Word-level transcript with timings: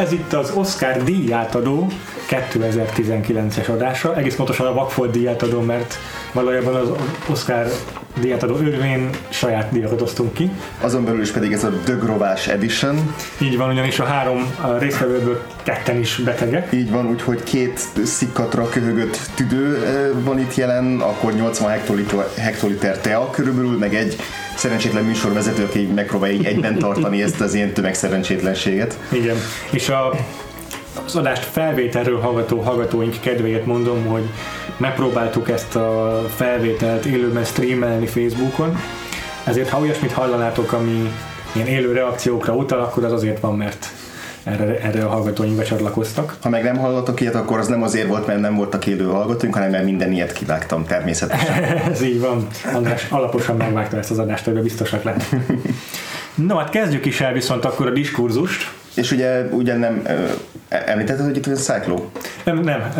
Ez 0.00 0.12
itt 0.12 0.32
az 0.32 0.50
Oscar 0.50 1.02
díjátadó 1.02 1.86
2019-es 2.28 3.68
adása, 3.68 4.16
egész 4.16 4.36
pontosan 4.36 4.66
a 4.66 4.72
Vagfolt 4.72 5.10
díjátadó, 5.10 5.60
mert 5.60 5.94
valójában 6.32 6.74
az 6.74 6.88
Oscar 7.30 7.66
díjátadó 8.20 8.56
örvén 8.56 9.10
saját 9.28 9.72
díjakat 9.72 10.00
osztunk 10.00 10.32
ki. 10.32 10.50
Azon 10.80 11.04
belül 11.04 11.20
is 11.20 11.30
pedig 11.30 11.52
ez 11.52 11.64
a 11.64 11.70
Dögrovás 11.84 12.48
Edition. 12.48 13.14
Így 13.42 13.56
van, 13.56 13.70
ugyanis 13.70 13.98
a 13.98 14.04
három 14.04 14.54
résztvevőből 14.78 15.42
ketten 15.62 15.98
is 15.98 16.16
betegek. 16.24 16.72
Így 16.72 16.90
van, 16.90 17.06
úgyhogy 17.06 17.42
két 17.42 17.80
szikkatra 18.04 18.68
köhögött 18.68 19.18
tüdő 19.34 19.78
van 20.24 20.38
itt 20.38 20.54
jelen, 20.54 21.00
akkor 21.00 21.32
80 21.32 21.70
hektoliter, 21.70 22.28
hektoliter 22.38 22.98
tea 22.98 23.30
körülbelül, 23.30 23.78
meg 23.78 23.94
egy 23.94 24.16
szerencsétlen 24.56 25.04
műsorvezető, 25.04 25.64
aki 25.64 25.86
megpróbálja 25.94 26.48
egyben 26.48 26.78
tartani 26.78 27.22
ezt 27.22 27.40
az 27.40 27.54
ilyen 27.54 27.72
tömegszerencsétlenséget. 27.72 28.98
Igen, 29.12 29.36
és 29.70 29.88
a 29.88 30.12
az 31.06 31.16
adást 31.16 31.44
felvételről 31.44 32.20
hallgató 32.20 32.60
hallgatóink 32.60 33.20
kedvéért 33.20 33.66
mondom, 33.66 34.06
hogy 34.06 34.28
megpróbáltuk 34.76 35.50
ezt 35.50 35.76
a 35.76 36.20
felvételt 36.34 37.04
élőben 37.04 37.44
streamelni 37.44 38.06
Facebookon, 38.06 38.76
ezért 39.44 39.68
ha 39.68 39.80
olyasmit 39.80 40.12
hallanátok, 40.12 40.72
ami 40.72 41.12
ilyen 41.52 41.66
élő 41.66 41.92
reakciókra 41.92 42.54
utal, 42.54 42.80
akkor 42.80 43.04
az 43.04 43.12
azért 43.12 43.40
van, 43.40 43.56
mert 43.56 43.86
erre, 44.42 44.80
erre 44.80 45.04
a 45.04 45.08
hallgatóink 45.08 45.56
becsatlakoztak. 45.56 46.36
Ha 46.42 46.48
meg 46.48 46.62
nem 46.62 46.76
hallottok 46.76 47.20
ilyet, 47.20 47.34
akkor 47.34 47.58
az 47.58 47.66
nem 47.66 47.82
azért 47.82 48.06
volt, 48.06 48.26
mert 48.26 48.40
nem 48.40 48.54
voltak 48.54 48.86
élő 48.86 49.04
hallgatóink, 49.04 49.54
hanem 49.54 49.70
mert 49.70 49.84
minden 49.84 50.12
ilyet 50.12 50.32
kivágtam 50.32 50.86
természetesen. 50.86 51.64
Ez 51.92 52.02
így 52.02 52.20
van. 52.20 52.46
András 52.74 53.06
alaposan 53.10 53.56
megvágta 53.56 53.96
ezt 53.96 54.10
az 54.10 54.18
adást, 54.18 54.44
hogy 54.44 54.62
biztosak 54.62 55.02
lehet. 55.02 55.28
No, 56.34 56.56
hát 56.56 56.70
kezdjük 56.70 57.06
is 57.06 57.20
el 57.20 57.32
viszont 57.32 57.64
akkor 57.64 57.86
a 57.86 57.90
diskurzust. 57.90 58.70
És 58.94 59.10
ugye, 59.10 59.44
ugye 59.44 59.76
nem 59.76 60.02
említetted, 60.68 61.24
hogy 61.24 61.36
itt 61.36 61.46
a 61.46 61.50
Cyclo? 61.50 62.04
Nem, 62.44 62.58
nem. 62.58 62.94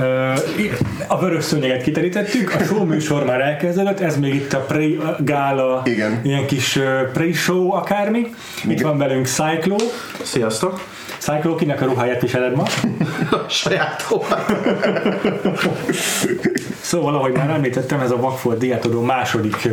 A 1.06 1.18
vörös 1.18 1.44
szőnyeget 1.44 1.82
kiterítettük, 1.82 2.54
a 2.54 2.64
show 2.64 2.84
műsor 2.84 3.24
már 3.24 3.40
elkezdődött, 3.40 4.00
ez 4.00 4.18
még 4.18 4.34
itt 4.34 4.52
a 4.52 4.58
pre-gála, 4.58 5.82
Igen. 5.84 6.20
ilyen 6.22 6.46
kis 6.46 6.78
pre-show 7.12 7.72
akármi. 7.72 8.18
Igen. 8.18 8.70
Itt 8.70 8.80
van 8.80 8.98
velünk 8.98 9.26
Cyclo. 9.26 9.76
Sziasztok! 10.22 10.80
Cyclo, 11.18 11.54
kinek 11.54 11.82
a 11.82 11.84
ruháját 11.84 12.20
viseled 12.20 12.54
ma? 12.54 12.64
Saját 13.48 14.06
Szóval, 16.80 17.14
ahogy 17.14 17.32
már 17.32 17.50
említettem, 17.50 18.00
ez 18.00 18.10
a 18.10 18.16
Vagfolt 18.16 18.58
diátodó 18.58 19.02
második 19.02 19.68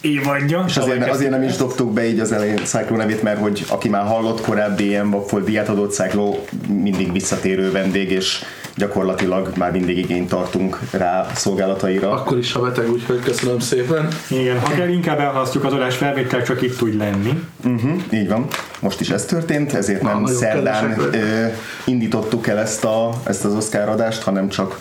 évadja. 0.00 0.64
És 0.66 0.76
azért, 0.76 1.10
azért 1.10 1.30
nem 1.30 1.42
is 1.42 1.56
dobtuk 1.56 1.92
be 1.92 2.08
így 2.08 2.20
az 2.20 2.32
elején 2.32 2.64
Cyclo 2.64 2.96
nevét, 2.96 3.22
mert 3.22 3.38
hogy 3.38 3.64
aki 3.68 3.88
már 3.88 4.06
hallott 4.06 4.40
korábbi 4.40 4.84
ilyen 4.86 5.10
Vagfolt 5.10 5.44
diátodót, 5.44 5.92
Cyclo 5.92 6.38
mindig 6.68 7.12
visszatérő 7.12 7.70
vendég, 7.70 8.10
és 8.10 8.44
gyakorlatilag 8.76 9.52
már 9.56 9.72
mindig 9.72 9.98
igényt 9.98 10.28
tartunk 10.28 10.78
rá 10.90 11.26
szolgálataira. 11.34 12.10
Akkor 12.10 12.38
is, 12.38 12.52
ha 12.52 12.60
beteg, 12.60 12.90
úgyhogy 12.90 13.20
köszönöm 13.20 13.58
szépen. 13.58 14.08
Igen, 14.28 14.60
ha 14.60 14.74
kell 14.74 14.88
inkább 14.88 15.18
elhalasztjuk 15.18 15.64
az 15.64 15.72
adás 15.72 15.96
felvétel, 15.96 16.42
csak 16.42 16.62
itt 16.62 16.76
tud 16.76 16.96
lenni. 16.96 17.42
Uh-huh, 17.64 18.02
így 18.12 18.28
van. 18.28 18.46
Most 18.80 19.00
is 19.00 19.10
ez 19.10 19.24
történt, 19.24 19.72
ezért 19.72 20.02
nem 20.02 20.24
ah, 20.24 20.30
szerdán 20.30 20.96
ö, 21.12 21.46
indítottuk 21.84 22.46
el 22.46 22.58
ezt, 22.58 22.84
a, 22.84 23.10
ezt 23.24 23.44
az 23.44 23.54
Oscar 23.54 23.88
adást, 23.88 24.22
hanem 24.22 24.48
csak 24.48 24.78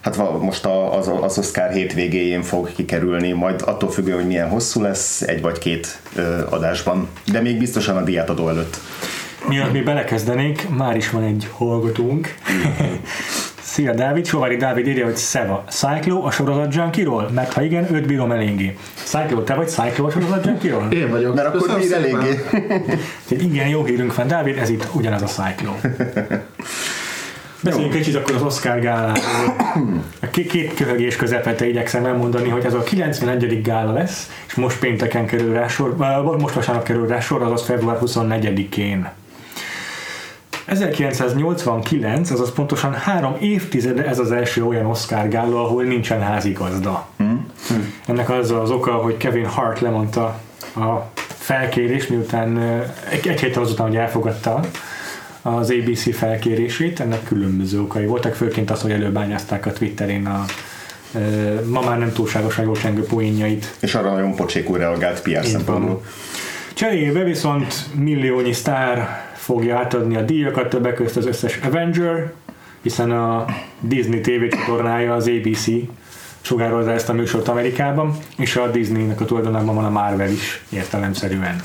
hát 0.00 0.40
most 0.40 0.66
az, 0.92 1.10
az 1.20 1.38
Oscar 1.38 1.70
hétvégéjén 1.70 2.42
fog 2.42 2.72
kikerülni, 2.72 3.32
majd 3.32 3.62
attól 3.66 3.90
függően, 3.90 4.16
hogy 4.16 4.26
milyen 4.26 4.48
hosszú 4.48 4.82
lesz, 4.82 5.22
egy 5.22 5.40
vagy 5.40 5.58
két 5.58 6.00
adásban, 6.50 7.08
de 7.32 7.40
még 7.40 7.58
biztosan 7.58 7.96
a 7.96 8.02
diátadó 8.02 8.48
előtt. 8.48 8.76
Mielőtt 9.48 9.72
mi 9.72 9.80
belekezdenénk, 9.80 10.62
már 10.76 10.96
is 10.96 11.10
van 11.10 11.22
egy 11.22 11.48
hallgatónk. 11.52 12.34
Szia 13.62 13.94
Dávid, 13.94 14.26
Sovári 14.26 14.56
Dávid 14.56 14.86
írja, 14.86 15.04
hogy 15.04 15.16
Szeva, 15.16 15.64
Cyclo 15.68 16.22
a 16.24 16.30
sorozat 16.30 16.74
junkiról? 16.74 17.30
Mert 17.34 17.52
ha 17.52 17.62
igen, 17.62 17.94
őt 17.94 18.06
bírom 18.06 18.30
eléggé. 18.30 18.76
Cyclo, 19.04 19.42
te 19.42 19.54
vagy 19.54 19.68
Cyclo 19.68 20.06
a 20.06 20.10
sorozat 20.10 20.46
junkiról? 20.46 20.88
Én 20.90 21.10
vagyok. 21.10 21.34
Mert 21.34 21.54
akkor 21.54 21.78
bír 21.78 21.92
eléggé. 21.92 22.44
igen, 23.28 23.68
jó 23.68 23.84
hírünk 23.84 24.14
van, 24.14 24.26
Dávid, 24.26 24.58
ez 24.58 24.68
itt 24.68 24.88
ugyanaz 24.92 25.22
a 25.22 25.26
Cyclo. 25.26 25.72
Beszéljünk 27.62 27.92
kicsit 27.92 28.14
akkor 28.14 28.34
az 28.34 28.42
Oscar 28.42 28.80
gáláról. 28.80 29.56
A 30.22 30.26
két 30.26 30.74
köhögés 30.74 31.16
közepette 31.16 31.68
igyekszem 31.68 32.04
elmondani, 32.04 32.48
hogy 32.48 32.64
ez 32.64 32.74
a 32.74 32.82
91. 32.82 33.62
gála 33.62 33.92
lesz, 33.92 34.30
és 34.46 34.54
most 34.54 34.78
pénteken 34.78 35.26
kerül 35.26 35.52
rá 35.52 35.68
sor, 35.68 35.96
most 36.38 36.54
vasárnap 36.54 36.84
kerül 36.84 37.06
rá 37.06 37.20
sor, 37.20 37.42
azaz 37.42 37.62
február 37.62 37.98
24-én. 38.00 39.08
1989, 40.64 42.30
azaz 42.30 42.52
pontosan 42.52 42.94
három 42.94 43.36
évtizede 43.40 44.06
ez 44.06 44.18
az 44.18 44.32
első 44.32 44.64
olyan 44.64 44.86
Oscar 44.86 45.28
gála, 45.28 45.64
ahol 45.64 45.82
nincsen 45.82 46.20
házigazda. 46.20 47.06
Hmm. 47.16 47.46
Hmm. 47.68 47.92
Ennek 48.06 48.30
az 48.30 48.50
az 48.50 48.70
oka, 48.70 48.92
hogy 48.92 49.16
Kevin 49.16 49.46
Hart 49.46 49.80
lemondta 49.80 50.40
a 50.76 51.10
felkérés, 51.26 52.06
miután 52.06 52.58
egy, 53.10 53.28
egy 53.28 53.40
héttel 53.40 53.62
azután, 53.62 53.86
hogy 53.86 53.96
elfogadta 53.96 54.60
az 55.42 55.70
ABC 55.70 56.16
felkérését, 56.16 57.00
ennek 57.00 57.24
különböző 57.24 57.80
okai 57.80 58.06
voltak, 58.06 58.34
főként 58.34 58.70
az, 58.70 58.80
hogy 58.80 58.90
előbányázták 58.90 59.66
a 59.66 59.72
Twitterén 59.72 60.26
a 60.26 60.44
ma 61.70 61.80
már 61.80 61.98
nem 61.98 62.12
túlságosan 62.12 62.64
jó 62.64 62.72
csengő 62.72 63.02
poénjait. 63.02 63.74
És 63.80 63.94
arra 63.94 64.10
nagyon 64.10 64.34
pocsékul 64.34 64.78
reagált 64.78 65.22
PR 65.22 65.44
szempontból. 65.44 66.04
Cserébe 66.74 67.22
viszont 67.22 67.74
milliónyi 67.94 68.52
sztár 68.52 69.08
fogja 69.34 69.78
átadni 69.78 70.16
a 70.16 70.22
díjakat, 70.22 70.68
többek 70.68 70.94
között 70.94 71.16
az 71.16 71.26
összes 71.26 71.58
Avenger, 71.64 72.32
hiszen 72.82 73.10
a 73.10 73.44
Disney 73.80 74.20
TV 74.20 74.56
csatornája, 74.56 75.14
az 75.14 75.30
ABC 75.38 75.66
sugározza 76.40 76.92
ezt 76.92 77.08
a 77.08 77.12
műsort 77.12 77.48
Amerikában, 77.48 78.16
és 78.36 78.56
a 78.56 78.70
Disneynek 78.70 79.20
a 79.20 79.24
tulajdonában 79.24 79.74
van 79.74 79.84
a 79.84 79.90
Marvel 79.90 80.30
is 80.30 80.62
értelemszerűen. 80.70 81.62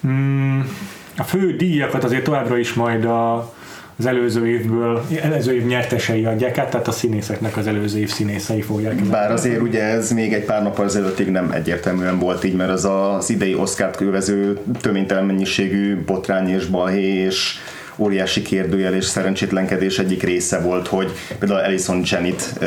Hmm, 0.00 0.68
a 1.16 1.22
fő 1.22 1.56
díjakat 1.56 2.04
azért 2.04 2.24
továbbra 2.24 2.58
is 2.58 2.74
majd 2.74 3.04
a, 3.04 3.54
az 3.98 4.06
előző 4.06 4.46
évből, 4.48 5.04
előző 5.22 5.54
év 5.54 5.66
nyertesei 5.66 6.24
adják 6.24 6.58
át, 6.58 6.70
tehát 6.70 6.88
a 6.88 6.92
színészeknek 6.92 7.56
az 7.56 7.66
előző 7.66 7.98
év 7.98 8.08
színészei 8.08 8.60
fogják. 8.60 8.94
Bár 8.94 9.32
azért 9.32 9.60
ugye 9.60 9.82
ez 9.82 10.10
még 10.10 10.32
egy 10.32 10.44
pár 10.44 10.62
nappal 10.62 10.84
ezelőttig 10.84 11.28
nem 11.28 11.50
egyértelműen 11.50 12.18
volt 12.18 12.44
így, 12.44 12.54
mert 12.54 12.70
az 12.70 12.84
az 12.84 13.30
idei 13.30 13.54
Oscar-t 13.54 13.96
kövező 13.96 14.58
töménytelen 14.80 15.24
mennyiségű 15.24 16.04
botrány 16.04 16.48
és 16.48 16.66
balhé 16.66 17.14
és 17.14 17.58
óriási 17.96 18.42
kérdőjel 18.42 18.94
és 18.94 19.04
szerencsétlenkedés 19.04 19.98
egyik 19.98 20.22
része 20.22 20.60
volt, 20.60 20.86
hogy 20.86 21.12
például 21.38 21.60
Alison 21.60 22.02
Janet 22.04 22.58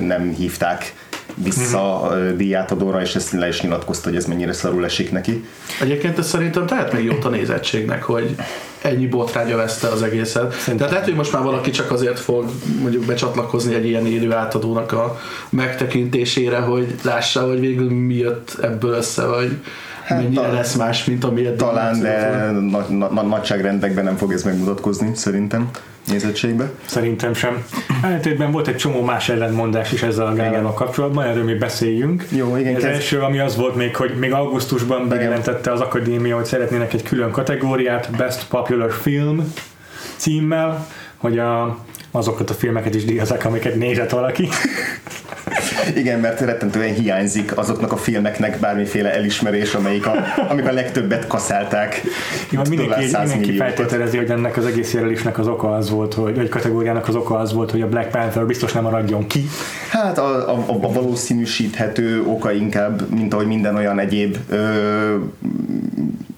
nem 0.00 0.34
hívták 0.38 0.94
vissza 1.42 2.10
mm-hmm. 2.14 2.36
díjátadóra, 2.36 3.00
és 3.00 3.14
ezt 3.14 3.32
le 3.32 3.48
is 3.48 3.60
nyilatkozta, 3.60 4.08
hogy 4.08 4.18
ez 4.18 4.26
mennyire 4.26 4.52
szarul 4.52 4.84
esik 4.84 5.12
neki. 5.12 5.44
Egyébként 5.80 6.18
ez 6.18 6.28
szerintem 6.28 6.66
tehet 6.66 6.92
még 6.92 7.04
jót 7.04 7.24
a 7.24 7.28
nézettségnek, 7.28 8.02
hogy 8.02 8.34
ennyi 8.82 9.06
botránya 9.06 9.56
veszte 9.56 9.88
az 9.88 10.02
egészet. 10.02 10.52
Szerintem. 10.52 10.76
Tehát 10.76 10.92
lehet, 10.92 11.04
hogy 11.04 11.14
most 11.14 11.32
már 11.32 11.42
valaki 11.42 11.70
csak 11.70 11.90
azért 11.90 12.18
fog 12.18 12.50
mondjuk 12.80 13.04
becsatlakozni 13.04 13.74
egy 13.74 13.86
ilyen 13.86 14.06
élő 14.06 14.32
átadónak 14.32 14.92
a 14.92 15.20
megtekintésére, 15.50 16.58
hogy 16.58 16.94
lássa, 17.02 17.46
hogy 17.46 17.60
végül 17.60 17.90
mi 17.90 18.14
jött 18.14 18.58
ebből 18.62 18.92
össze, 18.92 19.26
vagy 19.26 19.56
hát 20.04 20.22
mennyire 20.22 20.42
ta- 20.42 20.52
lesz 20.52 20.74
más, 20.74 21.04
mint 21.04 21.24
ami 21.24 21.42
Talán, 21.56 22.00
de 22.00 22.50
na- 22.50 22.86
na- 22.88 23.12
na- 23.12 23.22
nagyságrendekben 23.22 24.04
nem 24.04 24.16
fog 24.16 24.32
ez 24.32 24.42
megmutatkozni, 24.42 25.10
szerintem 25.14 25.70
nézettségbe? 26.06 26.70
Szerintem 26.84 27.34
sem. 27.34 27.64
Ellentétben 28.02 28.50
volt 28.50 28.68
egy 28.68 28.76
csomó 28.76 29.02
más 29.02 29.28
ellentmondás 29.28 29.92
is 29.92 30.02
ezzel 30.02 30.26
a 30.26 30.34
gálával 30.34 30.74
kapcsolatban, 30.74 31.24
erről 31.24 31.44
még 31.44 31.58
beszéljünk. 31.58 32.26
Jó, 32.30 32.56
igen. 32.56 32.74
Az 32.74 32.84
első, 32.84 33.20
ami 33.20 33.38
az 33.38 33.56
volt 33.56 33.74
még, 33.74 33.96
hogy 33.96 34.14
még 34.18 34.32
augusztusban 34.32 35.08
bejelentette 35.08 35.72
az 35.72 35.80
akadémia, 35.80 36.36
hogy 36.36 36.44
szeretnének 36.44 36.92
egy 36.92 37.02
külön 37.02 37.30
kategóriát, 37.30 38.10
Best 38.16 38.48
Popular 38.48 38.92
Film 38.92 39.52
címmel, 40.16 40.86
hogy 41.16 41.38
a, 41.38 41.78
azokat 42.10 42.50
a 42.50 42.54
filmeket 42.54 42.94
is 42.94 43.04
díjazák, 43.04 43.44
amiket 43.44 43.74
nézett 43.74 44.10
valaki. 44.10 44.48
Igen, 46.00 46.20
mert 46.20 46.40
rettentően 46.40 46.94
hiányzik 46.94 47.56
azoknak 47.58 47.92
a 47.92 47.96
filmeknek 47.96 48.58
bármiféle 48.58 49.14
elismerés, 49.14 49.74
amelyik 49.74 50.06
a, 50.06 50.24
amiben 50.48 50.74
legtöbbet 50.74 51.26
kaszálták. 51.26 52.02
Jó, 52.50 52.60
mindenki, 52.68 53.04
mindenki 53.04 53.56
feltételezi, 53.56 54.16
hogy 54.16 54.30
ennek 54.30 54.56
az 54.56 54.66
egész 54.66 54.92
jelölésnek 54.92 55.38
az 55.38 55.46
oka 55.46 55.74
az 55.74 55.90
volt, 55.90 56.14
hogy, 56.14 56.36
vagy 56.36 56.48
kategóriának 56.48 57.08
az 57.08 57.14
oka 57.14 57.38
az 57.38 57.52
volt, 57.52 57.70
hogy 57.70 57.82
a 57.82 57.88
Black 57.88 58.10
Panther 58.10 58.46
biztos 58.46 58.72
nem 58.72 58.82
maradjon 58.82 59.26
ki. 59.26 59.48
Hát 59.90 60.18
a, 60.18 60.54
a, 60.54 60.64
a 60.68 60.92
valószínűsíthető 60.92 62.22
oka 62.26 62.52
inkább, 62.52 63.10
mint 63.14 63.34
ahogy 63.34 63.46
minden 63.46 63.76
olyan 63.76 63.98
egyéb 63.98 64.36
ö, 64.48 65.14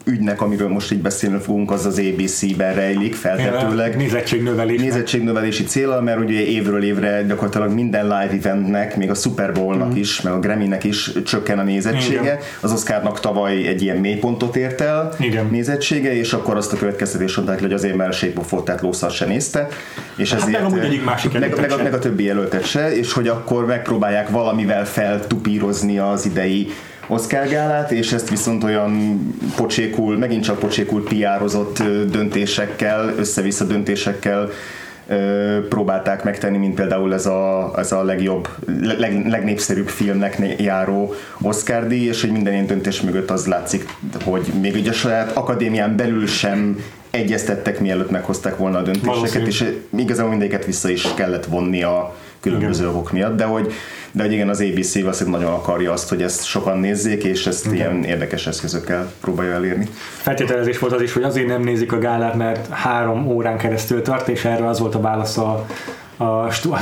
ügynek, 0.05 0.41
amiről 0.41 0.69
most 0.69 0.93
így 0.93 1.03
beszélni 1.03 1.39
fogunk, 1.39 1.71
az 1.71 1.87
az 1.87 1.99
ABC-ben 1.99 2.75
rejlik 2.75 3.15
feltetőleg. 3.15 3.97
Nézettségnövelés. 3.97 4.81
Nézettségnövelési 4.81 5.65
célra, 5.65 6.01
mert 6.01 6.19
ugye 6.19 6.41
évről 6.47 6.85
évre 6.85 7.23
gyakorlatilag 7.23 7.73
minden 7.73 8.05
live 8.05 8.31
eventnek, 8.39 8.97
még 8.97 9.11
a 9.11 9.15
Super 9.15 9.53
Bowl-nak 9.53 9.95
mm. 9.95 9.97
is, 9.97 10.21
meg 10.21 10.33
a 10.33 10.39
Grammy-nek 10.39 10.85
is 10.85 11.13
csökken 11.25 11.59
a 11.59 11.63
nézettsége. 11.63 12.21
Igen. 12.21 12.39
Az 12.61 12.73
Oscarnak 12.73 13.21
tavaly 13.21 13.67
egy 13.67 13.83
ilyen 13.83 13.97
mélypontot 13.97 14.57
ért 14.57 14.81
el 14.81 15.15
Igen. 15.19 15.47
nézettsége, 15.51 16.17
és 16.17 16.33
akkor 16.33 16.57
azt 16.57 16.73
a 16.73 16.77
következtetés 16.77 17.37
mondták, 17.37 17.61
hogy 17.61 17.73
azért, 17.73 18.01
a 18.01 18.13
Shape 18.13 18.41
of 18.41 18.81
lószar 18.81 19.11
se 19.11 19.25
nézte. 19.25 19.69
És 20.17 20.33
hát 20.33 20.43
ezért, 20.43 20.71
meg, 20.71 20.85
egyik 20.85 21.05
másik 21.05 21.33
meg, 21.33 21.61
meg, 21.61 21.71
a, 21.73 21.83
meg 21.83 21.95
a 21.95 21.99
többi 21.99 22.25
jelöltet 22.25 22.67
se, 22.67 22.97
és 22.97 23.13
hogy 23.13 23.29
akkor 23.29 23.67
megpróbálják 23.67 24.29
valamivel 24.29 24.87
feltupírozni 24.87 25.99
az 25.99 26.27
idei 26.27 26.69
Oscar 27.07 27.49
gálát, 27.49 27.91
és 27.91 28.13
ezt 28.13 28.31
viszont 28.31 28.65
olyan 28.65 29.19
pocsékul, 29.57 30.19
megint 30.19 30.45
csak 30.45 30.59
pocsékul 30.59 31.05
piározott 31.05 31.83
döntésekkel, 32.11 33.15
össze-vissza 33.17 33.65
döntésekkel 33.65 34.51
próbálták 35.69 36.25
megtenni, 36.25 36.57
mint 36.57 36.75
például 36.75 37.15
ez 37.15 37.27
a, 37.27 37.73
ez 37.77 37.93
a 37.93 38.03
legjobb, 38.03 38.49
leg, 38.99 39.27
legnépszerűbb 39.29 39.89
filmnek 39.89 40.39
járó 40.59 41.15
Oscar 41.41 41.87
díj, 41.87 42.07
és 42.07 42.21
hogy 42.21 42.31
minden 42.31 42.53
ilyen 42.53 42.67
döntés 42.67 43.01
mögött 43.01 43.31
az 43.31 43.47
látszik, 43.47 43.97
hogy 44.25 44.53
még 44.61 44.75
ugye 44.75 44.91
a 44.91 44.95
saját 44.95 45.37
akadémián 45.37 45.97
belül 45.97 46.27
sem 46.27 46.85
egyeztettek, 47.11 47.81
mielőtt 47.81 48.11
meghozták 48.11 48.57
volna 48.57 48.79
a 48.79 48.83
döntéseket, 48.83 49.15
Valószínű. 49.15 49.47
és 49.47 49.65
igazából 49.97 50.31
mindegyiket 50.31 50.65
vissza 50.65 50.89
is 50.89 51.15
kellett 51.15 51.45
vonni 51.45 51.83
a 51.83 52.17
különböző 52.45 52.89
okok 52.89 53.13
miatt, 53.13 53.37
de 53.37 53.45
hogy 53.45 53.73
de 54.13 54.23
hogy 54.23 54.33
igen, 54.33 54.49
az 54.49 54.61
ABC 54.61 55.01
valószínűleg 55.01 55.41
nagyon 55.41 55.55
akarja 55.55 55.93
azt, 55.93 56.09
hogy 56.09 56.23
ezt 56.23 56.45
sokan 56.45 56.79
nézzék, 56.79 57.25
és 57.25 57.47
ezt 57.47 57.67
igen. 57.67 57.77
ilyen 57.77 58.05
érdekes 58.05 58.47
eszközökkel 58.47 59.13
próbálja 59.21 59.53
elérni. 59.53 59.89
Feltételezés 60.17 60.79
volt 60.79 60.93
az 60.93 61.01
is, 61.01 61.13
hogy 61.13 61.23
azért 61.23 61.47
nem 61.47 61.63
nézik 61.63 61.93
a 61.93 61.99
gálát, 61.99 62.35
mert 62.35 62.69
három 62.69 63.27
órán 63.27 63.59
keresztül 63.59 64.03
tart, 64.03 64.29
és 64.29 64.45
erre 64.45 64.69
az 64.69 64.79
volt 64.79 64.95
a 64.95 65.01
válasz 65.01 65.37
a, 65.37 65.67
a, 66.17 66.25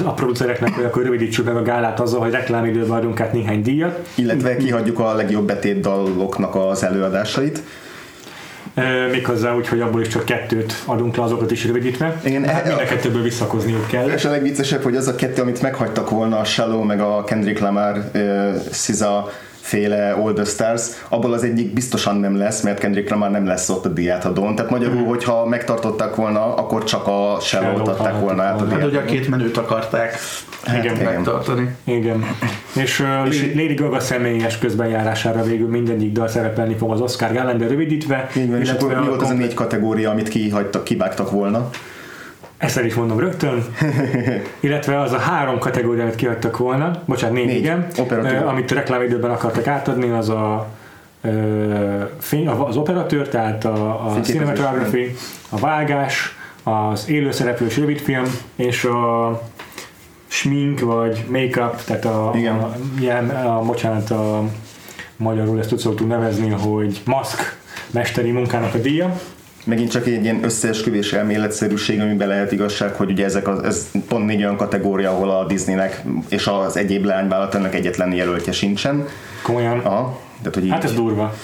a 0.05 0.13
producereknek, 0.15 0.75
hogy 0.75 0.85
akkor 0.85 1.03
rövidítsük 1.03 1.45
meg 1.45 1.57
a 1.57 1.63
gálát 1.63 2.01
azzal, 2.01 2.21
hogy 2.21 2.31
reklámidőben 2.31 2.99
adunk 2.99 3.21
át 3.21 3.33
néhány 3.33 3.63
díjat. 3.63 4.09
Illetve 4.15 4.57
kihagyjuk 4.57 4.99
a 4.99 5.15
legjobb 5.15 5.47
betétdaloknak 5.47 6.55
az 6.55 6.85
előadásait 6.85 7.63
méghozzá 9.11 9.55
úgy, 9.55 9.69
hogy 9.69 9.81
abból 9.81 10.01
is 10.01 10.09
csak 10.09 10.25
kettőt 10.25 10.75
adunk 10.85 11.17
le, 11.17 11.23
azokat 11.23 11.51
is 11.51 11.65
rövidítve. 11.65 12.21
Igen, 12.25 12.45
hát 12.45 12.67
mind 12.67 12.79
a 12.79 12.85
kettőből 12.85 13.23
visszakozniuk 13.23 13.87
kell. 13.87 14.09
És 14.09 14.25
a 14.25 14.31
legviccesebb, 14.31 14.83
hogy 14.83 14.97
az 14.97 15.09
a 15.09 15.15
kettő, 15.15 15.43
amit 15.43 15.63
meghagytak 15.63 16.11
volna, 16.11 16.39
a 16.39 16.45
Shallow 16.45 16.83
meg 16.83 17.01
a 17.01 17.25
Kendrick 17.25 17.61
Lamar 17.61 18.11
SZIZA 18.71 19.31
féle 19.63 20.13
All 20.13 20.33
the 20.33 20.45
Stars, 20.45 20.83
abból 21.09 21.33
az 21.33 21.43
egyik 21.43 21.73
biztosan 21.73 22.17
nem 22.17 22.37
lesz, 22.37 22.61
mert 22.61 22.79
Kendrick 22.79 23.11
Lamar 23.11 23.31
nem 23.31 23.47
lesz 23.47 23.69
ott 23.69 23.85
a 23.85 23.89
diátadón. 23.89 24.55
Tehát 24.55 24.71
magyarul, 24.71 25.01
mm. 25.01 25.07
hogyha 25.07 25.47
megtartották 25.47 26.15
volna, 26.15 26.55
akkor 26.55 26.85
csak 26.85 27.07
a 27.07 27.37
Shallow-t 27.41 27.89
adták 27.89 28.21
volna 28.21 28.43
át 28.43 28.61
a 28.61 28.65
diátadón. 28.65 28.81
Hát 28.81 28.89
ugye 28.89 28.99
a 28.99 29.05
két 29.05 29.29
menőt 29.29 29.57
akarták 29.57 30.19
hát, 30.65 30.85
igen, 30.85 30.95
igen. 30.95 31.13
megtartani. 31.13 31.77
Igen. 31.85 32.25
És, 32.73 33.01
uh, 33.01 33.27
és 33.29 33.53
Lady 33.55 33.75
Gaga 33.75 34.01
személyes 34.01 34.59
közbenjárására 34.59 35.43
végül 35.43 35.69
mindegyik 35.69 36.13
dal 36.13 36.29
szerepelni 36.29 36.75
fog 36.75 36.91
az 36.91 37.01
Oscar 37.01 37.33
Gálán, 37.33 37.59
de 37.59 37.67
rövidítve. 37.67 38.29
Igen, 38.35 38.61
és 38.61 38.71
akkor 38.71 39.01
mi 39.01 39.07
volt 39.07 39.23
az 39.23 39.31
a 39.31 39.35
négy 39.35 39.55
kategória, 39.55 40.11
amit 40.11 40.29
kihagytak, 40.29 40.85
kivágtak 40.85 41.31
volna? 41.31 41.71
Ezt 42.63 42.77
el 42.77 42.85
is 42.85 42.95
mondom 42.95 43.19
rögtön. 43.19 43.65
Illetve 44.61 45.01
az 45.01 45.13
a 45.13 45.19
három 45.19 45.59
kategória, 45.59 46.03
amit 46.03 46.15
kihagytak 46.15 46.57
volna, 46.57 47.03
bocsánat, 47.05 47.37
négy, 47.37 47.47
négy. 47.47 47.57
igen, 47.57 47.87
operatőr. 47.99 48.43
amit 48.43 48.71
reklámidőben 48.71 49.31
akartak 49.31 49.67
átadni, 49.67 50.11
az 50.11 50.29
a 50.29 50.69
az 52.47 52.77
operatőr, 52.77 53.29
tehát 53.29 53.65
a, 53.65 54.07
a 54.07 54.21
cinematography, 54.21 55.15
a 55.49 55.59
vágás, 55.59 56.37
az 56.63 57.09
élőszereplős 57.09 57.77
rövidfilm, 57.77 58.25
és 58.57 58.85
a 58.85 59.41
smink, 60.27 60.81
vagy 60.81 61.25
make-up, 61.29 61.85
tehát 61.85 62.05
a, 62.05 62.33
Igen. 62.35 62.59
a, 62.59 62.77
ilyen, 63.01 63.29
a, 63.31 63.63
bocsánat, 63.63 64.11
a 64.11 64.43
magyarul 65.17 65.59
ezt 65.59 65.73
úgy 65.73 65.79
szoktuk 65.79 66.09
nevezni, 66.09 66.49
hogy 66.49 67.01
maszk 67.05 67.57
mesteri 67.91 68.31
munkának 68.31 68.75
a 68.75 68.79
díja 68.79 69.21
megint 69.65 69.91
csak 69.91 70.07
egy 70.07 70.23
ilyen 70.23 70.45
összeesküvés 70.45 71.13
elméletszerűség, 71.13 72.01
amiben 72.01 72.29
lehet 72.29 72.53
igazság, 72.53 72.95
hogy 72.95 73.11
ugye 73.11 73.25
ezek 73.25 73.49
az, 73.49 73.63
ez 73.63 73.91
pont 74.09 74.27
négy 74.27 74.43
olyan 74.43 74.57
kategória, 74.57 75.11
ahol 75.11 75.31
a 75.31 75.47
Disneynek 75.47 76.03
és 76.29 76.47
az 76.47 76.77
egyéb 76.77 77.05
leányvállalatának 77.05 77.75
egyetlen 77.75 78.13
jelöltje 78.13 78.53
sincsen. 78.53 79.07
Komolyan? 79.43 79.79
Aha, 79.79 80.21
tehát, 80.39 80.55
hogy 80.55 80.69
hát 80.71 80.85
ez 80.85 80.95
durva. 80.95 81.35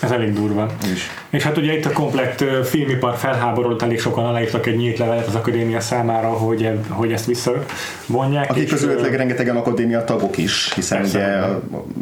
Ez 0.00 0.10
elég 0.10 0.32
durva. 0.32 0.66
És, 0.92 1.06
és 1.30 1.42
hát 1.42 1.56
ugye 1.56 1.76
itt 1.76 1.84
a 1.84 1.92
komplett 1.92 2.44
filmipar 2.64 3.16
felháborodott, 3.16 3.82
elég 3.82 4.00
sokan 4.00 4.24
aláírtak 4.24 4.66
egy 4.66 4.76
nyílt 4.76 4.98
levelet 4.98 5.26
az 5.26 5.34
akadémia 5.34 5.80
számára, 5.80 6.28
hogy, 6.28 6.70
hogy 6.88 7.12
ezt 7.12 7.26
visszavonják. 7.26 8.50
Akik 8.50 8.68
közül 8.68 9.00
rengetegen 9.00 9.56
akadémia 9.56 10.04
tagok 10.04 10.38
is, 10.38 10.72
hiszen 10.74 11.04
ugye 11.04 11.26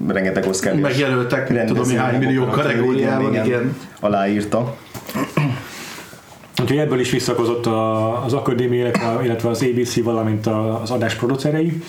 rengeteg 0.08 0.46
Oscar 0.46 0.74
Megjelöltek, 0.74 1.66
tudom, 1.66 1.96
hány 1.96 2.18
millió 2.18 2.46
kategóriában, 2.46 3.32
igen, 3.32 3.46
igen. 3.46 3.76
Aláírta. 4.00 4.76
Úgyhogy 6.62 6.78
ebből 6.78 7.00
is 7.00 7.10
visszakozott 7.10 7.66
az 8.26 8.32
akadémia, 8.32 8.90
illetve 9.22 9.48
az 9.48 9.62
ABC, 9.62 10.02
valamint 10.02 10.46
az 10.46 10.90
adás 10.90 11.14
producerei. 11.14 11.82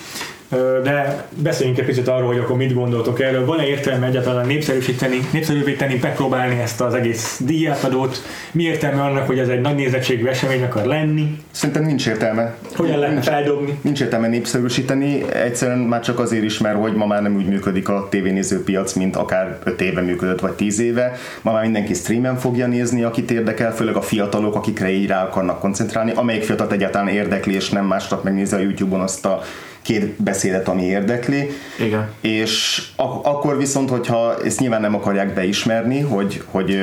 De 0.83 1.25
beszéljünk 1.36 1.80
egy 1.80 1.86
picit 1.86 2.07
arról, 2.07 2.27
hogy 2.27 2.38
akkor 2.38 2.56
mit 2.56 2.74
gondoltok 2.74 3.21
erről. 3.21 3.45
Van-e 3.45 3.68
értelme 3.68 4.07
egyáltalán 4.07 4.45
népszerűsíteni, 4.45 5.19
népszerűvé 5.31 5.74
tenni, 5.74 6.00
megpróbálni 6.01 6.59
ezt 6.62 6.81
az 6.81 6.94
egész 6.94 7.39
díjátadót? 7.45 8.21
Mi 8.51 8.63
értelme 8.63 9.01
annak, 9.01 9.27
hogy 9.27 9.39
ez 9.39 9.47
egy 9.47 9.62
nagy 9.62 9.75
nézettségű 9.75 10.25
esemény 10.25 10.63
akar 10.63 10.86
lenni? 10.86 11.39
Szerintem 11.51 11.83
nincs 11.83 12.07
értelme. 12.07 12.56
Hogyan 12.75 13.00
lehetne 13.00 13.21
feldobni? 13.21 13.80
Nincs 13.81 14.01
értelme 14.01 14.27
népszerűsíteni, 14.27 15.31
egyszerűen 15.33 15.77
már 15.77 16.01
csak 16.01 16.19
azért 16.19 16.44
is, 16.44 16.57
mert 16.57 16.77
hogy 16.77 16.94
ma 16.94 17.06
már 17.06 17.21
nem 17.21 17.36
úgy 17.36 17.47
működik 17.47 17.89
a 17.89 18.07
tévénézőpiac, 18.09 18.94
mint 18.94 19.15
akár 19.15 19.59
5 19.63 19.81
éve 19.81 20.01
működött, 20.01 20.39
vagy 20.39 20.53
10 20.53 20.80
éve. 20.80 21.13
Ma 21.42 21.51
már 21.51 21.63
mindenki 21.63 21.94
streamen 21.94 22.36
fogja 22.36 22.68
nézni, 22.68 23.03
akit 23.03 23.31
érdekel, 23.31 23.74
főleg 23.74 23.95
a 23.95 24.01
fiatalok, 24.01 24.56
akikre 24.56 24.89
így 24.89 25.07
rá 25.07 25.24
akarnak 25.24 25.59
koncentrálni. 25.59 26.12
Amelyik 26.15 26.44
fiatalt 26.44 26.71
egyáltalán 26.71 27.07
érdekli, 27.07 27.53
és 27.53 27.69
nem 27.69 27.86
másnak 27.86 28.24
megnézi 28.24 28.56
a 28.56 28.59
YouTube-on 28.59 29.01
azt 29.01 29.25
a 29.25 29.42
két 29.86 30.22
beszédet, 30.22 30.68
ami 30.68 30.84
érdekli. 30.84 31.50
Igen. 31.80 32.10
És 32.22 32.84
ak- 32.96 33.26
akkor 33.26 33.58
viszont, 33.58 33.90
hogyha 33.90 34.38
ezt 34.44 34.60
nyilván 34.60 34.82
nem 34.82 34.96
akarják 34.96 35.34
beismerni, 35.34 36.00
hogy, 36.00 36.44
hogy, 36.46 36.80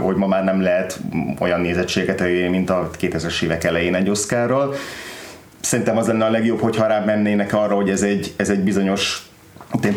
hogy 0.00 0.16
ma 0.16 0.26
már 0.26 0.44
nem 0.44 0.62
lehet 0.62 1.00
olyan 1.38 1.60
nézettséget 1.60 2.20
elérni, 2.20 2.48
mint 2.48 2.70
a 2.70 2.90
2000-es 3.00 3.42
évek 3.42 3.64
elején 3.64 3.94
egy 3.94 4.10
Oscarral. 4.10 4.74
Szerintem 5.60 5.96
az 5.96 6.06
lenne 6.06 6.24
a 6.24 6.30
legjobb, 6.30 6.60
hogyha 6.60 6.86
rá 6.86 7.04
mennének 7.04 7.54
arra, 7.54 7.74
hogy 7.74 7.90
ez 7.90 8.02
egy, 8.02 8.32
ez 8.36 8.50
egy 8.50 8.60
bizonyos 8.60 9.22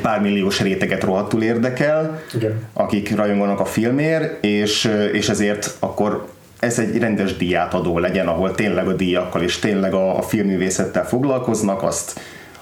pár 0.02 0.22
milliós 0.22 0.62
réteget 0.62 1.04
rohadtul 1.04 1.44
érdekel, 1.44 2.22
Igen. 2.34 2.68
akik 2.74 3.16
rajonganak 3.16 3.60
a 3.60 3.66
filmért, 3.66 4.44
és, 4.44 4.92
és 5.13 5.30
ezért 5.30 5.76
akkor 5.80 6.28
ez 6.59 6.80
egy 6.80 6.97
rendes 6.97 7.38
díjátadó 7.38 8.00
legyen, 8.00 8.28
ahol 8.28 8.56
tényleg 8.56 8.88
a 8.88 8.94
díjakkal 8.94 9.42
és 9.42 9.59
tényleg 9.59 9.94
a, 9.94 10.18
a 10.18 10.21
filmművészettel 10.21 11.07
foglalkoznak, 11.07 11.83
azt 11.83 12.19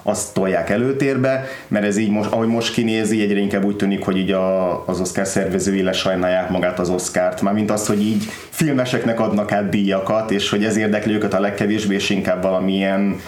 azt 0.08 0.34
tolják 0.34 0.70
előtérbe, 0.70 1.46
mert 1.68 1.86
ez 1.86 1.98
így 1.98 2.10
most, 2.10 2.32
ahogy 2.32 2.48
most 2.48 2.74
kinézi, 2.74 3.22
egyre 3.22 3.40
inkább 3.40 3.64
úgy 3.66 3.76
tűnik, 3.76 4.04
hogy 4.04 4.18
így 4.18 4.32
a, 4.32 4.88
az 4.88 5.00
Oscar 5.00 5.28
szervezői 5.28 5.82
lesajnálják 5.82 6.50
magát 6.50 6.80
az 6.80 6.90
Oscárt, 6.90 7.42
mármint 7.42 7.72
azt, 7.72 7.88
hogy 7.88 8.02
így 8.02 8.24
filmeseknek 8.50 9.20
adnak 9.20 9.52
át 9.52 9.70
díjakat, 9.70 10.32
és 10.32 10.50
hogy 10.50 10.64
ez 10.64 10.78
érdekli 10.78 11.14
őket 11.14 11.34
a 11.34 11.40
legkevésbé, 11.40 11.96
és 11.96 12.10
inkább 12.10 12.42
valamilyen 12.42 13.20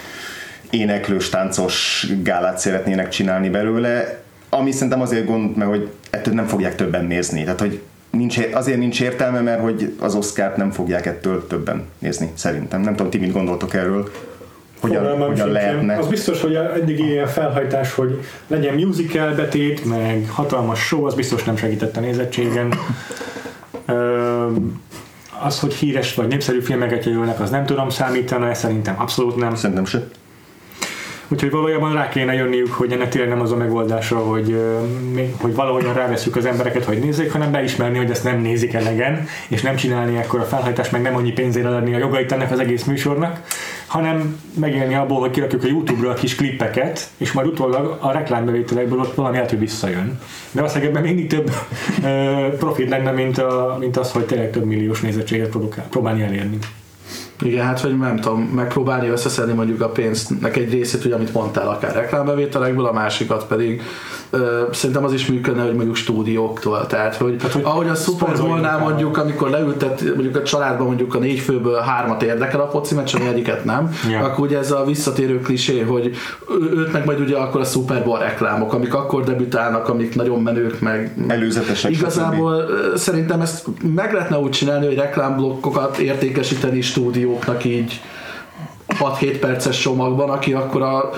éneklős, 0.69 1.29
táncos 1.29 2.07
gálát 2.23 2.57
szeretnének 2.57 3.09
csinálni 3.09 3.49
belőle, 3.49 4.21
ami 4.49 4.71
szerintem 4.71 5.01
azért 5.01 5.25
gond, 5.25 5.55
mert 5.55 5.69
hogy 5.69 5.89
ettől 6.09 6.33
nem 6.33 6.47
fogják 6.47 6.75
többen 6.75 7.05
nézni. 7.05 7.43
Tehát, 7.43 7.59
hogy 7.59 7.81
nincs, 8.09 8.39
azért 8.51 8.77
nincs 8.77 9.01
értelme, 9.01 9.39
mert 9.41 9.61
hogy 9.61 9.95
az 9.99 10.15
Oscárt 10.15 10.57
nem 10.57 10.71
fogják 10.71 11.05
ettől 11.05 11.47
többen 11.47 11.83
nézni, 11.99 12.31
szerintem. 12.33 12.81
Nem 12.81 12.95
tudom, 12.95 13.11
ti 13.11 13.17
mit 13.17 13.31
gondoltok 13.31 13.73
erről? 13.73 14.11
Hogyan, 14.79 15.27
hogyan 15.27 15.51
lehetne. 15.51 15.97
Az 15.97 16.07
biztos, 16.07 16.41
hogy 16.41 16.55
eddig 16.55 16.99
ilyen 16.99 17.27
felhajtás, 17.27 17.93
hogy 17.93 18.19
legyen 18.47 18.73
musical 18.73 19.33
betét, 19.33 19.85
meg 19.85 20.29
hatalmas 20.31 20.79
show, 20.79 21.05
az 21.05 21.13
biztos 21.13 21.43
nem 21.43 21.57
segített 21.57 21.97
a 21.97 21.99
nézettségen. 21.99 22.73
Az, 25.41 25.59
hogy 25.59 25.73
híres 25.73 26.15
vagy 26.15 26.27
népszerű 26.27 26.59
filmeket 26.59 27.05
jelölnek, 27.05 27.39
az 27.39 27.49
nem 27.49 27.65
tudom 27.65 27.89
számítani, 27.89 28.53
szerintem 28.53 28.95
abszolút 28.97 29.35
nem. 29.35 29.55
Szerintem 29.55 29.85
se. 29.85 30.07
Úgyhogy 31.31 31.51
valójában 31.51 31.93
rá 31.93 32.09
kéne 32.09 32.33
jönniük, 32.33 32.71
hogy 32.71 32.91
ennek 32.91 33.09
tényleg 33.09 33.29
nem 33.29 33.41
az 33.41 33.51
a 33.51 33.55
megoldása, 33.55 34.17
hogy, 34.17 34.61
hogy 35.41 35.55
valahogyan 35.55 35.93
ráveszünk 35.93 36.35
az 36.35 36.45
embereket, 36.45 36.85
hogy 36.85 36.99
nézzék, 36.99 37.31
hanem 37.31 37.51
beismerni, 37.51 37.97
hogy 37.97 38.09
ezt 38.09 38.23
nem 38.23 38.41
nézik 38.41 38.73
elegen, 38.73 39.27
és 39.47 39.61
nem 39.61 39.75
csinálni 39.75 40.17
akkor 40.17 40.39
a 40.39 40.43
felhajtást, 40.43 40.91
meg 40.91 41.01
nem 41.01 41.15
annyi 41.15 41.31
pénzért 41.31 41.65
adni 41.65 41.93
a 41.93 41.97
jogait 41.97 42.31
ennek 42.31 42.51
az 42.51 42.59
egész 42.59 42.83
műsornak, 42.83 43.41
hanem 43.89 44.39
megélni 44.59 44.95
abból, 44.95 45.19
hogy 45.19 45.31
kirakjuk 45.31 45.63
a 45.63 45.67
YouTube-ra 45.67 46.09
a 46.09 46.13
kis 46.13 46.35
klippeket, 46.35 47.09
és 47.17 47.31
majd 47.31 47.47
utólag 47.47 47.97
a 48.01 48.11
reklámbevételekből 48.11 48.99
ott 48.99 49.15
valami 49.15 49.35
lehet, 49.35 49.49
hogy 49.49 49.59
visszajön. 49.59 50.19
De 50.51 50.61
azt 50.61 50.75
ebben 50.75 51.03
mindig 51.03 51.27
több 51.27 51.51
profit 52.57 52.89
lenne, 52.89 53.11
mint, 53.11 53.37
a, 53.37 53.77
mint 53.79 53.97
az, 53.97 54.11
hogy 54.11 54.25
tényleg 54.25 54.51
több 54.51 54.65
milliós 54.65 55.01
nézettséget 55.01 55.49
produkál, 55.49 55.87
próbálni 55.89 56.21
elérni. 56.21 56.57
Igen, 57.41 57.65
hát 57.65 57.79
hogy 57.79 57.97
nem 57.97 58.19
tudom, 58.19 58.41
megpróbálni 58.41 59.07
összeszedni 59.07 59.53
mondjuk 59.53 59.81
a 59.81 59.89
pénznek 59.89 60.57
egy 60.57 60.71
részét, 60.71 61.05
ugye, 61.05 61.15
amit 61.15 61.33
mondtál, 61.33 61.67
akár 61.67 61.93
reklámbevételekből, 61.93 62.85
a 62.85 62.93
másikat 62.93 63.47
pedig 63.47 63.81
ö, 64.29 64.63
szerintem 64.71 65.03
az 65.03 65.13
is 65.13 65.25
működne, 65.25 65.63
hogy 65.63 65.73
mondjuk 65.73 65.95
stúdióktól. 65.95 66.87
Tehát, 66.87 67.15
hogy, 67.15 67.37
Tehát, 67.37 67.53
hogy 67.53 67.63
ahogy 67.63 67.87
a 67.87 67.95
Super 67.95 68.37
Bowl-nál 68.37 68.79
mondjuk, 68.79 69.17
amikor 69.17 69.49
leültet 69.49 70.03
mondjuk 70.03 70.35
a 70.35 70.43
családban 70.43 70.87
mondjuk 70.87 71.15
a 71.15 71.19
négy 71.19 71.39
főből 71.39 71.79
hármat 71.79 72.23
érdekel 72.23 72.61
a 72.61 72.69
foci 72.69 72.95
meccs, 72.95 73.15
ami 73.15 73.27
egyiket 73.27 73.65
nem, 73.65 73.95
yeah. 74.09 74.23
akkor 74.23 74.45
ugye 74.45 74.57
ez 74.57 74.71
a 74.71 74.83
visszatérő 74.85 75.39
klisé, 75.39 75.79
hogy 75.79 76.15
őt 76.73 76.91
meg 76.91 77.05
majd 77.05 77.19
ugye 77.19 77.37
akkor 77.37 77.61
a 77.61 77.63
Super 77.63 78.03
Bowl 78.03 78.19
reklámok, 78.19 78.73
amik 78.73 78.93
akkor 78.93 79.23
debütálnak, 79.23 79.89
amik 79.89 80.15
nagyon 80.15 80.41
menők, 80.41 80.79
meg 80.79 81.13
előzetesek. 81.27 81.91
Igazából 81.91 82.65
stb. 82.67 82.97
szerintem 82.97 83.41
ezt 83.41 83.65
meg 83.93 84.13
lehetne 84.13 84.37
úgy 84.37 84.51
csinálni, 84.51 84.85
hogy 84.85 84.95
reklámblokkokat 84.95 85.97
értékesíteni 85.97 86.81
stúdióknak 86.81 87.63
így 87.63 88.01
6-7 88.99 89.37
perces 89.39 89.79
csomagban, 89.79 90.29
aki 90.29 90.53
akkor 90.53 90.81
a 90.81 91.09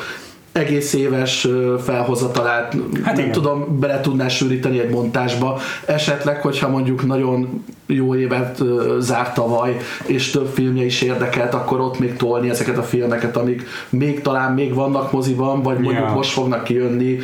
egész 0.52 0.94
éves 0.94 1.48
felhozatalát 1.84 2.74
hát 3.04 3.16
nem 3.16 3.18
igen. 3.18 3.32
tudom, 3.32 3.80
bele 3.80 4.02
tudná 4.02 4.28
sűríteni 4.28 4.80
egy 4.80 4.90
montásba. 4.90 5.60
Esetleg, 5.86 6.42
hogyha 6.42 6.70
mondjuk 6.70 7.06
nagyon 7.06 7.64
jó 7.86 8.16
évet 8.16 8.62
zárt 9.00 9.34
tavaly, 9.34 9.78
és 10.06 10.30
több 10.30 10.48
filmje 10.54 10.86
is 10.86 11.02
érdekelt, 11.02 11.54
akkor 11.54 11.80
ott 11.80 12.00
még 12.00 12.16
tolni 12.16 12.50
ezeket 12.50 12.78
a 12.78 12.84
filmeket, 12.84 13.38
amik 13.38 13.64
még 13.90 14.22
talán 14.22 14.54
még 14.54 14.74
vannak 14.74 15.12
moziban, 15.12 15.62
vagy 15.62 15.80
mondjuk 15.80 16.04
yeah. 16.04 16.16
most 16.16 16.32
fognak 16.32 16.64
kijönni 16.64 17.18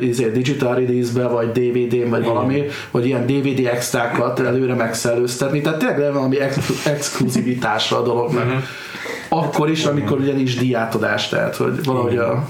izé, 0.00 0.30
digital 0.30 0.74
release-be, 0.74 1.26
vagy 1.26 1.48
DVD-n, 1.48 2.10
vagy 2.10 2.22
yeah. 2.22 2.34
valami, 2.34 2.62
hogy 2.90 3.06
ilyen 3.06 3.26
DVD 3.26 3.66
extrákat 3.66 4.40
előre 4.40 4.74
megszellőztetni. 4.74 5.60
Tehát 5.60 5.78
tényleg 5.78 6.12
valami 6.12 6.40
ex- 6.40 6.86
exkluzivitásra 6.86 7.98
a 7.98 8.02
dolognak. 8.02 8.44
Uh-huh. 8.44 8.62
Akkor 9.28 9.70
is, 9.70 9.84
amikor 9.84 10.18
ugye 10.18 10.32
nincs 10.32 10.58
diátodás, 10.58 11.28
tehát 11.28 11.56
hogy 11.56 11.84
valahogy 11.84 12.16
a 12.16 12.48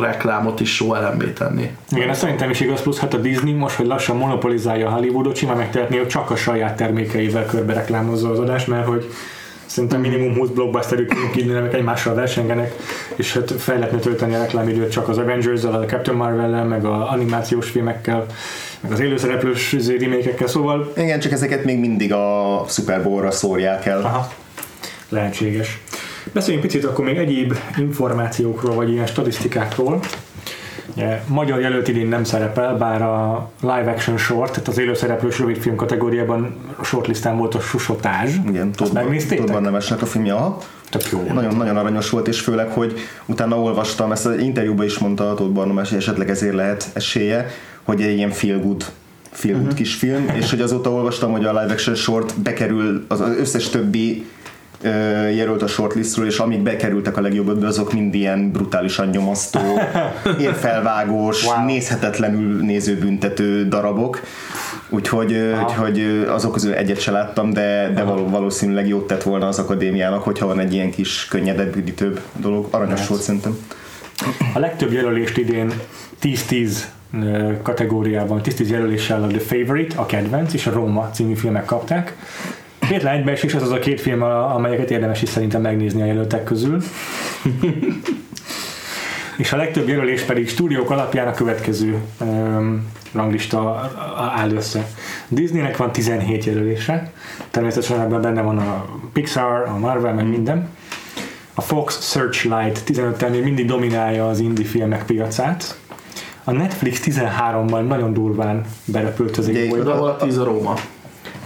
reklámot 0.00 0.60
is 0.60 0.74
show 0.74 0.94
elemmé 0.94 1.24
tenni. 1.24 1.70
Igen, 1.90 2.08
ez 2.08 2.18
szerintem 2.18 2.50
is 2.50 2.60
igaz, 2.60 2.82
plusz 2.82 2.98
hát 2.98 3.14
a 3.14 3.16
Disney 3.16 3.52
most, 3.52 3.76
hogy 3.76 3.86
lassan 3.86 4.16
monopolizálja 4.16 4.86
a 4.86 4.90
Hollywoodot, 4.90 5.36
simán 5.36 5.56
megtehetné, 5.56 5.96
hogy 5.96 6.06
csak 6.06 6.30
a 6.30 6.36
saját 6.36 6.76
termékeivel 6.76 7.46
körbe 7.46 7.72
reklámozza 7.72 8.30
az 8.30 8.38
adást, 8.38 8.66
mert 8.66 8.86
hogy 8.86 9.12
szerintem 9.66 10.00
minimum 10.00 10.34
20 10.34 10.48
blockbusterük 10.48 11.12
amik 11.12 11.74
egymással 11.74 12.14
versengenek, 12.14 12.74
és 13.16 13.32
hát 13.32 13.50
fel 13.50 13.78
lehetne 13.78 13.98
tölteni 13.98 14.34
a 14.34 14.38
reklámidőt 14.38 14.90
csak 14.90 15.08
az 15.08 15.18
Avengers-el, 15.18 15.74
a 15.74 15.84
Captain 15.84 16.16
Marvel-el, 16.16 16.64
meg 16.64 16.84
a 16.84 17.10
animációs 17.10 17.70
filmekkel, 17.70 18.26
meg 18.80 18.92
az 18.92 19.00
élőszereplős 19.00 19.76
remékekkel, 19.98 20.46
szóval... 20.46 20.92
Igen, 20.96 21.20
csak 21.20 21.32
ezeket 21.32 21.64
még 21.64 21.78
mindig 21.78 22.12
a 22.12 22.64
Super 22.68 23.02
Bowl-ra 23.02 23.30
szórják 23.30 23.86
el. 23.86 24.00
Aha. 24.00 24.32
Lehetséges. 25.08 25.80
Beszéljünk 26.32 26.66
picit 26.66 26.84
akkor 26.84 27.04
még 27.04 27.16
egyéb 27.16 27.54
információkról, 27.76 28.74
vagy 28.74 28.90
ilyen 28.90 29.06
statisztikákról. 29.06 30.00
Magyar 31.26 31.60
jelölt 31.60 31.88
idén 31.88 32.06
nem 32.06 32.24
szerepel, 32.24 32.76
bár 32.76 33.02
a 33.02 33.50
live 33.60 33.90
action 33.90 34.16
short, 34.16 34.50
tehát 34.50 34.68
az 34.68 34.78
élőszereplős 34.78 35.38
rövidfilm 35.38 35.76
kategóriában 35.76 36.56
a 36.76 36.84
shortlistán 36.84 37.36
volt 37.36 37.54
a 37.54 37.60
Susotázs. 37.60 38.30
Igen? 38.48 38.72
Tudban 38.72 39.62
nevesnek 39.62 40.02
a 40.02 40.06
filmje, 40.06 40.34
aha. 40.34 40.58
Tök 40.90 41.10
jó. 41.10 41.22
Nagyon, 41.32 41.56
nagyon 41.56 41.76
aranyos 41.76 42.10
volt, 42.10 42.28
és 42.28 42.40
főleg, 42.40 42.68
hogy 42.68 42.98
utána 43.26 43.60
olvastam, 43.60 44.12
ezt 44.12 44.26
az 44.26 44.38
interjúban 44.38 44.84
is 44.86 44.98
mondta 44.98 45.30
a 45.30 45.34
Tóth 45.34 45.52
Barnomás, 45.52 45.88
hogy 45.88 45.98
esetleg 45.98 46.30
ezért 46.30 46.54
lehet 46.54 46.90
esélye, 46.92 47.46
hogy 47.82 48.02
egy 48.02 48.16
ilyen 48.16 48.30
feel 48.30 48.58
good 48.58 48.84
feel 49.30 49.54
good 49.54 49.66
uh-huh. 49.66 49.78
kisfilm, 49.78 50.32
és 50.34 50.50
hogy 50.50 50.60
azóta 50.60 50.90
olvastam, 50.90 51.32
hogy 51.32 51.44
a 51.44 51.60
live 51.60 51.72
action 51.72 51.94
short 51.94 52.40
bekerül 52.40 53.04
az 53.08 53.20
összes 53.20 53.68
többi 53.68 54.26
jelölt 55.34 55.62
a 55.62 55.66
shortlistről, 55.66 56.26
és 56.26 56.38
amik 56.38 56.62
bekerültek 56.62 57.16
a 57.16 57.20
legjobb 57.20 57.48
ötbe, 57.48 57.66
azok 57.66 57.92
mind 57.92 58.14
ilyen 58.14 58.50
brutálisan 58.50 59.08
nyomasztó, 59.08 59.60
érfelvágós, 60.40 61.44
wow. 61.44 61.64
nézhetetlenül 61.64 62.64
nézőbüntető 62.64 63.68
darabok. 63.68 64.20
Úgyhogy, 64.88 65.32
wow. 65.32 65.62
úgyhogy 65.62 66.26
azok 66.28 66.52
közül 66.52 66.72
egyet 66.72 67.00
se 67.00 67.10
láttam, 67.10 67.52
de, 67.52 67.92
de 67.94 68.02
való, 68.02 68.28
valószínűleg 68.28 68.88
jót 68.88 69.06
tett 69.06 69.22
volna 69.22 69.46
az 69.46 69.58
akadémiának, 69.58 70.22
hogyha 70.22 70.46
van 70.46 70.58
egy 70.58 70.72
ilyen 70.72 70.90
kis 70.90 71.26
könnyedebb, 71.30 71.76
üdítőbb 71.76 72.20
dolog. 72.36 72.66
Aranyos 72.70 73.06
volt 73.06 73.20
szerintem. 73.20 73.58
A 74.54 74.58
legtöbb 74.58 74.92
jelölést 74.92 75.36
idén 75.36 75.72
10-10 76.22 76.70
kategóriában, 77.62 78.40
10-10 78.44 78.68
jelöléssel 78.68 79.22
a 79.22 79.26
The 79.26 79.38
Favorite, 79.38 79.98
a 79.98 80.06
kedvenc 80.06 80.54
és 80.54 80.66
a 80.66 80.72
Roma 80.72 81.10
című 81.10 81.34
filmek 81.34 81.64
kapták. 81.64 82.16
Két 82.88 83.02
és 83.42 83.54
az 83.54 83.62
az 83.62 83.70
a 83.70 83.78
két 83.78 84.00
film, 84.00 84.22
amelyeket 84.22 84.90
érdemes 84.90 85.22
is 85.22 85.28
szerintem 85.28 85.60
megnézni 85.60 86.02
a 86.02 86.04
jelöltek 86.04 86.44
közül. 86.44 86.82
és 89.38 89.52
a 89.52 89.56
legtöbb 89.56 89.88
jelölés 89.88 90.22
pedig 90.22 90.48
stúdiók 90.48 90.90
alapján 90.90 91.26
a 91.28 91.32
következő 91.32 91.96
um, 92.20 92.86
ranglista 93.12 93.90
áll 94.36 94.50
össze. 94.50 94.86
Disneynek 95.28 95.76
van 95.76 95.92
17 95.92 96.44
jelölése, 96.44 97.12
természetesen 97.50 98.00
ebben 98.00 98.20
benne 98.20 98.42
van 98.42 98.58
a 98.58 98.84
Pixar, 99.12 99.68
a 99.68 99.78
Marvel, 99.78 100.14
meg 100.14 100.28
minden. 100.28 100.68
A 101.54 101.60
Fox 101.60 102.10
Searchlight 102.10 102.82
15-tel 102.86 103.30
még 103.30 103.42
mindig 103.42 103.66
dominálja 103.66 104.28
az 104.28 104.38
indie 104.38 104.66
filmek 104.66 105.04
piacát. 105.04 105.78
A 106.44 106.52
Netflix 106.52 107.02
13-ban 107.04 107.86
nagyon 107.86 108.12
durván 108.12 108.64
berepült 108.84 109.36
az 109.36 109.48
égbolygóba. 109.48 109.92
De 109.92 110.00
a 110.00 110.16
10 110.16 110.38
a 110.38 110.44
Róma. 110.44 110.74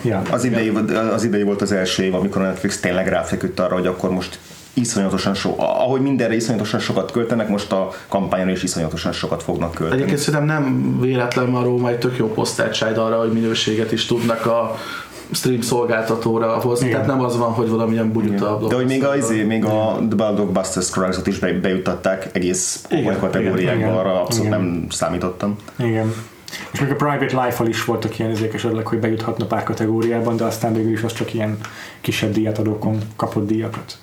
Ja, 0.02 0.22
az, 0.30 0.44
idei, 0.44 0.72
az 1.12 1.24
idei 1.24 1.42
volt 1.42 1.62
az 1.62 1.72
első 1.72 2.02
év, 2.02 2.14
amikor 2.14 2.42
a 2.42 2.44
Netflix 2.44 2.80
tényleg 2.80 3.08
ráfeküdt 3.08 3.60
arra, 3.60 3.74
hogy 3.74 3.86
akkor 3.86 4.10
most 4.10 4.38
iszonyatosan 4.74 5.34
so, 5.34 5.54
ahogy 5.58 6.00
mindenre 6.00 6.34
iszonyatosan 6.34 6.80
sokat 6.80 7.10
költenek, 7.10 7.48
most 7.48 7.72
a 7.72 7.90
kampányon 8.08 8.48
is 8.48 8.62
iszonyatosan 8.62 9.12
sokat 9.12 9.42
fognak 9.42 9.74
költeni. 9.74 10.00
Egyébként 10.00 10.20
szerintem 10.20 10.62
nem 10.62 10.96
véletlen 11.00 11.54
a 11.54 11.62
Róma 11.62 11.88
egy 11.88 11.98
tök 11.98 12.16
jó 12.16 12.32
posztátsájd 12.32 12.98
arra, 12.98 13.18
hogy 13.18 13.32
minőséget 13.32 13.92
is 13.92 14.06
tudnak 14.06 14.46
a 14.46 14.76
stream 15.30 15.60
szolgáltatóra 15.60 16.60
hozni, 16.60 16.86
Igen. 16.86 17.00
tehát 17.00 17.16
nem 17.16 17.24
az 17.26 17.36
van, 17.36 17.50
hogy 17.50 17.68
valamilyen 17.68 18.12
bugyuta 18.12 18.58
De 18.68 18.74
hogy 18.74 18.86
még 18.86 19.04
a, 19.04 19.16
izé, 19.16 19.42
még 19.42 19.64
a 19.64 19.98
The 20.08 20.32
Blockbuster 20.32 20.82
Scrolls-ot 20.82 21.26
is 21.26 21.38
bejutatták 21.38 22.28
egész 22.32 22.86
kategóriákba, 23.20 23.98
arra 23.98 24.20
abszolút 24.20 24.46
Igen. 24.46 24.60
nem 24.60 24.86
számítottam. 24.90 25.56
Igen. 25.78 26.14
És 26.72 26.80
még 26.80 26.90
a 26.90 26.94
Private 26.94 27.44
Life-al 27.44 27.68
is 27.68 27.84
voltak 27.84 28.18
ilyen 28.18 28.30
ezek 28.30 28.54
esetleg, 28.54 28.86
hogy 28.86 28.98
bejuthatna 28.98 29.46
pár 29.46 29.62
kategóriában, 29.62 30.36
de 30.36 30.44
aztán 30.44 30.74
végül 30.74 30.92
is 30.92 31.02
az 31.02 31.12
csak 31.12 31.34
ilyen 31.34 31.58
kisebb 32.00 32.32
díjatadókon 32.32 32.98
kapott 33.16 33.46
díjakat. 33.46 33.98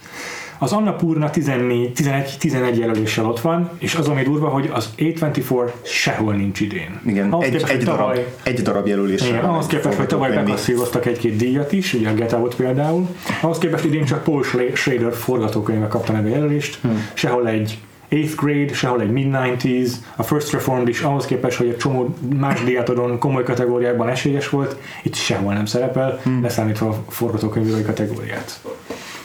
Az 0.62 0.72
Annapurna 0.72 1.30
14, 1.30 1.94
11, 1.94 2.36
11 2.40 2.78
jelöléssel 2.78 3.26
ott 3.26 3.40
van, 3.40 3.70
és 3.78 3.96
az, 3.96 4.08
ami 4.08 4.24
durva, 4.24 4.48
hogy 4.48 4.70
az 4.74 4.90
A24 4.98 5.72
sehol 5.82 6.34
nincs 6.34 6.60
idén. 6.60 7.00
Igen, 7.06 7.32
ahhoz 7.32 7.46
egy, 7.46 7.52
képest, 7.52 7.74
egy, 7.74 7.84
tavaly, 7.84 8.16
darab, 8.16 8.32
egy 8.44 8.62
darab 8.62 8.88
jelölés. 8.88 9.22
Igen, 9.22 9.44
ahhoz 9.44 9.68
képest, 9.68 9.98
hogy 9.98 10.08
tavaly 10.08 10.32
bekasszíroztak 10.32 11.06
egy-két 11.06 11.36
díjat 11.36 11.72
is, 11.72 11.94
ugye 11.94 12.10
a 12.10 12.14
Get 12.14 12.34
Out 12.34 12.56
például, 12.56 13.08
ahhoz 13.42 13.58
képest 13.58 13.86
idén 13.86 14.06
csak 14.06 14.24
Paul 14.24 14.44
Schrader 14.74 15.14
forgatókönyve 15.14 15.88
kapta 15.88 16.12
meg 16.12 16.26
a 16.26 16.30
jelölést, 16.30 16.80
hmm. 16.82 17.10
sehol 17.14 17.48
egy 17.48 17.80
8th 18.12 18.34
grade, 18.36 18.74
sehol 18.74 19.02
egy 19.02 19.12
mid-90s, 19.12 19.92
a 20.16 20.24
First 20.24 20.52
Reformed 20.52 20.88
is 20.88 21.02
ahhoz 21.02 21.26
képest, 21.26 21.58
hogy 21.58 21.68
egy 21.68 21.78
csomó 21.78 22.16
más 22.36 22.64
diátodon 22.64 23.20
komoly 23.20 23.44
kategóriákban 23.44 24.10
esélyes 24.10 24.50
volt, 24.50 24.76
itt 25.04 25.16
sehol 25.16 25.54
nem 25.54 25.66
szerepel, 25.66 26.20
hmm. 26.24 26.42
leszámítva 26.42 26.88
a 26.88 27.04
forgatókönyvírói 27.08 27.84
kategóriát. 27.84 28.60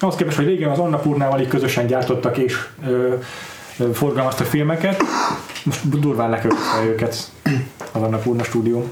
Ahhoz 0.01 0.17
képest, 0.17 0.37
hogy 0.37 0.47
régen 0.47 0.71
az 0.71 0.79
Annapurnával 0.79 1.41
így 1.41 1.49
közösen 1.49 1.87
gyártottak 1.87 2.39
és 2.39 2.67
ö, 2.87 3.15
ö, 3.79 3.93
forgalmaztak 3.93 4.47
filmeket, 4.47 5.03
most 5.65 5.89
durván 6.01 6.31
lekövetve 6.31 6.85
őket 6.87 7.31
az 7.93 8.03
Annapurna 8.03 8.45
stúdió. 8.45 8.89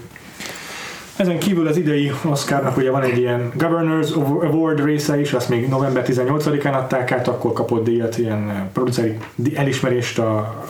Ezen 1.16 1.38
kívül 1.38 1.66
az 1.66 1.76
idei 1.76 2.12
Oscarnak 2.24 2.76
ugye 2.76 2.90
van 2.90 3.02
egy 3.02 3.18
ilyen 3.18 3.52
Governors 3.56 4.10
Award 4.10 4.84
része 4.84 5.20
is, 5.20 5.32
azt 5.32 5.48
még 5.48 5.68
november 5.68 6.04
18-án 6.06 6.74
adták 6.74 7.12
át, 7.12 7.28
akkor 7.28 7.52
kapott 7.52 7.84
díjat, 7.84 8.18
ilyen 8.18 8.50
eh, 8.50 8.62
produceri 8.72 9.16
elismerést 9.54 10.18
a 10.18 10.62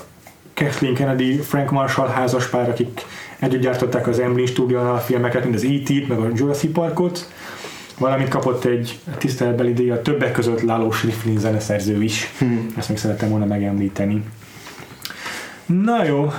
Kathleen 0.55 0.95
Kennedy, 0.95 1.37
Frank 1.37 1.71
Marshall 1.71 2.09
házaspár, 2.09 2.69
akik 2.69 3.01
együtt 3.39 3.61
gyártották 3.61 4.07
az 4.07 4.19
Emblem 4.19 4.47
stúdiónál 4.47 4.95
a 4.95 4.99
filmeket, 4.99 5.43
mint 5.43 5.55
az 5.55 5.65
E.T.-t, 5.65 6.09
meg 6.09 6.19
a 6.19 6.29
Jurassic 6.35 6.73
Parkot, 6.73 7.29
valamint 7.99 8.29
kapott 8.29 8.65
egy 8.65 8.99
tiszteletbeli 9.19 9.73
díjat, 9.73 10.03
többek 10.03 10.33
között 10.33 10.63
Lalo 10.63 10.91
Schifrin 10.91 11.39
zeneszerző 11.39 12.03
is. 12.03 12.33
Hmm. 12.39 12.73
Ezt 12.77 12.89
még 12.89 12.99
szerettem 12.99 13.29
volna 13.29 13.45
megemlíteni. 13.45 14.23
Na 15.67 16.05
jó, 16.05 16.33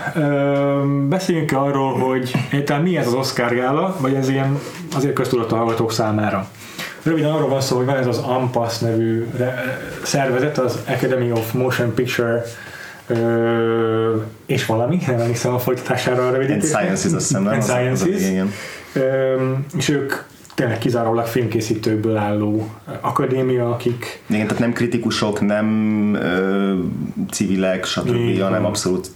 beszéljünk 1.08 1.52
arról, 1.52 1.94
hogy 1.94 2.32
egyáltalán 2.52 2.82
mi 2.82 2.98
ez 2.98 3.08
az 3.08 3.14
Oscar 3.14 3.54
gála, 3.56 3.98
vagy 4.00 4.14
ez 4.14 4.30
ilyen 4.30 4.60
azért 4.96 5.14
köztudott 5.14 5.52
a 5.52 5.56
hallgatók 5.56 5.92
számára. 5.92 6.48
Röviden 7.04 7.32
arról 7.32 7.50
van 7.50 7.62
szó, 7.62 7.76
hogy 7.78 7.86
van 7.86 7.96
ez 7.98 8.08
az 8.08 8.18
AMPAS 8.18 8.78
nevű 8.80 9.26
szervezet, 10.04 10.58
az 10.58 10.80
Academy 10.88 11.32
of 11.32 11.52
Motion 11.54 11.94
Picture 11.94 12.44
ö, 13.08 14.16
és 14.46 14.66
valami, 14.66 15.00
nem 15.08 15.20
emlékszem 15.20 15.54
a 15.54 15.60
folytatására 15.60 16.22
a 16.22 16.26
And 16.26 16.34
rövidítésre. 16.36 16.78
Sciences, 16.80 17.12
azt 17.14 17.28
hiszem, 17.28 17.44
nem? 17.44 17.54
And 17.54 17.62
Az- 17.62 17.70
az- 17.70 17.76
Sciences. 17.76 18.30
igen. 18.30 18.52
Ö, 18.94 19.36
és 19.78 19.90
ők 19.90 20.14
tényleg 20.54 20.78
kizárólag 20.78 21.26
filmkészítőkből 21.26 22.18
álló 22.18 22.70
akadémia, 23.02 23.70
akik 23.70 24.22
Igen, 24.26 24.48
tehát 24.48 24.62
nem 24.62 24.74
kritikusok, 24.74 25.42
nem 25.42 25.68
ö, 26.14 26.74
civilek, 27.32 27.86
stb., 27.86 28.42
hanem 28.42 28.66
abszolút 28.66 29.12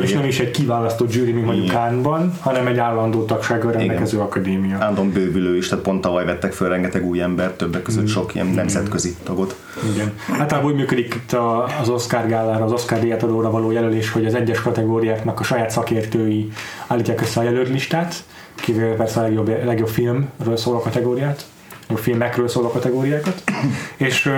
és 0.00 0.12
nem 0.12 0.24
is 0.24 0.40
egy 0.40 0.50
kiválasztott 0.50 1.10
zsűri, 1.10 1.32
mint 1.32 1.44
mondjuk 1.44 1.66
Igen. 1.66 1.76
Kánban, 1.76 2.32
hanem 2.40 2.66
egy 2.66 2.78
állandó 2.78 3.24
tagsággal 3.24 3.72
rendelkező 3.72 4.18
akadémia. 4.18 4.76
Állandóan 4.80 5.10
bővülő 5.12 5.56
is, 5.56 5.68
tehát 5.68 5.84
pont 5.84 6.00
tavaly 6.00 6.24
vettek 6.24 6.52
föl 6.52 6.68
rengeteg 6.68 7.04
új 7.04 7.20
embert, 7.20 7.56
többek 7.56 7.82
között 7.82 8.02
Mm. 8.02 8.06
sok 8.06 8.34
ilyen 8.34 8.46
nemzetközi 8.46 9.16
tagot. 9.22 9.56
Igen. 9.94 10.12
Általában 10.40 10.70
úgy 10.70 10.76
működik 10.76 11.14
itt 11.14 11.36
az 11.80 11.88
Oscar 11.88 12.26
gálára, 12.26 12.64
az 12.64 12.72
Oscar 12.72 12.98
díjátadóra 12.98 13.50
való 13.50 13.70
jelölés, 13.70 14.10
hogy 14.10 14.26
az 14.26 14.34
egyes 14.34 14.62
kategóriáknak 14.62 15.40
a 15.40 15.42
saját 15.42 15.70
szakértői 15.70 16.52
állítják 16.86 17.20
össze 17.20 17.40
a 17.40 17.42
jelölt 17.42 17.68
listát, 17.68 18.24
kivéve 18.60 18.94
persze 18.94 19.20
a 19.20 19.22
legjobb, 19.22 19.64
legjobb 19.64 19.88
filmről 19.88 20.56
szóló 20.56 20.78
kategóriát, 20.78 21.44
a 21.88 21.96
filmekről 21.96 22.48
szóló 22.48 22.68
kategóriákat, 22.68 23.42
és 23.96 24.32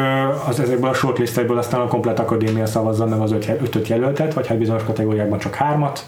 az 0.49 0.61
ezekből 0.61 0.91
a 0.91 0.95
shortlistekből 0.95 1.59
aztán 1.59 1.81
a 1.81 1.87
komplet 1.87 2.19
akadémia 2.19 2.67
szavazza 2.67 3.07
meg 3.07 3.21
az 3.21 3.33
öt, 3.33 3.49
ötöt 3.49 3.89
jelöltet, 3.89 4.35
vagy 4.35 4.47
hát 4.47 4.59
bizonyos 4.59 4.85
kategóriákban 4.85 5.39
csak 5.39 5.55
hármat, 5.55 6.07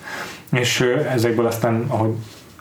és 0.50 0.80
ezekből 1.12 1.46
aztán, 1.46 1.84
ahogy 1.88 2.14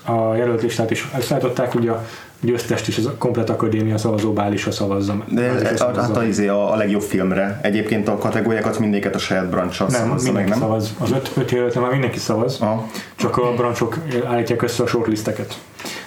a 0.06 0.36
jelölt 0.36 0.62
listát 0.62 0.92
is 0.92 1.10
összeállították, 1.18 1.76
ugye 1.76 1.92
a 1.92 2.06
győztest 2.42 2.88
is 2.88 2.98
a 2.98 3.16
komplet 3.18 3.50
akadémia 3.50 3.98
szavazó 3.98 4.34
bálisra 4.34 4.72
szavazza. 4.72 5.24
De 5.28 5.42
bálisra 5.42 5.68
hát 5.68 5.78
szavazza. 5.78 6.20
a, 6.20 6.24
izé 6.24 6.48
a, 6.48 6.74
a 6.74 6.76
legjobb 6.76 7.02
filmre. 7.02 7.60
Egyébként 7.62 8.08
a 8.08 8.18
kategóriákat 8.18 8.80
mindéket 8.80 9.16
a 9.16 9.20
saját 9.20 9.50
brancsal 9.50 9.88
Nem, 9.88 10.02
szavazza 10.02 10.32
meg, 10.32 10.34
mindenki 10.34 10.50
nem? 10.50 10.60
szavaz. 10.60 10.96
Az 11.00 11.12
öt, 11.12 11.32
öt 11.38 11.52
jelöltre 11.52 11.80
már 11.80 11.92
mindenki 11.92 12.20
szavaz, 12.20 12.58
Aha. 12.62 12.88
csak 13.16 13.38
a 13.38 13.54
brancsok 13.54 13.98
állítják 14.26 14.62
össze 14.62 14.84
a 14.84 14.88
shortlisteket. 14.88 15.60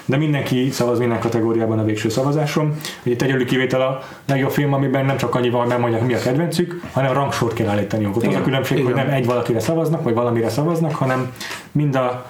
De 0.04 0.16
mindenki 0.16 0.70
szavaz 0.70 0.98
minden 0.98 1.18
kategóriában 1.18 1.78
a 1.78 1.84
végső 1.84 2.08
szavazáson. 2.08 2.76
Ugye 3.04 3.24
egyedül 3.24 3.44
kivétel 3.44 3.80
a 3.80 4.02
legjobb 4.26 4.50
film, 4.50 4.72
amiben 4.72 5.04
nem 5.04 5.16
csak 5.16 5.34
annyi 5.34 5.50
van, 5.50 5.66
nem 5.66 5.80
mondják, 5.80 6.06
mi 6.06 6.14
a 6.14 6.18
kedvencük, 6.18 6.80
hanem 6.92 7.12
rangsort 7.12 7.54
kell 7.54 7.68
állítani. 7.68 8.06
Ott 8.06 8.26
az 8.26 8.34
a 8.34 8.42
különbség, 8.42 8.82
hogy 8.82 8.90
Igen. 8.92 9.06
nem 9.06 9.14
egy 9.14 9.26
valakire 9.26 9.60
szavaznak, 9.60 10.02
vagy 10.02 10.14
valamire 10.14 10.48
szavaznak, 10.48 10.94
hanem 10.94 11.32
mind 11.72 11.94
a 11.94 12.24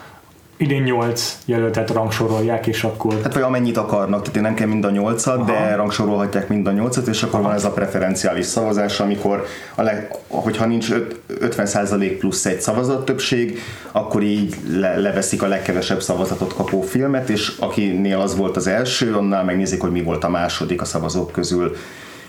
idén 0.57 0.83
nyolc 0.83 1.39
jelöltet 1.45 1.91
rangsorolják, 1.91 2.67
és 2.67 2.85
akkor 2.85 3.15
Hát 3.23 3.35
vagy 3.35 3.43
amennyit 3.43 3.77
akarnak, 3.77 4.23
tehát 4.23 4.41
nem 4.41 4.55
kell 4.55 4.67
mind 4.67 4.85
a 4.85 4.91
nyolcat, 4.91 5.45
de 5.45 5.75
rangsorolhatják 5.75 6.49
mind 6.49 6.67
a 6.67 6.71
nyolcat, 6.71 7.07
és 7.07 7.23
akkor 7.23 7.41
van 7.41 7.53
ez 7.53 7.65
a 7.65 7.71
preferenciális 7.71 8.47
szavazás, 8.47 9.01
amikor 9.01 9.47
a 9.75 9.83
leg, 9.83 10.15
hogyha 10.29 10.67
nincs 10.67 10.91
öt- 10.91 11.21
50% 11.41 12.17
plusz 12.19 12.47
egy 12.47 12.61
szavazat 12.61 13.05
többség, 13.05 13.59
akkor 13.93 14.23
így 14.23 14.57
le, 14.69 14.97
leveszik 14.97 15.43
a 15.43 15.47
legkevesebb 15.47 16.03
szavazatot 16.03 16.55
kapó 16.55 16.81
filmet, 16.81 17.29
és 17.29 17.53
akinél 17.59 18.21
az 18.21 18.37
volt 18.37 18.57
az 18.57 18.67
első, 18.67 19.15
annál 19.15 19.45
megnézik, 19.45 19.81
hogy 19.81 19.91
mi 19.91 20.03
volt 20.03 20.25
a 20.25 20.29
második 20.29 20.81
a 20.81 20.85
szavazók 20.85 21.33
közül 21.33 21.77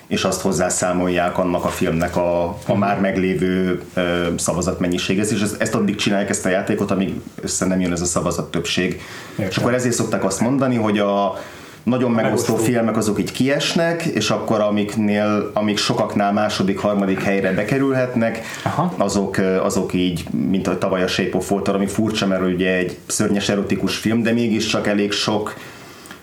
és 0.07 0.24
azt 0.24 0.41
hozzászámolják 0.41 1.38
annak 1.38 1.65
a 1.65 1.67
filmnek 1.67 2.15
a, 2.15 2.57
a 2.67 2.75
már 2.75 3.00
meglévő 3.00 3.81
ö, 3.93 4.27
szavazatmennyiséghez, 4.38 5.31
és 5.31 5.41
ezt, 5.41 5.62
ezt 5.62 5.75
addig 5.75 5.95
csinálják 5.95 6.29
ezt 6.29 6.45
a 6.45 6.50
játékot, 6.50 6.91
amíg 6.91 7.13
össze 7.41 7.65
nem 7.65 7.79
jön 7.79 7.91
ez 7.91 8.01
a 8.01 8.05
szavazat 8.05 8.51
többség. 8.51 9.01
Értem. 9.31 9.47
És 9.50 9.57
akkor 9.57 9.74
ezért 9.74 9.95
szokták 9.95 10.24
azt 10.24 10.39
mondani, 10.39 10.75
hogy 10.75 11.00
a 11.00 11.38
nagyon 11.85 12.12
megosztó 12.12 12.53
megosztó. 12.53 12.71
filmek 12.71 12.97
azok 12.97 13.19
így 13.19 13.31
kiesnek, 13.31 14.05
és 14.05 14.29
akkor 14.29 14.59
amiknél, 14.59 15.51
amik 15.53 15.77
sokaknál 15.77 16.33
második, 16.33 16.79
harmadik 16.79 17.21
helyre 17.21 17.51
bekerülhetnek, 17.51 18.41
Aha. 18.63 18.93
azok, 18.97 19.38
azok 19.62 19.93
így, 19.93 20.24
mint 20.50 20.67
a 20.67 20.77
tavaly 20.77 21.03
a 21.03 21.07
Shape 21.07 21.38
of 21.38 21.51
Water, 21.51 21.75
ami 21.75 21.88
furcsa, 21.88 22.27
mert 22.27 22.41
ugye 22.41 22.75
egy 22.75 22.97
szörnyes 23.05 23.50
erotikus 23.50 23.97
film, 23.97 24.24
de 24.24 24.31
mégiscsak 24.31 24.88
elég 24.88 25.12
sok 25.12 25.55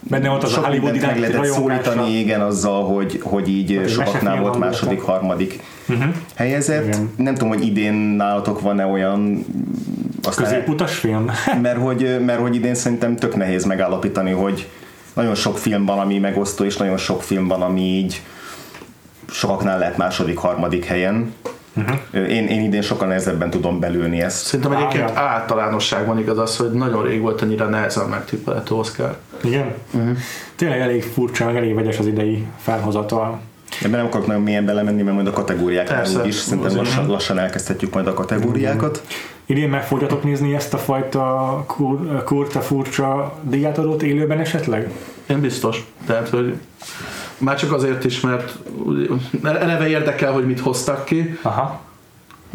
benne 0.03 0.29
volt 0.29 0.43
az 0.43 0.51
a 0.51 0.55
sok 0.55 0.65
Hollywood 0.65 0.95
iránti 0.95 1.21
lehetett 1.21 1.45
szólítani, 1.45 2.19
igen, 2.19 2.41
azzal, 2.41 2.85
hogy, 2.85 3.21
hogy 3.23 3.49
így 3.49 3.77
egy 3.77 3.89
sokaknál 3.89 4.41
volt 4.41 4.59
második, 4.59 5.01
harmadik 5.01 5.61
uh-huh. 5.89 6.15
helyezett. 6.35 6.87
Igen. 6.87 7.11
Nem 7.17 7.35
tudom, 7.35 7.49
hogy 7.49 7.67
idén 7.67 7.95
nálatok 7.95 8.61
van-e 8.61 8.87
olyan 8.87 9.45
aztán, 10.23 10.45
Középutas 10.45 10.95
film? 10.95 11.31
mert 11.63 11.79
hogy, 11.79 12.21
mert 12.25 12.41
hogy 12.41 12.55
idén 12.55 12.75
szerintem 12.75 13.17
tök 13.17 13.37
nehéz 13.37 13.65
megállapítani, 13.65 14.31
hogy 14.31 14.69
nagyon 15.15 15.35
sok 15.35 15.59
film 15.59 15.85
van, 15.85 15.99
ami 15.99 16.19
megosztó, 16.19 16.65
és 16.65 16.77
nagyon 16.77 16.97
sok 16.97 17.23
film 17.23 17.49
van, 17.49 17.63
ami 17.63 17.81
így 17.81 18.23
sokaknál 19.31 19.79
lehet 19.79 19.97
második, 19.97 20.39
harmadik 20.39 20.85
helyen. 20.85 21.35
Uh-huh. 21.77 22.31
Én, 22.31 22.47
én 22.47 22.63
idén 22.63 22.83
sokkal 22.83 23.09
nehezebben 23.09 23.51
tudom 23.51 23.81
belülni 23.81 24.21
ezt. 24.21 24.45
Szerintem 24.45 24.73
egyébként 24.73 25.11
általánosságban 25.17 26.19
igaz 26.19 26.39
az, 26.39 26.57
hogy 26.57 26.71
nagyon 26.71 27.03
rég 27.03 27.21
volt 27.21 27.43
annyira 27.43 27.69
nehezen 27.69 28.09
megtippelhető 28.09 28.75
Oscar. 28.75 29.17
Igen? 29.45 29.75
Uh-huh. 29.91 30.17
Tényleg 30.57 30.81
elég 30.81 31.03
furcsa, 31.03 31.45
meg 31.45 31.57
elég 31.57 31.75
vegyes 31.75 31.99
az 31.99 32.07
idei 32.07 32.47
felhozatal. 32.59 33.41
Ebben 33.81 33.99
nem 33.99 34.07
akarok 34.07 34.27
nagyon 34.27 34.43
mélyen 34.43 34.65
belemenni, 34.65 35.03
mert 35.03 35.15
majd 35.15 35.27
a 35.27 35.33
kategóriáknál 35.33 35.97
Persze. 35.97 36.21
úgyis 36.21 36.35
szerintem 36.35 36.77
lassan, 36.77 37.07
lassan 37.07 37.39
elkezdhetjük 37.39 37.95
majd 37.95 38.07
a 38.07 38.15
kategóriákat. 38.15 39.03
Idén 39.47 39.69
meg 39.69 39.85
fogjatok 39.85 40.25
nézni 40.25 40.55
ezt 40.55 40.75
a 40.75 40.79
fajta 40.79 41.65
kur, 41.67 42.25
kurta 42.25 42.61
furcsa 42.61 43.39
díjátadót 43.43 44.03
élőben 44.03 44.39
esetleg? 44.39 44.91
Én 45.27 45.41
biztos. 45.41 45.87
Tehát, 46.07 46.29
hogy 46.29 46.55
már 47.39 47.57
csak 47.57 47.73
azért 47.73 48.05
is, 48.05 48.21
mert 48.21 48.59
eleve 49.43 49.89
érdekel, 49.89 50.33
hogy 50.33 50.47
mit 50.47 50.61
hoztak 50.61 51.05
ki, 51.05 51.39
Aha, 51.43 51.81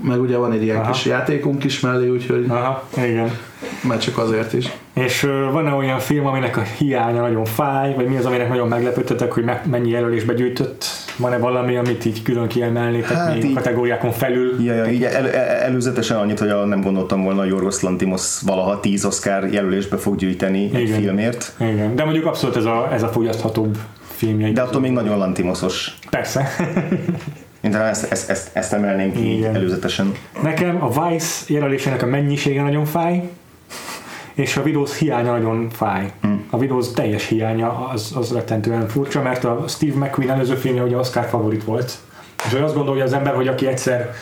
meg 0.04 0.22
ugye 0.22 0.38
van 0.38 0.52
egy 0.52 0.64
ilyen 0.64 0.78
Aha. 0.78 0.92
kis 0.92 1.06
játékunk 1.06 1.64
is 1.64 1.80
mellé, 1.80 2.10
úgyhogy 2.10 2.46
aha, 2.48 2.84
igen. 2.98 3.38
már 3.84 3.98
csak 3.98 4.18
azért 4.18 4.54
is. 4.54 4.72
És 5.06 5.22
van-e 5.52 5.72
olyan 5.74 6.00
film, 6.00 6.26
aminek 6.26 6.58
a 6.58 6.62
hiánya 6.62 7.22
nagyon 7.22 7.46
fáj, 7.46 7.94
vagy 7.96 8.06
mi 8.08 8.18
az, 8.18 8.26
aminek 8.26 8.50
nagyon 8.50 8.68
meglepődtetek, 8.68 9.32
hogy 9.32 9.44
me- 9.44 9.66
mennyi 9.66 9.90
jelölésbe 9.90 10.34
gyűjtött? 10.34 10.86
Van-e 11.18 11.38
valami, 11.38 11.76
amit 11.78 12.06
így 12.06 12.22
külön 12.24 12.48
kiemelnétek 12.48 13.18
Hát 13.18 13.34
még 13.34 13.44
így- 13.44 13.54
kategóriákon 13.56 14.12
felül? 14.12 14.64
Ja, 14.64 14.74
ja, 14.74 14.86
így 14.86 15.04
el, 15.04 15.30
el, 15.32 15.46
előzetesen 15.46 16.18
annyit, 16.18 16.40
hogy 16.40 16.68
nem 16.68 16.82
gondoltam 16.82 17.24
volna, 17.24 17.40
hogy 17.40 17.50
Yorgos 17.50 17.82
Lantimos 17.82 18.42
valaha 18.46 18.80
10 18.80 19.06
Oscar 19.06 19.46
jelölésbe 19.52 19.98
fog 19.98 20.16
gyűjteni 20.16 20.70
egy 20.74 20.82
Igen. 20.82 21.00
filmért. 21.00 21.54
Igen, 21.60 21.96
de 21.96 22.04
mondjuk 22.04 22.26
abszolút 22.26 22.56
ez 22.56 22.66
a, 22.66 22.90
ez 22.94 23.04
a 23.04 23.08
fogyaszthatóbb 23.08 23.78
filmjeik. 24.16 24.54
De 24.56 24.62
attól 24.62 24.82
még 24.82 24.92
nagyon 24.92 25.18
Lantimosos. 25.18 25.94
Persze. 26.10 26.48
Én 27.62 27.72
talán 27.72 27.88
ezt, 27.88 28.12
ezt, 28.12 28.30
ezt, 28.30 28.50
ezt 28.54 28.74
emelném 28.74 29.12
ki 29.14 29.38
Igen. 29.38 29.56
előzetesen. 29.56 30.12
Nekem 30.44 30.84
a 30.84 31.10
Vice 31.10 31.44
jelölésének 31.54 32.02
a 32.02 32.06
mennyisége 32.06 32.62
nagyon 32.62 32.86
fáj, 32.86 33.30
és 34.38 34.58
a 34.58 34.62
Windows 34.62 34.98
hiánya 34.98 35.32
nagyon 35.32 35.70
fáj. 35.70 36.12
A 36.50 36.58
Windows 36.58 36.92
teljes 36.92 37.28
hiánya 37.28 37.88
az, 37.88 38.12
az 38.16 38.34
rettentően 38.34 38.88
furcsa, 38.88 39.22
mert 39.22 39.44
a 39.44 39.64
Steve 39.68 40.06
McQueen 40.06 40.32
előző 40.32 40.56
filmje 40.56 40.84
ugye 40.84 40.98
Oscar 40.98 41.26
favorit 41.26 41.64
volt. 41.64 41.98
És 42.46 42.52
hogy 42.52 42.62
azt 42.62 42.76
gondolja 42.76 43.04
az 43.04 43.14
ember, 43.14 43.36
hogy 43.36 43.48
aki 43.48 43.68
egyszer 43.68 44.14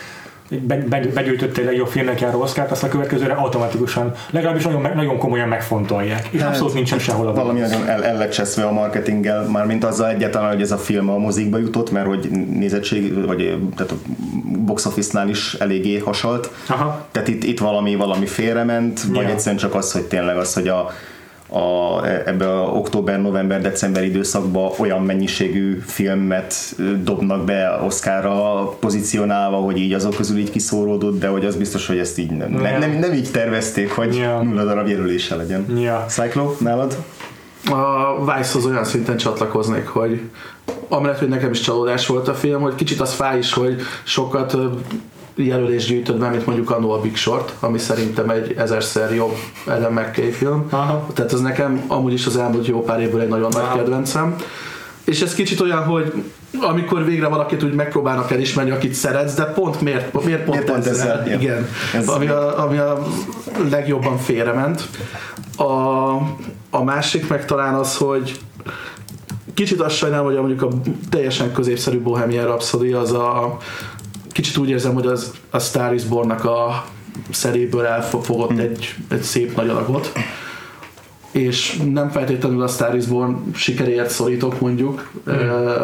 be- 0.48 0.84
be- 0.88 1.06
begyűjtötte 1.14 1.60
egy 1.60 1.66
legjobb 1.66 1.86
filmnek 1.88 2.20
járó 2.20 2.40
Oscar-t, 2.40 2.70
azt 2.70 2.82
a 2.82 2.88
következőre 2.88 3.32
automatikusan, 3.32 4.12
legalábbis 4.30 4.64
nagyon, 4.64 4.80
nagyon 4.94 5.18
komolyan 5.18 5.48
megfontolják. 5.48 6.28
És 6.30 6.40
Hát, 6.40 6.48
abszolút 6.50 6.74
nincsen 6.74 6.98
sehol 6.98 7.26
a 7.28 7.32
Valami 7.32 7.60
nagyon 7.60 7.88
el, 7.88 8.04
el 8.04 8.16
lett 8.16 8.30
cseszve 8.30 8.64
a 8.64 8.72
marketinggel, 8.72 9.42
mármint 9.44 9.84
azzal 9.84 10.08
egyáltalán, 10.08 10.52
hogy 10.52 10.60
ez 10.62 10.70
a 10.70 10.76
film 10.78 11.10
a 11.10 11.16
mozikba 11.18 11.58
jutott, 11.58 11.90
mert 11.90 12.06
hogy 12.06 12.30
nézettség, 12.58 13.26
vagy 13.26 13.58
tehát 13.76 13.92
a 13.92 13.96
box 14.58 14.86
office-nál 14.86 15.28
is 15.28 15.54
eléggé 15.54 15.98
hasalt. 15.98 16.50
Aha. 16.68 17.06
Tehát 17.12 17.28
itt, 17.28 17.44
itt 17.44 17.58
valami, 17.58 17.94
valami 17.94 18.26
félrement, 18.26 19.02
vagy 19.02 19.22
Ja. 19.22 19.28
egyszerűen 19.30 19.60
csak 19.60 19.74
az, 19.74 19.92
hogy 19.92 20.02
tényleg 20.02 20.36
az, 20.36 20.54
hogy 20.54 20.68
a, 20.68 20.90
a, 21.48 22.04
ebbe 22.26 22.60
a 22.60 22.62
október, 22.62 23.20
november, 23.20 23.60
december 23.60 24.04
időszakban 24.04 24.70
olyan 24.78 25.02
mennyiségű 25.02 25.78
filmet 25.86 26.54
dobnak 27.02 27.44
be 27.44 27.80
Oscarra 27.84 28.68
pozícionálva, 28.80 29.56
hogy 29.56 29.78
így 29.78 29.92
azok 29.92 30.14
közül 30.16 30.38
így 30.38 30.50
kiszóródott, 30.50 31.18
de 31.18 31.28
hogy 31.28 31.44
az 31.44 31.56
biztos, 31.56 31.86
hogy 31.86 31.98
ezt 31.98 32.18
így 32.18 32.30
nem, 32.30 32.52
Ja. 32.52 32.78
nem, 32.78 32.90
nem 32.90 33.12
így 33.12 33.30
tervezték, 33.30 33.90
hogy 33.90 34.16
Ja. 34.16 34.42
nulla 34.42 34.64
darab 34.64 34.88
jelölése 34.88 35.36
legyen. 35.36 35.78
Ja. 35.78 36.04
Cyclo, 36.08 36.54
nálad? 36.58 36.96
A 37.70 38.34
Vice-hoz 38.34 38.66
olyan 38.66 38.84
szinten 38.84 39.16
csatlakoznék, 39.16 39.86
hogy 39.86 40.20
amellett, 40.88 41.18
hogy 41.18 41.28
nekem 41.28 41.50
is 41.50 41.60
csalódás 41.60 42.06
volt 42.06 42.28
a 42.28 42.34
film, 42.34 42.60
hogy 42.60 42.74
kicsit 42.74 43.00
az 43.00 43.12
fáj 43.12 43.38
is, 43.38 43.52
hogy 43.52 43.80
sokkal 44.04 44.46
több 44.46 44.80
jelölés 45.36 45.86
gyűjtött 45.86 46.18
be, 46.18 46.28
mint 46.28 46.46
mondjuk 46.46 46.70
annó 46.70 46.90
a 46.90 47.00
Big 47.00 47.16
Short, 47.16 47.52
ami 47.60 47.78
szerintem 47.78 48.30
egy 48.30 48.54
ezerszer 48.56 49.14
jobb 49.14 49.36
Adam 49.66 49.92
McKay 49.92 50.30
film. 50.30 50.66
Aha. 50.70 51.06
Tehát 51.14 51.32
ez 51.32 51.40
nekem 51.40 51.84
amúgy 51.86 52.12
is 52.12 52.26
az 52.26 52.36
elmúlt 52.36 52.66
jó 52.66 52.82
pár 52.82 53.00
évből 53.00 53.20
egy 53.20 53.28
nagyon 53.28 53.50
nagy 53.52 53.62
Aha. 53.62 53.76
kedvencem. 53.76 54.36
És 55.04 55.20
ez 55.22 55.34
kicsit 55.34 55.60
olyan, 55.60 55.84
hogy 55.84 56.12
amikor 56.60 57.04
végre 57.04 57.26
valakit 57.28 57.62
úgy 57.62 57.72
megpróbálnak 57.74 58.30
elismerni, 58.30 58.70
akit 58.70 58.94
szeretsz, 58.94 59.34
de 59.34 59.44
pont 59.44 59.80
miért, 59.80 60.24
miért 60.24 60.44
pont, 60.44 60.56
Miért 60.56 60.64
pont 60.72 60.86
ezzel? 60.86 61.20
ezzel? 61.20 61.40
Igen. 61.40 61.68
Ez- 61.94 62.08
ami, 62.08 62.26
a, 62.26 62.62
ami 62.64 62.76
a 62.76 63.06
legjobban 63.70 64.18
félrement. 64.18 64.88
A, 65.56 65.64
a 66.70 66.82
másik 66.84 67.28
meg 67.28 67.44
talán 67.44 67.74
az, 67.74 67.96
hogy 67.96 68.38
kicsit 69.54 69.80
azt 69.80 69.96
sajnálom, 69.96 70.26
hogy 70.26 70.36
mondjuk 70.36 70.62
a 70.62 70.68
teljesen 71.10 71.52
középszerű 71.52 72.00
Bohemian 72.00 72.44
Rhapsody 72.44 72.92
az 72.92 73.12
a 73.12 73.56
kicsit 74.36 74.56
úgy 74.56 74.68
érzem, 74.68 74.94
hogy 74.94 75.06
az 75.06 75.32
a 75.50 75.58
Star 75.58 75.94
is 75.94 76.04
Born-nak 76.04 76.44
a 76.44 76.84
szeréből 77.30 77.84
elfogott 77.84 78.52
mm. 78.52 78.58
egy, 78.58 78.94
egy 79.08 79.22
szép 79.22 79.56
nagy 79.56 79.68
alagot 79.68 80.12
és 81.30 81.80
nem 81.92 82.10
feltétlenül 82.10 82.62
a 82.62 82.68
Star 82.68 82.94
is 82.96 83.06
Born 83.06 83.36
sikeréért 83.54 84.10
szorítok 84.10 84.60
mondjuk 84.60 85.10
mm. 85.30 85.32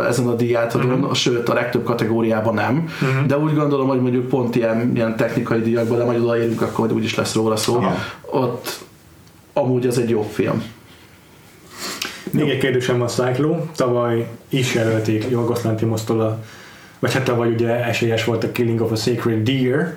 ezen 0.09 0.27
a 0.27 0.35
díjátadón, 0.35 0.99
mm-hmm. 0.99 1.13
sőt 1.13 1.49
a 1.49 1.55
legtöbb 1.55 1.85
kategóriában 1.85 2.55
nem, 2.55 2.75
mm-hmm. 2.75 3.27
de 3.27 3.39
úgy 3.39 3.55
gondolom, 3.55 3.89
hogy 3.89 4.01
mondjuk 4.01 4.29
pont 4.29 4.57
ilyen, 4.57 4.93
ilyen 4.95 5.17
technikai 5.17 5.61
díjakban, 5.61 5.99
de 5.99 6.05
majd 6.05 6.23
odaérünk, 6.23 6.61
akkor 6.61 6.79
majd 6.79 6.93
úgyis 6.93 7.15
lesz 7.15 7.35
róla 7.35 7.57
szó, 7.57 7.77
Aha. 7.77 7.95
ott 8.21 8.85
amúgy 9.53 9.87
ez 9.87 9.99
egy 9.99 10.11
jó 10.11 10.23
film. 10.33 10.63
Még 12.31 12.49
egy 12.49 12.59
kérdésem 12.59 13.03
a 13.03 13.07
Cyclo, 13.07 13.57
tavaly 13.77 14.29
is 14.49 14.75
jelölték 14.75 15.27
Jorgos 15.31 15.63
Lanthimos-tól 15.63 16.21
a 16.21 16.39
vagy 17.03 17.13
hát 17.13 17.25
tavaly 17.25 17.49
ugye 17.49 17.85
esélyes 17.85 18.25
volt 18.25 18.45
a 18.45 18.53
Killing 18.53 18.81
of 18.81 18.91
a 18.91 18.97
Sacred 18.97 19.43
Deer, 19.43 19.95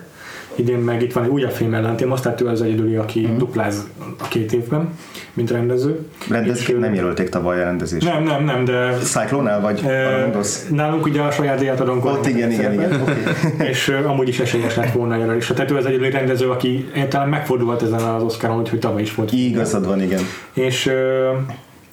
idén 0.54 0.78
meg 0.78 1.02
itt 1.02 1.12
van 1.12 1.24
egy 1.24 1.30
újabb 1.30 1.50
film 1.50 1.74
ellentém, 1.74 2.12
azt 2.12 2.22
tehát 2.22 2.40
ő 2.40 2.46
az 2.46 2.62
egyedüli, 2.62 2.96
aki 2.96 3.26
mm. 3.26 3.36
dupláz 3.36 3.86
a 4.18 4.28
két 4.28 4.52
évben, 4.52 4.88
mint 5.32 5.50
rendező. 5.50 6.06
Rendező 6.28 6.78
nem 6.78 6.94
jelölték 6.94 7.28
tavaly 7.28 7.60
a 7.60 7.64
rendezés. 7.64 8.02
Nem, 8.02 8.22
nem, 8.22 8.44
nem, 8.44 8.64
de... 8.64 8.98
Cyclone-nál 9.02 9.60
vagy 9.60 9.80
e, 9.84 10.30
Nálunk 10.70 11.06
ugye 11.06 11.20
a 11.20 11.30
saját 11.30 11.58
díjat 11.58 11.80
adunk. 11.80 12.04
Ott 12.04 12.26
igen, 12.26 12.50
igen, 12.50 12.72
igen. 12.72 13.00
Okay. 13.00 13.14
és 13.70 13.88
uh, 13.88 14.10
amúgy 14.10 14.28
is 14.28 14.40
esélyes 14.40 14.76
lett 14.76 14.92
volna 14.92 15.16
jelölés. 15.16 15.46
Tehát 15.46 15.70
ő 15.70 15.76
az 15.76 15.86
egyedüli 15.86 16.10
rendező, 16.10 16.50
aki 16.50 16.90
talán 17.08 17.28
megfordulhat 17.28 17.82
ezen 17.82 18.00
az 18.00 18.22
Oscaron, 18.22 18.66
hogy 18.68 18.78
tavaly 18.78 19.02
is 19.02 19.14
volt. 19.14 19.32
Igazad 19.32 19.86
van, 19.86 20.02
igen. 20.02 20.20
És 20.52 20.86
uh, 20.86 20.92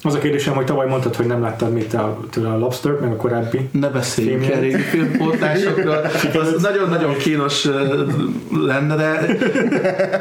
az 0.06 0.14
a 0.14 0.18
kérdésem, 0.18 0.54
hogy 0.54 0.64
tavaly 0.64 0.86
mondtad, 0.86 1.16
hogy 1.16 1.26
nem 1.26 1.40
láttad 1.40 1.72
még 1.72 1.86
te 1.86 1.98
a, 1.98 2.18
tőle 2.30 2.48
a 2.48 2.58
Lobster, 2.58 2.92
meg 2.92 3.12
a 3.12 3.16
korábbi 3.16 3.68
Ne 3.72 3.88
beszéljünk 3.88 4.46
el 4.46 4.60
régi 4.60 4.82
filmpótlásokról. 4.82 6.00
Az 6.40 6.62
nagyon-nagyon 6.68 7.16
kínos 7.16 7.68
lenne, 8.66 8.96
de, 8.96 9.36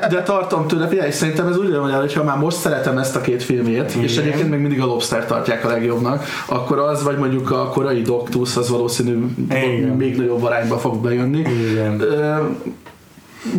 de 0.09 0.21
tartom 0.23 0.67
tőle. 0.67 0.87
Figyelj, 0.87 1.11
szerintem 1.11 1.47
ez 1.47 1.57
úgy 1.57 1.71
van, 1.71 1.91
hogy 1.91 2.13
ha 2.13 2.23
már 2.23 2.37
most 2.37 2.57
szeretem 2.57 2.97
ezt 2.97 3.15
a 3.15 3.21
két 3.21 3.43
filmét, 3.43 3.91
Igen. 3.91 4.03
és 4.03 4.17
egyébként 4.17 4.49
még 4.49 4.59
mindig 4.59 4.81
a 4.81 4.85
Lobster 4.85 5.25
tartják 5.25 5.65
a 5.65 5.67
legjobbnak, 5.67 6.25
akkor 6.45 6.79
az, 6.79 7.03
vagy 7.03 7.17
mondjuk 7.17 7.51
a 7.51 7.69
korai 7.69 8.01
Doctus, 8.01 8.55
az 8.55 8.69
valószínű 8.69 9.25
Igen. 9.49 9.95
még 9.97 10.17
nagyobb 10.17 10.43
arányba 10.43 10.77
fog 10.77 11.01
bejönni. 11.01 11.39
Igen. 11.71 12.01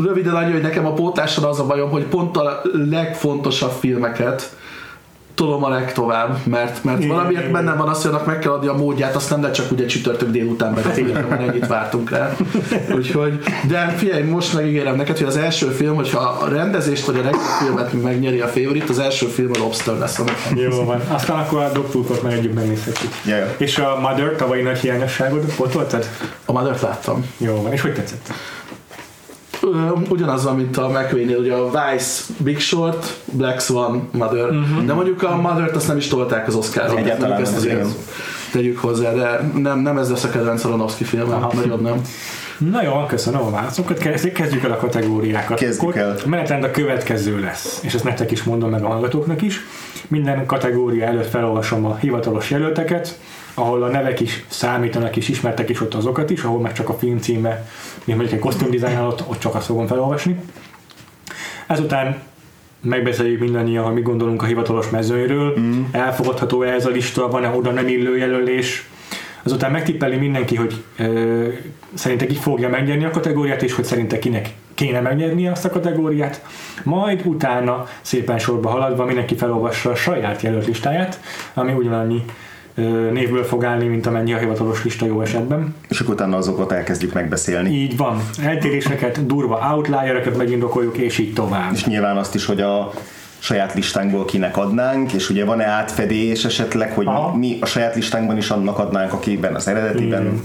Röviden 0.00 0.34
annyi, 0.34 0.52
hogy 0.52 0.62
nekem 0.62 0.86
a 0.86 0.92
pótlással 0.92 1.48
az 1.48 1.60
a 1.60 1.66
bajom, 1.66 1.90
hogy 1.90 2.04
pont 2.04 2.36
a 2.36 2.62
legfontosabb 2.72 3.72
filmeket 3.80 4.56
tolom 5.34 5.64
a 5.64 5.68
legtovább, 5.68 6.36
mert, 6.44 6.84
mert 6.84 7.06
valamiért 7.06 7.50
bennem 7.50 7.76
van 7.76 7.88
az, 7.88 8.02
hogy 8.02 8.10
annak 8.10 8.26
meg 8.26 8.38
kell 8.38 8.52
adni 8.52 8.66
a 8.66 8.72
módját, 8.72 9.14
azt 9.14 9.30
nem 9.30 9.40
lehet 9.40 9.54
csak 9.54 9.70
ugye 9.70 9.86
csütörtök 9.86 10.30
délután 10.30 10.74
beszélni, 10.74 11.12
mert 11.12 11.48
ennyit 11.48 11.66
vártunk 11.66 12.10
rá. 12.10 12.36
Úgyhogy, 12.94 13.38
de 13.68 13.94
figyelj, 13.96 14.22
most 14.22 14.54
megígérem 14.54 14.96
neked, 14.96 15.18
hogy 15.18 15.26
az 15.26 15.36
első 15.36 15.66
film, 15.66 15.94
hogyha 15.94 16.18
a 16.18 16.48
rendezést 16.48 17.06
vagy 17.06 17.16
a 17.16 17.22
legjobb 17.22 17.42
filmet 17.60 18.02
megnyeri 18.02 18.40
a 18.40 18.46
favorit, 18.46 18.88
az 18.88 18.98
első 18.98 19.26
film 19.26 19.50
a 19.54 19.58
Lobster 19.58 19.98
lesz. 19.98 20.20
Jó 20.54 20.84
van. 20.84 21.00
Aztán 21.08 21.38
akkor 21.38 21.60
a 21.60 21.72
Doctor 21.72 22.20
meg 22.22 22.32
együtt 22.32 22.54
megnézhetjük. 22.54 23.12
Yeah. 23.24 23.48
És 23.56 23.78
a 23.78 23.98
Mother 24.00 24.34
tavalyi 24.36 24.62
nagy 24.62 24.78
hiányosságod, 24.78 25.44
ott 25.56 25.72
voltad? 25.72 26.08
A 26.44 26.52
Mother-t 26.52 26.80
láttam. 26.80 27.26
Jó 27.36 27.62
van. 27.62 27.72
És 27.72 27.80
hogy 27.80 27.94
tetszett? 27.94 28.32
Ugyanaz 30.08 30.44
van, 30.44 30.56
mint 30.56 30.76
a 30.76 30.88
McQueen-nél, 30.88 31.38
ugye 31.38 31.52
a 31.52 31.64
Vice, 31.64 32.22
Big 32.38 32.58
Short, 32.58 33.14
Black 33.32 33.60
Swan, 33.60 34.08
Mother, 34.12 34.50
uh-huh. 34.50 34.84
de 34.84 34.92
mondjuk 34.92 35.22
a 35.22 35.36
Mother-t 35.36 35.76
azt 35.76 35.88
nem 35.88 35.96
is 35.96 36.08
tolták 36.08 36.46
az 36.46 36.54
Oscar-ot. 36.54 36.98
Egyáltalán 36.98 37.40
ezt 37.40 37.56
azért 37.56 37.86
tegyük 38.52 38.78
hozzá, 38.78 39.12
de 39.12 39.50
nem, 39.56 39.78
nem 39.78 39.98
ez 39.98 40.10
lesz 40.10 40.24
a 40.24 40.30
kedvenc 40.30 40.64
Aronofsky 40.64 41.04
film, 41.04 41.28
nagyon 41.52 41.80
nem. 41.82 42.00
Na 42.58 42.82
jó, 42.82 43.04
köszönöm 43.06 43.40
a 43.40 43.50
válaszokat. 43.50 43.98
Kezdjük 43.98 44.64
el 44.64 44.72
a 44.72 44.76
kategóriákat. 44.76 45.58
Kezdjük 45.58 45.96
el. 45.96 46.16
A 46.24 46.28
menetrend 46.28 46.64
a 46.64 46.70
következő 46.70 47.40
lesz, 47.40 47.80
és 47.82 47.94
ezt 47.94 48.04
nektek 48.04 48.30
is 48.30 48.42
mondom 48.42 48.70
meg 48.70 48.84
a 48.84 48.88
hallgatóknak 48.88 49.42
is. 49.42 49.60
Minden 50.08 50.46
kategória 50.46 51.06
előtt 51.06 51.28
felolvasom 51.28 51.84
a 51.84 51.96
hivatalos 51.96 52.50
jelölteket, 52.50 53.18
ahol 53.54 53.82
a 53.82 53.88
nevek 53.88 54.20
is 54.20 54.44
számítanak 54.48 55.16
és 55.16 55.28
ismertek 55.28 55.68
is 55.68 55.80
ott 55.80 55.94
azokat 55.94 56.30
is, 56.30 56.42
ahol 56.42 56.60
meg 56.60 56.72
csak 56.72 56.88
a 56.88 56.94
film 56.94 57.18
címe, 57.18 57.68
mint 58.04 58.18
mondjuk 58.18 58.32
egy 58.32 58.38
kosztümdizájn 58.38 58.96
alatt, 58.96 59.24
ott 59.28 59.38
csak 59.38 59.54
azt 59.54 59.66
fogom 59.66 59.86
felolvasni. 59.86 60.40
Ezután 61.66 62.22
megbeszéljük 62.80 63.40
mindannyian, 63.40 63.84
hogy 63.84 63.94
mi 63.94 64.00
gondolunk 64.00 64.42
a 64.42 64.46
hivatalos 64.46 64.90
mezőnyről, 64.90 65.58
mm. 65.58 65.82
elfogadható-e 65.92 66.72
ez 66.72 66.86
a 66.86 66.90
lista, 66.90 67.28
van-e 67.28 67.48
oda 67.48 67.70
nem 67.70 67.88
illő 67.88 68.16
jelölés, 68.16 68.88
azután 69.42 69.70
megtippeli 69.70 70.16
mindenki, 70.16 70.56
hogy 70.56 70.84
ö, 70.98 71.48
szerinte 71.94 72.26
ki 72.26 72.34
fogja 72.34 72.68
megnyerni 72.68 73.04
a 73.04 73.10
kategóriát, 73.10 73.62
és 73.62 73.72
hogy 73.72 73.84
szerinte 73.84 74.18
kinek 74.18 74.52
kéne 74.74 75.00
megnyerni 75.00 75.48
azt 75.48 75.64
a 75.64 75.70
kategóriát, 75.70 76.44
majd 76.82 77.20
utána 77.24 77.86
szépen 78.00 78.38
sorba 78.38 78.68
haladva 78.68 79.04
mindenki 79.04 79.36
felolvassa 79.36 79.90
a 79.90 79.94
saját 79.94 80.42
jelölt 80.42 80.66
listáját, 80.66 81.20
ami 81.54 81.72
ugyanannyi 81.72 82.24
névből 83.12 83.44
fog 83.44 83.64
állni, 83.64 83.86
mint 83.86 84.06
amennyi 84.06 84.32
a 84.32 84.38
hivatalos 84.38 84.84
lista 84.84 85.06
jó 85.06 85.20
esetben. 85.20 85.74
És 85.88 86.00
akkor 86.00 86.14
utána 86.14 86.36
azokat 86.36 86.72
elkezdjük 86.72 87.12
megbeszélni. 87.12 87.70
Így 87.70 87.96
van. 87.96 88.20
Eltéréseket, 88.42 89.26
durva 89.26 89.74
outliereket 89.74 90.36
megindokoljuk, 90.36 90.96
és 90.96 91.18
így 91.18 91.32
tovább. 91.32 91.72
És 91.72 91.84
nyilván 91.84 92.16
azt 92.16 92.34
is, 92.34 92.46
hogy 92.46 92.60
a 92.60 92.92
saját 93.44 93.74
listánkból 93.74 94.24
kinek 94.24 94.56
adnánk, 94.56 95.12
és 95.12 95.30
ugye 95.30 95.44
van-e 95.44 95.64
átfedés 95.64 96.44
esetleg, 96.44 96.92
hogy 96.92 97.06
Aha. 97.06 97.36
mi 97.36 97.58
a 97.60 97.66
saját 97.66 97.94
listánkban 97.94 98.36
is 98.36 98.50
annak 98.50 98.78
adnánk, 98.78 99.12
akiben 99.12 99.54
az 99.54 99.68
eredetiben. 99.68 100.22
Mm. 100.22 100.36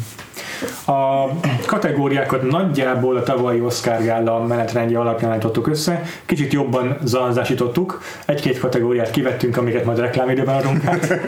A 0.93 1.29
kategóriákat 1.65 2.49
nagyjából 2.49 3.17
a 3.17 3.23
tavalyi 3.23 3.61
Oscar 3.61 4.03
Gála 4.03 4.43
menetrendje 4.43 4.99
alapján 4.99 5.31
állítottuk 5.31 5.67
össze, 5.67 6.01
kicsit 6.25 6.53
jobban 6.53 6.97
zanzásítottuk, 7.03 8.01
egy-két 8.25 8.59
kategóriát 8.59 9.11
kivettünk, 9.11 9.57
amiket 9.57 9.85
majd 9.85 9.99
reklámidőben 9.99 10.55
adunk 10.55 10.85
át. 10.85 11.19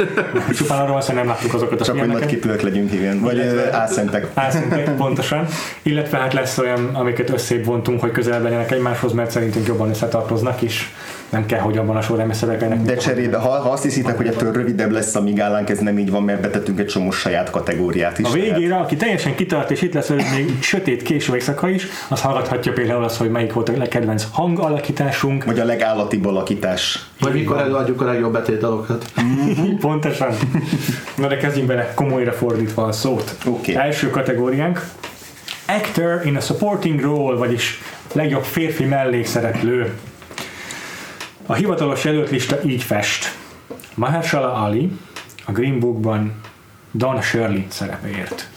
Csupán 0.58 0.82
arról 0.82 0.98
azt, 0.98 1.08
hogy 1.08 1.16
nem 1.16 1.28
láttuk 1.28 1.54
azokat 1.54 1.82
a 1.82 1.84
Csak 1.84 2.00
hogy 2.00 2.08
nagy 2.08 2.26
kipők 2.26 2.62
legyünk, 2.62 2.94
igen. 2.94 3.20
Vagy 3.20 3.40
álszentek. 3.72 4.28
Álszentek, 4.34 4.96
pontosan. 4.96 5.46
Illetve 5.82 6.18
hát 6.18 6.34
lesz 6.34 6.58
olyan, 6.58 6.90
amiket 6.94 7.30
összébb 7.30 7.66
vontunk, 7.66 8.02
hogy 8.02 8.12
közelebb 8.12 8.44
legyenek 8.44 8.72
egymáshoz, 8.72 9.14
mert 9.14 9.32
szerintünk 9.32 9.68
jobban 9.68 9.90
összetartoznak 9.90 10.62
is 10.62 10.94
nem 11.32 11.46
kell, 11.46 11.60
hogy 11.60 11.78
abban 11.78 11.96
a 11.96 12.02
sorrendben 12.02 12.38
szerepelnek. 12.38 12.82
De 12.82 12.96
cserébe, 12.96 13.38
ha, 13.38 13.50
ha 13.50 13.70
azt 13.70 13.84
hiszitek, 13.84 14.18
hogy 14.18 14.28
ettől 14.28 14.52
rövidebb 14.52 14.92
lesz 14.92 15.16
a 15.16 15.22
mi 15.22 15.34
gálánk, 15.34 15.70
ez 15.70 15.80
nem 15.80 15.98
így 15.98 16.12
van, 16.12 16.24
mert 16.24 16.42
betettünk 16.42 16.80
egy 16.80 16.86
csomó 16.86 17.12
saját 17.12 17.50
kategóriát 17.50 18.20
is. 18.20 18.28
A 18.28 18.32
végére, 18.32 18.68
tehát. 18.68 18.84
aki 18.84 18.96
teljesen 18.96 19.36
kitart, 19.36 19.72
és 19.72 19.82
itt 19.82 19.94
lesz 19.94 20.10
még 20.10 20.58
sötét 20.62 21.02
késő 21.02 21.36
éjszaka 21.36 21.70
is, 21.70 21.88
az 22.10 22.22
hallgathatja 22.22 22.74
például 22.74 23.04
azt, 23.04 23.18
hogy 23.18 23.30
melyik 23.30 23.54
volt 23.54 23.70
a 23.70 23.78
legkedvenc 23.78 24.26
hangalakításunk. 24.32 25.46
Vagy 25.46 25.60
a 25.60 25.66
legállatibb 25.66 26.26
alakítás. 26.26 27.06
Vagy 27.20 27.34
mikor 27.34 27.58
előadjuk 27.58 28.02
a 28.02 28.06
legjobb 28.06 28.32
betétalokat. 28.32 29.06
Pontosan. 29.80 30.36
Na 31.18 31.28
de 31.28 31.38
kezdjünk 31.38 31.68
bele 31.68 31.94
komolyra 31.94 32.32
fordítva 32.32 32.84
a 32.84 32.92
szót. 32.92 33.38
Okay. 33.46 33.76
Első 33.76 34.10
kategóriánk. 34.10 34.86
Actor 35.68 36.22
in 36.26 36.36
a 36.36 36.40
supporting 36.40 37.02
role, 37.02 37.38
vagyis 37.38 37.82
legjobb 38.14 38.44
férfi 38.44 38.86
mellékszereplő. 38.86 39.94
A 41.52 41.54
hivatalos 41.54 42.04
jelöltlista 42.04 42.64
így 42.64 42.84
fest. 42.84 43.38
Mahershala 43.96 44.54
Ali 44.54 44.92
a 45.46 45.52
Green 45.52 45.80
Bookban 45.80 46.34
Don 46.92 47.22
Shirley 47.22 47.64
szerepéért. 47.68 48.50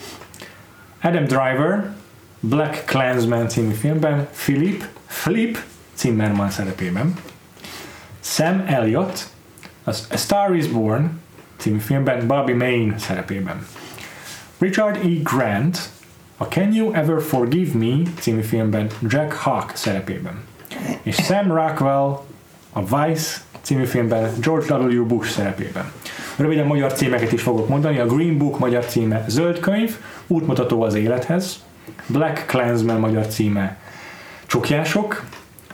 Adam 1.01 1.23
Driver 1.23 1.95
Black 2.39 2.85
Clansman 2.85 3.47
című 3.47 3.73
filmben 3.73 4.27
Philip, 4.31 4.85
Flip 5.05 5.57
Zimmerman 5.95 6.49
szerepében. 6.49 7.13
Sam 8.19 8.63
Elliott 8.67 9.27
az 9.83 10.07
A 10.11 10.17
Star 10.17 10.55
is 10.55 10.67
Born 10.67 11.19
című 11.57 11.79
filmben 11.79 12.27
Bobby 12.27 12.53
Main 12.53 12.95
szerepében. 12.97 13.65
Richard 14.57 14.95
E. 14.95 15.21
Grant 15.23 15.89
a 16.37 16.43
Can 16.43 16.73
You 16.73 16.93
Ever 16.93 17.21
Forgive 17.21 17.77
Me 17.77 17.95
című 18.19 18.41
filmben 18.41 18.87
Jack 19.01 19.33
Hawk 19.33 19.71
szerepében. 19.75 20.43
És 21.01 21.15
Sam 21.15 21.51
Rockwell 21.51 22.33
a 22.77 22.81
Vice 22.81 23.37
című 23.61 23.83
filmben 23.83 24.31
George 24.41 24.75
W. 24.75 25.05
Bush 25.05 25.29
szerepében. 25.29 25.91
Röviden 26.35 26.65
magyar 26.65 26.93
címeket 26.93 27.31
is 27.31 27.41
fogok 27.41 27.67
mondani. 27.67 27.99
A 27.99 28.05
Green 28.05 28.37
Book 28.37 28.59
magyar 28.59 28.85
címe 28.85 29.25
Zöld 29.27 29.59
könyv, 29.59 29.95
útmutató 30.27 30.81
az 30.81 30.93
élethez. 30.93 31.63
Black 32.07 32.45
Clansman 32.47 32.99
magyar 32.99 33.27
címe 33.27 33.77
Csukjások. 34.45 35.23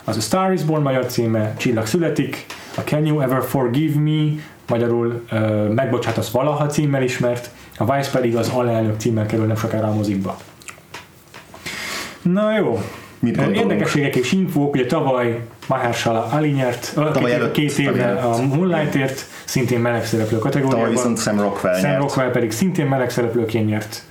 Az 0.04 0.18
A 0.18 0.20
Star 0.20 0.54
is 0.54 0.64
Born 0.64 0.82
magyar 0.82 1.06
címe 1.06 1.54
Csillag 1.58 1.86
születik. 1.86 2.46
A 2.78 2.82
Can 2.82 3.06
You 3.06 3.22
Ever 3.22 3.44
Forgive 3.44 4.00
Me 4.00 4.42
magyarul 4.70 5.24
uh, 5.32 5.70
Megbocsátasz 5.70 6.32
valaha 6.32 6.66
címmel 6.66 7.04
ismert. 7.04 7.50
A 7.78 7.96
Vice 7.96 8.12
pedig 8.12 8.36
az 8.36 8.50
alelnök 8.50 9.00
címmel 9.00 9.26
kerül 9.26 9.46
nem 9.46 9.56
sokára 9.56 9.88
a 9.88 9.94
mozikba. 9.94 10.38
Na 12.22 12.58
jó, 12.58 12.82
Mit? 13.20 13.38
Érdekességek 13.38 14.16
és 14.16 14.32
infók, 14.32 14.74
ugye 14.74 14.86
tavaly 14.86 15.42
Mahershala 15.72 16.28
Ali 16.32 16.50
nyert, 16.50 16.92
tavaly 16.96 17.34
előtt, 17.34 17.52
két 17.52 17.78
évvel 17.78 18.18
a 18.18 18.42
Moonlightért, 18.42 19.26
szintén 19.46 19.80
meleg 19.80 20.06
szereplő 20.06 20.38
kategóriában. 20.38 20.80
Tavaly 20.80 20.96
viszont 20.96 21.20
Sam 21.20 21.40
Rockwell 21.40 21.80
Sam 21.80 21.90
nyert. 21.90 22.02
Rockwell 22.02 22.32
pedig 22.32 22.52
szintén 22.52 22.86
meleg 22.86 23.10
szereplőként 23.10 23.70
nyert 23.70 24.02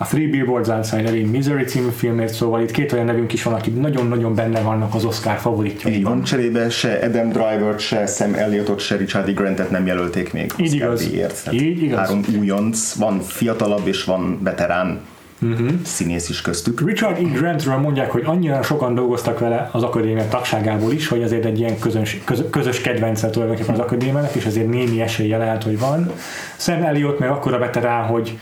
a 0.00 0.04
Three 0.06 0.28
Billboards 0.28 0.68
Outside 0.68 1.08
Ebbing 1.08 1.30
Misery 1.30 1.64
című 1.64 1.88
filmért, 1.96 2.32
szóval 2.34 2.62
itt 2.62 2.70
két 2.70 2.92
olyan 2.92 3.04
nevünk 3.04 3.32
is 3.32 3.42
van, 3.42 3.54
akik 3.54 3.80
nagyon-nagyon 3.80 4.34
benne 4.34 4.60
vannak 4.60 4.94
az 4.94 5.04
Oscar 5.04 5.32
Így 5.32 5.40
favoritjaiban. 5.40 6.12
van, 6.12 6.22
cserébe 6.22 6.70
se 6.70 6.98
Adam 7.02 7.28
Driver-t, 7.28 7.78
se 7.78 8.06
Sam 8.06 8.34
Elliotot, 8.34 8.80
se 8.80 8.96
Richard 8.96 9.28
E. 9.28 9.32
Grantet 9.32 9.70
nem 9.70 9.86
jelölték 9.86 10.32
még 10.32 10.52
Így 10.56 10.74
igaz. 10.74 11.08
díjért. 11.08 11.52
Így 11.52 11.82
igaz. 11.82 11.98
Három 11.98 12.24
újonc, 12.38 12.92
van 12.92 13.20
fiatalabb 13.20 13.86
és 13.86 14.04
van 14.04 14.38
veterán 14.42 15.00
Mhm. 15.38 15.68
színész 15.84 16.28
is 16.28 16.40
köztük. 16.40 16.80
Richard 16.80 17.18
E. 17.18 17.22
Grantről 17.22 17.76
mondják, 17.76 18.10
hogy 18.10 18.22
annyira 18.26 18.62
sokan 18.62 18.94
dolgoztak 18.94 19.38
vele 19.38 19.68
az 19.72 19.82
akadémia 19.82 20.28
tagságából 20.28 20.92
is, 20.92 21.08
hogy 21.08 21.22
ezért 21.22 21.44
egy 21.44 21.58
ilyen 21.58 21.78
közös, 21.78 22.20
köz, 22.24 22.44
közös 22.50 22.80
kedvence 22.80 23.30
tulajdonképpen 23.30 23.74
az 23.74 23.80
akadémiának, 23.80 24.34
és 24.34 24.44
ezért 24.44 24.68
némi 24.68 25.00
esélye 25.00 25.36
lehet, 25.36 25.62
hogy 25.62 25.78
van. 25.78 26.12
Sam 26.56 26.82
Elliot 26.82 27.18
meg 27.18 27.30
akkora 27.30 27.58
veterán, 27.58 28.06
hogy 28.06 28.38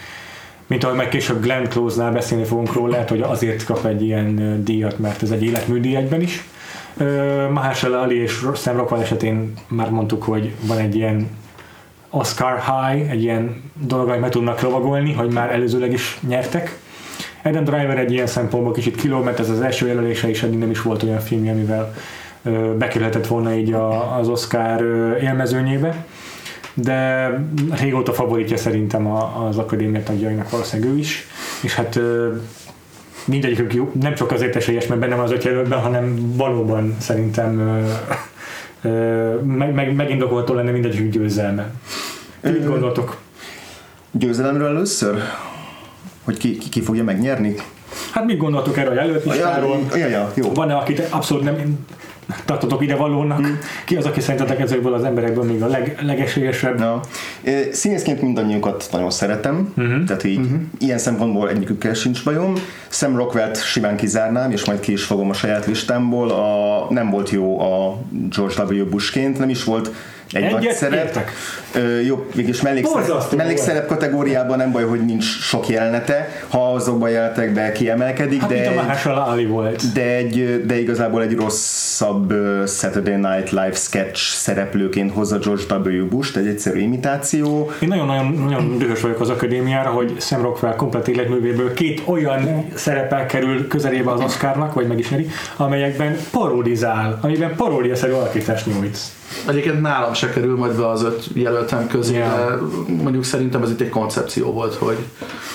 mint 0.66 0.85
ahogy 0.85 0.96
meg 0.96 1.09
később 1.09 1.42
Glenn 1.42 1.64
Close-nál 1.64 2.12
beszélni 2.12 2.44
fogunk 2.44 2.72
róla, 2.72 2.90
lehet, 2.90 3.09
hogy 3.09 3.20
azért 3.20 3.64
kap 3.64 3.85
egy 3.85 4.02
ilyen 4.02 4.61
díjat, 4.64 4.98
mert 4.98 5.22
ez 5.22 5.30
egy 5.30 5.44
életműdíj 5.44 5.96
egyben 5.96 6.20
is. 6.20 6.44
Ö, 6.96 7.48
Mahershala 7.50 8.00
Ali 8.00 8.20
és 8.20 8.44
Sam 8.54 8.76
Rockwell 8.76 9.00
esetén 9.00 9.52
már 9.68 9.90
mondtuk, 9.90 10.22
hogy 10.22 10.52
van 10.66 10.78
egy 10.78 10.94
ilyen 10.94 11.28
Oscar 12.11 12.61
high, 12.61 13.11
egy 13.11 13.22
ilyen 13.22 13.62
dolog, 13.80 14.09
amit 14.09 14.20
meg 14.20 14.30
tudnak 14.30 14.61
lovagolni, 14.61 15.12
hogy 15.12 15.32
már 15.32 15.50
előzőleg 15.50 15.92
is 15.92 16.18
nyertek. 16.28 16.78
Adam 17.46 17.64
Driver 17.64 17.98
egy 17.98 18.12
ilyen 18.12 18.26
szempontból 18.26 18.72
kicsit 18.72 18.96
kiló, 18.96 19.22
mert 19.22 19.40
ez 19.40 19.50
az 19.50 19.61
első 19.61 19.87
jelölése 19.87 20.28
is 20.28 20.42
eddig 20.42 20.59
nem 20.59 20.70
is 20.70 20.82
volt 20.82 21.02
olyan 21.02 21.20
film, 21.20 21.48
amivel 21.48 21.94
bekerülhetett 22.78 23.26
volna 23.26 23.54
így 23.54 23.72
a, 23.72 24.16
az 24.18 24.28
Oscar 24.28 24.82
élmezőnyébe. 25.22 26.04
De 26.74 27.30
régóta 27.80 28.12
favoritja 28.12 28.56
szerintem 28.56 29.06
az 29.46 29.59
akadémia 29.59 30.02
tagjainak 30.02 30.50
valószínűleg 30.50 30.92
ő 30.92 30.98
is. 30.98 31.26
És 31.62 31.74
hát 31.74 32.00
mindegyikük 33.24 33.74
jó, 33.74 33.90
nem 34.00 34.14
csak 34.14 34.32
azért 34.32 34.56
esélyes, 34.56 34.87
mert 34.87 35.00
benne 35.00 35.14
van 35.14 35.24
az 35.24 35.32
öt 35.32 35.44
jelöltben, 35.44 35.80
hanem 35.80 36.32
valóban 36.37 36.96
szerintem 36.98 37.59
ö, 37.59 37.82
ö, 38.88 39.35
meg, 39.40 39.74
meg, 39.74 39.94
megindokolható 39.94 40.54
lenne 40.54 40.70
mindegyikük 40.70 41.11
győzelme. 41.11 41.70
Mit 42.40 42.66
gondoltok? 42.66 43.16
Győzelemről 44.11 44.66
először? 44.66 45.22
Hogy 46.26 46.36
ki, 46.36 46.58
ki, 46.58 46.68
ki 46.68 46.80
fogja 46.80 47.04
megnyerni? 47.04 47.54
Hát 48.12 48.24
mit 48.24 48.36
gondoltok 48.36 48.76
erről 48.76 48.98
a 48.98 49.02
jelölt 49.02 49.24
listáról? 49.24 49.78
Ja, 49.90 49.96
ja, 49.96 50.08
ja, 50.08 50.32
jó. 50.34 50.52
Van-e, 50.52 50.74
akit 50.74 51.02
abszolút 51.10 51.44
nem 51.44 51.86
tartotok 52.44 52.82
ide 52.82 52.94
valónak? 52.94 53.38
Hmm. 53.38 53.58
Ki 53.84 53.96
az, 53.96 54.06
aki 54.06 54.20
szerintetek 54.20 54.60
ezekből 54.60 54.94
az 54.94 55.04
emberekből 55.04 55.44
még 55.44 55.62
a 55.62 55.66
leg, 55.66 55.98
legesélyesebb? 56.02 56.78
Ja. 56.80 57.00
Színészként 57.72 58.22
mindannyiukat 58.22 58.88
nagyon 58.92 59.10
szeretem, 59.10 59.72
uh-huh. 59.76 60.04
tehát 60.04 60.24
így 60.24 60.38
uh-huh. 60.38 60.60
ilyen 60.78 60.98
szempontból 60.98 61.48
egyikükkel 61.48 61.94
sincs 61.94 62.24
bajom. 62.24 62.54
Sam 62.88 63.16
Rockwell-t 63.16 63.62
simán 63.62 63.96
kizárnám, 63.96 64.50
és 64.50 64.64
majd 64.64 64.80
ki 64.80 64.92
is 64.92 65.04
fogom 65.04 65.30
a 65.30 65.34
saját 65.34 65.66
listámból. 65.66 66.30
A, 66.30 66.86
nem 66.90 67.10
volt 67.10 67.30
jó 67.30 67.60
a 67.60 67.98
George 68.36 68.62
W. 68.62 68.88
Bushként, 68.88 69.38
nem 69.38 69.48
is 69.48 69.64
volt 69.64 69.90
egy 70.32 70.42
Egyet 70.42 70.62
nagy 70.62 70.72
szerep. 70.72 71.04
értek. 71.04 71.30
Ö, 71.74 72.00
jó, 72.00 72.26
mégis 72.34 72.60
mellékszerep, 72.60 73.32
mellékszerep 73.36 73.86
kategóriában 73.86 74.56
nem 74.56 74.72
baj, 74.72 74.84
hogy 74.84 75.04
nincs 75.04 75.24
sok 75.24 75.68
jelenete, 75.68 76.28
ha 76.48 76.72
azokban 76.72 77.10
jelenetekben 77.10 77.72
kiemelkedik, 77.72 78.40
Hát 78.40 78.48
de 78.48 78.54
egy, 79.36 79.48
volt. 79.48 79.92
de, 79.92 80.02
egy, 80.16 80.62
de 80.66 80.78
igazából 80.78 81.22
egy 81.22 81.34
rosszabb 81.34 82.34
Saturday 82.66 83.14
Night 83.14 83.50
Live 83.50 83.72
sketch 83.74 84.20
szereplőként 84.20 85.12
hozza 85.12 85.38
George 85.38 85.74
W. 85.76 86.06
Bush-t, 86.08 86.36
egy 86.36 86.46
egyszerű 86.46 86.80
imitáció. 86.80 87.70
Én 87.80 87.88
nagyon-nagyon 87.88 88.32
nagyon 88.32 88.78
dühös 88.78 89.00
vagyok 89.00 89.20
az 89.20 89.28
akadémiára, 89.28 89.90
hogy 89.90 90.16
Sam 90.20 90.42
Rockwell 90.42 90.74
komplet 90.76 91.08
életművéből 91.08 91.72
két 91.74 92.02
olyan 92.04 92.64
szerepel 92.74 93.26
kerül 93.26 93.68
közelébe 93.68 94.10
az 94.10 94.20
Oscarnak, 94.20 94.74
vagy 94.74 94.86
meg 94.86 94.98
is 94.98 95.08
nyeri, 95.10 95.26
amelyekben 95.56 96.16
parodizál, 96.30 97.18
amiben 97.22 97.54
paródiaszerű 97.56 98.12
alakítást 98.12 98.66
nyújt. 98.66 98.98
Egyébként 99.48 99.80
nálam 99.80 100.12
se 100.14 100.30
kerül 100.30 100.56
majd 100.56 100.72
be 100.76 100.88
az 100.88 101.02
öt 101.02 101.24
jelöltem 101.32 101.86
közé, 101.88 102.16
Ja. 102.16 102.24
de 102.28 102.58
mondjuk 103.02 103.24
szerintem 103.24 103.62
ez 103.62 103.70
itt 103.70 103.80
egy 103.80 103.88
koncepció 103.88 104.52
volt, 104.52 104.74
hogy 104.74 104.96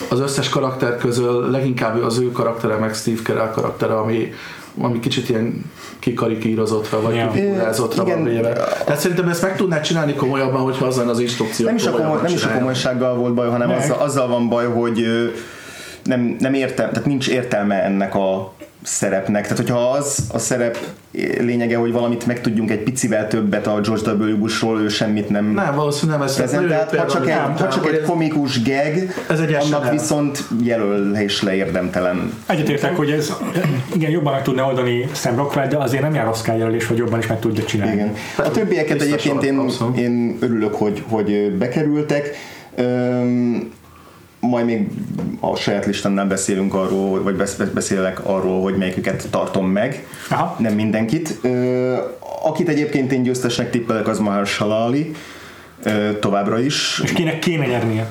az 0.09 0.19
összes 0.19 0.49
karakter 0.49 0.97
közül 0.97 1.49
leginkább 1.51 2.03
az 2.03 2.17
ő 2.19 2.31
karaktere, 2.31 2.75
meg 2.75 2.93
Steve 2.93 3.21
Carell 3.23 3.49
karaktere, 3.49 3.93
ami, 3.97 4.33
ami 4.81 4.99
kicsit 4.99 5.29
ilyen 5.29 5.71
kikarikírozottra, 5.99 7.01
vagy 7.01 7.15
Ja. 7.15 7.31
kifigurázottra 7.31 8.03
van 8.05 8.23
véve. 8.23 8.53
Tehát 8.85 8.99
szerintem 8.99 9.27
ezt 9.27 9.41
meg 9.41 9.55
tudnád 9.55 9.81
csinálni 9.81 10.13
komolyabban, 10.13 10.61
hogyha 10.61 10.85
az 10.85 10.97
lenne 10.97 11.09
az 11.11 11.19
instrukció. 11.19 11.65
Nem 11.65 11.75
is, 11.75 11.85
a 11.85 11.91
komoly, 11.91 12.21
nem 12.21 12.33
is 12.33 12.43
a 12.43 12.51
komolysággal 12.53 13.15
volt 13.15 13.33
baj, 13.33 13.49
hanem 13.49 13.67
Meg. 13.67 13.77
azzal, 13.77 13.97
azzal 13.97 14.27
van 14.27 14.49
baj, 14.49 14.65
hogy 14.65 15.05
nem, 16.03 16.35
nem 16.39 16.53
értem, 16.53 16.89
tehát 16.89 17.05
nincs 17.05 17.27
értelme 17.29 17.83
ennek 17.83 18.15
a 18.15 18.53
szerepnek. 18.83 19.41
Tehát, 19.41 19.57
hogyha 19.57 19.89
az 19.89 20.17
a 20.31 20.39
szerep 20.39 20.77
lényege, 21.39 21.77
hogy 21.77 21.91
valamit 21.91 22.25
megtudjunk 22.25 22.71
egy 22.71 22.83
picivel 22.83 23.27
többet 23.27 23.67
a 23.67 23.79
George 23.81 24.11
W. 24.11 24.37
Bushról, 24.37 24.81
ő 24.81 24.87
semmit 24.87 25.29
nem 25.29 25.45
Nem, 25.45 25.75
valószínűleg 25.75 26.19
nem 26.19 26.27
ez 26.27 26.35
prezentált. 26.35 26.95
Ha 26.95 27.05
csak, 27.05 27.29
egy, 27.29 27.37
amit 27.45 27.59
ha 27.59 27.67
csak 27.67 27.85
egy 27.85 27.91
hogy 27.91 28.01
komikus 28.01 28.63
gag, 28.63 29.09
Ez 29.29 29.39
egy 29.39 29.53
annak 29.53 29.83
SNL. 29.83 29.91
viszont 29.91 30.43
jelölésre 30.63 31.55
érdemtelen. 31.55 32.33
Egyetértek, 32.45 32.95
hogy 32.95 33.11
ez 33.11 33.33
igen, 33.93 34.11
jobban 34.11 34.33
meg 34.33 34.43
tudna 34.43 34.65
oldani 34.65 35.09
Sam 35.13 35.35
Rockwell, 35.35 35.67
de 35.67 35.77
azért 35.77 36.01
nem 36.01 36.13
jár 36.13 36.27
Oscar 36.27 36.57
jelölés, 36.57 36.85
hogy 36.85 36.97
jobban 36.97 37.19
is 37.19 37.27
meg 37.27 37.39
tudja 37.39 37.63
csinálni. 37.63 37.93
Igen. 37.93 38.13
A 38.37 38.51
többieket 38.51 38.97
Biztos 38.97 39.25
egyébként 39.25 39.43
én, 39.43 40.03
én 40.03 40.37
örülök, 40.39 40.75
hogy, 40.75 41.03
hogy 41.07 41.51
bekerültek. 41.57 42.35
Öm, 42.75 43.71
majd 44.41 44.65
még 44.65 44.87
a 45.39 45.55
saját 45.55 45.85
listámnál 45.85 46.25
beszélünk 46.25 46.73
arról, 46.73 47.23
vagy 47.23 47.35
besz- 47.35 47.73
beszélek 47.73 48.25
arról, 48.25 48.61
hogy 48.61 48.77
melyiküket 48.77 49.27
tartom 49.29 49.67
meg. 49.67 50.07
Aha. 50.29 50.55
Nem 50.59 50.73
mindenkit. 50.73 51.39
Akit 52.43 52.69
egyébként 52.69 53.11
én 53.11 53.23
győztesnek 53.23 53.69
tippelek, 53.69 54.07
az 54.07 54.19
Mahershala 54.19 54.85
Ali. 54.85 55.15
Továbbra 56.19 56.59
is. 56.59 57.01
És 57.03 57.11
kinek 57.11 57.39
kéne 57.39 57.65
nyernie? 57.65 58.09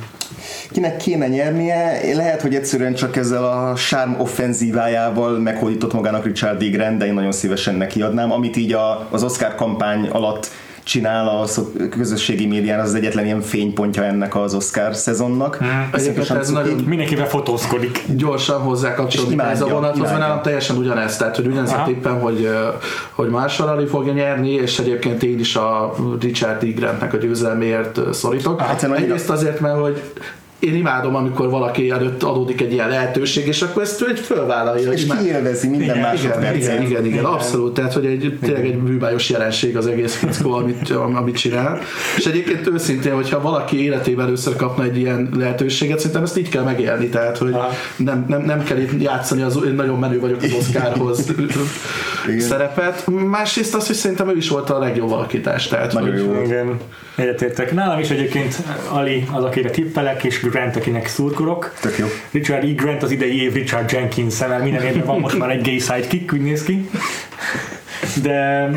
Kinek 0.72 0.96
kéne 0.96 1.28
nyernie? 1.28 2.00
Lehet, 2.14 2.40
hogy 2.40 2.54
egyszerűen 2.54 2.94
csak 2.94 3.16
ezzel 3.16 3.44
a 3.44 3.76
sárm 3.76 4.20
offenzívájával 4.20 5.38
meghódított 5.38 5.92
magának 5.92 6.24
Richard 6.24 6.62
D. 6.64 6.70
Grant, 6.70 6.98
de 6.98 7.06
én 7.06 7.14
nagyon 7.14 7.32
szívesen 7.32 7.74
nekiadnám. 7.74 8.32
Amit 8.32 8.56
így 8.56 8.72
a, 8.72 9.08
az 9.10 9.22
Oscar 9.22 9.54
kampány 9.54 10.08
alatt 10.08 10.50
csinál 10.90 11.28
a 11.28 11.46
közösségi 11.90 12.46
médián, 12.46 12.80
az 12.80 12.94
egyetlen 12.94 13.24
ilyen 13.24 13.40
fénypontja 13.40 14.02
ennek 14.02 14.36
az 14.36 14.54
Oscar 14.54 14.94
szezonnak. 14.94 15.58
Egyébként 15.60 15.96
Iszonyatosan 15.96 16.38
ez 16.38 16.50
nagyon 16.50 16.78
Mindenkivel 16.86 17.28
fotózkodik. 17.28 18.04
gyorsan 18.16 18.60
hozzá 18.60 18.88
És 18.88 18.94
kapcsolódik 18.94 19.32
imádja, 19.32 19.52
ez 19.52 19.60
a 19.60 19.68
vonathoz, 19.68 20.08
mert 20.08 20.18
nálam 20.18 20.42
teljesen 20.42 20.76
ugyanez, 20.76 21.16
tehát 21.16 21.36
hogy 21.36 21.46
ugyanez 21.46 21.72
a 21.72 21.82
tippem, 21.86 22.20
hogy, 22.20 22.48
hogy 23.12 23.28
Marshall 23.28 23.68
Ali 23.68 23.86
fogja 23.86 24.12
nyerni, 24.12 24.50
és 24.50 24.78
egyébként 24.78 25.22
én 25.22 25.38
is 25.38 25.56
a 25.56 25.94
Richard 26.20 26.64
D. 26.64 26.74
Grantnek 26.74 27.12
a 27.12 27.16
győzelméért 27.16 28.00
szorítok. 28.14 28.60
annyira- 28.60 28.96
Egyrészt 28.98 29.30
azért, 29.30 29.60
mert 29.60 29.78
hogy 29.80 30.02
én 30.60 30.74
imádom, 30.74 31.14
amikor 31.14 31.50
valaki 31.50 31.90
előtt 31.90 32.22
adódik 32.22 32.60
egy 32.60 32.72
ilyen 32.72 32.88
lehetőség, 32.88 33.46
és 33.46 33.62
akkor 33.62 33.82
ezt 33.82 34.02
ő 34.02 34.08
egy 34.08 34.18
fölvállalja. 34.18 34.92
És 34.92 35.06
kiélvezi 35.18 35.68
minden 35.68 35.96
Igen, 35.96 36.14
igen, 36.14 36.54
igen, 36.54 36.82
igen, 36.82 37.04
igen, 37.04 37.24
abszolút, 37.24 37.74
tehát 37.74 37.92
hogy 37.92 38.06
egy, 38.06 38.38
tényleg 38.40 38.64
egy 38.64 38.78
bűbájos 38.78 39.30
jelenség 39.30 39.76
az 39.76 39.86
egész 39.86 40.14
fickó, 40.14 40.52
amit, 40.52 40.90
amit 40.90 41.36
csinál. 41.36 41.80
És 42.16 42.26
egyébként 42.26 42.66
őszintén, 42.66 43.14
hogyha 43.14 43.40
valaki 43.40 43.84
életében 43.84 44.26
először 44.26 44.56
kapna 44.56 44.84
egy 44.84 44.98
ilyen 44.98 45.28
lehetőséget, 45.36 45.98
szerintem 45.98 46.22
ezt 46.22 46.38
így 46.38 46.48
kell 46.48 46.62
megélni, 46.62 47.08
tehát 47.08 47.38
hogy 47.38 47.56
nem, 47.96 48.24
nem, 48.28 48.42
nem 48.42 48.62
kell 48.62 48.78
itt 48.78 49.02
játszani, 49.02 49.42
az, 49.42 49.58
én 49.66 49.74
nagyon 49.74 49.98
menő 49.98 50.20
vagyok 50.20 50.42
az 50.42 50.68
Igen. 52.28 52.40
szerepet. 52.40 53.06
Másrészt 53.30 53.74
az, 53.74 53.86
hogy 53.86 53.96
szerintem 53.96 54.28
ő 54.28 54.36
is 54.36 54.48
volt 54.48 54.70
a 54.70 54.78
legjobb 54.78 55.12
alakítás, 55.12 55.68
tehát 55.68 55.92
Nagyon 55.92 56.10
hogy, 56.10 56.24
jó. 56.24 56.42
Igen, 56.44 56.78
egyetértek. 57.14 57.72
Nálam 57.74 57.98
is 57.98 58.10
egyébként 58.10 58.56
Ali 58.88 59.24
az, 59.32 59.44
akire 59.44 59.70
tippelek, 59.70 60.24
és 60.24 60.40
Grant, 60.50 60.76
akinek 60.76 61.06
szurkolok. 61.06 61.74
Tök 61.80 61.98
jó. 61.98 62.06
Richard 62.30 62.64
E. 62.64 62.72
Grant 62.72 63.02
az 63.02 63.10
idei 63.10 63.42
év 63.42 63.52
Richard 63.52 63.92
Jenkins 63.92 64.38
mert 64.38 64.62
minden 64.62 64.82
évben 64.82 65.06
van 65.06 65.20
most 65.20 65.38
már 65.38 65.50
egy 65.50 65.62
gay 65.62 65.78
sidekick, 65.78 66.32
úgy 66.32 66.40
néz 66.40 66.62
ki. 66.62 66.90
De, 68.22 68.70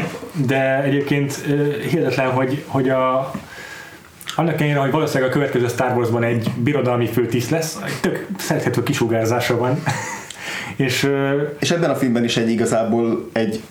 de 0.47 0.83
egyébként 0.83 1.43
hihetetlen, 1.89 2.29
hogy, 2.29 2.63
hogy 2.67 2.89
a, 2.89 3.31
annak 4.35 4.53
ellenére, 4.53 4.79
hogy 4.79 4.91
valószínűleg 4.91 5.29
a 5.29 5.33
következő 5.33 5.67
Star 5.67 5.97
Warsban 5.97 6.23
egy 6.23 6.49
birodalmi 6.57 7.07
főtiszt 7.07 7.49
lesz, 7.49 7.77
tök 8.01 8.27
szerethető 8.37 8.83
kisugárzása 8.83 9.57
van. 9.57 9.83
És 10.75 11.09
És 11.59 11.71
ebben 11.71 11.89
a 11.89 11.95
filmben 11.95 12.23
is 12.23 12.37
egy 12.37 12.49
igazából 12.49 13.29
egy 13.33 13.61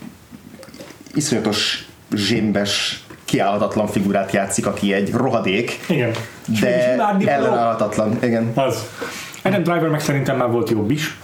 iszonyatos 1.14 1.86
zsémbes, 2.14 3.04
kiállhatatlan 3.32 3.86
figurát 3.86 4.32
játszik, 4.32 4.66
aki 4.66 4.92
egy 4.92 5.12
rohadék, 5.12 5.80
igen. 5.88 6.10
De 6.60 6.96
ellenállhatatlan. 7.26 8.18
Igen. 8.22 8.52
Az. 8.54 8.86
Adam 9.42 9.62
Driver 9.62 9.88
meg 9.88 10.00
szerintem 10.00 10.36
már 10.36 10.50
volt 10.50 10.70
jobb 10.70 10.90
is. 10.90 11.16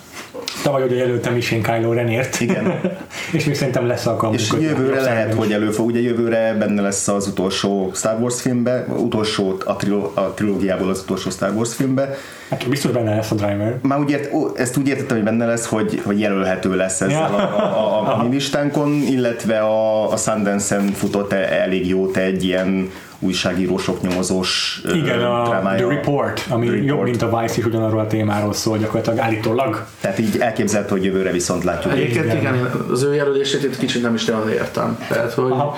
Tavaly 0.62 0.82
ugye 0.82 0.96
jelöltem 0.96 1.36
is 1.36 1.50
én 1.50 1.62
Kylo 1.62 1.92
Renért. 1.92 2.40
Igen. 2.40 2.80
és 3.36 3.44
még 3.44 3.54
szerintem 3.54 3.86
lesz 3.86 4.06
alkalmunk. 4.06 4.40
És 4.40 4.52
jövőre 4.60 5.00
lehet, 5.00 5.34
hogy 5.34 5.48
is. 5.48 5.54
előfog. 5.54 5.86
Ugye 5.86 6.00
jövőre 6.00 6.54
benne 6.58 6.82
lesz 6.82 7.08
az 7.08 7.26
utolsó 7.26 7.90
Star 7.94 8.20
Wars 8.20 8.40
filmbe, 8.40 8.84
utolsó 8.96 9.56
a, 9.64 9.76
trilo- 9.76 10.16
a 10.16 10.32
trilógiából 10.36 10.88
az 10.90 11.00
utolsó 11.00 11.30
Star 11.30 11.52
Wars 11.54 11.74
filmbe. 11.74 12.14
Hát 12.50 12.68
biztos 12.68 12.90
benne 12.90 13.14
lesz 13.14 13.30
a 13.30 13.34
driver. 13.34 13.78
Már 13.82 13.98
úgy 13.98 14.10
ért, 14.10 14.32
ó, 14.32 14.46
ezt 14.56 14.76
úgy 14.76 14.88
értettem, 14.88 15.16
hogy 15.16 15.24
benne 15.24 15.46
lesz, 15.46 15.66
hogy, 15.66 16.00
hogy 16.04 16.20
jelölhető 16.20 16.76
lesz 16.76 17.00
ezzel 17.00 17.30
Ja. 17.30 17.36
a, 17.36 17.58
a, 17.58 18.08
a, 18.08 18.18
a 18.18 18.22
mi 18.28 18.34
listánkon, 18.34 18.92
illetve 18.92 19.58
a, 19.58 20.12
a 20.12 20.16
Sundance-en 20.16 20.86
futott 20.92 21.32
elég 21.32 21.88
jót 21.88 22.16
egy 22.16 22.44
ilyen 22.44 22.90
újságírósok 23.18 24.00
nyomozós 24.02 24.82
Igen, 24.94 25.20
a 25.20 25.48
drámája. 25.48 25.86
The 25.86 25.94
Report, 25.94 26.44
ami 26.48 26.66
The 26.66 26.74
Report. 26.74 26.88
jobb, 26.96 27.02
mint 27.04 27.22
a 27.22 27.40
Vice 27.40 27.54
is 27.58 27.64
ugyanarról 27.64 28.00
a 28.00 28.06
témáról 28.06 28.52
szól, 28.52 28.78
gyakorlatilag 28.78 29.18
állítólag. 29.18 29.86
Tehát 30.00 30.18
így 30.18 30.36
elképzelhető, 30.38 30.90
hogy 30.94 31.04
jövőre 31.04 31.30
viszont 31.32 31.64
látjuk. 31.64 31.92
Egyébként 31.92 32.24
Igen. 32.24 32.36
igen, 32.36 32.70
az 32.90 33.02
ő 33.02 33.14
jelölését 33.14 33.62
itt 33.62 33.78
kicsit 33.78 34.02
nem 34.02 34.14
is 34.14 34.24
nagyon 34.24 34.50
értem. 34.50 34.98
Tehát, 35.08 35.32
hogy 35.32 35.50
Aha. 35.50 35.76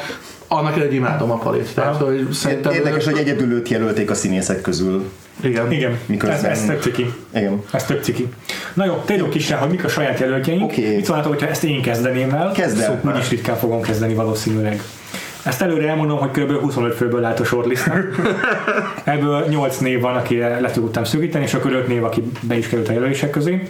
annak 0.49 0.79
egy 0.81 0.95
imádom 0.95 1.31
a 1.31 1.37
palit. 1.39 1.75
Tehát, 1.75 1.97
hogy 1.97 2.29
szerintem 2.33 2.73
Érdekes, 2.73 3.07
ő, 3.07 3.11
hogy 3.11 3.21
egyedül 3.21 3.53
őt 3.53 3.69
jelölték 3.69 4.11
a 4.11 4.15
színészek 4.15 4.61
közül. 4.61 5.11
igen. 5.43 5.73
Igen, 5.73 5.99
Miközben- 6.07 6.45
ez, 6.45 6.59
ez 6.59 6.65
tök 6.67 6.83
ciki. 6.83 7.13
Igen. 7.35 7.63
Ez 7.73 7.85
tök 7.85 8.03
ciki. 8.03 8.29
Na 8.75 8.85
jó, 8.85 9.03
térjünk 9.05 9.35
is 9.35 9.49
rá, 9.51 9.57
hogy 9.57 9.71
mik 9.71 9.85
a 9.85 9.89
saját 9.89 10.19
jelöltjeink. 10.21 10.63
Oké. 10.63 10.95
Mit 10.95 11.05
szólnátok, 11.05 11.33
hogyha 11.33 11.49
ezt 11.49 11.65
én 11.65 11.83
kezdeném 11.83 12.31
el? 12.31 12.53
Kezd 12.53 12.79
el. 12.81 12.85
Szóval 13.03 13.13
úgyis 13.15 13.29
ritkán 13.29 13.57
fogom 13.57 13.81
kezdeni 13.81 14.15
valószínűleg. 14.15 14.83
Ezt 15.45 15.63
előre 15.63 15.89
elmondom, 15.89 16.19
hogy 16.19 16.31
kb. 16.31 16.61
25 16.61 16.95
főből 16.95 17.21
lehet 17.21 17.41
a 17.41 17.45
shortlistnak. 17.45 18.07
Ebből 19.05 19.47
8 19.49 19.79
név 19.79 20.01
van, 20.01 20.17
akire 20.17 20.61
le 20.61 20.71
tudtam 20.71 21.05
szűkíteni, 21.05 21.45
és 21.45 21.55
akkor 21.55 21.73
5 21.73 21.89
név, 21.89 22.05
aki 22.05 22.23
be 22.41 22.57
is 22.57 22.69
került 22.69 22.89
a 22.89 22.93
jelölések 22.93 23.31
közé. 23.31 23.63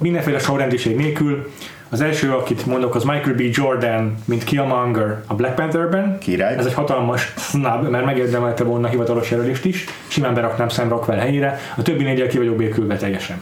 Mindenféle 0.00 0.38
sorrendiség 0.38 0.96
nélkül. 0.96 1.50
Az 1.88 2.00
első, 2.00 2.32
akit 2.32 2.66
mondok, 2.66 2.94
az 2.94 3.04
Michael 3.04 3.34
B. 3.34 3.40
Jordan, 3.40 4.14
mint 4.24 4.44
Killmonger 4.44 5.22
a 5.26 5.34
Black 5.34 5.54
Pantherben. 5.54 6.18
Király. 6.18 6.56
Ez 6.56 6.66
egy 6.66 6.74
hatalmas 6.74 7.32
snub, 7.36 7.88
mert 7.88 8.04
megérdemelte 8.04 8.64
volna 8.64 8.88
hivatalos 8.88 9.30
jelölést 9.30 9.64
is. 9.64 9.84
Simán 10.08 10.34
beraknám 10.34 10.68
Sam 10.68 10.88
Rockwell 10.88 11.18
helyére. 11.18 11.60
A 11.76 11.82
többi 11.82 12.04
négyel 12.04 12.26
ki 12.26 12.38
vagyok 12.38 12.56
békülve 12.56 12.96
teljesen. 12.96 13.36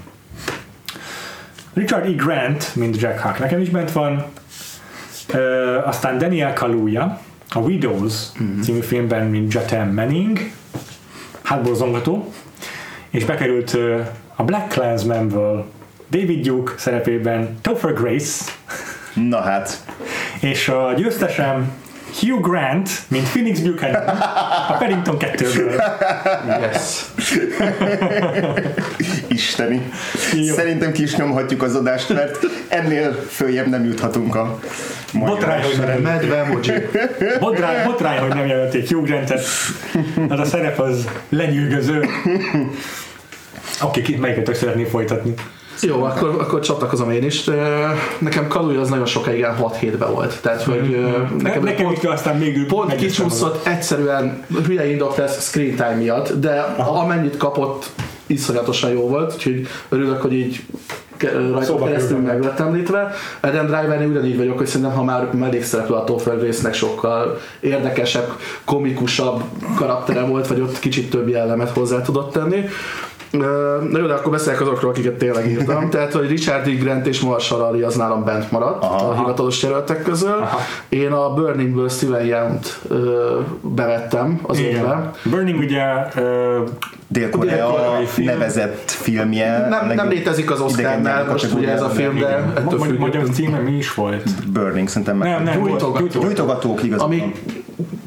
Richard 1.74 2.06
E. 2.06 2.10
Grant, 2.10 2.74
mint 2.74 3.00
Jack 3.00 3.20
Huck, 3.20 3.38
nekem 3.38 3.60
is 3.60 3.68
bent 3.68 3.92
van. 3.92 4.24
Ö, 5.32 5.78
aztán 5.84 6.18
Daniel 6.18 6.52
Kaluuya, 6.52 7.20
a 7.54 7.58
Widows 7.58 8.14
mm-hmm. 8.42 8.60
című 8.60 8.80
filmben, 8.80 9.26
mint 9.26 9.52
Jatem 9.52 9.94
Manning. 9.94 10.38
Hát 11.42 11.62
borzongató. 11.62 12.32
És 13.10 13.24
bekerült 13.24 13.76
a 14.36 14.42
Black 14.42 14.68
Clansmanből 14.68 15.70
David 16.10 16.46
Duke 16.46 16.72
szerepében 16.76 17.58
Topher 17.60 17.92
Grace, 17.92 18.52
Na 19.14 19.40
hát, 19.40 19.84
és 20.40 20.68
a 20.68 20.92
győztesem 20.96 21.72
Hugh 22.20 22.40
Grant, 22.40 22.90
mint 23.08 23.28
Phoenix 23.28 23.60
Buchanan, 23.60 24.08
a 24.68 24.76
Paddington 24.78 25.16
2-ből. 25.18 25.82
Yes. 26.60 27.04
isteni. 29.28 29.90
Jó. 30.32 30.54
Szerintem 30.54 30.92
ki 30.92 31.02
is 31.02 31.16
nyomhatjuk 31.16 31.62
az 31.62 31.74
adást, 31.74 32.08
mert 32.08 32.38
ennél 32.68 33.12
följebb 33.12 33.68
nem 33.68 33.84
juthatunk 33.84 34.34
a 34.34 34.58
Botrány, 35.12 35.62
hogy 35.62 35.78
nem, 35.78 36.00
Medve 36.00 36.48
botrány, 37.40 37.84
botrány, 37.84 38.18
hogy 38.18 38.34
nem 38.34 38.46
jelölték 38.46 38.88
Hugh 38.88 39.06
Grantet. 39.06 39.44
Az 40.28 40.38
a 40.38 40.44
szerep 40.44 40.78
az 40.78 41.08
lenyűgöző. 41.28 41.98
Oké, 43.82 44.00
okay, 44.00 44.16
melyiket 44.16 44.54
szeretné 44.54 44.84
folytatni? 44.84 45.34
Jó, 45.80 46.02
akkor, 46.02 46.28
akkor 46.28 46.60
csatlakozom 46.60 47.10
én 47.10 47.24
is. 47.24 47.44
Nekem 48.18 48.48
Kaluja 48.48 48.80
az 48.80 48.88
nagyon 48.88 49.06
sokáig 49.06 49.46
6-7-ben 49.60 50.12
volt. 50.12 50.40
Tehát, 50.42 50.62
hogy 50.62 50.92
ö, 50.92 51.42
Nekem, 51.42 51.62
nekem, 51.62 51.84
pont, 51.84 52.04
aztán 52.04 52.38
végül 52.38 52.66
pont 52.66 52.94
kicsúszott 52.94 53.66
egyszerűen 53.66 54.44
hülye 54.66 54.90
indok 54.90 55.16
lesz 55.16 55.48
screen 55.48 55.74
time 55.74 55.94
miatt, 55.94 56.32
de 56.32 56.60
amennyit 56.76 57.36
kapott, 57.36 57.90
iszonyatosan 58.26 58.90
jó 58.90 59.08
volt, 59.08 59.32
úgyhogy 59.34 59.66
örülök, 59.88 60.22
hogy 60.22 60.32
így 60.32 60.64
rajta 61.32 61.62
Szóba 61.62 61.84
keresztül 61.84 62.18
meg 62.18 62.42
lett 62.42 62.60
említve. 62.60 63.12
Adam 63.40 63.66
Driver 63.66 64.06
ugyanígy 64.06 64.36
vagyok, 64.36 64.58
hogy 64.58 64.66
szerintem, 64.66 64.96
ha 64.96 65.02
már 65.02 65.28
mellékszereplő 65.32 65.94
a 65.94 66.04
Topher 66.04 66.40
résznek 66.40 66.74
sokkal 66.74 67.40
érdekesebb, 67.60 68.32
komikusabb 68.64 69.42
karaktere 69.76 70.20
volt, 70.20 70.46
vagy 70.46 70.60
ott 70.60 70.78
kicsit 70.78 71.10
több 71.10 71.28
jellemet 71.28 71.70
hozzá 71.70 72.02
tudott 72.02 72.32
tenni. 72.32 72.64
Na 73.30 73.98
jó, 73.98 74.06
de 74.06 74.12
akkor 74.12 74.32
beszélek 74.32 74.60
azokról, 74.60 74.90
akiket 74.90 75.14
tényleg 75.14 75.50
írtam. 75.50 75.88
Tehát, 75.90 76.12
hogy 76.12 76.28
Richard 76.28 76.66
E. 76.66 76.70
Grant 76.70 77.06
és 77.06 77.20
Marshall 77.20 77.60
Ali 77.60 77.82
az 77.82 77.94
nálam 77.96 78.24
bent 78.24 78.50
maradt 78.50 78.84
Aha. 78.84 79.08
a 79.08 79.16
hivatalos 79.16 79.62
jelöltek 79.62 80.02
közül. 80.02 80.32
Aha. 80.32 80.58
Én 80.88 81.12
a 81.12 81.34
Burningből 81.34 81.88
Steven 81.88 82.24
Young-t 82.26 82.80
ö, 82.88 83.38
bevettem 83.60 84.40
az 84.42 84.58
évbe. 84.58 84.78
Igen. 84.78 85.10
Burning 85.22 85.58
ugye 85.58 85.82
ö, 86.14 86.62
Dél-Korea 87.08 87.74
nevezett 88.16 88.90
filmje. 88.90 89.68
Nem, 89.68 89.94
nem 89.94 90.08
létezik 90.08 90.50
az 90.50 90.60
Oscarnál 90.60 91.24
most 91.24 91.52
ugye 91.52 91.72
ez 91.72 91.82
a 91.82 91.88
film, 91.88 92.18
de 92.18 92.26
ettől 92.26 92.78
Magyar, 92.78 92.96
magyar 92.98 93.28
címe 93.28 93.58
mi 93.58 93.72
is 93.76 93.94
volt? 93.94 94.50
Burning, 94.52 94.88
szerintem 94.88 95.16
meg. 95.16 95.28
Nem, 95.28 95.42
nem, 95.42 95.58
volt. 95.58 95.70
Gyújtogató. 95.70 95.98
Gyújtogató. 95.98 96.26
Gyújtogatók 96.26 96.82
igazán. 96.82 97.32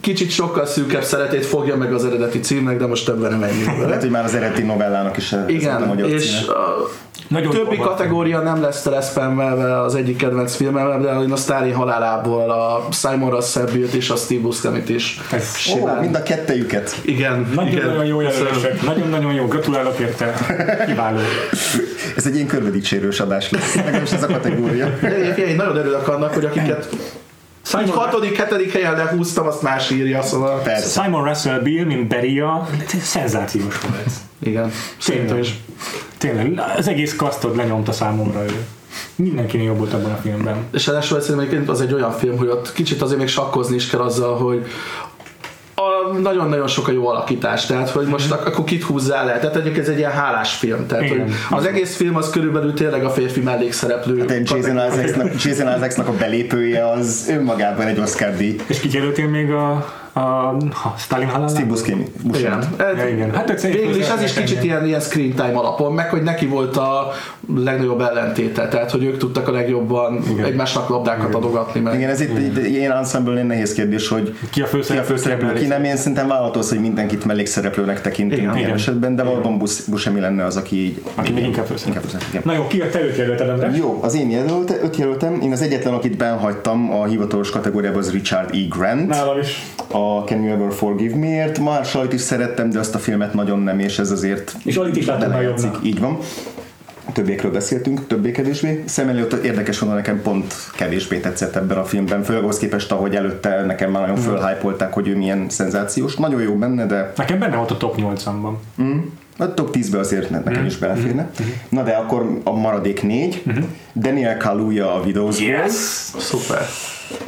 Kicsit 0.08 0.32
sokkal 0.32 0.66
szűkebb 0.66 1.04
szeretét 1.04 1.46
fogja 1.46 1.76
meg 1.76 1.94
az 1.94 2.06
eredeti 2.06 2.40
címnek, 2.40 2.78
de 2.78 2.86
most 2.88 3.06
többen 3.06 3.30
nem 3.32 3.40
menjünk 3.40 3.78
Lehet, 3.86 4.02
hogy 4.02 4.10
már 4.12 4.24
az 4.24 4.36
eredeti 4.36 4.62
novellának 4.62 5.18
is 5.18 5.32
ez 5.32 5.40
volt 5.40 5.50
a 5.50 5.54
Igen, 5.54 5.82
magyar 5.82 6.10
és 6.10 6.24
címe. 6.40 6.52
a 6.54 6.90
Nagyon 7.28 7.52
többi 7.52 7.76
volt. 7.76 7.90
kategória 7.90 8.42
nem 8.42 8.62
lesz 8.62 8.82
teleszpemmelve 8.82 9.82
az 9.82 9.96
egyik 9.96 10.18
kedvenc 10.18 10.56
filmem, 10.56 11.02
de 11.02 11.12
én 11.22 11.32
a 11.32 11.36
Sztári 11.36 11.72
halálából 11.72 12.50
a 12.52 12.88
Simon 12.92 13.30
Russell 13.30 13.66
Bill-t 13.66 13.94
és 13.94 14.10
a 14.10 14.16
Steve 14.16 14.42
Buscemi-t 14.42 14.90
is. 14.90 15.20
Ez 15.32 15.56
Ó, 15.82 15.88
mind 16.02 16.16
a 16.16 16.24
kettejüket. 16.24 16.96
Igen, 17.02 17.40
igen. 17.40 17.52
Nagyon-nagyon 17.56 18.06
jó 18.06 18.22
jelölések. 18.22 18.82
Nagyon-nagyon 18.82 19.34
jó. 19.34 19.46
Gratulálok 19.46 20.00
érte. 20.00 20.34
Kiváló. 20.86 21.18
Ez 22.16 22.26
egy 22.26 22.36
ilyen 22.36 22.48
körvedicsérős 22.48 23.20
adás 23.20 23.50
lesz. 23.50 23.76
Legalábbis 23.76 24.12
ez 24.12 24.24
a 24.24 24.28
kategória. 24.28 24.90
De 25.02 25.16
Egyébként 25.16 25.48
én 25.50 25.56
nagyon 25.56 25.76
örülök 25.76 26.08
annak, 26.08 26.34
hogy 26.34 26.46
akiket 26.46 26.90
így 27.74 27.80
Simon, 27.80 27.98
hatodik, 27.98 28.38
hetedik 28.38 28.72
helyen 28.72 28.96
lehúztam, 28.96 29.48
azt 29.48 29.62
más 29.62 29.90
írja, 29.90 30.22
szóval 30.22 30.62
Persze. 30.62 31.02
Simon 31.02 31.24
Russell 31.24 31.60
Bill, 31.60 31.86
mint 31.86 32.08
Beria, 32.08 32.68
szenzációs 33.02 33.80
volt. 33.80 34.10
igen, 34.40 34.72
szerintem 34.98 35.38
is. 35.38 35.60
Tényleg, 36.18 36.62
az 36.78 36.88
egész 36.88 37.16
kasztod 37.16 37.56
lenyomta 37.56 37.92
számomra 37.92 38.44
ő. 38.44 38.66
Mindenkinél 39.16 39.66
jobb 39.66 39.78
volt 39.78 39.94
abban 39.94 40.12
a 40.12 40.18
filmben. 40.22 40.56
És 40.74 40.88
ráadásul 40.88 41.22
szerintem 41.22 41.64
az 41.68 41.82
egy 41.82 41.94
olyan 41.94 42.12
film, 42.12 42.38
hogy 42.38 42.48
ott 42.48 42.74
kicsit 42.74 43.02
azért 43.02 43.20
még 43.20 43.28
sakkozni 43.28 43.76
is 43.76 43.88
kell 43.88 44.00
azzal, 44.00 44.38
hogy 44.38 44.66
nagyon-nagyon 46.22 46.68
sok 46.68 46.88
a 46.88 46.92
jó 46.92 47.08
alakítás, 47.08 47.66
tehát 47.66 47.90
hogy 47.90 48.06
most 48.08 48.32
ak- 48.32 48.48
akkor 48.48 48.64
kit 48.64 48.84
húzzál 48.84 49.26
le. 49.26 49.40
Tehát 49.40 49.56
egyébként 49.56 49.86
ez 49.86 49.92
egy 49.92 49.98
ilyen 49.98 50.12
hálás 50.12 50.54
film. 50.54 50.86
Tehát 50.88 51.04
Igen. 51.04 51.20
hogy 51.20 51.34
az 51.58 51.66
egész 51.66 51.96
film 51.96 52.16
az 52.16 52.30
körülbelül 52.30 52.74
tényleg 52.74 53.04
a 53.06 53.10
férfi 53.10 53.40
mellékszereplő. 53.40 54.26
De 54.26 54.36
Jason 54.40 54.76
Isaacsnak, 54.76 55.44
Jason 55.44 55.68
Isaacsnak 55.78 56.08
a 56.08 56.14
belépője 56.14 56.90
az 56.90 57.26
önmagában 57.30 57.86
egy 57.88 58.00
Oscar 58.00 58.36
díj. 58.36 58.56
És 58.68 58.80
ki 58.80 58.90
jelöltél 58.92 59.28
még 59.28 59.52
a, 59.52 59.86
a, 60.18 60.56
a 60.84 60.94
Stalin 60.98 61.28
halálát? 61.28 61.50
Steve 61.50 61.66
Buscemi. 61.66 62.06
Igen. 62.34 62.60
Buscemi. 62.60 63.00
Ja, 63.00 63.08
igen. 63.08 63.32
Hát 63.34 63.50
egyszerűen 63.50 63.80
Végül 63.80 63.96
is 64.00 64.08
ez 64.08 64.22
is 64.22 64.34
kicsit 64.34 64.64
ilyen, 64.64 64.86
ilyen 64.86 65.00
screen 65.00 65.30
time 65.34 65.52
alapon, 65.58 65.94
meg 65.94 66.10
hogy 66.10 66.22
neki 66.24 66.46
volt 66.46 66.78
a 66.78 67.12
legnagyobb 67.56 68.02
ellentéte, 68.02 68.68
tehát 68.68 68.92
hogy 68.92 69.04
ők 69.04 69.18
tudtak 69.18 69.48
a 69.48 69.52
legjobban 69.52 70.24
Igen. 70.32 70.46
egymásnak 70.46 70.90
labdákat 70.90 71.36
adogatni 71.36 71.80
meg. 71.80 71.94
Igen, 71.96 72.10
ez 72.10 72.22
itt 72.22 72.58
egy 72.58 72.72
ilyen 72.72 72.92
ensemble 72.92 73.44
nehéz 73.44 73.74
kérdés, 73.74 74.08
hogy 74.08 74.36
Ki 74.50 74.62
a 74.62 74.66
főszereplő? 74.66 75.06
ki 75.06 75.12
a 75.14 75.16
főszereplő, 75.16 75.54
ki 75.54 75.66
nem. 75.66 75.84
Én 75.84 75.96
szerintem 75.96 76.28
vállalható 76.28 76.62
hogy 76.70 76.80
mindenkit 76.80 77.26
mellékszereplőnek 77.26 78.02
tekintünk 78.02 78.42
Igen. 78.42 78.54
ilyen 78.54 78.66
Igen. 78.66 78.78
esetben, 78.78 79.16
de 79.16 79.24
valóban 79.24 79.58
Bus- 79.58 79.90
Buscemi 79.90 80.20
lenne 80.20 80.46
az, 80.46 80.56
aki 80.58 80.76
így... 80.76 81.02
Aki 81.16 81.30
még 81.30 81.38
igen, 81.38 81.50
inkább 81.50 81.66
főszereplő. 81.66 82.10
igen. 82.30 82.42
Na 82.46 82.54
jó, 82.54 82.68
ki 82.68 82.82
a 82.82 82.90
te 82.90 83.02
őt 83.04 83.18
jelölted? 83.18 83.76
Jó, 83.76 84.00
az 84.02 84.16
én 84.16 84.30
jelölte, 84.30 84.76
öt 84.84 84.96
jelöltem. 84.96 85.40
Én 85.42 85.52
az 85.52 85.62
egyetlen, 85.62 85.94
akit 85.94 86.18
benhagytam 86.18 86.92
a 86.94 87.06
hivatalos 87.06 87.50
kategóriában, 87.50 88.00
az 88.00 88.12
Richard 88.12 88.54
E. 88.54 88.58
Grant. 88.70 89.08
Nálam 89.08 89.40
is. 89.40 89.66
A 89.92 90.07
Can 90.26 90.44
You 90.44 90.54
Ever 90.54 90.74
Forgive 90.74 91.16
Me-ért. 91.16 91.60
Marshall-t 91.60 92.14
is 92.14 92.22
szerettem, 92.22 92.70
de 92.70 92.80
azt 92.80 92.96
a 92.96 93.00
filmet 93.00 93.34
nagyon 93.34 93.60
nem, 93.60 93.80
és 93.80 94.00
ez 94.00 94.12
azért 94.12 94.56
És 94.64 94.76
Alit 94.76 94.96
is 94.96 95.06
láttam 95.06 95.34
a 95.34 95.42
jobbnak. 95.42 95.80
Így 95.84 96.00
van. 96.00 96.18
Többékről 97.14 97.52
beszéltünk, 97.52 98.08
többé-kevésbé. 98.08 98.84
Szem 98.86 99.10
előtt 99.10 99.44
érdekes 99.44 99.80
volna 99.80 99.96
nekem 99.96 100.22
pont 100.22 100.54
kevésbé 100.76 101.20
tetszett 101.20 101.56
ebben 101.56 101.78
a 101.78 101.84
filmben, 101.84 102.24
főleg 102.24 102.44
ahhoz 102.44 102.58
képest, 102.58 102.92
ahogy 102.92 103.16
előtte 103.16 103.64
nekem 103.66 103.92
már 103.92 104.02
nagyon 104.02 104.18
fölhájpolták, 104.24 104.94
hogy 104.94 105.08
ő 105.08 105.18
milyen 105.18 105.46
szenzációs. 105.50 106.16
Nagyon 106.16 106.42
jó 106.42 106.54
benne, 106.56 106.86
de 106.86 107.14
Nekem 107.16 107.40
benne 107.40 107.56
volt 107.56 107.72
a 107.72 107.78
top 107.78 107.96
8-amban. 107.98 108.54
a 109.38 109.54
top 109.54 109.76
10-be 109.76 110.00
azért 110.00 110.30
ne- 110.30 110.40
nekem 110.44 110.66
is 110.66 110.78
beleférne. 110.78 111.30
Na 111.70 111.84
de 111.84 111.92
akkor 111.92 112.40
a 112.44 112.52
maradék 112.56 113.04
négy. 113.04 113.44
Daniel 113.96 114.38
Kaluuya 114.38 114.94
a 114.96 115.00
Widowsból, 115.00 115.48
Yes! 115.48 115.72
Szuper. 116.18 116.62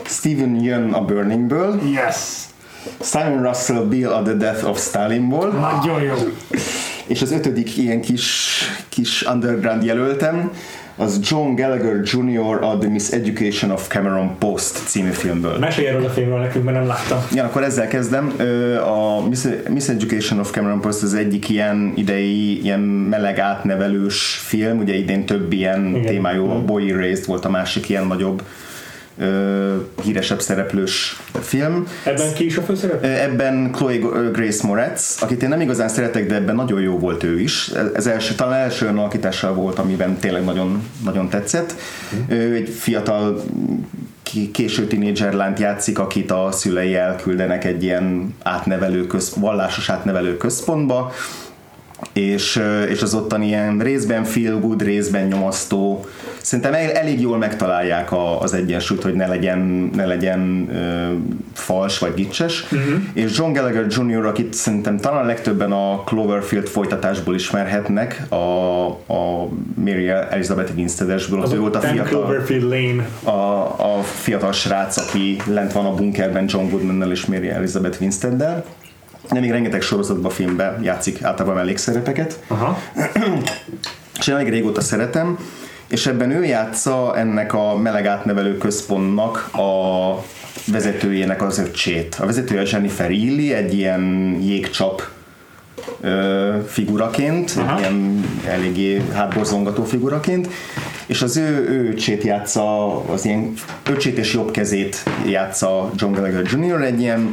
Steven 0.06 0.56
Yeun 0.64 0.94
a 0.94 1.06
Burningből, 1.06 1.80
Yes! 1.94 2.16
Simon 3.02 3.44
Russell 3.44 3.84
Bill 3.84 4.10
a 4.12 4.22
The 4.22 4.34
Death 4.34 4.70
of 4.70 4.80
Stalinból, 4.82 5.48
Nagyon 5.48 6.02
jó. 6.02 6.14
és 7.08 7.22
az 7.22 7.32
ötödik 7.32 7.78
ilyen 7.78 8.02
kis, 8.02 8.58
kis 8.90 9.22
underground 9.34 9.84
jelöltem, 9.84 10.52
az 10.96 11.20
John 11.30 11.56
Gallagher 11.56 12.02
Jr. 12.04 12.64
a 12.64 12.78
The 12.78 12.90
Miseducation 12.90 13.72
of 13.72 13.88
Cameron 13.88 14.38
Post 14.38 14.78
című 14.88 15.10
filmből. 15.10 15.58
Mesélj 15.58 15.88
erről 15.88 16.06
a 16.06 16.10
filmről 16.10 16.40
nekünk, 16.40 16.66
mert 16.66 16.78
nem 16.78 16.88
láttam. 16.88 17.18
Ja, 17.34 17.44
akkor 17.44 17.64
ezzel 17.64 17.88
kezdem. 17.88 18.34
A 18.86 19.28
Mis- 19.28 19.48
Miseducation 19.70 20.40
of 20.40 20.52
Cameron 20.52 20.82
Post 20.82 21.04
az 21.04 21.14
egyik 21.14 21.50
ilyen 21.50 21.94
idei, 21.96 22.62
ilyen 22.64 22.80
meleg 22.80 23.40
átnevelős 23.40 24.42
film, 24.46 24.78
ugye 24.78 24.94
idén 24.96 25.26
több 25.26 25.52
ilyen 25.54 25.88
Igen. 25.88 26.06
témájú, 26.06 26.50
a 26.50 26.62
Boy 26.66 26.92
Erased 26.92 27.26
volt 27.26 27.46
a 27.46 27.50
másik 27.50 27.90
ilyen 27.90 28.08
nagyobb 28.08 28.42
híresebb 30.04 30.42
szereplős 30.42 31.22
film. 31.42 31.88
Ebben 32.04 32.34
ki 32.34 32.46
is 32.46 32.58
a 32.58 32.62
főszerep? 32.62 33.04
Ö, 33.04 33.08
Ebben 33.08 33.72
Chloe 33.72 33.98
Grace 34.32 34.68
Moretz, 34.68 35.18
akit 35.22 35.44
én 35.44 35.50
nem 35.50 35.62
igazán 35.62 35.88
szeretek, 35.90 36.28
de 36.28 36.36
ebben 36.36 36.56
nagyon 36.56 36.82
jó 36.82 36.98
volt 36.98 37.24
ő 37.24 37.40
is. 37.40 37.72
Ez 37.94 38.08
első, 38.08 38.34
talán 38.34 38.60
első 38.60 38.86
olyan 38.86 38.98
alakítása 38.98 39.54
volt, 39.54 39.80
amiben 39.80 40.18
tényleg 40.18 40.44
nagyon, 40.44 40.84
nagyon 41.04 41.30
tetszett. 41.30 41.76
Ő 42.28 42.54
egy 42.56 42.70
fiatal 42.70 43.44
késő 44.52 44.88
tinédzser 44.88 45.34
lányt 45.34 45.60
játszik, 45.60 46.00
akit 46.00 46.32
a 46.32 46.50
szülei 46.52 46.96
elküldenek 46.96 47.66
egy 47.66 47.84
ilyen 47.84 48.36
átnevelő 48.44 49.08
köz, 49.08 49.34
vallásos 49.36 49.90
átnevelő 49.90 50.38
központba, 50.38 51.12
és, 52.14 52.62
és 52.90 53.02
az 53.02 53.14
ottan 53.14 53.42
ilyen 53.42 53.80
részben 53.80 54.24
feel 54.24 54.60
good, 54.60 54.84
részben 54.84 55.28
nyomasztó. 55.28 56.06
Szerintem 56.42 56.74
el, 56.74 56.92
elég 56.92 57.22
jól 57.22 57.38
megtalálják 57.38 58.12
a, 58.12 58.42
az 58.42 58.54
egyensúlyt, 58.54 59.04
hogy 59.04 59.14
ne 59.14 59.28
legyen, 59.28 59.90
ne 59.96 60.06
legyen 60.06 60.70
ö, 60.74 61.14
fals 61.54 62.00
vagy 62.00 62.14
gicses. 62.14 62.64
Uh-huh. 62.64 63.02
És 63.14 63.38
John 63.38 63.54
Gallagher 63.54 63.86
Jr., 63.90 64.26
akit 64.26 64.54
szerintem 64.54 64.98
talán 64.98 65.26
legtöbben 65.26 65.72
a 65.72 66.04
Cloverfield 66.04 66.68
folytatásból 66.68 67.36
ismerhetnek, 67.36 68.26
a, 68.30 68.36
a 69.14 69.48
Mary 69.76 70.08
Elizabeth 70.08 70.72
Winstead-esből, 70.76 71.42
az 71.42 71.54
ő 71.54 71.60
volt 71.60 71.76
a 71.76 71.80
10 71.80 71.90
fiatal 71.90 72.10
Cloverfield 72.10 72.64
Lane. 72.64 73.08
a, 73.24 73.62
a 73.98 74.02
fiatal 74.04 74.52
srác, 74.52 74.98
aki 74.98 75.38
lent 75.46 75.72
van 75.72 75.86
a 75.86 75.94
bunkerben 75.94 76.46
John 76.48 76.70
Goodman-nel 76.70 77.12
és 77.12 77.26
Mary 77.26 77.50
Elizabeth 77.50 78.02
Winstead-del. 78.02 78.66
De 79.32 79.40
még 79.40 79.52
rengeteg 79.52 79.82
sorozatban, 79.82 80.32
filmben 80.32 80.84
játszik 80.84 81.24
általában 81.24 81.56
mellékszerepeket. 81.56 82.40
Aha. 82.48 82.80
És 84.20 84.28
én 84.28 84.36
elég 84.36 84.50
régóta 84.50 84.82
szeretem, 84.82 85.38
és 85.88 86.06
ebben 86.08 86.32
ő 86.32 86.46
játsza 86.46 87.18
ennek 87.18 87.54
a 87.54 87.78
meleg 87.78 88.06
átnevelő 88.06 88.58
központnak 88.58 89.50
a 89.54 90.24
vezetőjének 90.72 91.42
az 91.42 91.58
öccsét. 91.58 92.18
A 92.20 92.26
vezetője 92.26 92.62
Jennifer 92.72 93.12
Illy, 93.12 93.54
egy 93.54 93.74
ilyen 93.74 94.36
jégcsap 94.42 95.08
ö, 96.02 96.56
figuraként, 96.68 97.54
Aha. 97.58 97.80
ilyen 97.80 98.26
eléggé 98.48 99.02
hátborzongató 99.14 99.84
figuraként, 99.84 100.48
és 101.06 101.22
az 101.22 101.38
ő, 101.38 101.68
ő 101.70 101.90
öcsét 101.90 102.24
játsza, 102.24 102.96
az 103.06 103.26
ilyen 103.26 103.54
öcsét 103.90 104.18
és 104.18 104.34
jobb 104.34 104.52
kezét 104.52 105.04
játsza 105.26 105.92
John 105.96 106.14
Gallagher 106.14 106.46
Jr. 106.52 106.82
egy 106.82 107.02
ilyen 107.02 107.32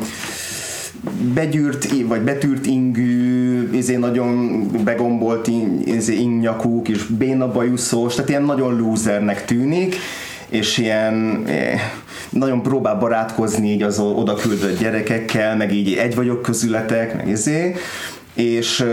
begyűrt, 1.34 1.88
vagy 2.06 2.20
betűrt 2.20 2.66
ingű, 2.66 3.68
izé 3.72 3.96
nagyon 3.96 4.66
begombolt 4.84 5.50
izé 5.84 6.14
ingnyakú, 6.14 6.82
kis 6.82 7.06
béna 7.06 7.52
bajuszos, 7.52 8.14
tehát 8.14 8.30
ilyen 8.30 8.42
nagyon 8.42 8.76
losernek 8.76 9.44
tűnik, 9.44 9.96
és 10.48 10.78
ilyen 10.78 11.42
eh, 11.46 11.80
nagyon 12.30 12.62
próbál 12.62 12.94
barátkozni 12.94 13.72
így 13.72 13.82
az 13.82 13.98
oda 13.98 14.34
küldött 14.34 14.78
gyerekekkel, 14.78 15.56
meg 15.56 15.72
így 15.74 15.92
egy 15.92 16.14
vagyok 16.14 16.42
közületek, 16.42 17.16
meg 17.16 17.28
izé, 17.28 17.74
és, 18.36 18.84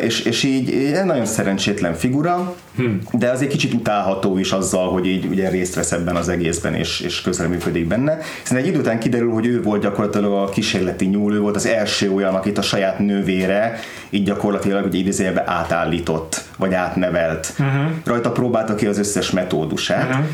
és, 0.00 0.20
és 0.20 0.42
így 0.42 0.68
így 0.72 1.04
nagyon 1.04 1.26
szerencsétlen 1.26 1.94
figura, 1.94 2.54
hmm. 2.76 2.98
de 3.12 3.30
azért 3.30 3.50
kicsit 3.50 3.72
utálható 3.72 4.38
is 4.38 4.52
azzal, 4.52 4.90
hogy 4.90 5.06
így 5.06 5.26
ugye 5.26 5.48
részt 5.48 5.74
vesz 5.74 5.92
ebben 5.92 6.16
az 6.16 6.28
egészben, 6.28 6.74
és, 6.74 7.00
és 7.00 7.20
közreműködik 7.20 7.86
benne. 7.86 8.18
Hiszen 8.42 8.56
egy 8.58 8.66
idő 8.66 8.78
után 8.78 8.98
kiderül, 8.98 9.32
hogy 9.32 9.46
ő 9.46 9.62
volt 9.62 9.82
gyakorlatilag 9.82 10.32
a 10.32 10.48
kísérleti 10.48 11.04
nyúl, 11.04 11.34
ő 11.34 11.40
volt 11.40 11.56
az 11.56 11.66
első 11.66 12.12
olyan, 12.12 12.34
akit 12.34 12.58
a 12.58 12.62
saját 12.62 12.98
nővére 12.98 13.80
így 14.10 14.24
gyakorlatilag 14.24 14.84
ugye 14.86 14.98
idézőjelbe 14.98 15.44
átállított, 15.46 16.44
vagy 16.56 16.74
átnevelt. 16.74 17.52
Uh-huh. 17.58 17.90
Rajta 18.04 18.30
próbálta 18.30 18.74
ki 18.74 18.86
az 18.86 18.98
összes 18.98 19.30
metódusát, 19.30 20.08
uh-huh. 20.08 20.26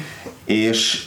és 0.44 1.02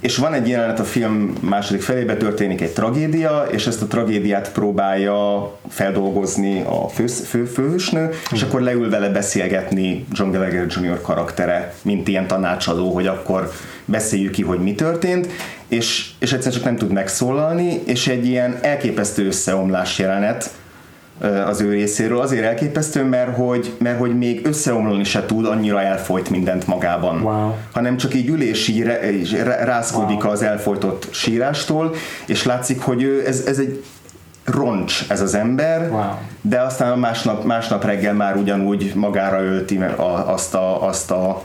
és 0.00 0.16
van 0.16 0.32
egy 0.32 0.48
jelenet 0.48 0.80
a 0.80 0.84
film 0.84 1.32
második 1.40 1.82
felébe 1.82 2.16
történik 2.16 2.60
egy 2.60 2.72
tragédia, 2.72 3.46
és 3.50 3.66
ezt 3.66 3.82
a 3.82 3.86
tragédiát 3.86 4.52
próbálja 4.52 5.52
feldolgozni 5.68 6.60
a 6.60 6.88
fő, 6.88 7.06
fő, 7.06 7.44
főhősnő, 7.44 8.10
és 8.32 8.42
akkor 8.42 8.60
leül 8.60 8.90
vele 8.90 9.08
beszélgetni 9.08 10.06
John 10.12 10.30
Gallagher 10.30 10.66
Jr. 10.68 11.00
karaktere, 11.00 11.74
mint 11.82 12.08
ilyen 12.08 12.26
tanácsadó, 12.26 12.94
hogy 12.94 13.06
akkor 13.06 13.50
beszéljük 13.84 14.32
ki, 14.32 14.42
hogy 14.42 14.58
mi 14.58 14.74
történt, 14.74 15.28
és, 15.68 16.10
és 16.18 16.32
egyszerűen 16.32 16.60
csak 16.60 16.64
nem 16.64 16.76
tud 16.76 16.92
megszólalni, 16.92 17.80
és 17.84 18.08
egy 18.08 18.26
ilyen 18.26 18.58
elképesztő 18.60 19.26
összeomlás 19.26 19.98
jelenet, 19.98 20.50
az 21.46 21.60
ő 21.60 21.70
részéről. 21.70 22.20
Azért 22.20 22.44
elképesztő, 22.44 23.04
mert 23.04 23.36
hogy, 23.36 23.72
mert 23.78 23.98
hogy 23.98 24.18
még 24.18 24.46
összeomlani 24.46 25.04
se 25.04 25.26
tud, 25.26 25.46
annyira 25.46 25.80
elfolyt 25.82 26.30
mindent 26.30 26.66
magában. 26.66 27.20
Wow. 27.22 27.52
Hanem 27.72 27.96
csak 27.96 28.14
így 28.14 28.28
ül 28.28 28.42
és 28.42 28.68
így 28.68 28.82
re- 28.82 29.12
így 29.12 29.40
rá- 29.42 29.64
rázkódik 29.64 30.22
Wow. 30.22 30.32
az 30.32 30.42
elfolytott 30.42 31.08
sírástól, 31.10 31.94
és 32.26 32.44
látszik, 32.44 32.80
hogy 32.80 33.02
ő, 33.02 33.26
ez, 33.26 33.44
ez 33.46 33.58
egy 33.58 33.84
roncs 34.44 35.04
ez 35.08 35.20
az 35.20 35.34
ember, 35.34 35.90
Wow. 35.90 36.02
de 36.40 36.60
aztán 36.60 36.98
másnap, 36.98 37.44
másnap 37.44 37.84
reggel 37.84 38.14
már 38.14 38.36
ugyanúgy 38.36 38.92
magára 38.94 39.42
ölti 39.42 39.80
azt 40.26 40.54
a, 40.54 40.86
azt 40.86 41.10
a 41.10 41.42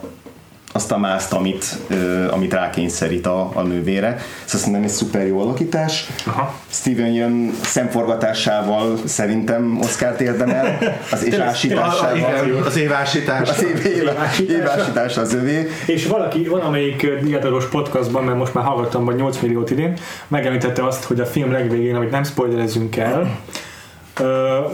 azt 0.76 0.92
a 0.92 0.98
mászt, 0.98 1.34
amit, 1.34 1.66
ö, 1.88 2.32
amit 2.32 2.54
rákényszerít 2.54 3.26
a, 3.26 3.52
a 3.54 3.62
nővére. 3.62 4.18
Szóval 4.46 4.60
szerintem 4.60 4.84
egy 4.84 4.90
szuper 4.90 5.28
jó 5.28 5.40
alakítás. 5.40 6.08
Aha. 6.26 6.54
Steven 6.70 7.12
Yeun 7.12 7.54
szemforgatásával 7.64 8.98
szerintem 9.06 9.80
Oscar-t 9.82 10.22
érdemel, 10.22 10.78
az 11.12 11.26
és 11.26 11.36
ásításával. 11.36 12.18
igen, 12.18 12.64
az 12.66 12.78
évásítás. 12.78 13.50
Az 13.50 13.64
év, 13.64 13.86
év, 13.86 14.50
évásítás 14.50 15.18
az 15.18 15.34
övé. 15.34 15.70
És 15.86 16.08
valaki 16.08 16.44
valamelyik 16.48 17.08
diátoros 17.22 17.66
podcastban, 17.66 18.24
mert 18.24 18.38
most 18.38 18.54
már 18.54 18.66
hallgattam 18.66 19.06
vagy 19.06 19.16
8 19.16 19.40
milliót 19.40 19.70
idén, 19.72 19.98
megemlítette 20.28 20.86
azt, 20.86 21.04
hogy 21.04 21.20
a 21.20 21.26
film 21.26 21.52
legvégén, 21.52 21.96
amit 21.96 22.12
nem 22.12 22.24
spoilerezzünk 22.24 22.96
el, 22.96 23.40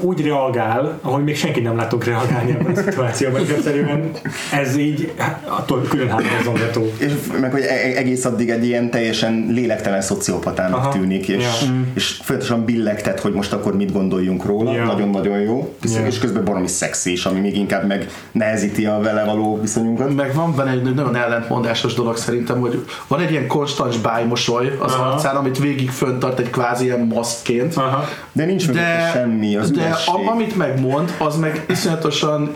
úgy 0.02 0.22
reagál, 0.22 1.00
ahogy 1.02 1.24
még 1.24 1.38
senki 1.38 1.60
nem 1.60 1.76
látunk 1.76 2.04
reagálni 2.04 2.52
ebben 2.52 2.72
a 2.72 2.76
szituációban, 2.76 3.42
és 3.42 3.50
egyszerűen 3.50 4.12
ez 4.54 4.78
így 4.78 5.14
hát, 5.18 5.48
attól 5.48 5.82
külön 5.90 6.10
hátborzongató. 6.10 6.92
És 6.98 7.12
meg 7.42 7.52
hogy 7.52 7.62
e- 7.62 7.98
egész 7.98 8.26
addig 8.26 8.50
egy 8.50 8.66
ilyen 8.66 8.90
teljesen 8.90 9.46
lélektelen 9.50 10.02
szociopatának 10.02 10.78
Aha. 10.78 10.92
tűnik, 10.92 11.28
és, 11.28 11.44
Ja. 11.44 11.70
és 11.94 12.20
folyamatosan 12.24 12.66
billegtet, 12.66 13.20
hogy 13.20 13.34
most 13.34 13.54
akkor 13.54 13.76
mit 13.76 13.92
gondoljunk 13.92 14.46
róla. 14.46 14.74
Ja. 14.74 14.86
Nagyon-nagyon 14.86 15.40
jó. 15.40 15.76
Ja. 15.82 16.06
És 16.06 16.18
közben 16.20 16.44
baromi 16.44 16.68
szexi 16.68 17.12
is, 17.12 17.26
ami 17.26 17.40
még 17.40 17.58
inkább 17.58 17.88
meg 17.88 18.08
nehezíti 18.32 18.86
a 18.86 19.00
vele 19.00 19.24
való 19.24 19.60
viszonyunkat. 19.62 20.16
Meg 20.16 20.34
van 20.34 20.56
benne 20.56 20.72
egy 20.72 20.94
nagyon 20.94 21.16
ellentmondásos 21.16 21.94
dolog 21.94 22.18
szerintem, 22.18 22.60
hogy 22.60 22.86
van 23.08 23.20
egy 23.20 23.32
ilyen 23.32 23.48
konstans 23.48 23.98
bájmosoly 23.98 24.78
az 24.80 24.94
Aha. 24.94 25.12
arcán, 25.12 25.36
amit 25.36 25.60
végig 25.60 25.90
föntart 25.90 26.40
egy 26.40 26.50
kvázi 26.50 26.84
ilyen 26.86 27.00
maszkként. 27.14 27.76
Aha. 27.76 28.08
De 28.32 28.46
nincs 28.46 28.70
de, 28.70 29.12
semmi, 29.30 29.56
az 29.56 29.72
de 29.72 29.86
üresség. 29.86 30.14
a, 30.14 30.32
amit 30.32 30.56
megmond, 30.56 31.16
az 31.20 31.38
meg 31.38 31.66
iszonyatosan 31.68 32.56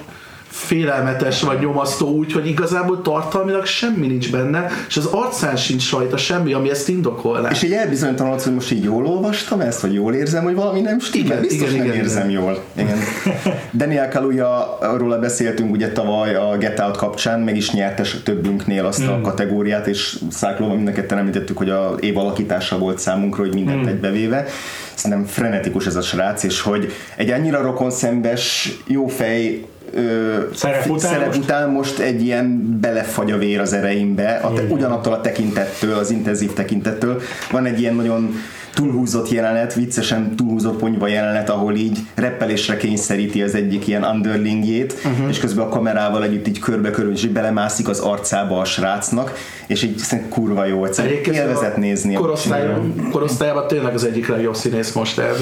félelmetes 0.53 1.41
vagy 1.41 1.59
nyomasztó 1.59 2.07
úgy, 2.07 2.31
hogy 2.31 2.47
igazából 2.47 3.01
tartalmilag 3.01 3.65
semmi 3.65 4.07
nincs 4.07 4.31
benne, 4.31 4.67
és 4.87 4.97
az 4.97 5.05
arcán 5.05 5.55
sincs 5.55 5.91
rajta 5.91 6.17
semmi, 6.17 6.53
ami 6.53 6.69
ezt 6.69 6.89
indokolná. 6.89 7.49
És 7.49 7.63
így 7.63 7.71
elbizonytalanodsz, 7.71 8.43
hogy 8.43 8.53
most 8.53 8.71
így 8.71 8.83
jól 8.83 9.05
olvastam 9.05 9.59
ezt, 9.59 9.81
vagy 9.81 9.93
jól 9.93 10.13
érzem, 10.13 10.43
hogy 10.43 10.55
valami 10.55 10.81
nem 10.81 10.99
stimmel. 10.99 11.27
Igen, 11.27 11.41
Biztos 11.41 11.69
igen, 11.69 11.77
nem 11.77 11.85
igen, 11.85 11.97
érzem 11.97 12.29
igen. 12.29 12.41
jól. 12.41 12.63
Igen. 12.75 12.97
Daniel 13.77 14.09
Kaluuya, 14.09 14.77
róla 14.97 15.19
beszéltünk 15.19 15.71
ugye 15.71 15.91
tavaly 15.91 16.35
a 16.35 16.57
Get 16.57 16.79
Out 16.79 16.97
kapcsán, 16.97 17.39
meg 17.39 17.55
is 17.55 17.71
nyerte 17.71 18.03
többünknél 18.23 18.85
azt 18.85 19.07
a 19.07 19.21
kategóriát, 19.21 19.87
és 19.87 20.17
Száklóban 20.29 20.75
mind 20.75 20.87
a 20.87 20.91
ketten 20.91 21.17
említettük, 21.17 21.57
hogy 21.57 21.69
a 21.69 21.95
év 21.99 22.17
alakítása 22.17 22.77
volt 22.77 22.99
számunkra, 22.99 23.43
hogy 23.43 23.53
mindent 23.53 23.87
egybevéve. 23.87 24.45
Szerintem 24.93 25.25
frenetikus 25.25 25.85
ez 25.85 25.95
a 25.95 26.01
srác, 26.01 26.43
és 26.43 26.61
hogy 26.61 26.91
egy 27.15 27.29
annyira 27.29 27.61
rokonszembes, 27.61 28.73
jó 28.87 29.07
fej 29.07 29.65
ö, 29.93 30.39
Szerep 30.53 30.85
után 30.89 31.11
szerep 31.11 31.35
után 31.35 31.69
most 31.69 31.99
egy 31.99 32.23
ilyen 32.23 32.77
belefagy 32.81 33.31
a 33.31 33.37
vér 33.37 33.59
az 33.59 33.73
ereimbe, 33.73 34.35
a 34.35 34.53
te, 34.53 34.61
ugyanattól 34.69 35.13
a 35.13 35.21
tekintettől, 35.21 35.97
az 35.97 36.11
intenzív 36.11 36.53
tekintettől. 36.53 37.21
Van 37.51 37.65
egy 37.65 37.79
ilyen 37.79 37.95
nagyon 37.95 38.35
túlhúzott 38.73 39.29
jelenet, 39.29 39.73
viccesen 39.73 40.35
túlhúzott 40.35 40.77
ponyva 40.77 41.07
jelenet, 41.07 41.49
ahol 41.49 41.75
így 41.75 41.99
reppelésre 42.15 42.77
kényszeríti 42.77 43.41
az 43.41 43.55
egyik 43.55 43.87
ilyen 43.87 44.03
underlingjét, 44.03 44.93
uh-huh. 44.93 45.29
és 45.29 45.39
közben 45.39 45.65
a 45.65 45.69
kamerával 45.69 46.23
együtt 46.23 46.47
így 46.47 46.59
körbe-körbe, 46.59 47.11
és 47.11 47.23
így 47.23 47.31
belemászik 47.31 47.87
az 47.87 47.99
arcába 47.99 48.59
a 48.59 48.65
srácnak, 48.65 49.33
és 49.67 49.83
így 49.83 49.97
szerintem 49.97 50.29
kurva 50.29 50.65
jó, 50.65 50.85
egyszerűen 50.85 51.23
élvezet 51.23 51.77
nézni. 51.77 52.13
Korosztály, 52.13 52.67
korosztályában 53.11 53.67
tényleg 53.67 53.93
az 53.93 54.03
egyik 54.03 54.27
legjobb 54.27 54.55
színész 54.55 54.91
most. 54.91 55.19
Ez, 55.19 55.37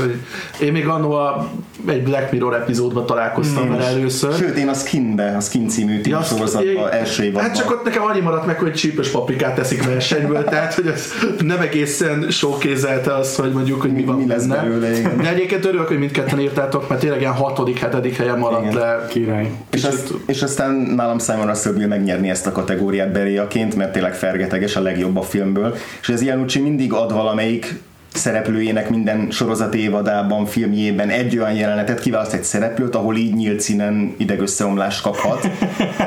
én 0.61 0.71
még 0.71 0.87
annó 0.87 1.11
a, 1.11 1.51
egy 1.87 2.03
Black 2.03 2.31
Mirror 2.31 2.53
epizódban 2.53 3.05
találkoztam 3.05 3.69
vele 3.69 3.83
először. 3.83 4.33
Sőt, 4.33 4.57
én 4.57 4.67
a 4.67 4.73
Skinbe, 4.73 5.35
a 5.35 5.39
Skin 5.39 5.67
című 5.67 5.99
ja, 6.03 6.21
sorozatban, 6.21 6.91
első 6.91 7.23
évadban. 7.23 7.43
Hát 7.43 7.55
csak 7.55 7.71
ott 7.71 7.83
nekem 7.83 8.03
annyi 8.03 8.19
maradt 8.19 8.45
meg, 8.45 8.59
hogy 8.59 8.73
csípős 8.73 9.09
paprikát 9.09 9.55
teszik 9.55 9.85
versenyből, 9.85 10.43
tehát 10.43 10.73
hogy 10.73 10.87
ez 10.87 11.11
nem 11.45 11.59
egészen 11.59 12.25
showkézelte 12.29 13.13
azt, 13.21 13.35
hogy 13.35 13.51
mondjuk, 13.51 13.81
hogy 13.81 13.91
mi, 13.91 13.99
mi 13.99 14.05
van 14.05 14.17
mi 14.17 14.27
lesz 14.27 14.45
benne. 14.45 14.61
Belőle, 14.61 14.97
igen. 14.97 15.17
De 15.17 15.29
egyébként 15.29 15.65
örülök, 15.65 15.87
hogy 15.87 15.99
mindketten 15.99 16.39
írtátok, 16.39 16.89
mert 16.89 17.01
tényleg 17.01 17.19
ilyen 17.19 17.33
hatodik, 17.33 17.79
hetedik 17.79 18.17
helyen 18.17 18.37
maradt 18.37 18.63
igen. 18.63 18.75
le. 18.75 19.05
Király. 19.09 19.51
És, 19.71 19.83
az, 19.83 20.13
és 20.25 20.41
aztán 20.41 20.73
nálam 20.73 21.19
Simon 21.19 21.47
Russell 21.47 21.87
megnyerni 21.87 22.29
ezt 22.29 22.47
a 22.47 22.51
kategóriát 22.51 23.11
Beriaként, 23.11 23.75
mert 23.75 23.91
tényleg 23.91 24.15
fergeteges, 24.15 24.75
a 24.75 24.81
legjobb 24.81 25.17
a 25.17 25.21
filmből. 25.21 25.75
És 26.01 26.09
ez 26.09 26.23
Janucci 26.23 26.59
mindig 26.59 26.93
ad 26.93 27.13
valamelyik 27.13 27.79
szereplőjének 28.13 28.89
minden 28.89 29.27
sorozat 29.31 29.73
évadában, 29.73 30.45
filmjében 30.45 31.09
egy 31.09 31.37
olyan 31.37 31.53
jelenetet 31.53 31.99
kiválaszt 31.99 32.33
egy 32.33 32.43
szereplőt, 32.43 32.95
ahol 32.95 33.15
így 33.15 33.33
nyílt 33.33 33.59
színen 33.59 34.15
idegösszeomlást 34.17 35.01
kaphat, 35.01 35.49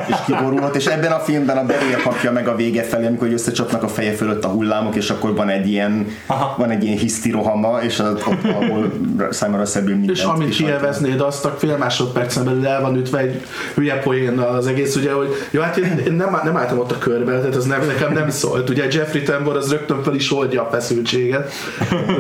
és 0.09 0.15
kiborulhat, 0.27 0.77
és 0.77 0.87
ebben 0.87 1.13
a 1.13 1.19
filmben 1.19 1.57
a 1.57 1.65
Beria 1.65 1.97
kapja 2.03 2.33
meg 2.33 2.49
a 2.49 2.57
vége 2.57 2.83
felé, 2.83 3.07
amikor 3.07 3.33
összecsapnak 3.33 3.83
a 3.83 3.89
feje 3.89 4.13
fölött 4.13 4.45
a 4.45 4.49
hullámok, 4.49 4.95
és 4.95 5.11
akkor 5.11 5.35
van 5.35 5.49
egy 5.49 5.69
ilyen, 5.69 6.07
Aha. 6.27 6.55
van 6.59 6.71
egy 6.71 6.85
ilyen 6.85 6.97
hiszti 6.97 7.31
rohama, 7.31 7.79
és 7.83 8.01
az, 8.01 8.13
ott, 8.27 8.45
ahol 8.45 8.93
számára 9.31 9.65
szebül 9.65 9.95
mindent. 9.95 10.19
És 10.19 10.25
amint 10.25 10.55
kielveznéd 10.55 11.21
azt, 11.21 11.45
a 11.45 11.55
fél 11.59 11.77
másodpercen 11.77 12.45
belül 12.45 12.67
el 12.67 12.81
van 12.81 12.97
ütve 12.97 13.19
egy 13.19 13.43
hülye 13.75 13.99
poén 13.99 14.39
az 14.39 14.67
egész, 14.67 14.97
ugye, 14.97 15.13
hogy 15.13 15.29
jó, 15.51 15.61
hát 15.61 15.77
én, 15.77 16.13
nem, 16.13 16.41
nem 16.45 16.57
álltam 16.57 16.79
ott 16.79 16.93
a 16.93 16.99
körbe, 16.99 17.39
tehát 17.39 17.55
az 17.55 17.65
nem, 17.65 17.87
nekem 17.87 18.13
nem 18.13 18.31
szólt. 18.31 18.71
Ugye 18.71 18.87
Jeffrey 18.91 19.23
Tambor 19.23 19.57
az 19.57 19.71
rögtön 19.71 20.03
fel 20.03 20.15
is 20.15 20.33
oldja 20.33 20.63
a 20.63 20.69
feszültséget. 20.71 21.53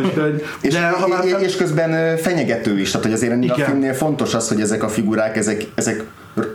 Úgyhogy, 0.04 0.44
és, 0.60 0.72
de, 0.72 0.88
ha 0.88 1.06
már... 1.06 1.24
és 1.40 1.56
közben 1.56 2.16
fenyegető 2.16 2.80
is, 2.80 2.90
tehát 2.90 3.06
hogy 3.06 3.14
azért 3.14 3.32
ennél 3.32 3.52
a 3.52 3.54
filmnél 3.54 3.94
fontos 3.94 4.34
az, 4.34 4.48
hogy 4.48 4.60
ezek 4.60 4.82
a 4.82 4.88
figurák, 4.88 5.36
ezek, 5.36 5.66
ezek 5.74 6.02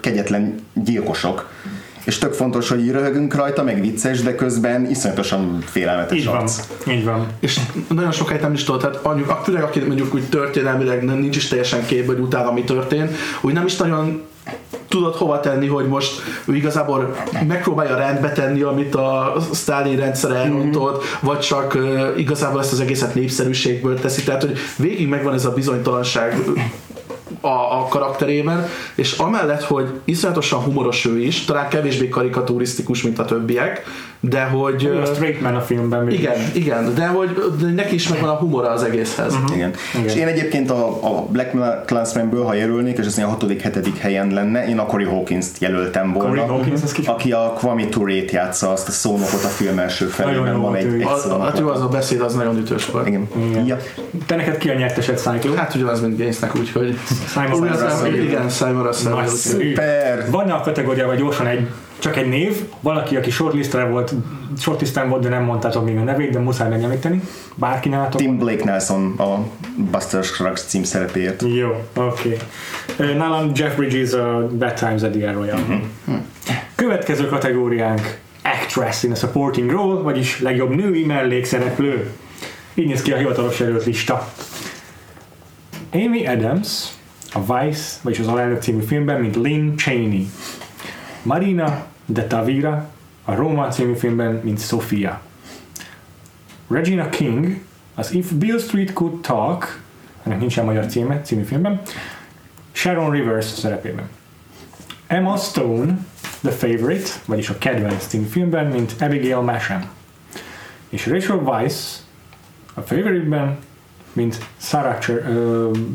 kegyetlen 0.02 0.56
gyilkosok 0.74 1.50
és 2.10 2.18
tök 2.18 2.34
fontos, 2.34 2.70
hogy 2.70 2.92
röhögünk 2.92 3.36
rajta, 3.36 3.64
meg 3.64 3.82
vicces, 3.82 4.22
de 4.22 4.36
közben 4.36 4.90
iszonyatosan 4.90 5.64
félelmetes 5.66 6.18
Így 6.18 6.26
van. 6.26 6.48
Így 6.88 7.06
van. 7.06 7.28
És 7.40 7.60
nagyon 7.90 8.12
sokáig 8.12 8.42
nem 8.42 8.54
is 8.54 8.64
tudod, 8.64 8.82
tehát 8.82 8.96
anyuk, 8.96 9.40
főleg 9.44 9.64
aki 9.64 9.80
mondjuk 9.80 10.14
úgy 10.14 10.30
történelmileg 10.30 11.04
nincs 11.04 11.36
is 11.36 11.48
teljesen 11.48 11.86
képbe, 11.86 12.14
hogy 12.14 12.22
utána 12.22 12.52
mi 12.52 12.64
történt, 12.64 13.16
úgy 13.42 13.54
nem 13.54 13.66
is 13.66 13.76
nagyon 13.76 14.22
tudod 14.88 15.16
hova 15.16 15.40
tenni, 15.40 15.68
hogy 15.68 15.88
most 15.88 16.22
ő 16.46 16.56
igazából 16.56 17.16
megpróbálja 17.48 17.96
rendbe 17.96 18.32
tenni, 18.32 18.62
amit 18.62 18.96
a 18.96 19.36
Stalin 19.54 19.98
rendszer 19.98 20.32
elrontott, 20.32 20.98
mm-hmm. 20.98 21.28
vagy 21.28 21.40
csak 21.40 21.74
uh, 21.76 22.20
igazából 22.20 22.60
ezt 22.60 22.72
az 22.72 22.80
egészet 22.80 23.16
népszerűségből 23.16 24.00
teszi. 24.00 24.24
Tehát, 24.24 24.42
hogy 24.42 24.58
végig 24.78 25.08
megvan 25.08 25.34
ez 25.34 25.46
a 25.46 25.54
bizonytalanság 25.54 26.44
a, 27.42 27.48
a 27.48 27.88
karakterében, 27.90 28.68
és 28.96 29.18
amellett, 29.18 29.64
hogy 29.64 29.90
iszonyatosan 30.04 30.60
humoros 30.60 31.06
ő 31.06 31.20
is, 31.20 31.46
talán 31.46 31.70
kevésbé 31.70 32.10
karikaturisztikus, 32.10 33.04
mint 33.04 33.20
a 33.20 33.26
többiek, 33.26 33.84
de 34.20 34.44
hogy... 34.44 34.92
A 35.04 35.06
straight 35.06 35.42
man 35.42 35.56
a 35.56 35.62
filmben. 35.62 36.12
Igen, 36.12 36.38
igen, 36.54 36.94
de 36.96 37.08
hogy 37.08 37.30
de 37.62 37.68
neki 37.68 37.94
is 37.94 38.08
megvan 38.08 38.30
a 38.30 38.34
humora 38.34 38.70
az 38.70 38.84
egészhez. 38.84 39.34
Uh-huh. 39.34 39.56
Igen. 39.56 39.74
igen. 39.94 40.06
És 40.06 40.16
én 40.16 40.28
egyébként 40.28 40.72
a, 40.72 40.88
a 40.88 41.26
Black 41.30 41.56
Clansmanből, 41.86 42.44
ha 42.44 42.54
jelölnék, 42.54 42.98
és 42.98 43.06
ez 43.06 43.18
a 43.18 43.28
hatodik, 43.28 43.62
hetedik 43.62 43.98
helyen 43.98 44.34
lenne, 44.34 44.68
én 44.68 44.80
a 44.80 44.86
Corey 44.86 45.06
Hawkins-t 45.06 45.60
jelöltem 45.60 46.14
volna. 46.14 46.30
Corey 46.30 46.46
Hawkins, 46.46 46.82
uh-huh. 46.82 47.10
aki 47.10 47.32
a 47.32 47.54
Kwame 47.58 47.86
Touré-t 47.86 48.32
játsza, 48.32 48.70
azt 48.70 48.88
a 48.88 48.92
szónokot 48.92 49.44
a 49.44 49.48
film 49.48 49.80
első 49.80 50.06
felében 50.06 50.62
van 50.62 50.76
egy, 50.76 50.86
egy 50.86 51.08
szónok. 51.18 51.44
Hát 51.44 51.60
jó, 51.60 51.68
az 51.68 51.82
a 51.82 51.88
beszéd 51.88 52.22
az 52.22 52.34
nagyon 52.36 52.58
ütős 52.58 52.86
volt. 52.86 53.08
Igen. 53.08 53.28
igen. 53.50 53.66
Ja. 53.66 53.78
Te 54.26 54.36
neked 54.36 54.58
ki 54.58 54.70
a 54.70 54.74
nyertesed, 54.74 55.18
Cyclo? 55.18 55.54
Hát 55.54 55.76
ugyanaz, 55.76 56.02
mint 56.02 56.18
Gainsnek, 56.18 56.56
úgyhogy... 56.56 56.98
Simon 57.28 57.68
Russell. 57.68 58.14
Igen, 58.14 58.50
Simon 58.50 58.84
Russell. 58.84 59.26
Szuper! 59.26 60.26
Van 60.30 60.50
a 60.50 60.62
kategóriában 60.62 61.16
gyorsan 61.16 61.48
egy 61.48 61.68
csak 62.00 62.18
egy 62.18 62.28
név, 62.28 62.66
valaki, 62.80 63.16
aki 63.16 63.32
shortlistre 63.32 63.84
volt, 63.84 64.14
shortlisten 64.58 65.10
volt, 65.10 65.22
de 65.22 65.30
nem 65.30 65.44
mondtátok 65.44 65.86
még 65.86 65.98
a 65.98 66.04
nevét, 66.04 66.32
de 66.32 66.40
muszáj 66.40 66.70
megemlíteni. 66.70 67.22
Bárki 67.56 67.90
nálatok? 67.90 68.22
Tim 68.22 68.38
Blake 68.38 68.64
Nelson 68.64 69.14
a 69.18 69.48
Buster 69.92 70.24
Scruggs 70.24 70.62
cím 70.62 70.84
szerepéért. 70.84 71.44
Jó, 71.56 71.84
oké. 71.96 72.38
Okay. 72.94 73.14
Nálam 73.14 73.52
Jeff 73.56 73.76
Bridges 73.76 74.14
a 74.14 74.48
Bad 74.48 74.74
Times 74.74 75.02
at 75.02 75.12
the 75.12 75.32
Royal. 75.32 75.60
Uh-huh. 75.60 76.22
Következő 76.76 77.26
kategóriánk 77.26 78.20
Actress 78.44 79.04
in 79.04 79.12
a 79.12 79.16
Supporting 79.16 79.72
Role, 79.72 80.02
vagyis 80.02 80.40
legjobb 80.40 80.76
női 80.76 81.06
mellékszereplő. 81.06 82.10
Így 82.74 82.88
néz 82.88 83.02
ki 83.02 83.12
a 83.12 83.18
hivatalos 83.18 83.60
előtt 83.60 83.86
lista. 83.86 84.34
Amy 85.94 86.28
Adams, 86.28 86.68
a 87.32 87.40
Vice, 87.40 88.00
vagyis 88.02 88.20
az 88.20 88.28
alelnök 88.28 88.62
című 88.62 88.82
filmben, 88.82 89.20
mint 89.20 89.36
Lynn 89.36 89.76
Cheney. 89.78 90.28
Marina 91.24 91.86
de 92.10 92.24
Tavira 92.24 92.90
a 93.26 93.36
Roma 93.36 93.68
című 93.68 93.94
filmben, 93.94 94.42
mint 94.44 94.62
Sofia. 94.62 95.22
Regina 96.68 97.10
King 97.10 97.60
az 97.96 98.14
If 98.14 98.32
Bill 98.32 98.60
Street 98.60 98.94
Could 98.94 99.22
Talk, 99.22 99.82
ennek 100.24 100.40
nincsen 100.40 100.66
magyar 100.66 100.86
címe, 100.86 101.22
című 101.22 101.44
filmben, 101.44 101.82
Sharon 102.72 103.12
Rivers 103.12 103.46
szerepében. 103.46 104.10
Emma 105.08 105.38
Stone, 105.38 105.98
The 106.42 106.52
Favorite, 106.52 107.10
vagyis 107.26 107.50
a 107.50 107.58
kedvenc 107.58 108.08
című 108.08 108.26
filmben, 108.26 108.66
mint 108.66 108.96
Abigail 109.00 109.42
Masham. 109.42 109.84
És 110.90 111.08
Rachel 111.08 111.38
Weisz 111.38 112.04
a 112.74 112.82
Favorite-ben, 112.82 113.58
mint 114.20 114.38
Sarah 114.58 114.98
Ch- 114.98 115.24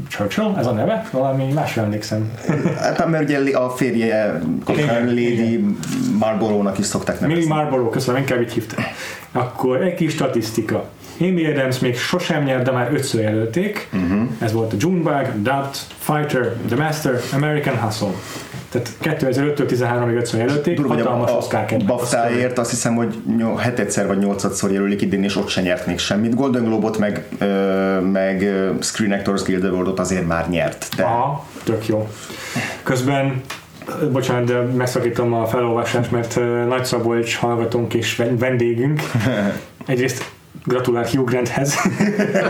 Churchill, 0.09 0.55
ez 0.59 0.67
a 0.67 0.73
neve? 0.73 1.09
Valami 1.13 1.53
másra 1.53 1.83
emlékszem. 1.83 2.33
Hát 2.81 3.09
mert 3.09 3.25
ugye 3.25 3.57
a 3.57 3.71
férje 3.71 4.41
Lady 5.07 5.65
Marlborough-nak 6.19 6.79
is 6.79 6.87
szokták 6.87 7.21
nevezni. 7.21 7.43
Millie 7.43 7.55
Marlborough, 7.55 7.93
köszönöm, 7.93 8.21
inkább 8.21 8.41
így 8.41 8.53
hívta. 8.53 8.77
Akkor 9.33 9.83
egy 9.83 9.95
kis 9.95 10.13
statisztika. 10.13 10.85
Amy 11.21 11.47
Adams 11.47 11.79
még 11.79 11.97
sosem 11.99 12.43
nyert, 12.43 12.65
de 12.65 12.71
már 12.71 12.93
ötször 12.93 13.21
jelölték. 13.23 13.89
Uh-huh. 13.93 14.29
Ez 14.39 14.53
volt 14.53 14.73
a 14.73 14.77
Junebug, 14.79 15.43
Doubt, 15.43 15.77
Fighter, 15.99 16.53
The 16.69 16.77
Master, 16.77 17.21
American 17.33 17.77
Hustle. 17.79 18.09
Tehát 18.75 19.21
2005-től 19.21 19.67
13-ig 19.69 20.17
ötször 20.17 20.41
jelölték, 20.41 20.77
Durva, 20.77 20.95
hatalmas 20.95 21.31
a, 21.31 21.35
Oscar 21.35 21.65
a 21.69 21.85
BAFTA-ért 21.87 22.59
azt 22.59 22.71
hiszem, 22.71 22.95
hogy 22.95 23.17
hetedszer 23.59 24.07
vagy 24.07 24.19
nyolcadszor 24.19 24.73
jelölik 24.73 25.03
idén, 25.03 25.25
és 25.25 25.37
ott 25.37 25.49
se 25.49 25.61
nyert 25.61 25.87
még 25.87 25.99
semmit. 25.99 26.35
Golden 26.35 26.65
Globe-ot 26.65 26.99
meg, 26.99 27.25
ö, 27.39 28.01
meg 28.01 28.53
Screen 28.81 29.13
Actors 29.13 29.43
Guild 29.43 29.65
Award-ot 29.65 29.99
azért 29.99 30.27
már 30.27 30.49
nyert. 30.49 30.89
De... 30.97 31.03
Aha, 31.03 31.47
tök 31.65 31.87
jó. 31.87 32.09
Közben 32.83 33.43
bocsánat, 34.13 34.45
de 34.45 34.61
megszakítom 34.61 35.33
a 35.33 35.47
felolvasást, 35.47 36.11
mert 36.11 36.41
Nagy 36.69 36.85
Szabolcs 36.85 37.37
hallgatónk 37.37 37.95
és 37.95 38.23
vendégünk 38.39 39.01
egyrészt 39.87 40.33
gratulált 40.65 41.11
Hugh 41.11 41.31
Granthez. 41.31 41.77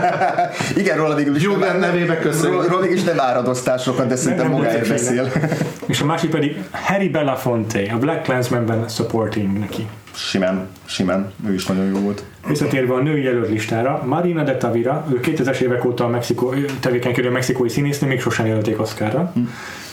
Igen, 0.81 0.97
róla 0.97 1.15
végül 1.15 1.35
is 1.35 1.45
Hugh 1.45 1.57
Grant 1.59 1.79
nevébe 1.79 2.19
köszönjük. 2.19 2.67
Róla 2.67 2.81
végül 2.81 2.95
is 2.95 3.03
nem 3.03 3.19
áradoztál 3.19 3.77
sokat, 3.77 4.07
de 4.07 4.15
szerintem 4.15 4.49
magáért 4.49 4.87
beszél. 4.87 5.31
És 5.85 6.01
a 6.01 6.05
másik 6.05 6.29
pedig 6.29 6.63
Harry 6.71 7.09
Belafonte, 7.09 7.91
a 7.93 7.97
Black 7.97 8.23
Clansman-ben 8.23 8.87
supporting 8.87 9.59
neki. 9.59 9.87
Simán, 10.13 10.67
simán, 10.85 11.31
ő 11.47 11.53
is 11.53 11.65
nagyon 11.65 11.85
jó 11.85 11.99
volt. 11.99 12.23
Visszatérve 12.47 12.93
a 12.93 13.01
női 13.01 13.23
jelölt 13.23 13.49
listára, 13.49 14.03
Marina 14.05 14.43
de 14.43 14.57
Tavira, 14.57 15.05
ő 15.11 15.19
2000-es 15.23 15.59
évek 15.59 15.85
óta 15.85 16.03
a 16.03 16.07
Mexikó, 16.07 16.53
tevékenykedő 16.79 17.29
mexikói 17.29 17.69
színésznő, 17.69 18.07
még 18.07 18.21
sosem 18.21 18.45
jelölték 18.45 18.79
Oscarra. 18.79 19.31
Hm. 19.33 19.41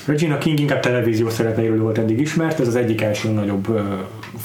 Regina 0.05 0.39
King 0.39 0.59
inkább 0.59 0.81
televízió 0.81 1.29
szerepeiről 1.29 1.83
volt 1.83 1.99
eddig 1.99 2.21
ismert, 2.21 2.61
ez 2.61 2.67
az 2.67 2.77
egyik 2.77 3.03
első 3.03 3.29
nagyobb 3.29 3.69
uh, 3.69 3.81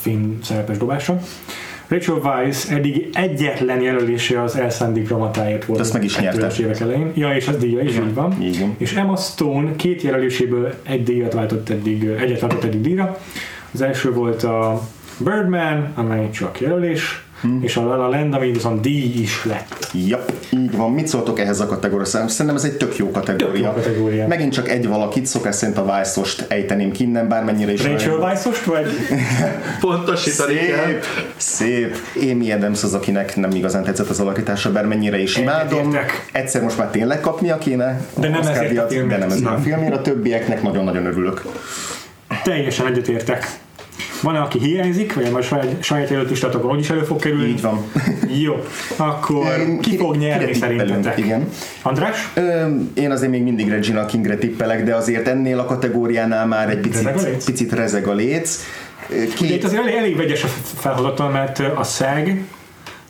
film 0.02 0.40
szerepes 0.44 0.78
dobása. 0.78 1.20
Rachel 1.88 2.16
Weisz 2.16 2.70
eddig 2.70 3.10
egyetlen 3.14 3.82
jelölése 3.82 4.42
az 4.42 4.56
elszánt 4.56 4.94
diplomatáért 4.94 5.66
volt. 5.66 5.80
Azt 5.80 5.94
meg 5.94 6.04
is 6.04 6.20
nyerte. 6.20 6.52
évek 6.60 6.80
elején. 6.80 7.12
Ja, 7.16 7.36
és 7.36 7.48
az 7.48 7.58
díja 7.58 7.82
is 7.82 7.96
így 7.96 8.14
van. 8.14 8.42
Igen. 8.42 8.76
És 8.78 8.94
Emma 8.94 9.16
Stone 9.16 9.76
két 9.76 10.02
jelöléséből 10.02 10.74
egy 10.84 11.04
díjat 11.04 11.34
váltott 11.34 11.70
eddig, 11.70 12.04
egyet 12.04 12.40
váltott 12.40 12.64
eddig 12.64 12.82
díjra. 12.82 13.18
Az 13.72 13.82
első 13.82 14.14
volt 14.14 14.44
a 14.44 14.82
Birdman, 15.18 15.92
amely 15.96 16.30
csak 16.30 16.60
jelölés, 16.60 17.24
hmm. 17.42 17.64
és 17.64 17.78
a 17.78 17.86
La 17.86 17.96
La 17.96 18.08
Land, 18.08 18.34
ami 18.34 18.52
viszont 18.52 18.82
díj 18.82 19.22
is 19.22 19.46
lett. 19.46 19.90
Ja, 20.08 20.26
így 20.50 20.78
van. 20.78 20.92
Mit 20.92 21.08
szóltok 21.08 21.40
ehhez 21.40 21.60
a 21.60 21.66
kategóriához? 21.66 22.32
Szerintem 22.32 22.56
ez 22.56 22.64
egy 22.64 22.78
tök 22.78 22.98
jó 22.98 23.12
kategória. 23.12 23.52
Tök 23.52 23.58
jó 23.58 23.72
kategória. 23.72 24.28
Megint 24.28 24.54
csak 24.54 24.70
egy 24.70 24.88
valakit, 24.88 25.26
szokás 25.26 25.56
szerint 25.56 25.78
a 25.78 25.84
Vice-ost 25.84 26.46
ejteném 26.48 26.92
ki 26.92 27.04
innen, 27.04 27.28
bármennyire 27.28 27.72
is. 27.72 27.84
Rachel 27.84 28.16
Weisz-ost, 28.16 28.64
vagy? 28.64 28.86
Pontosítani 29.80 30.56
kell. 30.56 31.00
Szép, 31.38 31.96
szép. 32.14 32.32
Amy 32.32 32.52
Adams 32.52 32.84
az, 32.84 32.94
akinek 32.94 33.36
nem 33.36 33.52
igazán 33.52 33.84
tetszett 33.84 34.10
az 34.10 34.20
alakítása, 34.20 34.72
bármennyire 34.72 35.18
is 35.22 35.38
imádom. 35.38 35.80
Egyetértek. 35.80 36.26
Egyszer 36.32 36.62
most 36.62 36.78
már 36.78 36.88
tényleg 36.88 37.20
kapnia 37.20 37.58
kéne. 37.58 38.02
De 38.20 38.30
nem 38.30 38.42
ezért 38.42 38.78
a 38.78 38.88
filmért. 38.88 39.10
De 39.10 39.18
nem 39.18 39.30
ezért 39.30 39.46
a 39.46 39.50
Nem. 39.50 39.62
filmért. 39.62 39.94
A 39.94 40.02
többieknek 40.02 40.62
nagyon-nagyon 40.62 41.06
örülök. 41.06 41.42
Teljesen 42.44 42.88
egyetértek. 42.88 43.60
Van 44.22 44.36
aki 44.36 44.60
hiányzik, 44.60 45.14
vagy 45.14 45.32
majd 45.32 45.44
saját, 45.44 45.84
saját 45.84 46.12
előtlistatokon 46.12 46.72
úgy 46.72 46.80
is 46.80 46.90
elő 46.90 47.04
fog 47.04 47.20
kerülni. 47.20 47.48
Így 47.48 47.62
van. 47.62 47.84
Jó, 48.42 48.54
akkor 48.96 49.58
Én- 49.60 49.80
ki 49.80 49.98
fog 49.98 50.16
nyerni 50.16 50.54
szerintetek? 50.54 51.18
Igen. 51.18 51.50
András? 51.82 52.30
Ö, 52.34 52.66
én 52.94 53.12
azért 53.12 53.32
még 53.32 53.44
mindig 53.44 53.70
Regina 53.70 54.06
Kingre 54.06 54.36
tippelek, 54.38 54.84
de 54.84 54.96
azért 54.96 55.28
ennél 55.28 55.60
a 55.60 55.66
kategóriánál 55.66 56.46
már 56.46 56.70
egy 56.70 56.86
Rezeg 56.92 57.06
a 57.08 57.12
picit, 57.12 57.30
léc? 57.30 57.46
picit 57.46 57.72
rezeg 57.74 58.08
a 58.08 58.14
léc. 58.14 58.60
Ugye 59.10 59.22
itt 59.24 59.34
Két, 59.34 59.64
azért 59.64 59.82
elég, 59.82 59.96
elég 59.96 60.16
vegyes 60.18 60.44
a 60.44 60.48
felhozatal, 60.76 61.30
mert 61.30 61.60
a 61.60 61.84
SAG 61.84 62.42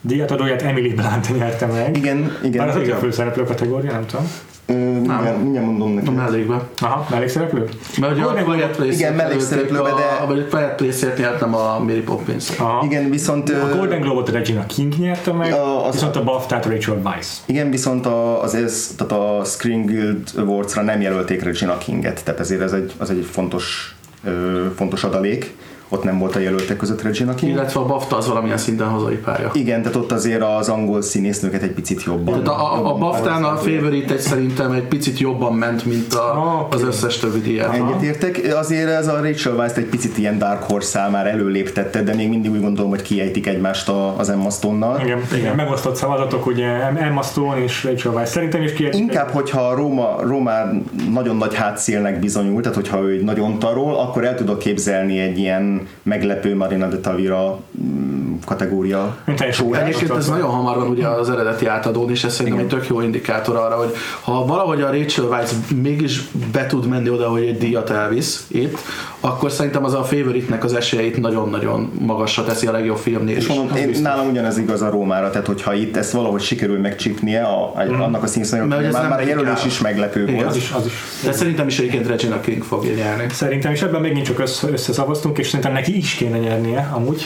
díjatadóját 0.02 0.62
Emily 0.62 0.94
Blunt 0.94 1.38
nyerte 1.38 1.66
meg. 1.66 1.98
igen, 1.98 2.38
igen. 2.44 2.58
Bár 2.66 2.68
az 2.68 2.76
a 2.76 2.82
igen. 2.82 3.00
főszereplő 3.00 3.44
kategória, 3.44 3.92
nem 3.92 4.06
tudom. 4.06 4.32
Ö, 4.70 4.74
mindjárt, 4.74 5.42
mindjárt 5.42 5.66
mondom 5.66 5.92
A 5.92 5.94
neked. 5.94 6.14
mellékbe. 6.14 6.62
Aha, 6.78 7.08
mellékszereplő? 7.10 7.70
Mert 8.00 8.14
ugye 8.14 8.24
a 8.24 8.44
Quiet 8.44 8.76
Place-ért 8.76 9.00
igen, 9.00 9.14
mellékszereplőbe, 9.14 9.90
a- 9.92 9.96
de- 9.96 10.26
Vagy 10.28 10.40
a 10.40 10.56
Quiet 10.56 10.76
Place-ért 10.76 11.18
nyertem 11.18 11.56
a 11.56 11.80
Mary 11.80 12.02
Poppins. 12.02 12.50
Igen, 12.84 13.10
viszont... 13.10 13.50
A 13.50 13.76
Golden 13.76 14.02
Globe-ot 14.02 14.30
Regina 14.30 14.66
King 14.66 14.94
nyerte 14.98 15.32
meg, 15.32 15.54
A- 15.54 15.86
az- 15.88 15.94
viszont 15.94 16.16
a 16.16 16.24
BAFTA-t 16.24 16.66
Rachel 16.66 17.02
Weisz. 17.04 17.42
Igen, 17.46 17.70
viszont 17.70 18.06
a, 18.06 18.42
az 18.44 18.56
ez, 18.56 18.94
tehát 18.98 19.14
a 19.14 19.44
Screen 19.44 19.86
Guild 19.86 20.30
Awards-ra 20.38 20.82
nem 20.82 21.02
jelölték 21.02 21.44
Regina 21.44 21.78
Kinget, 21.78 22.24
tehát 22.24 22.40
ezért 22.40 22.62
ez 22.62 22.72
egy, 22.72 22.92
az 22.98 23.10
egy 23.10 23.28
fontos, 23.32 23.96
ö, 24.24 24.66
fontos 24.76 25.04
adalék. 25.04 25.56
Ott 25.90 26.04
nem 26.04 26.20
volt 26.20 26.36
a 26.36 26.40
jelöltek 26.40 26.78
között 26.78 27.02
Regina 27.02 27.36
King. 27.36 27.52
Illetve 27.52 27.80
a 27.80 27.86
BAFTA 27.86 28.18
az 28.18 28.28
valamilyen 28.28 28.58
szinten 28.58 28.88
hazai 28.88 29.16
pálya. 29.16 29.52
Igen, 29.54 29.82
tehát 29.82 29.98
ott 29.98 30.12
azért 30.12 30.42
az 30.42 30.70
angol 30.70 31.02
színésznőket 31.02 31.62
egy 31.62 31.72
picit 31.72 32.04
jobban. 32.04 32.44
Tehát 32.44 32.60
a, 32.60 32.74
a, 32.74 32.94
a 32.94 32.98
BAFTA-n 32.98 33.44
a 33.44 33.56
favorite 33.56 34.14
egy 34.14 34.20
szerintem 34.20 34.72
egy 34.72 34.84
picit 34.84 35.20
jobban 35.20 35.54
ment, 35.54 35.86
mint 35.86 36.14
a, 36.14 36.60
Oké. 36.62 36.76
az 36.76 36.84
összes 36.84 37.18
többi 37.18 37.40
díját. 37.40 37.74
Egyetértek, 37.74 38.42
azért 38.56 38.90
ez 38.90 39.08
a 39.08 39.22
Rachel 39.22 39.54
Weisz 39.54 39.76
egy 39.76 39.86
picit 39.86 40.18
ilyen 40.18 40.38
Dark 40.38 40.64
Horse 40.64 41.08
már 41.12 41.28
előléptette, 41.28 42.04
de 42.04 42.16
még 42.16 42.30
mindig 42.30 42.52
úgy 42.52 42.62
gondolom, 42.62 42.90
hogy 42.90 43.02
kiejtik 43.02 43.48
egymást 43.48 43.90
a, 43.90 44.18
az 44.18 44.30
Emma 44.30 44.50
Stone-nal. 44.50 45.00
Igen, 45.04 45.20
igen, 45.36 45.56
megosztott 45.56 45.96
szavazatok, 45.96 46.46
ugye 46.46 46.68
Emma 47.00 47.22
Stone 47.22 47.64
és 47.64 47.84
Rachel 47.84 48.14
Weisz. 48.14 48.30
Szerintem 48.30 48.62
is 48.62 48.74
kiérték. 48.74 49.02
Inkább, 49.02 49.30
hogyha 49.30 49.62
a 49.62 49.76
Róma, 49.76 50.16
Rómán 50.22 50.84
nagyon 51.14 51.36
nagy 51.36 51.56
hátszélnek 51.56 52.20
bizonyult, 52.20 52.62
tehát 52.62 52.78
hogyha 52.78 53.02
ő 53.02 53.12
egy 53.12 53.24
nagyon 53.24 53.60
tarol, 53.60 53.96
akkor 53.96 54.26
el 54.26 54.36
tudok 54.36 54.60
képzelni 54.60 55.20
egy 55.20 55.38
ilyen 55.38 55.77
meglepő 56.04 56.56
Marina 56.56 56.88
de 56.88 56.98
Tavira 56.98 57.64
mm, 57.82 58.27
kategória. 58.46 59.18
Show 59.52 59.74
Egyébként 59.74 60.12
ez 60.12 60.30
nagyon 60.30 60.50
hamar 60.50 60.78
van 60.78 60.88
ugye 60.88 61.08
az 61.08 61.30
eredeti 61.30 61.66
átadón, 61.66 62.10
és 62.10 62.24
ez 62.24 62.34
szerintem 62.34 62.62
egy 62.62 62.68
tök 62.68 62.88
jó 62.88 63.02
indikátor 63.02 63.56
arra, 63.56 63.76
hogy 63.76 63.94
ha 64.22 64.46
valahogy 64.46 64.82
a 64.82 64.92
Rachel 64.92 65.26
Weisz 65.26 65.56
mégis 65.82 66.22
be 66.52 66.66
tud 66.66 66.88
menni 66.88 67.10
oda, 67.10 67.30
hogy 67.30 67.44
egy 67.44 67.58
díjat 67.58 67.90
elvisz 67.90 68.46
itt, 68.48 68.78
akkor 69.20 69.52
szerintem 69.52 69.84
az 69.84 69.94
a 69.94 70.04
favorite-nek 70.04 70.64
az 70.64 70.74
esélyeit 70.74 71.18
nagyon-nagyon 71.18 71.92
magasra 72.00 72.44
teszi 72.44 72.68
a 72.68 72.72
legjobb 72.72 72.98
filmnél 72.98 73.36
És 73.36 73.44
is. 73.44 73.56
mondom, 73.56 73.78
én, 73.78 73.86
biztos. 73.88 74.04
nálam 74.04 74.30
ugyanez 74.30 74.58
igaz 74.58 74.82
a 74.82 74.90
Rómára, 74.90 75.30
tehát 75.30 75.48
hogyha 75.48 75.74
itt 75.74 75.98
ezt 75.98 76.12
valahogy 76.12 76.42
sikerül 76.42 76.80
megcsípnie, 76.80 77.44
a, 77.44 77.74
a, 77.76 78.04
annak 78.04 78.24
a 78.24 78.26
ez 78.26 78.52
már, 78.52 78.68
nem 78.92 79.10
már 79.10 79.20
a 79.20 79.26
jelölés 79.26 79.66
is 79.66 79.80
meglepő 79.80 80.22
Igen, 80.22 80.36
volt. 80.36 80.48
Az 80.48 80.56
is, 80.56 80.72
az 80.72 80.86
is. 80.86 80.94
De 81.24 81.32
szerintem 81.32 81.68
is 81.68 81.80
egyébként 81.80 82.08
Regina 82.08 82.40
King 82.40 82.64
fogja 82.64 82.94
nyerni. 82.94 83.26
Szerintem 83.32 83.72
is 83.72 83.82
ebben 83.82 84.02
megint 84.02 84.26
csak 84.26 84.40
össze, 84.40 84.68
összeszavaztunk, 84.70 85.38
és 85.38 85.48
szerintem 85.48 85.74
neki 85.74 85.98
is 85.98 86.14
kéne 86.14 86.38
nyernie, 86.38 86.90
amúgy. 86.94 87.26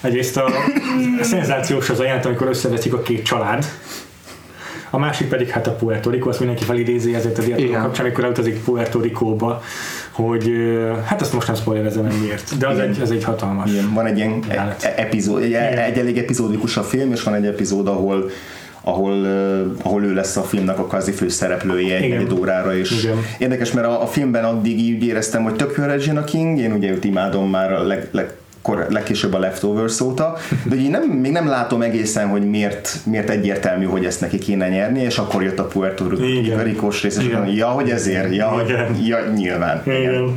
Egyrészt 0.00 0.36
a 0.36 0.51
szenzációs 1.20 1.90
az 1.90 2.00
a 2.00 2.04
jelent, 2.04 2.24
amikor 2.24 2.48
összeveszik 2.48 2.92
a 2.92 3.02
két 3.02 3.24
család. 3.24 3.64
A 4.90 4.98
másik 4.98 5.28
pedig 5.28 5.48
hát 5.48 5.66
a 5.66 5.70
Puerto 5.70 6.10
Rico, 6.10 6.28
azt 6.28 6.38
mindenki 6.38 6.64
felidézi 6.64 7.14
ezért 7.14 7.38
a 7.38 7.42
diatlon 7.42 7.66
Igen. 7.66 7.80
kapcsán, 7.80 8.04
amikor 8.04 8.24
elutazik 8.24 8.64
Puerto 8.64 9.00
Ricóba, 9.00 9.62
hogy 10.10 10.52
hát 11.04 11.20
azt 11.20 11.32
most 11.32 11.46
nem 11.46 11.56
spoilerezem, 11.56 12.06
hogy 12.06 12.20
miért, 12.20 12.58
de 12.58 12.68
az 12.68 12.78
egy, 12.78 12.98
ez 13.00 13.10
egy 13.10 13.24
hatalmas. 13.24 13.70
Igen, 13.70 13.92
van 13.94 14.06
egy 14.06 14.16
ilyen 14.16 14.38
Jelenet. 14.48 14.82
e- 14.82 14.94
epizód, 14.96 15.42
egy, 15.42 15.52
egy 15.52 15.98
elég 15.98 16.18
epizódikus 16.18 16.76
a 16.76 16.82
film, 16.82 17.12
és 17.12 17.22
van 17.22 17.34
egy 17.34 17.46
epizód, 17.46 17.88
ahol 17.88 18.30
ahol, 18.84 19.12
uh, 19.12 19.76
ahol 19.82 20.04
ő 20.04 20.14
lesz 20.14 20.36
a 20.36 20.42
filmnek 20.42 20.78
a 20.78 20.86
kvázi 20.86 21.12
főszereplője 21.12 21.96
egy 21.96 22.08
negyed 22.08 22.32
órára, 22.32 22.76
és 22.76 23.02
Igen. 23.02 23.16
érdekes, 23.38 23.72
mert 23.72 23.86
a, 23.86 24.02
a 24.02 24.06
filmben 24.06 24.44
addig 24.44 24.78
így 24.78 25.04
éreztem, 25.04 25.42
hogy 25.42 25.54
tök 25.54 25.74
jó 25.76 25.84
Regina 25.84 26.24
King, 26.24 26.58
én 26.58 26.72
ugye 26.72 26.90
őt 26.90 27.04
imádom 27.04 27.50
már 27.50 27.72
a 27.72 27.82
leg, 27.82 28.08
leg, 28.10 28.34
kor, 28.62 28.86
legkésőbb 28.90 29.34
a 29.34 29.38
Leftovers 29.38 30.00
óta, 30.00 30.36
de 30.64 30.76
ugye 30.76 30.88
nem, 30.88 31.02
még 31.02 31.32
nem 31.32 31.48
látom 31.48 31.82
egészen, 31.82 32.28
hogy 32.28 32.48
miért, 32.48 32.98
miért 33.04 33.30
egyértelmű, 33.30 33.84
hogy 33.84 34.04
ezt 34.04 34.20
neki 34.20 34.38
kéne 34.38 34.68
nyerni, 34.68 35.00
és 35.00 35.18
akkor 35.18 35.42
jött 35.42 35.58
a 35.58 35.64
Puerto 35.64 36.04
Igen. 36.12 36.62
Ricós 36.62 37.02
rész, 37.02 37.16
és 37.16 37.24
Igen. 37.24 37.36
mondom, 37.36 37.54
ja, 37.54 37.66
hogy 37.66 37.90
ezért, 37.90 38.34
ja, 38.34 38.48
hogy, 38.48 38.68
Igen. 38.68 38.96
ja 39.04 39.30
nyilván. 39.34 39.82
Igen. 39.86 40.34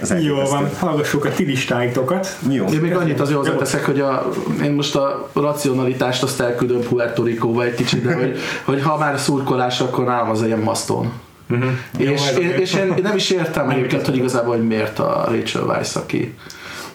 Ez 0.00 0.22
Jó 0.22 0.34
van, 0.34 0.68
hallgassuk 0.78 1.24
a 1.24 1.30
ti 1.30 1.44
listáitokat. 1.44 2.36
Jó. 2.50 2.66
Én 2.66 2.80
még 2.80 2.96
annyit 2.96 3.20
azért 3.20 3.38
hozzáteszek, 3.38 3.84
hogy 3.84 4.00
a, 4.00 4.30
én 4.62 4.72
most 4.72 4.96
a 4.96 5.28
racionalitást 5.32 6.22
azt 6.22 6.40
elküldöm 6.40 6.80
Puerto 6.80 7.22
Ricóba 7.22 7.64
egy 7.64 7.74
kicsit, 7.74 8.04
de 8.04 8.14
hogy, 8.14 8.38
hogy 8.64 8.82
ha 8.82 8.98
már 8.98 9.18
szurkolás, 9.18 9.80
akkor 9.80 10.04
nálam 10.04 10.30
az 10.30 10.42
ilyen 10.42 10.58
maszton. 10.58 11.12
Uh-huh. 11.50 11.70
És, 11.98 12.06
Jó, 12.06 12.12
ez 12.12 12.38
én, 12.38 12.50
és 12.50 12.74
én 12.74 12.94
nem 13.02 13.16
is 13.16 13.30
értem 13.30 13.70
egyébként, 13.70 14.06
hogy 14.06 14.16
igazából, 14.16 14.56
hogy 14.56 14.66
miért 14.66 14.98
a 14.98 15.24
Rachel 15.28 15.62
Weisz, 15.62 15.96
aki 15.96 16.34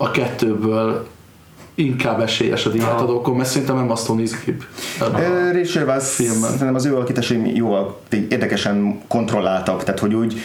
a 0.01 0.11
kettőből 0.11 1.07
inkább 1.75 2.21
esélyes 2.21 2.65
a 2.65 2.69
díjátadókon, 2.69 3.35
mert 3.35 3.49
szerintem 3.49 3.77
Emma 3.77 3.95
Stone 3.95 4.21
izgibb. 4.21 4.63
Rachel 5.53 5.85
Weisz, 5.85 6.21
szerintem 6.41 6.75
az 6.75 6.85
ő 6.85 6.95
alakításai 6.95 7.55
jóval 7.55 7.99
érdekesen 8.29 9.01
kontrolláltak, 9.07 9.83
tehát 9.83 9.99
hogy 9.99 10.13
úgy 10.13 10.41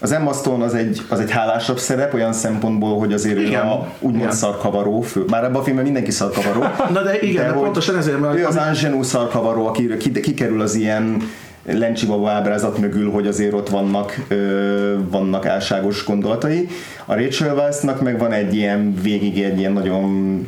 az 0.00 0.12
Emma 0.12 0.32
Stone 0.32 0.64
az 0.64 0.74
egy, 0.74 1.02
az 1.08 1.20
egy 1.20 1.30
hálásabb 1.30 1.78
szerep 1.78 2.14
olyan 2.14 2.32
szempontból, 2.32 2.98
hogy 2.98 3.12
azért 3.12 3.36
ő 3.36 3.42
Igen. 3.42 3.66
a 3.66 3.86
úgymond 3.98 4.22
Igen. 4.22 4.34
szarkavaró 4.34 5.00
fő. 5.00 5.24
Már 5.28 5.44
ebben 5.44 5.60
a 5.60 5.62
filmben 5.62 5.84
mindenki 5.84 6.10
szarkavaró. 6.10 6.60
Na 6.92 7.02
de 7.02 7.20
igen, 7.20 7.46
de 7.46 7.52
hogy 7.52 7.62
pontosan 7.62 7.96
ezért, 7.96 8.20
mert 8.20 8.36
ő 8.36 8.46
az 8.46 8.56
Angenú 8.56 9.02
szarkavaró, 9.02 9.66
aki 9.66 9.96
ki- 9.96 10.20
kikerül 10.20 10.60
az 10.60 10.74
ilyen 10.74 11.22
Lencsi 11.64 12.06
baba 12.06 12.30
ábrázat 12.30 12.78
mögül, 12.78 13.10
hogy 13.10 13.26
azért 13.26 13.52
ott 13.52 13.68
vannak, 13.68 14.24
ö, 14.28 14.94
vannak 15.10 15.46
álságos 15.46 16.04
gondolatai. 16.04 16.68
A 17.04 17.14
Rachel 17.14 17.54
Weisznak 17.56 18.00
meg 18.02 18.18
van 18.18 18.32
egy 18.32 18.54
ilyen 18.54 18.94
végig 19.02 19.42
egy 19.42 19.58
ilyen 19.58 19.72
nagyon 19.72 20.46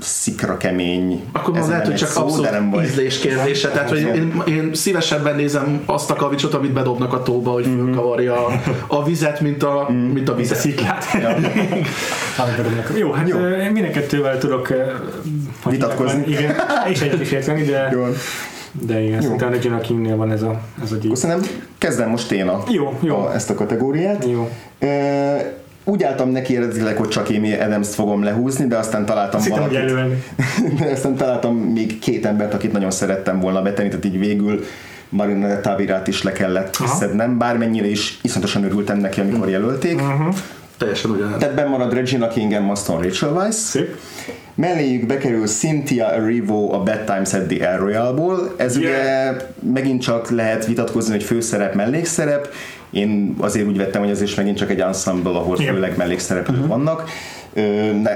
szikra 0.00 0.56
kemény 0.56 1.24
Akkor 1.32 1.56
ez 1.56 1.68
lehet, 1.68 1.86
hogy 1.86 1.94
csak 1.94 2.08
szó, 2.08 2.22
abszolút 2.22 2.50
nem 2.50 2.70
baj. 2.70 2.84
ízlés 2.84 3.18
kérdése. 3.18 3.68
Tehát, 3.68 3.88
hogy 3.88 3.98
én, 4.00 4.42
én 4.46 4.70
szívesebben 4.74 5.36
nézem 5.36 5.82
azt 5.86 6.10
a 6.10 6.14
kavicsot, 6.14 6.54
amit 6.54 6.72
bedobnak 6.72 7.12
a 7.12 7.22
tóba, 7.22 7.50
hogy 7.50 7.66
Mhm. 7.66 7.84
fölkavarja 7.84 8.46
a, 8.46 8.52
a 8.86 9.04
vizet, 9.04 9.40
mint 9.40 9.62
a, 9.62 9.88
mint 10.12 10.28
a 10.28 10.34
vizet. 10.34 10.58
Sziklát. 10.58 11.04
Jó, 12.98 13.10
hát 13.10 13.28
Jó. 13.28 13.38
Jó. 13.38 13.70
mind 13.72 13.86
a 13.86 13.90
kettővel 13.90 14.38
tudok 14.38 14.72
Vitatkozni. 15.70 16.24
Igen, 16.28 16.54
és 16.90 17.00
egyet 17.00 17.20
is 17.20 17.30
érteni, 17.30 17.62
de, 17.62 17.88
Jó. 17.92 18.06
De 18.80 19.00
igen, 19.00 19.20
szerintem 19.22 19.48
a 19.48 19.50
Regina 19.50 19.78
Kingnél 19.78 20.16
van 20.16 20.30
ez 20.30 20.42
a, 20.42 20.60
ez 20.82 20.92
a 20.92 20.96
díj. 20.96 21.10
Köszönöm. 21.10 21.40
Kezdem 21.78 22.10
most 22.10 22.32
én 22.32 22.48
a, 22.48 22.62
Jó, 22.70 22.98
jó. 23.00 23.16
a, 23.16 23.34
ezt 23.34 23.50
a 23.50 23.54
kategóriát. 23.54 24.24
Jó. 24.30 24.48
Ö, 24.78 24.86
úgy 25.84 26.02
álltam 26.02 26.30
neki 26.30 26.56
eredetileg, 26.56 26.96
hogy 26.96 27.08
csak 27.08 27.28
Amy 27.28 27.52
Adams-t 27.52 27.94
fogom 27.94 28.22
lehúzni, 28.22 28.66
de 28.66 28.76
aztán 28.76 29.06
találtam 29.06 29.40
Azt 29.40 29.48
valakit. 29.48 29.78
de 30.78 30.90
aztán 30.92 31.16
találtam 31.16 31.56
még 31.56 31.98
két 31.98 32.26
embert, 32.26 32.54
akit 32.54 32.72
nagyon 32.72 32.90
szerettem 32.90 33.40
volna 33.40 33.62
betenni, 33.62 33.88
tehát 33.88 34.04
így 34.04 34.18
végül 34.18 34.64
Marina 35.08 35.60
Tavirát 35.60 36.08
is 36.08 36.22
le 36.22 36.32
kellett 36.32 36.76
Aha. 36.76 36.94
szednem, 36.94 37.38
bármennyire 37.38 37.86
is 37.86 38.18
iszonyatosan 38.22 38.64
örültem 38.64 38.98
neki, 38.98 39.20
amikor 39.20 39.48
jelölték. 39.48 40.00
Teljesen 40.78 41.10
ugyanez. 41.10 41.38
Tehát 41.38 41.54
benn 41.54 41.68
marad 41.68 41.92
Regina 41.92 42.28
King, 42.28 42.52
Emma 42.52 42.74
Stone, 42.74 43.02
Rachel 43.02 43.32
Weisz. 43.32 43.56
Szép. 43.56 43.96
Melléjük 44.54 45.06
bekerül 45.06 45.46
Cynthia 45.46 46.12
Erivo 46.12 46.72
a 46.72 46.82
Bad 46.82 47.04
Times 47.04 47.32
at 47.32 47.42
the 47.46 47.68
El 47.68 47.78
Royale-ból. 47.78 48.54
Ez 48.56 48.78
Yeah. 48.78 48.92
ugye 48.92 49.36
megint 49.72 50.02
csak 50.02 50.30
lehet 50.30 50.66
vitatkozni, 50.66 51.12
hogy 51.12 51.22
főszerep, 51.22 51.74
mellékszerep. 51.74 52.48
Én 52.90 53.34
azért 53.38 53.66
úgy 53.66 53.76
vettem, 53.76 54.00
hogy 54.00 54.10
ez 54.10 54.22
is 54.22 54.34
megint 54.34 54.56
csak 54.56 54.70
egy 54.70 54.80
ensemble, 54.80 55.30
ahol 55.30 55.58
Igen. 55.60 55.74
főleg 55.74 55.96
mellékszereplők 55.96 56.66
vannak. 56.66 57.04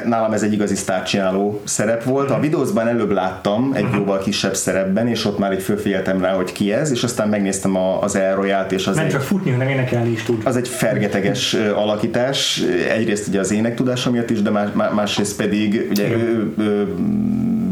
Nálam 0.04 0.32
ez 0.32 0.42
egy 0.42 0.52
igazi 0.52 0.74
sztárcsináló 0.74 1.60
szerep 1.64 2.04
volt. 2.04 2.30
A 2.30 2.40
videózban 2.40 2.88
előbb 2.88 3.10
láttam 3.10 3.72
egy 3.74 3.86
jóval 3.94 4.18
kisebb 4.18 4.54
szerepben, 4.54 5.08
és 5.08 5.24
ott 5.24 5.38
már 5.38 5.52
így 5.52 5.62
fölfigyeltem 5.62 6.20
rá, 6.20 6.32
hogy 6.32 6.52
ki 6.52 6.72
ez, 6.72 6.90
és 6.90 7.02
aztán 7.02 7.28
megnéztem 7.28 7.76
a- 7.76 8.02
az 8.02 8.16
El 8.16 8.34
Royale-t, 8.34 8.72
és 8.72 8.86
az 8.86 8.96
Nem 8.96 9.04
egy, 9.04 9.10
csak 9.10 9.20
futni, 9.20 9.50
hanem 9.50 9.68
énekelni 9.68 10.10
is 10.10 10.22
tud. 10.22 10.40
az 10.44 10.56
egy 10.56 10.68
fergeteges 10.68 11.54
ö, 11.54 11.74
alakítás, 11.74 12.62
egyrészt 12.90 13.28
ugye 13.28 13.40
az 13.40 13.50
ének 13.52 13.74
tudása 13.74 14.10
miatt 14.10 14.30
is, 14.30 14.42
de 14.42 14.50
más, 14.50 14.68
má- 14.72 14.94
másrészt 14.94 15.36
pedig 15.36 15.86
ugye 15.90 16.08
ő, 16.10 16.52
ő, 16.58 16.86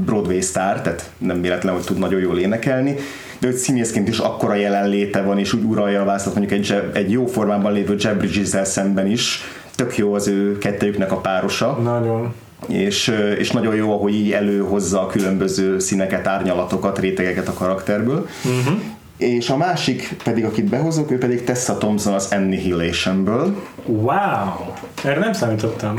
Broadway 0.05 0.41
sztár, 0.41 0.81
tehát 0.83 1.11
nem 1.19 1.41
véletlen, 1.41 1.75
hogy 1.75 1.85
tud 1.85 1.99
nagyon 1.99 2.21
jól 2.21 2.39
énekelni, 2.39 2.95
de 3.39 3.47
hogy 3.47 3.57
színészként 3.57 4.09
is 4.09 4.19
akkora 4.19 4.55
jelenléte 4.55 5.23
van, 5.23 5.39
és 5.39 5.53
úgy 5.53 5.63
uralja 5.63 6.01
a 6.03 6.05
vászlat 6.05 6.35
mondjuk 6.37 6.61
egy, 6.61 6.83
egy 6.95 7.11
jó 7.11 7.27
formában 7.27 7.73
lévő 7.73 7.97
Jeb 7.99 8.19
Bridges-el 8.19 8.65
szemben 8.65 9.07
is, 9.07 9.41
tök 9.77 9.97
jó 9.97 10.15
az 10.15 10.29
ő 10.29 10.59
kettejüknek 10.59 11.13
a 11.13 11.17
párosa 11.17 11.73
Nagyon. 11.83 12.35
és, 12.67 13.13
és 13.39 13.51
nagyon 13.51 13.75
jó, 13.75 13.93
ahogy 13.93 14.15
így 14.15 14.33
előhozza 14.33 15.01
a 15.01 15.07
különböző 15.07 15.79
színeket, 15.79 16.27
árnyalatokat, 16.27 16.99
rétegeket 16.99 17.49
a 17.49 17.53
karakterből. 17.53 18.29
Uh-huh. 18.45 18.81
És 19.17 19.51
a 19.51 19.57
másik 19.57 20.17
pedig, 20.25 20.45
akit 20.45 20.65
behozok, 20.65 21.11
ő 21.11 21.19
pedig 21.19 21.45
Tessa 21.45 21.79
Thompson 21.79 22.15
az 22.15 22.29
Annihilationből. 22.33 23.63
Wow! 23.87 24.73
Erre 25.05 25.19
nem 25.19 25.33
számítottam. 25.33 25.95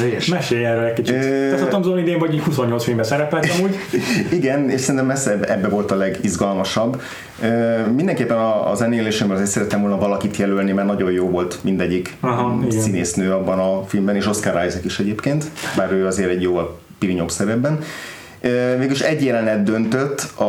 Rés. 0.00 0.26
Mesélj 0.26 0.64
erről 0.64 0.84
egy 0.84 0.92
kicsit. 0.92 1.14
Ö- 1.14 1.52
Ez 1.52 1.62
a 1.62 1.68
Tomzon 1.68 1.98
idén 1.98 2.18
vagy 2.18 2.34
így 2.34 2.40
28 2.40 2.84
filmben 2.84 3.04
szerepelt 3.04 3.48
amúgy. 3.58 3.76
Igen, 4.38 4.70
és 4.70 4.80
szerintem 4.80 5.06
messze 5.06 5.38
ebbe, 5.40 5.68
volt 5.68 5.90
a 5.90 5.94
legizgalmasabb. 5.96 7.02
Ö, 7.42 7.76
mindenképpen 7.96 8.36
a- 8.36 8.70
az 8.70 8.80
Annihilationből 8.80 9.36
azért 9.36 9.52
szerettem 9.52 9.80
volna 9.80 9.98
valakit 9.98 10.36
jelölni, 10.36 10.72
mert 10.72 10.86
nagyon 10.86 11.10
jó 11.12 11.28
volt 11.28 11.58
mindegyik 11.62 12.14
Aha, 12.20 12.58
igen. 12.66 12.80
színésznő 12.80 13.32
abban 13.32 13.58
a 13.58 13.82
filmben, 13.86 14.16
és 14.16 14.26
Oscar 14.26 14.66
Isaac 14.66 14.84
is 14.84 14.98
egyébként, 14.98 15.44
bár 15.76 15.92
ő 15.92 16.06
azért 16.06 16.30
egy 16.30 16.42
jóval 16.42 16.78
pirinyobb 16.98 17.30
szerepben. 17.30 17.78
Mégis 18.78 19.00
egy 19.00 19.24
jelenet 19.24 19.62
döntött, 19.62 20.20
a, 20.40 20.44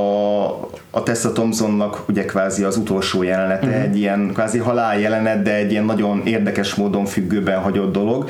a 0.90 1.04
Tessa 1.04 1.32
Thompsonnak 1.32 2.04
ugye 2.10 2.26
kvázi 2.26 2.64
az 2.64 2.78
utolsó 2.78 3.24
jelenete, 3.24 3.66
uh-huh. 3.68 3.82
egy 3.84 3.98
ilyen 3.98 4.30
kvázi 4.34 4.58
halál 4.58 5.00
jelenet, 5.00 5.42
de 5.42 5.56
egy 5.56 5.72
ilyen 5.72 5.84
nagyon 5.86 6.22
érdekes 6.26 6.76
módon 6.76 7.06
függőben 7.06 7.60
hagyott 7.60 7.92
dolog, 7.94 8.30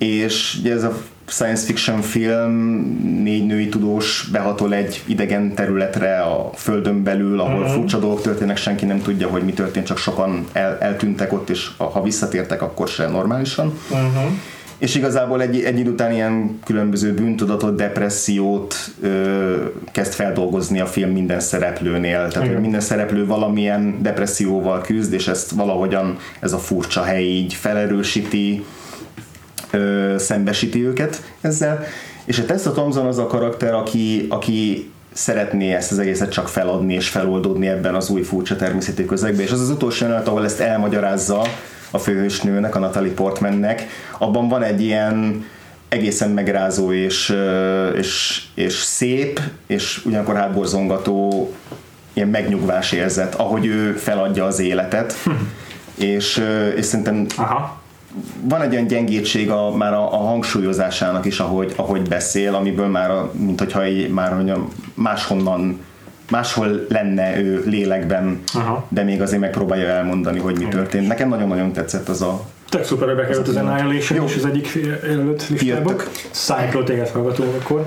és 0.00 0.56
ugye 0.60 0.72
ez 0.72 0.82
a 0.82 0.96
science 1.26 1.64
fiction 1.64 2.00
film 2.00 2.52
négy 3.22 3.46
női 3.46 3.68
tudós 3.68 4.28
behatol 4.32 4.74
egy 4.74 5.02
idegen 5.06 5.54
területre 5.54 6.20
a 6.20 6.50
földön 6.54 7.02
belül, 7.02 7.40
ahol 7.40 7.60
uh-huh. 7.60 7.74
furcsa 7.74 7.98
dolgok 7.98 8.22
történnek, 8.22 8.56
senki 8.56 8.84
nem 8.84 9.02
tudja, 9.02 9.28
hogy 9.28 9.42
mi 9.42 9.52
történt, 9.52 9.86
csak 9.86 9.98
sokan 9.98 10.46
el, 10.52 10.78
eltűntek 10.80 11.32
ott, 11.32 11.50
és 11.50 11.70
ha 11.76 12.02
visszatértek, 12.02 12.62
akkor 12.62 12.88
se 12.88 13.08
normálisan. 13.08 13.78
Uh-huh. 13.90 14.32
És 14.78 14.94
igazából 14.94 15.42
egy, 15.42 15.62
egy 15.62 15.78
idő 15.78 15.90
után 15.90 16.12
ilyen 16.12 16.58
különböző 16.64 17.14
bűntudatot, 17.14 17.76
depressziót 17.76 18.74
ö, 19.02 19.54
kezd 19.92 20.12
feldolgozni 20.12 20.80
a 20.80 20.86
film 20.86 21.10
minden 21.10 21.40
szereplőnél. 21.40 22.28
Tehát 22.28 22.48
hogy 22.48 22.60
minden 22.60 22.80
szereplő 22.80 23.26
valamilyen 23.26 24.02
depresszióval 24.02 24.80
küzd, 24.80 25.12
és 25.12 25.28
ezt 25.28 25.50
valahogyan 25.50 26.18
ez 26.40 26.52
a 26.52 26.58
furcsa 26.58 27.02
hely 27.02 27.24
így 27.24 27.54
felerősíti, 27.54 28.64
ö, 29.70 30.14
szembesíti 30.18 30.86
őket 30.86 31.22
ezzel. 31.40 31.84
És 32.24 32.38
a 32.38 32.44
Tessa 32.44 32.72
Thompson 32.72 33.06
az 33.06 33.18
a 33.18 33.26
karakter, 33.26 33.74
aki, 33.74 34.26
aki 34.28 34.90
szeretné 35.12 35.74
ezt 35.74 35.92
az 35.92 35.98
egészet 35.98 36.32
csak 36.32 36.48
feladni 36.48 36.94
és 36.94 37.08
feloldódni 37.08 37.68
ebben 37.68 37.94
az 37.94 38.10
új 38.10 38.22
furcsa 38.22 38.56
természeti 38.56 39.06
közegben. 39.06 39.44
És 39.44 39.50
az 39.50 39.60
az 39.60 39.70
utolsó 39.70 40.04
jelenet, 40.04 40.28
ahol 40.28 40.44
ezt 40.44 40.60
elmagyarázza 40.60 41.42
a 41.90 41.98
főhősnőnek, 41.98 42.74
a 42.74 42.78
Natalie 42.78 43.12
Portmannek, 43.12 43.86
abban 44.18 44.48
van 44.48 44.62
egy 44.62 44.82
ilyen 44.82 45.44
egészen 45.88 46.30
megrázó 46.30 46.92
és, 46.92 47.36
és, 47.96 48.42
és 48.54 48.74
szép, 48.74 49.40
és 49.66 50.02
ugyanakkor 50.04 50.36
hátborzongató 50.36 51.50
ilyen 52.12 52.28
megnyugvás 52.28 52.92
érzet, 52.92 53.34
ahogy 53.34 53.66
ő 53.66 53.92
feladja 53.92 54.44
az 54.44 54.58
életet. 54.58 55.14
és, 55.94 56.36
ö, 56.38 56.68
és 56.68 56.84
szerintem 56.84 57.26
Aha. 57.36 57.79
Van 58.42 58.62
egy 58.62 58.72
olyan 58.72 58.86
gyengétség 58.86 59.50
a, 59.50 59.76
már 59.76 59.92
a, 59.92 60.12
a 60.12 60.16
hangsúlyozásának 60.16 61.24
is, 61.24 61.40
ahogy, 61.40 61.72
ahogy 61.76 62.08
beszél, 62.08 62.54
amiből 62.54 62.86
már, 62.86 63.10
a, 63.10 63.32
mint 63.38 63.58
hogyha 63.58 63.86
így, 63.86 64.10
már 64.10 64.34
mondjam, 64.34 64.68
máshonnan 64.94 65.78
máshol 66.30 66.86
lenne 66.88 67.40
ő 67.40 67.62
lélekben, 67.66 68.40
Aha. 68.54 68.86
de 68.88 69.02
még 69.02 69.22
azért 69.22 69.40
megpróbálja 69.40 69.88
elmondani, 69.88 70.38
hogy 70.38 70.58
mi 70.58 70.64
történt. 70.64 71.08
Nekem 71.08 71.28
nagyon-nagyon 71.28 71.72
tetszett 71.72 72.08
az 72.08 72.22
a... 72.22 72.44
Tök 72.68 72.84
szuper, 72.84 73.08
hogy 73.08 73.16
bekerült 73.16 73.48
az 73.48 73.56
Annihilation 73.56 74.18
Jó. 74.18 74.24
is 74.24 74.36
az 74.36 74.44
egyik 74.44 74.78
előtt 75.02 75.48
listába. 75.48 75.92
Cyclo 76.30 76.82
téged 76.82 77.08
hallgatunk 77.08 77.54
akkor. 77.60 77.86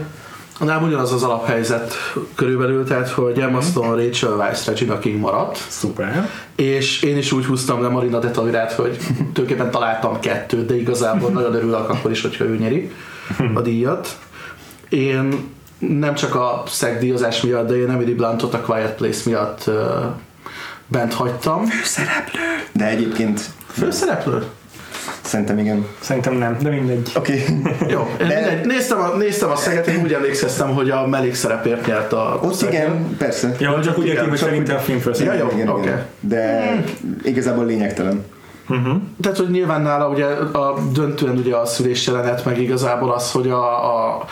Nem 0.63 0.83
ugyanaz 0.83 1.13
az 1.13 1.23
alaphelyzet 1.23 1.93
körülbelül, 2.35 2.83
tehát 2.83 3.09
hogy 3.09 3.39
Emma 3.39 3.61
Stone, 3.61 4.03
Rachel 4.03 4.31
Weisz, 4.31 4.65
Regina 4.65 4.99
King 4.99 5.19
maradt, 5.19 5.57
Szuper. 5.67 6.29
és 6.55 7.01
én 7.01 7.17
is 7.17 7.31
úgy 7.31 7.45
húztam 7.45 7.81
le 7.81 7.87
Marina 7.87 8.19
de 8.19 8.29
Tavirát, 8.29 8.71
hogy 8.71 8.97
tulajdonképpen 9.17 9.71
találtam 9.71 10.19
kettőt, 10.19 10.65
de 10.65 10.75
igazából 10.75 11.29
nagyon 11.39 11.53
örülök 11.53 11.89
akkor 11.89 12.11
is, 12.11 12.21
hogyha 12.21 12.45
ő 12.45 12.57
nyeri 12.57 12.91
a 13.53 13.61
díjat. 13.61 14.17
Én 14.89 15.51
nem 15.77 16.13
csak 16.13 16.35
a 16.35 16.63
szegdíjazás 16.67 17.41
miatt, 17.41 17.67
de 17.67 17.77
én 17.77 17.89
Emily 17.89 18.13
Blantot 18.13 18.53
a 18.53 18.61
Quiet 18.61 18.95
Place 18.95 19.21
miatt 19.25 19.63
uh, 19.67 19.75
bent 20.87 21.13
hagytam. 21.13 21.65
Szereplő! 21.83 22.39
De 22.71 22.87
egyébként 22.87 23.41
Főszereplő? 23.67 24.43
Szerintem 25.33 25.57
igen. 25.57 25.85
Szerintem 25.99 26.33
nem, 26.33 26.57
de 26.61 26.69
mindegy. 26.69 27.11
Oké. 27.15 27.43
Okay. 27.43 27.89
Jó, 27.93 28.07
De- 28.17 28.23
mindegy, 28.23 28.65
néztem, 28.65 28.99
a, 28.99 29.17
néztem 29.17 29.49
a 29.49 29.55
szeget, 29.55 29.87
én 29.87 30.01
úgy 30.03 30.13
emlékeztem, 30.13 30.73
hogy 30.73 30.89
a 30.89 31.07
mellékszerepért 31.07 31.85
nyert 31.87 32.13
a 32.13 32.39
Ott 32.43 32.53
Szeged. 32.53 32.73
igen, 32.73 33.15
persze. 33.17 33.55
Ja, 33.59 33.79
csak 33.83 33.97
úgy 33.97 34.05
értem, 34.05 34.29
hogy 34.29 34.37
szerintem 34.37 34.75
a 34.75 34.79
film 34.79 35.01
Ja, 35.19 35.33
jó, 35.33 35.49
igen, 35.53 35.67
oké. 35.67 35.81
igen. 35.81 36.05
De 36.19 36.73
igazából 37.23 37.65
lényegtelen. 37.65 38.25
Tehát, 39.21 39.37
hogy 39.37 39.49
nyilván 39.49 39.81
nála 39.81 40.07
ugye 40.07 40.25
a 40.53 40.79
döntően 40.93 41.37
ugye 41.37 41.55
a 41.55 41.65
szülés 41.65 42.07
jelenet, 42.07 42.45
meg 42.45 42.61
igazából 42.61 43.11
az, 43.11 43.31
hogy 43.31 43.49
a, 43.49 43.95
a 43.95 44.25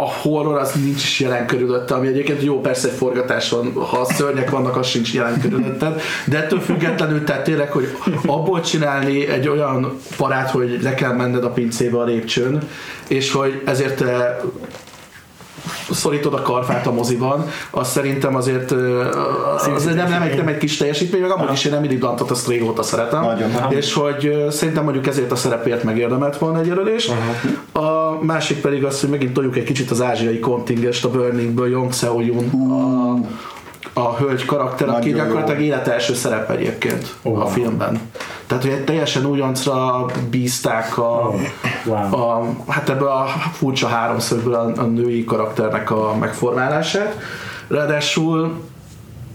a 0.00 0.12
horror 0.22 0.58
az 0.58 0.72
nincs 0.72 1.02
is 1.02 1.20
jelen 1.20 1.46
körülötte, 1.46 1.94
ami 1.94 2.06
egyébként 2.06 2.42
jó, 2.42 2.60
persze 2.60 2.88
egy 2.88 2.94
forgatáson, 2.94 3.72
ha 3.72 4.04
szörnyek 4.04 4.50
vannak, 4.50 4.76
az 4.76 4.86
sincs 4.86 5.14
jelen 5.14 5.40
körülötted, 5.40 6.00
de 6.26 6.38
ettől 6.38 6.60
függetlenül 6.60 7.24
tehát 7.24 7.44
tényleg, 7.44 7.72
hogy 7.72 7.96
abból 8.26 8.60
csinálni 8.60 9.28
egy 9.28 9.48
olyan 9.48 9.98
parát, 10.16 10.50
hogy 10.50 10.82
le 10.82 10.94
kell 10.94 11.12
menned 11.12 11.44
a 11.44 11.50
pincébe 11.50 11.98
a 11.98 12.04
lépcsőn, 12.04 12.58
és 13.08 13.32
hogy 13.32 13.62
ezért 13.64 13.96
te 13.96 14.40
szorítod 15.90 16.34
a 16.34 16.42
karfát 16.42 16.86
a 16.86 16.92
moziban, 16.92 17.46
az 17.70 17.88
szerintem 17.88 18.36
azért 18.36 18.70
az 18.70 19.84
nem, 19.84 20.08
nem, 20.08 20.22
egy, 20.22 20.36
nem 20.36 20.48
egy 20.48 20.58
kis 20.58 20.76
teljesítmény, 20.76 21.20
meg 21.20 21.30
amúgy 21.30 21.52
is 21.52 21.64
én 21.64 21.74
Emily 21.74 21.96
Blantot 21.96 22.30
azt 22.30 22.48
régóta 22.48 22.82
szeretem, 22.82 23.20
Nagyon. 23.20 23.50
és 23.68 23.92
hogy 23.92 24.46
szerintem 24.50 24.84
mondjuk 24.84 25.06
ezért 25.06 25.32
a 25.32 25.36
szerepért 25.36 25.82
megérdemelt 25.82 26.38
volna 26.38 26.60
egy 26.60 26.66
jelölést. 26.66 27.12
A 27.72 28.18
másik 28.22 28.60
pedig 28.60 28.84
az, 28.84 29.00
hogy 29.00 29.08
megint 29.08 29.32
toljuk 29.32 29.56
egy 29.56 29.64
kicsit 29.64 29.90
az 29.90 30.02
ázsiai 30.02 30.38
kontingest 30.38 31.04
a 31.04 31.10
Burningből, 31.10 31.68
Jong 31.68 31.92
Seo 31.92 32.20
Yun, 32.20 32.50
a, 32.70 33.14
a 33.92 34.16
hölgy 34.16 34.44
karakter, 34.44 34.88
aki 34.88 34.98
Nagyon 35.10 35.16
jó. 35.18 35.24
gyakorlatilag 35.24 35.60
élete 35.60 35.92
első 35.92 36.14
szerep 36.14 36.50
egyébként 36.50 37.14
Ó, 37.22 37.34
a 37.36 37.46
filmben. 37.46 38.00
Tehát, 38.46 38.62
hogy 38.62 38.72
egy 38.72 38.84
teljesen 38.84 39.24
újoncra 39.24 40.06
bízták 40.30 40.98
a, 40.98 41.34
Wow. 41.84 42.14
a, 42.20 42.46
hát 42.68 42.88
ebből 42.88 43.08
a 43.08 43.26
furcsa 43.52 43.86
háromszögből 43.88 44.54
a, 44.54 44.72
a 44.80 44.84
női 44.84 45.24
karakternek 45.24 45.90
a 45.90 46.16
megformálását. 46.20 47.18
Ráadásul 47.68 48.52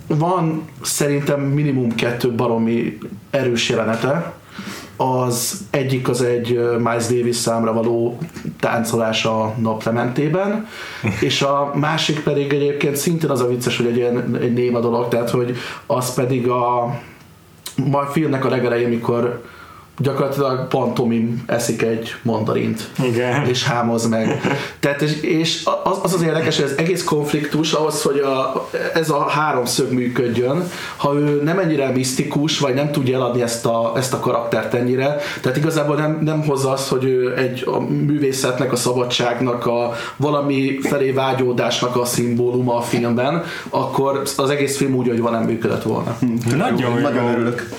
van 0.08 0.70
szerintem 0.82 1.40
minimum 1.42 1.96
kettő 1.96 2.32
baromi 2.32 2.98
erős 3.30 3.70
jelenete. 3.70 4.34
Az 4.98 5.66
egyik 5.70 6.10
az 6.10 6.22
egy 6.22 6.60
Miles 6.78 7.08
Davis 7.08 7.36
számra 7.36 7.74
való 7.74 8.18
táncolás 8.60 9.26
a 9.26 9.54
naplementében, 9.58 10.68
és 11.22 11.42
a 11.42 11.72
másik 11.76 12.24
pedig 12.24 12.54
egyébként 12.54 12.96
szintén 12.96 13.30
az 13.30 13.42
a 13.42 13.48
vicces, 13.48 13.78
hogy 13.78 13.86
egy 13.86 13.98
ilyen 13.98 14.38
egy 14.42 14.54
néma 14.54 14.80
dolog, 14.80 15.08
tehát 15.08 15.30
hogy 15.30 15.56
az 15.86 16.14
pedig 16.14 16.48
a, 16.48 16.96
ma 17.86 18.00
a 18.00 18.06
filmnek 18.06 18.46
a 18.46 18.50
legelején, 18.50 18.90
mikor 18.90 19.42
gyakorlatilag 19.98 20.68
pantomim 20.68 21.44
eszik 21.46 21.82
egy 21.82 22.16
mandarint 22.22 22.90
Igen. 23.04 23.46
és 23.46 23.64
hámoz 23.64 24.08
meg. 24.08 24.42
Tehát 24.80 25.02
és, 25.02 25.22
és 25.22 25.62
az, 25.84 25.98
az 26.04 26.14
az 26.14 26.22
érdekes, 26.22 26.56
hogy 26.56 26.66
az 26.66 26.78
egész 26.78 27.04
konfliktus 27.04 27.74
ahhoz, 27.74 28.02
hogy 28.02 28.20
a, 28.20 28.68
ez 28.94 29.10
a 29.10 29.28
háromszög 29.28 29.92
működjön, 29.92 30.70
ha 30.98 31.14
ő 31.14 31.42
nem 31.44 31.60
ennyire 31.60 31.90
misztikus, 31.90 32.60
vagy 32.60 32.74
nem 32.74 32.92
tudja 32.92 33.16
eladni 33.16 33.42
ezt 33.42 33.66
a, 33.66 33.94
ezt 33.96 34.14
a 34.14 34.20
karaktert 34.20 34.74
ennyire, 34.74 35.18
tehát 35.42 35.58
igazából 35.58 35.96
nem, 35.96 36.20
nem 36.22 36.44
hozza 36.44 36.72
azt, 36.72 36.88
hogy 36.88 37.04
ő 37.04 37.38
egy 37.38 37.64
a 37.66 37.80
művészetnek, 37.80 38.72
a 38.72 38.76
szabadságnak, 38.76 39.66
a 39.66 39.94
valami 40.16 40.80
felé 40.82 41.12
vágyódásnak 41.12 41.96
a 41.96 42.06
szimbóluma 42.06 42.76
a 42.76 42.82
filmben, 42.82 43.44
akkor 43.70 44.22
az 44.38 44.50
egész 44.50 44.78
film 44.78 44.96
úgy, 44.96 45.08
hogy 45.08 45.20
van, 45.20 45.32
nem 45.32 45.44
működött 45.44 45.84
volna. 45.84 46.18
Nagyon 46.56 46.96
jó. 46.96 47.02
Nagyon 47.02 47.26
örülök. 47.32 47.70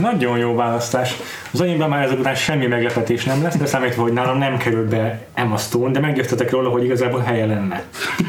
Nagyon 0.00 0.38
jó 0.38 0.54
választás. 0.54 1.16
Az 1.54 1.60
enyémben 1.60 1.88
már 1.88 2.04
ezek 2.04 2.18
után 2.18 2.34
semmi 2.34 2.66
meglepetés 2.66 3.24
nem 3.24 3.42
lesz, 3.42 3.56
de 3.56 3.66
számítva, 3.66 4.02
hogy 4.02 4.12
nálam 4.12 4.38
nem 4.38 4.56
kerül 4.56 4.88
be 4.88 5.26
Emma 5.34 5.56
Stone, 5.56 5.92
de 5.92 6.00
meggyőztetek 6.00 6.50
róla, 6.50 6.68
hogy 6.68 6.84
igazából 6.84 7.20
helye 7.20 7.46
lenne. 7.46 7.82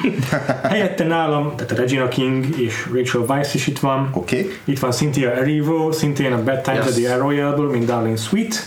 Helyette 0.70 1.04
nálam, 1.04 1.56
tehát 1.56 1.72
a 1.72 1.76
Regina 1.76 2.08
King 2.08 2.60
és 2.60 2.88
Rachel 2.94 3.22
Weisz 3.22 3.54
is 3.54 3.68
itt 3.68 3.80
van. 3.80 4.10
Oké. 4.14 4.40
Okay. 4.40 4.52
Itt 4.64 4.80
van 4.80 4.92
Cynthia 4.92 5.32
Erivo, 5.32 5.92
szintén 5.92 6.32
a 6.32 6.44
Bad 6.44 6.62
Times 6.62 6.86
Yes. 6.86 6.88
at 6.88 7.02
the 7.02 7.12
Air 7.12 7.20
Royale-ból, 7.20 7.70
mint 7.70 7.86
Darling 7.86 8.18
Sweet. 8.18 8.66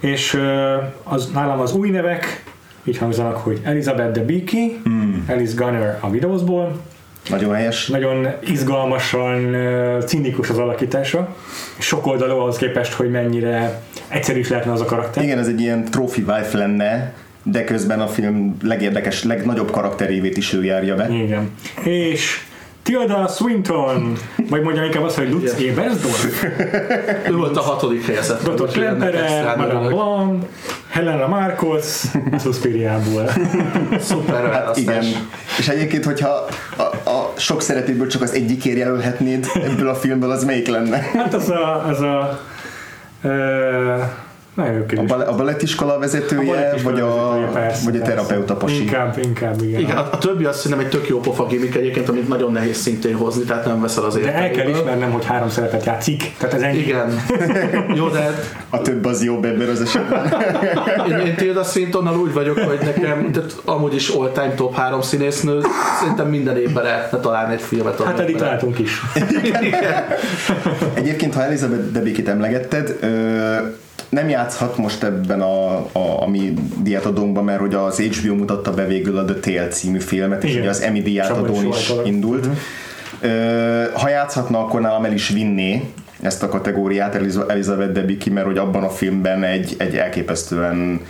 És 0.00 0.34
ö, 0.34 0.76
az, 1.02 1.30
nálam 1.32 1.60
az 1.60 1.74
új 1.74 1.90
nevek, 1.90 2.44
így 2.84 2.98
hangzanak, 2.98 3.36
hogy 3.36 3.60
Elizabeth 3.62 4.12
Debicki, 4.12 4.80
mm. 4.88 5.14
Alice 5.28 5.54
Gunner 5.56 5.98
a 6.00 6.06
Widowsból. 6.06 6.80
Nagyon 7.28 7.54
helyes. 7.54 7.86
Nagyon 7.86 8.26
izgalmasan 8.46 9.56
cinikus 10.06 10.50
az 10.50 10.58
alakítása. 10.58 11.36
Sok 11.78 12.06
oldalú 12.06 12.38
ahhoz 12.38 12.56
képest, 12.56 12.92
hogy 12.92 13.10
mennyire 13.10 13.82
egyszerű 14.08 14.38
is 14.38 14.48
lehetne 14.48 14.72
az 14.72 14.80
a 14.80 14.84
karakter. 14.84 15.22
Igen, 15.22 15.38
ez 15.38 15.46
egy 15.46 15.60
ilyen 15.60 15.84
trophy 15.84 16.20
wife 16.20 16.58
lenne, 16.58 17.12
de 17.42 17.64
közben 17.64 18.00
a 18.00 18.06
film 18.06 18.56
legérdekes, 18.62 19.24
legnagyobb 19.24 19.70
karakterévét 19.70 20.36
is 20.36 20.52
ő 20.52 20.64
járja 20.64 20.94
be. 20.94 21.08
Igen. 21.10 21.50
És 21.82 22.44
Tilda 22.84 23.28
Swinton, 23.28 24.12
vagy 24.50 24.62
mondjam 24.62 24.84
inkább 24.84 25.02
azt, 25.02 25.16
hogy 25.16 25.30
Lutz. 25.30 25.52
Ebersdorf, 25.52 26.44
Ő 27.28 27.32
volt 27.36 27.56
a 27.56 27.60
hatodik 27.60 28.06
helyezett. 28.06 28.42
Dr. 28.42 28.62
úgyhogy 28.62 28.82
ennek 28.82 28.98
Klempere, 28.98 29.22
extrán 29.22 29.58
Madame. 29.58 29.88
Blanc, 29.88 30.44
Helena 30.88 31.26
Marcos, 31.26 32.02
Suspiriából. 32.42 33.30
Szuper 34.00 34.52
Hát 34.52 34.76
igen. 34.76 35.04
És 35.58 35.68
egyébként, 35.68 36.04
hogyha 36.04 36.46
a, 36.76 37.10
a 37.10 37.32
sok 37.36 37.62
szeretéből 37.62 38.06
csak 38.06 38.22
az 38.22 38.32
egyikért 38.32 38.78
jelölhetnéd 38.78 39.46
ebből 39.54 39.88
a 39.88 39.94
filmből, 39.94 40.30
az 40.30 40.44
melyik 40.44 40.66
lenne? 40.66 40.96
Hát 41.14 41.34
az 41.34 41.48
a, 41.48 41.86
az 41.86 42.00
a 42.00 42.40
ö, 43.22 43.94
nagyon 44.54 44.84
A, 44.96 45.02
bale, 45.02 45.24
a 45.24 45.34
balettiskola 45.34 45.98
vezetője, 45.98 46.44
balettiskola 46.44 46.92
vagy 46.94 47.00
a, 47.00 47.28
vezetője, 47.28 47.46
persze, 47.52 47.84
vagy 47.84 48.00
a 48.00 48.02
terapeuta 48.04 48.54
pasi? 48.56 48.80
Inkább, 48.80 49.18
inkább, 49.22 49.62
igen. 49.62 49.80
Igen, 49.80 49.96
a, 49.96 50.08
a 50.12 50.18
többi 50.18 50.44
azt 50.44 50.58
szerintem 50.60 50.86
egy 50.86 50.90
tök 50.90 51.08
jó 51.08 51.20
pofa 51.20 51.46
gimmick 51.46 51.74
egyébként, 51.74 52.08
amit 52.08 52.28
nagyon 52.28 52.52
nehéz 52.52 52.76
szintén 52.76 53.16
hozni, 53.16 53.44
tehát 53.44 53.64
nem 53.64 53.80
veszel 53.80 54.04
az 54.04 54.14
De 54.14 54.20
el 54.20 54.32
kell 54.32 54.42
értelméből. 54.44 54.80
ismernem, 54.80 55.10
hogy 55.10 55.24
három 55.24 55.48
szerepet 55.48 55.84
játszik. 55.84 56.32
Tehát 56.38 56.54
ez 56.54 56.62
ennyi. 56.62 56.78
Igen. 56.78 57.20
Jó, 57.98 58.08
de 58.08 58.34
A 58.70 58.82
több 58.82 59.04
az 59.04 59.24
jobb 59.24 59.44
ebben 59.44 59.68
az 59.68 59.80
esetben. 59.80 60.34
én, 61.10 61.26
én 61.26 61.34
Tilda 61.34 61.62
Swintonnal 61.62 62.18
úgy 62.18 62.32
vagyok, 62.32 62.58
hogy 62.58 62.78
nekem 62.84 63.32
tehát 63.32 63.54
amúgy 63.64 63.94
is 63.94 64.08
all-time 64.08 64.54
top 64.54 64.74
három 64.74 65.00
színésznő, 65.00 65.60
szerintem 66.00 66.28
minden 66.28 66.56
évben 66.56 66.84
lehetne 66.84 67.18
találni 67.18 67.52
egy 67.54 67.60
filmet. 67.60 68.02
Hát 68.02 68.20
eddig 68.20 68.36
találtunk 68.36 68.78
is. 68.78 69.02
Igen. 69.62 70.04
Egyébként, 70.94 71.34
ha 71.34 71.42
Elizabeth 71.42 71.92
Debicki-t 71.92 72.28
emlegetted, 72.28 72.96
ö, 73.00 73.06
nem 74.14 74.28
játszhat 74.28 74.76
most 74.76 75.02
ebben 75.02 75.40
a, 75.40 75.76
a, 75.76 76.22
a 76.22 76.28
mi 76.28 76.54
diátadónkban, 76.82 77.44
mert 77.44 77.60
hogy 77.60 77.74
az 77.74 77.98
HBO 78.00 78.34
mutatta 78.34 78.72
be 78.74 78.86
végül 78.86 79.18
a 79.18 79.24
The 79.24 79.34
Tale 79.40 79.68
című 79.68 79.98
filmet, 80.00 80.44
és 80.44 80.50
Igen. 80.50 80.60
ugye 80.60 80.70
az 80.70 80.80
Emmy 80.82 81.02
diátadón 81.02 81.66
is 81.66 81.86
voltak. 81.88 82.06
indult. 82.06 82.46
Ö, 83.20 83.82
ha 83.92 84.08
játszhatna, 84.08 84.58
akkor 84.58 84.80
nálam 84.80 85.04
el 85.04 85.12
is 85.12 85.28
vinné 85.28 85.82
ezt 86.22 86.42
a 86.42 86.48
kategóriát 86.48 87.14
Eliza- 87.14 87.50
Elizabeth 87.50 87.92
Debicki, 87.92 88.30
mert 88.30 88.46
hogy 88.46 88.58
abban 88.58 88.82
a 88.82 88.88
filmben 88.88 89.42
egy, 89.44 89.74
egy 89.78 89.96
elképesztően 89.96 91.00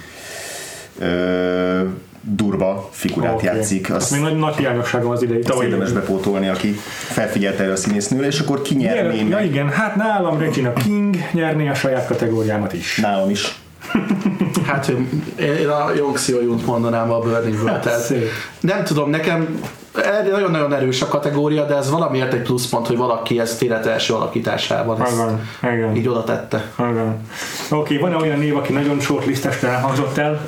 ö, 0.99 1.81
durva 2.27 2.89
figurát 2.93 3.35
Oké. 3.35 3.47
játszik. 3.47 3.91
Az 3.91 3.97
Azt 3.97 4.11
még 4.11 4.21
nagy, 4.21 4.37
nagy 4.37 4.57
hiányosságom 4.57 5.11
az 5.11 5.23
idei. 5.23 5.39
azt 5.39 5.47
Tavalyi 5.49 5.67
érdemes 5.69 5.93
bepótolni, 5.93 6.49
aki 6.49 6.69
felfigyelt 7.09 7.59
erre 7.59 7.73
a 7.73 7.77
színésznőre, 7.77 8.27
és 8.27 8.41
akkor 8.41 8.63
ki 8.63 8.75
nyerné 8.75 9.19
Ja, 9.19 9.25
meg? 9.37 9.45
igen, 9.45 9.69
hát 9.69 9.97
nálam 9.97 10.39
Regina 10.39 10.73
King 10.73 11.17
nyerné 11.33 11.69
a 11.69 11.75
saját 11.75 12.07
kategóriámat 12.07 12.73
is. 12.73 12.97
Nálam 13.03 13.31
is. 13.31 13.55
Hát 14.67 14.89
én, 14.89 15.69
a 15.69 15.93
Yong 15.97 16.19
Seo-Yunt 16.19 16.67
mondanám 16.67 17.11
a 17.13 17.19
Burning 17.19 17.63
World. 17.63 17.81
Tehát 17.81 18.13
nem 18.61 18.85
tudom, 18.85 19.11
nekem 19.11 19.61
nagyon-nagyon 20.31 20.75
erős 20.75 21.03
a 21.03 21.07
kategória, 21.07 21.65
de 21.67 21.77
ez 21.77 21.91
valamiért 21.91 22.33
egy 22.33 22.43
pluszpont, 22.43 22.87
hogy 22.87 22.97
valaki 22.97 23.41
ezt 23.41 23.63
élet 23.63 23.87
első 23.87 24.15
alakításában 24.15 25.03
ezt 25.03 25.13
Igen, 25.63 25.75
igen. 25.77 25.97
így 25.97 26.09
oda 26.09 26.25
tette. 26.25 26.65
igen. 26.79 27.17
Oké, 27.71 27.97
van-e 27.99 28.17
olyan 28.17 28.39
név, 28.39 28.57
aki 28.57 28.73
nagyon 28.73 29.01
shortlistesre 29.01 29.69
elhangzott 29.69 30.19
el? 30.19 30.41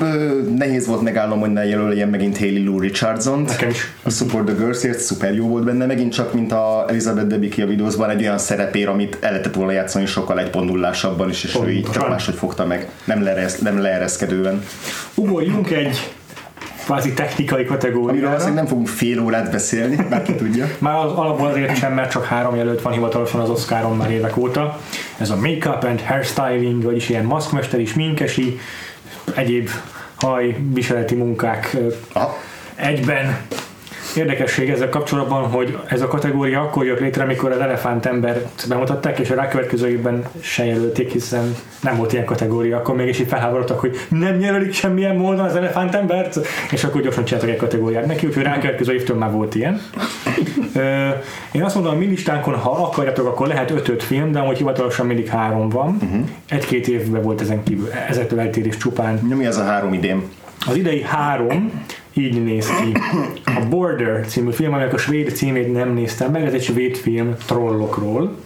Ö, 0.00 0.40
nehéz 0.56 0.86
volt 0.86 1.00
megállnom, 1.02 1.40
hogy 1.40 1.52
ne 1.52 1.66
jelöljem 1.66 2.08
megint 2.08 2.38
Hayley 2.38 2.64
Lou 2.64 2.78
Richardson-t. 2.80 3.48
Nekem 3.48 3.68
is. 3.68 3.92
A 4.02 4.10
Support 4.10 4.46
the 4.46 4.54
Girls-ért 4.54 4.98
szuper 4.98 5.34
jó 5.34 5.46
volt 5.48 5.64
benne, 5.64 5.86
megint 5.86 6.12
csak 6.12 6.34
mint 6.34 6.52
a 6.52 6.84
Elizabeth 6.88 7.26
Debicki 7.26 7.62
a 7.62 7.66
videózban 7.66 8.10
egy 8.10 8.20
olyan 8.20 8.38
szerepér, 8.38 8.88
amit 8.88 9.16
el 9.20 9.30
lehetett 9.30 9.54
volna 9.54 9.72
játszani 9.72 10.06
sokkal 10.06 10.40
egy 10.40 10.50
pondullásabban 10.50 11.28
is, 11.28 11.44
és 11.44 11.58
ő 11.64 11.70
így 11.70 11.74
csak 11.74 11.84
Pontosan. 11.84 12.10
máshogy 12.10 12.34
fogta 12.34 12.66
meg, 12.66 12.88
nem, 13.04 13.22
leeresz, 13.22 13.58
nem 13.58 13.80
leereszkedően. 13.80 14.62
Ugorjunk 15.14 15.70
egy 15.70 16.10
kvázi 16.84 17.12
technikai 17.12 17.58
Amiről 17.58 17.76
kategóriára. 17.76 18.26
valószínűleg 18.26 18.58
nem 18.58 18.66
fogunk 18.66 18.88
fél 18.88 19.20
órát 19.20 19.50
beszélni, 19.50 20.06
bárki 20.10 20.34
tudja. 20.34 20.66
Már 20.78 20.96
az 21.04 21.12
alapból 21.12 21.46
azért 21.48 21.76
sem, 21.76 21.92
mert 21.94 22.10
csak 22.10 22.24
három 22.24 22.56
jelölt 22.56 22.82
van 22.82 22.92
hivatalosan 22.92 23.40
az 23.40 23.50
Oscaron 23.50 23.96
már 23.96 24.10
évek 24.10 24.36
óta. 24.36 24.78
Ez 25.18 25.30
a 25.30 25.36
make-up 25.36 25.84
and 25.84 26.00
hairstyling, 26.00 26.82
vagyis 26.82 27.08
ilyen 27.08 27.24
maszkmesteri, 27.24 27.84
sminkesi, 27.84 28.58
egyéb 29.34 29.70
hajviseleti 30.14 31.14
munkák 31.14 31.76
Aha. 32.12 32.36
egyben. 32.74 33.38
Érdekesség 34.16 34.70
ezzel 34.70 34.88
kapcsolatban, 34.88 35.44
hogy 35.44 35.78
ez 35.88 36.00
a 36.00 36.08
kategória 36.08 36.60
akkor 36.60 36.84
jött 36.84 37.00
létre, 37.00 37.22
amikor 37.22 37.52
az 37.52 37.58
elefántembert 37.58 38.68
bemutatták, 38.68 39.18
és 39.18 39.30
a 39.30 39.34
rákövetkező 39.34 39.88
évben 39.88 40.24
se 40.40 40.64
jelölték, 40.64 41.12
hiszen 41.12 41.56
nem 41.80 41.96
volt 41.96 42.12
ilyen 42.12 42.24
kategória, 42.24 42.76
akkor 42.76 42.94
mégis 42.94 43.20
így 43.20 43.28
felháborodtak, 43.28 43.80
hogy 43.80 43.96
nem 44.08 44.40
jelölik 44.40 44.72
semmilyen 44.72 45.16
módon 45.16 45.44
az 45.44 45.56
elefántembert, 45.56 46.38
és 46.70 46.84
akkor 46.84 47.00
gyorsan 47.02 47.24
csináltak 47.24 47.50
egy 47.50 47.56
kategóriát 47.56 48.06
neki, 48.06 48.26
úgyhogy 48.26 48.42
rákövetkező 48.42 48.92
évtől 48.92 49.16
már 49.16 49.30
volt 49.30 49.54
ilyen. 49.54 49.80
Én 51.52 51.62
azt 51.62 51.74
mondom, 51.74 51.94
a 51.94 51.96
mi 51.96 52.06
listánkon, 52.06 52.54
ha 52.54 52.70
akarjátok, 52.70 53.26
akkor 53.26 53.46
lehet 53.46 53.72
5-5 53.76 53.98
film, 53.98 54.32
de 54.32 54.38
amúgy 54.38 54.56
hivatalosan 54.56 55.06
mindig 55.06 55.28
három 55.28 55.68
van. 55.68 55.98
Egy-két 56.48 56.88
évben 56.88 57.22
volt 57.22 57.40
ezen 57.40 57.62
kívül, 57.62 57.88
ezektől 58.08 58.40
eltérés 58.40 58.76
csupán. 58.76 59.14
Mi 59.14 59.46
az 59.46 59.56
a 59.56 59.64
három 59.64 59.92
idén? 59.92 60.22
Az 60.66 60.76
idei 60.76 61.02
három 61.02 61.84
így 62.12 62.44
néz 62.44 62.66
ki. 62.66 62.92
A 63.44 63.66
Border 63.68 64.26
című 64.26 64.50
film, 64.50 64.72
aminek 64.72 64.92
a 64.92 64.98
svéd 64.98 65.34
címét 65.34 65.72
nem 65.72 65.92
néztem 65.94 66.30
meg, 66.30 66.44
ez 66.44 66.52
egy 66.52 66.62
svéd 66.62 66.96
film 66.96 67.34
trollokról. 67.46 68.36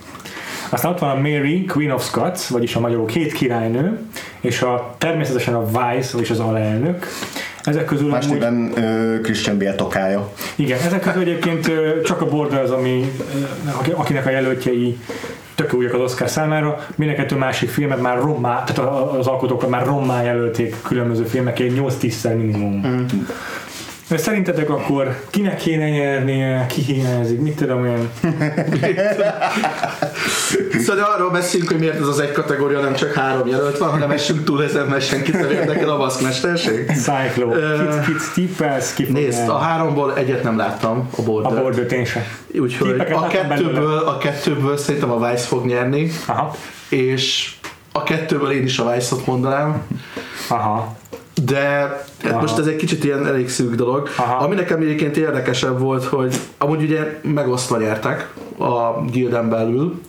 Aztán 0.68 0.92
ott 0.92 0.98
van 0.98 1.10
a 1.10 1.20
Mary, 1.20 1.64
Queen 1.64 1.90
of 1.90 2.04
Scots, 2.04 2.46
vagyis 2.46 2.76
a 2.76 2.80
magyarul 2.80 3.06
két 3.06 3.32
királynő, 3.32 4.00
és 4.40 4.62
a, 4.62 4.94
természetesen 4.98 5.54
a 5.54 5.64
Vice, 5.64 6.10
vagyis 6.12 6.30
az 6.30 6.40
alelnök. 6.40 7.06
Ezek 7.64 7.84
közül 7.84 8.08
Más 8.08 8.26
amúgy, 8.26 8.72
Christian 9.22 9.58
Bale 9.58 9.74
tokája. 9.74 10.32
igen, 10.54 10.78
ezek 10.86 11.00
közül 11.00 11.20
egyébként 11.22 11.70
csak 12.04 12.20
a 12.20 12.26
Border 12.28 12.62
az, 12.62 12.70
ami, 12.70 13.10
akinek 13.94 14.26
a 14.26 14.30
jelöltjei 14.30 14.98
tök 15.54 15.74
újak 15.74 15.94
az 15.94 16.00
Oscar 16.00 16.28
számára, 16.28 16.86
mindenkettő 16.94 17.36
másik 17.36 17.68
filmet 17.68 18.00
már 18.00 18.18
rommá, 18.18 18.64
tehát 18.64 18.78
a- 18.78 19.18
az 19.18 19.26
alkotókat 19.26 19.68
már 19.68 19.86
rommá 19.86 20.22
jelölték 20.22 20.76
különböző 20.82 21.24
filmekért 21.24 21.74
8-10-szer 21.78 22.36
minimum. 22.36 22.80
Mm. 22.86 23.04
Szerintetek 24.08 24.70
akkor 24.70 25.20
kinek 25.30 25.56
kéne 25.56 25.88
nyernie, 25.88 26.66
ki 26.66 26.80
hiányzik, 26.80 27.40
mit 27.40 27.56
tudom 27.56 27.86
én? 27.86 28.10
Szóval 30.84 31.04
arról 31.04 31.30
beszélünk, 31.30 31.70
hogy 31.70 31.78
miért 31.78 32.00
ez 32.00 32.06
az 32.06 32.18
egy 32.18 32.32
kategória 32.32 32.80
nem 32.80 32.94
csak 32.94 33.12
három 33.12 33.48
jelölt 33.48 33.78
van, 33.78 33.90
hanem 33.90 34.10
essünk 34.10 34.44
túl 34.44 34.64
ezen, 34.64 34.86
mert 34.86 35.06
senkit 35.06 35.40
nem 35.40 35.50
érdekel 35.50 35.88
a 35.88 35.96
maszkmesterség. 35.96 36.90
Cyclo, 36.90 37.50
kit, 37.50 38.04
kit 38.06 38.32
tippelsz, 38.34 38.94
ki 38.94 39.06
Nézd, 39.10 39.48
a 39.48 39.58
háromból 39.58 40.16
egyet 40.16 40.42
nem 40.42 40.56
láttam, 40.56 41.08
a 41.16 41.20
a 41.20 41.22
Border. 41.22 41.62
Border 41.62 41.92
én 41.92 42.04
sem. 42.04 42.22
Úgyhogy 42.58 43.00
a 43.12 43.26
kettőből, 43.26 43.98
a 43.98 44.18
kettőből 44.18 44.76
szerintem 44.76 45.10
a 45.10 45.30
Vice 45.30 45.46
fog 45.46 45.66
nyerni, 45.66 46.10
Aha, 46.26 46.56
és 46.88 47.54
a 47.92 48.02
kettőből 48.02 48.50
én 48.50 48.64
is 48.64 48.78
a 48.78 48.92
Vice-ot 48.92 49.26
mondanám, 49.26 49.82
aha. 50.48 50.96
De 51.44 51.60
hát 52.22 52.32
Aha. 52.32 52.40
most 52.40 52.58
ez 52.58 52.66
egy 52.66 52.76
kicsit 52.76 53.04
ilyen 53.04 53.26
elég 53.26 53.48
szűk 53.50 53.74
dolog. 53.74 54.08
Aha. 54.16 54.44
Ami 54.44 54.54
nekem 54.54 54.80
egyébként 54.80 55.16
érdekesebb 55.16 55.78
volt, 55.80 56.04
hogy 56.04 56.36
amúgy 56.58 56.82
ugye 56.82 57.20
megosztva 57.22 57.78
nyertek 57.78 58.32
a 58.58 59.00
gilden 59.10 59.48
belül. 59.48 60.00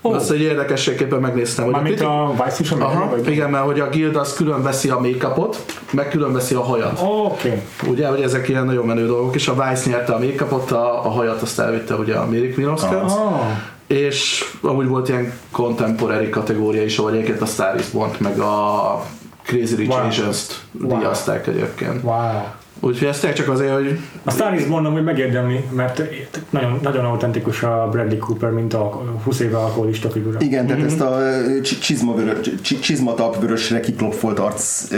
Oh. 0.00 0.14
Azt 0.14 0.30
egy 0.30 0.40
érdekességképpen 0.40 1.20
megnéztem, 1.20 1.64
hogy 1.64 1.72
Mármint 1.72 1.94
kritik- 1.94 2.12
a 2.14 2.34
Vice 2.44 2.56
is, 2.60 2.70
a 2.70 2.76
Aha, 2.78 3.08
vagy? 3.10 3.30
igen, 3.30 3.50
mert 3.50 3.64
hogy 3.64 3.80
a 3.80 3.88
guild 3.88 4.16
az 4.16 4.34
külön 4.34 4.62
veszi 4.62 4.88
a 4.88 4.98
make-upot, 5.00 5.64
meg 5.90 6.08
külön 6.08 6.32
veszi 6.32 6.54
a 6.54 6.60
hajat. 6.62 7.00
Oké. 7.24 7.62
Ugye, 7.88 8.08
hogy 8.08 8.20
ezek 8.20 8.48
ilyen 8.48 8.64
nagyon 8.64 8.86
menő 8.86 9.06
dolgok, 9.06 9.34
és 9.34 9.48
a 9.48 9.52
Vice 9.68 9.90
nyerte 9.90 10.12
a 10.12 10.18
make-upot, 10.18 10.70
a, 10.70 11.06
a 11.06 11.08
hajat 11.08 11.42
azt 11.42 11.58
elvitte 11.60 11.94
ugye 11.94 12.14
a 12.14 12.26
Queen 12.54 12.70
Oscar, 12.70 13.02
Ah, 13.02 13.40
és 13.86 14.44
amúgy 14.62 14.88
volt 14.88 15.08
ilyen 15.08 15.32
contemporary 15.50 16.28
kategória 16.28 16.82
is, 16.84 16.98
ahol 16.98 17.12
egyébként 17.12 17.40
a 17.40 17.46
Star 17.46 17.74
is 17.78 17.86
Born 17.86 18.10
meg 18.18 18.38
a 18.38 19.04
Crazy 19.44 19.74
Rich 19.74 19.90
Wow. 19.90 20.06
Asians-t 20.06 20.60
Wow. 20.80 20.98
díjazták 20.98 21.46
egyébként. 21.46 22.02
wow. 22.02 22.42
Úgyhogy 22.84 23.08
ezt 23.08 23.32
csak 23.32 23.48
azért, 23.48 23.72
hogy 23.72 23.98
A 24.24 24.30
Star 24.30 24.54
is 24.54 24.64
Born 24.64 24.84
amúgy 24.86 25.04
megérdemli, 25.04 25.64
mert 25.70 26.02
nagyon, 26.50 26.78
nagyon 26.82 27.04
autentikus 27.04 27.62
a 27.62 27.88
Bradley 27.90 28.18
Cooper, 28.18 28.50
mint 28.50 28.74
a 28.74 29.02
20 29.24 29.40
éve 29.40 29.56
alkoholista 29.56 30.10
figura. 30.10 30.38
Igen, 30.40 30.66
tehát 30.66 30.82
ezt 30.84 31.00
a 31.00 31.18
ö, 31.20 31.60
csi- 31.60 31.80
csizmavörö- 31.80 32.60
csi- 32.62 32.80
csizmatap 32.80 33.40
vörösre 33.40 33.80
kiklopfolt 33.80 34.38
arc 34.38 34.88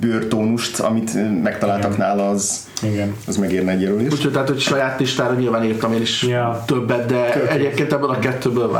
bőrtónust, 0.00 0.80
amit 0.80 1.42
megtaláltak 1.42 1.94
Igen. 1.94 2.06
nála, 2.06 2.28
az, 2.28 2.66
Igen. 2.82 3.14
az 3.26 3.36
megérne 3.36 3.72
egy 3.72 3.80
jelölést. 3.82 4.12
úgyhogy 4.12 4.32
tehát, 4.32 4.48
hogy 4.48 4.58
saját 4.60 5.00
listára 5.00 5.34
nyilván 5.34 5.64
írtam 5.64 5.92
én 5.92 6.00
is 6.00 6.22
Ja. 6.22 6.62
többet, 6.66 7.06
de 7.06 7.16
jó. 7.36 7.44
egyébként 7.48 7.92
ebből 7.92 8.10
a 8.10 8.18
kettőből. 8.18 8.72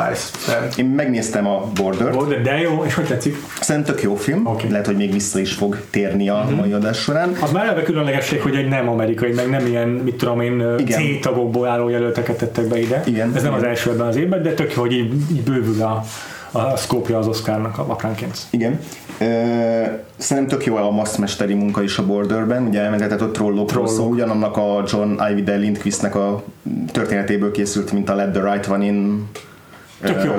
De 0.46 0.68
Én 0.76 0.84
megnéztem 0.86 1.46
a 1.46 1.64
Border-t, 1.74 2.12
Border, 2.14 2.42
de 2.42 2.61
jó, 2.61 2.84
és 2.86 2.94
hogy 2.94 3.05
tetszik? 3.05 3.36
szerintem 3.61 3.94
tök 3.94 4.03
jó 4.05 4.14
film, 4.14 4.46
Oké. 4.46 4.68
lehet, 4.68 4.86
hogy 4.86 4.96
még 4.96 5.12
vissza 5.12 5.38
is 5.38 5.53
fog 5.53 5.80
térni 5.90 6.28
a 6.28 6.49
mai 6.57 6.72
adás 6.72 6.99
során. 6.99 7.36
Az 7.40 7.53
már 7.53 7.64
eleve 7.64 7.82
különlegesség, 7.82 8.38
Megnézték, 8.39 8.43
hogy 8.43 8.64
egy 8.64 8.82
nem 8.82 8.89
amerikai, 8.89 9.32
meg 9.32 9.49
nem 9.51 9.66
ilyen, 9.66 9.89
mit 9.89 10.14
tudom 10.16 10.41
én. 10.41 10.64
C 10.86 11.20
tagokból 11.20 11.66
álló 11.66 11.89
jelölteket 11.89 12.39
tettek 12.39 12.68
be 12.68 12.80
ide. 12.80 13.03
Igen, 13.07 13.32
Ez 13.34 13.43
nem 13.43 13.53
igen. 13.53 13.55
az 13.55 13.62
első 13.62 13.91
ebben 13.91 14.07
az 14.07 14.16
évben, 14.16 14.43
de 14.43 14.55
tök 14.55 14.74
jó, 14.74 14.80
hogy 14.80 14.93
így, 14.93 15.12
így 15.32 15.43
bővül 15.43 15.82
a, 15.82 16.05
a 16.53 16.76
szkópja 16.76 17.18
az 17.18 17.26
Oscarnak 17.26 17.78
a 17.78 17.84
apránként. 17.89 18.39
Igen. 18.51 18.80
Ö, 19.18 19.24
szerintem 20.16 20.59
tök 20.59 20.66
jó 20.66 20.76
a 20.76 20.91
masztmesteri 20.91 21.55
munka 21.55 21.82
is 21.82 21.99
a 21.99 22.07
Borderben, 22.07 22.66
ugye 22.66 22.80
elmezetett 22.80 23.22
ott 23.22 23.32
trollokról 23.32 23.89
szó, 23.89 24.09
ugyanannak 24.09 24.57
a 24.57 24.84
John 24.86 25.18
Ajvide 25.18 25.55
Lindquistnek 25.55 26.14
a 26.14 26.43
történetéből 26.93 27.51
készült, 27.51 27.93
mint 27.93 28.09
a 28.09 28.14
Let 28.14 28.32
the 28.32 28.53
Right 28.53 28.68
One 28.68 28.84
In 28.84 29.28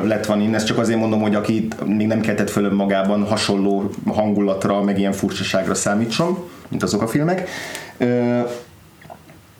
lett 0.03 0.25
van 0.25 0.41
in. 0.41 0.55
Ezt 0.55 0.65
csak 0.65 0.77
azért 0.77 0.99
mondom, 0.99 1.21
hogy 1.21 1.35
akit 1.35 1.85
még 1.85 2.07
nem 2.07 2.21
keltett 2.21 2.49
föl 2.49 2.73
magában 2.73 3.23
hasonló 3.23 3.89
hangulatra, 4.05 4.81
meg 4.81 4.99
ilyen 4.99 5.11
furcsaságra 5.11 5.73
számítson, 5.73 6.37
mint 6.67 6.83
azok 6.83 7.01
a 7.01 7.07
filmek. 7.07 7.49
Ö, 7.97 8.39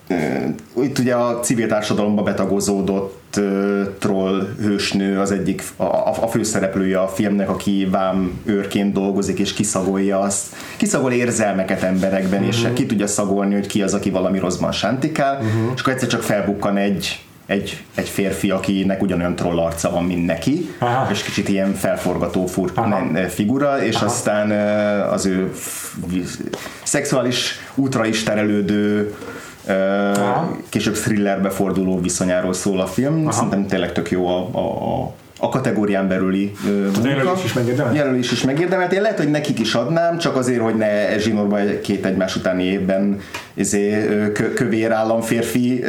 ö, 0.07 0.15
itt 0.81 0.99
ugye 0.99 1.15
a 1.15 1.39
civil 1.39 1.67
társadalomba 1.67 2.23
betagozódott 2.23 3.35
ö, 3.37 3.81
troll 3.99 4.47
hősnő 4.61 5.19
az 5.19 5.31
egyik, 5.31 5.63
a, 5.75 5.83
a 5.83 6.13
a 6.21 6.27
főszereplője 6.27 6.99
a 6.99 7.07
filmnek, 7.07 7.49
aki 7.49 7.87
vám 7.91 8.41
őrként 8.45 8.93
dolgozik 8.93 9.39
és 9.39 9.53
kiszagolja 9.53 10.19
azt, 10.19 10.55
kiszagol 10.77 11.11
érzelmeket 11.11 11.83
emberekben, 11.83 12.43
uh-huh. 12.43 12.55
és 12.55 12.67
ki 12.73 12.85
tudja 12.85 13.07
szagolni, 13.07 13.53
hogy 13.53 13.67
ki 13.67 13.81
az, 13.81 13.93
aki 13.93 14.09
valami 14.09 14.39
rosszban 14.39 14.71
sántikál, 14.71 15.35
uh-huh. 15.35 15.71
és 15.75 15.81
akkor 15.81 15.93
egyszer 15.93 16.09
csak 16.09 16.23
felbukkan 16.23 16.77
egy 16.77 17.19
egy, 17.49 17.83
egy 17.95 18.09
férfi, 18.09 18.51
akinek 18.51 19.01
ugyanolyan 19.01 19.35
troll 19.35 19.59
arca 19.59 19.89
van, 19.91 20.03
mint 20.03 20.25
neki, 20.25 20.75
Aha. 20.79 21.11
és 21.11 21.23
kicsit 21.23 21.49
ilyen 21.49 21.73
felforgató 21.73 22.45
fur, 22.45 22.71
Aha. 22.75 23.03
ne- 23.03 23.27
figura, 23.27 23.83
és 23.83 23.95
aztán 23.95 24.51
ö, 24.51 25.11
az 25.11 25.25
ő 25.25 25.51
szexuális 26.83 27.59
útra 27.75 28.05
is 28.05 28.23
terelődő 28.23 29.15
ö, 29.65 29.73
Aha. 30.11 30.57
később 30.69 30.93
thrillerbe 30.93 31.49
forduló 31.49 32.01
viszonyáról 32.01 32.53
szól 32.53 32.79
a 32.79 32.87
film. 32.87 33.21
Aha. 33.21 33.31
Szerintem 33.31 33.67
tényleg 33.67 33.91
tök 33.91 34.11
jó 34.11 34.27
a, 34.27 34.49
a, 34.51 35.01
a 35.03 35.13
a 35.41 35.49
kategórián 35.49 36.07
belüli 36.07 36.51
ö, 36.67 36.69
munka. 36.69 37.09
jelölés 37.09 37.43
is 37.43 37.53
megérdemelt? 37.53 37.95
Jelölés 37.95 38.31
is 38.31 38.43
megérdemelt. 38.43 38.93
Én 38.93 39.01
lehet, 39.01 39.17
hogy 39.17 39.29
nekik 39.29 39.59
is 39.59 39.73
adnám, 39.73 40.17
csak 40.17 40.35
azért, 40.35 40.61
hogy 40.61 40.75
ne 40.75 41.17
zsinórba 41.19 41.57
két 41.81 42.05
egymás 42.05 42.35
utáni 42.35 42.63
évben 42.63 43.19
izé, 43.53 44.07
kö, 44.33 44.53
kövér 44.53 44.91
államférfi 44.91 45.83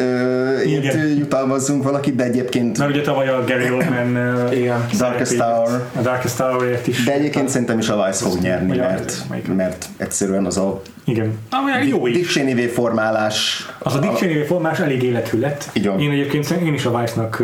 Igen. 0.66 1.16
jutalmazzunk 1.18 1.82
valakit, 1.82 2.14
de 2.14 2.24
egyébként 2.24 2.78
Mert 2.78 2.90
ugye 2.90 3.00
tavaly 3.00 3.28
a 3.28 3.44
Gary 3.46 3.70
Oldman 3.70 4.18
Igen. 4.60 4.86
Darkest 4.98 5.36
Tower. 5.36 5.80
A 5.96 6.00
Darkest 6.02 6.36
Tower-ért 6.36 6.86
is. 6.86 7.04
de 7.04 7.12
egyébként 7.12 7.48
szerintem 7.48 7.78
is 7.78 7.88
a 7.88 8.04
Vice 8.06 8.24
fog 8.24 8.38
nyerni, 8.40 8.76
mert, 8.76 9.24
mert 9.56 9.86
egyszerűen 9.96 10.44
az 10.44 10.56
a 10.56 10.82
Igen. 11.04 11.38
Ami 11.50 11.88
jó 11.88 12.06
is. 12.06 12.14
Dick 12.14 12.28
Cheney 12.28 12.66
formálás 12.66 13.66
Az 13.78 13.94
a 13.94 13.98
Dick 13.98 14.14
Cheney 14.14 14.44
formás 14.44 14.78
elég 14.78 15.02
élethű 15.02 15.38
lett. 15.38 15.70
Így 15.72 15.86
van. 15.86 16.00
Én 16.00 16.10
egyébként 16.10 16.50
én 16.50 16.74
is 16.74 16.84
a 16.84 16.98
Vice-nak 17.00 17.40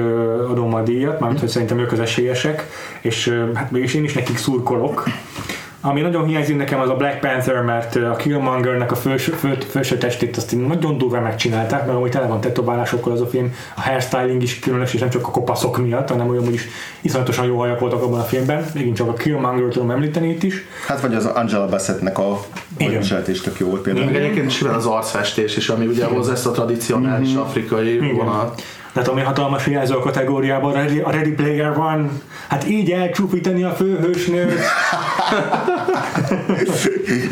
adom 0.50 0.74
a 0.74 0.82
díjat, 0.82 1.20
mármint 1.20 1.40
hogy 1.40 1.48
szerintem 1.48 1.78
ők 1.78 1.92
az 1.96 2.02
esélyesek, 2.02 2.66
és 3.00 3.42
hát 3.54 3.70
mégis 3.70 3.94
én 3.94 4.04
is 4.04 4.12
nekik 4.12 4.36
szurkolok. 4.36 5.04
Ami 5.80 6.00
nagyon 6.00 6.24
hiányzik 6.24 6.56
nekem 6.56 6.80
az 6.80 6.88
a 6.88 6.94
Black 6.94 7.20
Panther, 7.20 7.62
mert 7.62 7.96
a 7.96 8.16
Killmongernek 8.16 8.92
a 8.92 8.94
felső, 8.94 9.32
fő, 9.32 9.58
felső 9.68 9.98
testét 9.98 10.36
azt 10.36 10.52
így 10.52 10.66
nagyon 10.66 10.98
durván 10.98 11.22
megcsinálták, 11.22 11.86
mert 11.86 11.96
amúgy 11.96 12.10
tele 12.10 12.26
van 12.26 12.40
tetoválásokról 12.40 13.14
az 13.14 13.20
a 13.20 13.26
film, 13.26 13.54
a 13.76 13.80
hairstyling 13.80 14.42
is 14.42 14.58
különös, 14.58 14.94
és 14.94 15.00
nem 15.00 15.10
csak 15.10 15.26
a 15.26 15.30
kopaszok 15.30 15.78
miatt, 15.78 16.08
hanem 16.08 16.28
olyan, 16.28 16.44
hogy 16.44 16.54
is 16.54 16.68
iszonyatosan 17.00 17.46
jó 17.46 17.58
hajak 17.58 17.80
voltak 17.80 18.02
abban 18.02 18.20
a 18.20 18.22
filmben. 18.22 18.64
Megint 18.74 18.96
csak 18.96 19.08
a 19.08 19.12
Killmonger 19.12 19.72
tudom 19.72 19.90
említeni 19.90 20.28
itt 20.28 20.42
is. 20.42 20.64
Hát 20.86 21.00
vagy 21.00 21.14
az 21.14 21.24
Angela 21.24 21.66
Bassettnek 21.66 22.18
a 22.18 22.40
Igen. 22.76 22.98
viseltés 22.98 23.40
tök 23.40 23.58
jó 23.58 23.68
volt 23.68 23.82
például. 23.82 24.08
egyébként 24.08 24.50
is 24.50 24.62
az 24.62 24.86
arcfestés 24.86 25.56
is, 25.56 25.68
ami 25.68 25.86
ugye 25.86 26.04
hozza 26.04 26.32
ezt 26.32 26.46
a 26.46 26.50
tradicionális 26.50 27.34
afrikai 27.34 28.12
vonalat. 28.12 28.62
Tehát 28.96 29.10
ami 29.10 29.20
hatalmas 29.20 29.66
jelző 29.66 29.94
a 29.94 29.98
kategóriában, 29.98 30.72
a 30.72 30.74
Ready, 30.74 30.98
a 30.98 31.10
Ready 31.10 31.30
Player 31.30 31.74
van, 31.74 32.22
hát 32.48 32.68
így 32.68 32.90
elcsúfítani 32.90 33.62
a 33.62 33.70
főhősnőt. 33.70 34.52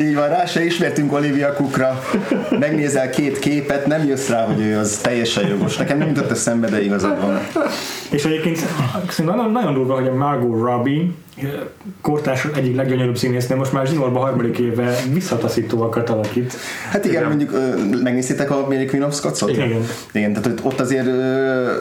Így 0.00 0.14
van, 0.14 0.28
rá 0.28 0.46
se 0.46 0.64
ismertünk 0.64 1.12
Olivia 1.12 1.52
Cookra. 1.52 2.02
Megnézel 2.58 3.10
két 3.10 3.38
képet, 3.38 3.86
nem 3.86 4.04
jössz 4.04 4.28
rá, 4.28 4.44
hogy 4.44 4.60
ő 4.60 4.78
az 4.78 4.98
teljesen 5.02 5.46
jogos. 5.46 5.76
Nekem 5.76 5.98
nem 5.98 6.08
jutott 6.08 6.30
eszembe, 6.30 6.68
de 6.68 6.82
igazad 6.82 7.20
van. 7.20 7.40
És 8.10 8.24
egyébként 8.24 8.58
szerintem 9.08 9.36
nagyon, 9.36 9.52
nagyon 9.52 9.74
durva, 9.74 9.94
hogy 9.94 10.06
a 10.06 10.14
Margot 10.14 10.60
Robbie 10.60 11.04
kortárs 12.00 12.46
egyik 12.56 12.76
leggyönyörűbb 12.76 13.16
színésznő 13.16 13.56
most 13.56 13.72
már 13.72 13.86
zsinórban 13.86 14.22
harmadik 14.22 14.58
éve 14.58 14.94
visszataszítóakat 15.12 16.10
alakít. 16.10 16.54
Hát 16.90 17.04
igen, 17.04 17.24
mondjuk 17.28 17.52
ö, 17.52 17.84
megnéztétek 18.02 18.50
a 18.50 18.60
Mary 18.68 18.84
Queen 18.86 19.04
of 19.04 19.14
Scots-ot? 19.14 19.50
Igen. 19.50 19.86
Igen, 20.12 20.32
tehát 20.32 20.60
ott- 20.62 20.80
azért 20.80 21.06
ö, 21.06 21.72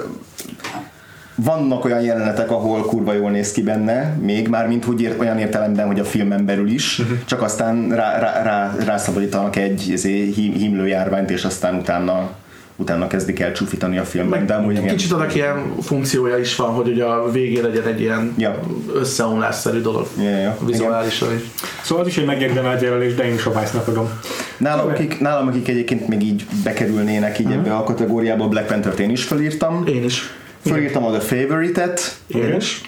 vannak 1.35 1.85
olyan 1.85 2.01
jelenetek, 2.01 2.51
ahol 2.51 2.81
kurva 2.85 3.13
jól 3.13 3.31
néz 3.31 3.51
ki 3.51 3.61
benne, 3.63 4.17
még 4.21 4.47
már 4.47 4.67
mint 4.67 4.85
úgy 4.87 5.01
ér, 5.01 5.15
olyan 5.19 5.37
értelemben, 5.39 5.87
hogy 5.87 5.99
a 5.99 6.03
filmen 6.05 6.45
belül 6.45 6.69
is, 6.69 6.97
Mhm. 6.97 7.11
csak 7.25 7.41
aztán 7.41 7.89
rá, 7.89 8.19
rá, 8.19 8.43
rá, 8.43 8.75
rászabadítanak 8.85 9.55
egy 9.55 9.87
izé, 9.87 10.31
hím, 10.35 10.53
himlőjárványt, 10.53 11.29
és 11.29 11.43
aztán 11.43 11.75
utána 11.75 12.29
utána 12.75 13.07
kezdik 13.07 13.39
el 13.39 13.51
csúfítani 13.51 13.97
a 13.97 14.03
filmben, 14.03 14.45
de 14.45 14.53
amúgy 14.53 14.77
igen. 14.77 14.95
Kicsit 14.95 15.11
annak 15.11 15.35
ilyen 15.35 15.75
funkciója 15.81 16.37
is 16.37 16.55
van, 16.55 16.69
hogy 16.69 16.87
ugye 16.87 17.03
a 17.03 17.31
végén 17.31 17.63
legyen 17.63 17.87
egy 17.87 18.01
ilyen 18.01 18.33
Ja. 18.37 18.59
összeomlásszerű 18.93 19.81
dolog. 19.81 20.07
Ja, 20.17 20.37
ja, 20.37 20.57
Vizuálisan 20.65 21.33
is. 21.35 21.41
Szóval 21.81 22.03
az 22.03 22.09
is 22.09 22.17
egy 22.17 22.25
megérdemelt 22.25 22.81
jelölés, 22.81 23.15
de 23.15 23.23
én 23.23 23.33
is 23.33 23.45
a 23.45 23.59
Vice-nak 23.59 23.87
adom. 23.87 24.09
Nálam 24.57 24.87
akik, 24.87 25.19
nálam, 25.19 25.47
akik 25.47 25.67
egyébként 25.67 26.07
még 26.07 26.21
így 26.21 26.45
bekerülnének 26.63 27.39
így 27.39 27.51
ebbe 27.51 27.75
a 27.75 27.83
kategóriába, 27.83 28.47
Black 28.47 28.67
Panther-t 28.67 28.99
én 28.99 29.09
is 29.09 29.23
felírtam. 29.23 29.83
Én 29.87 30.03
is. 30.03 30.29
Fölírtam 30.65 31.05
a 31.05 31.09
The 31.09 31.19
Favorite-et, 31.19 32.15
Én 32.27 32.55
is. 32.55 32.81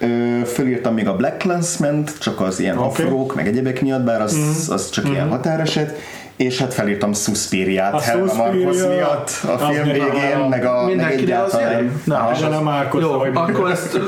Ö, 0.00 0.06
fölírtam 0.46 0.94
még 0.94 1.08
a 1.08 1.16
Black 1.16 1.38
Clansman-t, 1.38 2.18
csak 2.18 2.40
az 2.40 2.60
ilyen 2.60 2.76
okay. 2.76 2.88
afrók, 2.88 3.34
meg 3.34 3.46
egyebek 3.46 3.80
miatt, 3.80 4.04
bár 4.04 4.20
az, 4.20 4.66
az 4.68 4.90
csak 4.90 5.08
ilyen 5.08 5.28
határeset, 5.28 5.98
és 6.36 6.58
hát 6.58 6.74
felírtam 6.74 7.12
Suspiriát 7.12 7.94
A 7.94 8.00
Helga 8.00 8.34
Marcos 8.34 8.76
miatt 8.76 9.30
a 9.42 9.58
film 9.58 9.86
meg 9.86 10.00
a- 10.00 10.04
végén, 10.04 10.38
meg, 10.48 10.64
a, 10.64 10.84
meg 10.96 11.12
egyáltalán. 11.12 12.00
Na, 12.04 12.30
nem 12.50 12.62
Márkos, 12.62 13.02
Jó, 13.02 13.20
akkor 13.34 13.70
ezt 13.70 13.98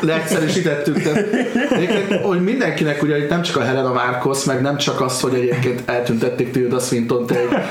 leegyszerűsítettük. 0.00 1.02
Tehát, 1.02 1.26
egyébként, 1.70 2.20
hogy 2.22 2.42
mindenkinek 2.44 3.02
ugye 3.02 3.18
itt 3.18 3.28
nem 3.28 3.42
csak 3.42 3.56
a 3.56 3.60
Helena 3.64 3.92
Marcos, 3.92 4.44
meg 4.44 4.60
nem 4.62 4.76
csak 4.76 5.00
az, 5.00 5.20
hogy 5.20 5.34
egyébként 5.34 5.82
eltüntették 5.90 6.50
Tilda 6.50 6.78
swinton 6.78 7.26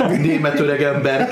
egy 0.10 0.20
német 0.20 0.60
öreg 0.60 0.82
ember, 0.84 1.30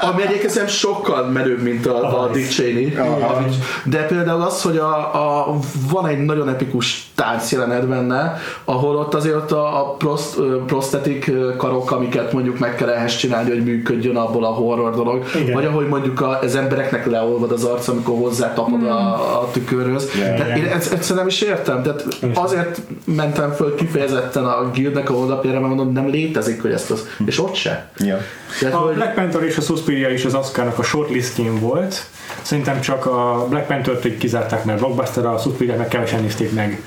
ami 0.00 0.22
egyébként 0.22 0.50
szerintem 0.52 0.76
sokkal 0.76 1.26
menőbb, 1.26 1.62
mint 1.62 1.86
a, 1.86 2.22
a 2.22 2.28
Dick 2.28 2.50
Cheney. 2.50 2.94
Ami- 2.96 3.54
De 3.84 4.06
például 4.06 4.42
az, 4.42 4.62
hogy 4.62 4.76
a, 4.76 5.14
a, 5.14 5.54
van 5.90 6.06
egy 6.06 6.18
nagyon 6.18 6.48
epikus 6.48 7.10
tánc 7.14 7.52
jelenet 7.52 7.88
benne, 7.88 8.36
ahol 8.64 8.96
ott 8.96 9.14
azért 9.14 9.34
ott 9.36 9.52
a, 9.52 9.80
a 9.80 9.90
prost, 9.94 10.34
prostetik 10.66 11.30
karok, 11.56 11.90
amiket 12.02 12.32
mondjuk 12.32 12.58
meg 12.58 12.74
kell 12.74 12.88
ehhez 12.88 13.16
csinálni, 13.16 13.50
hogy 13.50 13.64
működjön 13.64 14.16
abból 14.16 14.44
a 14.44 14.48
horror 14.48 14.94
dolog. 14.94 15.24
Igen. 15.34 15.52
Vagy 15.54 15.64
ahogy 15.64 15.88
mondjuk 15.88 16.20
a, 16.20 16.38
az 16.38 16.56
embereknek 16.56 17.06
leolvad 17.06 17.52
az 17.52 17.64
arc, 17.64 17.88
amikor 17.88 18.18
hozzátapod 18.18 18.84
a, 18.84 19.40
a 19.40 19.50
tükörhöz. 19.52 20.10
Yeah. 20.16 20.36
Tehát 20.36 20.56
én 20.56 20.64
ezt, 20.64 20.92
ezt 20.92 21.14
nem 21.14 21.26
is 21.26 21.40
értem. 21.40 21.82
Tehát 21.82 22.06
azért 22.34 22.80
mentem 23.04 23.52
föl 23.52 23.74
kifejezetten 23.74 24.44
a 24.44 24.70
guildnek 24.74 25.10
a 25.10 25.14
oldaljára, 25.14 25.60
mert 25.60 25.74
mondom, 25.74 25.92
nem 25.92 26.08
létezik, 26.08 26.62
hogy 26.62 26.72
ezt 26.72 26.90
az... 26.90 27.08
És 27.26 27.40
ott 27.40 27.54
se. 27.54 27.90
Ja. 27.98 28.18
Tehát, 28.60 28.74
A 28.74 28.78
hogy, 28.78 28.94
Black 28.94 29.14
Panther 29.14 29.42
és 29.42 29.56
a 29.56 29.60
Suspiria 29.60 30.08
is 30.08 30.24
az 30.24 30.34
Oscarnak 30.34 30.78
a 30.78 30.82
shortlistjén 30.82 31.60
volt. 31.60 32.04
Szerintem 32.42 32.80
csak 32.80 33.06
a 33.06 33.46
Black 33.48 33.66
Panther-t 33.66 34.04
így 34.04 34.18
kizárták, 34.18 34.64
mert 34.64 34.78
blockbuster, 34.78 35.26
a 35.26 35.38
Suspiria 35.38 35.76
meg 35.76 35.88
kevesen 35.88 36.20
nézték 36.20 36.52
meg. 36.52 36.82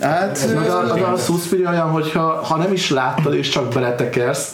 Hát, 0.00 0.54
meg 0.54 0.70
a, 0.70 0.94
meg 0.94 1.02
a 1.02 1.16
Suspiria 1.16 1.70
olyan, 1.70 1.90
hogyha 1.90 2.20
ha 2.20 2.56
nem 2.56 2.72
is 2.72 2.90
láttad 2.90 3.34
és 3.34 3.48
csak 3.48 3.72
beletekersz, 3.72 4.52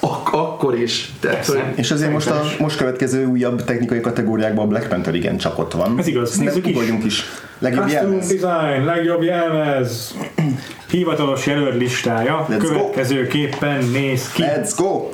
ak- 0.00 0.34
akkor 0.34 0.78
is. 0.78 1.12
Tehát, 1.20 1.46
hogy, 1.46 1.62
és 1.74 1.90
azért 1.90 2.12
most, 2.12 2.30
a, 2.30 2.42
most 2.58 2.76
következő 2.76 3.24
újabb 3.26 3.64
technikai 3.64 4.00
kategóriákban 4.00 4.64
a 4.64 4.68
Black 4.68 4.88
Panther 4.88 5.14
igen 5.14 5.36
csak 5.36 5.58
ott 5.58 5.72
van. 5.72 5.98
Ez 5.98 6.06
igaz, 6.06 6.36
nézzük 6.36 6.66
is. 6.66 6.76
is. 7.04 7.24
Legjobb 7.58 7.82
Costume 7.82 8.08
jelmez. 8.08 8.26
Design, 8.28 8.84
legjobb 8.84 9.22
jelmez. 9.22 10.14
Hivatalos 10.90 11.46
jelölt 11.46 11.76
listája 11.76 12.46
Let's 12.50 12.58
go. 12.58 12.68
következőképpen 12.68 13.84
néz 13.84 14.32
ki. 14.32 14.42
Let's 14.42 14.70
go! 14.76 15.08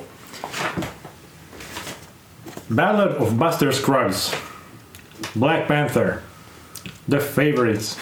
Ballad 2.75 3.17
of 3.19 3.31
Buster 3.31 3.73
Scruggs, 3.73 4.31
Black 5.33 5.67
Panther, 5.67 6.21
The 7.09 7.19
Favorites, 7.19 7.95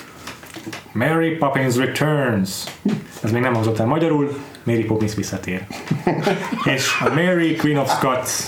Mary 0.93 1.31
Poppins 1.31 1.77
Returns, 1.77 2.65
ez 3.23 3.31
még 3.31 3.43
nem 3.43 3.55
hangzott 3.55 3.79
el 3.79 3.87
magyarul, 3.87 4.39
Mary 4.63 4.85
Poppins 4.85 5.15
visszatér. 5.15 5.67
És 6.75 7.01
a 7.05 7.15
Mary 7.15 7.57
Queen 7.57 7.79
of 7.79 7.91
Scots. 7.91 8.31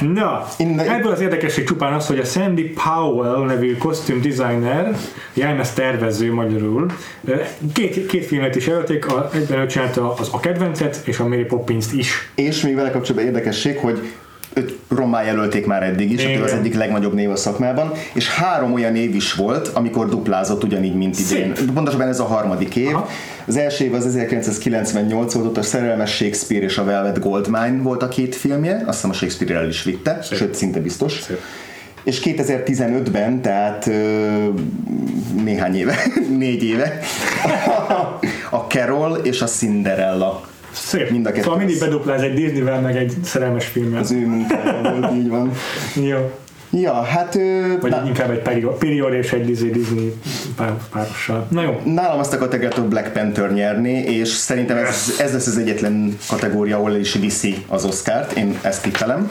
Na, 0.00 0.46
ebből 0.76 1.12
az 1.12 1.20
érdekesség 1.20 1.64
csupán 1.64 1.92
az, 1.92 2.06
hogy 2.06 2.18
a 2.18 2.24
Sandy 2.24 2.62
Powell 2.62 3.44
nevű 3.44 3.76
kosztüm 3.76 4.20
designer, 4.20 4.96
jelmez 5.32 5.72
tervező 5.72 6.32
magyarul, 6.32 6.90
két, 7.72 8.06
két 8.06 8.26
filmet 8.26 8.54
is 8.54 8.66
jelölték, 8.66 9.06
a, 9.06 9.30
egyben 9.32 9.58
ő 9.58 9.66
csinálta 9.66 10.14
az 10.14 10.28
A 10.32 10.40
kedvencet 10.40 11.00
és 11.04 11.18
a 11.18 11.28
Mary 11.28 11.44
Poppins-t 11.44 11.92
is. 11.92 12.30
És 12.34 12.62
még 12.62 12.74
vele 12.74 12.90
kapcsolatban 12.90 13.34
érdekesség, 13.34 13.78
hogy 13.78 14.12
őt 14.54 14.78
rommá 14.88 15.22
jelölték 15.22 15.66
már 15.66 15.82
eddig 15.82 16.12
is, 16.12 16.24
ő 16.24 16.42
az 16.42 16.52
egyik 16.52 16.74
legnagyobb 16.74 17.14
név 17.14 17.30
a 17.30 17.36
szakmában, 17.36 17.92
és 18.12 18.28
három 18.28 18.72
olyan 18.72 18.96
év 18.96 19.14
is 19.14 19.34
volt, 19.34 19.68
amikor 19.68 20.08
duplázott 20.08 20.64
ugyanígy, 20.64 20.94
mint 20.94 21.18
idén. 21.18 21.54
Szép. 21.54 21.72
Pontosabban 21.72 22.08
ez 22.08 22.20
a 22.20 22.24
harmadik 22.24 22.76
év. 22.76 22.94
Aha. 22.94 23.08
Az 23.46 23.56
első 23.56 23.84
év 23.84 23.94
az 23.94 24.06
1998 24.06 25.34
volt, 25.34 25.46
ott 25.46 25.56
a 25.56 25.62
Szerelmes 25.62 26.14
Shakespeare 26.14 26.64
és 26.64 26.78
a 26.78 26.84
Velvet 26.84 27.20
Goldmine 27.20 27.82
volt 27.82 28.02
a 28.02 28.08
két 28.08 28.34
filmje, 28.34 28.82
azt 28.86 28.94
hiszem 28.94 29.10
a 29.10 29.12
Shakespeare 29.12 29.54
el 29.54 29.68
is 29.68 29.82
vitte, 29.82 30.18
Szép. 30.22 30.38
sőt 30.38 30.54
szinte 30.54 30.80
biztos. 30.80 31.20
Szép. 31.20 31.40
És 32.04 32.20
2015-ben, 32.24 33.42
tehát 33.42 33.90
néhány 35.44 35.76
éve, 35.76 35.96
négy 36.38 36.64
éve, 36.64 36.98
a 38.50 38.56
Carol 38.56 39.16
és 39.22 39.42
a 39.42 39.46
Cinderella 39.46 40.52
Szép. 40.74 41.10
Mind 41.10 41.26
a 41.26 41.30
kettő 41.30 41.42
szóval 41.42 41.58
mindig 41.58 41.78
bedupláz 41.78 42.22
egy 42.22 42.34
Disneyvel, 42.34 42.80
meg 42.80 42.96
egy 42.96 43.14
szerelmes 43.24 43.66
filmmel. 43.66 44.00
az 44.00 44.10
ő 44.10 44.26
munkája 44.26 45.10
így 45.18 45.28
van. 45.28 45.52
Jó. 45.94 46.30
Ja, 46.70 47.02
hát 47.02 47.38
Vagy 47.80 47.90
na, 47.90 48.02
inkább 48.06 48.30
egy 48.30 48.38
period, 48.42 48.74
period 48.78 49.12
és 49.12 49.32
egy 49.32 49.44
Disney, 49.44 49.70
Disney 49.70 50.12
pár, 50.56 50.72
párossal. 50.92 51.46
Na 51.50 51.62
jó. 51.62 51.80
nálam 51.84 52.18
azt 52.18 52.32
a 52.32 52.38
kategóriát 52.38 52.78
a 52.78 52.88
Black 52.88 53.12
Panther 53.12 53.52
nyerni, 53.52 53.92
és 53.92 54.28
szerintem 54.28 54.76
ez, 54.76 55.14
ez 55.18 55.32
lesz 55.32 55.46
az 55.46 55.58
egyetlen 55.58 56.18
kategória, 56.28 56.76
ahol 56.76 56.94
is 56.94 57.14
viszi 57.14 57.64
az 57.68 57.84
Oscárt. 57.84 58.32
Én 58.32 58.58
ezt 58.62 58.82
tippelem. 58.82 59.30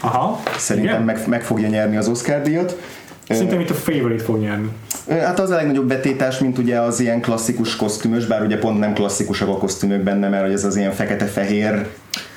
Aha. 0.00 0.42
Szerintem 0.56 0.92
Igen? 0.92 1.04
meg, 1.04 1.28
meg 1.28 1.42
fogja 1.42 1.68
nyerni 1.68 1.96
az 1.96 2.08
Oscar 2.08 2.42
díjat. 2.42 2.78
Szerintem 3.28 3.60
itt 3.60 3.70
a 3.70 3.74
favorite 3.74 4.22
fog 4.22 4.40
nyerni. 4.40 4.68
Hát 5.08 5.40
az 5.40 5.50
a 5.50 5.54
legnagyobb 5.54 5.88
betétás, 5.88 6.38
mint 6.38 6.58
ugye 6.58 6.80
az 6.80 7.00
ilyen 7.00 7.20
klasszikus 7.20 7.76
kosztümös, 7.76 8.26
bár 8.26 8.42
ugye 8.42 8.58
pont 8.58 8.78
nem 8.78 8.92
klasszikusak 8.92 9.48
a 9.48 9.56
kosztümök 9.56 10.00
benne, 10.02 10.28
mert 10.28 10.52
ez 10.52 10.64
az 10.64 10.76
ilyen 10.76 10.92
fekete-fehér 10.92 11.86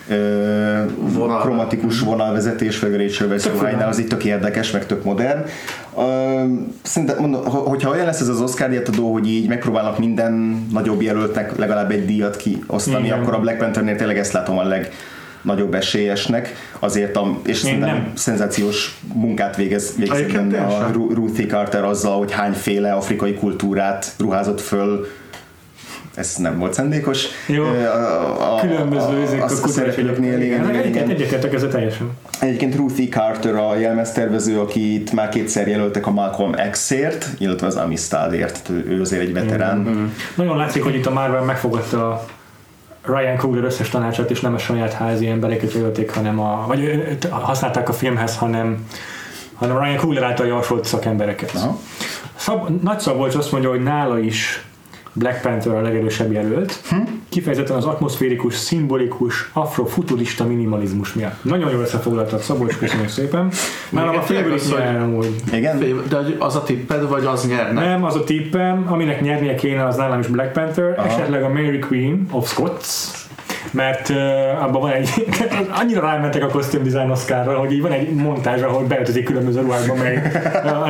ö, 0.09 0.83
Vonal. 0.97 1.41
kromatikus 1.41 1.99
vonalvezetés, 1.99 2.77
főleg 2.77 2.99
Rachel 2.99 3.27
Weisz 3.27 3.49
az 3.87 3.99
így 3.99 4.07
tök 4.07 4.23
érdekes, 4.25 4.71
meg 4.71 4.85
tök 4.85 5.03
modern. 5.03 5.43
Ö, 5.97 6.01
Szerintem, 6.81 7.17
mondom, 7.19 7.43
ho- 7.45 7.67
hogyha 7.67 7.89
olyan 7.89 8.05
lesz 8.05 8.19
ez 8.19 8.27
az 8.27 8.41
Oscar 8.41 8.69
díjatadó, 8.69 9.11
hogy 9.13 9.27
így 9.27 9.47
megpróbálnak 9.47 9.99
minden 9.99 10.65
nagyobb 10.71 11.01
jelöltnek 11.01 11.57
legalább 11.57 11.91
egy 11.91 12.05
díjat 12.05 12.35
kiosztani, 12.35 13.05
Igen. 13.05 13.19
akkor 13.19 13.33
a 13.33 13.39
Black 13.39 13.57
Panthernél 13.57 13.95
tényleg 13.95 14.17
ezt 14.17 14.33
látom 14.33 14.57
a 14.57 14.63
leg 14.63 14.91
nagyobb 15.41 15.73
esélyesnek, 15.73 16.55
azért 16.79 17.15
a, 17.15 17.39
és 17.45 17.57
szerintem 17.57 17.89
nem. 17.89 18.11
szenzációs 18.15 18.99
munkát 19.13 19.55
végez, 19.55 19.95
végez 19.97 20.31
benne 20.31 20.59
a 20.61 20.91
Ruthie 20.91 21.45
Carter 21.45 21.83
azzal, 21.83 22.17
hogy 22.17 22.31
hányféle 22.31 22.93
afrikai 22.93 23.33
kultúrát 23.33 24.13
ruházott 24.17 24.61
föl, 24.61 25.07
ez 26.15 26.35
nem 26.35 26.57
volt 26.57 26.73
szándékos. 26.73 27.25
Jó. 27.47 27.63
A, 27.63 28.55
a, 28.55 28.59
Különböző 28.59 29.21
ezek 29.21 29.41
a, 29.41 29.43
a 29.43 29.63
a 29.63 29.67
szereplőknél, 29.67 30.41
igen, 30.41 30.69
igen, 30.69 30.87
igen. 30.87 31.09
egyetértek 31.09 31.53
ezzel 31.53 31.69
teljesen. 31.69 32.09
Egyébként 32.39 32.75
Ruthie 32.75 33.07
Carter 33.09 33.55
a 33.55 33.75
jelmeztervező, 33.75 34.59
akit 34.59 35.11
már 35.11 35.29
kétszer 35.29 35.67
jelöltek 35.67 36.07
a 36.07 36.11
Malcolm 36.11 36.55
X-ért, 36.71 37.27
illetve 37.37 37.67
az 37.67 37.75
Amistadért, 37.75 38.69
ő 38.69 38.85
ő 38.87 39.01
azért 39.01 39.21
egy 39.21 39.33
veterán. 39.33 40.11
Nagyon 40.35 40.57
látszik, 40.57 40.83
hogy 40.83 40.95
itt 40.95 41.05
a 41.05 41.11
Marvel 41.11 41.43
megfogadta 41.43 42.25
Ryan 43.01 43.37
Coogler 43.37 43.63
összes 43.63 43.89
tanácsát, 43.89 44.31
és 44.31 44.39
nem 44.39 44.53
a 44.53 44.57
saját 44.57 44.93
házi 44.93 45.27
embereket 45.27 45.73
jelölték, 45.73 46.13
hanem 46.13 46.39
a, 46.39 46.65
vagy 46.67 47.01
használták 47.29 47.89
a 47.89 47.93
filmhez, 47.93 48.37
hanem, 48.37 48.87
hanem 49.53 49.79
Ryan 49.79 49.97
Coogler 49.97 50.23
által 50.23 50.45
javasolt 50.45 50.85
szakembereket. 50.85 51.51
Aha. 51.55 51.79
Szab, 52.35 52.81
Nagy 52.83 52.99
Szabolcs 52.99 53.35
azt 53.35 53.51
mondja, 53.51 53.69
hogy 53.69 53.83
nála 53.83 54.19
is 54.19 54.65
Black 55.13 55.41
Panther 55.41 55.73
a 55.73 55.81
legerősebb 55.81 56.31
jelölt, 56.31 56.81
hm? 56.89 56.95
kifejezetten 57.29 57.75
az 57.75 57.85
atmoszférikus, 57.85 58.53
szimbolikus, 58.53 59.49
afrofuturista 59.53 60.45
minimalizmus 60.45 61.13
miatt. 61.13 61.43
Nagyon 61.43 61.71
jól 61.71 61.81
összefoglaltad 61.81 62.39
Szabolcs, 62.39 62.77
köszönöm 62.77 63.07
szépen. 63.07 63.51
Nálam 63.89 64.15
a 64.15 64.21
favorite 64.21 64.53
az, 64.53 64.75
hogy-. 65.15 65.35
Igen? 65.53 66.03
De 66.09 66.17
az 66.39 66.55
a 66.55 66.63
tipped, 66.63 67.07
vagy 67.07 67.25
az 67.25 67.47
nyerne? 67.47 67.85
Nem, 67.85 68.03
az 68.03 68.15
a 68.15 68.23
tippem, 68.23 68.85
aminek 68.87 69.21
nyernie 69.21 69.55
kéne, 69.55 69.85
az 69.85 69.95
nálam 69.95 70.19
is 70.19 70.27
Black 70.27 70.51
Panther, 70.51 70.93
Aha. 70.97 71.07
esetleg 71.07 71.43
a 71.43 71.49
Mary 71.49 71.79
Queen 71.79 72.27
of 72.31 72.49
Scots, 72.49 73.09
mert 73.71 74.09
uh, 74.09 74.63
abban 74.63 74.81
van 74.81 74.91
egy, 74.91 75.09
annyira 75.81 76.01
rámentek 76.01 76.43
a 76.43 76.47
costume 76.47 76.83
design 76.83 77.09
Oscarra, 77.09 77.59
hogy 77.59 77.71
így 77.71 77.81
van 77.81 77.91
egy 77.91 78.13
montázs, 78.13 78.61
ahol 78.61 78.83
beöltözik 78.83 79.25
különböző 79.25 79.61
ruhákba, 79.61 79.95
meg 79.95 80.41
a, 80.63 80.89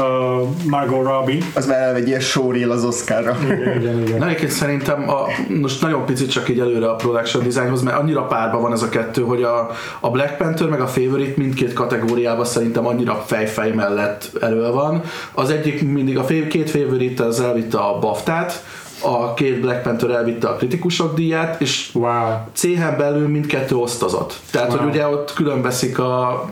a, 0.00 0.40
a 0.40 0.42
Margot 0.68 1.04
Robbie. 1.04 1.42
Az 1.54 1.66
már 1.66 1.78
elmegy 1.78 2.08
ilyen 2.08 2.20
showreel 2.20 2.70
az 2.70 2.84
Oscarra. 2.84 3.36
Igen, 3.44 3.80
igen, 3.80 4.00
igen. 4.00 4.18
Na, 4.18 4.26
egyébként 4.26 4.50
szerintem 4.50 5.08
a, 5.08 5.26
most 5.60 5.82
nagyon 5.82 6.04
picit 6.04 6.30
csak 6.30 6.48
így 6.48 6.60
előre 6.60 6.88
a 6.88 6.94
production 6.94 7.44
designhoz, 7.44 7.82
mert 7.82 7.98
annyira 7.98 8.26
párban 8.26 8.62
van 8.62 8.72
ez 8.72 8.82
a 8.82 8.88
kettő, 8.88 9.22
hogy 9.22 9.42
a, 9.42 9.70
a 10.00 10.10
Black 10.10 10.36
Panther 10.36 10.68
meg 10.68 10.80
a 10.80 10.86
Favorite 10.86 11.34
mindkét 11.36 11.72
kategóriában 11.72 12.44
szerintem 12.44 12.86
annyira 12.86 13.22
fejfej 13.26 13.70
mellett 13.70 14.30
elő 14.40 14.70
van. 14.70 15.02
Az 15.32 15.50
egyik 15.50 15.82
mindig, 15.82 16.18
a 16.18 16.24
fév, 16.24 16.46
két 16.46 16.70
Favorite 16.70 17.24
az 17.24 17.40
elvitte 17.40 17.78
a 17.78 17.98
BAFTA-t, 17.98 18.62
a 19.04 19.34
két 19.34 19.60
Black 19.60 19.82
Panther 19.82 20.10
elvitte 20.10 20.48
a 20.48 20.56
kritikusok 20.56 21.14
díját, 21.14 21.60
és 21.60 21.90
Wow. 21.94 22.34
céhen 22.52 22.96
belül 22.96 23.28
mindkettő 23.28 23.74
osztozott. 23.76 24.34
Tehát, 24.50 24.68
Wow. 24.68 24.78
hogy 24.78 24.88
ugye 24.88 25.08
ott 25.08 25.32
különbeszik 25.32 25.98
a 25.98 26.44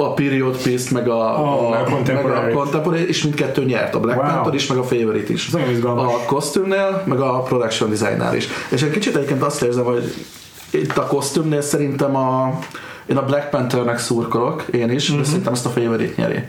a 0.00 0.12
period 0.14 0.56
piece 0.62 0.88
meg 0.94 1.08
a, 1.08 1.14
Oh, 1.40 1.80
a 1.80 1.84
contemporary. 1.84 2.46
meg 2.46 2.54
a 2.54 2.58
contemporary, 2.58 3.08
és 3.08 3.22
mindkettő 3.22 3.64
nyert, 3.64 3.94
a 3.94 4.00
Black 4.00 4.22
Wow. 4.22 4.30
Panther 4.32 4.54
is, 4.54 4.66
meg 4.66 4.78
a 4.78 4.82
Favorite 4.82 5.32
is. 5.32 5.48
A 5.84 6.24
kosztümnél, 6.26 7.02
meg 7.06 7.20
a 7.20 7.38
production 7.42 7.90
designnál 7.90 8.36
is. 8.36 8.48
És 8.70 8.82
egy 8.82 8.90
kicsit 8.90 9.16
egyébként 9.16 9.42
azt 9.42 9.62
érzem, 9.62 9.84
hogy 9.84 10.14
itt 10.70 10.96
a 10.96 11.06
kosztümnél 11.06 11.60
szerintem 11.60 12.16
a 12.16 12.58
én 13.10 13.16
a 13.16 13.24
Black 13.24 13.50
Panthernek 13.50 13.98
szurkolok, 13.98 14.64
én 14.70 14.90
is, 14.90 15.08
Mhm. 15.08 15.18
de 15.18 15.24
szerintem 15.24 15.52
ezt 15.52 15.66
a 15.66 15.68
Favorite 15.68 16.22
nyeri. 16.22 16.42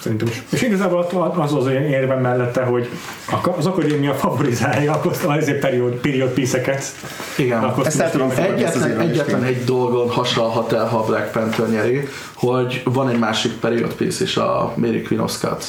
Szerintem 0.00 0.26
is. 0.28 0.42
És 0.50 0.62
igazából 0.62 1.06
az 1.36 1.54
az 1.54 1.66
én 1.66 1.82
érvem 1.82 2.20
mellette, 2.20 2.62
hogy 2.62 2.88
az 3.56 3.66
akadémia 3.66 4.14
favorizálja 4.14 4.92
a 4.92 5.28
azért 5.28 5.60
period, 5.60 5.92
period 5.92 6.30
piece-eket. 6.30 6.84
Igen. 7.36 7.64
A 7.64 7.74
Ezt 7.84 8.00
el 8.00 8.10
tudom 8.10 8.30
Egyetlen, 8.36 9.00
egyetlen 9.00 9.42
egy 9.42 9.64
dolgon 9.64 10.10
hasalhat 10.10 10.72
el, 10.72 10.86
ha 10.86 10.98
a 10.98 11.04
Black 11.04 11.32
Panther 11.32 11.68
nyeri, 11.68 12.08
hogy 12.34 12.82
van 12.84 13.08
egy 13.08 13.18
másik 13.18 13.52
period 13.52 13.92
piece 13.94 14.24
is, 14.24 14.36
a 14.36 14.72
Mary 14.76 15.02
Queen 15.02 15.22
of 15.22 15.32
Scots. 15.32 15.64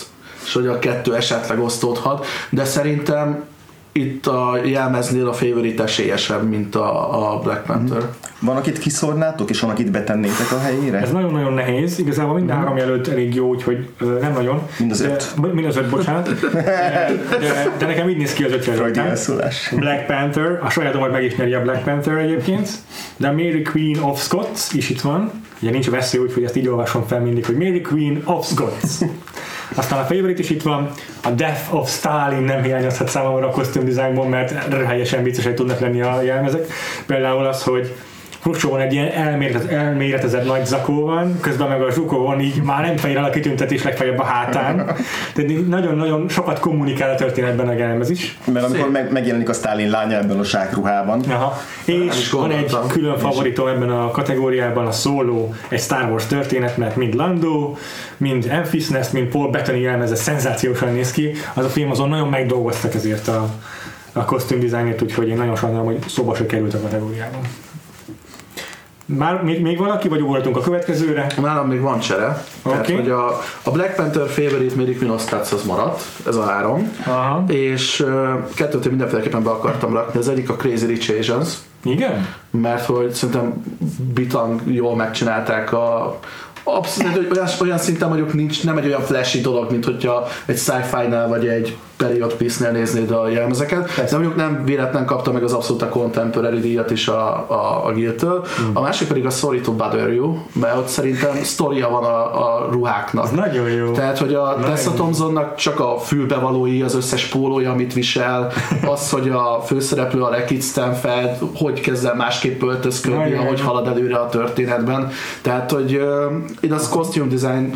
És 0.46 0.54
hogy 0.54 0.68
a 0.68 0.80
kettő 0.80 1.16
esetleg 1.16 1.60
osztódhat, 1.60 2.26
de 2.50 2.66
szerintem 2.66 3.44
itt 3.92 4.28
a 4.28 4.58
jelmeznél 4.66 5.28
a 5.28 5.34
favorite 5.34 5.84
esélyesebb, 5.84 6.50
mint 6.50 6.76
a, 6.76 7.34
a 7.34 7.40
Black 7.40 7.66
Panther. 7.66 8.02
Van, 8.40 8.56
akit 8.58 8.78
kiszórnátok, 8.80 9.50
és 9.50 9.60
van, 9.60 9.70
akit 9.72 9.92
betennétek 9.92 10.52
a 10.52 10.60
helyére? 10.60 10.98
Ez 11.02 11.12
nagyon-nagyon 11.12 11.54
nehéz. 11.54 12.00
Igazából 12.00 12.34
mind 12.34 12.50
a 12.50 12.54
három 12.54 12.78
jelölt 12.78 13.08
elég 13.08 13.36
jó, 13.36 13.48
úgyhogy 13.48 13.90
nem 14.22 14.34
nagyon. 14.34 14.62
Mind 14.80 14.92
az 14.92 15.02
De- 15.02 15.10
öt. 15.10 15.34
b- 15.42 15.54
Mind 15.54 15.68
az 15.68 15.78
öt, 15.78 15.90
bocsánat. 15.90 16.30
De, 16.54 16.62
de, 17.40 17.72
de 17.78 17.86
nekem 17.86 18.10
így 18.10 18.18
néz 18.18 18.34
ki 18.34 18.44
az 18.44 18.52
öt 18.52 18.98
elszólás. 18.98 19.72
Black 19.76 20.06
Panther, 20.06 20.60
a 20.64 20.70
sajátomat 20.70 21.12
meg 21.12 21.24
is 21.24 21.36
nyeri 21.36 21.54
a 21.54 21.62
Black 21.62 21.84
Panther 21.84 22.18
egyébként, 22.18 22.70
de 23.18 23.28
a 23.28 23.32
Mary 23.32 23.62
Queen 23.62 24.00
of 24.04 24.22
Scots 24.24 24.74
is 24.74 24.90
itt 24.90 25.02
van. 25.02 25.32
Ugye 25.62 25.72
nincs 25.72 25.90
veszély, 25.90 26.22
úgyhogy 26.22 26.44
ezt 26.44 26.56
így 26.56 26.68
olvasom 26.68 27.04
fel 27.08 27.20
mindig, 27.20 27.46
hogy 27.46 27.56
Mary 27.58 27.82
Queen 27.82 28.22
of 28.26 28.48
Scots. 28.48 28.98
Aztán 29.76 30.00
a 30.00 30.04
favorite 30.04 30.42
is 30.42 30.50
itt 30.50 30.62
van, 30.62 30.92
a 31.24 31.30
Death 31.30 31.76
of 31.76 31.90
Stalin 31.90 32.44
nem 32.44 32.64
hiányozhat 32.64 33.08
számomra 33.08 33.48
a 33.48 33.52
costume 33.52 33.86
designból, 33.86 34.28
mert 34.28 34.74
helyesen 34.86 35.24
viccesek 35.24 35.54
tudnak 35.54 35.80
lenni 35.80 36.02
a 36.02 36.22
jelmezek. 36.22 36.68
Például 37.06 37.46
az, 37.46 37.64
hogy 37.64 37.96
Khrushchevon 38.42 38.80
egy 38.80 38.94
ilyen 38.94 39.12
elméret, 39.12 39.72
elméretezett 39.72 40.46
nagy 40.46 40.66
zakó 40.66 41.06
van, 41.06 41.40
közben 41.42 41.68
meg 41.68 41.82
a 41.82 41.92
Zsukovon 41.92 42.40
így 42.40 42.62
már 42.62 42.86
nem 42.86 42.98
fehér 42.98 43.18
el 43.18 43.24
a 43.24 43.30
kitüntetés 43.30 43.84
legfeljebb 43.84 44.20
a 44.20 44.24
hátán. 44.24 44.96
Tehát 45.34 45.68
nagyon-nagyon 45.68 46.30
sokat 46.30 46.60
kommunikál 46.60 47.10
a 47.10 47.16
történetben 47.16 47.68
a 47.68 47.74
jelmez 47.74 48.10
is. 48.10 48.38
Mert 48.46 48.66
amikor 48.66 48.84
Szép. 48.84 48.92
meg, 48.92 49.12
megjelenik 49.12 49.50
a 49.50 49.54
Stalin 49.54 49.90
lánya 49.90 50.18
ebben 50.18 50.40
a 50.40 50.44
zsákruhában, 50.44 51.24
Aha. 51.30 51.58
És 51.86 52.30
van 52.30 52.52
egy 52.52 52.76
külön 52.88 53.18
favoritom 53.18 53.68
ebben 53.68 53.90
a 53.90 54.12
kategóriában, 54.12 54.86
a 54.86 54.92
Solo, 54.92 55.50
egy 55.68 55.82
Star 55.82 56.10
Wars 56.10 56.26
történet, 56.26 56.78
mert 56.78 56.96
mind 56.96 57.14
Lando, 57.14 57.76
mind 58.18 58.48
Memphis 58.48 58.88
Nest, 58.88 59.14
mind 59.14 59.28
Paul 59.28 59.50
Bettany 59.50 59.82
jelmeze 59.82 60.16
szenzációsan 60.16 60.94
néz 60.94 61.12
ki. 61.12 61.32
Az 61.54 61.66
a 61.66 61.70
film 61.70 61.92
azon 61.92 62.10
nagyon 62.10 62.30
megdolgoztak 62.30 62.94
ezért 62.94 63.28
a, 63.28 63.50
a 64.14 64.26
kosztüm 64.26 64.60
dizájnért, 64.60 65.02
úgyhogy 65.02 65.28
én 65.28 65.38
nagyon 65.38 65.56
sajnálom, 65.56 65.86
hogy 65.86 66.00
szóba 66.08 66.36
se 66.36 66.46
került 66.46 66.74
a 66.74 66.80
kategóriában. 66.80 67.42
Már 69.18 69.44
még, 69.44 69.62
még 69.62 69.78
valaki, 69.78 70.08
vagy 70.08 70.22
ugorhatunk 70.22 70.58
a 70.58 70.62
következőre? 70.62 71.28
Nálam 71.42 71.68
még 71.68 71.82
van 71.82 72.00
csere. 72.00 72.44
Tehát, 72.64 72.80
Oké. 72.80 72.94
hogy 72.96 73.10
a, 73.10 73.42
a 73.64 73.72
Black 73.72 73.96
Panther 73.96 74.28
Favorite 74.28 75.12
of 75.12 75.22
Scots 75.22 75.52
az 75.52 75.64
maradt, 75.64 76.02
ez 76.28 76.36
a 76.36 76.44
három. 76.44 76.92
Aha. 77.06 77.44
És 77.48 78.06
kettőt 78.56 78.84
én 78.84 78.90
mindenféleképpen 78.90 79.44
be 79.44 79.50
akartam 79.50 79.94
rakni. 79.94 80.20
Az 80.20 80.30
egyik 80.30 80.50
a 80.50 80.56
Crazy 80.56 80.86
Rich 80.86 81.14
Asians, 81.20 81.54
Igen? 81.84 82.28
mert 82.52 82.86
hogy 82.86 83.12
szerintem 83.12 83.64
bitang 84.14 84.62
jól 84.66 84.96
megcsinálták 84.96 85.74
a 85.74 86.20
Abszolút, 86.64 87.32
olyan, 87.32 87.48
olyan 87.62 87.78
szinten 87.78 88.08
mondjuk 88.08 88.34
nincs, 88.34 88.64
nem 88.64 88.78
egy 88.78 88.86
olyan 88.86 89.02
flashy 89.02 89.42
dolog, 89.42 89.72
mint 89.72 89.86
hogyha 89.86 90.28
egy 90.46 90.58
sci-fi-nál 90.58 91.28
vagy 91.28 91.48
egy 91.48 91.78
period 92.00 92.34
piece-nél 92.34 92.72
néznéd 92.72 93.12
a 93.12 93.28
jelmezeket, 93.28 93.92
de 93.96 94.08
mondjuk 94.12 94.36
nem 94.36 94.62
véletlen 94.66 95.06
kapta 95.06 95.32
meg 95.32 95.44
az 95.44 95.54
abszolút 95.54 95.82
a 95.82 95.90
contemporary 95.90 96.60
díjat 96.60 96.92
is 96.92 97.08
a, 97.08 97.46
a, 97.48 97.86
a 97.86 97.92
Guild-től. 97.94 98.46
Mm. 98.62 98.76
A 98.76 98.82
másik 98.82 99.08
pedig 99.08 99.26
a 99.26 99.30
Sorry 99.30 99.62
to 99.62 99.72
Bother 99.72 100.14
You, 100.14 100.38
mert 100.54 100.78
ott 100.78 100.88
szerintem 100.88 101.36
sztoria 101.44 101.90
van 101.90 102.04
a, 102.04 102.46
a 102.46 102.70
ruháknak. 102.72 103.24
Az 103.24 103.30
nagyon 103.30 103.70
jó. 103.70 103.92
Tehát, 103.92 104.18
hogy 104.18 104.34
a 104.34 104.58
Tessa 104.64 104.92
Thompsonnak 104.92 105.56
csak 105.56 105.80
a 105.80 105.98
fülbevalói, 106.00 106.82
az 106.82 106.96
összes 106.96 107.26
pólója, 107.26 107.72
amit 107.72 107.94
visel, 107.94 108.52
az, 108.94 109.10
hogy 109.10 109.30
a 109.30 109.62
főszereplő 109.66 110.22
a 110.22 110.30
Lekit 110.30 110.64
Stanfeld, 110.64 111.38
hogy 111.56 111.82
kezd 111.82 112.06
el 112.06 112.16
másképp 112.16 112.62
öltözködni, 112.62 113.34
ahogy 113.34 113.62
halad 113.62 113.88
előre 113.88 114.16
a 114.16 114.30
történetben. 114.30 115.12
Tehát, 115.42 115.72
hogy 115.72 115.96
uh, 115.96 116.34
én 116.62 116.74
az 116.74 116.90
costume 116.90 117.28
design 117.28 117.74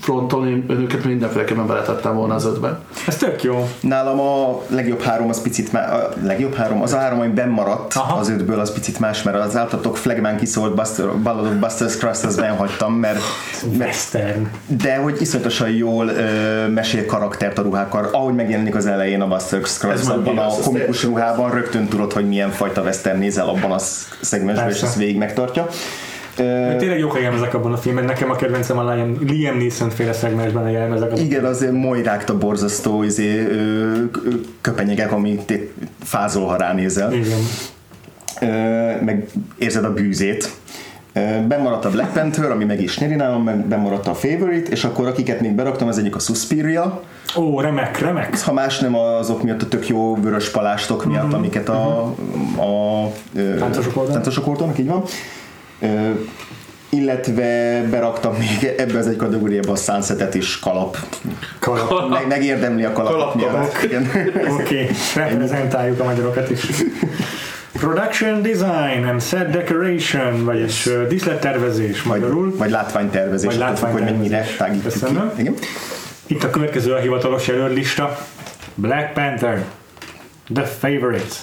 fronton 0.00 0.46
én 0.46 0.64
őket 0.68 1.04
mindenféleképpen 1.04 1.66
beletettem 1.66 2.14
volna 2.14 2.34
az 2.34 2.44
ötbe. 2.44 2.78
Ez 3.06 3.16
tök 3.16 3.42
jó. 3.42 3.68
Nálam 3.80 4.20
a 4.20 4.62
legjobb 4.68 5.00
három 5.00 5.28
az 5.28 5.42
picit 5.42 5.72
má, 5.72 5.80
a 5.80 6.08
legjobb 6.22 6.54
három, 6.54 6.82
az 6.82 6.92
a 6.92 6.98
három, 6.98 7.20
ami 7.20 7.28
benn 7.28 7.50
maradt 7.50 7.94
Aha. 7.94 8.18
az 8.18 8.30
ötből, 8.30 8.60
az 8.60 8.72
picit 8.72 8.98
más, 8.98 9.22
mert 9.22 9.36
az 9.36 9.56
áltatok 9.56 9.96
Flagman 9.96 10.36
kiszólt 10.36 10.74
Buster, 10.74 11.06
Ballad 11.22 11.46
of 11.46 11.52
Buster's 11.60 11.98
Crust, 11.98 12.24
az 12.24 12.36
benn 12.36 12.56
hagytam, 12.56 12.94
mert, 12.94 13.20
mert 13.78 13.78
Western. 13.78 14.48
de 14.66 14.96
hogy 14.96 15.20
iszonyatosan 15.20 15.70
jól 15.70 16.08
ö, 16.08 16.68
mesél 16.68 17.06
karaktert 17.06 17.58
a 17.58 17.62
ruhákkal, 17.62 18.08
ahogy 18.12 18.34
megjelenik 18.34 18.74
az 18.74 18.86
elején 18.86 19.20
a 19.20 19.36
Crust, 19.36 19.82
már 19.82 20.16
abban 20.16 20.38
a 20.38 20.48
komikus 20.64 21.02
ruhában 21.02 21.50
rögtön 21.50 21.88
tudod, 21.88 22.12
hogy 22.12 22.28
milyen 22.28 22.50
fajta 22.50 22.82
western 22.82 23.18
nézel 23.18 23.48
abban 23.48 23.72
a 23.72 23.78
szegmensben, 24.20 24.70
és 24.70 24.82
ezt 24.82 24.96
végig 24.96 25.16
megtartja. 25.16 25.68
Ö, 26.36 26.76
Tényleg 26.78 26.98
jók 26.98 27.14
a 27.14 27.18
jelmezek 27.18 27.54
abban 27.54 27.72
a 27.72 27.76
filmben. 27.76 28.04
Nekem 28.04 28.30
a 28.30 28.34
kedvencem 28.36 28.78
a 28.78 28.94
Liam, 28.94 29.16
Liam 29.26 29.56
Neeson 29.58 29.90
féle 29.90 30.12
szegmensben 30.12 30.64
a 30.64 30.68
jelmezek. 30.68 31.18
Igen, 31.18 31.44
azért 31.44 31.72
molyrágta 31.72 32.38
borzasztó 32.38 33.02
izé, 33.02 33.46
köpenyegek, 34.60 35.12
amit 35.12 35.52
fázol, 36.02 36.46
ha 36.46 36.56
ránézel. 36.56 37.12
Igen. 37.12 37.38
Meg 39.04 39.26
érzed 39.58 39.84
a 39.84 39.92
bűzét. 39.92 40.50
Bemaradt 41.48 41.84
a 41.84 41.90
Black 41.90 42.12
Panther, 42.12 42.50
ami 42.50 42.64
meg 42.64 42.82
is 42.82 42.98
nyeri 42.98 43.14
nálam, 43.14 43.42
meg 43.42 43.66
bemaradt 43.66 44.06
a 44.06 44.14
Favorite, 44.14 44.70
és 44.70 44.84
akkor 44.84 45.06
akiket 45.06 45.40
még 45.40 45.52
beraktam, 45.54 45.88
az 45.88 45.98
egyik 45.98 46.16
a 46.16 46.18
Suspiria, 46.18 47.02
Ó, 47.36 47.60
remek, 47.60 47.98
remek. 47.98 48.38
ha 48.40 48.52
más 48.52 48.78
nem 48.78 48.94
azok 48.94 49.42
miatt 49.42 49.62
a 49.62 49.68
tök 49.68 49.88
jó 49.88 50.16
vörös 50.20 50.50
palástok 50.50 51.04
miatt, 51.04 51.32
amiket 51.32 51.68
a, 51.68 52.00
a, 52.56 53.10
ö, 53.34 53.58
Táncosok 53.58 54.46
oldanak, 54.46 54.78
így 54.78 54.86
van. 54.86 55.02
Illetve 56.88 57.82
beraktam 57.90 58.34
még 58.34 58.74
ebbe 58.76 58.98
az 58.98 59.06
egy 59.06 59.16
kategóriába 59.16 59.72
a 59.72 59.76
Sunsetet 59.76 60.34
is 60.34 60.58
kalap. 60.58 60.96
Kalap. 61.58 62.10
Meg, 62.10 62.26
megérdemli 62.26 62.84
a 62.84 63.32
miatt. 63.34 63.82
Igen. 63.82 64.10
Oké, 64.50 64.82
okay. 64.82 64.88
reprezentáljuk 65.14 66.00
a 66.00 66.04
magyarokat 66.04 66.50
is. 66.50 66.66
Production 67.72 68.42
design 68.42 69.04
and 69.04 69.22
set 69.22 69.50
decoration, 69.50 70.44
vagyis 70.44 70.86
uh, 70.86 71.06
díszlettervezés 71.06 72.02
magyarul. 72.02 72.48
Vagy, 72.48 72.58
vagy 72.58 72.70
látványtervezés, 72.70 73.56
Vagy 73.56 73.78
függ, 73.78 73.88
hogy 73.88 74.02
mennyire 74.02 74.36
látványtervezés. 74.36 74.56
tágítjuk 74.56 74.92
Köszönöm. 74.92 75.32
ki. 75.34 75.40
Igen. 75.40 75.54
Itt 76.26 76.42
a 76.42 76.50
következő 76.50 76.92
a 76.92 76.98
hivatalos 76.98 77.46
jelöllista. 77.46 78.18
Black 78.74 79.12
Panther, 79.12 79.64
The 80.54 80.64
Favorite, 80.64 81.34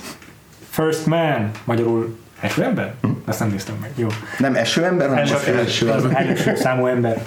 First 0.70 1.06
Man, 1.06 1.52
magyarul 1.64 2.18
első 2.40 2.64
ember? 2.64 2.94
Ezt 3.26 3.40
nem 3.40 3.50
néztem 3.50 3.76
meg. 3.82 3.92
Jó. 3.96 4.08
Nem 4.38 4.56
eső 4.56 4.84
ember, 4.84 5.08
hanem 5.08 5.24
Első, 5.24 5.36
az 5.36 5.48
első. 5.48 5.88
az 5.90 6.06
első 6.14 6.56
számú 6.56 6.86
ember. 6.86 7.26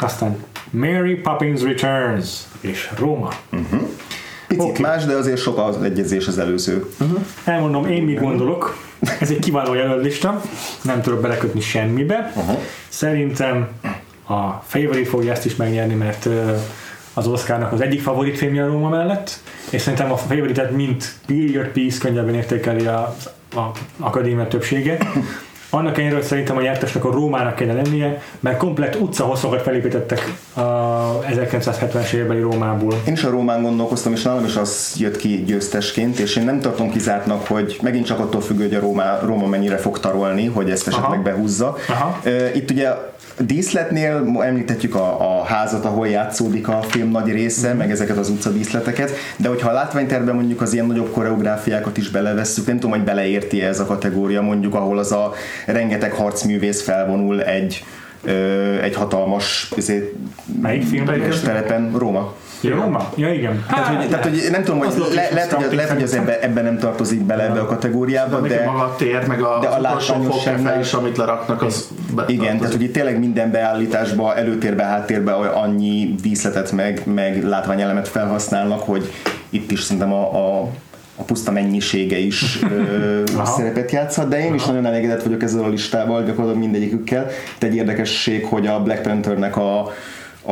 Aztán 0.00 0.36
Mary 0.70 1.14
Poppins 1.14 1.62
Returns 1.62 2.28
és 2.60 2.90
Roma. 2.98 3.28
Picit 4.46 4.70
Oké. 4.70 4.82
más, 4.82 5.04
de 5.04 5.14
azért 5.14 5.38
sok 5.40 5.58
az 5.58 5.82
egyezés 5.82 6.26
az 6.26 6.38
előző. 6.38 6.86
Elmondom, 7.44 7.86
én 7.86 8.02
mit 8.02 8.20
gondolok. 8.20 8.76
Ez 9.20 9.30
egy 9.30 9.38
kiváló 9.38 9.74
jelöllista, 9.74 10.42
nem 10.82 11.02
tudok 11.02 11.20
belekötni 11.20 11.60
semmibe. 11.60 12.32
Aha. 12.34 12.58
Szerintem 12.88 13.68
a 14.26 14.50
Favorite 14.66 15.08
fogja 15.08 15.32
ezt 15.32 15.44
is 15.44 15.56
megnyerni, 15.56 15.94
mert 15.94 16.28
az 17.14 17.26
Oscarnak 17.26 17.72
az 17.72 17.80
egyik 17.80 18.02
favorit 18.02 18.36
filmje 18.36 18.62
a 18.64 18.66
Róma 18.66 18.88
mellett, 18.88 19.40
és 19.70 19.80
szerintem 19.80 20.12
a 20.12 20.16
Favorite-et 20.16 20.70
mint 20.70 21.12
period 21.26 21.66
piece 21.66 21.98
könnyebben 21.98 22.34
értékeli 22.34 22.86
a, 22.86 23.16
a 23.54 23.70
akadémia 23.98 24.48
többsége. 24.48 24.98
Annak 25.70 25.96
ellenére, 25.96 26.14
hogy 26.14 26.24
szerintem 26.24 26.56
a 26.56 26.60
nyertesnek 26.60 27.04
a 27.04 27.10
Rómának 27.10 27.54
kellene 27.54 27.82
lennie, 27.82 28.22
mert 28.40 28.56
komplett 28.56 29.00
utcahosszokat 29.00 29.62
felépítettek 29.62 30.34
a 30.54 30.60
1970-es 31.20 32.12
évbeli 32.12 32.40
Rómából. 32.40 33.00
Én 33.06 33.12
is 33.12 33.24
a 33.24 33.30
Rómán 33.30 33.62
gondolkoztam, 33.62 34.12
és 34.12 34.22
nálam 34.22 34.44
is 34.44 34.56
az 34.56 34.94
jött 34.98 35.16
ki 35.16 35.44
győztesként, 35.46 36.18
és 36.18 36.36
én 36.36 36.44
nem 36.44 36.60
tartom 36.60 36.90
kizártnak, 36.90 37.46
hogy 37.46 37.78
megint 37.82 38.06
csak 38.06 38.18
attól 38.18 38.40
függő, 38.40 38.62
hogy 38.62 38.74
a 38.74 38.80
Róma, 38.80 39.18
Róma 39.22 39.46
mennyire 39.46 39.76
fog 39.76 40.00
tarolni, 40.00 40.46
hogy 40.46 40.70
ezt 40.70 40.86
esetleg 40.88 41.10
Aha. 41.10 41.22
behúzza. 41.22 41.76
Aha. 41.88 42.20
Itt 42.54 42.70
ugye 42.70 42.88
díszletnél 43.40 44.38
említhetjük 44.40 44.94
a, 44.94 45.38
a 45.38 45.44
házat, 45.44 45.84
ahol 45.84 46.08
játszódik 46.08 46.68
a 46.68 46.82
film 46.88 47.10
nagy 47.10 47.32
része, 47.32 47.74
meg 47.74 47.90
ezeket 47.90 48.16
az 48.16 48.28
utca 48.28 48.50
díszleteket, 48.50 49.10
de 49.36 49.48
hogyha 49.48 49.68
a 49.68 49.72
látványterben 49.72 50.34
mondjuk 50.34 50.60
az 50.60 50.72
ilyen 50.72 50.86
nagyobb 50.86 51.12
koreográfiákat 51.12 51.96
is 51.96 52.10
belevesszük, 52.10 52.66
nem 52.66 52.74
tudom, 52.74 52.90
hogy 52.90 53.04
beleérti 53.04 53.62
ez 53.62 53.80
a 53.80 53.84
kategória, 53.86 54.42
mondjuk 54.42 54.74
ahol 54.74 54.98
az 54.98 55.12
a 55.12 55.32
rengeteg 55.66 56.12
harcművész 56.12 56.82
felvonul 56.82 57.42
egy 57.42 57.84
ö, 58.24 58.32
egy 58.82 58.94
hatalmas 58.94 59.72
ezért, 59.76 60.04
Melyik 60.62 60.82
filmben? 60.82 61.14
üres 61.14 61.40
telepen, 61.40 61.92
Róma. 61.98 62.34
Ja, 62.62 62.74
Róma? 62.74 63.12
Ja, 63.16 63.32
igen. 63.32 63.64
Tehát, 63.68 63.86
hogy, 63.86 64.08
tehát, 64.08 64.24
hogy 64.24 64.48
nem 64.50 64.62
tudom, 64.62 64.80
az 64.80 64.94
hogy 64.98 65.14
le, 65.14 65.28
lehet, 65.32 65.52
hogy, 65.52 65.74
lehet, 65.74 65.90
hogy 65.90 66.02
ez 66.02 66.08
szerintem. 66.10 66.34
ebbe, 66.34 66.46
ebben 66.46 66.64
nem 66.64 66.78
tartozik 66.78 67.20
bele 67.20 67.42
ebbe 67.44 67.60
a 67.60 67.66
kategóriába, 67.66 68.40
De, 68.40 68.48
de 68.48 68.64
maga 68.64 68.82
a 68.82 68.94
tér, 68.96 69.26
meg 69.26 69.42
a, 69.42 69.58
de 69.60 69.66
a 69.66 69.74
az 69.76 69.82
látványosságnál- 69.82 70.80
is, 70.80 70.92
amit 70.92 71.16
leraknak, 71.16 71.62
az 71.62 71.88
igen, 72.26 72.58
tehát 72.58 72.72
hogy 72.72 72.82
itt 72.82 72.92
tényleg 72.92 73.18
minden 73.18 73.50
beállításba, 73.50 74.36
előtérbe, 74.36 74.82
háttérbe 74.82 75.32
annyi 75.32 76.14
díszletet 76.22 76.72
meg, 76.72 77.02
meg 77.04 77.44
látványelemet 77.44 78.08
felhasználnak, 78.08 78.80
hogy 78.80 79.12
itt 79.50 79.70
is 79.70 79.82
szerintem 79.82 80.12
a, 80.12 80.58
a 80.60 80.68
a 81.18 81.22
puszta 81.22 81.50
mennyisége 81.50 82.18
is 82.18 82.58
ö, 82.70 83.22
Aha. 83.36 83.44
szerepet 83.44 83.90
játszhat, 83.90 84.28
de 84.28 84.44
én 84.44 84.54
is 84.54 84.64
nagyon 84.64 84.86
elégedett 84.86 85.22
vagyok 85.22 85.42
ezzel 85.42 85.64
a 85.64 85.68
listával, 85.68 86.22
gyakorlatilag 86.22 86.58
mindegyikükkel. 86.62 87.26
Itt 87.54 87.62
egy 87.62 87.74
érdekesség, 87.74 88.44
hogy 88.44 88.66
a 88.66 88.82
Black 88.82 89.02
Panthernek 89.02 89.56
a, 89.56 89.78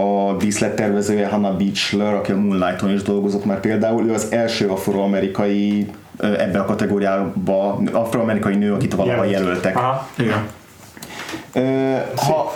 a 0.01 0.37
díszlettervezője 0.39 1.27
Hannah 1.29 1.57
Beachler, 1.57 2.15
aki 2.15 2.33
a 2.33 2.37
Moonlighton 2.37 2.91
is 2.91 3.03
dolgozott 3.03 3.45
már 3.45 3.61
például, 3.61 4.07
ő 4.07 4.13
az 4.13 4.27
első 4.31 4.69
afroamerikai 4.69 5.87
ebbe 6.21 6.59
a 6.59 6.65
kategóriába 6.65 7.83
afroamerikai 7.93 8.55
nő, 8.55 8.73
akit 8.73 8.95
valaha 8.95 9.25
Jelölt. 9.25 9.45
jelöltek. 9.45 9.77
Aha. 9.77 10.09
Igen. 10.19 10.47
Ha 12.17 12.53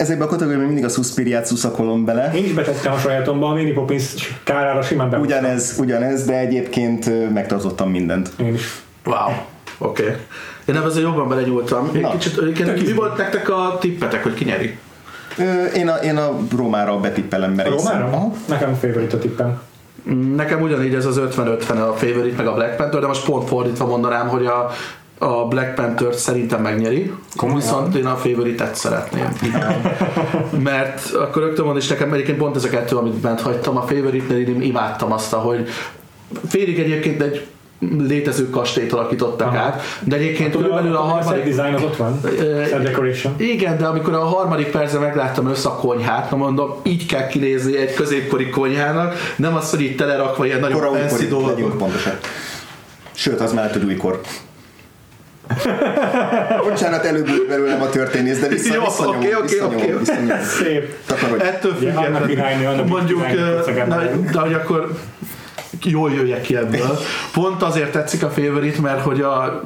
ezekben 0.00 0.26
a 0.26 0.30
kategóriában 0.30 0.66
mindig 0.66 0.84
a 0.84 0.88
Suspiriát 0.88 1.46
szuszakolom 1.46 2.04
bele, 2.04 2.30
Én 2.34 2.44
is 2.44 2.52
betettem 2.52 2.92
a 2.92 2.98
sajátomba, 2.98 3.46
a 3.46 3.52
Mary 3.52 3.72
Poppins 3.72 4.34
kárára 4.44 4.82
simán 4.82 5.10
be. 5.10 5.18
ugyanez, 5.18 5.76
ugyanez, 5.78 6.24
de 6.24 6.38
egyébként 6.38 7.32
megtartottam 7.32 7.90
mindent. 7.90 8.30
Én 8.40 8.54
is. 8.54 8.82
Wow. 9.04 9.16
Oké. 9.78 10.02
Okay. 10.02 10.14
Én 10.64 10.74
ebben 10.74 10.88
azért 10.88 11.04
jobban 11.04 11.28
belenyúltam. 11.28 11.90
Egy 11.92 12.08
kicsit, 12.10 12.38
egyébként, 12.38 12.86
mi 12.86 12.92
volt 12.92 13.16
nektek 13.16 13.48
a 13.48 13.76
tippetek, 13.80 14.22
hogy 14.22 14.34
ki 14.34 14.44
nyeri? 14.44 14.78
Én, 15.74 15.88
a, 15.88 15.94
én 15.94 16.16
a 16.16 16.36
Rómára 16.56 17.00
betippelem, 17.00 17.52
mert 17.52 17.68
Rómára? 17.68 18.04
Aha. 18.04 18.32
Nekem 18.48 18.74
favorite 18.74 19.16
a 19.16 19.18
tippem. 19.18 19.60
Nekem 20.34 20.62
ugyanígy 20.62 20.94
ez 20.94 21.06
az 21.06 21.20
50-50 21.36 21.88
a 21.88 21.92
Favorite 21.92 22.36
meg 22.36 22.46
a 22.46 22.54
Black 22.54 22.76
Panther, 22.76 23.00
de 23.00 23.06
most 23.06 23.24
pont 23.24 23.48
fordítva 23.48 23.86
mondanám, 23.86 24.28
hogy 24.28 24.46
a, 24.46 24.70
a 25.22 25.46
Black 25.48 25.74
Panther 25.74 26.14
szerintem 26.14 26.62
megnyeri, 26.62 27.12
Komolyan? 27.36 27.60
viszont 27.60 27.94
én 27.94 28.06
a 28.06 28.16
Favorite-et 28.16 28.74
szeretném. 28.74 29.28
Mert 30.70 31.14
akkor 31.14 31.42
rögtön 31.42 31.66
van, 31.66 31.76
és 31.76 31.88
nekem 31.88 32.12
egyébként 32.12 32.38
pont 32.38 32.56
ez 32.56 32.64
a 32.64 32.68
kettő, 32.68 32.96
amit 32.96 33.12
bent 33.12 33.40
hagytam, 33.40 33.76
a 33.76 33.80
Favorite-nél 33.80 34.48
én 34.48 34.62
imádtam 34.62 35.12
azt, 35.12 35.32
hogy 35.32 35.68
félig 36.48 36.78
egyébként 36.78 37.22
egy 37.22 37.46
létező 37.98 38.50
kastélyt 38.50 38.92
alakítottak 38.92 39.48
Aha. 39.48 39.58
át, 39.58 39.82
de 40.04 40.16
egyébként 40.16 40.56
körülbelül 40.56 40.96
a 40.96 41.02
set 41.02 41.10
harmadik 41.10 41.54
design 41.54 41.74
az 41.74 41.82
ott 41.82 41.96
van. 41.96 42.20
Set 42.68 42.82
decoration. 42.82 43.34
igen, 43.36 43.78
de 43.78 43.86
amikor 43.86 44.14
a 44.14 44.24
harmadik 44.24 44.70
percben 44.70 45.02
megláttam 45.02 45.46
össze 45.46 45.68
a 45.68 45.76
konyhát, 45.76 46.30
na 46.30 46.36
mondom, 46.36 46.74
így 46.82 47.06
kell 47.06 47.26
kinézni 47.26 47.76
egy 47.76 47.94
középkori 47.94 48.48
konyhának, 48.48 49.14
nem 49.36 49.56
az, 49.56 49.70
hogy 49.70 49.80
így 49.80 49.96
telerakva 49.96 50.46
ilyen 50.46 50.60
nagyon 50.60 50.92
fancy 50.92 51.26
dolgok. 51.26 51.78
pontosan. 51.78 52.12
Sőt, 53.12 53.40
az 53.40 53.52
mellett, 53.52 53.72
hogy 53.72 53.84
újkor. 53.84 54.20
Bocsánat, 56.68 57.04
előbb 57.04 57.28
belőlem 57.48 57.82
a 57.82 57.88
történész, 57.88 58.38
de 58.38 58.48
vissza, 58.48 58.74
Jó, 58.74 58.84
visszanyomom, 58.84 59.16
oké, 59.16 59.34
oké, 59.34 59.42
visszanyomom, 59.42 59.82
oké. 59.82 59.92
visszanyomom. 59.98 60.42
Szép. 60.42 60.96
Takarodj. 61.06 61.42
Ettől 61.42 61.74
függetlenül 61.74 62.84
mondjuk, 62.84 63.20
na, 63.86 64.02
de 64.32 64.40
hogy 64.40 64.52
akkor 64.52 64.90
jól 65.84 66.12
jöjjek 66.12 66.40
ki 66.40 66.56
ebből. 66.56 66.98
Pont 67.32 67.62
azért 67.62 67.92
tetszik 67.92 68.24
a 68.24 68.30
Favorite, 68.30 68.80
mert 68.80 69.00
hogy 69.00 69.20
a 69.20 69.62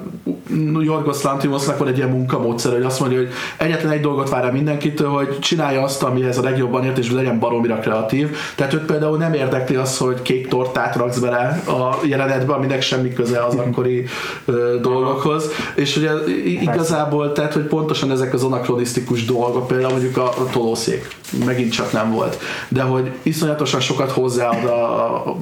Jorgos 0.80 1.22
Lantimosnak 1.22 1.78
van 1.78 1.88
egy 1.88 1.96
ilyen 1.96 2.08
munkamódszer, 2.08 2.72
hogy 2.72 2.82
azt 2.82 3.00
mondja, 3.00 3.18
hogy 3.18 3.28
egyetlen 3.56 3.92
egy 3.92 4.00
dolgot 4.00 4.28
vár 4.28 4.44
el 4.44 4.52
mindenkitől, 4.52 5.08
hogy 5.08 5.38
csinálja 5.38 5.82
azt, 5.82 6.02
amihez 6.02 6.38
a 6.38 6.42
legjobban 6.42 6.84
ért, 6.84 6.98
és 6.98 7.10
legyen 7.10 7.38
baromira 7.38 7.78
kreatív. 7.78 8.36
Tehát 8.54 8.72
őt 8.72 8.84
például 8.84 9.16
nem 9.16 9.32
érdekli 9.34 9.76
az, 9.76 9.98
hogy 9.98 10.22
kék 10.22 10.48
tortát 10.48 10.96
raksz 10.96 11.18
bele 11.18 11.62
a 11.66 11.96
jelenetbe, 12.06 12.52
aminek 12.52 12.82
semmi 12.82 13.12
köze 13.12 13.44
az 13.44 13.54
akkori 13.54 14.04
ö, 14.44 14.78
dolgokhoz. 14.80 15.50
És 15.74 15.96
ugye 15.96 16.10
igazából, 16.44 17.32
tehát, 17.32 17.52
hogy 17.52 17.64
pontosan 17.64 18.10
ezek 18.10 18.34
az 18.34 18.44
anakronisztikus 18.44 19.24
dolgok, 19.24 19.66
például 19.66 19.92
mondjuk 19.92 20.16
a, 20.16 20.28
a 20.28 20.46
tolószék, 20.52 21.16
megint 21.44 21.72
csak 21.72 21.92
nem 21.92 22.10
volt. 22.10 22.38
De 22.68 22.82
hogy 22.82 23.10
iszonyatosan 23.22 23.80
sokat 23.80 24.10
hozzáad 24.10 24.64
a, 24.64 25.14
a 25.28 25.36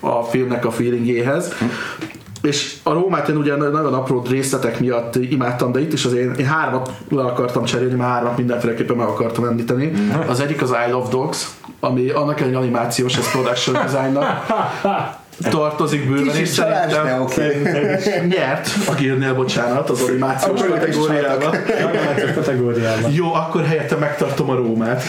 a 0.00 0.22
filmnek 0.22 0.64
a 0.64 0.70
feelingéhez. 0.70 1.52
És 2.42 2.76
a 2.82 2.92
Rómát 2.92 3.28
én 3.28 3.36
ugye 3.36 3.56
nagyon 3.56 3.94
apró 3.94 4.24
részletek 4.30 4.80
miatt 4.80 5.16
imádtam, 5.16 5.72
de 5.72 5.80
itt 5.80 5.92
is 5.92 6.04
azért 6.04 6.22
én, 6.22 6.32
én 6.32 6.46
hármat 6.46 6.92
le 7.08 7.22
akartam 7.22 7.64
cserélni, 7.64 7.94
mert 7.94 8.10
hármat 8.10 8.36
mindenféleképpen 8.36 8.96
meg 8.96 9.06
akartam 9.06 9.44
említeni. 9.44 9.92
Az 10.28 10.40
egyik 10.40 10.62
az 10.62 10.74
I 10.88 10.90
Love 10.90 11.08
Dogs, 11.10 11.46
ami 11.80 12.08
annak 12.08 12.40
egy 12.40 12.54
animációs, 12.54 13.16
ez 13.16 13.30
production 13.30 13.74
designnak 13.74 14.24
tartozik 15.40 16.08
bőven, 16.08 16.36
és 16.36 16.48
szerintem 16.48 17.04
de 17.04 17.20
oké. 17.20 17.62
nyert 18.36 18.68
a 18.88 18.94
Gilnél, 18.94 19.34
bocsánat, 19.34 19.90
az 19.90 20.02
animációs 20.08 20.60
kategóriában. 20.60 21.56
Jó, 23.12 23.34
akkor 23.34 23.64
helyette 23.64 23.96
megtartom 23.96 24.50
a 24.50 24.54
Rómát. 24.54 25.02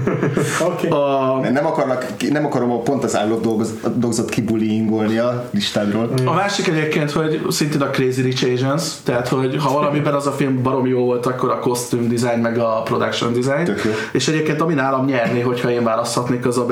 Oké. 0.70 0.88
A, 0.88 1.38
Nem, 1.52 1.66
akarnak, 1.66 2.06
nem 2.30 2.44
akarom 2.44 2.70
a 2.70 2.78
pont 2.78 3.04
az 3.04 3.16
állott 3.16 3.42
dolgozat 3.42 4.28
kibullyingolni 4.28 5.18
a 5.18 5.48
listádról. 5.50 6.10
A 6.24 6.32
másik 6.32 6.68
egyébként, 6.68 7.10
hogy 7.10 7.42
szintén 7.48 7.80
a 7.80 7.90
Crazy 7.90 8.22
Rich 8.22 8.52
Asians, 8.52 8.82
tehát 9.04 9.28
hogy 9.28 9.56
ha 9.58 9.72
valamiben 9.72 10.14
az 10.14 10.26
a 10.26 10.32
film 10.32 10.62
baromi 10.62 10.88
jó 10.88 11.04
volt, 11.04 11.26
akkor 11.26 11.50
a 11.50 11.58
costume 11.58 12.06
design 12.08 12.40
meg 12.40 12.58
a 12.58 12.82
production 12.82 13.32
design. 13.32 13.64
Tök 13.64 13.84
jó. 13.84 13.90
És 14.12 14.28
egyébként 14.28 14.60
ami 14.60 14.74
nálam 14.74 15.04
nyerné, 15.04 15.40
hogyha 15.40 15.70
én 15.70 15.84
választhatnék, 15.84 16.46
az 16.46 16.58
a 16.58 16.66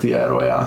the 0.00 0.18
El 0.18 0.28
Royale. 0.28 0.66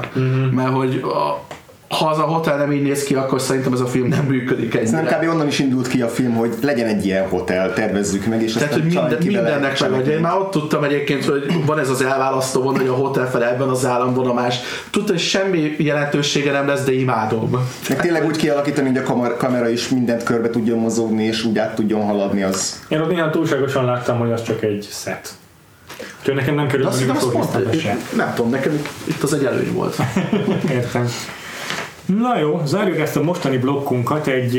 Mert 0.52 0.70
hogy 0.70 1.02
a, 1.04 1.53
ha 1.94 2.10
az 2.10 2.18
a 2.18 2.22
hotel 2.22 2.58
nem 2.58 2.72
így 2.72 2.82
néz 2.82 3.04
ki, 3.04 3.16
akkor 3.16 3.42
szerintem 3.42 3.74
ez 3.74 3.80
a 3.80 3.86
film 3.86 4.08
nem 4.08 4.26
működik 4.26 4.72
Szerintem 4.72 5.00
ennyire. 5.00 5.18
kb. 5.18 5.34
onnan 5.34 5.48
is 5.48 5.60
indult 5.60 5.88
ki 5.88 6.02
a 6.02 6.08
film, 6.08 6.34
hogy 6.34 6.54
legyen 6.62 6.88
egy 6.88 7.06
ilyen 7.06 7.28
hotel, 7.28 7.74
tervezzük 7.74 8.26
meg, 8.26 8.42
és 8.42 8.54
Tehát, 8.54 8.74
hogy 8.74 8.84
minden, 8.84 9.18
mindennek 9.26 9.80
meg, 9.80 9.92
hogy 9.92 10.08
én 10.08 10.20
már 10.20 10.38
ott 10.38 10.52
tudtam 10.52 10.84
egyébként, 10.84 11.26
hogy 11.26 11.66
van 11.66 11.80
ez 11.80 11.90
az 11.90 12.02
elválasztó 12.02 12.62
von, 12.62 12.78
hogy 12.78 12.88
a 12.88 12.94
hotel 12.94 13.30
fel 13.30 13.44
ebben 13.44 13.70
az 13.70 13.86
államban 13.86 14.28
a 14.28 14.34
más. 14.34 14.60
Tudtam, 14.92 15.16
hogy 15.16 15.24
semmi 15.24 15.76
jelentősége 15.78 16.52
nem 16.52 16.68
lesz, 16.68 16.84
de 16.84 16.92
imádom. 16.94 17.50
Meg 17.90 18.02
tényleg 18.02 18.26
úgy 18.26 18.38
kialakítani, 18.38 18.88
hogy 18.88 18.98
a 18.98 19.04
kamera, 19.04 19.38
kamera 19.38 19.70
is 19.70 19.90
mindent 19.90 20.24
körbe 20.24 20.50
tudjon 20.50 20.80
mozogni, 20.80 21.24
és 21.24 21.44
úgy 21.44 21.58
át 21.58 21.76
tudjon 21.76 22.02
haladni, 22.02 22.44
az 22.44 22.82
Én 22.88 23.00
ott 23.00 23.10
néha 23.10 23.30
túlságosan 23.30 23.86
láttam, 23.86 24.20
hogy 24.20 24.32
az 24.32 24.44
csak 24.44 24.64
egy 24.64 24.88
set. 24.92 25.30
Úgyhogy 26.20 26.36
nekem 26.36 26.56
nem 26.56 26.68
került 26.68 26.88
a 26.88 27.06
nem 28.16 28.34
tudom, 28.36 28.52
nekem 28.52 28.82
itt 29.04 29.24
az 29.24 29.34
egy 29.34 29.46
előny 29.46 29.74
volt. 29.74 29.98
Értem. 30.70 31.08
Na 32.20 32.40
jó, 32.40 32.62
zárjuk 32.66 33.00
ezt 33.00 33.16
a 33.16 33.24
mostani 33.24 33.58
blokkunkat 33.58 34.28
egy, 34.28 34.58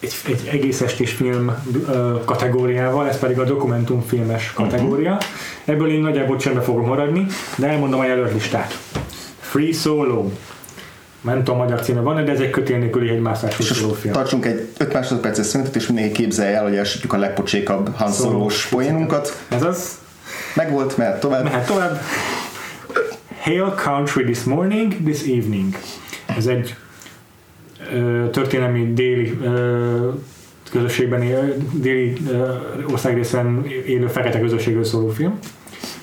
egy, 0.00 0.14
egy 0.26 0.48
egész 0.52 0.80
estés 0.80 1.12
film 1.12 1.52
kategóriával, 2.24 3.08
ez 3.08 3.18
pedig 3.18 3.38
a 3.38 3.44
dokumentumfilmes 3.44 4.52
kategória. 4.52 5.18
Ebből 5.64 5.90
én 5.90 6.00
nagyjából 6.00 6.36
csendben 6.36 6.64
fogok 6.64 6.86
maradni, 6.86 7.26
de 7.56 7.68
elmondom 7.68 8.00
a 8.00 8.04
jelölt 8.04 8.32
listát. 8.32 8.78
Free 9.40 9.72
Solo. 9.72 10.30
Nem 11.20 11.44
tudom, 11.44 11.58
magyar 11.58 11.80
címe 11.80 12.00
van, 12.00 12.24
de 12.24 12.32
ez 12.32 12.40
egy 12.40 12.50
kötél 12.50 12.78
nélküli 12.78 13.08
egymászású 13.08 13.62
film. 13.92 14.12
tartsunk 14.12 14.46
egy 14.46 14.68
5 14.78 14.92
másodperces 14.92 15.46
szünetet, 15.46 15.76
és 15.76 15.86
mindenki 15.86 16.12
képzelje 16.12 16.56
el, 16.56 16.62
hogy 16.62 16.76
elsütjük 16.76 17.12
a 17.12 17.16
legpocsékabb 17.16 17.94
Han 17.94 18.12
Solo-s 18.12 18.66
poénunkat. 18.66 19.44
Ez 19.48 19.62
az. 19.62 19.98
Megvolt, 20.54 20.96
mert 20.96 21.20
tovább. 21.20 21.44
Mehet 21.44 21.66
tovább. 21.66 22.00
Hail 23.40 23.74
country 23.84 24.24
this 24.24 24.42
morning, 24.42 24.94
this 25.04 25.20
evening. 25.22 25.76
Ez 26.36 26.46
egy 26.46 26.74
történelmi 28.30 28.92
déli 28.92 29.38
közösségben 30.70 31.22
él, 31.22 31.54
déli 31.72 32.12
országrészen 32.90 33.64
élő 33.86 34.06
fekete 34.06 34.40
közösségről 34.40 34.84
szóló 34.84 35.08
film. 35.08 35.38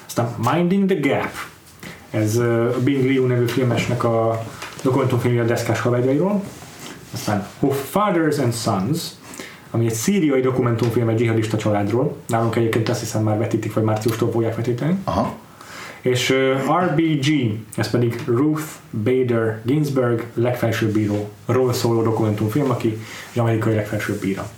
Aztán 0.05 0.35
Minding 0.53 0.89
the 0.89 0.99
Gap. 1.09 1.29
Ez 2.09 2.37
a 2.37 2.79
Bing 2.83 3.03
Liu 3.03 3.25
nevű 3.25 3.45
filmesnek 3.45 4.03
a 4.03 4.43
dokumentumfilmje 4.83 5.41
a 5.41 5.45
deszkás 5.45 5.79
haverjairól. 5.79 6.43
Aztán 7.13 7.47
Of 7.59 7.89
Fathers 7.89 8.37
and 8.37 8.53
Sons, 8.53 8.99
ami 9.71 9.85
egy 9.85 9.93
szíriai 9.93 10.41
dokumentumfilm 10.41 11.09
egy 11.09 11.15
dzsihadista 11.15 11.57
családról. 11.57 12.15
Nálunk 12.27 12.55
egyébként 12.55 12.89
azt 12.89 12.99
hiszem 12.99 13.23
már 13.23 13.37
vetítik, 13.37 13.73
vagy 13.73 13.83
márciustól 13.83 14.31
fogják 14.31 14.55
vetíteni. 14.55 14.97
Aha. 15.03 15.35
És 16.09 16.33
RBG, 16.85 17.57
ez 17.75 17.89
pedig 17.89 18.21
Ruth 18.25 18.63
Bader 19.03 19.61
Ginsburg 19.63 20.25
legfelsőbb 20.33 20.91
bíróról 20.91 21.73
szóló 21.73 22.01
dokumentumfilm, 22.01 22.69
aki 22.69 22.97
egy 23.31 23.39
amerikai 23.39 23.75
legfelsőbb 23.75 24.19
bíra. 24.19 24.49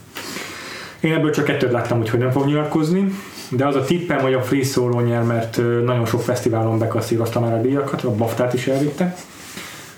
Én 1.00 1.14
ebből 1.14 1.32
csak 1.32 1.46
kettőt 1.46 1.72
láttam, 1.72 2.00
úgyhogy 2.00 2.20
nem 2.20 2.32
fog 2.32 2.46
nyilatkozni, 2.46 3.14
de 3.50 3.68
az 3.68 3.76
a 3.76 3.84
tippem, 3.84 4.20
hogy 4.20 4.34
a 4.34 4.42
Free 4.42 4.64
Solo 4.64 5.02
nyer, 5.02 5.24
mert 5.24 5.58
nagyon 5.86 6.06
sok 6.06 6.22
fesztiválon 6.22 6.80
bekasszírozta 6.80 7.40
már 7.40 7.54
a 7.54 7.62
díjakat, 7.62 8.04
a 8.04 8.16
BAFTA-t 8.16 8.54
is 8.54 8.68
elvitte. 8.68 9.16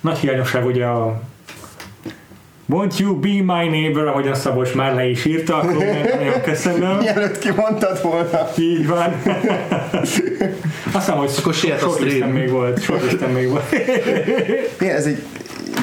Nagy 0.01 0.17
hiányosság 0.17 0.65
ugye 0.65 0.85
a 0.85 1.21
Won't 2.71 2.97
you 2.99 3.15
be 3.19 3.29
my 3.29 3.67
neighbor, 3.67 4.07
ahogyan 4.07 4.35
Szabolcs 4.35 4.73
már 4.73 4.93
le 4.95 5.09
is 5.09 5.25
írta, 5.25 5.55
akkor 5.55 5.83
nagyon 6.19 6.41
köszönöm. 6.43 6.97
Mielőtt 6.97 7.37
kimondtad 7.39 8.01
volna. 8.01 8.49
Így 8.57 8.87
van. 8.87 9.13
Azt 9.93 10.25
hiszem, 10.93 11.17
hogy 11.17 11.29
Akkor 11.37 11.53
a 11.53 11.89
stream. 11.89 12.29
még 12.29 12.49
volt. 12.49 12.81
Shortlisten 12.81 13.29
még 13.29 13.49
volt. 13.49 13.75
Igen, 14.81 14.95
ez 14.95 15.05
egy 15.05 15.23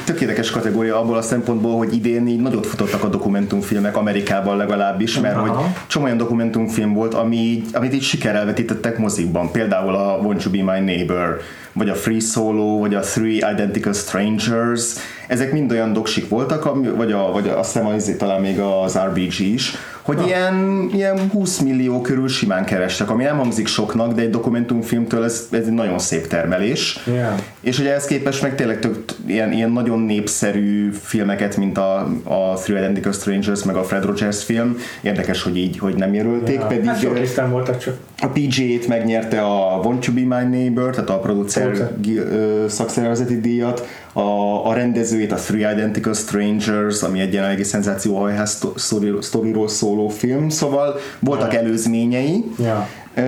tökéletes 0.04 0.50
kategória 0.50 1.00
abból 1.00 1.16
a 1.16 1.22
szempontból, 1.22 1.76
hogy 1.76 1.94
idén 1.94 2.28
így 2.28 2.40
nagyot 2.40 2.66
futottak 2.66 3.04
a 3.04 3.08
dokumentumfilmek 3.08 3.96
Amerikában 3.96 4.56
legalábbis, 4.56 5.18
mert 5.18 5.36
Aha. 5.36 5.46
hogy 5.46 5.66
csomó 5.86 6.04
olyan 6.04 6.16
dokumentumfilm 6.16 6.94
volt, 6.94 7.14
ami, 7.14 7.62
amit 7.72 7.94
így 7.94 8.02
sikerrel 8.02 8.44
vetítettek 8.44 8.98
mozikban. 8.98 9.50
Például 9.50 9.94
a 9.94 10.20
Won't 10.22 10.42
You 10.44 10.64
Be 10.64 10.72
My 10.72 10.84
Neighbor, 10.84 11.40
vagy 11.72 11.88
a 11.88 11.94
Free 11.94 12.20
Solo, 12.20 12.78
vagy 12.78 12.94
a 12.94 13.00
Three 13.00 13.52
Identical 13.52 13.92
Strangers. 13.92 14.82
Ezek 15.28 15.52
mind 15.52 15.70
olyan 15.70 15.92
doksik 15.92 16.28
voltak, 16.28 16.74
vagy, 16.96 17.12
a, 17.12 17.32
vagy 17.32 17.48
azt 17.48 17.72
hiszem 17.72 17.86
az, 17.86 18.14
talán 18.18 18.40
még 18.40 18.58
az 18.60 18.98
RBG 18.98 19.40
is, 19.40 19.72
hogy 20.02 20.26
ilyen, 20.26 20.88
ilyen 20.92 21.18
20 21.32 21.58
millió 21.58 22.00
körül 22.00 22.28
simán 22.28 22.64
kerestek, 22.64 23.10
ami 23.10 23.24
nem 23.24 23.36
hangzik 23.36 23.66
soknak, 23.66 24.12
de 24.12 24.22
egy 24.22 24.30
dokumentumfilmtől 24.30 25.24
ez, 25.24 25.48
ez 25.50 25.66
egy 25.66 25.72
nagyon 25.72 25.98
szép 25.98 26.26
termelés. 26.26 26.98
Yeah. 27.06 27.38
És 27.60 27.78
ugye 27.78 27.90
ehhez 27.90 28.04
képest 28.04 28.42
meg 28.42 28.54
tényleg 28.54 28.78
tök, 28.78 28.98
ilyen, 29.26 29.52
ilyen 29.52 29.70
nagyon 29.70 29.98
népszerű 29.98 30.90
filmeket, 31.02 31.56
mint 31.56 31.78
a, 31.78 31.98
a 32.24 32.54
Three 32.54 32.78
Identical 32.78 33.12
Strangers, 33.12 33.62
meg 33.64 33.76
a 33.76 33.82
Fred 33.82 34.04
Rogers 34.04 34.44
film. 34.44 34.76
Érdekes, 35.00 35.42
hogy 35.42 35.56
így, 35.56 35.78
hogy 35.78 35.94
nem 35.94 36.14
jelölték, 36.14 36.58
Ja. 36.58 36.66
pedig 36.66 36.84
Hát 36.84 37.00
shortlisten 37.00 37.50
voltak 37.50 37.78
csak. 37.78 37.96
a 38.20 38.26
PJ-t 38.26 38.86
megnyerte 38.88 39.40
a 39.40 39.80
Want 39.82 40.04
to 40.06 40.12
Be 40.12 40.20
My 40.20 40.56
Neighbor, 40.56 40.90
tehát 40.94 41.10
a 41.10 41.18
producer 41.18 41.90
ö, 42.06 42.64
szakszervezeti 42.68 43.40
díjat, 43.40 43.86
a, 44.12 44.66
a 44.68 44.72
rendezőjét 44.74 45.32
a 45.32 45.36
Three 45.36 45.72
Identical 45.72 46.14
Strangers, 46.14 47.02
ami 47.02 47.20
egy 47.20 47.32
jelenlegi 47.32 47.62
szenzációhajház 47.62 48.50
szto- 48.50 48.78
sztori- 48.78 49.16
sztoriról 49.20 49.68
szóló 49.68 50.08
film, 50.08 50.48
szóval 50.48 50.98
voltak 51.18 51.52
Ja. 51.52 51.58
előzményei. 51.58 52.44
Ja. 52.58 52.88
Ö, 53.14 53.22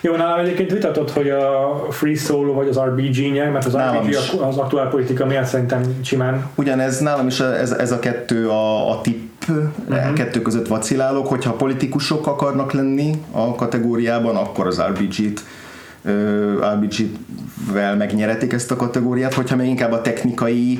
Jó, 0.00 0.16
nálam 0.16 0.38
egyébként 0.38 0.72
vitatott, 0.72 1.10
hogy 1.10 1.28
a 1.30 1.86
Free 1.90 2.14
Solo 2.14 2.52
vagy 2.52 2.68
az 2.68 2.78
RBG 2.78 3.32
nyer, 3.32 3.50
mert 3.50 3.64
az 3.66 3.72
Nálam 3.72 4.02
RBG 4.04 4.08
is. 4.08 4.32
az 4.40 4.56
aktuál 4.56 4.88
politika 4.88 5.26
miatt 5.26 5.44
szerintem 5.46 5.80
simán 6.02 6.46
Ugyanez 6.54 6.98
nálam 7.00 7.26
is 7.26 7.40
ez, 7.40 7.70
ez 7.70 7.92
a 7.92 7.98
kettő 7.98 8.48
a, 8.48 8.90
a 8.90 9.00
tipp, 9.00 9.32
uh-huh. 9.48 10.12
kettő 10.12 10.42
között 10.42 10.66
vacilálok, 10.66 11.26
hogyha 11.26 11.52
politikusok 11.52 12.26
akarnak 12.26 12.72
lenni 12.72 13.14
a 13.30 13.54
kategóriában, 13.54 14.36
akkor 14.36 14.66
az 14.66 14.80
RBG-t 14.80 15.44
RBG-vel 16.74 17.96
megnyeretik 17.96 18.52
ezt 18.52 18.70
a 18.70 18.76
kategóriát, 18.76 19.34
hogyha 19.34 19.56
még 19.56 19.68
inkább 19.68 19.92
a 19.92 20.00
technikai 20.00 20.78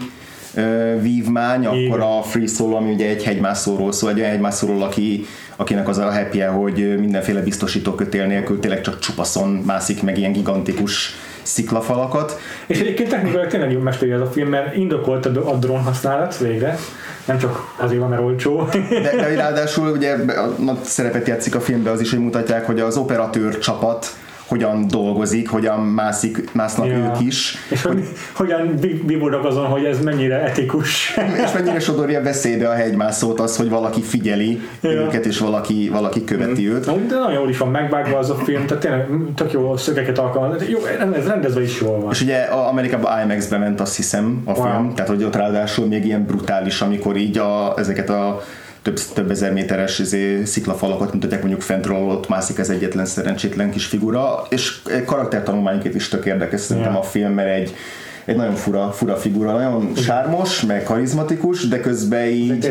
vívmány, 1.01 1.66
akkor 1.66 1.78
Igen. 1.78 2.01
a 2.01 2.22
Free 2.22 2.46
Solo, 2.46 2.76
ami 2.76 2.92
ugye 2.92 3.09
egy 3.09 3.24
hegymászóról 3.24 3.92
szól, 3.92 4.10
egy 4.10 4.18
olyan 4.18 4.30
hegymászóról, 4.30 4.82
aki, 4.82 5.24
akinek 5.56 5.88
az 5.88 5.98
a 5.98 6.12
happy 6.12 6.40
hogy 6.40 6.98
mindenféle 6.98 7.40
biztosító 7.40 7.94
kötél 7.94 8.26
nélkül 8.26 8.60
tényleg 8.60 8.80
csak 8.80 8.98
csupaszon 8.98 9.48
mászik 9.48 10.02
meg 10.02 10.18
ilyen 10.18 10.32
gigantikus 10.32 11.14
sziklafalakat. 11.42 12.40
És 12.66 12.80
egyébként 12.80 13.09
technikailag 13.09 13.51
tényleg 13.51 13.72
jó 13.72 13.80
mesteri 13.80 14.10
ez 14.10 14.20
a 14.20 14.26
film, 14.26 14.48
mert 14.48 14.76
indokolt 14.76 15.26
a, 15.26 15.51
a 15.52 15.55
drón 15.55 15.82
használat 15.82 16.38
végre, 16.38 16.78
nem 17.24 17.38
csak 17.38 17.74
azért 17.76 18.01
van, 18.01 18.09
mert 18.09 18.22
olcsó. 18.22 18.68
De, 18.88 19.16
de 19.16 19.34
ráadásul 19.34 19.88
ugye 19.88 20.12
a 20.14 20.46
nagy 20.62 20.82
szerepet 20.82 21.28
játszik 21.28 21.55
a 21.55 21.60
filmben 21.60 21.92
az 21.92 22.01
is, 22.01 22.10
hogy 22.10 22.18
mutatják, 22.18 22.66
hogy 22.66 22.80
az 22.80 22.96
operatőr 22.96 23.59
csapat 23.59 24.16
hogyan 24.46 24.86
dolgozik, 24.88 25.48
hogyan 25.48 25.80
mászik, 25.80 26.52
másznak 26.52 26.86
Ja. 26.86 26.92
ők 26.96 27.20
is, 27.26 27.54
És 27.70 27.82
hogy, 27.82 28.04
hogyan 28.32 28.74
bíbódnak 29.06 29.44
azon, 29.44 29.64
hogy 29.66 29.84
ez 29.84 30.00
mennyire 30.02 30.42
etikus. 30.42 31.16
és 31.44 31.52
mennyire 31.54 31.80
sodorja 31.80 32.22
veszélybe 32.22 32.68
a 32.68 32.72
hegymászót 32.72 33.40
az, 33.40 33.56
hogy 33.56 33.68
valaki 33.68 34.00
figyeli 34.02 34.60
Ja. 34.80 34.90
őket, 34.90 35.26
és 35.26 35.38
valaki, 35.38 35.88
valaki 35.92 36.24
követi 36.24 36.68
őt. 36.70 36.86
Na, 36.86 36.92
de 36.96 37.14
nagyon 37.14 37.32
jól 37.32 37.48
is 37.48 37.58
van 37.58 37.68
megvágva 37.70 38.18
az 38.18 38.30
a 38.30 38.34
film, 38.34 38.66
tehát 38.66 38.82
tényleg 38.82 39.08
tök 39.34 39.52
jó 39.52 39.76
szögeket 39.76 40.18
alkalmaz. 40.18 40.68
Jó, 40.68 40.78
ez 41.14 41.26
rendezve 41.26 41.62
is 41.62 41.80
jól 41.80 42.00
van. 42.00 42.10
És 42.12 42.20
ugye 42.20 42.36
a 42.42 42.68
Amerikában 42.68 43.20
IMAX-be 43.22 43.58
ment 43.58 43.80
azt 43.80 43.96
hiszem 43.96 44.42
a 44.44 44.52
Wow. 44.52 44.62
film, 44.70 44.94
tehát 44.94 45.10
hogy 45.10 45.24
ott 45.24 45.36
ráadásul 45.36 45.86
még 45.86 46.04
ilyen 46.04 46.24
brutális, 46.24 46.80
amikor 46.80 47.16
így 47.16 47.38
a, 47.38 47.74
ezeket 47.76 48.10
a 48.10 48.42
több, 48.85 49.01
több 49.15 49.31
ezer 49.31 49.52
méteres 49.52 49.98
izé, 49.98 50.44
sziklafalakat 50.44 51.12
mutatják 51.12 51.40
mondjuk 51.40 51.62
fentről, 51.62 51.97
ott 51.97 52.28
mászik 52.28 52.59
az 52.59 52.70
egyetlen 52.70 53.05
szerencsétlen 53.05 53.70
kis 53.70 53.86
figura, 53.86 54.47
és 54.48 54.81
karaktertanulmányként 55.05 55.94
is 55.94 56.09
tök 56.09 56.24
érdekes 56.24 56.61
szerintem 56.61 56.97
a 56.97 57.02
film, 57.02 57.32
mert 57.32 57.48
egy, 57.48 57.74
egy 58.24 58.36
nagyon 58.36 58.55
fura, 58.55 58.93
fura 58.93 59.16
figura, 59.16 59.52
nagyon 59.52 59.93
sármos, 59.97 60.61
meg 60.61 60.82
karizmatikus, 60.82 61.69
de 61.69 61.81
közben 61.81 62.27
így 62.27 62.65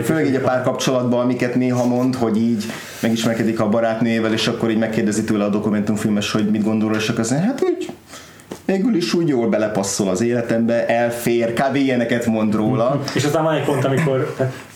az. 0.00 0.04
Főleg 0.04 0.26
így 0.26 0.34
a 0.34 0.40
párkapcsolatban, 0.40 1.20
amiket 1.20 1.54
néha 1.54 1.86
mond, 1.86 2.14
hogy 2.14 2.36
így 2.36 2.64
megismerkedik 3.02 3.60
a 3.60 3.68
barátnével, 3.68 4.32
és 4.32 4.46
akkor 4.46 4.70
így 4.70 4.78
megkérdezi 4.78 5.24
tőle 5.24 5.44
a 5.44 5.48
dokumentumfilmes, 5.48 6.32
hogy 6.32 6.50
mit 6.50 6.62
gondol, 6.62 6.94
és 6.94 7.08
akkor 7.08 7.20
azt 7.20 7.30
mondja, 7.30 7.48
hát 7.48 7.62
úgy 7.62 7.88
végül 8.72 8.94
is 8.94 9.14
úgy 9.14 9.28
jól 9.28 9.48
belepasszol 9.48 10.08
az 10.08 10.20
életembe, 10.20 10.86
elfér, 10.86 11.52
kb. 11.52 11.74
ilyeneket 11.74 12.26
mond 12.26 12.54
róla. 12.54 13.02
És 13.14 13.24
aztán 13.24 13.42
van 13.42 13.54
egy 13.54 13.64
pont, 13.64 13.84
amikor 13.84 14.34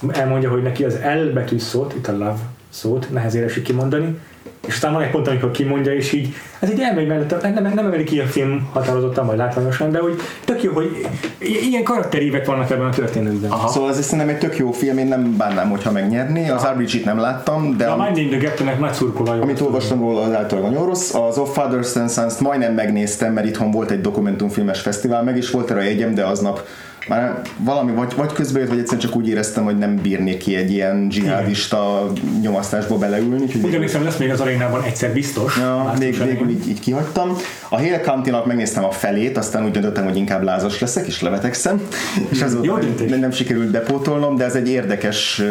elmondja, 0.08 0.50
hogy 0.50 0.62
neki 0.62 0.84
az 0.84 0.98
L 1.34 1.58
szót, 1.58 1.94
itt 1.94 2.06
a 2.06 2.12
love 2.12 2.38
szót, 2.68 3.10
nehezére 3.10 3.44
esik 3.44 3.62
kimondani, 3.62 4.18
és 4.66 4.74
aztán 4.74 4.92
van 4.92 5.02
egy 5.02 5.10
pont, 5.10 5.28
amikor 5.28 5.50
kimondja, 5.50 5.92
és 5.94 6.12
így, 6.12 6.34
ez 6.60 6.70
így 6.70 6.80
elmegy 6.80 7.06
mellett, 7.06 7.42
nem, 7.42 7.52
nem, 7.62 7.78
emeli 7.78 8.04
ki 8.04 8.20
a 8.20 8.24
film 8.26 8.68
határozottan, 8.72 9.26
vagy 9.26 9.36
látványosan, 9.36 9.90
de 9.90 9.98
hogy 9.98 10.20
tök 10.44 10.62
jó, 10.62 10.72
hogy 10.72 11.06
ilyen 11.38 11.82
karakterívek 11.82 12.46
vannak 12.46 12.70
ebben 12.70 12.86
a 12.86 12.90
történetben. 12.90 13.50
Aha. 13.50 13.68
Szóval 13.68 13.90
ez 13.90 14.04
szerintem 14.04 14.28
egy 14.28 14.38
tök 14.38 14.56
jó 14.56 14.70
film, 14.70 14.98
én 14.98 15.06
nem 15.06 15.36
bánnám, 15.36 15.70
hogyha 15.70 15.90
megnyerni. 15.92 16.50
Az 16.50 16.66
RBG-t 16.76 17.04
nem 17.04 17.18
láttam, 17.18 17.76
de 17.76 17.86
a 17.86 17.92
am- 17.92 18.00
Minding 18.04 18.30
the 18.40 18.48
Gap-nek 18.48 18.78
nagy 18.78 18.92
szurkolója. 18.92 19.42
amit 19.42 19.60
olvastam 19.60 20.00
róla, 20.00 20.20
az 20.22 20.32
általában 20.34 20.70
nagyon 20.70 20.86
rossz. 20.86 21.14
Az 21.14 21.38
Of 21.38 21.52
Fathers 21.54 21.96
and 21.96 22.10
Sons-t 22.10 22.40
majdnem 22.40 22.74
megnéztem, 22.74 23.32
mert 23.32 23.46
itthon 23.46 23.70
volt 23.70 23.90
egy 23.90 24.00
dokumentumfilmes 24.00 24.80
fesztivál, 24.80 25.22
meg 25.22 25.36
is 25.36 25.50
volt 25.50 25.70
erre 25.70 25.80
a 25.80 25.84
jegyem, 25.84 26.14
de 26.14 26.24
aznap 26.24 26.66
már 27.08 27.40
valami, 27.58 27.92
vagy, 27.92 28.14
vagy 28.16 28.32
közben 28.32 28.60
jött, 28.60 28.70
vagy 28.70 28.78
egyszerűen 28.78 29.02
csak 29.02 29.16
úgy 29.16 29.28
éreztem, 29.28 29.64
hogy 29.64 29.78
nem 29.78 29.96
bírnék 29.96 30.38
ki 30.38 30.56
egy 30.56 30.70
ilyen 30.70 31.08
dzsihádista 31.08 32.12
nyomasztásba 32.40 32.98
beleülni. 32.98 33.44
Úgy 33.62 33.74
emlékszem, 33.74 34.04
lesz 34.04 34.16
még 34.16 34.30
az 34.30 34.40
arénában 34.40 34.82
egyszer 34.82 35.12
biztos. 35.12 35.56
Ja, 35.56 35.92
még, 35.98 36.24
végül 36.24 36.48
így, 36.48 36.68
így 36.68 36.80
kihagytam. 36.80 37.36
A 37.68 37.76
Hale 37.76 38.00
County-nak 38.00 38.46
megnéztem 38.46 38.84
a 38.84 38.90
felét, 38.90 39.36
aztán 39.36 39.64
úgy 39.64 39.70
döntöttem, 39.70 40.04
hogy 40.04 40.16
inkább 40.16 40.42
lázas 40.42 40.80
leszek, 40.80 41.06
és 41.06 41.20
levetekszem. 41.20 41.82
És 42.28 42.40
ez 42.40 42.66
volt, 42.66 43.08
nem, 43.08 43.18
nem 43.18 43.30
sikerült 43.30 43.70
bepótolnom, 43.70 44.36
de 44.36 44.44
ez 44.44 44.54
egy 44.54 44.68
érdekes, 44.68 45.42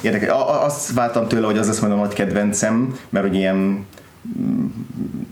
érdekes. 0.00 0.28
Azt 0.64 0.92
vártam 0.92 1.28
tőle, 1.28 1.46
hogy 1.46 1.58
az 1.58 1.66
lesz 1.66 1.80
majd 1.80 1.92
a 1.92 1.96
nagy 1.96 2.12
kedvencem, 2.12 2.98
mert 3.08 3.26
hogy 3.26 3.36
ilyen 3.36 3.86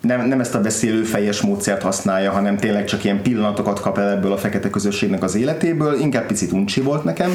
nem, 0.00 0.28
nem 0.28 0.40
ezt 0.40 0.54
a 0.54 0.60
beszélő 0.60 1.02
fejes 1.02 1.40
módszert 1.40 1.82
használja, 1.82 2.30
hanem 2.30 2.56
tényleg 2.56 2.84
csak 2.84 3.04
ilyen 3.04 3.22
pillanatokat 3.22 3.80
kap 3.80 3.98
el 3.98 4.10
ebből 4.10 4.32
a 4.32 4.36
fekete 4.36 4.70
közösségnek 4.70 5.22
az 5.22 5.34
életéből, 5.34 6.00
inkább 6.00 6.26
picit 6.26 6.52
uncsi 6.52 6.80
volt 6.80 7.04
nekem. 7.04 7.30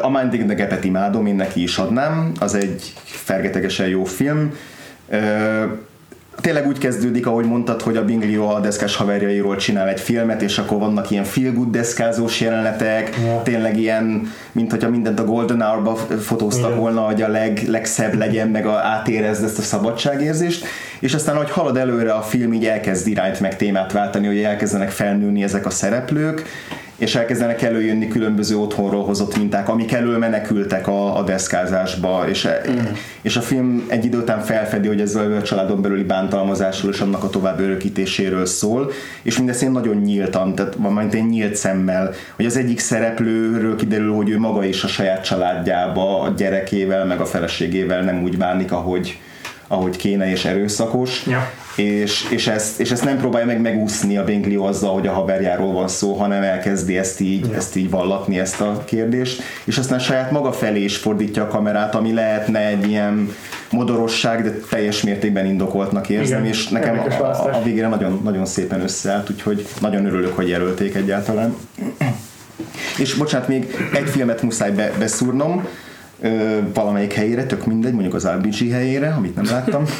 A 0.00 0.10
Minding 0.10 0.44
the 0.44 0.54
Gap-et 0.54 0.84
imádom, 0.84 1.26
én 1.26 1.36
neki 1.36 1.62
is 1.62 1.78
adnám, 1.78 2.32
az 2.40 2.54
egy 2.54 2.92
fergetegesen 3.04 3.88
jó 3.88 4.04
film. 4.04 4.52
Tényleg 6.40 6.66
úgy 6.66 6.78
kezdődik, 6.78 7.26
ahogy 7.26 7.44
mondtad, 7.44 7.82
hogy 7.82 7.96
a 7.96 8.04
Binglio 8.04 8.44
a 8.44 8.60
deszkás 8.60 8.96
haverjairól 8.96 9.56
csinál 9.56 9.88
egy 9.88 10.00
filmet, 10.00 10.42
és 10.42 10.58
akkor 10.58 10.78
vannak 10.78 11.10
ilyen 11.10 11.24
feel 11.24 11.52
good 11.52 11.70
deszkázós 11.70 12.40
jelenetek, 12.40 13.16
Ja. 13.24 13.42
tényleg 13.42 13.78
ilyen, 13.78 14.32
mint 14.52 14.70
hogyha 14.70 14.90
mindent 14.90 15.20
a 15.20 15.24
Golden 15.24 15.62
Hour-ba 15.62 15.96
fotóztak 16.20 16.68
Igen. 16.68 16.78
volna, 16.80 17.00
hogy 17.00 17.22
a 17.22 17.28
leg, 17.28 17.62
legszebb 17.66 18.14
legyen, 18.14 18.48
meg 18.48 18.66
a, 18.66 18.72
átérezd 18.76 19.44
ezt 19.44 19.58
a 19.58 19.62
szabadságérzést, 19.62 20.66
és 21.00 21.14
aztán, 21.14 21.34
ahogy 21.34 21.50
halad 21.50 21.76
előre 21.76 22.12
a 22.12 22.22
film, 22.22 22.52
így 22.52 22.66
elkezd 22.66 23.06
irányt 23.06 23.40
meg 23.40 23.56
témát 23.56 23.92
váltani, 23.92 24.26
hogy 24.26 24.38
elkezdenek 24.38 24.90
felnőni 24.90 25.42
ezek 25.42 25.66
a 25.66 25.70
szereplők, 25.70 26.42
és 26.98 27.14
elkezdenek 27.14 27.62
előjönni 27.62 28.08
különböző 28.08 28.56
otthonról 28.56 29.04
hozott 29.04 29.36
minták, 29.36 29.68
amik 29.68 29.92
elől 29.92 30.18
menekültek 30.18 30.86
a, 30.86 31.18
a 31.18 31.22
deszkázásba, 31.22 32.28
és, 32.28 32.48
mm. 32.70 32.78
és 33.20 33.36
a 33.36 33.40
film 33.40 33.84
egy 33.88 34.04
idő 34.04 34.18
után 34.18 34.40
felfedi, 34.40 34.88
hogy 34.88 35.00
ez 35.00 35.14
a 35.14 35.42
családon 35.42 35.82
belüli 35.82 36.02
bántalmazásról 36.02 36.92
és 36.92 37.00
annak 37.00 37.24
a 37.24 37.30
tovább 37.30 37.60
örökítéséről 37.60 38.46
szól, 38.46 38.90
és 39.22 39.36
mindezt 39.36 39.62
én 39.62 39.70
nagyon 39.70 39.96
nyíltan, 39.96 40.54
tehát 40.54 40.76
majd 40.76 41.14
én 41.14 41.24
nyílt 41.24 41.54
szemmel, 41.54 42.14
hogy 42.36 42.46
az 42.46 42.56
egyik 42.56 42.78
szereplőről 42.78 43.76
kiderül, 43.76 44.14
hogy 44.14 44.30
ő 44.30 44.38
maga 44.38 44.64
is 44.64 44.84
a 44.84 44.88
saját 44.88 45.24
családjába, 45.24 46.20
a 46.20 46.28
gyerekével, 46.36 47.04
meg 47.04 47.20
a 47.20 47.26
feleségével 47.26 48.02
nem 48.02 48.22
úgy 48.22 48.36
bánik, 48.36 48.72
ahogy, 48.72 49.18
ahogy 49.66 49.96
kéne, 49.96 50.30
és 50.30 50.44
erőszakos, 50.44 51.26
Ja. 51.26 51.50
És, 51.78 52.26
és, 52.30 52.46
ezt, 52.46 52.80
és 52.80 52.90
ezt 52.90 53.04
nem 53.04 53.18
próbálja 53.18 53.46
meg 53.46 53.60
megúszni 53.60 54.16
a 54.16 54.24
Bingley 54.24 54.64
azzal, 54.64 54.92
hogy 54.92 55.06
a 55.06 55.12
haverjáról 55.12 55.72
van 55.72 55.88
szó, 55.88 56.12
hanem 56.12 56.42
elkezdi 56.42 56.98
ezt 56.98 57.20
így, 57.20 57.46
Ja. 57.48 57.56
ezt 57.56 57.76
így 57.76 57.90
vallatni, 57.90 58.38
ezt 58.38 58.60
a 58.60 58.82
kérdést, 58.84 59.42
és 59.64 59.78
aztán 59.78 59.98
saját 59.98 60.30
maga 60.30 60.52
felé 60.52 60.80
is 60.84 60.96
fordítja 60.96 61.42
a 61.42 61.46
kamerát, 61.46 61.94
ami 61.94 62.12
lehetne 62.12 62.66
egy 62.66 62.88
ilyen 62.88 63.34
modorosság, 63.70 64.42
de 64.42 64.50
teljes 64.70 65.02
mértékben 65.02 65.46
indokoltnak 65.46 66.08
érzem, 66.08 66.38
Igen, 66.38 66.50
és 66.52 66.68
nekem 66.68 66.98
a, 66.98 67.22
a, 67.22 67.56
a 67.56 67.62
végére 67.62 67.88
nagyon, 67.88 68.20
nagyon 68.24 68.46
szépen 68.46 68.80
összeállt, 68.80 69.30
úgyhogy 69.30 69.66
nagyon 69.80 70.06
örülök, 70.06 70.36
hogy 70.36 70.48
jelölték 70.48 70.94
egyáltalán. 70.94 71.56
És 72.98 73.14
bocsánat, 73.14 73.48
még 73.48 73.90
egy 73.94 74.08
filmet 74.08 74.42
muszáj 74.42 74.70
be, 74.70 74.92
beszúrnom, 74.98 75.66
ö, 76.20 76.58
valamelyik 76.74 77.12
helyére, 77.12 77.44
tök 77.44 77.66
mindegy, 77.66 77.92
mondjuk 77.92 78.14
az 78.14 78.28
RBG 78.28 78.70
helyére, 78.70 79.14
amit 79.16 79.34
nem 79.34 79.44
láttam. 79.44 79.84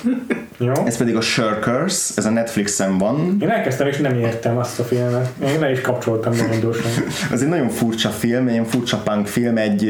Jó. 0.61 0.73
Ez 0.87 0.97
pedig 0.97 1.17
a 1.17 1.21
Shirkers, 1.21 2.17
ez 2.17 2.27
a 2.27 2.31
Netflixen 2.31 2.99
van. 2.99 3.37
Én 3.41 3.49
elkezdtem 3.51 3.87
és 3.87 3.97
nem 3.97 4.19
értem 4.19 4.57
azt 4.57 4.81
a 4.81 4.85
filmet. 4.85 5.31
Én 5.45 5.61
le 5.61 5.71
is 5.71 5.81
kapcsoltam 5.81 6.33
nagyon 6.37 6.61
gyorsan. 6.61 6.91
Ez 7.33 7.43
egy 7.43 7.49
nagyon 7.49 7.69
furcsa 7.69 8.11
film, 8.11 8.47
egy 8.47 8.53
ilyen 8.53 8.65
furcsa 8.65 8.97
punk 8.97 9.27
film, 9.27 9.57
egy, 9.57 9.89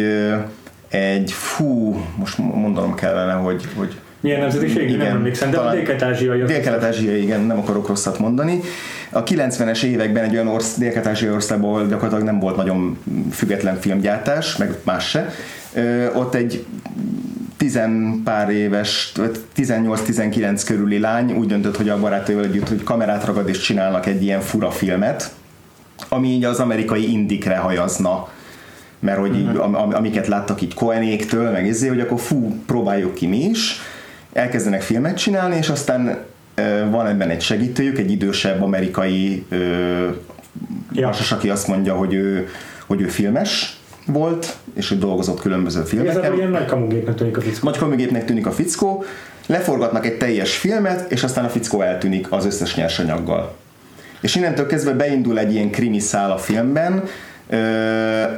egy 0.88 1.32
fú, 1.32 2.00
most 2.16 2.38
mondanom 2.38 2.94
kellene, 2.94 3.32
hogy, 3.32 3.68
hogy 3.76 3.96
Milyen 4.20 4.40
nemzetiség? 4.40 4.96
Nem 4.96 5.06
emlékszem, 5.06 5.50
de 5.50 5.58
a 5.58 5.70
dél-kelet-ázsiai. 5.70 6.42
Dél-kelet-ázsiai, 6.42 7.22
igen, 7.22 7.40
nem 7.40 7.58
akarok 7.58 7.88
rosszat 7.88 8.18
mondani. 8.18 8.60
A 9.10 9.22
90-es 9.22 9.82
években 9.82 10.24
egy 10.24 10.34
olyan 10.34 10.48
orsz, 10.48 10.76
dél-kelet-ázsiai 10.76 11.32
országból 11.32 11.86
gyakorlatilag 11.86 12.24
nem 12.24 12.38
volt 12.38 12.56
nagyon 12.56 12.98
független 13.32 13.80
filmgyártás, 13.80 14.56
meg 14.56 14.74
más 14.84 15.08
se. 15.08 15.30
Ö, 15.74 16.12
ott 16.12 16.34
egy 16.34 16.64
tizen 17.56 18.20
pár 18.24 18.50
éves, 18.50 19.12
vagy 19.16 19.38
18-19 19.56 20.62
körüli 20.66 20.98
lány 20.98 21.32
úgy 21.32 21.46
döntött, 21.46 21.76
hogy 21.76 21.88
a 21.88 21.98
barátaival 22.00 22.44
együtt, 22.44 22.68
hogy 22.68 22.82
kamerát 22.82 23.24
ragad 23.24 23.48
és 23.48 23.58
csinálnak 23.58 24.06
egy 24.06 24.22
ilyen 24.22 24.40
fura 24.40 24.70
filmet, 24.70 25.30
ami 26.08 26.28
így 26.28 26.44
az 26.44 26.60
amerikai 26.60 27.12
indikre 27.12 27.56
hajazna 27.56 28.28
mert 29.00 29.18
hogy 29.18 29.36
így, 29.36 29.56
am, 29.56 29.74
am- 29.74 29.94
amiket 29.94 30.26
láttak 30.26 30.62
így 30.62 30.74
Cohenéktől, 30.74 31.50
meg 31.50 31.66
izé, 31.66 31.88
hogy 31.88 32.00
akkor 32.00 32.20
fú, 32.20 32.54
próbáljuk 32.66 33.14
ki 33.14 33.26
mi 33.26 33.44
is, 33.44 33.80
elkezdenek 34.32 34.82
filmet 34.82 35.16
csinálni, 35.16 35.56
és 35.56 35.68
aztán 35.68 36.18
van 36.90 37.06
ebben 37.06 37.30
egy 37.30 37.40
segítőjük, 37.40 37.98
egy 37.98 38.10
idősebb 38.10 38.62
amerikai 38.62 39.46
Ja. 40.92 41.10
aki 41.30 41.50
azt 41.50 41.66
mondja, 41.68 41.94
hogy 41.94 42.14
ő, 42.14 42.48
hogy 42.86 43.00
ő 43.00 43.06
filmes 43.06 43.80
volt, 44.06 44.56
és 44.74 44.88
hogy 44.88 44.98
dolgozott 44.98 45.40
különböző 45.40 45.78
Igazából 45.80 46.12
filmeken. 46.12 46.36
ilyen 46.36 46.50
nagy 46.50 46.64
kamugépnek 46.64 47.14
tűnik 47.14 47.36
a 47.36 47.40
fickó. 47.40 47.68
Nagy 47.68 47.78
komigépnek 47.78 48.24
tűnik 48.24 48.46
a 48.46 48.52
fickó, 48.52 49.04
leforgatnak 49.46 50.06
egy 50.06 50.16
teljes 50.18 50.56
filmet, 50.56 51.12
és 51.12 51.22
aztán 51.22 51.44
a 51.44 51.48
fickó 51.48 51.80
eltűnik 51.80 52.32
az 52.32 52.46
összes 52.46 52.74
nyersanyaggal. 52.74 53.56
És 54.20 54.34
innentől 54.34 54.66
kezdve 54.66 54.92
beindul 54.92 55.38
egy 55.38 55.52
ilyen 55.52 55.70
krimi 55.70 55.98
szál 55.98 56.30
a 56.30 56.38
filmben, 56.38 57.02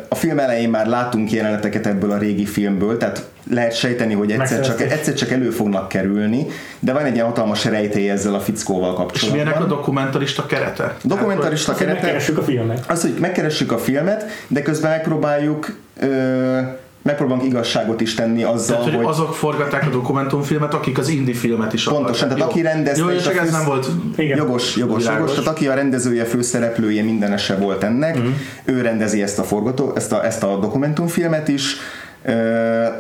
A 0.09 0.15
film 0.15 0.39
elején 0.39 0.71
már 0.71 0.87
látunk 0.87 1.33
jeleneteket 1.33 1.87
ebből 1.87 2.11
a 2.11 2.19
régi 2.19 2.45
filmből, 2.45 2.97
tehát 2.97 3.29
lehet 3.51 3.77
sejteni, 3.77 4.15
hogy 4.15 4.31
egyszer 4.31 4.61
csak, 4.61 4.81
egyszer 4.81 5.15
csak 5.15 5.31
elő 5.31 5.51
fognak 5.51 5.89
kerülni, 5.89 6.47
de 6.79 6.93
van 6.93 7.05
egy 7.05 7.15
ilyen 7.15 7.27
hatalmas 7.27 7.65
rejtély 7.65 8.11
ezzel 8.11 8.35
a 8.35 8.41
fickóval 8.41 8.91
És 8.91 8.97
kapcsolatban. 8.97 9.43
milyenek 9.45 9.65
a 9.65 9.67
dokumentarista 9.75 10.47
kerete? 10.47 10.97
Dokumentarista 11.03 11.73
Aztán 11.73 11.87
kerete, 11.87 12.03
megkeressük 12.05 12.39
a 12.39 12.43
filmet. 12.43 12.85
az, 12.89 13.01
hogy 13.03 13.15
megkeressük 13.21 13.73
a 13.73 13.79
filmet, 13.79 14.25
de 14.49 14.63
közben 14.63 14.91
megpróbáljuk 14.91 15.77
ö, 16.01 16.59
megpróbálunk 17.03 17.45
igazságot 17.45 18.01
is 18.01 18.15
tenni 18.15 18.43
azzal, 18.43 18.77
Tehát, 18.77 18.85
hogy 18.85 18.95
hogy 18.95 19.05
azok 19.13 19.35
forgatták 19.35 19.87
a 19.87 19.91
dokumentumfilmet, 19.91 20.75
akik 20.75 20.99
az 20.99 21.09
indie 21.09 21.35
filmet 21.35 21.73
is 21.73 21.85
Pontosan, 21.85 22.29
akarták. 22.29 22.37
tehát 22.37 22.51
aki 22.51 22.63
rendezte 22.63 23.03
Jó, 23.05 23.09
és 23.11 23.23
csak 23.23 23.35
a 23.35 23.37
ez 23.37 23.43
fősz- 23.43 23.53
nem 23.53 23.65
volt 23.67 23.89
Igen. 24.17 24.37
Jogos, 24.37 24.77
jogos, 24.77 24.97
Világos. 24.97 25.21
jogos. 25.21 25.35
Tehát 25.35 25.49
aki 25.57 25.69
a 25.69 25.75
rendezője, 25.75 26.25
főszereplője, 26.25 27.03
mindenese 27.03 27.57
volt 27.57 27.83
ennek, 27.83 28.17
Mhm. 28.17 28.27
ő 28.65 28.81
rendezi 28.81 29.23
ezt 29.23 29.39
a 29.39 29.43
forgató, 29.43 29.93
ezt 29.97 30.13
a, 30.13 30.25
ezt 30.25 30.43
a 30.43 30.59
dokumentumfilmet 30.59 31.49
is, 31.49 31.77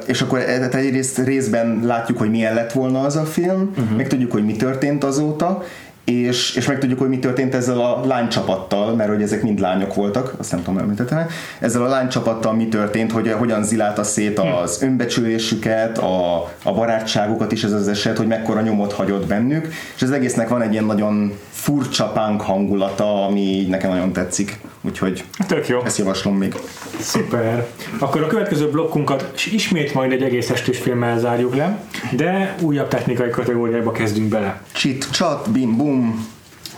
és 0.07 0.23
akkor 0.23 0.39
e- 0.39 0.69
egyrészt 0.73 1.19
részben 1.19 1.81
látjuk, 1.85 2.19
hogy 2.19 2.31
milyen 2.31 2.55
lett 2.55 2.73
volna 2.73 3.01
az 3.01 3.17
a 3.17 3.25
film, 3.25 3.71
uh-huh. 3.79 3.97
meg 3.97 4.07
tudjuk, 4.09 4.33
hogy 4.33 4.45
mi 4.45 4.57
történt 4.57 5.05
azóta, 5.05 5.63
és, 6.11 6.55
és 6.55 6.67
meg 6.67 6.79
tudjuk, 6.79 6.99
hogy 6.99 7.09
mi 7.09 7.19
történt 7.19 7.55
ezzel 7.55 7.81
a 7.81 8.07
lánycsapattal, 8.07 8.95
mert 8.95 9.11
hogy 9.11 9.23
ezek 9.23 9.43
mind 9.43 9.61
lányok 9.61 9.95
voltak, 9.95 10.35
azt 10.39 10.51
nem 10.51 10.63
tudom, 10.63 10.79
említettem, 10.79 11.27
ezzel 11.59 11.83
a 11.83 11.89
lánycsapattal 11.89 12.53
mi 12.53 12.69
történt, 12.69 13.13
hogy 13.13 13.33
hogyan 13.33 13.65
zilálta 13.65 14.03
szét 14.03 14.39
az 14.39 14.83
önbecsülésüket, 14.83 15.99
a, 15.99 16.43
a 16.63 16.73
barátságukat 16.73 17.53
is 17.53 17.65
ez 17.65 17.73
az 17.73 17.89
eset, 17.89 18.17
hogy 18.17 18.27
mekkora 18.27 18.61
nyomot 18.61 18.93
hagyott 18.93 19.27
bennük, 19.27 19.69
és 19.97 20.03
az 20.03 20.11
egésznek 20.11 20.49
van 20.49 20.63
egy 20.63 20.73
ilyen 20.73 20.85
nagyon 20.85 21.33
furcsa 21.51 22.13
punk 22.13 22.41
hangulata, 22.41 23.27
ami 23.27 23.67
nekem 23.69 23.91
nagyon 23.91 24.13
tetszik, 24.13 24.61
úgyhogy 24.81 25.25
Tök 25.47 25.69
jó. 25.69 25.81
ezt 25.85 25.99
javaslom 25.99 26.37
még. 26.37 26.55
Szuper. 27.01 27.67
Akkor 27.99 28.23
a 28.23 28.27
következő 28.27 28.71
blokkunkat 28.71 29.33
ismét 29.53 29.95
majd 29.95 30.13
egy 30.13 30.23
egész 30.23 30.51
estés 30.51 30.79
filmmel 30.79 31.19
zárjuk 31.19 31.57
le, 31.57 31.85
de 32.13 32.55
újabb 32.61 32.89
technikai 32.89 33.31
kategóriába 33.31 33.93
kezdünk 33.93 34.29
bele. 34.29 34.63
Csit, 34.73 35.11
csat, 35.11 35.51
bim, 35.51 35.77
bum, 35.77 36.27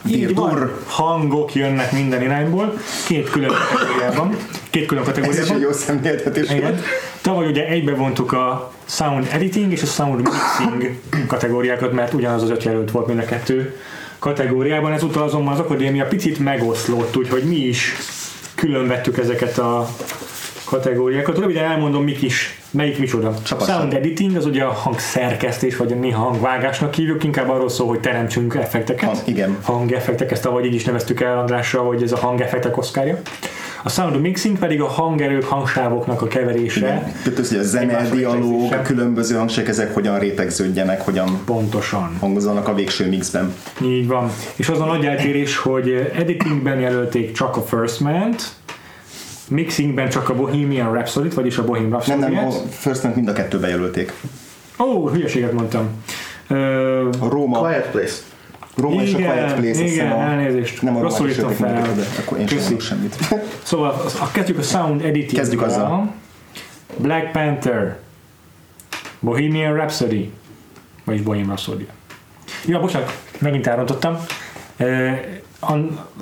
Így 0.07 0.35
van. 0.35 0.73
Hangok 0.87 1.55
jönnek 1.55 1.93
minden 1.93 2.23
irányból, 2.23 2.79
két 3.07 3.31
külön 3.31 3.51
kategóriában. 3.73 4.37
Két 4.71 4.87
külön 4.87 5.03
Ez 5.03 5.09
is 5.09 5.15
kategóriában. 5.15 5.57
egy 5.57 5.63
jó 5.63 5.73
szemléltetés 5.73 6.49
volt. 6.61 6.81
Tavaly 7.21 7.47
ugye 7.47 7.67
egybe 7.67 7.95
vontuk 7.95 8.33
a 8.33 8.73
Sound 8.85 9.29
Editing 9.33 9.73
és 9.73 9.83
a 9.83 9.87
Sound 9.87 10.23
Mixing 10.23 10.99
kategóriákat, 11.27 11.93
mert 11.93 12.13
ugyanaz 12.15 12.43
az 12.43 12.51
öt 12.51 12.63
jelölt 12.63 12.91
volt 12.91 13.07
mind 13.07 13.19
a 13.19 13.25
kettő 13.25 13.77
kategóriában. 14.23 14.93
Ezúttal 14.93 15.23
azonban 15.23 15.53
az 15.53 15.59
akadémia 15.59 16.07
picit 16.07 16.39
megoszlott, 16.39 17.17
úgyhogy 17.17 17.43
mi 17.43 17.57
is 17.57 17.93
külön 18.55 18.87
vettük 18.87 19.19
ezeket 19.19 19.59
a 19.59 19.89
kategóriákat. 20.65 21.39
Röviden 21.39 21.65
elmondom, 21.65 22.05
mik 22.05 22.23
is, 22.23 22.61
melyik 22.71 22.99
micsoda. 22.99 23.35
Csapassad. 23.43 23.75
Sound 23.75 23.95
Editing 23.95 24.37
az 24.37 24.47
ugye 24.47 24.63
a 24.63 24.71
hangszerkesztés, 24.71 25.77
vagy 25.77 25.93
a 25.93 25.95
néha 25.95 26.23
hangvágásnak 26.23 26.95
hívjuk, 26.95 27.25
inkább 27.25 27.51
arról 27.51 27.69
szól, 27.69 27.89
hogy 27.89 28.01
teremtsünk 28.01 28.55
effekteket. 28.55 29.09
Hang- 29.09 29.29
igen. 29.29 29.57
Hangeffektek, 29.63 30.31
ezt 30.31 30.47
avagy 30.47 30.65
így 30.65 30.75
is 30.75 30.85
neveztük 30.85 31.21
el 31.21 31.39
Andrással, 31.39 31.87
hogy 31.87 32.03
ez 32.03 32.13
a 32.13 32.17
hangeffektek 32.17 32.77
oszkárja. 32.77 33.21
A 33.83 33.89
sound 33.89 34.21
mixing 34.21 34.59
pedig 34.59 34.81
a 34.81 34.87
hangerők, 34.87 35.45
hangsávoknak 35.45 36.23
a 36.23 36.27
keverése. 36.27 37.13
Tehát 37.23 37.39
az, 37.39 37.49
hogy 37.49 37.59
a 37.59 37.63
zene, 37.63 37.83
Egymásra 37.99 38.15
dialóg, 38.17 38.73
a 38.73 38.83
különböző 38.83 39.37
hangsek, 39.37 39.69
ezek 39.69 39.95
hogyan 39.95 40.19
rétegződjenek, 40.19 41.01
hogyen 41.01 41.29
Pontosan. 41.45 42.17
hangozzanak 42.21 42.69
a 42.69 42.75
végső 42.75 43.09
mixben. 43.09 43.55
Így 43.83 44.07
van. 44.07 44.31
És 44.57 44.69
az 44.69 44.81
a 44.81 44.85
nagy 44.85 45.05
eltérés, 45.05 45.57
hogy 45.57 46.11
editingben 46.15 46.81
jelölték 46.81 47.33
csak 47.33 47.57
a 47.57 47.63
First 47.63 48.01
Man-t, 48.01 48.43
mixingben 49.49 50.09
csak 50.09 50.29
a 50.29 50.35
Bohemian 50.35 50.93
Rhapsody-t, 50.93 51.35
vagyis 51.35 51.59
a 51.59 51.65
Bohemian 51.65 51.91
Nem, 51.91 52.01
Rhapsody-et. 52.21 52.43
nem, 52.43 52.47
a 52.47 52.53
First 52.71 53.03
Man 53.03 53.13
mind 53.15 53.29
a 53.29 53.33
kettőbe 53.33 53.69
jelölték. 53.69 54.13
Ó, 54.79 55.09
hülyeséget 55.09 55.53
mondtam. 55.53 55.89
A 57.21 57.29
Róma, 57.29 57.59
Quiet 57.59 57.91
Place. 57.91 58.13
Róma 58.77 59.03
és 59.03 59.15
a 59.15 59.19
igen, 59.19 59.31
Quiet 59.33 59.55
Place, 59.55 59.85
igen, 59.85 60.11
a, 60.13 60.21
elnézést. 60.21 60.83
nem 60.83 60.97
a 60.97 61.01
Rosszul 61.01 61.29
írtam 61.29 61.51
fel. 61.51 61.83
kettőbe, 61.83 62.07
akkor 62.19 62.39
én 62.39 62.47
sem 62.47 62.57
Köszi. 62.57 62.69
mondok 62.69 62.87
semmit. 62.87 63.17
Szóval 63.63 63.91
a, 64.21 64.31
kezdjük 64.31 64.59
a 64.59 64.63
sound 64.63 65.05
editing 65.05 65.39
Kezdjük 65.41 65.63
azzal. 65.63 66.13
Black 66.97 67.31
Panther, 67.33 67.99
Bohemian 69.21 69.75
Rhapsody, 69.75 70.31
vagyis 71.05 71.23
Bohemian 71.23 71.49
Rhapsody. 71.49 71.87
Ja, 72.67 72.81
bocsánat, 72.81 73.19
megint 73.39 73.67
elrontottam. 73.67 74.17
Eh, 74.77 75.21
A 75.61 75.73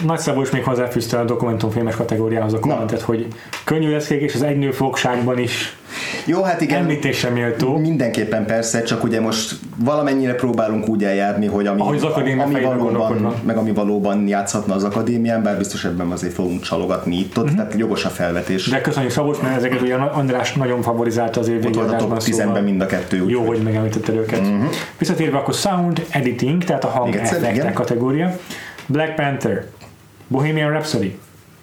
Nagy 0.04 0.18
Szabó 0.18 0.42
is 0.42 0.50
még 0.50 0.64
hozzáfűzte 0.64 1.18
a 1.18 1.24
dokumentumfilmes 1.24 1.94
kategóriához 1.94 2.52
a 2.52 2.58
kommentet, 2.58 3.00
hogy 3.00 3.26
könnyű 3.64 3.90
leszkék 3.90 4.20
és 4.20 4.34
az 4.34 4.42
egynő 4.42 4.70
fogságban 4.70 5.38
is 5.38 5.76
Jó, 6.26 6.42
hát 6.42 6.60
igen, 6.60 6.78
említésre 6.80 7.28
méltó. 7.30 7.76
mindenképpen 7.78 8.46
persze, 8.46 8.82
csak 8.82 9.04
ugye 9.04 9.20
most 9.20 9.54
valamennyire 9.76 10.34
próbálunk 10.34 10.88
úgy 10.88 11.04
eljárni, 11.04 11.46
hogy 11.46 11.66
ami, 11.66 11.80
Ahogy 11.80 11.96
az 11.96 12.02
ami 12.04 12.34
valóban, 12.62 13.34
meg 13.46 13.56
ami 13.56 13.72
valóban 13.72 14.28
játszhatna 14.28 14.74
az 14.74 14.84
akadémián, 14.84 15.42
bár 15.42 15.58
biztos 15.58 15.84
ebben 15.84 16.10
azért 16.10 16.32
fogunk 16.32 16.62
csalogatni 16.62 17.16
itt-ott, 17.16 17.46
Mhm. 17.46 17.54
tehát 17.56 17.74
jogos 17.76 18.04
a 18.04 18.08
felvetés. 18.08 18.68
De 18.68 18.80
köszönjük 18.80 19.12
Szabolcs, 19.12 19.38
mert 19.40 19.56
ezeket 19.56 19.80
ugye 19.80 19.94
András 19.94 20.52
nagyon 20.52 20.82
favorizálta 20.82 21.40
az 21.40 21.48
év 21.48 21.64
Ott 21.64 21.76
a 21.76 21.78
top 21.78 21.88
adásban, 21.88 22.18
10-ben 22.18 22.46
szóval 22.46 22.62
mind 22.62 22.80
a 22.80 22.86
kettő. 22.86 23.16
jó, 23.16 23.24
úgyhogy- 23.24 23.46
hogy 23.46 23.62
megemlítetted 23.62 24.16
őket. 24.16 24.38
Uh-huh. 24.40 24.64
Visszatérve 24.98 25.38
akkor 25.38 25.54
Sound 25.54 26.06
Editing, 26.10 26.64
tehát 26.64 26.84
a 26.84 26.88
hang 26.88 27.14
effektek 27.16 27.72
kategória. 27.72 28.36
Black 28.86 29.14
Panther, 29.14 29.64
Bohemian 30.28 30.70
Rhapsody, 30.70 31.18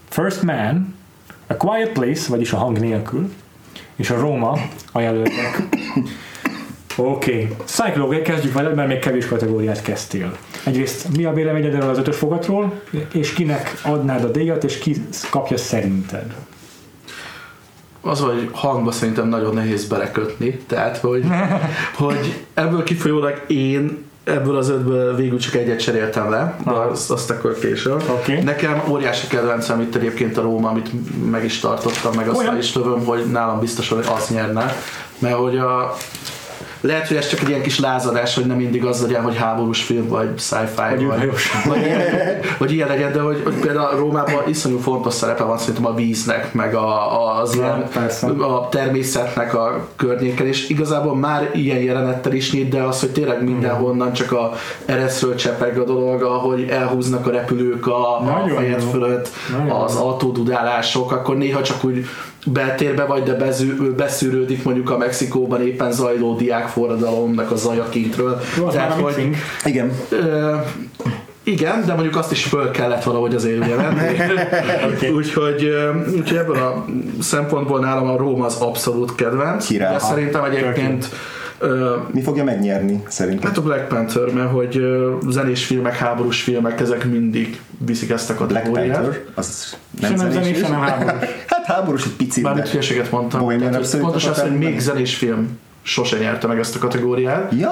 First 0.09 0.41
Man, 0.43 0.95
A 1.47 1.53
Quiet 1.57 1.89
Place, 1.91 2.21
vagyis 2.29 2.51
a 2.51 2.57
hang 2.57 2.79
nélkül, 2.79 3.29
és 3.97 4.09
a 4.09 4.19
Roma 4.19 4.57
a 4.91 4.99
jelöltek. 4.99 5.61
Oké, 6.95 7.31
okay. 7.31 7.55
Cyclone, 7.65 8.21
kezdjük 8.21 8.53
vele, 8.53 8.69
mert 8.73 8.87
még 8.87 8.99
kevés 8.99 9.27
kategóriát 9.27 9.81
kezdtél. 9.81 10.37
Egyrészt 10.63 11.17
mi 11.17 11.25
a 11.25 11.33
véleményed 11.33 11.73
erről 11.73 11.89
az 11.89 11.97
ötös 11.97 12.17
fogatról, 12.17 12.81
és 13.13 13.33
kinek 13.33 13.81
adnád 13.83 14.23
a 14.23 14.31
díjat, 14.31 14.63
és 14.63 14.77
ki 14.77 14.95
kapja 15.29 15.57
szerinted? 15.57 16.35
Az, 18.01 18.19
hogy 18.19 18.49
hangba 18.51 18.91
szerintem 18.91 19.27
nagyon 19.27 19.53
nehéz 19.53 19.87
belekötni, 19.87 20.59
tehát 20.67 20.97
hogy, 20.97 21.25
hogy 21.97 22.45
ebből 22.53 22.83
kifolyólag 22.83 23.43
én 23.47 24.05
ebből 24.27 24.57
az 24.57 24.69
ötből 24.69 25.15
végül 25.15 25.39
csak 25.39 25.55
egyet 25.55 25.79
cseréltem 25.79 26.29
le, 26.29 26.57
de 26.65 26.71
azt, 26.71 27.11
azt 27.11 27.29
akkor 27.29 27.59
később. 27.59 28.03
Oké. 28.09 28.39
Nekem 28.41 28.83
óriási 28.89 29.27
kedvencem 29.27 29.81
itt 29.81 29.95
egyébként 29.95 30.37
a 30.37 30.41
Róma, 30.41 30.69
amit 30.69 30.89
meg 31.31 31.43
is 31.43 31.59
tartottam, 31.59 32.13
meg 32.15 32.27
azt 32.27 32.39
Olyan? 32.39 32.57
is 32.57 32.75
lövöm, 32.75 33.05
hogy 33.05 33.25
nálam 33.31 33.59
biztos, 33.59 33.89
hogy 33.89 34.05
az 34.17 34.27
nyerne, 34.29 34.75
mert 35.19 35.35
hogy 35.35 35.57
a 35.57 35.97
lehet, 36.81 37.07
hogy 37.07 37.17
ez 37.17 37.27
csak 37.27 37.39
egy 37.39 37.49
ilyen 37.49 37.61
kis 37.61 37.79
lázadás, 37.79 38.35
hogy 38.35 38.45
nem 38.45 38.57
mindig 38.57 38.85
az 38.85 39.01
legyen, 39.01 39.21
hogy 39.21 39.37
háborús 39.37 39.83
film, 39.83 40.07
vagy 40.07 40.29
sci-fi, 40.37 41.05
Vagy 41.05 41.05
vagy, 41.05 41.31
vagy, 41.67 41.85
ilyen, 41.85 42.01
vagy 42.57 42.71
ilyen 42.71 42.87
legyen, 42.87 43.11
de 43.11 43.19
hogy, 43.19 43.41
hogy 43.43 43.53
például 43.53 43.97
Rómában 43.97 44.43
iszonyú 44.47 44.79
fontos 44.79 45.13
szerepe 45.13 45.43
van 45.43 45.57
szerintem 45.57 45.85
a 45.85 45.93
víznek, 45.93 46.53
meg 46.53 46.75
a, 46.75 47.39
az 47.39 47.55
Ja, 47.55 47.89
ilyen, 48.21 48.39
a 48.39 48.69
természetnek 48.69 49.53
a 49.53 49.87
környéken, 49.95 50.47
és 50.47 50.69
igazából 50.69 51.15
már 51.15 51.49
ilyen 51.53 51.79
jelenettel 51.79 52.33
is 52.33 52.51
nyit, 52.51 52.69
de 52.69 52.81
az, 52.81 52.99
hogy 52.99 53.11
tényleg 53.11 53.43
mindenhonnan 53.43 54.13
csak 54.13 54.31
a 54.31 54.53
ereszről 54.85 55.35
csepeg 55.35 55.79
a 55.79 55.83
dolog, 55.83 56.21
ahogy 56.21 56.67
elhúznak 56.69 57.27
a 57.27 57.31
repülők 57.31 57.87
a, 57.87 58.17
a 58.17 58.43
fejed 58.55 58.81
fölött, 58.81 59.29
Nagyon 59.57 59.69
az 59.69 59.95
autódudálások, 59.95 61.11
akkor 61.11 61.37
néha 61.37 61.61
csak 61.61 61.83
úgy 61.83 62.05
beltérbe 62.45 63.03
vagy, 63.03 63.23
de 63.23 63.33
bezű, 63.33 63.91
beszűrődik 63.91 64.63
mondjuk 64.63 64.89
a 64.89 64.97
Mexikóban 64.97 65.61
éppen 65.61 65.91
zajló 65.91 66.35
diákforradalomnak 66.35 67.51
a 67.51 67.55
zaja 67.55 67.89
kintről. 67.89 68.41
Jó, 68.57 68.65
az 68.65 68.75
a 68.75 68.95
mixing. 69.01 69.35
Igen, 69.65 69.91
Ö, 70.09 70.55
igen, 71.43 71.85
de 71.85 71.93
mondjuk 71.93 72.15
azt 72.15 72.31
is 72.31 72.43
föl 72.43 72.71
kellett 72.71 73.03
valahogy 73.03 73.35
azért 73.35 73.63
ugye 73.63 73.75
venni. 73.75 74.17
úgyhogy, 75.17 75.63
ö, 75.63 75.91
úgyhogy 76.15 76.37
ebből 76.37 76.57
a 76.57 76.85
szempontból 77.21 77.79
nálam 77.79 78.09
a 78.09 78.17
Róma 78.17 78.45
az 78.45 78.55
abszolút 78.55 79.15
kedvenc. 79.15 79.65
Király. 79.65 79.93
De 79.93 79.99
szerintem 79.99 80.43
egyébként 80.43 81.09
ö, 81.11 81.15
mi 82.11 82.21
fogja 82.21 82.43
megnyerni 82.43 83.03
szerintem? 83.07 83.49
hát 83.49 83.57
a 83.57 83.61
Black 83.61 83.87
Panther, 83.87 84.33
mert 84.33 84.51
hogy 84.51 84.81
zenés 85.29 85.65
filmek, 85.65 85.95
háborús 85.95 86.41
filmek, 86.41 86.79
ezek 86.79 87.05
mindig 87.05 87.61
viszik 87.77 88.09
ezt 88.09 88.29
a 88.29 88.45
Black 88.45 88.65
kategóriát. 88.65 89.01
Panther, 89.01 89.23
az 89.35 89.77
nem 90.01 90.13
nem 90.13 90.31
zenés, 90.31 90.33
zenés, 90.33 90.57
se 90.57 90.69
nem 90.69 90.79
háborús. 90.79 91.29
Hát 91.47 91.65
háborús 91.65 92.05
egy 92.05 92.15
picit, 92.15 92.43
Bármit 92.43 92.69
hülyeséget 92.69 93.11
mondtam. 93.11 93.47
Pontosan 93.99 94.31
az, 94.31 94.41
hogy 94.41 94.57
még 94.57 94.79
zenés 94.79 95.15
film 95.15 95.59
sose 95.81 96.17
nyerte 96.17 96.47
meg 96.47 96.59
ezt 96.59 96.75
a 96.75 96.79
kategóriát. 96.79 97.51
Ja, 97.57 97.71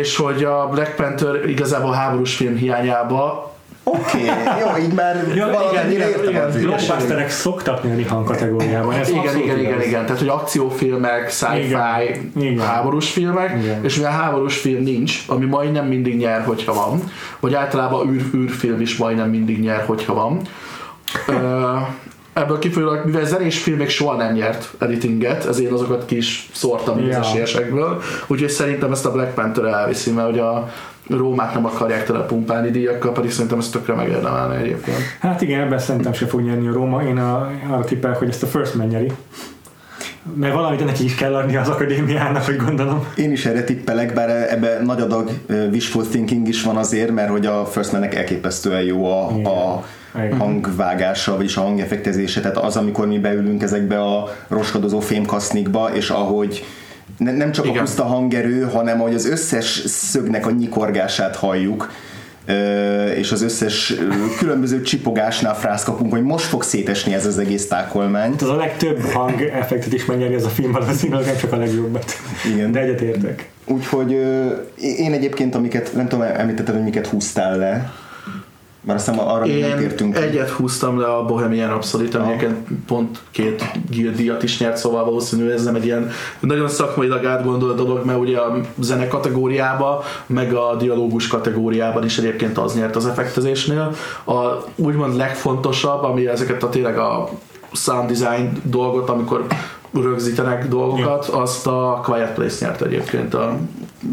És 0.00 0.16
hogy 0.16 0.44
a 0.44 0.68
Black 0.68 0.94
Panther 0.94 1.48
igazából 1.48 1.92
háborús 1.92 2.36
film 2.36 2.56
hiányába 2.56 3.53
oké, 3.84 4.24
jó, 4.60 4.82
így 4.82 4.92
már 4.92 5.26
Ja, 5.34 5.46
valamennyire 5.46 6.08
igen, 6.08 6.08
értem 6.08 6.28
igen, 6.28 6.44
az 6.44 6.56
igen. 6.56 6.66
Blockbusterek 6.66 7.30
szoktak 7.30 7.84
nyerni 7.84 8.02
hangkategóriában. 8.02 8.94
Ez 8.94 9.08
igen, 9.08 9.22
igen, 9.22 9.58
igen, 9.58 9.58
igaz. 9.58 9.86
igen. 9.86 10.04
Tehát, 10.04 10.18
hogy 10.18 10.28
akciófilmek, 10.28 11.30
sci-fi, 11.30 11.76
Igen, 12.36 12.58
háborús 12.58 13.10
filmek, 13.10 13.62
Igen. 13.62 13.84
és 13.84 13.96
mivel 13.96 14.12
háborús 14.12 14.56
film 14.56 14.82
nincs, 14.82 15.24
ami 15.26 15.44
majdnem 15.44 15.86
mindig 15.86 16.16
nyer, 16.16 16.42
hogyha 16.44 16.74
van, 16.74 17.02
vagy 17.40 17.54
általában 17.54 18.08
űr, 18.08 18.22
űrfilm 18.34 18.80
is 18.80 18.96
majdnem 18.96 19.30
mindig 19.30 19.60
nyer, 19.60 19.84
hogyha 19.86 20.14
van. 20.14 20.40
Ebből 22.32 22.58
kifolyólag, 22.58 23.04
mivel 23.04 23.24
zenés 23.24 23.62
film 23.62 23.76
még 23.76 23.88
soha 23.88 24.16
nem 24.16 24.32
nyert 24.32 24.74
editinget, 24.78 25.46
ezért 25.46 25.72
azokat 25.72 26.04
ki 26.04 26.16
is 26.16 26.48
szórtam 26.52 27.00
ja. 27.00 27.18
az 27.18 27.26
esélyesekből, 27.26 28.02
úgyhogy 28.26 28.48
szerintem 28.48 28.92
ezt 28.92 29.06
a 29.06 29.12
Black 29.12 29.34
Panther 29.34 29.64
elviszi, 29.64 30.10
mert 30.10 30.28
hogy 30.28 30.38
a 30.38 30.72
Rómát 31.08 31.54
nem 31.54 31.64
akarják 31.66 32.04
tele 32.04 32.20
pumpálni 32.20 32.70
díjakkal, 32.70 33.12
pedig 33.12 33.30
szerintem 33.30 33.58
ezt 33.58 33.72
tökre 33.72 33.94
megérdemelne 33.94 34.56
egyébként. 34.56 34.96
Hát 35.20 35.40
igen, 35.42 35.60
ebben 35.60 35.78
szerintem 35.78 36.12
se 36.12 36.26
fog 36.26 36.40
nyerni 36.40 36.68
a 36.68 36.72
Róma. 36.72 37.02
Én 37.02 37.18
a, 37.18 37.50
arra 37.70 37.84
tippelek, 37.84 38.16
hogy 38.16 38.28
ezt 38.28 38.42
a 38.42 38.46
First 38.46 38.74
Man 38.74 38.86
nyeri. 38.86 39.12
mert 40.34 40.54
valamit 40.54 40.84
neki 40.84 41.04
is 41.04 41.14
kell 41.14 41.34
adni 41.34 41.56
az 41.56 41.68
akadémiának, 41.68 42.44
hogy 42.44 42.56
gondolom. 42.56 43.06
Én 43.16 43.32
is 43.32 43.46
erre 43.46 43.64
tippelek, 43.64 44.14
bár 44.14 44.28
ebbe 44.52 44.80
nagy 44.84 45.00
adag 45.00 45.30
wishful 45.70 46.06
thinking 46.08 46.48
is 46.48 46.62
van 46.62 46.76
azért, 46.76 47.10
mert 47.10 47.30
hogy 47.30 47.46
a 47.46 47.64
First 47.64 47.92
Man-nek 47.92 48.14
elképesztően 48.14 48.82
jó 48.82 49.06
a, 49.06 49.26
a 49.28 49.84
Igen. 50.16 50.38
hangvágása, 50.38 51.36
vagyis 51.36 51.56
a 51.56 51.60
hangeffektezése, 51.60 52.40
tehát 52.40 52.56
az, 52.56 52.76
amikor 52.76 53.06
mi 53.06 53.18
beülünk 53.18 53.62
ezekbe 53.62 54.00
a 54.02 54.34
roskadozó 54.48 55.00
fémkasznikba, 55.00 55.90
és 55.94 56.10
ahogy 56.10 56.64
ne, 57.18 57.32
nem 57.32 57.52
csak 57.52 57.64
Igen. 57.64 57.76
a 57.76 57.80
puszta 57.80 58.04
hangerő, 58.04 58.62
hanem 58.62 58.98
hogy 58.98 59.14
az 59.14 59.26
összes 59.26 59.82
szögnek 59.86 60.46
a 60.46 60.50
nyikorgását 60.50 61.36
halljuk, 61.36 61.92
és 63.16 63.32
az 63.32 63.42
összes 63.42 63.94
különböző 64.38 64.82
csipogásnál 64.82 65.54
frász 65.54 65.84
kapunk, 65.84 66.12
hogy 66.12 66.22
most 66.22 66.44
fog 66.44 66.62
szétesni 66.62 67.14
ez 67.14 67.26
az 67.26 67.38
egész 67.38 67.68
tákolmány. 67.68 68.34
Az 68.40 68.48
a 68.48 68.56
legtöbb 68.56 69.00
hang 69.00 69.42
effektet 69.42 69.92
is 69.92 70.04
megnyeri 70.04 70.34
ez 70.34 70.44
a 70.44 70.48
film 70.48 70.72
valószínűleg, 70.72 71.26
nem 71.26 71.36
csak 71.36 71.52
a 71.52 71.56
legjobbat. 71.56 72.12
Igen. 72.54 72.72
De 72.72 72.80
egyetértek. 72.80 73.48
Úgyhogy 73.66 74.10
én 74.78 75.12
egyébként, 75.12 75.54
amiket, 75.54 75.94
nem 75.94 76.08
tudom, 76.08 76.24
említetted, 76.34 76.74
hogy 76.74 76.84
miket 76.84 77.06
húztál 77.06 77.56
le, 77.58 77.92
mert 78.84 78.98
aztán 78.98 79.18
arra 79.18 79.46
nem 79.46 79.56
Én 79.56 79.76
tértünk. 79.76 80.14
ki. 80.14 80.22
egyet 80.22 80.50
húztam 80.50 81.00
le 81.00 81.06
a 81.06 81.24
Bohemian 81.24 81.68
Rhapsody-t, 81.68 82.14
egyébként 82.14 82.56
pont 82.86 83.18
két 83.30 83.64
díjat 84.16 84.42
is 84.42 84.58
nyert, 84.58 84.76
szóval 84.76 85.04
valószínű 85.04 85.50
ez 85.50 85.64
nem 85.64 85.74
egy 85.74 85.84
ilyen 85.84 86.10
nagyon 86.40 86.68
szakmailag 86.68 87.24
átgondolt 87.24 87.76
dolog, 87.76 88.04
mert 88.04 88.18
ugye 88.18 88.38
a 88.38 88.60
zene 88.80 89.08
kategóriába, 89.08 90.04
meg 90.26 90.54
a 90.54 90.76
dialógus 90.78 91.26
kategóriában 91.26 92.04
is 92.04 92.18
egyébként 92.18 92.58
az 92.58 92.74
nyert 92.74 92.96
az 92.96 93.06
effektezésnél. 93.06 93.94
A 94.26 94.40
úgymond 94.76 95.16
legfontosabb, 95.16 96.02
ami 96.02 96.26
ezeket 96.26 96.62
a 96.62 96.68
tényleg 96.68 96.98
a 96.98 97.28
sound 97.74 98.08
design 98.08 98.48
dolgot, 98.62 99.08
amikor 99.08 99.46
rögzítenek 100.02 100.68
dolgokat, 100.68 101.26
azt 101.26 101.66
a 101.66 102.00
Quiet 102.04 102.34
Place 102.34 102.66
nyert 102.66 102.82
egyébként 102.82 103.34
a 103.34 103.58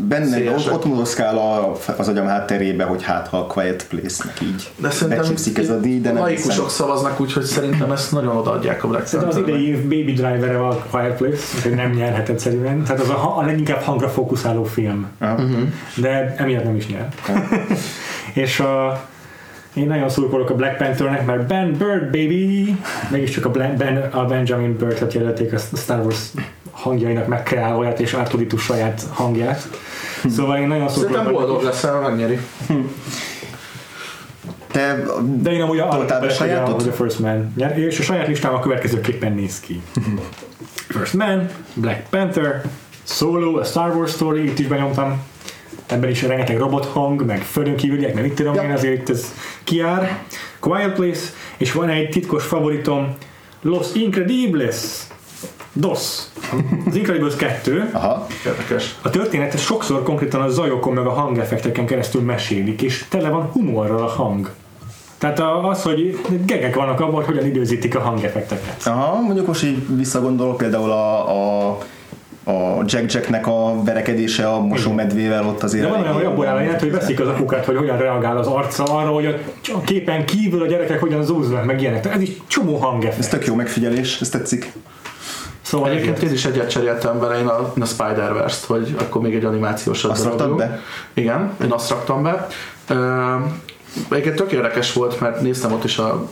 Benne, 0.07 0.51
ott, 0.51 0.71
ott 0.71 0.85
mozgál 0.85 1.38
a, 1.38 1.77
az 1.97 2.07
agyam 2.07 2.27
hátterébe, 2.27 2.83
hogy 2.83 3.03
hát 3.03 3.27
ha 3.27 3.38
a 3.38 3.45
Quiet 3.45 3.88
Place-nek 3.88 4.41
így 4.41 4.71
de 4.77 4.89
szerintem 4.89 5.33
ez 5.55 5.69
a 5.69 5.79
díj, 5.79 5.99
de 5.99 6.11
nem 6.11 6.21
laikusok 6.21 6.51
hiszem. 6.51 6.67
szavaznak, 6.67 7.19
úgyhogy 7.19 7.43
szerintem 7.43 7.91
ezt 7.91 8.11
nagyon 8.11 8.38
odaadják 8.38 8.83
a 8.83 8.88
Black 8.88 9.07
Szerintem 9.07 9.38
az 9.38 9.47
idei 9.47 9.67
év 9.67 9.81
Baby 9.81 10.13
Driver-e 10.13 10.67
a 10.67 10.85
Quiet 10.91 11.17
Place, 11.17 11.41
úgyhogy 11.55 11.75
nem 11.75 11.91
nyerhet 11.91 12.29
egyszerűen. 12.29 12.83
Tehát 12.83 13.01
az 13.01 13.09
a, 13.09 13.38
a 13.38 13.41
leginkább 13.41 13.81
hangra 13.81 14.09
fókuszáló 14.09 14.63
film. 14.63 15.07
Aha. 15.19 15.41
De 15.95 16.35
emiatt 16.38 16.63
nem 16.63 16.75
is 16.75 16.88
nyer. 16.88 17.07
És 18.43 18.59
a, 18.59 19.01
én 19.73 19.88
nagyon 19.88 20.10
szurkolok 20.10 20.49
a 20.49 20.56
Black 20.56 20.77
Panthernek, 20.77 21.26
mert 21.26 21.48
Ben 21.48 21.72
Bird, 21.77 22.03
baby! 22.06 22.76
Mégiscsak 23.11 23.45
a, 23.45 23.49
ben, 23.49 23.98
a 24.11 24.26
Benjamin 24.26 24.77
Bird-et 24.77 25.14
jelölték 25.14 25.53
a 25.53 25.57
Star 25.57 25.99
Wars 25.99 26.19
hangjainak 26.72 27.27
megkreálóját 27.27 27.99
és 27.99 28.14
Artuditu 28.14 28.57
saját 28.57 29.03
hangját. 29.14 29.68
Szóval 30.30 30.57
én 30.57 30.68
nagyon 30.68 30.89
Szerintem 30.89 31.23
szurkolok. 31.23 31.39
boldog 31.48 31.64
leszel, 31.64 31.99
megnyeri. 31.99 32.39
Te 34.72 35.03
De 35.41 35.52
én 35.52 35.61
amúgy 35.61 35.77
Toltál 35.89 36.19
be 36.19 36.26
a- 36.27 36.30
sajátot? 36.30 36.88
a 36.88 36.91
First 36.91 37.19
Man 37.19 37.53
és 37.76 37.99
a 37.99 38.03
saját 38.03 38.27
listám 38.27 38.53
a 38.53 38.60
következőképpen 38.60 39.34
néz 39.34 39.60
ki. 39.60 39.81
First 40.88 41.14
Man, 41.14 41.49
Black 41.73 42.10
Panther, 42.10 42.61
Solo, 43.03 43.60
a 43.60 43.64
Star 43.64 43.95
Wars 43.95 44.11
Story, 44.11 44.43
itt 44.43 44.60
is 44.60 44.68
benyomtam. 44.68 45.22
Ebben 45.91 46.09
is 46.09 46.22
rengeteg 46.22 46.57
robot 46.57 46.85
hang, 46.85 47.26
meg 47.26 47.41
földön 47.41 47.76
kívüliek, 47.76 48.13
meg 48.13 48.23
mit 48.23 48.34
tudom 48.34 48.53
Ja. 48.55 48.63
én, 48.63 48.72
azért 48.72 48.93
itt 49.01 49.09
ez 49.09 49.34
kiár. 49.63 50.19
Quiet 50.59 50.93
Place, 50.93 51.19
és 51.57 51.72
van 51.72 51.89
egy 51.89 52.09
titkos 52.09 52.43
favoritom, 52.43 53.15
Los 53.61 53.88
Incredibles. 53.93 54.76
DOS. 55.73 56.18
Az 56.88 56.95
Incredibles 56.95 57.35
2. 57.35 57.89
Aha. 57.93 58.27
Érdekes. 58.45 58.95
A 59.01 59.09
történetet 59.09 59.59
sokszor 59.59 60.03
konkrétan 60.03 60.41
a 60.41 60.49
zajokon 60.49 60.93
meg 60.93 61.05
a 61.05 61.09
hangeffekteken 61.11 61.85
keresztül 61.85 62.22
mesélik, 62.22 62.81
és 62.81 63.05
tele 63.09 63.30
van 63.30 63.41
humorral 63.51 64.01
a 64.03 64.07
hang. 64.09 64.51
Tehát 65.18 65.39
a- 65.39 65.68
az, 65.69 65.81
hogy 65.81 66.19
gegek 66.45 66.76
vannak 66.76 66.99
abban, 66.99 67.13
hogy 67.13 67.26
hogyan 67.26 67.45
időzítik 67.45 67.95
a 67.95 67.99
hangeffekteket. 67.99 68.81
Aha, 68.85 69.22
mondjuk 69.22 69.47
most 69.47 69.63
így 69.63 69.95
visszagondolok 69.95 70.57
például 70.57 70.91
a, 70.91 71.69
a 71.69 71.77
a 72.43 72.84
Jack 72.85 73.13
Jacknek 73.13 73.47
a 73.47 73.84
verekedése 73.84 74.47
a 74.47 74.59
mosómedvével 74.59 75.47
ott 75.47 75.63
azért. 75.63 75.84
De 75.84 75.89
van 75.89 76.01
olyan, 76.01 76.13
hogy 76.13 76.26
abból 76.26 76.45
jelent, 76.45 76.80
hogy 76.80 76.91
veszik 76.91 77.19
az 77.19 77.27
apukát, 77.27 77.65
hogy 77.65 77.77
hogyan 77.77 77.97
reagál 77.97 78.38
az 78.38 78.47
arca 78.47 78.84
arra, 78.84 79.09
hogy 79.09 79.26
a, 79.73 79.81
képen 79.85 80.26
kívül 80.26 80.61
a 80.61 80.65
gyerekek 80.65 80.99
hogyan 80.99 81.23
zúznak, 81.23 81.65
meg 81.65 81.81
ilyenek. 81.81 82.01
Tehát 82.01 82.18
ez 82.18 82.23
is 82.23 82.31
csomó 82.47 82.76
Ez 82.76 82.81
hangeffekt. 82.81 83.30
tök 83.30 83.45
jó 83.45 83.55
megfigyelés, 83.55 84.22
ez 84.22 84.30
tetszik. 84.30 84.72
Szóval 85.61 85.89
Egyébként 85.89 86.22
én 86.22 86.31
is 86.31 86.45
egyet 86.45 86.69
cseréltem 86.69 87.19
vele, 87.19 87.39
én 87.39 87.47
a, 87.47 87.73
a 87.80 87.85
Spider-Verse-t, 87.85 88.65
hogy 88.65 88.95
akkor 88.99 89.22
még 89.22 89.35
egy 89.35 89.45
animációs 89.45 90.03
Azt 90.03 90.23
raktad 90.23 90.55
be? 90.55 90.80
Igen, 91.13 91.51
én 91.63 91.72
azt 91.72 91.89
raktam 91.89 92.23
be. 92.23 92.47
Egyébként 94.09 94.35
tök 94.35 94.51
érdekes 94.51 94.93
volt, 94.93 95.19
mert 95.19 95.41
néztem 95.41 95.72
ott 95.72 95.84
is 95.84 95.97
a 95.97 96.30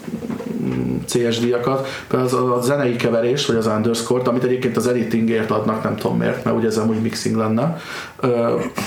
mm, 0.62 0.96
CS 1.06 1.40
díjakat, 1.40 1.88
például 2.08 2.54
az 2.54 2.58
a 2.58 2.62
zenei 2.62 2.96
keverés, 2.96 3.46
vagy 3.46 3.56
az 3.56 3.68
underscore 3.68 4.24
amit 4.24 4.44
egyébként 4.44 4.78
az 4.78 4.88
editingért 4.88 5.52
adnak, 5.52 5.84
nem 5.84 5.96
tudom 5.96 6.18
miért, 6.18 6.44
mert 6.44 6.58
ugye 6.58 6.68
ez 6.68 6.78
amúgy 6.78 7.02
mixing 7.02 7.36
lenne, 7.36 7.78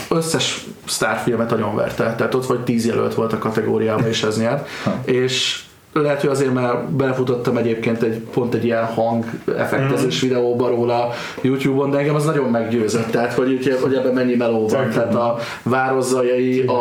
összes 0.08 0.66
sztárfilmet 0.86 1.50
nagyon 1.50 1.76
verte, 1.76 2.14
tehát 2.14 2.34
ott 2.34 2.46
vagy 2.46 2.64
tíz 2.64 2.86
jelölt 2.86 3.14
volt 3.14 3.32
a 3.32 3.38
kategóriában, 3.38 4.06
és 4.06 4.22
ez 4.22 4.38
nyert, 4.38 4.68
és 5.04 5.62
lehet, 5.92 6.20
hogy 6.20 6.30
azért 6.30 6.52
már 6.54 6.84
belefutottam 6.88 7.56
egyébként 7.56 8.02
egy, 8.02 8.18
pont 8.18 8.54
egy 8.54 8.64
ilyen 8.64 8.84
hang 8.84 9.24
effektezős 9.58 10.24
Mm. 10.24 10.28
videóba 10.28 10.68
róla 10.68 11.08
YouTube-on, 11.40 11.90
de 11.90 11.98
engem 11.98 12.14
az 12.14 12.24
nagyon 12.24 12.50
meggyőzött, 12.50 13.10
tehát 13.10 13.32
hogy, 13.32 13.52
ugye- 13.52 13.80
hogy 13.80 13.94
ebben 13.94 14.12
mennyi 14.14 14.34
meló 14.34 14.68
van, 14.68 14.90
tehát 14.90 15.14
a 15.14 15.38
vározzajai, 15.62 16.60
a, 16.66 16.72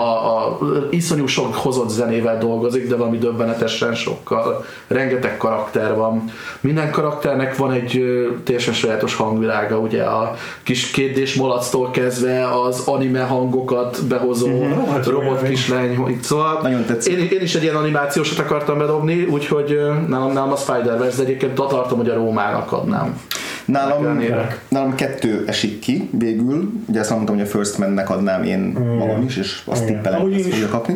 a 0.48 0.58
iszonyú 0.90 1.26
sok 1.28 1.56
hozott 1.56 1.90
zenével 1.90 2.38
dolgozik, 2.38 2.88
de 2.88 2.96
valami 2.96 3.18
döbbenetesen 3.18 3.94
sokkal, 3.96 4.66
rengeteg 4.88 5.38
karakter 5.38 5.96
van. 5.96 6.24
Minden 6.60 6.92
karakternek 6.92 7.56
van 7.58 7.72
egy 7.72 8.04
teljesen 8.44 8.74
sajátos 8.74 9.16
hangvilága, 9.16 9.78
ugye 9.78 10.04
a 10.04 10.36
kis 10.64 10.92
kétdés 10.92 11.36
malactól 11.36 11.90
kezdve 11.92 12.48
az 12.62 12.88
anime 12.88 13.22
hangokat 13.22 14.06
behozó 14.08 14.48
jó 14.48 14.68
robot 15.06 15.42
kislány, 15.48 16.18
szóval 16.22 16.60
Nagyon 16.62 16.86
tetszik. 16.86 17.14
én, 17.14 17.28
én 17.32 17.42
is 17.42 17.56
egy 17.56 17.64
ilyen 17.64 17.76
animációsat 17.76 18.40
akartam 18.40 18.78
bedobni, 18.78 19.00
úgyhogy 19.30 19.72
ö, 19.72 19.94
nálam, 20.08 20.34
nálam 20.34 20.52
a 20.52 20.56
Spider-Verse, 20.56 21.18
de 21.18 21.24
egyébként 21.24 21.54
tartom, 21.54 21.98
hogy 21.98 22.10
a 22.10 22.14
Rómának 22.14 22.72
adnám. 22.72 23.22
Nálam, 23.66 24.24
nálam 24.68 24.96
kettő 24.96 25.44
esik 25.48 25.80
ki 25.80 26.10
végül. 26.12 26.72
Ugye 26.88 27.00
azt 27.00 27.10
mondtam, 27.10 27.36
hogy 27.36 27.44
a 27.44 27.48
First 27.48 27.78
Man-nek 27.78 28.10
adnám 28.10 28.44
én 28.44 28.60
magam 28.98 29.22
is, 29.22 29.38
és 29.38 29.62
azt 29.66 29.82
Igen. 29.82 29.94
tippelem, 29.94 30.22
hogy 30.22 30.42
fogja 30.42 30.68
kapni. 30.68 30.96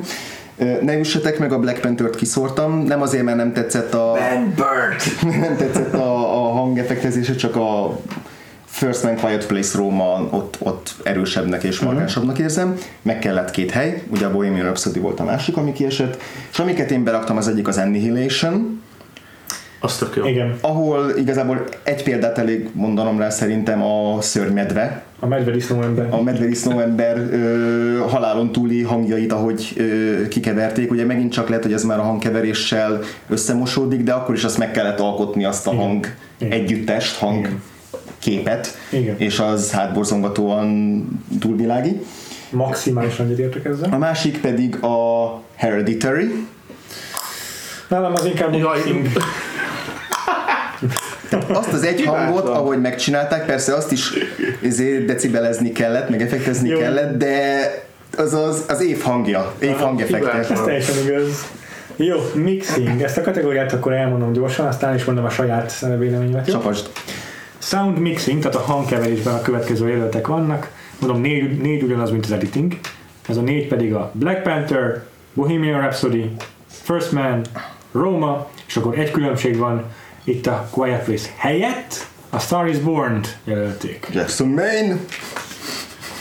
Ne 0.81 0.97
üssetek 0.97 1.39
meg, 1.39 1.51
a 1.51 1.59
Black 1.59 1.81
Panther-t 1.81 2.15
kiszórtam. 2.15 2.83
Nem 2.83 3.01
azért, 3.01 3.23
mert 3.23 3.37
nem 3.37 3.53
tetszett 3.53 3.93
a... 3.93 4.11
Ben 4.13 4.53
Bird! 4.55 5.23
nem 5.41 5.55
tetszett 5.55 5.93
a, 5.93 6.35
a 6.35 6.51
hangeffektezése, 6.51 7.35
csak 7.35 7.55
a 7.55 7.99
First 8.75 9.03
Man 9.03 9.15
Quiet 9.15 9.45
Place 9.47 9.77
Roma 9.77 10.27
ott, 10.31 10.57
ott 10.59 10.95
erősebbnek 11.03 11.63
és 11.63 11.79
markánsabbnak 11.79 12.39
érzem. 12.39 12.77
Meg 13.01 13.19
kellett 13.19 13.51
két 13.51 13.71
hely, 13.71 14.03
ugye 14.11 14.25
a 14.25 14.31
Bohemian 14.31 14.63
Rhapsody 14.65 14.99
volt 14.99 15.19
a 15.19 15.23
másik, 15.23 15.57
ami 15.57 15.71
kiesett, 15.71 16.21
és 16.51 16.59
amiket 16.59 16.91
én 16.91 17.03
beraktam, 17.03 17.37
az 17.37 17.47
egyik 17.47 17.67
az 17.67 17.77
Annihilation, 17.77 18.81
Az 19.79 19.97
tök 19.97 20.15
jó. 20.15 20.25
Igen, 20.25 20.57
ahol 20.61 21.13
igazából 21.17 21.63
egy 21.83 22.03
példát 22.03 22.37
elég 22.37 22.69
mondanom 22.73 23.19
rá 23.19 23.29
szerintem 23.29 23.83
a 23.83 24.21
szörnyedve, 24.21 25.03
a 25.19 25.27
medvedisznó 25.27 25.81
ember. 25.81 26.07
a 26.09 26.21
medvedisznó 26.21 26.79
ember 26.79 27.17
ö, 27.17 28.03
halálon 28.07 28.51
túli 28.51 28.81
hangjait, 28.81 29.31
ahogy 29.31 29.73
ö, 29.77 30.27
kikeverték. 30.27 30.91
Ugye 30.91 31.05
megint 31.05 31.31
csak 31.31 31.47
lehet, 31.47 31.63
hogy 31.63 31.73
ez 31.73 31.83
már 31.83 31.99
a 31.99 32.03
hangkeveréssel 32.03 32.99
összemosódik, 33.29 34.03
de 34.03 34.13
akkor 34.13 34.35
is 34.35 34.43
azt 34.43 34.57
meg 34.57 34.71
kellett 34.71 34.99
alkotni 34.99 35.45
azt 35.45 35.67
a 35.67 35.71
Igen. 35.71 35.83
hang 35.85 36.05
Igen. 36.37 36.59
együttest, 36.59 37.17
hang 37.17 37.39
Igen. 37.39 37.61
Képet, 38.25 38.77
Igen. 38.89 39.15
és 39.17 39.39
az 39.39 39.71
hát 39.71 39.93
borzongatóan 39.93 41.07
túlvilági. 41.39 42.01
Maximálisan 42.49 43.25
egyetértek 43.25 43.65
ezzel. 43.65 43.89
A 43.91 43.97
másik 43.97 44.41
pedig 44.41 44.83
a 44.83 45.41
Hereditary, 45.55 46.47
Nálam 47.87 48.13
az 48.13 48.25
inkább 48.25 48.53
Jaj, 48.53 48.77
mixing. 48.77 49.07
azt 51.47 51.73
az 51.73 51.83
egy 51.83 52.03
hangot, 52.03 52.47
ahogy 52.47 52.81
megcsinálták, 52.81 53.45
persze 53.45 53.73
azt 53.73 53.91
is 53.91 54.11
ezért 54.63 55.05
decibelezni 55.05 55.71
kellett, 55.71 56.09
meg 56.09 56.21
effektezni 56.21 56.69
Jó. 56.69 56.79
kellett, 56.79 57.17
de 57.17 57.71
az 58.17 58.33
az, 58.33 58.65
az 58.67 58.81
év 58.81 59.01
hangja, 59.01 59.53
év 59.59 59.69
imádtam. 59.69 60.57
Ez 60.57 60.61
teljesen 60.65 60.95
igaz. 61.07 61.45
Jó, 61.95 62.17
mixing. 62.33 63.01
Ezt 63.01 63.17
a 63.17 63.21
kategóriát 63.21 63.73
akkor 63.73 63.93
elmondom 63.93 64.33
gyorsan, 64.33 64.67
aztán 64.67 64.95
is 64.95 65.03
mondom 65.05 65.25
a 65.25 65.29
saját 65.29 65.85
véleményemet. 65.99 66.47
Jó? 66.47 66.61
Sound 67.65 67.99
mixing, 67.99 68.41
tehát 68.41 68.55
a 68.55 68.59
hangkeverésben 68.59 69.33
a 69.33 69.41
következő 69.41 69.89
jelöltek 69.89 70.27
vannak. 70.27 70.71
Mondom, 70.99 71.21
négy, 71.21 71.57
négy 71.57 71.83
ugyanaz, 71.83 72.11
mint 72.11 72.25
az 72.25 72.31
editing. 72.31 72.79
Ez 73.27 73.37
a 73.37 73.41
négy 73.41 73.67
pedig 73.67 73.93
a 73.93 74.11
Black 74.13 74.43
Panther, 74.43 75.03
Bohemian 75.33 75.79
Rhapsody, 75.79 76.31
First 76.67 77.11
Man, 77.11 77.41
Roma, 77.91 78.47
és 78.67 78.77
akkor 78.77 78.99
egy 78.99 79.11
különbség 79.11 79.57
van 79.57 79.83
itt 80.23 80.47
a 80.47 80.67
Quiet 80.71 81.03
Place 81.03 81.29
helyett, 81.37 82.07
A 82.29 82.39
Star 82.39 82.67
is 82.67 82.77
Born-t 82.77 83.37
jelölték. 83.43 84.07
Jackson 84.13 84.47
Maine. 84.47 84.97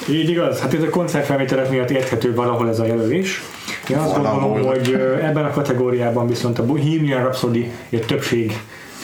Így 0.08 0.28
igaz? 0.28 0.60
Hát 0.60 0.74
ez 0.74 0.82
a 0.82 0.90
koncertfelvételek 0.90 1.70
miatt 1.70 1.90
érthető 1.90 2.34
valahol 2.34 2.68
ez 2.68 2.78
a 2.78 2.86
jelölés. 2.86 3.42
Én 3.88 3.96
azt 3.96 4.16
Valahol. 4.16 4.40
gondolom, 4.40 4.68
hogy 4.68 4.92
ebben 5.22 5.44
a 5.44 5.50
kategóriában 5.50 6.26
viszont 6.26 6.58
a 6.58 6.66
Bohemian 6.66 7.20
Rhapsody 7.20 7.70
egy 7.90 8.06
többség, 8.06 8.52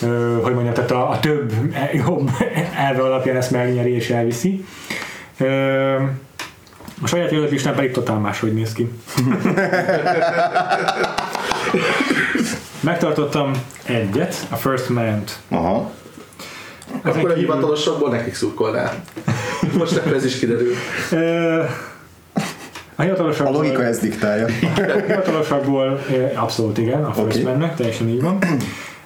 ö, 0.02 0.38
hogy 0.42 0.52
mondjam, 0.54 0.74
tehát 0.74 0.90
a, 0.90 1.10
a 1.10 1.20
több 1.20 1.52
e- 1.72 1.90
jobb 1.92 2.30
elve 2.86 3.02
alapján 3.02 3.36
ezt 3.36 3.50
megnyeri 3.50 3.94
és 3.94 4.10
elviszi. 4.10 4.64
Ö, 5.38 5.94
A 7.02 7.06
saját 7.06 7.30
jelölt 7.30 7.50
listán 7.50 7.74
pedig 7.74 7.90
totál 7.90 8.18
máshogy 8.18 8.54
néz 8.54 8.72
ki. 8.72 8.88
Megtartottam 12.80 13.50
egyet, 13.84 14.46
a 14.50 14.56
First 14.56 14.88
Man-t. 14.88 15.36
Aha. 15.48 15.90
Ezen 16.86 17.00
Akkor 17.02 17.30
a 17.30 17.34
kívül- 17.34 17.36
hivatalosokból 17.36 18.10
nekik 18.10 18.34
szurkolnál. 18.34 18.94
Most 19.78 19.96
akkor 19.96 20.12
ez 20.12 20.24
is 20.24 20.38
kiderül. 20.38 20.72
A 22.96 23.02
A 23.02 23.02
hivatalosakból, 23.02 23.52
logika 23.56 23.84
ezt 23.84 24.00
diktálja. 24.00 24.46
a 24.46 24.50
hivatalosakból 25.06 26.00
abszolút 26.34 26.78
igen, 26.78 27.04
a 27.04 27.12
First 27.12 27.28
okay. 27.30 27.42
mennek, 27.42 27.74
teljesen 27.76 28.08
így 28.08 28.22
van. 28.22 28.38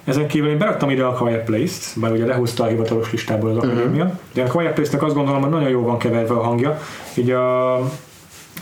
Ezen 0.05 0.27
kívül 0.27 0.49
én 0.49 0.57
beraktam 0.57 0.89
ide 0.89 1.03
a 1.03 1.13
Quiet 1.13 1.43
Place-t, 1.43 1.99
bár 1.99 2.11
ugye 2.11 2.25
lehúzta 2.25 2.63
a 2.63 2.67
hivatalos 2.67 3.11
listából 3.11 3.49
az 3.49 3.57
akadémia, 3.57 4.19
de 4.33 4.43
a 4.43 4.47
Quiet 4.47 4.73
Place-nek 4.73 5.03
azt 5.03 5.15
gondolom, 5.15 5.41
hogy 5.41 5.49
nagyon 5.49 5.69
jó 5.69 5.81
van 5.81 5.97
keverve 5.97 6.33
a 6.33 6.43
hangja. 6.43 6.79
Így 7.15 7.29
a 7.31 7.79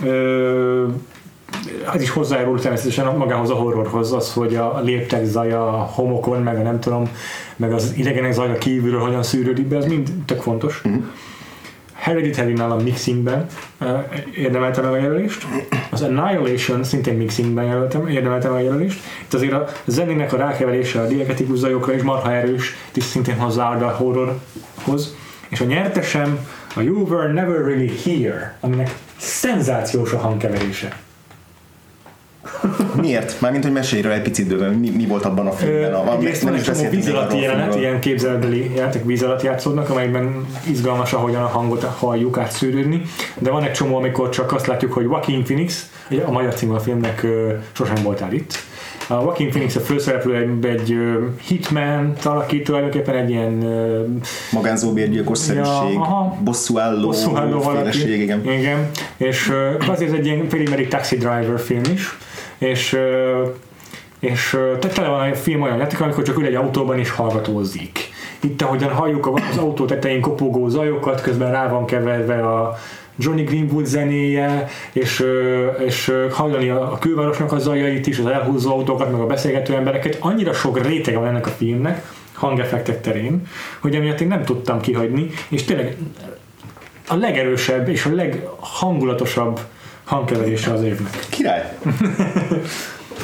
ö, 0.04 0.88
ez 1.94 2.02
is 2.02 2.10
hozzájárul 2.10 2.60
természetesen 2.60 3.16
magához 3.16 3.50
a 3.50 3.54
horrorhoz, 3.54 4.14
az, 4.14 4.34
hogy 4.34 4.56
a 4.56 4.82
léptek 4.84 5.26
zaja 5.26 5.68
a 5.68 5.90
homokon, 5.94 6.42
meg 6.42 6.58
a 6.58 6.62
nem 6.62 6.80
tudom, 6.80 7.10
meg 7.56 7.74
az 7.74 7.94
idegenek 7.96 8.34
zaja 8.34 8.58
kívülről 8.58 9.00
hogyan 9.00 9.24
szűrődik 9.24 9.66
be, 9.66 9.78
ez 9.78 9.86
mind 9.86 10.10
tök 10.26 10.42
fontos. 10.42 10.82
Mhm. 10.82 10.96
Hereditary-nál 12.04 12.72
a 12.72 12.76
mixingben 12.76 13.46
uh, 13.82 14.00
érdemelte 14.36 14.82
meg 14.82 14.92
a 14.92 14.96
jelölést. 14.96 15.48
Az 15.90 16.02
Annihilation 16.02 16.84
szintén 16.84 17.14
mixingben 17.14 17.66
jelöltem, 17.66 18.08
érdemelte 18.08 18.50
meg 18.50 18.58
a 18.58 18.64
jelölést. 18.64 19.04
Itt 19.22 19.34
azért 19.34 19.54
a 19.54 19.68
zenének 19.86 20.34
a 20.34 20.38
rákeverése 20.38 21.02
a 21.02 21.08
diegetikus 21.08 21.58
zajokra 21.58 21.94
is 21.94 22.02
marha 22.02 22.34
erős, 22.34 22.76
is 22.94 23.04
szintén 23.04 23.40
hozzáad 23.40 23.82
a 23.82 23.90
horrorhoz. 23.90 25.16
És 25.50 25.62
a 25.62 25.66
nyertesem 25.66 26.48
a 26.76 26.82
You 26.82 27.08
Were 27.08 27.32
Never 27.32 27.66
Really 27.66 27.92
Here, 28.04 28.58
aminek 28.60 28.96
szenzációs 29.18 30.14
a 30.14 30.18
hangkeverése. 30.18 30.98
Miért? 33.02 33.42
Mármint, 33.42 33.64
hogy 33.64 33.74
mesélj 33.74 34.12
egy 34.14 34.22
picit 34.22 34.48
bőven, 34.48 34.74
mi, 34.74 34.90
mi 34.90 35.06
volt 35.06 35.26
abban 35.26 35.48
a 35.48 35.52
filmben? 35.52 35.94
A, 35.94 36.14
Egyrészt 36.14 36.42
van 36.42 36.54
egy 36.54 36.64
csomó 36.64 36.90
víz 36.90 37.10
alatti 37.10 37.40
jelenet, 37.40 37.76
ilyen 37.76 38.00
képzelbeli 38.00 38.72
játék 38.76 39.06
víz 39.06 39.24
alatt 39.24 39.42
játszódnak, 39.42 39.90
amelyben 39.90 40.46
izgalmas, 40.70 41.14
ahogyan 41.14 41.42
a 41.44 41.48
hangot 41.48 41.84
halljuk 41.84 42.38
átszűrődni, 42.38 43.02
de 43.40 43.50
van 43.52 43.64
egy 43.64 43.72
csomó, 43.72 43.96
amikor 43.96 44.30
csak 44.30 44.54
azt 44.54 44.68
látjuk, 44.68 44.94
hogy 44.94 45.04
Joaquin 45.04 45.44
Phoenix, 45.44 45.90
a 46.26 46.32
magyar 46.32 46.54
cím 46.54 46.72
a 46.72 46.80
filmnek 46.80 47.26
sosem 47.72 48.04
voltál 48.04 48.34
itt. 48.34 48.54
A 49.08 49.14
Joaquin 49.14 49.50
Phoenix 49.50 49.76
a 49.76 49.80
főszereplő 49.80 50.36
egy, 50.36 50.66
egy 50.66 50.98
hitman 51.48 52.14
alakít 52.24 52.64
tulajdonképpen 52.64 53.16
egy 53.16 53.30
ilyen 53.30 53.64
ö, 53.64 54.04
Magánzóbérgyilkos 54.52 55.38
szerűség, 55.38 55.94
Ja, 55.94 56.38
bosszúálló, 56.44 57.08
bosszúálló 57.08 57.60
féleség, 57.62 58.22
igen. 58.22 58.42
igen. 58.46 58.90
És 59.18 59.52
azért 59.88 60.12
ez 60.12 60.18
egy 60.18 60.26
ilyen 60.26 60.50
félimerik 60.50 60.88
taxi 60.88 61.16
driver 61.16 61.60
film 61.60 61.82
is, 61.94 62.18
és 62.64 62.98
és 64.20 64.58
tele 64.80 65.08
van 65.08 65.32
a 65.32 65.36
film 65.36 65.62
olyan 65.62 65.78
játék, 65.78 66.02
amikor 66.02 66.24
csak 66.24 66.38
ül 66.38 66.46
egy 66.46 66.56
autóban 66.56 67.00
és 67.00 67.10
hallgatózik. 67.10 68.00
Itt 68.40 68.62
ahogyan 68.62 68.92
halljuk 68.92 69.28
az 69.50 69.58
autó 69.58 69.86
tetején 69.86 70.22
kopogó 70.22 70.68
zajokat, 70.68 71.22
közben 71.22 71.52
rá 71.52 71.68
van 71.68 71.86
keverve 71.86 72.48
a 72.48 72.78
Johnny 73.18 73.44
Greenwood 73.44 73.86
zenéje, 73.86 74.68
és, 74.94 75.26
és 75.86 76.12
hallani 76.32 76.70
a 76.70 76.98
külvárosnak 77.00 77.52
a 77.52 77.60
zajait 77.60 78.08
is, 78.08 78.20
az 78.20 78.26
elhúzó 78.26 78.72
autókat, 78.72 79.12
meg 79.12 79.22
a 79.22 79.26
beszélgető 79.26 79.76
embereket. 79.76 80.18
Annyira 80.20 80.54
sok 80.54 80.88
rétege 80.88 81.18
van 81.18 81.28
ennek 81.28 81.48
a 81.48 81.50
filmnek, 81.50 82.12
hangeffektek 82.34 83.02
terén, 83.02 83.48
hogy 83.80 83.96
emiatt 83.96 84.22
én 84.22 84.28
nem 84.28 84.44
tudtam 84.44 84.82
kihagyni, 84.82 85.30
és 85.50 85.64
tényleg 85.64 85.98
a 87.08 87.16
legerősebb 87.16 87.90
és 87.90 88.06
a 88.06 88.14
leghangulatosabb 88.14 89.60
hangkeverése 90.04 90.72
az 90.72 90.84
évnek. 90.84 91.26
Király! 91.30 91.72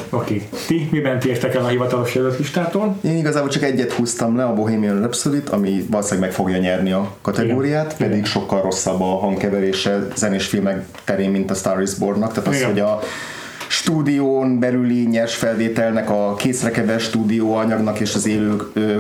Oké, 0.10 0.36
okay. 0.36 0.48
ti 0.68 0.88
miben 0.92 1.20
tértek 1.20 1.56
el 1.56 1.66
a 1.66 1.68
hivatalos 1.68 2.16
jelölt 2.16 2.38
listától? 2.38 2.98
Én 3.04 3.18
igazából 3.18 3.50
csak 3.50 3.64
egyet 3.64 3.92
húztam 3.92 4.36
le, 4.36 4.44
a 4.44 4.54
Bohemian 4.54 4.98
rhapsody 5.00 5.42
ami 5.50 5.86
valószínűleg 5.90 6.30
meg 6.30 6.38
fogja 6.38 6.58
nyerni 6.58 6.92
a 6.92 7.16
kategóriát, 7.22 7.94
Igen. 7.98 8.10
pedig 8.10 8.26
sokkal 8.26 8.62
rosszabb 8.62 9.02
a 9.02 9.06
hangkeverése 9.06 10.08
zenés 10.16 10.46
filmek 10.46 10.86
terén, 11.04 11.30
mint 11.30 11.52
a 11.52 11.54
Star 11.54 11.82
is 11.82 11.94
Born-nak. 11.94 12.34
Tehát 12.34 12.50
az, 12.50 12.56
Igen. 12.56 12.70
hogy 12.70 12.80
a 12.80 13.00
stúdión 13.72 14.60
belüli 14.60 15.06
nyers 15.06 15.36
felvételnek, 15.36 16.10
a 16.10 16.36
készrekever 16.36 17.00
stúdió 17.00 17.54
anyagnak 17.54 18.00
és 18.00 18.16
az 18.16 18.28
élő 18.28 18.56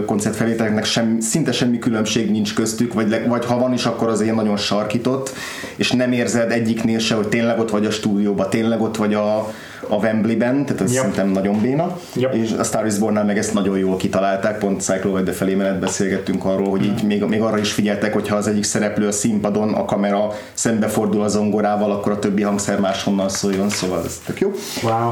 koncertfelvételeknek 0.06 0.86
sem, 0.86 1.20
szinte 1.20 1.52
semmi 1.52 1.80
különbség 1.80 2.32
nincs 2.32 2.54
köztük, 2.54 2.94
vagy, 2.94 3.28
vagy 3.28 3.46
ha 3.46 3.58
van 3.58 3.74
is, 3.74 3.86
akkor 3.86 4.08
azért 4.08 4.36
nagyon 4.36 4.58
sarkított, 4.58 5.34
és 5.76 5.92
nem 5.92 6.12
érzed 6.12 6.52
egyiknél 6.52 7.00
se, 7.00 7.16
hogy 7.16 7.28
tényleg 7.28 7.60
ott 7.60 7.70
vagy 7.70 7.86
a 7.86 7.92
stúdióban, 7.92 8.50
tényleg 8.50 8.82
ott 8.82 8.98
vagy 8.98 9.14
a, 9.14 9.54
a 9.88 9.96
Wembley-ben, 9.96 10.66
tehát 10.66 10.82
ez 10.82 10.92
Yep. 10.92 11.00
szerintem 11.00 11.30
nagyon 11.30 11.62
béna. 11.62 11.98
Yep. 12.16 12.34
És 12.34 12.52
a 12.60 12.64
Star 12.64 12.86
is 12.86 12.98
Born-nál 12.98 13.26
meg 13.26 13.38
ezt 13.38 13.54
nagyon 13.54 13.78
jól 13.78 13.98
kitalálták, 13.98 14.58
pont 14.58 14.82
Cyclo 14.82 15.20
de 15.20 15.32
felé 15.32 15.54
menet 15.56 15.80
beszélgettünk 15.80 16.46
arról, 16.46 16.70
hogy 16.70 16.84
így 16.86 17.04
még, 17.04 17.24
még 17.24 17.42
arra 17.42 17.58
is 17.58 17.72
figyeltek, 17.72 18.14
hogyha 18.14 18.36
az 18.36 18.48
egyik 18.48 18.64
szereplő 18.64 19.08
a 19.08 19.12
színpadon, 19.12 19.74
a 19.74 19.86
kamera 19.86 20.32
szembefordul 20.54 21.22
a 21.24 21.28
zongorával, 21.28 21.92
akkor 21.92 22.12
a 22.12 22.20
többi 22.20 22.42
hangszer 22.42 22.80
máshonnan 22.80 23.30
szóljon, 23.30 23.70
szóval 23.70 24.02
ez 24.06 24.22
tök 24.26 24.40
jó. 24.40 24.52
Wow. 24.84 25.12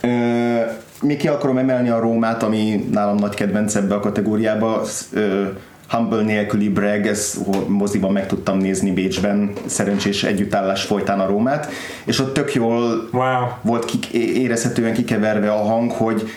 Ö, 0.00 0.08
még 1.02 1.16
ki 1.16 1.28
akarom 1.28 1.58
emelni 1.58 1.88
a 1.88 1.98
Rómát, 2.00 2.42
ami 2.42 2.88
nálam 2.92 3.16
nagy 3.16 3.34
kedvenc 3.34 3.74
ebbe 3.74 3.94
a 3.94 4.00
kategóriába. 4.00 4.82
Ö, 5.12 5.42
Humble 5.92 6.22
nélküli 6.22 6.68
brag, 6.68 7.06
ez 7.06 7.38
moziban 7.66 8.12
meg 8.12 8.26
tudtam 8.26 8.58
nézni 8.58 8.90
Bécsben, 8.90 9.52
szerencsés 9.66 10.24
együttállás 10.24 10.82
folytán 10.84 11.20
a 11.20 11.26
Rómát, 11.26 11.68
és 12.04 12.18
ott 12.18 12.34
tök 12.34 12.54
jól 12.54 13.08
Wow. 13.12 13.46
volt 13.62 13.84
kik, 13.84 14.12
érezhetően 14.12 14.92
kikeverve 14.92 15.52
a 15.52 15.62
hang, 15.62 15.90
hogy 15.90 16.30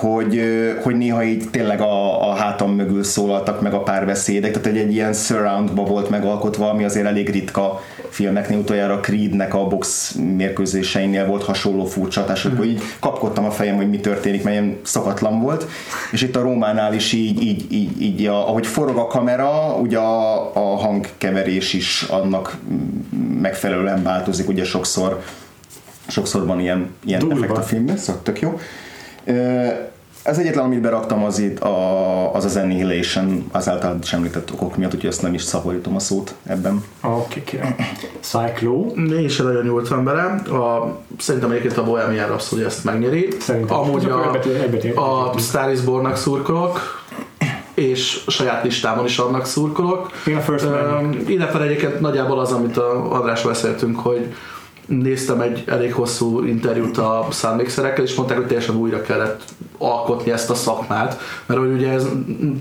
hogy, 0.00 0.42
hogy 0.82 0.96
néha 0.96 1.22
így 1.22 1.50
tényleg 1.50 1.80
a, 1.80 2.28
a 2.30 2.34
hátam 2.34 2.74
mögül 2.74 3.04
szólaltak 3.04 3.60
meg 3.60 3.74
a 3.74 3.82
párbeszédek, 3.82 4.50
tehát 4.50 4.66
egy, 4.66 4.76
egy 4.76 4.92
ilyen 4.92 5.12
surroundba 5.12 5.84
volt 5.84 6.10
megalkotva, 6.10 6.68
ami 6.68 6.84
azért 6.84 7.06
elég 7.06 7.30
ritka 7.30 7.82
filmeknél, 8.08 8.58
utoljára 8.58 9.00
Creednek 9.00 9.54
a 9.54 9.66
box 9.66 10.14
mérkőzéseinél 10.36 11.26
volt 11.26 11.44
hasonló 11.44 11.84
furcsa 11.84 12.20
hatás, 12.20 12.48
mm. 12.48 12.62
így 12.62 12.82
kapkodtam 13.00 13.44
a 13.44 13.50
fejem, 13.50 13.76
hogy 13.76 13.88
mi 13.88 14.00
történik, 14.00 14.42
mert 14.42 14.56
ilyen 14.56 14.78
szokatlan 14.82 15.40
volt, 15.40 15.66
és 16.12 16.22
itt 16.22 16.36
a 16.36 16.40
Rómánál 16.40 16.94
is 16.94 17.12
így, 17.12 17.42
így, 17.42 17.72
így, 17.72 18.02
így 18.02 18.26
a, 18.26 18.48
ahogy 18.48 18.66
forog 18.66 18.96
a 18.96 19.06
kamera, 19.06 19.74
ugye 19.74 19.98
a, 19.98 20.50
a 20.54 20.76
hangkeverés 20.76 21.72
is 21.72 22.02
annak 22.02 22.56
megfelelően 23.40 24.02
változik, 24.02 24.48
ugye 24.48 24.64
sokszor 24.64 25.22
sokszor 26.08 26.46
van 26.46 26.60
ilyen, 26.60 26.90
ilyen 27.04 27.32
effekt 27.32 27.56
a 27.56 27.62
filmben, 27.62 27.96
szóval 27.96 28.22
tök 28.22 28.40
jó. 28.40 28.60
Az 30.24 30.38
egyetlen, 30.38 30.64
amit 30.64 30.80
beraktam, 30.80 31.24
az, 31.24 31.38
itt 31.38 31.58
a, 31.60 32.34
az 32.34 32.44
az 32.44 32.56
Annihilation, 32.56 33.48
az 33.52 33.68
által 33.68 33.98
is 34.02 34.12
említett 34.12 34.52
okok 34.52 34.76
miatt, 34.76 34.94
úgyhogy 34.94 35.10
ezt 35.10 35.22
nem 35.22 35.34
is 35.34 35.42
szaporítom 35.42 35.94
a 35.94 35.98
szót 35.98 36.34
ebben. 36.46 36.84
Oké, 37.02 37.42
okay. 37.46 37.74
Cyclo. 38.20 38.86
Én 38.96 39.24
is 39.24 39.36
nagyon 39.36 39.64
nyúltam 39.64 40.04
bele. 40.04 40.22
A, 40.58 40.96
szerintem 41.18 41.50
egyébként 41.50 41.76
a 41.76 41.84
Bohemian 41.84 42.26
Rhapsody 42.26 42.62
ezt 42.62 42.84
megnyeri. 42.84 43.28
Szerintem. 43.40 43.76
Amúgy 43.76 44.04
a, 44.04 44.40
egyet- 44.72 44.96
a 44.96 45.32
Star 45.38 45.70
is 45.70 45.80
Born-nak 45.80 46.16
szurkolok, 46.16 46.80
és 47.74 48.22
a 48.26 48.30
saját 48.30 48.64
listámon 48.64 49.04
is 49.04 49.18
annak 49.18 49.46
szurkolok. 49.46 50.10
Én 50.26 50.36
a 50.36 50.40
First. 50.40 50.64
Um, 50.64 51.18
illetve 51.26 51.62
egyébként 51.62 52.00
nagyjából 52.00 52.40
az, 52.40 52.52
amit 52.52 52.76
a 52.76 53.12
András 53.12 53.42
beszéltünk, 53.42 54.00
hogy 54.00 54.34
néztem 54.90 55.40
egy 55.40 55.64
elég 55.66 55.92
hosszú 55.92 56.44
interjút 56.44 56.98
a 56.98 57.26
soundmixerekkel, 57.30 58.04
és 58.04 58.14
mondták, 58.14 58.36
hogy 58.36 58.46
teljesen 58.46 58.76
újra 58.76 59.02
kellett 59.02 59.42
alkotni 59.78 60.30
ezt 60.30 60.50
a 60.50 60.54
szakmát, 60.54 61.20
mert 61.46 61.60
hogy 61.60 61.72
ugye 61.72 61.90
ez 61.90 62.06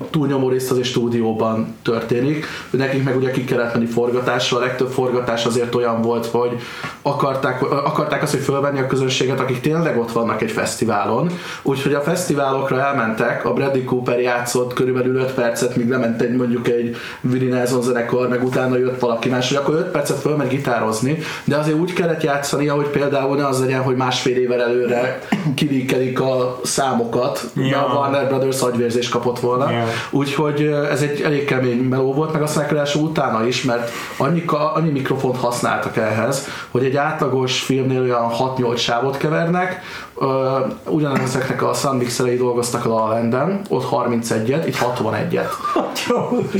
túlnyomó 0.10 0.50
részt 0.50 0.72
azért 0.72 0.88
stúdióban 0.88 1.76
történik, 1.82 2.46
nekik 2.70 3.04
meg 3.04 3.16
ugye 3.18 3.32
ki 3.32 3.44
kellett 3.44 3.74
menni 3.74 3.86
forgatásra, 3.86 4.58
a 4.58 4.60
legtöbb 4.60 4.90
forgatás 4.90 5.46
azért 5.46 5.76
olyan 5.76 6.02
volt, 6.02 6.26
hogy 6.26 6.60
akarták, 7.02 7.62
akarták 7.72 8.22
azt, 8.22 8.32
hogy 8.32 8.44
fölvenni 8.44 8.80
a 8.80 8.88
közönséget, 8.88 9.40
akik 9.40 9.60
tényleg 9.62 10.00
ott 10.00 10.12
vannak 10.12 10.42
egy 10.42 10.52
fesztiválon, 10.52 11.30
úgyhogy 11.62 11.94
a 11.94 12.02
fesztiválokra 12.02 12.82
elmentek, 12.82 13.46
a 13.46 13.54
Bradley 13.54 13.84
Cooper 13.84 14.20
játszott 14.20 14.74
körülbelül 14.74 15.16
5 15.16 15.34
percet, 15.34 15.76
míg 15.76 15.90
lement 15.90 16.22
egy 16.22 16.36
mondjuk 16.36 16.68
egy 16.68 16.96
Willie 17.22 17.54
Nelson 17.54 17.82
zenekar, 17.82 18.28
meg 18.28 18.44
utána 18.44 18.78
jött 18.78 19.00
valaki 19.00 19.30
más, 19.30 19.48
hogy 19.48 19.58
akkor 19.58 19.74
5 19.74 19.86
percet 19.86 20.20
fölmegy 20.20 20.48
gitározni, 20.48 21.18
de 21.44 21.58
azért 21.58 21.78
úgy 21.78 21.94
kellett 21.94 22.19
lehetett 22.20 22.36
játszani, 22.36 22.68
hogy 22.68 22.88
például 22.88 23.36
ne 23.36 23.48
az 23.48 23.60
legyen, 23.60 23.82
hogy 23.82 23.96
másfél 23.96 24.38
évvel 24.38 24.62
előre 24.62 25.20
kilíkelik 25.56 26.22
a 26.22 26.60
számokat, 26.64 27.44
ja. 27.56 27.66
Ja. 27.66 27.88
a 27.88 27.94
Warner 27.94 28.28
Brothers 28.28 28.62
agyvérzés 28.62 29.10
kapott 29.10 29.40
volna. 29.40 29.72
Ja. 29.72 29.86
Úgyhogy 30.10 30.62
ö, 30.62 30.90
ez 30.90 31.02
egy 31.02 31.22
elég 31.22 31.46
kemény 31.46 31.78
meló 31.78 32.14
volt, 32.14 32.34
meg 32.34 32.42
aztán 32.42 32.68
ráadásul 32.68 33.04
utána 33.04 33.46
is, 33.46 33.64
mert 33.64 33.92
annyi, 34.18 34.44
annyi 34.76 34.90
mikrofont 34.90 35.38
használtak 35.38 35.98
ehhez, 35.98 36.48
hogy 36.72 36.86
egy 36.86 36.96
átlagos 36.96 37.62
filmnél 37.62 38.02
olyan 38.02 38.32
6-8 38.58 38.78
sávot 38.78 39.18
kevernek, 39.18 39.82
Ö, 40.22 40.60
ugyanezeknek 40.88 41.64
a 41.64 41.74
soundmixerei 41.74 42.38
dolgoztak 42.38 42.86
a 42.86 42.90
Landen, 42.90 43.62
ott 43.70 43.88
31-et, 43.92 44.64
itt 44.66 44.78
61-et. 44.78 45.50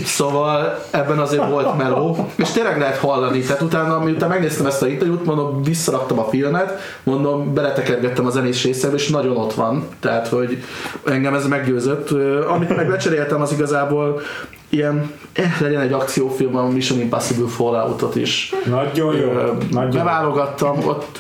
Szóval 0.06 0.80
ebben 0.92 1.20
azért 1.20 1.50
volt 1.50 1.78
meló, 1.78 2.28
és 2.36 2.50
tényleg 2.50 2.80
lehet 2.80 2.98
hallani, 2.98 3.40
tehát 3.40 3.62
utána, 3.62 4.00
miután 4.00 4.30
megnéztem 4.30 4.66
ezt 4.66 4.82
a 4.82 4.88
interjút, 4.88 5.26
mondom, 5.26 5.39
visszaraktam 5.64 6.20
a 6.20 6.24
filmet, 6.24 6.80
mondom, 7.04 7.54
beletekergettem 7.54 8.26
a 8.26 8.30
zenés 8.30 8.64
részébe, 8.64 8.94
és 8.94 9.10
nagyon 9.10 9.38
ott 9.38 9.54
van, 9.54 9.88
tehát, 10.00 10.28
hogy 10.28 10.64
engem 11.06 11.34
ez 11.34 11.48
meggyőzött. 11.48 12.12
Amit 12.48 12.76
meg 12.76 12.90
lecseréltem, 12.90 13.42
az 13.42 13.52
igazából 13.52 14.22
ilyen, 14.70 15.12
eh, 15.34 15.58
legyen 15.60 15.82
egy 15.82 15.94
akciófilm, 15.94 16.56
a 16.56 16.68
Mission 16.68 17.00
Impossible 17.00 17.48
Falloutot 17.48 18.16
is 18.16 18.54
Nagyon 18.66 19.16
jó. 19.16 19.32
Ö, 19.32 19.52
Nagyon 19.72 19.92
jó. 19.92 19.98
beválogattam, 19.98 20.88
ott 20.88 21.20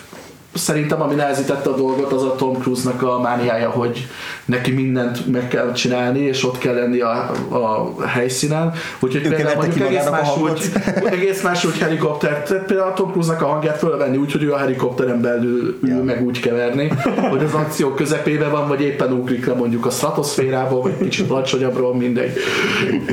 szerintem 0.53 1.01
ami 1.01 1.13
nehezítette 1.15 1.69
a 1.69 1.75
dolgot 1.75 2.11
az 2.11 2.23
a 2.23 2.35
Tom 2.35 2.53
Cruise-nak 2.59 3.01
a 3.01 3.19
mániája, 3.19 3.69
hogy 3.69 4.07
neki 4.45 4.71
mindent 4.71 5.31
meg 5.31 5.47
kell 5.47 5.71
csinálni, 5.71 6.19
és 6.19 6.45
ott 6.45 6.57
kell 6.57 6.73
lenni 6.73 6.99
a, 6.99 7.31
a 7.49 7.95
helyszínen. 8.05 8.73
Úgyhogy 8.99 9.25
Ő 9.25 9.29
például 9.29 9.55
mondjuk 9.55 9.87
egész 9.87 10.09
más, 10.09 10.27
úgy, 10.37 10.71
egész 11.11 11.41
más, 11.41 11.63
hogy 11.63 11.77
helikopter, 11.77 12.43
tehát 12.43 12.65
például 12.65 12.89
a 12.89 12.93
Tom 12.93 13.11
Cruise-nak 13.11 13.41
a 13.41 13.45
hangját 13.45 13.77
fölvenni 13.77 14.17
úgy, 14.17 14.31
hogy 14.31 14.43
ő 14.43 14.53
a 14.53 14.57
helikopteren 14.57 15.21
belül 15.21 15.77
ül 15.83 15.89
Ja. 15.89 16.03
meg 16.03 16.25
úgy 16.25 16.39
keverni, 16.39 16.91
hogy 17.29 17.43
az 17.43 17.53
akció 17.53 17.89
közepébe 17.93 18.47
van, 18.47 18.67
vagy 18.67 18.81
éppen 18.81 19.11
ugrik 19.11 19.45
le 19.45 19.53
mondjuk 19.53 19.85
a 19.85 19.89
stratoszférából, 19.89 20.81
vagy 20.81 20.97
kicsit 21.01 21.29
alacsonyabbról, 21.29 21.95
mindegy. 21.95 22.33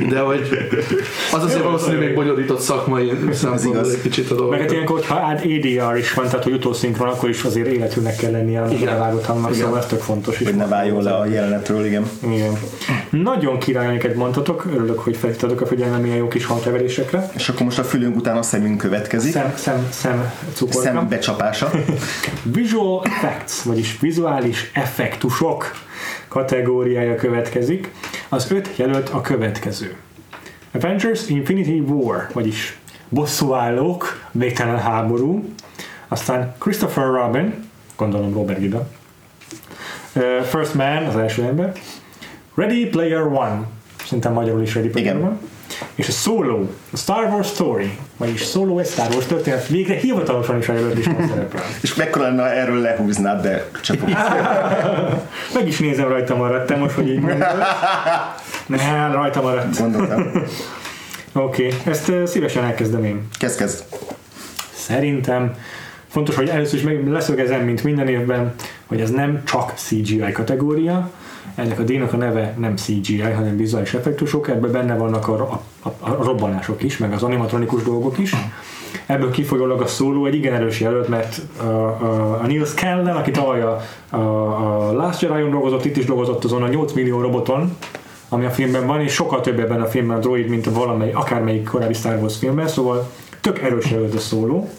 De 0.09 0.19
hogy 0.19 0.47
az 1.33 1.43
azért 1.43 1.63
valószínűleg 1.63 2.05
még 2.05 2.15
bonyolított 2.15 2.59
szakmai 2.59 3.11
szempontból 3.31 3.91
egy 3.91 4.01
kicsit 4.01 4.31
a 4.31 4.33
Meg 4.33 4.41
hát 4.41 4.49
dolgot. 4.49 4.71
ilyenkor, 4.71 4.95
hogyha 4.95 5.15
ADR 5.15 5.97
is 5.97 6.13
van, 6.13 6.25
tehát 6.25 6.43
hogy 6.43 6.53
utószinkron, 6.53 7.07
akkor 7.07 7.29
is 7.29 7.36
azért 7.43 7.67
életűnek 7.67 8.15
kell 8.15 8.31
lennie 8.31 8.61
a 8.61 8.71
Igen. 8.71 8.93
levágott 8.93 9.25
hangnak, 9.25 9.51
Igen. 9.51 9.63
szóval 9.63 9.79
ez 9.79 9.85
tök 9.85 9.99
fontos. 9.99 10.39
is. 10.39 10.47
Hogy 10.47 10.55
ne 10.55 10.67
váljon 10.67 11.03
le 11.03 11.13
a 11.13 11.25
jelenetről, 11.25 11.85
igen. 11.85 12.09
Igen. 12.19 12.57
Nagyon 13.09 13.59
király, 13.59 13.87
amiket 13.87 14.15
mondtatok, 14.15 14.65
örülök, 14.73 14.99
hogy 14.99 15.17
felhívtatok 15.17 15.61
a 15.61 15.65
figyelmem 15.65 16.05
ilyen 16.05 16.17
jó 16.17 16.27
kis 16.27 16.45
hangkeverésekre. 16.45 17.29
És 17.35 17.49
akkor 17.49 17.61
most 17.61 17.79
a 17.79 17.83
fülünk 17.83 18.15
után 18.15 18.37
a 18.37 18.41
szemünk 18.41 18.77
következik. 18.77 19.31
Szem, 19.31 19.53
szem, 19.55 19.87
szem 19.91 20.31
cukorka. 20.53 20.81
Szem 20.81 21.07
becsapása. 21.09 21.71
Visual 22.43 23.01
effects, 23.03 23.61
vagyis 23.63 23.97
vizuális 23.99 24.71
effektusok 24.73 25.71
kategóriája 26.27 27.15
következik. 27.15 27.91
Az 28.29 28.51
öt 28.51 28.69
jelölt 28.75 29.09
a 29.09 29.21
következő. 29.21 29.95
Avengers 30.71 31.29
Infinity 31.29 31.79
War, 31.89 32.27
vagyis 32.33 32.77
bosszúállók, 33.09 34.27
végtelen 34.31 34.77
háború. 34.79 35.45
Aztán 36.07 36.55
Christopher 36.57 37.05
Robin, 37.05 37.69
gondolom 37.95 38.33
Robert 38.33 38.59
Gida. 38.59 38.87
Uh, 40.15 40.41
First 40.41 40.73
Man, 40.73 41.05
az 41.05 41.15
első 41.15 41.43
ember. 41.43 41.71
Ready 42.55 42.85
Player 42.85 43.21
One, 43.21 43.67
szerintem 44.05 44.33
magyarul 44.33 44.61
is 44.61 44.75
Ready 44.75 44.87
Player 44.87 45.15
Igen. 45.15 45.27
One. 45.27 45.37
És 45.95 46.07
a 46.07 46.11
Solo, 46.11 46.65
a 46.91 46.97
Star 46.97 47.23
Wars 47.23 47.47
Story, 47.47 47.97
vagyis 48.17 48.41
Solo 48.41 48.79
egy 48.79 48.87
Star 48.87 49.07
Wars 49.11 49.25
történet, 49.25 49.67
végre 49.67 49.95
hivatalosan 49.95 50.57
is 50.57 50.69
a 50.69 50.73
jelölésben 50.73 51.27
szerepel. 51.27 51.61
És 51.81 51.95
mekkora 51.95 52.25
lenne, 52.25 52.43
erről 52.43 52.81
lehúznád, 52.81 53.41
de 53.41 53.69
csak 53.81 53.97
Meg 55.53 55.67
is 55.67 55.79
nézem 55.79 56.07
rajta 56.07 56.35
maradt, 56.35 56.67
te 56.67 56.75
most, 56.75 56.95
hogy 56.95 57.09
így 57.09 57.19
mondod. 57.19 57.47
Ne, 58.65 59.11
rajta 59.11 59.41
maradt. 59.41 59.79
gondoltam. 59.79 60.31
Oké, 61.33 61.65
okay. 61.65 61.79
ezt 61.85 62.07
uh, 62.07 62.25
szívesen 62.25 62.63
elkezdem 62.63 63.03
én. 63.03 63.27
Kezd, 63.39 63.57
kezd. 63.57 63.83
Szerintem 64.73 65.55
fontos, 66.17 66.35
hogy 66.35 66.49
először 66.49 66.79
is 66.79 66.85
meg 66.85 67.07
leszögezem, 67.07 67.61
mint 67.61 67.83
minden 67.83 68.07
évben, 68.07 68.53
hogy 68.85 69.01
ez 69.01 69.11
nem 69.11 69.41
csak 69.45 69.73
CGI 69.75 70.31
kategória, 70.31 71.09
ennek 71.55 71.79
a 71.79 71.83
díjnak 71.83 72.13
a 72.13 72.17
neve 72.17 72.53
nem 72.57 72.75
CGI, 72.75 73.19
hanem 73.19 73.57
vizuális 73.57 73.93
effektusok, 73.93 74.47
ebben 74.47 74.71
benne 74.71 74.95
vannak 74.97 75.27
a, 75.27 75.61
a, 75.79 75.87
a 75.99 76.23
robbanások 76.23 76.83
is, 76.83 76.97
meg 76.97 77.13
az 77.13 77.23
animatronikus 77.23 77.83
dolgok 77.83 78.17
is. 78.17 78.35
Ebből 79.05 79.31
kifolyólag 79.31 79.81
a 79.81 79.87
szóló 79.87 80.25
egy 80.25 80.35
igen 80.35 80.53
erős 80.53 80.79
jelölt, 80.79 81.07
mert 81.07 81.41
a, 81.59 81.63
a, 81.63 82.39
a 82.41 82.45
Neil 82.45 82.65
Scanlon, 82.65 83.15
aki 83.15 83.31
tavaly 83.31 83.61
a, 83.61 83.81
a, 84.09 84.17
a 84.17 84.91
Last 84.91 85.21
Jedi-on 85.21 85.49
dolgozott, 85.49 85.85
itt 85.85 85.97
is 85.97 86.05
dolgozott 86.05 86.43
azon 86.43 86.63
a 86.63 86.67
8 86.67 86.93
millió 86.93 87.21
roboton, 87.21 87.77
ami 88.29 88.45
a 88.45 88.49
filmben 88.49 88.87
van, 88.87 89.01
és 89.01 89.13
sokkal 89.13 89.41
több 89.41 89.59
ebben 89.59 89.81
a 89.81 89.85
filmben 89.85 90.17
a 90.17 90.19
droid, 90.19 90.47
mint 90.47 90.67
a 90.67 90.71
valamelyik, 90.71 91.15
akármelyik 91.15 91.69
korábbi 91.69 91.93
Star 91.93 92.17
Wars 92.17 92.37
filmben, 92.37 92.67
szóval 92.67 93.11
tök 93.41 93.59
erős 93.61 93.91
jelölt 93.91 94.13
a 94.13 94.19
szóló. 94.19 94.69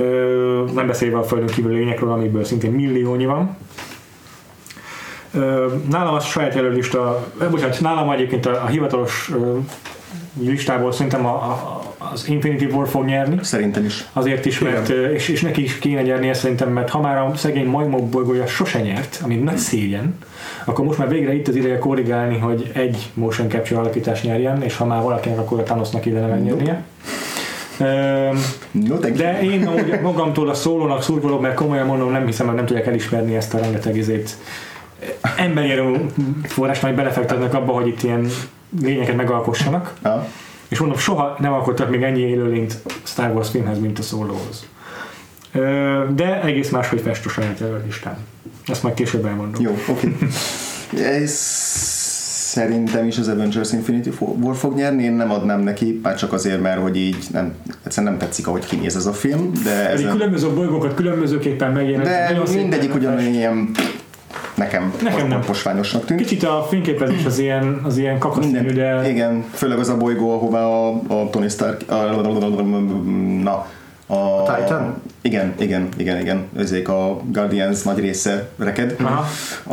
Ö, 0.00 0.64
nem 0.74 0.86
beszélve 0.86 1.18
a 1.18 1.22
földön 1.22 1.48
kívül 1.48 1.72
lényekről, 1.72 2.12
amiből 2.12 2.44
szintén 2.44 2.70
milliónyi 2.70 3.26
van. 3.26 3.56
Ö, 5.34 5.66
nálam 5.90 6.14
a 6.14 6.20
saját 6.20 6.54
jelölista, 6.54 7.26
bocsánat, 7.50 7.80
nálam 7.80 8.10
egyébként 8.10 8.46
a, 8.46 8.62
a 8.62 8.66
hivatalos 8.66 9.30
ö, 9.34 9.56
listából 10.38 10.92
szerintem 10.92 11.26
a, 11.26 11.34
a, 11.34 11.82
az 12.12 12.28
Infinity 12.28 12.64
War 12.72 12.88
fog 12.88 13.04
nyerni. 13.04 13.38
Szerintem 13.42 13.84
is. 13.84 14.04
Azért 14.12 14.46
is, 14.46 14.58
mert, 14.58 14.88
és, 14.88 15.28
és 15.28 15.40
neki 15.40 15.62
is 15.62 15.78
kéne 15.78 16.02
nyernie 16.02 16.34
szerintem, 16.34 16.68
mert 16.68 16.90
ha 16.90 17.00
már 17.00 17.18
a 17.18 17.32
szegény 17.36 17.66
majmok 17.66 18.08
bolygója 18.08 18.46
sose 18.46 18.80
nyert, 18.80 19.20
ami 19.24 19.34
nagy 19.34 19.56
szégyen, 19.56 20.18
akkor 20.64 20.84
most 20.84 20.98
már 20.98 21.08
végre 21.08 21.34
itt 21.34 21.48
az 21.48 21.56
ideje 21.56 21.78
korrigálni, 21.78 22.38
hogy 22.38 22.70
egy 22.74 23.10
motion 23.14 23.48
capture 23.48 23.80
alakítás 23.80 24.22
nyerjen, 24.22 24.62
és 24.62 24.76
ha 24.76 24.84
már 24.84 25.02
valakinek, 25.02 25.38
akkor 25.38 25.58
a 25.58 25.62
Thanosnak 25.62 26.06
illene 26.06 26.26
megnyernie. 26.26 26.72
Ö, 26.72 26.74
No, 26.74 27.06
thank 27.06 27.12
you. 27.12 27.19
De 29.16 29.42
én 29.42 29.66
amúgy 29.66 30.00
magamtól 30.02 30.48
a 30.48 30.54
szólónak 30.54 31.02
szurkolok, 31.02 31.40
mert 31.40 31.54
komolyan 31.54 31.86
mondom, 31.86 32.10
nem 32.10 32.26
hiszem, 32.26 32.46
hogy 32.46 32.54
nem 32.56 32.66
tudják 32.66 32.86
elismerni 32.86 33.36
ezt 33.36 33.54
a 33.54 33.58
rengeteg 33.58 33.96
izét. 33.96 34.36
Emberi 35.36 35.70
erő 35.70 36.06
forrást 36.42 36.82
majd 36.82 36.94
belefektetnek 36.94 37.54
abba, 37.54 37.72
hogy 37.72 37.86
itt 37.86 38.02
ilyen 38.02 38.28
lényeket 38.82 39.16
megalkossanak. 39.16 39.94
Ja. 40.04 40.28
És 40.68 40.78
mondom, 40.78 40.98
soha 40.98 41.36
nem 41.38 41.52
alkottak 41.52 41.90
még 41.90 42.02
ennyi 42.02 42.20
élőlényt 42.20 42.76
Star 43.02 43.30
Wars 43.30 43.50
filmhez, 43.50 43.80
mint 43.80 43.98
a 43.98 44.02
szólóhoz. 44.02 44.66
De 46.14 46.42
egész 46.42 46.70
máshogy 46.70 47.00
fest 47.00 47.26
a 47.26 47.28
saját 47.28 47.62
listán. 47.84 48.16
Ezt 48.66 48.82
majd 48.82 48.94
később 48.94 49.24
elmondom. 49.24 49.62
Jó, 49.62 49.76
oké. 49.88 50.16
Ez 51.04 51.99
szerintem 52.50 53.06
is 53.06 53.18
az 53.18 53.28
Avengers 53.28 53.72
Infinity 53.72 54.08
War 54.18 54.56
fog 54.56 54.74
nyerni, 54.74 55.02
én 55.02 55.12
nem 55.12 55.30
adnám 55.30 55.60
neki, 55.60 56.00
már 56.02 56.14
csak 56.14 56.32
azért, 56.32 56.60
mert 56.60 56.80
hogy 56.80 56.96
így 56.96 57.16
nem, 57.32 57.54
egyszerűen 57.84 58.12
nem 58.12 58.20
tetszik, 58.20 58.46
ahogy 58.46 58.66
kinéz 58.66 58.96
ez 58.96 59.06
a 59.06 59.12
film, 59.12 59.52
de, 59.64 59.90
ez 59.90 60.00
nem, 60.00 60.12
különböző 60.12 60.48
bolygókat 60.48 60.94
különbözőképpen 60.94 61.72
megjelent. 61.72 62.04
de 62.04 62.54
mindegyik 62.54 62.94
ugyanolyan 62.94 63.34
ilyen 63.34 63.70
nekem, 64.54 64.92
Nekem 65.02 65.28
nem. 65.28 65.40
posványosnak 65.40 66.04
tűnt. 66.04 66.20
Kicsit 66.20 66.42
a 66.42 66.66
fényképezés 66.70 67.24
az 67.24 67.38
ilyen, 67.38 67.80
az 67.84 67.96
ilyen 67.96 68.18
kakaszínű, 68.18 68.72
de 68.72 69.10
Igen, 69.10 69.44
főleg 69.52 69.78
az 69.78 69.88
a 69.88 69.96
bolygó, 69.96 70.34
ahová 70.34 70.64
a, 70.64 70.88
a 70.88 71.30
Tony 71.30 71.48
Stark, 71.48 71.90
a, 71.90 71.94
na, 73.42 73.66
a, 74.10 74.42
A 74.48 74.54
Titan? 74.56 74.94
Igen, 75.22 75.54
igen, 75.58 75.88
igen, 75.96 76.20
igen. 76.20 76.44
Ezek 76.58 76.88
a 76.88 77.20
Guardians 77.32 77.82
nagy 77.82 77.98
része 77.98 78.48
reked. 78.58 78.96
Aha. 79.02 79.24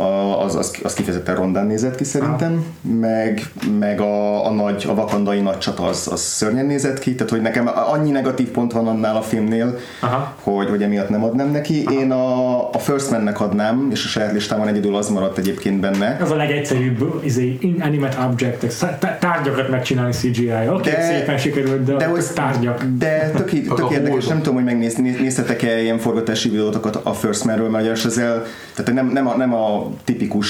A, 0.02 0.42
az, 0.44 0.54
az, 0.56 0.76
az 0.82 0.94
kifejezetten 0.94 1.34
rondán 1.34 1.66
nézett 1.66 1.94
ki 1.94 2.04
szerintem. 2.04 2.64
Meg, 3.00 3.42
meg 3.78 4.00
a, 4.00 4.46
a, 4.46 4.50
nagy, 4.50 4.84
a 4.88 4.94
vakandai 4.94 5.40
nagy 5.40 5.58
csata 5.58 5.82
az, 5.82 6.08
az 6.12 6.20
szörnyen 6.20 6.66
nézett 6.66 6.98
ki. 6.98 7.14
Tehát, 7.14 7.30
hogy 7.32 7.42
nekem 7.42 7.70
annyi 7.92 8.10
negatív 8.10 8.48
pont 8.48 8.72
van 8.72 8.86
annál 8.88 9.16
a 9.16 9.22
filmnél, 9.22 9.78
Aha. 10.00 10.34
hogy, 10.42 10.68
hogy 10.68 10.82
emiatt 10.82 11.08
nem 11.08 11.24
adnám 11.24 11.50
neki. 11.50 11.84
Én 11.90 12.10
a, 12.10 12.58
a 12.72 12.78
First 12.78 13.10
Man-nek 13.10 13.40
adnám, 13.40 13.88
és 13.92 14.04
a 14.04 14.08
saját 14.08 14.32
listámon 14.32 14.68
egyedül 14.68 14.96
az 14.96 15.08
maradt 15.08 15.38
egyébként 15.38 15.80
benne. 15.80 16.18
az 16.22 16.30
a 16.30 16.36
legegyszerűbb 16.36 17.20
izé, 17.24 17.58
inanimate 17.60 18.24
objects, 18.30 18.74
tá- 18.98 19.18
tárgyakat 19.20 19.68
megcsinálni 19.68 20.12
CGI-jal. 20.12 20.74
Oké, 20.74 20.90
De- 20.90 21.02
szépen 21.02 21.38
sikerült, 21.38 21.84
de, 21.84 21.94
de 21.96 22.06
hogy- 22.06 22.24
tárgyak. 22.34 22.84
De 22.98 23.30
tök, 23.36 23.50
tök 23.74 23.90
érdekes. 23.90 24.26
Nem 24.28 24.38
tudom, 24.38 24.54
hogy 24.54 24.64
megnézni, 24.64 25.02
néz- 25.02 25.20
néztetek-e 25.20 25.82
ilyen 25.82 25.98
forgatási 25.98 26.48
videótokat 26.48 26.96
a 27.02 27.12
First 27.12 27.44
Man-ről, 27.44 27.68
mert 27.68 27.82
ugyanis 27.84 28.04
ezzel, 28.04 28.44
tehát 28.74 28.92
nem, 28.92 29.06
nem, 29.06 29.28
a, 29.28 29.36
nem 29.36 29.54
a 29.54 29.90
tipikus 30.04 30.48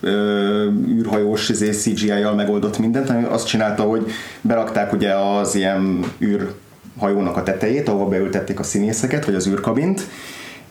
ö, 0.00 0.70
űrhajós 0.88 1.48
izé, 1.48 1.70
CGI-jal 1.70 2.34
megoldott 2.34 2.78
mindent, 2.78 3.06
hanem 3.06 3.32
azt 3.32 3.46
csinálta, 3.46 3.82
hogy 3.82 4.10
berakták 4.40 4.92
ugye 4.92 5.14
az 5.14 5.54
ilyen 5.54 6.04
űrhajónak 6.20 7.36
a 7.36 7.42
tetejét, 7.42 7.88
ahova 7.88 8.08
beültették 8.08 8.58
a 8.58 8.62
színészeket, 8.62 9.24
vagy 9.24 9.34
az 9.34 9.48
űrkabint, 9.48 10.06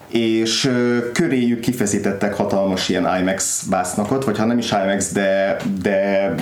és 0.08 0.72
köréjük 1.14 1.60
kifeszítettek 1.60 2.34
hatalmas 2.34 2.90
ilyen 2.90 3.08
IMAX 3.20 3.66
vásznakat, 3.70 4.26
vagy 4.26 4.38
ha 4.38 4.46
nem 4.46 4.58
is 4.58 4.72
IMAX, 4.72 5.12
de, 5.12 5.58
de 5.82 6.34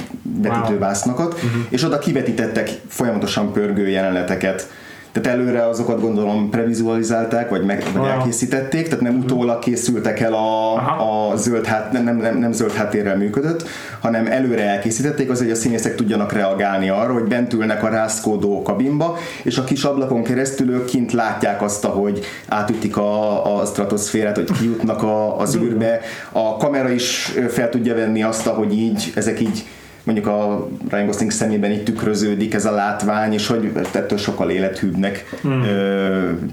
vetítő 0.42 0.72
Wow. 0.72 0.80
vásznakat, 0.80 1.34
uh-huh. 1.34 1.50
és 1.70 1.84
oda 1.84 2.00
kivetítettek 2.00 2.70
folyamatosan 2.88 3.54
pörgő 3.54 3.88
jeleneteket 3.88 4.70
Tehát 5.14 5.40
előre 5.40 5.68
azokat 5.68 6.02
gondolom 6.02 6.50
previzualizálták, 6.50 7.50
vagy, 7.50 7.64
meg, 7.64 7.84
vagy 7.94 8.08
elkészítették, 8.08 8.88
tehát 8.88 9.04
nem 9.04 9.18
utólag 9.18 9.60
készültek 9.60 10.20
el 10.20 10.34
a, 10.34 10.74
Aha. 10.74 11.32
a 11.32 11.36
zöld 11.36 11.66
hát, 11.66 11.92
nem, 11.92 12.04
nem, 12.04 12.18
nem, 12.18 12.38
nem 12.38 12.52
zöld 12.52 12.72
háttérrel 12.72 13.18
működött, 13.18 13.68
hanem 14.00 14.28
előre 14.28 14.64
elkészítették 14.64 15.30
az, 15.30 15.40
hogy 15.40 15.52
a 15.52 15.56
színészek 15.56 15.96
tudjanak 15.96 16.32
reagálni 16.32 16.90
arra, 16.90 17.14
hogy 17.14 17.24
bent 17.24 17.54
ülnek 17.54 17.84
a 17.84 17.90
rászkódó 17.90 18.62
kabinba, 18.62 19.18
és 19.44 19.58
a 19.58 19.64
kis 19.64 19.84
ablakon 19.84 20.24
keresztül 20.24 20.72
ők 20.72 20.86
kint 20.86 21.12
látják 21.12 21.62
azt, 21.62 21.86
hogy 21.86 22.20
átütik 22.48 22.98
a, 22.98 23.60
a 23.60 23.66
stratoszférát, 23.66 24.36
hogy 24.36 24.52
kijutnak 24.60 25.04
a, 25.04 25.40
az 25.40 25.56
űrbe. 25.56 26.00
A 26.32 26.58
kamera 26.58 26.90
is 26.90 27.34
fel 27.50 27.70
tudja 27.70 27.96
venni 27.96 28.24
azt, 28.24 28.48
hogy 28.48 28.74
így, 28.78 29.12
ezek 29.16 29.40
így 29.40 29.66
mondjuk 30.04 30.28
a 30.28 30.68
Ryan 30.90 31.06
Gosling 31.06 31.32
szemében 31.32 31.72
így 31.72 31.84
tükröződik 31.84 32.54
ez 32.54 32.66
a 32.66 32.72
látvány, 32.72 33.34
és 33.34 33.48
hogy 33.48 33.72
ettől 33.92 34.18
sokkal 34.18 34.50
élethűbbnek 34.50 35.40
hmm. 35.42 35.64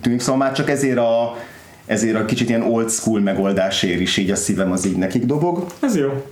tűnik. 0.01 0.21
Szóval 0.21 0.37
már 0.37 0.53
csak 0.53 0.71
ezért 0.71 0.99
a, 0.99 1.37
ezért 1.87 2.17
a 2.17 2.25
kicsit 2.25 2.49
ilyen 2.49 2.63
old 2.63 2.91
school 2.91 3.21
megoldásért 3.21 4.01
is 4.01 4.17
így 4.17 4.31
a 4.31 4.37
szívem 4.37 4.73
az 4.73 4.87
így 4.87 4.97
nekik 4.97 5.25
dobog. 5.25 5.67
Ez 5.81 5.97
jó. 5.97 6.27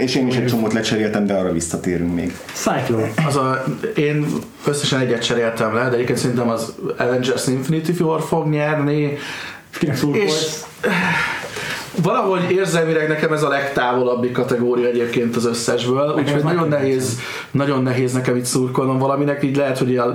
És 0.00 0.14
én 0.14 0.26
is 0.26 0.36
egy 0.36 0.46
csomót 0.46 0.72
lecseréltem, 0.72 1.26
de 1.26 1.34
arra 1.34 1.52
visszatérünk 1.52 2.14
még. 2.14 2.36
Cyclone. 2.52 3.10
Az 3.26 3.36
a, 3.36 3.64
én 3.96 4.26
összesen 4.66 5.00
egyet 5.00 5.24
cseréltem 5.24 5.74
le, 5.74 5.88
de 5.88 5.94
egyébként 5.94 6.18
szerintem 6.18 6.48
az 6.48 6.74
Avengers 6.98 7.46
Infinity 7.46 8.00
War 8.00 8.22
fog 8.22 8.48
nyerni, 8.48 9.18
Kinek 9.78 9.94
és 9.94 10.00
szurkolsz? 10.00 10.66
Valahogy 12.02 12.50
érzelmileg 12.50 13.08
nekem 13.08 13.32
ez 13.32 13.42
a 13.42 13.48
legtávolabbi 13.48 14.30
kategória 14.30 14.88
egyébként 14.88 15.36
az 15.36 15.44
összesből, 15.44 16.14
úgyhogy 16.18 16.42
nagyon 16.42 16.68
nehéz, 16.68 17.18
nagyon 17.50 17.82
nehéz 17.82 18.12
nekem 18.12 18.36
itt 18.36 18.44
szurkolnom 18.44 18.98
valaminek, 18.98 19.42
így 19.42 19.56
lehet, 19.56 19.78
hogy 19.78 19.96
a, 19.96 20.06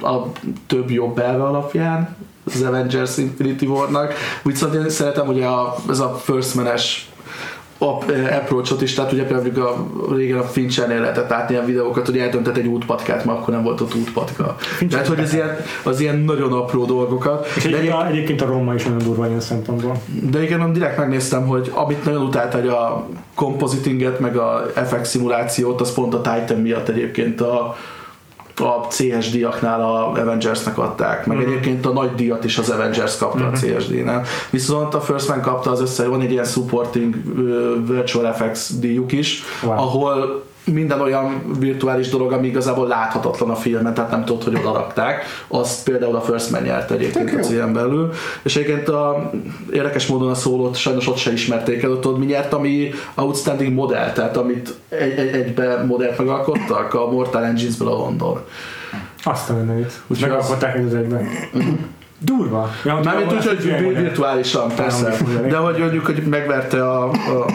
a 0.00 0.32
több 0.66 0.90
jobb 0.90 1.18
elve 1.18 1.44
alapján 1.44 2.16
az 2.54 2.62
Avengers 2.62 3.16
Infinity 3.16 3.64
War-nak. 3.64 4.14
Viszont 4.42 4.74
én 4.74 4.90
szeretem 4.90 5.28
ugye 5.28 5.46
a, 5.46 5.76
ez 5.88 5.98
a 5.98 6.14
first 6.14 6.54
man-es 6.54 7.08
approachot 7.78 8.82
is, 8.82 8.94
tehát 8.94 9.12
ugye 9.12 9.24
például 9.24 9.66
a, 9.66 9.86
régen 10.14 10.38
a 10.38 10.42
Finchernél 10.42 11.00
lehetett 11.00 11.28
látni 11.28 11.54
ilyen 11.54 11.66
videókat, 11.66 12.06
hogy 12.06 12.18
eltöntett 12.18 12.56
egy 12.56 12.66
útpatkát, 12.66 13.24
mert 13.24 13.38
akkor 13.38 13.54
nem 13.54 13.62
volt 13.62 13.80
ott 13.80 13.94
útpatka. 13.94 14.56
Tehát, 14.90 15.06
hogy 15.06 15.18
az 15.18 15.34
ilyen, 15.34 15.56
az 15.82 16.00
ilyen 16.00 16.16
nagyon 16.16 16.52
apró 16.52 16.84
dolgokat. 16.84 17.46
És 17.56 17.62
De 17.62 17.68
egyébként, 17.68 17.92
a, 17.92 18.06
egyébként 18.06 18.42
a 18.42 18.46
Roma 18.46 18.74
is 18.74 18.84
nagyon 18.84 18.98
durva 18.98 19.26
ilyen 19.26 19.40
szempontból. 19.40 20.02
de 20.30 20.42
igen, 20.42 20.58
nem 20.58 20.72
direkt 20.72 20.98
megnéztem, 20.98 21.46
hogy 21.46 21.72
amit 21.74 22.04
nagyon 22.04 22.22
utált, 22.22 22.52
hogy 22.52 22.68
a 22.68 23.06
compositinget, 23.34 24.20
meg 24.20 24.36
a 24.36 24.66
FX 24.74 25.08
szimulációt, 25.08 25.80
az 25.80 25.94
pont 25.94 26.14
a 26.14 26.20
Titan 26.20 26.60
miatt 26.60 26.88
egyébként 26.88 27.40
a, 27.40 27.76
a 28.60 28.86
CS 28.90 29.30
díjaknál 29.30 29.80
a 29.80 30.10
Avengersnek 30.10 30.78
adták, 30.78 31.26
meg 31.26 31.36
mm-hmm. 31.36 31.46
egyébként 31.46 31.86
a 31.86 31.92
nagy 31.92 32.14
díjat 32.14 32.44
is 32.44 32.58
az 32.58 32.70
Avengers 32.70 33.16
kapta 33.16 33.38
mm-hmm. 33.38 33.52
a 33.52 33.78
CSD-nál. 33.78 34.24
Viszont 34.50 34.94
a 34.94 35.00
First 35.00 35.28
Man 35.28 35.40
kapta 35.40 35.70
az 35.70 35.80
össze, 35.80 36.06
van 36.08 36.20
egy 36.20 36.30
ilyen 36.30 36.44
supporting 36.44 37.14
uh, 37.14 37.86
virtual 37.86 38.32
FX 38.32 38.78
díjuk 38.78 39.12
is, 39.12 39.42
wow. 39.62 39.72
ahol 39.72 40.46
minden 40.72 41.00
olyan 41.00 41.56
virtuális 41.58 42.08
dolog, 42.08 42.32
ami 42.32 42.46
igazából 42.46 42.86
láthatatlan 42.86 43.50
a 43.50 43.54
filmen, 43.54 43.94
tehát 43.94 44.10
nem 44.10 44.24
tudod, 44.24 44.42
hogy 44.42 44.54
oda 44.54 44.72
rakták. 44.72 45.24
Azt 45.48 45.84
például 45.84 46.16
a 46.16 46.20
First 46.20 46.50
Man 46.50 46.62
nyert 46.62 46.90
egyébként 46.90 47.34
a 47.34 47.38
cien 47.38 47.72
belül. 47.72 48.12
És 48.42 48.56
egyébként 48.56 48.88
a, 48.88 49.30
érdekes 49.72 50.06
módon 50.06 50.30
a 50.30 50.34
szólót 50.34 50.76
sajnos 50.76 51.08
ott 51.08 51.16
se 51.16 51.32
ismerték 51.32 51.82
el, 51.82 51.90
ott 51.90 52.00
tudod, 52.00 52.18
mi 52.18 52.26
nyert, 52.26 52.52
ami 52.52 52.90
Outstanding 53.14 53.74
Model, 53.74 54.12
tehát 54.12 54.36
amit 54.36 54.74
egy, 54.88 55.18
egy, 55.18 55.34
egybe 55.34 55.84
modellt 55.84 56.18
megalkottak, 56.18 56.94
a 56.94 57.10
Mortal 57.10 57.44
Engines-ből 57.44 57.88
a 57.88 57.96
London. 57.96 58.40
Azt 59.22 59.50
a 59.50 59.54
mindenit. 59.54 59.92
Megalkották 60.20 60.84
az 60.86 60.94
egyben. 60.94 61.28
Durva. 62.18 62.70
Ja, 62.84 63.00
Mármint 63.04 63.32
úgy, 63.32 63.46
hogy 63.46 63.62
vi- 63.62 63.96
virtuálisan, 63.96 64.68
persze. 64.76 65.16
De 65.48 65.56
hogy 65.56 65.78
mondjuk, 65.78 66.06
hogy 66.06 66.22
megverte 66.30 66.88
a, 66.90 67.04
a 67.10 67.46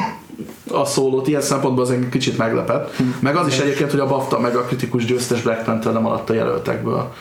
a 0.72 0.86
szólót, 0.86 1.28
ilyen 1.28 1.42
szempontból 1.42 1.84
az 1.84 1.92
engem 1.92 2.10
kicsit 2.10 2.38
meglepett. 2.38 2.96
Meg 3.20 3.36
az 3.36 3.48
is 3.48 3.60
egyébként, 3.60 3.92
hogy 3.92 4.00
a 4.00 4.08
BAFTA 4.08 4.40
meg 4.40 4.56
a 4.56 4.62
kritikus 4.62 5.06
győztes 5.06 5.42
Black 5.42 5.64
Panther 5.64 5.94
nem 5.94 6.06
alatt 6.06 6.30
a 6.30 6.34
jelöltekből. 6.34 7.12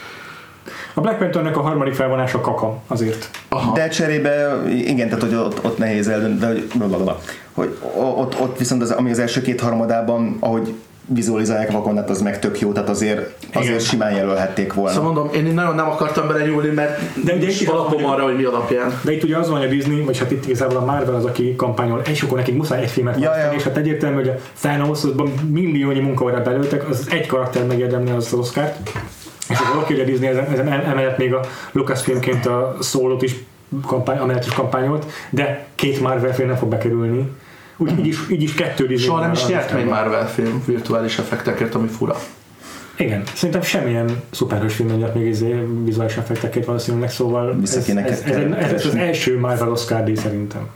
A 0.94 1.00
Black 1.00 1.18
Panthernek 1.18 1.56
a 1.56 1.60
harmadik 1.60 1.94
felvonása 1.94 2.40
kaka 2.40 2.78
azért. 2.86 3.30
Aha. 3.48 3.72
De 3.72 3.88
cserébe, 3.88 4.62
igen, 4.68 5.08
tehát 5.08 5.22
hogy 5.22 5.34
ott, 5.34 5.64
ott 5.64 5.78
nehéz 5.78 6.08
eldönteni, 6.08 6.54
de 6.54 6.60
hogy, 6.60 6.78
blablabla, 6.78 7.18
hogy 7.52 7.78
ott, 7.96 8.40
ott 8.40 8.58
viszont 8.58 8.82
az, 8.82 8.90
ami 8.90 9.10
az 9.10 9.18
első 9.18 9.42
két 9.42 9.60
harmadában, 9.60 10.36
ahogy 10.40 10.74
vizualizálják 11.06 11.70
Wakandát, 11.72 12.10
az 12.10 12.20
meg 12.22 12.38
tök 12.38 12.60
jó, 12.60 12.72
tehát 12.72 12.88
azért, 12.88 13.18
azért 13.52 13.66
Igen. 13.68 13.78
simán 13.78 14.12
jelölhették 14.14 14.72
volna. 14.72 14.90
Szóval 14.90 15.12
mondom, 15.12 15.34
én 15.46 15.54
nagyon 15.54 15.74
nem 15.74 15.86
akartam 15.88 16.28
bele 16.28 16.44
nyúlni, 16.44 16.68
mert 16.68 17.00
De 17.24 17.34
ugye 17.34 17.48
itt- 17.48 17.68
alapom 17.68 18.04
arra, 18.04 18.22
hogy 18.22 18.36
mi 18.36 18.44
alapján. 18.44 18.98
De 19.04 19.12
itt 19.12 19.22
ugye 19.22 19.36
az 19.36 19.48
van, 19.48 19.58
hogy 19.58 19.66
a 19.66 19.70
Disney, 19.70 20.00
vagy 20.04 20.18
hát 20.18 20.30
itt 20.30 20.46
igazából 20.46 20.76
a 20.76 20.84
Marvel 20.84 21.14
az, 21.14 21.24
aki 21.24 21.56
kampányol, 21.56 22.02
és 22.10 22.22
akkor 22.22 22.38
nekik 22.38 22.56
muszáj 22.56 22.82
egy 22.82 22.90
filmet 22.90 23.20
Ja, 23.20 23.36
ja. 23.36 23.52
és 23.52 23.62
hát 23.62 23.76
egyértelmű, 23.76 24.14
hogy 24.16 24.28
a 24.28 24.34
Thanosban 24.60 25.32
milliónyi 25.50 26.00
munkaórát 26.00 26.44
belőltek, 26.44 26.88
az 26.88 27.06
egy 27.10 27.26
karakter 27.26 27.66
megérdemli 27.66 28.10
az 28.10 28.32
Oscar-t, 28.32 28.90
és 29.48 29.58
akkor 29.58 29.82
oké, 29.82 29.92
hogy 29.94 30.02
a 30.02 30.06
Disney 30.06 30.28
ezen, 30.28 30.44
ezen 30.52 30.68
emellett 30.72 31.18
még 31.18 31.34
a 31.34 31.40
Lucasfilmként 31.72 32.46
a 32.46 32.76
szólót 32.80 33.22
is 33.22 33.34
kampány, 33.86 34.18
amellett 34.18 34.44
is 34.46 34.52
kampányolt, 34.52 35.06
de 35.30 35.66
két 35.74 36.00
Marvel 36.00 36.34
film 36.34 36.48
nem 36.48 36.56
fog 36.56 36.68
bekerülni. 36.68 37.30
Úgy, 37.82 37.98
így, 37.98 38.06
is, 38.06 38.18
így 38.30 38.42
is 38.42 38.54
kettő 38.54 38.96
Soha 38.96 39.20
nem 39.20 39.32
is 39.32 39.46
nyert 39.46 39.74
még. 39.74 39.84
Marvel 39.84 40.28
film 40.28 40.62
virtuális 40.66 41.18
effektekért, 41.18 41.74
ami 41.74 41.88
fura. 41.88 42.16
Igen, 42.96 43.22
szerintem 43.34 43.62
semmilyen 43.62 44.22
szuperhős 44.30 44.74
film 44.74 44.88
nem 44.88 44.96
nyert 44.96 45.14
még 45.14 45.26
izé 45.26 45.54
vizuális 45.84 46.16
effektekért 46.16 46.66
valószínűleg, 46.66 47.10
szóval 47.10 47.56
ez, 47.62 47.74
ez, 47.76 47.88
ez, 47.88 48.22
ez, 48.22 48.72
ez, 48.72 48.86
az 48.86 48.94
első 48.94 49.38
Marvel 49.38 49.70
Oscar 49.70 50.04
díj 50.04 50.14
szerintem. 50.14 50.66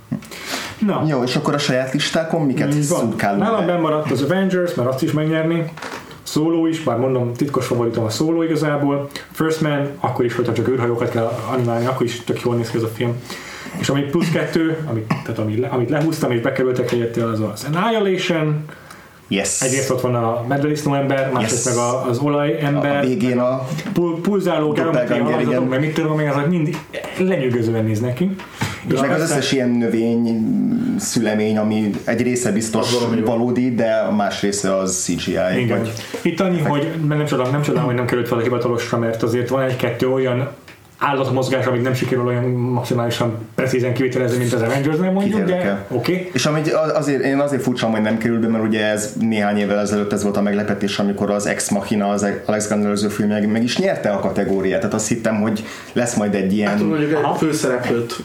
Na, 0.78 1.04
Jó, 1.08 1.22
és 1.22 1.36
akkor 1.36 1.54
a 1.54 1.58
saját 1.58 1.92
listákon 1.92 2.42
miket 2.42 2.74
van. 2.74 2.82
szurkálunk 2.82 3.42
Nálam 3.42 3.66
be? 3.66 3.72
bemaradt 3.72 4.10
az 4.10 4.22
Avengers, 4.22 4.74
mert 4.74 4.88
azt 4.88 5.02
is 5.02 5.12
megnyerni. 5.12 5.64
Szóló 6.22 6.66
is, 6.66 6.82
bár 6.82 6.98
mondom, 6.98 7.32
titkos 7.32 7.66
favoritom 7.66 8.04
a 8.04 8.10
szóló 8.10 8.42
igazából. 8.42 9.08
First 9.32 9.60
Man, 9.60 9.88
akkor 10.00 10.24
is, 10.24 10.34
hogyha 10.34 10.52
csak 10.52 10.68
űrhajókat 10.68 11.10
kell 11.10 11.30
animálni, 11.52 11.86
akkor 11.86 12.06
is 12.06 12.24
tök 12.24 12.40
jól 12.40 12.54
néz 12.54 12.70
ki 12.70 12.76
ez 12.76 12.82
a 12.82 12.88
film. 12.94 13.22
És 13.78 13.88
ami 13.88 14.00
plusz 14.02 14.30
kettő, 14.30 14.76
amit, 14.90 15.06
tehát 15.06 15.38
amit, 15.38 15.58
le, 15.58 15.66
amit 15.68 15.90
lehúztam 15.90 16.30
és 16.30 16.40
bekerültek 16.40 16.90
helyette, 16.90 17.24
az 17.24 17.40
az 17.40 17.66
Annihilation. 17.74 18.64
Yes. 19.28 19.62
Egyrészt 19.62 19.90
ott 19.90 20.00
van 20.00 20.14
a 20.14 20.44
medvedisznó 20.48 20.94
ember, 20.94 21.30
másrészt 21.32 21.64
Yes. 21.66 21.74
meg 21.74 21.84
a, 21.84 22.08
az 22.08 22.18
olaj 22.18 22.52
a, 22.62 22.64
ember. 22.66 22.96
a 22.96 23.06
végén 23.06 23.38
a 23.38 23.66
Pul- 23.92 24.20
pulzáló 24.20 24.72
geometriai 24.72 25.20
alakzatok, 25.20 25.68
meg 25.68 25.80
mit 25.80 25.94
tudom 25.94 26.20
én, 26.20 26.28
azok 26.28 26.48
mind 26.48 26.76
lenyűgözően 27.18 27.84
néznek 27.84 28.14
ki. 28.14 28.30
És 28.92 29.00
meg 29.00 29.10
az 29.10 29.20
összes 29.20 29.52
ilyen 29.52 29.68
növény 29.68 30.44
szülemény, 30.98 31.58
ami 31.58 31.90
egy 32.04 32.22
része 32.22 32.52
biztos 32.52 32.98
valami 32.98 33.20
valódi, 33.20 33.74
de 33.74 33.92
a 33.92 34.14
más 34.14 34.40
része 34.42 34.76
az 34.76 35.02
CGI. 35.04 35.32
Igen. 35.58 35.78
Vagy, 35.78 35.92
Itt 36.22 36.40
annyi, 36.40 36.60
hogy 36.60 36.88
mert 37.06 37.18
nem 37.18 37.26
csodálom, 37.26 37.52
nem 37.52 37.62
csodálom, 37.62 37.86
hogy 37.86 37.96
nem 37.96 38.06
került 38.06 38.28
fel 38.28 38.38
a 38.38 38.42
hivatalosra, 38.42 38.98
mert 38.98 39.22
azért 39.22 39.48
van 39.48 39.62
egy-kettő 39.62 40.08
olyan 40.10 40.48
állatmozgás, 40.98 41.66
amit 41.66 41.82
nem 41.82 41.94
sikerül 41.94 42.26
olyan 42.26 42.44
maximálisan 42.50 43.38
precízen 43.54 43.94
kivitelezni, 43.94 44.38
mint 44.38 44.52
az 44.52 44.62
Avengers-nél 44.62 45.10
mondjuk, 45.10 45.44
de 45.44 45.86
oké. 45.88 46.12
Okay. 46.12 46.30
és 46.32 46.46
amit 46.46 46.72
azért, 46.72 47.24
én 47.24 47.38
azért 47.38 47.62
furcsán, 47.62 47.90
hogy 47.90 48.00
nem 48.00 48.18
kerül 48.18 48.40
be, 48.40 48.48
mert 48.48 48.64
ugye 48.64 48.84
ez 48.84 49.12
néhány 49.20 49.58
évvel 49.58 49.78
ezelőtt 49.78 50.12
ez 50.12 50.22
volt 50.22 50.36
a 50.36 50.42
meglepetés, 50.42 50.98
amikor 50.98 51.30
az 51.30 51.46
Ex 51.46 51.70
Machina, 51.70 52.08
az 52.08 52.26
Alex 52.44 52.70
előző 52.70 53.08
filmje 53.08 53.38
meg, 53.38 53.50
meg 53.50 53.62
is 53.62 53.78
nyerte 53.78 54.10
a 54.10 54.20
kategóriát, 54.20 54.80
tehát 54.80 54.94
azt 54.94 55.08
hittem, 55.08 55.40
hogy 55.40 55.64
lesz 55.92 56.14
majd 56.14 56.34
egy 56.34 56.52
ilyen 56.52 56.70
Hát 56.70 56.80
mondjuk 56.80 57.14
Aha. 57.14 57.32
egy 57.32 57.38
főszereplőt 57.38 58.16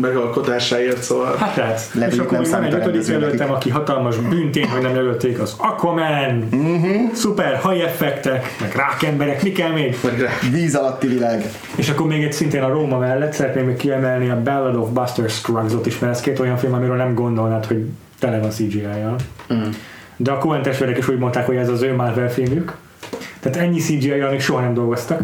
megalkotásáért, 0.00 1.02
szóval 1.02 1.36
Hát 1.36 1.56
lehet. 1.56 1.80
Lehet, 1.92 2.12
és 2.12 2.18
akkor 2.18 2.38
nem 2.38 2.50
van 2.50 2.64
egy 2.64 2.74
ötödik 2.74 3.06
jelöltem, 3.06 3.50
aki 3.50 3.70
hatalmas 3.70 4.16
bűntény, 4.16 4.68
hogy 4.68 4.82
nem 4.82 4.94
jelölték, 4.94 5.40
az 5.40 5.54
Aquaman, 5.56 6.48
uh-huh. 6.52 7.12
szuper 7.14 7.56
hajeffektek, 7.56 8.56
meg 8.60 8.72
rákemberek, 8.76 9.42
mi 9.42 9.52
kell 9.52 9.70
még? 9.70 9.96
meg 10.04 10.20
rá. 10.20 10.30
víz 10.52 10.74
alatti 10.74 11.06
világ. 11.06 11.44
És 11.74 11.88
akkor 11.88 12.06
még 12.08 12.22
egy 12.22 12.32
szintén 12.32 12.62
a 12.62 12.68
Róma 12.68 12.98
mellett 12.98 13.32
szeretném 13.32 13.64
még 13.66 13.76
kiemelni 13.76 14.28
a 14.28 14.42
Ballad 14.42 14.74
of 14.76 14.88
Buster 14.88 15.30
Scruggs-ot 15.30 15.86
is, 15.86 15.98
mert 15.98 16.12
ez 16.14 16.20
két 16.20 16.38
olyan 16.38 16.56
film, 16.56 16.72
amiről 16.72 16.96
nem 16.96 17.14
gondolnád, 17.14 17.64
hogy 17.66 17.84
tele 18.18 18.38
van 18.38 18.50
CGI-jal. 18.50 19.16
Mm. 19.54 19.62
De 20.16 20.30
a 20.30 20.38
Coen 20.38 20.62
testvérek 20.62 20.98
is 20.98 21.08
úgy 21.08 21.18
mondták, 21.18 21.46
hogy 21.46 21.56
ez 21.56 21.68
az 21.68 21.82
ő 21.82 21.94
Marvel 21.94 22.30
filmjük. 22.30 22.76
Tehát 23.40 23.58
ennyi 23.58 23.78
CGI-jal 23.78 24.30
még 24.30 24.40
soha 24.40 24.60
nem 24.60 24.74
dolgoztak. 24.74 25.22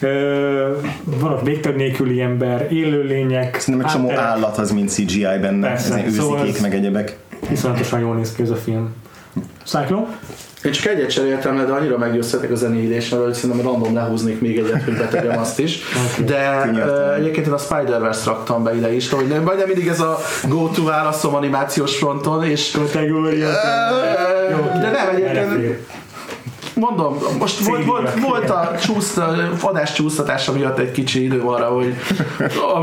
Ö, 0.00 0.76
van 1.04 1.32
ott 1.32 1.42
végtag 1.44 1.76
nélküli 1.76 2.20
ember, 2.20 2.66
élőlények, 2.72 3.58
Szerintem 3.60 3.88
egy 3.88 3.92
csomó 3.94 4.10
állat 4.10 4.58
az 4.58 4.70
mind 4.72 4.88
CGI 4.88 5.22
benne, 5.40 5.68
Persze, 5.68 5.94
ezen 5.94 6.10
szóval 6.10 6.34
őzikék 6.38 6.54
ez- 6.56 6.62
meg 6.62 6.74
egyebek. 6.74 7.16
Iszonyatosan 7.50 8.00
jól 8.00 8.14
néz 8.16 8.32
ki 8.32 8.42
ez 8.42 8.50
a 8.50 8.56
film. 8.56 8.94
Cyclone? 9.64 10.06
Én 10.64 10.72
csak 10.72 10.86
egyet 10.86 11.10
cseréltem 11.10 11.56
le, 11.56 11.64
de 11.64 11.72
annyira 11.72 11.98
meggyőztetek 11.98 12.50
a 12.50 12.54
zenéidésről, 12.54 13.24
hogy 13.24 13.34
szerintem 13.34 13.66
random 13.66 13.94
lehúznék 13.94 14.40
még 14.40 14.58
egyet, 14.58 14.82
hogy 14.82 14.96
betegyem 14.96 15.38
azt 15.38 15.58
is. 15.58 15.78
De 16.24 16.70
uh, 16.72 17.16
egyébként 17.16 17.46
én 17.46 17.52
a 17.52 17.58
Spider-Verse 17.58 18.30
raktam 18.30 18.64
be 18.64 18.74
ide 18.74 18.92
is, 18.92 19.10
hogy 19.10 19.26
nem, 19.26 19.42
majdnem 19.42 19.66
mindig 19.66 19.88
ez 19.88 20.00
a 20.00 20.18
go-to 20.48 20.84
válaszom 20.84 21.34
animációs 21.34 21.96
fronton, 21.96 22.44
és 22.44 22.70
Kategória. 22.70 23.48
De 24.80 24.90
nem 24.90 25.08
egyébként. 25.14 25.78
Mondom, 26.78 27.18
most 27.38 27.66
volt, 27.66 27.84
volt, 27.84 28.20
volt 28.20 28.50
a 28.50 28.70
csúszta, 28.80 29.34
adás 29.60 29.92
csúsztatása 29.92 30.52
miatt 30.52 30.78
egy 30.78 30.90
kicsi 30.90 31.24
idő 31.24 31.40
arra, 31.40 31.66
hogy 31.66 31.94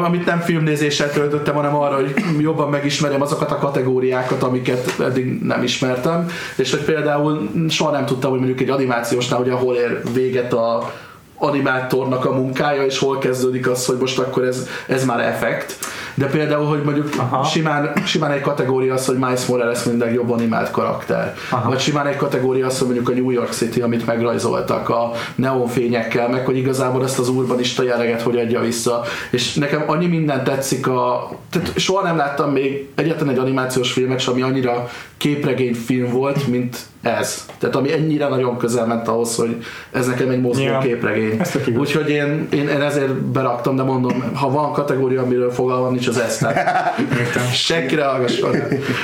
amit 0.05 0.25
nem 0.25 0.39
filmnézéssel 0.39 1.11
töltöttem, 1.11 1.55
hanem 1.55 1.75
arra, 1.75 1.95
hogy 1.95 2.13
jobban 2.39 2.69
megismerjem 2.69 3.21
azokat 3.21 3.51
a 3.51 3.57
kategóriákat, 3.57 4.43
amiket 4.43 4.99
eddig 4.99 5.41
nem 5.41 5.63
ismertem, 5.63 6.29
és 6.55 6.71
hogy 6.71 6.83
például 6.83 7.49
soha 7.69 7.91
nem 7.91 8.05
tudtam, 8.05 8.29
hogy 8.29 8.39
mondjuk 8.39 8.61
egy 8.61 8.69
animációsnál, 8.69 9.39
hogy 9.39 9.49
ahol 9.49 9.75
ér 9.75 10.01
véget 10.13 10.53
a 10.53 10.91
animátornak 11.37 12.25
a 12.25 12.33
munkája, 12.33 12.85
és 12.85 12.97
hol 12.97 13.17
kezdődik 13.17 13.69
az, 13.69 13.85
hogy 13.85 13.97
most 13.97 14.19
akkor 14.19 14.43
ez, 14.43 14.67
ez 14.87 15.05
már 15.05 15.19
effekt. 15.19 15.77
De 16.15 16.25
például, 16.25 16.65
hogy 16.65 16.83
mondjuk 16.83 17.09
simán, 17.51 17.91
simán 18.05 18.31
egy 18.31 18.41
kategória 18.41 18.93
az, 18.93 19.05
hogy 19.05 19.17
Miles 19.17 19.45
Morales 19.45 19.83
minden 19.83 20.13
jobb 20.13 20.31
animált 20.31 20.71
karakter. 20.71 21.35
Aha. 21.49 21.69
Vagy 21.69 21.79
simán 21.79 22.07
egy 22.07 22.15
kategória 22.15 22.65
az, 22.65 22.77
hogy 22.77 22.87
mondjuk 22.87 23.09
a 23.09 23.13
New 23.13 23.29
York 23.29 23.51
City, 23.51 23.81
amit 23.81 24.05
megrajzoltak 24.05 24.89
a 24.89 25.11
neonfényekkel, 25.35 26.29
meg 26.29 26.45
hogy 26.45 26.57
igazából 26.57 27.03
ezt 27.03 27.19
az 27.19 27.29
urbanista 27.29 27.83
jelleget 27.83 28.21
hogy 28.21 28.37
adja 28.37 28.59
vissza. 28.59 29.01
És 29.31 29.53
nekem 29.53 29.83
annyi 29.87 30.07
minden 30.07 30.43
tetszik 30.43 30.87
a... 30.87 31.29
Tehát 31.49 31.79
soha 31.79 32.03
nem 32.03 32.17
láttam 32.17 32.51
még 32.51 32.89
egyetlen 32.95 33.29
egy 33.29 33.37
animációs 33.37 33.91
filmet, 33.91 34.27
ami 34.27 34.41
annyira 34.41 34.89
képregényfilm 35.17 36.11
volt, 36.11 36.47
mint 36.47 36.77
ez. 37.05 37.45
Tehát 37.57 37.75
ami 37.75 37.93
ennyire 37.93 38.27
nagyon 38.27 38.57
közel 38.57 38.85
ment 38.85 39.07
ahhoz, 39.07 39.35
hogy 39.35 39.63
ez 39.91 40.07
nekem 40.07 40.29
egy 40.29 40.41
mozgó 40.41 40.63
ja. 40.63 40.77
képregény. 40.77 41.41
Úgyhogy 41.77 42.09
én, 42.09 42.47
én, 42.51 42.67
én, 42.67 42.81
ezért 42.81 43.13
beraktam, 43.13 43.75
de 43.75 43.83
mondom, 43.83 44.31
ha 44.33 44.49
van 44.49 44.71
kategória, 44.71 45.21
amiről 45.21 45.51
fogalmam 45.51 45.91
nincs, 45.91 46.07
az 46.07 46.17
ez. 46.17 46.47
Senkire 47.53 48.05
hallgasson. 48.05 48.55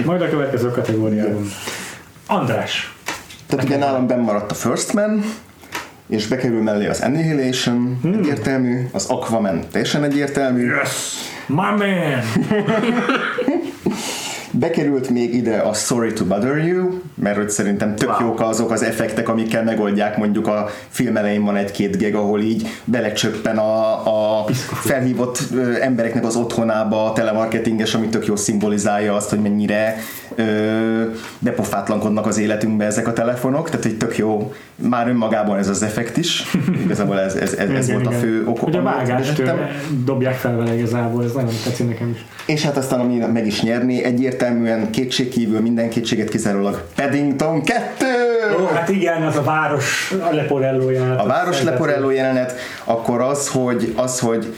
Majd 0.06 0.22
a 0.22 0.30
következő 0.30 0.72
kategóriában. 0.72 1.52
András. 2.28 2.96
Tehát 3.48 3.66
ugye 3.66 3.78
nálam 3.78 4.08
benn 4.08 4.20
maradt 4.20 4.52
a 4.52 4.54
First 4.54 4.94
Man, 4.94 5.24
és 6.10 6.28
bekerül 6.28 6.62
mellé 6.62 6.88
az 6.88 7.02
Annihilation, 7.02 8.00
hmm. 8.02 8.14
egyértelmű, 8.14 8.88
az 8.92 9.06
Aquaman 9.10 9.60
teljesen 9.72 10.04
egyértelmű. 10.04 10.66
Yes! 10.66 10.90
My 11.48 11.56
man! 11.56 12.22
Bekerült 14.52 15.10
még 15.10 15.34
ide 15.34 15.58
a 15.58 15.74
Sorry 15.74 16.14
to 16.14 16.26
Bother 16.26 16.66
You, 16.66 16.90
mert 17.16 17.38
hogy 17.38 17.50
szerintem 17.50 17.96
tök 17.96 18.20
wow. 18.20 18.28
jók 18.28 18.40
azok 18.40 18.72
az 18.72 18.84
effektek, 18.84 19.30
amikkel 19.30 19.64
megoldják 19.64 20.18
mondjuk 20.18 20.48
a 20.48 20.70
film 20.90 21.18
elején 21.18 21.44
van 21.44 21.56
egy-két 21.56 21.98
geg, 21.98 22.16
ahol 22.16 22.42
így 22.42 22.68
belecsöppen 22.86 23.58
a, 23.58 24.42
a 24.42 24.46
felhívott 24.74 25.40
embereknek 25.82 26.26
az 26.26 26.36
otthonába 26.36 27.06
a 27.06 27.14
telemarketinges, 27.14 27.94
ami 27.94 28.08
tök 28.08 28.26
jó 28.26 28.36
szimbolizálja 28.36 29.16
azt, 29.16 29.30
hogy 29.30 29.40
mennyire 29.40 29.96
ö, 30.36 31.04
bepofátlankodnak 31.40 32.26
az 32.26 32.38
életünkbe 32.38 32.86
ezek 32.86 33.08
a 33.08 33.14
telefonok, 33.14 33.70
tehát 33.70 33.86
egy 33.86 33.98
tök 33.98 34.18
jó, 34.18 34.54
már 34.76 35.08
önmagában 35.08 35.58
ez 35.58 35.68
az 35.68 35.84
effekt 35.84 36.18
is, 36.18 36.44
igazából 36.86 37.20
ez, 37.20 37.36
ez, 37.36 37.54
ez, 37.54 37.70
ez 37.70 37.88
igen, 37.88 38.02
volt 38.02 38.16
igen. 38.16 38.18
a 38.18 38.22
fő 38.22 38.46
ok. 38.46 38.60
Hogy 38.60 38.76
a 38.76 38.82
vágást 38.82 39.42
dobják 40.04 40.36
fel 40.36 40.56
vele 40.56 40.76
igazából, 40.76 41.24
ez 41.24 41.32
nagyon 41.32 41.54
tetszik 41.64 41.88
nekem 41.88 42.10
is. 42.10 42.26
És 42.46 42.64
hát 42.64 42.78
aztán 42.78 43.00
ami 43.00 43.18
meg 43.34 43.46
is 43.46 43.62
nyerni, 43.62 44.04
egyértelműen 44.42 44.92
kétségkívül 44.92 45.60
minden 45.60 45.90
kétséget 45.90 46.30
kizárólag 46.30 46.84
Paddington 46.96 47.64
2! 47.64 48.06
Ó, 48.62 48.66
hát 48.66 48.90
igen, 48.90 49.22
az 49.22 49.36
a 49.36 49.44
város 49.44 50.16
a 50.32 50.34
Leporello 50.34 50.90
jelenet. 50.90 51.20
A 51.20 51.26
város 51.26 51.64
Leporello 51.64 52.10
jelenet, 52.10 52.54
akkor 52.84 53.22
az, 53.22 53.48
hogy, 53.48 53.94
az, 53.96 54.20
hogy 54.20 54.56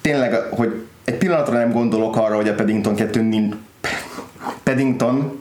tényleg, 0.00 0.34
hogy 0.34 0.84
egy 1.04 1.14
pillanatra 1.14 1.58
nem 1.58 1.72
gondolok 1.72 2.16
arra, 2.16 2.36
hogy 2.36 2.48
a 2.48 2.54
Paddington 2.54 2.94
2 2.94 3.22
nincs 3.22 3.54
Paddington 4.62 5.38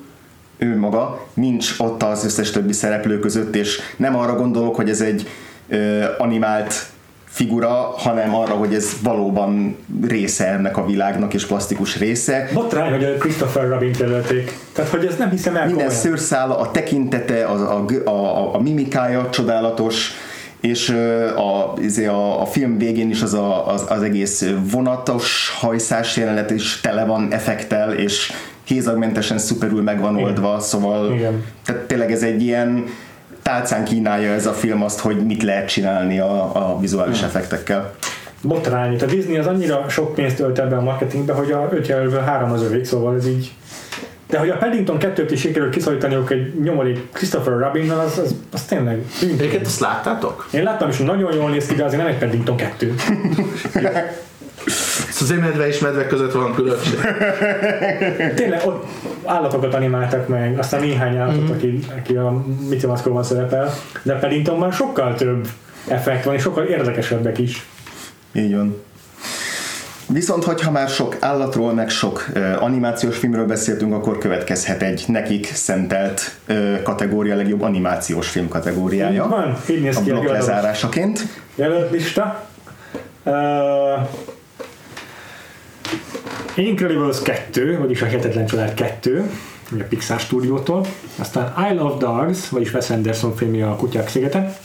ő 0.57 0.77
maga 0.77 1.27
nincs 1.33 1.75
ott 1.77 2.03
az 2.03 2.25
összes 2.25 2.51
többi 2.51 2.73
szereplő 2.73 3.19
között, 3.19 3.55
és 3.55 3.79
nem 3.97 4.15
arra 4.15 4.35
gondolok, 4.35 4.75
hogy 4.75 4.89
ez 4.89 5.01
egy 5.01 5.27
ö, 5.69 6.03
animált 6.17 6.73
figura, 7.29 7.93
hanem 7.97 8.35
arra, 8.35 8.53
hogy 8.53 8.73
ez 8.73 8.91
valóban 9.03 9.77
része 10.07 10.47
ennek 10.47 10.77
a 10.77 10.85
világnak, 10.85 11.33
és 11.33 11.45
plastikus 11.45 11.97
része. 11.97 12.49
Botrány, 12.53 12.91
hogy 12.91 13.03
a 13.03 13.13
Christopher 13.17 13.69
Robin 13.69 13.95
jelölték. 13.99 14.57
Tehát, 14.73 14.91
hogy 14.91 15.05
ez 15.05 15.17
nem 15.17 15.29
hiszem 15.29 15.55
el 15.55 15.65
Minden 15.65 15.89
szőrszála, 15.89 16.59
a 16.59 16.71
tekintete, 16.71 17.45
a, 17.45 17.85
a, 18.05 18.09
a, 18.09 18.55
a 18.55 18.61
mimikája 18.61 19.29
csodálatos, 19.29 20.11
és 20.61 20.89
a, 21.35 21.73
izé 21.81 22.05
a, 22.05 22.41
a 22.41 22.45
film 22.45 22.77
végén 22.77 23.09
is 23.09 23.21
az, 23.21 23.33
a, 23.33 23.67
az, 23.67 23.85
az 23.89 24.01
egész 24.01 24.45
vonatos 24.71 25.55
hajszás 25.59 26.17
jelenet 26.17 26.51
is 26.51 26.81
tele 26.81 27.05
van 27.05 27.27
effektel, 27.31 27.93
és 27.93 28.31
hézagmentesen 28.63 29.37
szuperül 29.37 29.81
meg 29.81 29.99
van 29.99 30.15
oldva, 30.15 30.47
Igen. 30.47 30.61
szóval 30.61 31.13
Igen. 31.13 31.43
Tehát 31.65 31.81
tényleg 31.81 32.11
ez 32.11 32.23
egy 32.23 32.41
ilyen 32.41 32.85
tálcán 33.41 33.83
kínálja 33.83 34.31
ez 34.31 34.45
a 34.45 34.53
film 34.53 34.83
azt, 34.83 34.99
hogy 34.99 35.25
mit 35.25 35.43
lehet 35.43 35.69
csinálni 35.69 36.19
a, 36.19 36.55
a 36.55 36.79
vizuális 36.79 37.17
Igen. 37.17 37.29
effektekkel. 37.29 37.93
Botrány. 38.41 38.95
A 39.01 39.05
Disney 39.05 39.37
az 39.37 39.47
annyira 39.47 39.85
sok 39.89 40.13
pénzt 40.13 40.39
ölt 40.39 40.59
ebbe 40.59 40.75
a 40.75 40.81
marketingbe, 40.81 41.33
hogy 41.33 41.51
a 41.51 41.69
öt 41.71 41.87
jelölből 41.87 42.21
három 42.21 42.51
az 42.51 42.63
övék, 42.63 42.85
szóval 42.85 43.15
ez 43.15 43.27
így 43.27 43.51
de 44.29 44.37
hogy 44.37 44.49
a 44.49 44.57
Paddington 44.57 44.97
2-t 44.99 45.27
is 45.29 45.39
sikerült 45.39 45.73
kiszorítaniuk 45.73 46.31
egy 46.31 46.59
nyomorék 46.61 47.11
Christopher 47.11 47.57
Robinnal, 47.57 47.99
az, 47.99 48.17
az, 48.17 48.35
az 48.51 48.63
tényleg... 48.63 49.05
Egyébként 49.21 49.65
azt 49.65 49.79
láttátok? 49.79 50.47
Én 50.51 50.63
láttam, 50.63 50.89
és 50.89 50.97
nagyon 50.97 51.33
jól 51.33 51.49
néz 51.49 51.65
ki, 51.65 51.75
de 51.75 51.83
azért 51.83 52.01
nem 52.01 52.11
egy 52.11 52.17
Paddington 52.17 52.55
2. 52.55 52.95
Medve 55.39 55.67
és 55.67 55.79
medve 55.79 56.07
között 56.07 56.31
van 56.31 56.53
különbség. 56.53 56.99
Tényleg 58.35 58.61
ott 58.65 58.85
állatokat 59.25 59.73
animáltak 59.73 60.27
meg, 60.27 60.59
aztán 60.59 60.79
néhány 60.81 61.17
állatot, 61.17 61.41
mm-hmm. 61.41 61.53
aki, 61.53 61.79
aki 61.97 62.15
a 62.15 62.43
Mickey 62.69 62.89
Mouse 62.89 63.23
szerepel, 63.23 63.73
de 64.03 64.13
Paddingtonban 64.13 64.71
sokkal 64.71 65.15
több 65.15 65.47
effekt 65.87 66.23
van, 66.25 66.33
és 66.33 66.41
sokkal 66.41 66.63
érdekesebbek 66.63 67.37
is. 67.37 67.65
Így 68.33 68.55
van. 68.55 68.87
Viszont, 70.11 70.43
hogyha 70.43 70.71
már 70.71 70.89
sok 70.89 71.17
állatról, 71.19 71.73
meg 71.73 71.89
sok 71.89 72.25
uh, 72.35 72.63
animációs 72.63 73.17
filmről 73.17 73.45
beszéltünk, 73.45 73.93
akkor 73.93 74.17
következhet 74.17 74.81
egy 74.81 75.03
nekik 75.07 75.45
szentelt 75.45 76.31
uh, 76.47 76.81
kategória, 76.81 77.35
legjobb 77.35 77.61
animációs 77.61 78.29
film 78.29 78.47
kategóriája. 78.47 79.23
Így 79.23 79.29
van, 79.29 79.57
így 79.69 79.81
néz 79.81 80.01
ki 80.03 80.09
a 80.09 80.13
blokk 80.13 80.31
lezárásaként. 80.31 81.21
Jelölt 81.55 81.91
lista. 81.91 82.47
Uh, 83.23 83.33
Incredibles 86.59 87.21
2, 87.21 87.77
vagyis 87.77 88.01
a 88.01 88.05
Hetetlen 88.05 88.45
Család 88.45 88.73
2, 88.73 89.29
a 89.71 89.83
Pixar 89.89 90.19
stúdiótól. 90.19 90.85
Aztán 91.15 91.71
I 91.71 91.73
Love 91.73 91.97
Dogs, 91.97 92.49
vagyis 92.49 92.73
Wes 92.73 92.89
Anderson 92.89 93.35
filmje 93.35 93.69
a 93.69 93.75
Kutyák 93.75 94.07
szigete. 94.07 94.57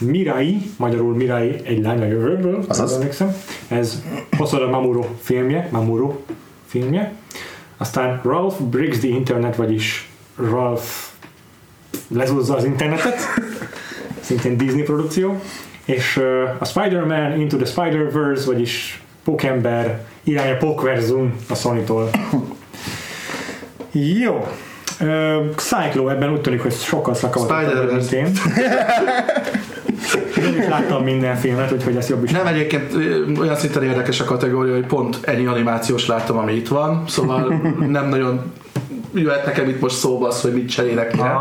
Mirai, 0.00 0.62
magyarul 0.76 1.14
Mirai 1.14 1.60
egy 1.64 1.82
lány 1.82 2.00
a 2.00 2.04
jövőből, 2.04 2.64
Azaz. 2.68 3.22
Ez 3.68 4.02
Hosoda 4.36 4.68
Mamuro 4.68 5.06
filmje, 5.20 5.68
Mamuro 5.70 6.20
filmje. 6.66 7.12
Aztán 7.76 8.20
Ralph 8.24 8.62
Briggs 8.62 8.98
the 8.98 9.08
Internet, 9.08 9.56
vagyis 9.56 10.08
Ralph 10.36 10.84
lezúzza 12.08 12.56
az 12.56 12.64
internetet, 12.64 13.18
szintén 14.20 14.56
Disney 14.56 14.82
produkció. 14.82 15.40
És 15.84 16.20
a 16.58 16.64
Spider-Man 16.64 17.40
Into 17.40 17.56
the 17.56 17.66
Spider-Verse, 17.66 18.46
vagyis 18.46 19.02
Pókember 19.24 20.04
irány 20.26 20.50
a 20.50 20.56
Pókverzum 20.56 21.34
a 21.48 21.54
Sony-tól. 21.54 22.10
Jó. 23.92 24.46
Uh, 25.00 25.54
Cyclo 25.56 26.08
ebben 26.08 26.32
úgy 26.32 26.40
tűnik, 26.40 26.62
hogy 26.62 26.72
sokkal 26.72 27.14
szakavatott, 27.14 27.92
mint 27.92 28.12
én. 28.12 28.26
Én 30.38 30.58
is 30.58 30.66
láttam 30.68 31.04
minden 31.04 31.36
filmet, 31.36 31.72
úgyhogy 31.72 31.96
ez 31.96 32.08
jobb 32.08 32.24
is. 32.24 32.30
Nem 32.30 32.46
egyébként 32.46 32.94
olyan 33.38 33.56
szinten 33.56 33.82
érdekes 33.82 34.20
a 34.20 34.24
kategória, 34.24 34.74
hogy 34.74 34.86
pont 34.86 35.18
ennyi 35.22 35.46
animációs 35.46 36.06
láttam, 36.06 36.38
ami 36.38 36.52
itt 36.52 36.68
van, 36.68 37.04
szóval 37.06 37.62
nem 37.88 38.08
nagyon 38.08 38.52
jöhet 39.14 39.46
nekem 39.46 39.68
itt 39.68 39.80
most 39.80 39.96
szóba 39.96 40.26
az, 40.26 40.40
hogy 40.40 40.52
mit 40.52 40.70
cserélek 40.70 41.16
mire. 41.16 41.36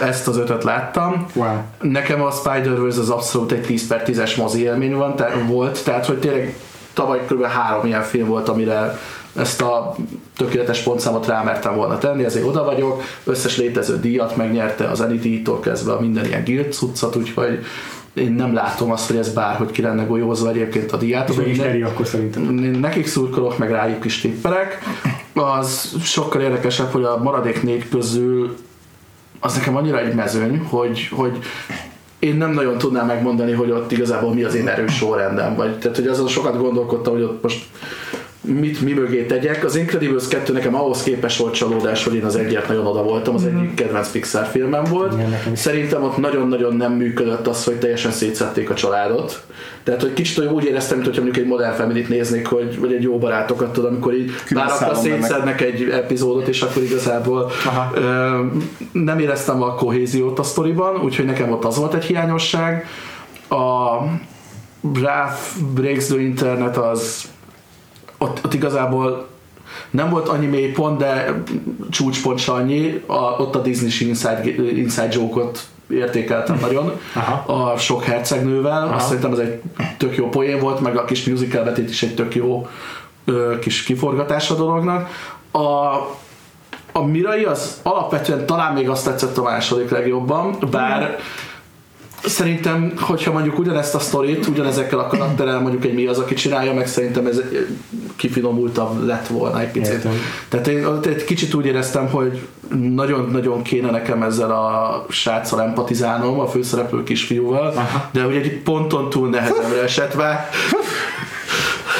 Ezt 0.00 0.28
az 0.28 0.36
ötöt 0.36 0.64
láttam. 0.64 1.26
Wow. 1.34 1.56
Nekem 1.80 2.22
a 2.22 2.30
Spider-Verse 2.30 3.00
az 3.00 3.10
abszolút 3.10 3.52
egy 3.52 3.60
10 3.60 3.86
per 3.86 4.02
10-es 4.06 4.36
mozi 4.36 4.62
élmény 4.62 4.94
van, 4.94 5.16
tehát 5.16 5.36
volt, 5.46 5.84
tehát 5.84 6.06
hogy 6.06 6.18
tényleg 6.18 6.54
tavaly 7.00 7.24
kb. 7.26 7.44
három 7.44 7.86
ilyen 7.86 8.02
film 8.02 8.26
volt, 8.26 8.48
amire 8.48 8.98
ezt 9.36 9.62
a 9.62 9.96
tökéletes 10.36 10.80
pontszámot 10.80 11.26
rámertem 11.26 11.74
volna 11.74 11.98
tenni, 11.98 12.24
ezért 12.24 12.46
oda 12.46 12.64
vagyok, 12.64 13.02
összes 13.24 13.56
létező 13.56 14.00
díjat 14.00 14.36
megnyerte 14.36 14.88
az 14.88 15.04
NIT-tól 15.08 15.60
kezdve 15.60 15.92
a 15.92 16.00
minden 16.00 16.24
ilyen 16.24 16.44
guild 16.44 16.72
cuccat, 16.72 17.16
úgyhogy 17.16 17.58
én 18.14 18.32
nem 18.32 18.54
látom 18.54 18.90
azt, 18.90 19.06
hogy 19.06 19.16
ez 19.16 19.32
bárhogy 19.32 19.70
ki 19.70 19.82
lenne 19.82 20.04
golyózva 20.04 20.48
egyébként 20.48 20.92
a 20.92 20.96
diát. 20.96 21.28
És 21.28 21.58
ne, 21.58 21.86
akkor 21.86 22.06
szerintem. 22.06 22.42
Nekik 22.80 23.06
szurkolok, 23.06 23.58
meg 23.58 23.70
rájuk 23.70 24.04
is 24.04 24.20
tippelek. 24.20 24.78
Az 25.34 25.96
sokkal 26.02 26.40
érdekesebb, 26.40 26.90
hogy 26.90 27.04
a 27.04 27.18
maradék 27.22 27.62
négy 27.62 27.88
közül 27.88 28.56
az 29.40 29.54
nekem 29.54 29.76
annyira 29.76 30.00
egy 30.00 30.14
mezőny, 30.14 30.58
hogy, 30.58 31.08
hogy 31.10 31.38
én 32.20 32.36
nem 32.36 32.52
nagyon 32.52 32.78
tudnám 32.78 33.06
megmondani, 33.06 33.52
hogy 33.52 33.70
ott 33.70 33.92
igazából 33.92 34.34
mi 34.34 34.42
az 34.42 34.54
én 34.54 34.68
erős 34.68 34.96
sorrendem, 34.96 35.54
vagy 35.54 35.78
tehát 35.78 35.96
hogy 35.96 36.06
azon 36.06 36.28
sokat 36.28 36.58
gondolkodtam, 36.58 37.12
hogy 37.12 37.22
ott 37.22 37.42
most 37.42 37.64
mit 38.40 38.80
mi 38.80 38.92
mögé 38.92 39.26
tegyek. 39.26 39.64
Az 39.64 39.76
Incredibles 39.76 40.28
2 40.28 40.52
nekem 40.52 40.74
ahhoz 40.74 41.02
képes 41.02 41.36
volt 41.36 41.54
csalódás, 41.54 42.04
hogy 42.04 42.14
én 42.14 42.24
az 42.24 42.36
egyet 42.36 42.68
nagyon 42.68 42.86
oda 42.86 43.02
voltam, 43.02 43.34
az 43.34 43.44
egyik 43.44 43.74
kedvenc 43.74 44.10
Pixar 44.10 44.46
filmem 44.46 44.84
volt. 44.84 45.12
Igen. 45.12 45.56
Szerintem 45.56 46.02
ott 46.02 46.16
nagyon-nagyon 46.16 46.76
nem 46.76 46.92
működött 46.92 47.46
az, 47.46 47.64
hogy 47.64 47.74
teljesen 47.74 48.10
szétszették 48.10 48.70
a 48.70 48.74
családot. 48.74 49.42
Tehát, 49.82 50.00
hogy 50.00 50.12
kicsit 50.12 50.50
úgy 50.50 50.64
éreztem, 50.64 50.98
mintha 50.98 51.22
mondjuk 51.22 51.44
egy 51.44 51.50
Modern 51.50 51.74
Family-t 51.74 52.08
néznék, 52.08 52.46
hogy, 52.46 52.78
vagy 52.78 52.92
egy 52.92 53.02
jó 53.02 53.18
barátokat 53.18 53.72
tudom, 53.72 53.90
amikor 53.90 54.14
így 54.14 54.30
mennek. 54.50 54.94
szétszednek 54.94 55.60
egy 55.60 55.82
epizódot, 55.82 56.48
és 56.48 56.62
akkor 56.62 56.82
igazából 56.82 57.50
Aha. 57.66 57.90
ö, 57.94 58.40
nem 58.92 59.18
éreztem 59.18 59.62
a 59.62 59.74
kohéziót 59.74 60.38
a 60.38 60.42
sztoriban, 60.42 61.00
úgyhogy 61.02 61.24
nekem 61.24 61.50
ott 61.50 61.64
az 61.64 61.76
volt 61.76 61.94
egy 61.94 62.04
hiányosság. 62.04 62.86
A 63.48 63.96
Wrath 64.80 65.40
Breaks 65.74 66.06
the 66.06 66.20
Internet 66.20 66.76
az 66.76 67.28
ott, 68.20 68.44
ott 68.44 68.54
igazából 68.54 69.28
nem 69.90 70.10
volt 70.10 70.28
annyi 70.28 70.46
mély 70.46 70.70
pont, 70.70 70.98
de 70.98 71.42
csúcspont 71.90 72.42
annyi. 72.46 73.02
A, 73.06 73.14
ott 73.14 73.54
a 73.54 73.60
Disney 73.60 74.08
Inside, 74.08 74.42
Inside 74.74 75.08
Joke-ot 75.12 75.60
értékeltem 75.88 76.58
nagyon 76.60 76.92
Aha. 77.14 77.52
a 77.52 77.76
sok 77.76 78.04
hercegnővel. 78.04 78.92
Azt 78.94 79.06
szerintem 79.06 79.32
ez 79.32 79.38
egy 79.38 79.60
tök 79.96 80.16
jó 80.16 80.28
poén 80.28 80.58
volt, 80.58 80.80
meg 80.80 80.96
a 80.96 81.04
kis 81.04 81.24
musical 81.24 81.64
betét 81.64 81.88
is 81.88 82.02
egy 82.02 82.14
tök 82.14 82.34
jó 82.34 82.68
ö, 83.24 83.58
kis 83.58 83.82
kiforgatás 83.82 84.50
a 84.50 84.54
dolognak. 84.54 85.08
A, 85.50 85.94
a 86.92 87.04
Mirai 87.06 87.44
az 87.44 87.80
alapvetően 87.82 88.46
talán 88.46 88.72
még 88.72 88.88
azt 88.88 89.04
tetszett 89.04 89.36
a 89.36 89.42
második 89.42 89.90
legjobban, 89.90 90.56
bár 90.70 91.18
Szerintem, 92.24 92.92
hogyha 92.96 93.32
mondjuk 93.32 93.58
ugyanezt 93.58 93.94
a 93.94 93.98
sztorit, 93.98 94.46
ugyanezekkel 94.46 94.98
a 94.98 95.06
karakterrel 95.06 95.60
mondjuk 95.60 95.84
egy 95.84 95.94
mi 95.94 96.06
az, 96.06 96.18
aki 96.18 96.34
csinálja, 96.34 96.74
meg 96.74 96.86
szerintem 96.86 97.26
ez 97.26 97.40
kifinomultabb 98.16 99.06
lett 99.06 99.26
volna 99.26 99.60
egy 99.60 99.70
picit. 99.70 99.92
Értem. 99.92 100.12
Tehát 100.48 100.66
én 100.66 100.86
egy 101.04 101.24
kicsit 101.24 101.54
úgy 101.54 101.66
éreztem, 101.66 102.08
hogy 102.08 102.40
nagyon-nagyon 102.94 103.62
kéne 103.62 103.90
nekem 103.90 104.22
ezzel 104.22 104.50
a 104.50 105.04
sráccal 105.08 105.62
empatizálnom, 105.62 106.40
a 106.40 106.48
főszereplő 106.48 107.02
kisfiúval, 107.02 107.66
Aha. 107.66 108.08
de 108.12 108.26
ugye 108.26 108.38
egy 108.38 108.58
ponton 108.62 109.10
túl 109.10 109.28
nehezemre 109.28 109.82
esett 109.82 110.16
be. 110.16 110.48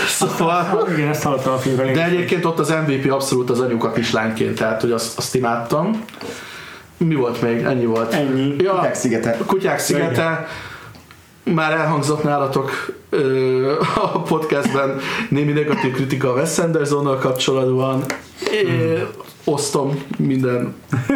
Szóval, 0.09 0.89
Igen, 0.97 1.09
ezt 1.09 1.23
hallottam 1.23 1.53
a 1.53 1.57
filmben. 1.57 1.93
de 1.93 2.05
egyébként 2.05 2.45
ott 2.45 2.59
az 2.59 2.69
MVP 2.87 3.13
abszolút 3.13 3.51
az 3.51 3.61
anyuka 3.61 3.93
kislányként, 3.93 4.55
tehát 4.55 4.81
hogy 4.81 4.91
azt, 4.91 5.19
azt 5.19 5.35
imádtam. 5.35 6.05
Mi 7.05 7.15
volt 7.15 7.43
még? 7.43 7.63
Ennyi 7.63 7.85
volt. 7.85 8.13
Ennyi. 8.13 8.55
Ja, 8.59 8.75
Kutyák 8.75 8.95
szigete. 8.95 9.37
Kutyák 9.47 9.79
szigete. 9.79 10.49
Már 11.43 11.73
elhangzott 11.73 12.23
nálatok 12.23 12.95
ö, 13.11 13.81
a 13.95 14.23
podcastben 14.23 15.01
némi 15.29 15.53
negatív 15.53 15.93
kritika 15.93 16.31
a 16.31 16.35
Wes 16.35 16.59
Andersonnal 16.59 17.17
kapcsolatban. 17.17 18.05
É, 18.51 19.07
osztom 19.45 20.03
minden, 20.19 20.75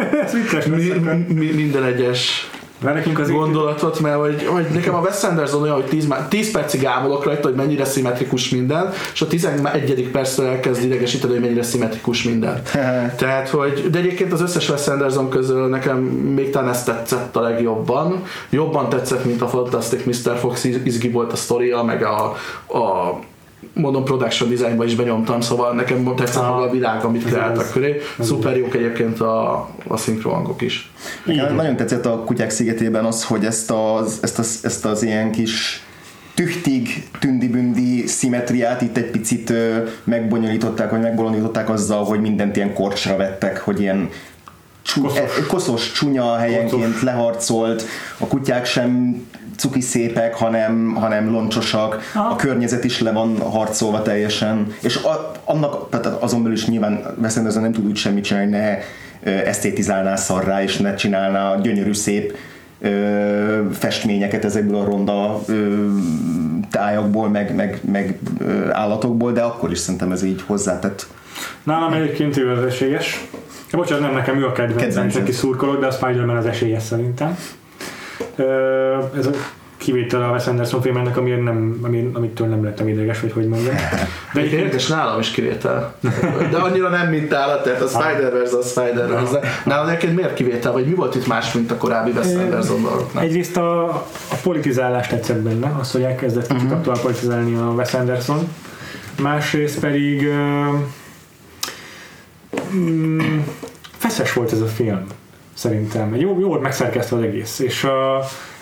mi, 0.75 0.91
mi, 1.27 1.51
minden 1.51 1.83
egyes 1.83 2.49
Mert 2.85 2.97
nekünk 2.97 3.19
az 3.19 3.31
gondolatot, 3.31 3.99
mert 3.99 4.15
hogy, 4.15 4.45
hogy 4.45 4.65
nekem 4.73 4.95
a 4.95 4.99
Wes 4.99 5.23
Anderson 5.23 5.61
olyan, 5.61 5.75
hogy 5.75 5.85
10, 5.85 6.07
10 6.29 6.51
percig 6.51 6.85
ámulok 6.85 7.23
rajta, 7.25 7.47
hogy 7.47 7.57
mennyire 7.57 7.85
szimmetrikus 7.85 8.49
minden, 8.49 8.91
és 9.13 9.21
a 9.21 9.27
11. 9.27 10.09
perctől 10.11 10.45
elkezd 10.45 10.83
idegesíteni, 10.83 11.33
hogy 11.33 11.41
mennyire 11.41 11.63
szimmetrikus 11.63 12.23
minden. 12.23 12.61
Tehát, 13.17 13.49
hogy, 13.49 13.89
de 13.91 13.99
egyébként 13.99 14.33
az 14.33 14.41
összes 14.41 14.69
Wes 14.69 14.87
Anderson 14.87 15.29
közül 15.29 15.67
nekem 15.67 15.97
még 16.35 16.49
talán 16.49 16.69
ez 16.69 16.83
tetszett 16.83 17.35
a 17.35 17.41
legjobban. 17.41 18.23
Jobban 18.49 18.89
tetszett, 18.89 19.25
mint 19.25 19.41
a 19.41 19.47
Fantastic 19.47 20.05
Mr. 20.05 20.37
Fox 20.37 20.63
iz- 20.63 20.85
izgi 20.85 21.09
volt 21.09 21.31
a 21.31 21.35
sztoria, 21.35 21.83
meg 21.83 22.03
a, 22.03 22.23
a 22.79 23.13
mondom, 23.73 24.03
production 24.03 24.49
designba 24.49 24.85
is 24.85 24.95
benyomtam, 24.95 25.41
szóval 25.41 25.73
nekem 25.73 26.15
tetszett 26.15 26.43
maga 26.43 26.61
a 26.61 26.69
világ, 26.69 27.03
amit 27.03 27.25
kreáltak 27.25 27.71
köré. 27.71 28.01
Szuper 28.19 28.57
jók 28.57 28.75
egyébként 28.75 29.19
a, 29.19 29.69
a 29.87 29.97
szinkrohangok 29.97 30.61
is. 30.61 30.91
Nekem 31.25 31.55
nagyon 31.55 31.75
tetszett 31.75 32.05
a 32.05 32.19
Kutyák 32.19 32.49
szigetében 32.49 33.05
az, 33.05 33.23
hogy 33.23 33.45
ezt 33.45 33.71
az, 33.71 34.19
ezt 34.21 34.39
az, 34.39 34.59
ezt 34.63 34.85
az 34.85 35.03
ilyen 35.03 35.31
kis 35.31 35.83
tüchtig, 36.33 37.07
tündi-bündi 37.19 38.07
szimetriát 38.07 38.81
itt 38.81 38.97
egy 38.97 39.11
picit 39.11 39.49
ö, 39.49 39.77
megbonyolították, 40.03 40.91
vagy 40.91 41.01
megbolondították 41.01 41.69
azzal, 41.69 42.03
hogy 42.03 42.21
mindent 42.21 42.55
ilyen 42.55 42.73
korcsra 42.73 43.15
vettek, 43.15 43.59
hogy 43.59 43.79
ilyen 43.79 44.09
csú, 44.85 45.01
Koszos. 45.01 45.19
koszos. 45.19 45.47
koszos, 45.47 45.91
csúnya 45.91 46.35
helyenként 46.35 46.85
Koszos. 46.85 47.01
leharcolt, 47.01 47.85
a 48.17 48.27
kutyák 48.27 48.65
sem 48.65 49.21
cuki 49.55 49.81
szépek, 49.81 50.35
hanem, 50.35 50.95
hanem 50.99 51.31
loncsosak, 51.31 52.11
Aha. 52.13 52.29
a 52.29 52.35
környezet 52.35 52.83
is 52.83 52.99
le 52.99 53.11
van 53.11 53.37
harcolva 53.37 54.01
teljesen, 54.01 54.73
és 54.81 54.95
a, 54.95 55.31
annak, 55.43 55.89
tehát 55.89 56.05
azon 56.05 56.41
belül 56.41 56.57
is 56.57 56.67
nyilván 56.67 57.15
Wes 57.21 57.37
Anderson 57.37 57.61
nem 57.61 57.71
tud 57.71 57.85
úgy 57.85 57.95
semmit 57.95 58.23
csinálni, 58.23 58.49
ne 58.49 58.77
ö, 59.23 59.29
esztétizálná 59.29 60.15
szarrá, 60.15 60.63
és 60.63 60.77
ne 60.77 60.95
csinálná 60.95 61.55
gyönyörű 61.61 61.93
szép 61.93 62.37
ö, 62.81 63.61
festményeket 63.71 64.45
ezekből 64.45 64.79
a 64.79 64.85
ronda 64.85 65.41
ö, 65.47 65.87
tájakból, 66.71 67.29
meg, 67.29 67.55
meg, 67.55 67.79
meg 67.91 68.19
ö, 68.39 68.71
állatokból, 68.71 69.31
de 69.31 69.41
akkor 69.41 69.71
is 69.71 69.77
szerintem 69.77 70.11
ez 70.11 70.23
így 70.23 70.43
hozzátett. 70.45 71.07
Nálam 71.63 71.93
egyébként 71.93 72.37
ő. 72.37 72.69
Ja, 73.75 73.81
bocsánat, 73.81 74.03
nem 74.03 74.13
nekem 74.13 74.37
ő 74.37 74.45
a 74.45 74.51
kedvencem, 74.51 75.07
neki 75.13 75.31
szurkolok, 75.31 75.79
de 75.79 75.85
a 75.85 75.91
Spider-Man 75.91 76.35
az 76.35 76.45
esélyes 76.45 76.83
szerintem. 76.83 77.37
Ez 79.17 79.25
a 79.25 79.31
kivétel 79.77 80.23
a 80.23 80.31
Wes 80.31 80.47
Anderson 80.47 80.81
filmnek, 80.81 81.17
ami 81.17 81.29
nem, 81.31 81.79
ami, 81.81 82.09
amitől 82.13 82.47
nem 82.47 82.63
lettem 82.63 82.87
ideges, 82.87 83.19
vagy 83.19 83.31
hogy 83.31 83.47
mondjam. 83.47 83.75
De 84.33 84.39
egyébként 84.39 84.61
Érdekes, 84.61 84.87
nálam 84.87 85.19
is 85.19 85.31
kivétel. 85.31 85.95
De 86.51 86.57
annyira 86.57 86.89
nem, 86.89 87.07
mint 87.07 87.29
nálad, 87.29 87.61
tehát 87.61 87.81
a 87.81 87.87
Spider-Verse 87.87 88.57
a 88.57 88.61
Spider-Verse. 88.61 89.39
Nálad 89.65 89.87
egyébként 89.87 90.15
miért 90.15 90.33
kivétel, 90.33 90.71
vagy 90.71 90.85
mi 90.85 90.93
volt 90.93 91.15
itt 91.15 91.27
más, 91.27 91.53
mint 91.53 91.71
a 91.71 91.77
korábbi 91.77 92.11
Wes 92.11 92.33
Anderson 92.33 92.81
dolgoknál? 92.81 93.23
egyrészt 93.23 93.57
a, 93.57 93.85
a 94.31 94.35
politizálás 94.43 95.07
tetszett 95.07 95.41
benne, 95.41 95.75
az, 95.79 95.91
hogy 95.91 96.01
elkezdett 96.01 96.47
kicsit 96.47 96.63
uh-huh. 96.63 96.77
aktuál 96.77 96.99
politizálni 97.01 97.55
a 97.55 97.73
Wes 97.75 97.93
Anderson. 97.93 98.47
Másrészt 99.21 99.79
pedig 99.79 100.27
mm, 102.75 103.39
feszes 104.15 104.33
volt 104.33 104.51
ez 104.51 104.61
a 104.61 104.67
film, 104.67 105.03
szerintem. 105.53 106.15
Jó, 106.15 106.39
jó 106.39 106.47
volt 106.47 106.61
megszerkesztve 106.61 107.17
az 107.17 107.23
egész, 107.23 107.59
és, 107.59 107.83
uh, 107.83 107.91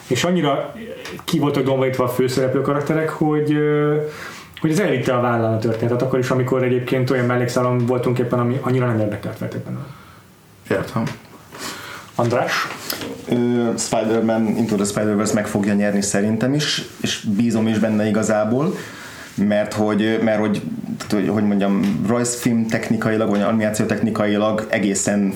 és 0.08 0.24
annyira 0.24 0.76
ki 1.24 1.40
voltak 1.40 1.64
domborítva 1.64 2.04
a 2.04 2.08
főszereplő 2.08 2.62
karakterek, 2.62 3.10
hogy 3.10 3.58
hogy 4.62 4.72
ez 4.72 4.80
elvitte 4.80 5.14
a 5.14 5.22
vállal 5.22 5.54
a 5.54 5.58
történetet, 5.58 6.02
akkor 6.02 6.20
is, 6.20 6.30
amikor 6.30 6.64
egyébként 6.64 7.10
olyan 7.10 7.26
mellékszálon 7.26 7.86
voltunk 7.86 8.20
éppen, 8.20 8.40
ami 8.40 8.60
annyira 8.62 8.86
nem 8.86 9.00
érdekelt 9.00 9.38
feltétlenül. 9.38 9.86
Értem. 10.70 11.04
András? 12.16 12.68
Ö, 13.30 13.70
Spider-Man 13.78 14.48
Into 14.58 14.76
the 14.76 14.86
Spider-Verse 14.86 15.34
meg 15.34 15.48
fogja 15.48 15.74
nyerni 15.74 16.02
szerintem 16.02 16.54
is, 16.54 16.82
és 17.02 17.26
bízom 17.36 17.68
is 17.68 17.78
benne 17.78 18.08
igazából, 18.08 18.76
mert 19.36 19.74
hogy, 19.74 20.20
mert 20.24 20.40
hogy, 20.40 20.62
hogy, 21.10 21.28
hogy 21.28 21.44
mondjam, 21.44 22.02
rajzfilm 22.08 22.68
technikailag, 22.68 23.30
vagy 23.30 23.42
animáció 23.42 23.86
technikailag 23.86 24.68
egészen 24.70 25.34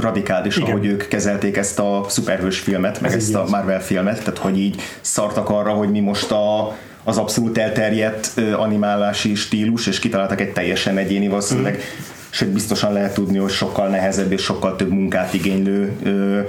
radikális, 0.00 0.56
Igen. 0.56 0.68
ahogy 0.68 0.86
ők 0.86 1.08
kezelték 1.08 1.56
ezt 1.56 1.78
a 1.78 2.04
szuperhős 2.08 2.58
filmet, 2.58 3.00
meg 3.00 3.10
Ez 3.10 3.16
ezt 3.16 3.34
a. 3.34 3.46
Marvel 3.48 3.82
filmet, 3.82 4.18
tehát 4.18 4.38
hogy 4.38 4.58
így 4.58 4.82
szartak 5.00 5.48
arra, 5.48 5.70
hogy 5.70 5.90
mi 5.90 6.00
most 6.00 6.30
a, 6.30 6.76
az 7.04 7.18
abszolút 7.18 7.58
elterjedt 7.58 8.32
animálási 8.56 9.34
stílus, 9.34 9.86
és 9.86 9.98
kitaláltak 9.98 10.40
egy 10.40 10.52
teljesen 10.52 10.96
egyéni 10.96 11.28
valószínűleg, 11.28 11.72
Mhm. 11.74 11.82
sőt 12.30 12.48
biztosan 12.48 12.92
lehet 12.92 13.14
tudni, 13.14 13.38
hogy 13.38 13.50
sokkal 13.50 13.88
nehezebb 13.88 14.32
és 14.32 14.42
sokkal 14.42 14.76
több 14.76 14.90
munkát 14.90 15.34
igénylő 15.34 15.92
ö, 16.02 16.40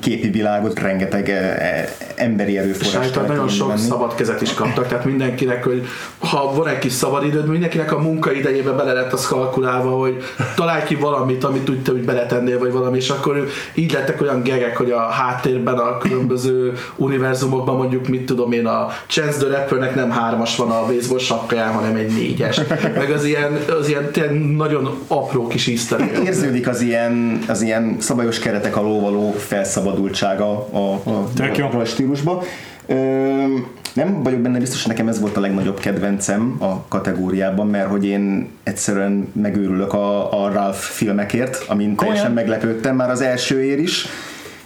képi 0.00 0.30
világot, 0.30 0.80
rengeteg 0.80 1.28
e, 1.28 1.32
e, 1.34 1.94
emberi 2.14 2.58
erőforrás 2.58 2.94
állítólag 2.94 3.28
nagyon 3.28 3.48
sok 3.48 3.78
szabad 3.78 4.14
kezet 4.14 4.40
is 4.40 4.54
kaptak, 4.54 4.88
tehát 4.88 5.04
mindenkinek, 5.04 5.64
hogy 5.64 5.86
ha 6.18 6.52
van 6.54 6.68
egy 6.68 6.78
kis 6.78 6.92
szabad 6.92 7.24
időd, 7.24 7.48
mindenkinek 7.48 7.92
a 7.92 7.98
munkaidejébe 7.98 8.70
bele 8.70 8.92
lett 8.92 9.12
az 9.12 9.26
kalkulálva, 9.26 9.90
hogy 9.90 10.22
találj 10.56 10.82
ki 10.82 10.94
valamit, 10.94 11.44
amit 11.44 11.68
úgy 11.68 11.82
te 11.82 11.92
úgy 11.92 12.04
beletennél, 12.04 12.58
vagy 12.58 12.72
valami, 12.72 12.96
és 12.96 13.10
akkor 13.10 13.46
így 13.74 13.92
lettek 13.92 14.20
olyan 14.20 14.42
gegek, 14.42 14.76
hogy 14.76 14.90
a 14.90 15.00
háttérben 15.00 15.74
a 15.74 15.98
különböző 15.98 16.72
univerzumokban 16.96 17.76
mondjuk, 17.76 18.08
mit 18.08 18.26
tudom 18.26 18.52
én, 18.52 18.66
a 18.66 18.88
Chance 19.06 19.38
the 19.38 19.58
Rappernek 19.58 19.94
nem 19.94 20.10
hármas 20.10 20.56
van 20.56 20.70
a 20.70 20.86
baseball 20.86 21.18
sapkáján, 21.18 21.72
hanem 21.72 21.96
egy 21.96 22.12
négyes. 22.12 22.60
Meg 22.82 23.10
az 23.10 23.24
ilyen, 23.24 23.58
az 23.80 23.88
ilyen 23.88 24.34
nagyon 24.56 24.98
apró 25.06 25.46
kis 25.46 25.66
egg. 25.66 26.24
Érződik 26.24 26.68
az 26.68 26.80
ilyen, 26.80 27.38
az 27.48 27.62
ilyen 27.62 27.96
szabályos 28.00 28.38
keretek 28.38 28.76
alól 28.76 29.00
való 29.00 29.34
felszabadultsága 29.46 30.68
a, 30.70 31.00
a, 31.04 31.78
a, 31.78 31.84
stílusba. 31.84 32.42
Nem 33.92 34.22
vagyok 34.22 34.40
benne 34.40 34.58
biztos, 34.58 34.82
hogy 34.82 34.92
nekem 34.92 35.08
ez 35.08 35.20
volt 35.20 35.36
a 35.36 35.40
legnagyobb 35.40 35.80
kedvencem 35.80 36.56
a 36.58 36.86
kategóriában, 36.88 37.66
mert 37.66 37.88
hogy 37.88 38.04
én 38.04 38.48
egyszerűen 38.62 39.28
megőrülök 39.32 39.92
a, 39.92 40.42
a 40.44 40.52
Ralph 40.52 40.78
filmekért, 40.78 41.64
amin 41.68 41.96
teljesen 41.96 42.32
meglepődtem 42.32 42.96
már 42.96 43.10
az 43.10 43.20
elsőért 43.20 43.78
is, 43.78 44.06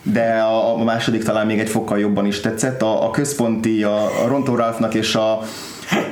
de 0.03 0.41
a, 0.41 0.79
a 0.79 0.85
második 0.85 1.23
talán 1.23 1.47
még 1.47 1.59
egy 1.59 1.69
fokkal 1.69 1.99
jobban 1.99 2.27
is 2.27 2.41
tetszett. 2.41 2.83
A, 2.83 3.07
a 3.07 3.11
központi, 3.11 3.83
a, 3.83 4.05
a 4.05 4.27
Ronto 4.27 4.57
Ralphnak 4.57 4.95
és 4.95 5.15
a 5.15 5.41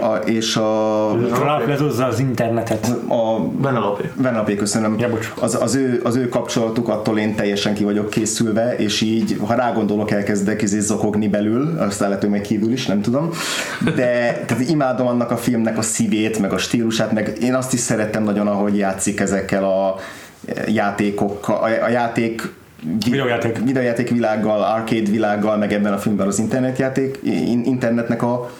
a, 0.00 0.14
és 0.14 0.56
a, 0.56 1.10
Ralph 1.42 1.68
lezozza 1.68 2.06
az 2.06 2.18
internetet. 2.18 2.86
a 3.08 3.40
Benelopé. 3.40 4.10
Venapé, 4.14 4.54
köszönöm. 4.56 4.98
Ja, 4.98 5.08
bocs. 5.08 5.32
az, 5.40 5.58
az, 5.62 5.74
ő, 5.74 6.00
az 6.04 6.16
ő 6.16 6.28
kapcsolatuk 6.28 6.88
attól 6.88 7.18
én 7.18 7.34
teljesen 7.34 7.74
ki 7.74 7.84
vagyok 7.84 8.10
készülve, 8.10 8.76
és 8.76 9.00
így, 9.00 9.36
ha 9.46 9.54
rágondolok, 9.54 10.10
elkezdek 10.10 10.62
izé 10.62 10.78
zokogni 10.78 11.28
belül, 11.28 11.78
aztán 11.78 12.08
lehet, 12.08 12.22
hogy 12.22 12.32
meg 12.32 12.40
kívül 12.40 12.72
is, 12.72 12.86
nem 12.86 13.00
tudom. 13.00 13.30
De 13.84 14.42
tehát 14.46 14.68
imádom 14.68 15.06
annak 15.06 15.30
a 15.30 15.36
filmnek 15.36 15.78
a 15.78 15.82
szívét, 15.82 16.38
meg 16.38 16.52
a 16.52 16.58
stílusát, 16.58 17.12
meg 17.12 17.36
én 17.40 17.54
azt 17.54 17.72
is 17.72 17.80
szerettem 17.80 18.22
nagyon, 18.24 18.46
ahogy 18.46 18.76
játszik 18.76 19.20
ezekkel 19.20 19.64
a 19.64 19.96
játékokkal, 20.66 21.56
a, 21.56 21.84
a 21.84 21.88
játék 21.88 22.56
Videójáték. 23.08 23.58
videójáték 23.64 24.10
világgal, 24.10 24.62
arcade 24.62 25.10
világgal, 25.10 25.56
meg 25.56 25.72
ebben 25.72 25.92
a 25.92 25.98
filmben 25.98 26.26
az 26.26 26.38
internetjáték, 26.38 27.18
in- 27.22 27.66
internetnek 27.66 28.22
a, 28.22 28.50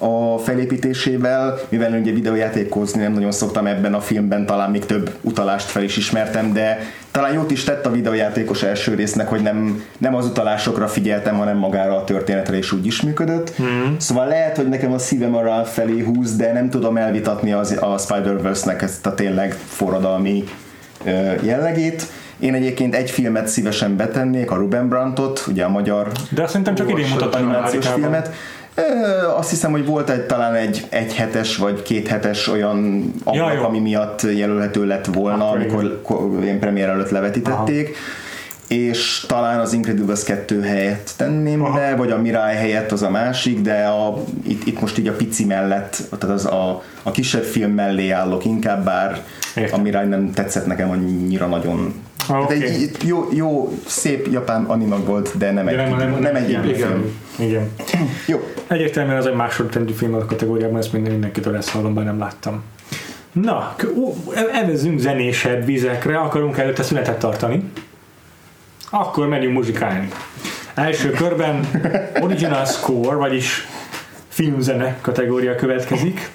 a 0.00 0.38
felépítésével, 0.38 1.58
mivel 1.68 1.92
ugye 1.92 2.12
videójátékozni 2.12 3.02
nem 3.02 3.12
nagyon 3.12 3.32
szoktam 3.32 3.66
ebben 3.66 3.94
a 3.94 4.00
filmben, 4.00 4.46
talán 4.46 4.70
még 4.70 4.86
több 4.86 5.10
utalást 5.20 5.66
fel 5.66 5.82
is 5.82 5.96
ismertem, 5.96 6.52
de 6.52 6.78
talán 7.10 7.32
jót 7.32 7.50
is 7.50 7.64
tett 7.64 7.86
a 7.86 7.90
videójátékos 7.90 8.62
első 8.62 8.94
résznek, 8.94 9.28
hogy 9.28 9.42
nem, 9.42 9.84
nem 9.98 10.14
az 10.14 10.26
utalásokra 10.26 10.88
figyeltem, 10.88 11.36
hanem 11.36 11.56
magára 11.56 11.96
a 11.96 12.04
történetre, 12.04 12.56
és 12.56 12.72
úgy 12.72 12.86
is 12.86 13.02
működött. 13.02 13.50
Hmm. 13.50 13.96
Szóval 13.98 14.26
lehet, 14.26 14.56
hogy 14.56 14.68
nekem 14.68 14.92
a 14.92 14.98
szívem 14.98 15.34
a 15.34 15.42
Ralph 15.42 15.68
felé 15.68 16.00
húz, 16.00 16.36
de 16.36 16.52
nem 16.52 16.70
tudom 16.70 16.96
elvitatni 16.96 17.52
az, 17.52 17.76
a 17.80 17.98
Spider-Verse-nek 17.98 18.82
ezt 18.82 19.06
a 19.06 19.14
tényleg 19.14 19.52
forradalmi 19.52 20.44
ö, 21.04 21.10
jellegét. 21.42 22.06
Én 22.38 22.54
egyébként 22.54 22.94
egy 22.94 23.10
filmet 23.10 23.48
szívesen 23.48 23.96
betennék, 23.96 24.50
a 24.50 24.56
Ruben 24.56 24.88
Brantot, 24.88 25.44
ugye 25.48 25.64
a 25.64 25.68
magyar 25.68 26.08
De 26.30 26.42
azt 26.42 26.50
szerintem 26.50 26.74
csak 26.74 26.90
idén 26.90 27.04
animációs 27.04 27.86
Amerikában. 27.86 28.00
filmet. 28.00 28.34
Azt 29.36 29.50
hiszem, 29.50 29.70
hogy 29.70 29.86
volt 29.86 30.10
egy 30.10 30.22
talán 30.26 30.54
egy, 30.54 30.86
egy 30.88 31.14
hetes 31.14 31.56
vagy 31.56 31.82
két 31.82 32.08
hetes 32.08 32.48
olyan 32.48 33.10
ablak, 33.24 33.54
jó. 33.54 33.62
ami 33.64 33.78
miatt 33.78 34.22
jelölhető 34.22 34.86
lett 34.86 35.06
volna, 35.06 35.48
Akkor 35.48 35.58
amikor 35.60 36.00
ko- 36.02 36.42
ilyen 36.42 36.58
premier 36.58 36.88
előtt 36.88 37.10
levetítették. 37.10 37.96
És 38.68 39.24
talán 39.28 39.60
az 39.60 39.72
Incredibles 39.72 40.22
2 40.24 40.60
helyett 40.62 41.10
tenném 41.16 41.64
Aha. 41.64 41.78
be, 41.78 41.94
vagy 41.96 42.10
a 42.10 42.18
Mirai 42.18 42.54
helyett 42.54 42.92
az 42.92 43.02
a 43.02 43.10
másik, 43.10 43.60
de 43.60 43.84
a, 43.84 44.22
itt, 44.46 44.66
itt 44.66 44.80
most 44.80 44.98
így 44.98 45.08
a 45.08 45.12
pici 45.12 45.44
mellett, 45.44 46.02
tehát 46.18 46.34
az 46.36 46.46
a, 46.46 46.82
a 47.02 47.10
kisebb 47.10 47.42
film 47.42 47.70
mellé 47.72 48.10
állok 48.10 48.44
inkább, 48.44 48.84
bár 48.84 49.22
Értem. 49.54 49.80
a 49.80 49.82
Mirai 49.82 50.06
nem 50.06 50.32
tetszett 50.32 50.66
nekem 50.66 50.90
annyira 50.90 51.46
nagyon. 51.46 51.94
Ah, 52.28 52.42
oké. 52.42 52.64
egy 52.64 52.96
jó, 53.04 53.28
jó, 53.32 53.78
szép 53.86 54.26
japán 54.32 54.64
anima 54.64 54.96
volt, 55.04 55.38
de 55.38 55.50
nem 55.52 55.68
egy, 55.68 55.76
De 55.76 55.88
nem, 55.88 55.96
nem, 55.98 56.10
nem, 56.10 56.20
nem 56.20 56.34
egy 56.34 56.48
igen, 56.48 56.62
film. 56.74 57.20
igen. 57.38 57.70
Jó, 58.26 58.48
Egyértelműen 58.66 59.16
az 59.16 59.26
egy 59.26 59.34
másodrendű 59.34 59.92
film 59.92 60.14
a 60.14 60.24
kategóriában, 60.24 60.78
ezt 60.78 60.92
minden 60.92 61.12
mindenkitől 61.12 61.56
ezt 61.56 61.68
hallom, 61.68 61.94
bár 61.94 62.04
nem 62.04 62.18
láttam. 62.18 62.62
Na, 63.32 63.76
evezünk 64.52 64.98
zenésebb 64.98 65.64
vizekre, 65.64 66.18
akarunk 66.18 66.58
előtte 66.58 66.82
szünetet 66.82 67.18
tartani. 67.18 67.70
Akkor 68.90 69.28
megyünk 69.28 69.54
muzsikálni. 69.54 70.08
Első 70.74 71.10
körben 71.10 71.68
Original 72.20 72.64
Score, 72.64 73.16
vagyis 73.16 73.68
filmzene 74.28 74.96
kategória 75.00 75.54
következik. 75.54 76.30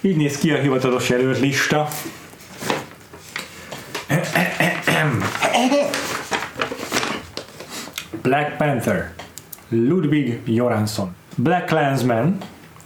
Így 0.00 0.16
néz 0.16 0.38
ki 0.38 0.50
a 0.50 0.56
hivatalos 0.58 1.08
jelölt 1.08 1.40
lista. 1.40 1.88
Black 8.22 8.56
Panther, 8.56 9.12
Ludwig 9.68 10.40
Göransson, 10.44 11.14
Black 11.36 11.66
Klansman, 11.66 12.38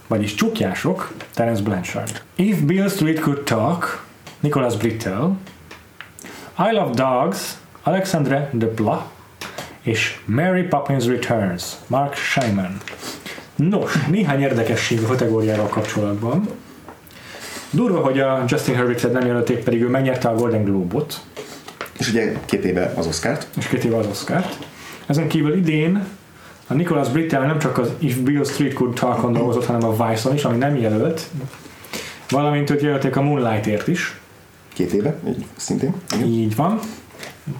vagyis 0.07 0.35
Csukjások, 0.35 1.11
Terence 1.33 1.61
Blanchard. 1.61 2.21
If 2.35 2.59
Bill 2.59 2.89
Street 2.89 3.19
Could 3.19 3.43
Talk, 3.43 4.05
Nicholas 4.39 4.77
Britell, 4.77 5.35
I 6.57 6.71
Love 6.71 6.93
Dogs, 6.93 7.57
Alexandre 7.83 8.49
Desplat, 8.53 9.01
és 9.81 10.19
Mary 10.25 10.63
Poppins 10.63 11.05
Returns, 11.05 11.63
Mark 11.87 12.15
Scheinman. 12.15 12.77
Nos, 13.55 13.93
néhány 14.07 14.41
érdekesség 14.41 15.03
a 15.03 15.07
kategóriával 15.07 15.67
kapcsolatban. 15.67 16.49
Durva, 17.71 17.99
hogy 17.99 18.19
a 18.19 18.43
Justin 18.47 18.75
Hurwitz-et 18.75 19.13
nem 19.13 19.25
jelölték, 19.25 19.63
pedig 19.63 19.81
ő 19.81 19.87
megnyerte 19.87 20.29
a 20.29 20.35
Golden 20.35 20.63
Globe-ot, 20.63 21.21
és 21.99 22.09
ugye 22.09 22.33
két 22.45 22.65
éve 22.65 22.93
az 22.95 23.07
Oscárt. 23.07 23.47
és 23.57 23.67
két 23.67 23.83
éve 23.83 23.97
az 23.97 24.07
Oscárt. 24.07 24.67
Ezen 25.05 25.27
kívül 25.27 25.53
idén 25.53 26.05
a 26.67 26.73
Nicholas 26.73 27.09
Britell 27.09 27.45
nem 27.45 27.59
csak 27.59 27.77
az 27.77 27.91
If 27.97 28.17
Bill 28.17 28.43
Street 28.43 28.73
Could 28.73 28.93
Talk-on 28.93 29.33
dolgozott, 29.33 29.65
hanem 29.65 29.83
a 29.89 30.07
Vice-on 30.07 30.35
is, 30.35 30.43
ami 30.43 30.57
nem 30.57 30.75
jelölt. 30.75 31.21
Valamint 32.29 32.69
őt 32.69 32.81
jelölték 32.81 33.15
a 33.15 33.21
Moonlightért 33.21 33.87
is. 33.87 34.19
Két 34.73 34.93
éve, 34.93 35.19
így 35.27 35.45
szintén. 35.55 35.93
Igen. 36.15 36.27
Így 36.27 36.55
van. 36.55 36.79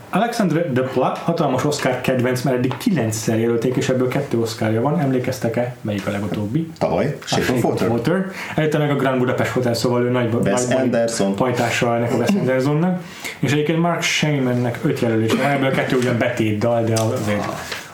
Alexandre 0.10 0.66
Desplat 0.72 1.18
hatalmas 1.18 1.66
Oscar 1.66 2.02
kedvenc, 2.02 2.41
mert 2.41 2.57
eddig 2.57 2.78
kilencszer 2.78 3.40
jelölték, 3.40 3.76
és 3.76 3.90
ebből 3.90 4.07
kettő 4.07 4.40
Oscarja 4.40 4.82
van. 4.82 4.99
Emlékeztek-e? 4.99 5.76
Melyik 5.82 6.07
a 6.07 6.11
legutóbbi? 6.11 6.72
Tavaly, 6.78 7.18
Shape 7.26 7.52
of 7.53 7.64
Water. 7.64 7.90
Water. 7.90 8.26
Előtte 8.56 8.78
meg 8.78 8.91
a 8.91 8.95
Grand 8.95 9.20
Budapest 9.20 9.52
Hotel, 9.52 9.74
szóval 9.74 10.03
ő 10.03 10.10
nagy 10.10 10.34
Wes 10.34 10.66
nagy- 10.66 10.78
Anderson. 10.78 11.36
pajtással 11.36 11.95
ennek 11.95 12.14
a 12.14 12.16
Wes 12.16 12.30
Andersonnak. 12.30 13.02
És 13.40 13.52
egyébként 13.52 13.80
Mark 13.80 14.02
Shamannek 14.02 14.80
öt 14.84 14.99
jelölés 14.99 15.32
van, 15.34 15.52
ebből 15.52 15.72
kettő 15.72 15.98
ugyan 15.98 16.18
betét 16.18 16.57
dal, 16.57 16.84
de 16.84 16.94
azért 16.94 17.45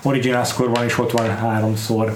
original 0.02 0.44
score 0.44 0.86
is 0.86 1.00
ott 1.00 1.12
van 1.12 1.38
háromszor. 1.38 2.16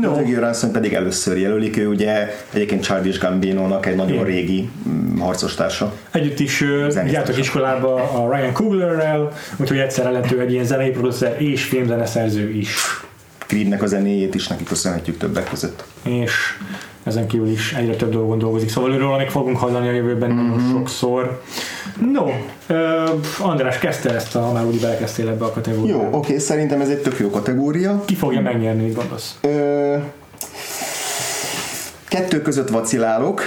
No, 0.00 0.08
Ludwig 0.08 0.34
Göransson 0.34 0.72
pedig 0.72 0.92
először 0.92 1.38
jelölik, 1.38 1.76
ő 1.76 1.86
ugye 1.88 2.28
egyébként 2.52 2.82
Childish 2.82 3.20
Gambino-nak 3.20 3.86
egy 3.86 3.96
nagyon 3.96 4.12
Igen. 4.12 4.24
régi 4.24 4.68
mm, 4.88 5.18
harcostársa. 5.18 5.92
együtt 6.10 6.38
is 6.40 6.64
jártak 7.10 7.34
is. 7.34 7.38
iskolába 7.40 7.94
a 7.94 8.34
Ryan 8.34 8.52
Cooglerrel, 8.52 9.32
úgyhogy 9.56 9.78
egyszerre 9.78 10.10
lett 10.10 10.32
ő 10.32 10.40
egy 10.40 10.52
ilyen 10.52 10.64
zenei 10.64 10.90
producer 10.90 11.36
és 11.42 11.64
filmzeneszerző 11.64 12.50
is. 12.50 12.74
Creednek 13.46 13.82
a 13.82 13.86
zenéjét 13.86 14.34
is 14.34 14.46
neki 14.48 14.64
köszönhetjük 14.64 15.16
többek 15.18 15.48
között. 15.50 15.84
és 16.02 16.32
ezen 17.04 17.26
kívül 17.26 17.48
is 17.48 17.72
egyre 17.72 17.94
több 17.96 18.10
dolgon 18.12 18.38
dolgozik, 18.38 18.68
szóval 18.68 18.92
őről 18.92 19.16
még 19.16 19.28
fogunk 19.28 19.56
hallani 19.56 19.88
a 19.88 19.92
jövőben 19.92 20.30
Mhm. 20.30 20.46
nagyon 20.46 20.70
sokszor. 20.72 21.42
No, 22.12 22.24
uh, 22.68 23.10
András, 23.40 23.78
kezdte 23.78 24.14
ezt, 24.14 24.36
a, 24.36 24.52
már 24.52 24.64
úgy 24.64 24.80
belekezdtél 24.80 25.28
ebbe 25.28 25.44
a 25.44 25.50
kategóriába. 25.52 26.02
Jó, 26.02 26.08
oké, 26.12 26.38
szerintem 26.38 26.80
ez 26.80 26.88
egy 26.88 26.98
tök 27.02 27.18
jó 27.18 27.30
kategória. 27.30 28.02
Ki 28.04 28.14
fogja 28.14 28.40
megnyerni, 28.40 28.82
mit 28.82 28.94
gondolsz? 28.94 29.38
Ö, 29.40 29.73
kettő 32.14 32.42
között 32.42 32.68
vacilálok. 32.68 33.42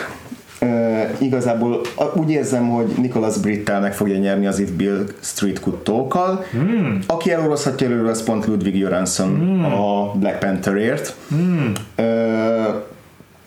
Ö, 0.60 1.02
igazából 1.18 1.81
úgy 2.14 2.30
érzem, 2.30 2.69
hogy 2.69 2.88
Nicholas 2.98 3.38
Brittel 3.38 3.80
meg 3.80 3.94
fogja 3.94 4.18
nyerni 4.18 4.48
az 4.48 4.60
If 4.60 4.69
Bill 4.69 5.06
Street 5.22 5.60
Could 5.60 5.80
talk 5.80 6.18
Hmm. 6.52 6.99
Aki 7.07 7.31
elorozhatja 7.31 7.88
előre, 7.88 8.10
az 8.10 8.23
pont 8.23 8.45
Ludwig 8.45 8.80
Göransson 8.80 9.64
a 9.64 10.11
Black 10.18 10.39
Pantherért. 10.39 11.15
Hmm. 11.30 11.72
Ö, 11.95 12.03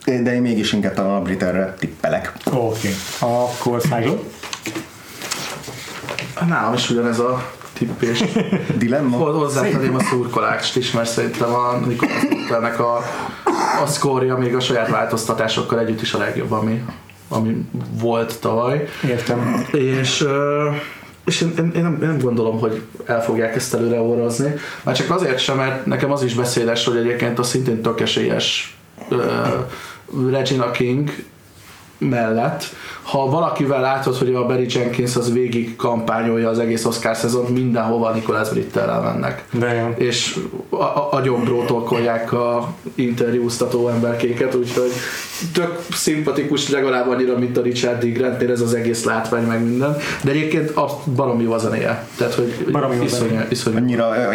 de 0.05 0.33
én 0.33 0.41
mégis 0.41 0.73
inkább 0.73 0.93
talán 0.93 1.15
a 1.15 1.21
Britterre 1.21 1.75
tippelek. 1.79 2.33
Oké, 2.45 2.55
okay. 2.59 2.91
akkor 3.19 3.81
Cyclo. 3.81 4.17
Nálam 6.47 6.73
is 6.73 6.89
ugyanez 6.89 7.19
a 7.19 7.51
tippés. 7.81 8.23
Dilemma? 8.77 9.17
Hol- 9.17 9.35
Hozzátenném 9.35 9.95
a 9.95 10.03
szurkolást 10.03 10.75
is, 10.75 10.91
mert 10.91 11.09
szerintem 11.09 11.53
a 11.53 11.77
Nikolás 11.87 12.25
Brittelnek 12.25 12.79
a, 12.79 12.95
a 13.83 13.85
szkórja 13.85 14.37
még 14.37 14.55
a 14.55 14.59
saját 14.59 14.89
változtatásokkal 14.89 15.79
együtt 15.79 16.01
is 16.01 16.13
a 16.13 16.17
legjobb, 16.17 16.51
ami, 16.51 16.83
ami 17.27 17.65
volt 17.99 18.39
tavaly. 18.39 18.87
Értem. 19.07 19.65
És, 19.71 20.25
és 21.25 21.41
én, 21.41 21.53
én, 21.57 21.71
én, 21.75 21.81
nem, 21.81 21.97
én 22.01 22.07
nem 22.07 22.19
gondolom, 22.19 22.59
hogy 22.59 22.81
el 23.05 23.23
fogják 23.23 23.55
ezt 23.55 23.73
előre 23.73 23.99
orrozni. 23.99 24.53
Már 24.83 24.95
csak 24.95 25.09
azért 25.09 25.39
sem, 25.39 25.57
mert 25.57 25.85
nekem 25.85 26.11
az 26.11 26.23
is 26.23 26.33
beszédes, 26.33 26.85
hogy 26.85 26.97
egyébként 26.97 27.39
a 27.39 27.43
szintén 27.43 27.81
tök 27.81 27.99
esélyes 28.01 28.77
ö, 29.09 29.17
Regina 30.29 30.71
King 30.71 31.09
mellett, 32.09 32.63
ha 33.01 33.29
valakivel 33.29 33.81
látod, 33.81 34.15
hogy 34.15 34.33
a 34.33 34.45
Barry 34.45 34.65
Jenkins 34.69 35.15
az 35.15 35.33
végig 35.33 35.75
kampányolja 35.75 36.49
az 36.49 36.59
egész 36.59 36.85
Oscar 36.85 37.15
szezont, 37.15 37.49
mindenhova 37.49 38.13
Nicholas 38.13 38.49
Brittel 38.49 39.01
mennek. 39.01 39.43
De 39.51 39.73
jó. 39.73 40.05
És 40.05 40.39
a, 40.69 40.75
a, 40.75 41.07
a 41.11 41.21
gyomról 41.21 41.65
tolkolják 41.65 42.33
a 42.33 42.73
interjúztató 42.95 43.87
emberkéket, 43.87 44.55
úgyhogy 44.55 44.91
tök 45.53 45.79
szimpatikus 45.91 46.69
legalább 46.69 47.09
annyira, 47.09 47.37
mint 47.37 47.57
a 47.57 47.61
Richard 47.61 48.03
D. 48.03 48.13
Grantnél 48.13 48.51
ez 48.51 48.61
az 48.61 48.73
egész 48.73 49.03
látvány 49.03 49.43
meg 49.43 49.63
minden, 49.63 49.97
de 50.23 50.31
egyébként 50.31 50.69
azt 50.69 51.09
baromi 51.09 51.43
jó 51.43 51.51
a 51.51 51.57
zenéje. 51.57 52.07
Tehát, 52.17 52.33
hogy 52.33 52.65
Baromi 52.71 52.95
jó 52.95 53.03
iszonyú, 53.03 53.27
zenéje. 53.27 53.47
iszonyú. 53.49 53.77
annyira 53.77 54.15
ö, 54.17 54.31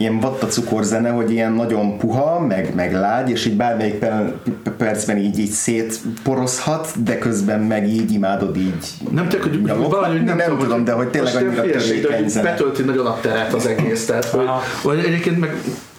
ilyen 0.00 0.20
vatta 0.20 0.46
cukorzene, 0.46 1.10
hogy 1.10 1.30
ilyen 1.30 1.52
nagyon 1.52 1.98
puha, 1.98 2.40
meg, 2.40 2.74
meg 2.74 2.92
lágy, 2.92 3.30
és 3.30 3.46
így 3.46 3.56
bármelyik 3.56 3.94
per- 3.94 4.32
percben 4.76 5.16
így, 5.16 5.38
így 5.38 5.50
szétporozhat, 5.50 7.02
de 7.04 7.18
közben 7.18 7.60
meg 7.60 7.88
így 7.88 8.12
imádod 8.12 8.56
így 8.56 8.86
Nem 9.10 9.28
tök, 9.28 9.42
hogy 9.42 9.62
nyalogni. 9.62 9.88
valahogy 9.88 10.22
nem, 10.24 10.36
nem, 10.36 10.48
tudom, 10.48 10.58
tudom, 10.58 10.84
de 10.84 10.92
hogy 10.92 11.08
tényleg 11.08 11.34
annyira 11.34 11.62
törékeny 11.62 12.28
zene. 12.28 12.50
betölti 12.50 12.82
nagyon 12.82 13.06
a 13.06 13.18
teret 13.20 13.52
az 13.52 13.66
egész, 13.66 14.06
tehát 14.06 14.24
hogy, 14.24 14.46
hogy 14.82 14.98
egyébként 14.98 15.38
meg 15.38 15.54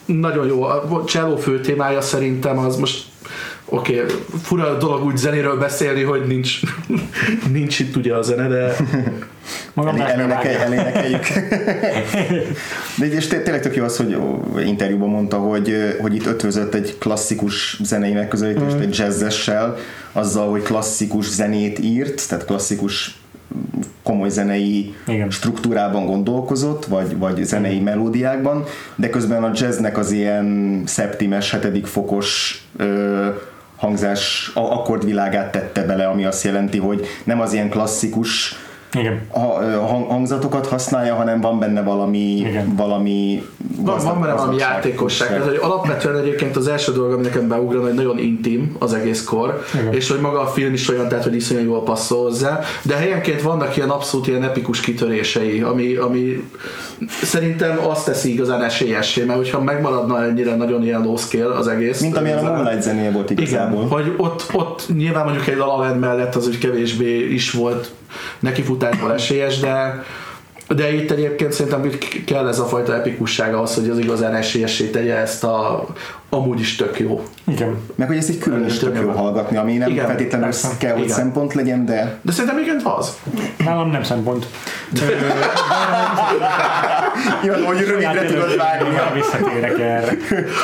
nagyon 0.05 0.47
jó. 0.47 0.63
A 0.63 1.03
cselló 1.05 1.35
fő 1.35 1.59
témája 1.59 2.01
szerintem 2.01 2.57
az 2.57 2.75
most 2.75 3.03
oké, 3.73 4.01
okay, 4.01 4.15
fura 4.43 4.77
dolog 4.77 5.03
úgy 5.05 5.17
zenéről 5.17 5.57
beszélni, 5.57 6.01
hogy 6.03 6.21
nincs, 6.27 6.59
nincs 7.51 7.79
itt 7.79 7.95
ugye 7.95 8.15
a 8.15 8.21
zene, 8.21 8.47
de 8.47 8.75
Magam 9.73 9.95
Elé- 10.01 10.11
elénekelj- 10.13 10.55
elénekeljük. 10.59 11.25
De 12.97 13.05
és 13.05 13.27
té- 13.27 13.43
tényleg 13.43 13.61
tök 13.61 13.75
jó 13.75 13.83
az, 13.83 13.97
hogy 13.97 14.17
interjúban 14.67 15.09
mondta, 15.09 15.37
hogy, 15.37 15.95
hogy 16.01 16.15
itt 16.15 16.25
ötvözött 16.25 16.73
egy 16.73 16.97
klasszikus 16.97 17.79
zenei 17.83 18.13
megközelítést, 18.13 18.73
Mhm. 18.73 18.81
egy 18.81 18.97
jazzessel, 18.97 19.77
azzal, 20.11 20.49
hogy 20.49 20.61
klasszikus 20.61 21.29
zenét 21.29 21.79
írt, 21.79 22.27
tehát 22.29 22.45
klasszikus 22.45 23.19
komoly 24.03 24.29
zenei 24.29 24.95
Igen. 25.07 25.29
struktúrában 25.29 26.05
gondolkozott, 26.05 26.85
vagy, 26.85 27.17
vagy 27.17 27.43
zenei 27.45 27.79
melódiákban, 27.79 28.63
de 28.95 29.09
közben 29.09 29.43
a 29.43 29.51
jazznek 29.53 29.97
az 29.97 30.11
ilyen 30.11 30.81
szeptimes, 30.85 31.51
hetedik 31.51 31.85
fokos 31.85 32.61
ö, 32.77 33.27
hangzás 33.81 34.51
akkordvilágát 34.53 35.51
tette 35.51 35.83
bele, 35.83 36.07
ami 36.07 36.25
azt 36.25 36.43
jelenti, 36.43 36.77
hogy 36.77 37.05
nem 37.23 37.39
az 37.41 37.53
ilyen 37.53 37.69
klasszikus 37.69 38.55
Igen. 38.93 39.21
ha- 39.29 39.87
hang- 39.87 40.09
hangzatokat 40.09 40.67
használja, 40.67 41.15
hanem 41.15 41.41
van 41.41 41.59
benne 41.59 41.83
valami, 41.83 42.37
Igen. 42.37 42.75
valami 42.75 43.43
van, 43.75 43.99
van 44.03 44.21
benne 44.21 44.33
valami 44.33 44.57
játékosság. 44.57 45.27
Tehát, 45.27 45.43
hogy 45.43 45.59
alapvetően 45.61 46.17
egyébként 46.17 46.55
az 46.55 46.67
első 46.67 46.91
dolog, 46.91 47.11
ami 47.11 47.21
nekem 47.21 47.47
beugrana, 47.47 47.85
hogy 47.85 47.93
nagyon 47.93 48.19
intim 48.19 48.75
az 48.79 48.93
egész 48.93 49.23
kor, 49.23 49.63
Igen. 49.73 49.93
és 49.93 50.09
hogy 50.09 50.19
maga 50.19 50.41
a 50.41 50.45
film 50.47 50.73
is 50.73 50.89
olyan, 50.89 51.07
tehát 51.07 51.23
hogy 51.23 51.35
iszonyú 51.35 51.63
jól 51.63 51.83
passzol 51.83 52.21
hozzá, 52.23 52.59
de 52.83 52.95
helyenként 52.95 53.41
vannak 53.41 53.77
ilyen 53.77 53.89
abszolút 53.89 54.27
ilyen 54.27 54.43
epikus 54.43 54.79
kitörései, 54.79 55.61
ami, 55.61 55.95
ami 55.95 56.43
szerintem 57.21 57.79
azt 57.89 58.05
teszi 58.05 58.33
igazán 58.33 58.63
esélyessé, 58.63 59.23
mert 59.23 59.37
hogyha 59.37 59.61
megmaradna 59.61 60.23
ennyire 60.23 60.55
nagyon 60.55 60.83
ilyen 60.83 61.01
low 61.01 61.17
scale 61.17 61.55
az 61.55 61.67
egész. 61.67 62.01
Mint 62.01 62.17
amilyen 62.17 62.37
a 62.37 62.41
Moonlight 62.41 62.81
zenéje 62.81 63.11
volt 63.11 63.29
igazából. 63.29 63.77
Igen, 63.77 63.89
hogy 63.89 64.13
ott, 64.17 64.45
ott 64.53 64.85
nyilván 64.95 65.23
mondjuk 65.23 65.47
egy 65.47 65.57
La 65.57 65.65
La 65.65 65.95
mellett 65.95 66.35
az 66.35 66.47
úgy 66.47 66.57
kevésbé 66.57 67.33
is 67.33 67.51
volt 67.51 67.91
nekifutásból 68.39 69.13
esélyes, 69.13 69.59
de 69.59 70.03
de 70.75 70.93
itt 70.93 71.11
egyébként 71.11 71.51
szerintem 71.51 71.85
itt 71.85 72.23
kell 72.25 72.47
ez 72.47 72.59
a 72.59 72.65
fajta 72.65 72.93
epikusság 72.95 73.53
ahhoz, 73.53 73.75
hogy 73.75 73.89
az 73.89 73.97
igazán 73.97 74.35
esélyessé 74.35 74.85
tegye 74.89 75.15
ezt 75.15 75.43
a 75.43 75.85
amúgy 76.29 76.59
is 76.59 76.75
tök 76.75 76.99
jó. 76.99 77.23
Igen. 77.47 77.75
Meg 77.95 78.07
hogy 78.07 78.17
ez 78.17 78.27
egy 78.29 78.37
külön 78.37 78.65
is 78.65 78.77
tök 78.77 78.99
jó 79.01 79.09
hallgatni, 79.09 79.57
ami 79.57 79.77
nem 79.77 79.89
Igen, 79.89 80.05
feltétlenül 80.05 80.45
persze. 80.45 80.67
kell, 80.77 80.93
hogy 80.93 81.03
Igen. 81.03 81.15
szempont 81.15 81.53
legyen, 81.53 81.85
de 81.85 82.17
De 82.21 82.31
szerintem 82.31 82.59
igen 82.59 82.81
az. 82.83 83.17
Nálam 83.65 83.89
nem 83.89 84.03
szempont. 84.03 84.45
jó, 87.43 87.53
hogy 87.65 87.77
rövidre 87.85 88.25
tudod 88.25 88.57
vágni 88.57 88.93
Ja, 88.95 89.11
visszatérek 89.13 89.79
erre. 89.79 90.11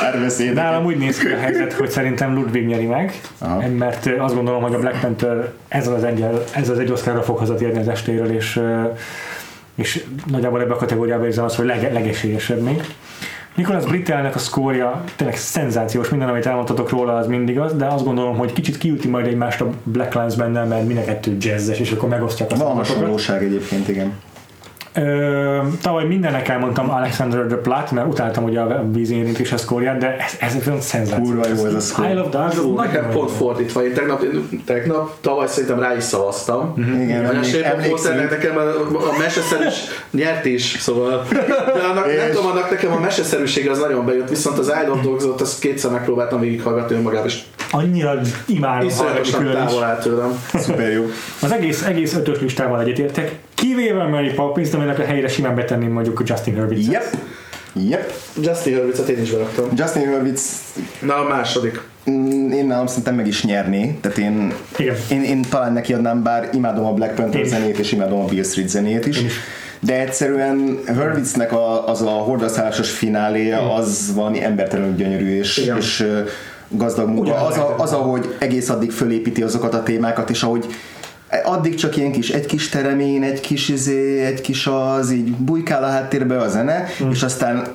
párbeszédet. 0.00 0.54
Nálam 0.54 0.84
úgy 0.84 0.96
néz 0.96 1.18
ki 1.18 1.26
a 1.26 1.36
helyzet, 1.38 1.72
hogy 1.72 1.90
szerintem 1.90 2.34
Ludwig 2.34 2.66
nyeri 2.66 2.86
meg, 2.86 3.20
Aha. 3.38 3.62
mert 3.78 4.10
azt 4.18 4.34
gondolom, 4.34 4.62
hogy 4.62 4.74
a 4.74 4.78
Black 4.78 5.00
Panther 5.00 5.52
ez 5.68 5.86
az 5.88 6.04
egy, 6.04 6.24
ez 6.50 6.68
az 6.68 6.78
egy 6.78 6.90
Oscarra 6.90 7.22
fog 7.22 7.38
hazatérni 7.38 7.78
az 7.80 7.88
estéről, 7.88 8.30
és, 8.30 8.60
és 9.78 10.04
nagyjából 10.26 10.60
ebbe 10.60 10.74
a 10.74 10.76
kategóriába 10.76 11.24
érzem 11.24 11.44
azt, 11.44 11.56
hogy 11.56 11.66
leg, 11.66 11.92
legesélyesebb 11.92 12.60
még. 12.60 12.82
Nicholas 13.54 13.84
Brittelnek 13.84 14.34
a 14.34 14.38
szkórja 14.38 15.04
tényleg 15.16 15.36
szenzációs, 15.36 16.08
minden, 16.08 16.28
amit 16.28 16.46
elmondhatok 16.46 16.90
róla, 16.90 17.16
az 17.16 17.26
mindig 17.26 17.58
az, 17.58 17.74
de 17.74 17.86
azt 17.86 18.04
gondolom, 18.04 18.36
hogy 18.36 18.52
kicsit 18.52 18.78
kiüti 18.78 19.08
majd 19.08 19.26
egymást 19.26 19.60
a 19.60 19.70
Black 19.82 20.14
Lives 20.14 20.34
benne, 20.34 20.64
mert 20.64 20.86
mind 20.86 20.98
a 20.98 21.04
kettő 21.04 21.36
jazzes, 21.40 21.78
és 21.78 21.92
akkor 21.92 22.08
megosztják 22.08 22.52
a 22.52 22.56
Van 22.56 22.74
hasonlóság 22.74 23.42
egyébként, 23.42 23.88
igen. 23.88 24.12
Ö, 24.94 25.58
tavaly 25.82 26.04
mindennek 26.04 26.48
elmondtam 26.48 26.90
Alexander 26.90 27.40
the 27.46 27.56
Platt, 27.56 27.90
mert 27.90 28.06
utáltam 28.06 28.44
ugye 28.44 28.60
a 28.60 28.84
vízi 28.92 29.14
érintés 29.16 29.52
a 29.52 29.56
szkóriát, 29.56 29.98
de 29.98 30.16
ez, 30.16 30.32
ez 30.40 30.54
egy 30.54 30.80
szenzáció. 30.80 31.24
Kurva 31.24 31.48
jó 31.48 31.64
ez 31.66 31.74
a 31.74 31.80
szkór. 31.80 32.06
I 32.06 32.12
love 32.12 32.38
Ó, 32.64 32.74
nagyon 32.74 32.76
nekem 32.76 33.10
pont 33.10 33.30
fordítva. 33.30 33.84
Én 33.84 33.94
tegnap, 33.94 34.24
tegnap, 34.64 35.10
tavaly 35.20 35.46
szerintem 35.48 35.80
rá 35.80 35.96
is 35.96 36.02
szavaztam. 36.04 36.74
Igen, 37.02 37.24
a 37.24 37.28
emlék- 37.28 37.44
Shape 37.44 37.74
of 37.76 37.88
Water 37.90 38.12
emlékszünk. 38.12 38.30
nekem 38.30 38.56
a, 38.56 38.60
a 39.14 39.18
meseszerűs 39.18 39.74
nyert 40.10 40.44
is, 40.44 40.76
szóval 40.80 41.24
de 41.74 41.82
annak, 41.90 42.06
nem 42.16 42.30
tudom, 42.32 42.50
annak 42.50 42.70
nekem 42.70 42.92
a 42.92 42.98
meseszerűség 43.00 43.68
az 43.70 43.78
nagyon 43.78 44.06
bejött, 44.06 44.28
viszont 44.28 44.58
az 44.58 44.68
I 44.84 44.86
Love 44.86 45.00
Dogs 45.02 45.24
ott 45.24 45.40
azt 45.40 45.60
kétszer 45.60 45.90
megpróbáltam 45.90 46.40
végighallgatni 46.40 46.96
önmagában, 46.96 47.26
és 47.26 47.38
Annyira 47.70 48.20
imádom 48.46 48.88
hallgatni 48.96 49.30
külön 49.32 49.52
is. 49.52 49.58
távol 49.58 49.84
áll 49.84 49.96
tőlem. 49.98 50.42
Szuper 50.54 50.92
jó. 50.92 51.04
Az 51.42 51.52
egész, 51.52 51.82
egész 51.86 52.14
ötös 52.14 52.40
listával 52.40 52.80
egyetértek, 52.80 53.34
kivéve 53.60 54.02
a 54.02 54.08
Mary 54.08 54.32
Poppins, 54.32 54.72
aminek 54.72 54.98
a 54.98 55.04
helyére 55.04 55.28
simán 55.28 55.54
betenném 55.54 55.92
mondjuk 55.92 56.20
a 56.20 56.22
Justin 56.26 56.54
Herbert. 56.54 56.86
Yep. 56.86 57.04
Yep. 57.72 58.12
Justin 58.42 58.76
Hurwitzet 58.76 59.08
én 59.08 59.22
is 59.22 59.30
beraktam. 59.30 59.68
Justin 59.76 60.08
Hurwitz 60.08 60.52
Na, 61.00 61.14
a 61.14 61.28
második. 61.28 61.80
mm, 62.10 62.50
én 62.52 62.66
nálam 62.66 62.86
szerintem 62.86 63.14
meg 63.14 63.26
is 63.26 63.44
nyerné, 63.44 63.98
tehát 64.00 64.18
én, 64.18 64.52
Igen. 64.76 64.94
én, 65.10 65.22
én 65.22 65.42
talán 65.50 65.72
neki 65.72 65.92
adnám, 65.92 66.22
bár 66.22 66.48
imádom 66.52 66.84
a 66.84 66.92
Black 66.92 67.14
Panther 67.14 67.40
Én 67.40 67.48
zenét, 67.48 67.78
és 67.78 67.92
imádom 67.92 68.20
a 68.20 68.24
Bill 68.24 68.42
Street 68.44 68.68
zenét 68.68 69.06
is. 69.06 69.18
Én 69.18 69.24
is. 69.26 69.32
De 69.80 70.00
egyszerűen 70.00 70.78
Hurwitznek 70.86 71.52
a, 71.52 71.88
az 71.88 72.02
a 72.02 72.10
hordaszállásos 72.10 72.90
fináléja 72.90 73.74
az 73.74 74.14
valami 74.14 74.42
embertelenül 74.44 74.94
gyönyörű, 74.94 75.38
és, 75.38 75.56
Igen. 75.56 75.76
és 75.76 76.06
gazdag 76.68 77.08
munka. 77.08 77.46
Az, 77.46 77.56
a, 77.56 77.74
az, 77.78 77.92
ahogy 77.92 78.34
egész 78.38 78.68
addig 78.68 78.90
fölépíti 78.90 79.42
azokat 79.42 79.74
a 79.74 79.82
témákat, 79.82 80.30
és 80.30 80.42
ahogy 80.42 80.66
addig 81.44 81.74
csak 81.74 81.96
ilyen 81.96 82.12
kis, 82.12 82.30
egy 82.30 82.46
kis 82.46 82.68
teremén, 82.68 83.22
egy 83.22 83.40
kis 83.40 83.68
izé, 83.68 84.24
egy 84.24 84.40
kis 84.40 84.66
az, 84.66 85.10
így 85.10 85.30
bujkál 85.32 85.84
a 85.84 85.88
háttérbe 85.88 86.38
a 86.38 86.48
zene, 86.48 86.84
Mm. 87.04 87.10
és 87.10 87.22
aztán 87.22 87.66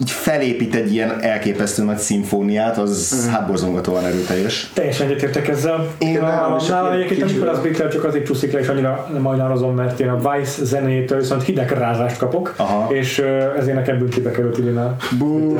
így 0.00 0.10
felépít 0.10 0.74
egy 0.74 0.92
ilyen 0.92 1.20
elképesztő 1.22 1.82
nagy 1.84 1.98
szimfóniát, 1.98 2.78
az 2.78 3.24
Mm. 3.26 3.30
hát 3.32 3.46
borzongatóan 3.46 4.04
erőteljes. 4.04 4.70
Teljesen 4.74 5.06
egyetértek 5.06 5.48
ezzel. 5.48 5.86
Én 5.98 6.18
nálam 6.20 6.56
is 6.56 6.66
nálam 6.66 6.92
egy 6.92 7.00
egyébként 7.00 7.22
a 7.22 7.24
Nicholas 7.32 7.58
Brittel 7.60 7.88
csak 7.88 8.04
azért 8.04 8.24
csúszik 8.24 8.52
le, 8.52 8.58
és 8.60 8.68
annyira 8.68 9.10
majnározom, 9.18 9.74
mert 9.74 10.00
én 10.00 10.08
a 10.08 10.16
Vice 10.16 10.64
zenétől 10.64 11.18
viszont 11.18 11.42
hideg 11.42 11.70
rázást 11.70 12.16
kapok, 12.18 12.54
Aha. 12.56 12.94
és 12.94 13.18
ezért 13.58 13.76
nekem 13.76 13.98
büntibe 13.98 14.30
került 14.30 14.58
idén 14.58 14.96
Bú, 15.18 15.52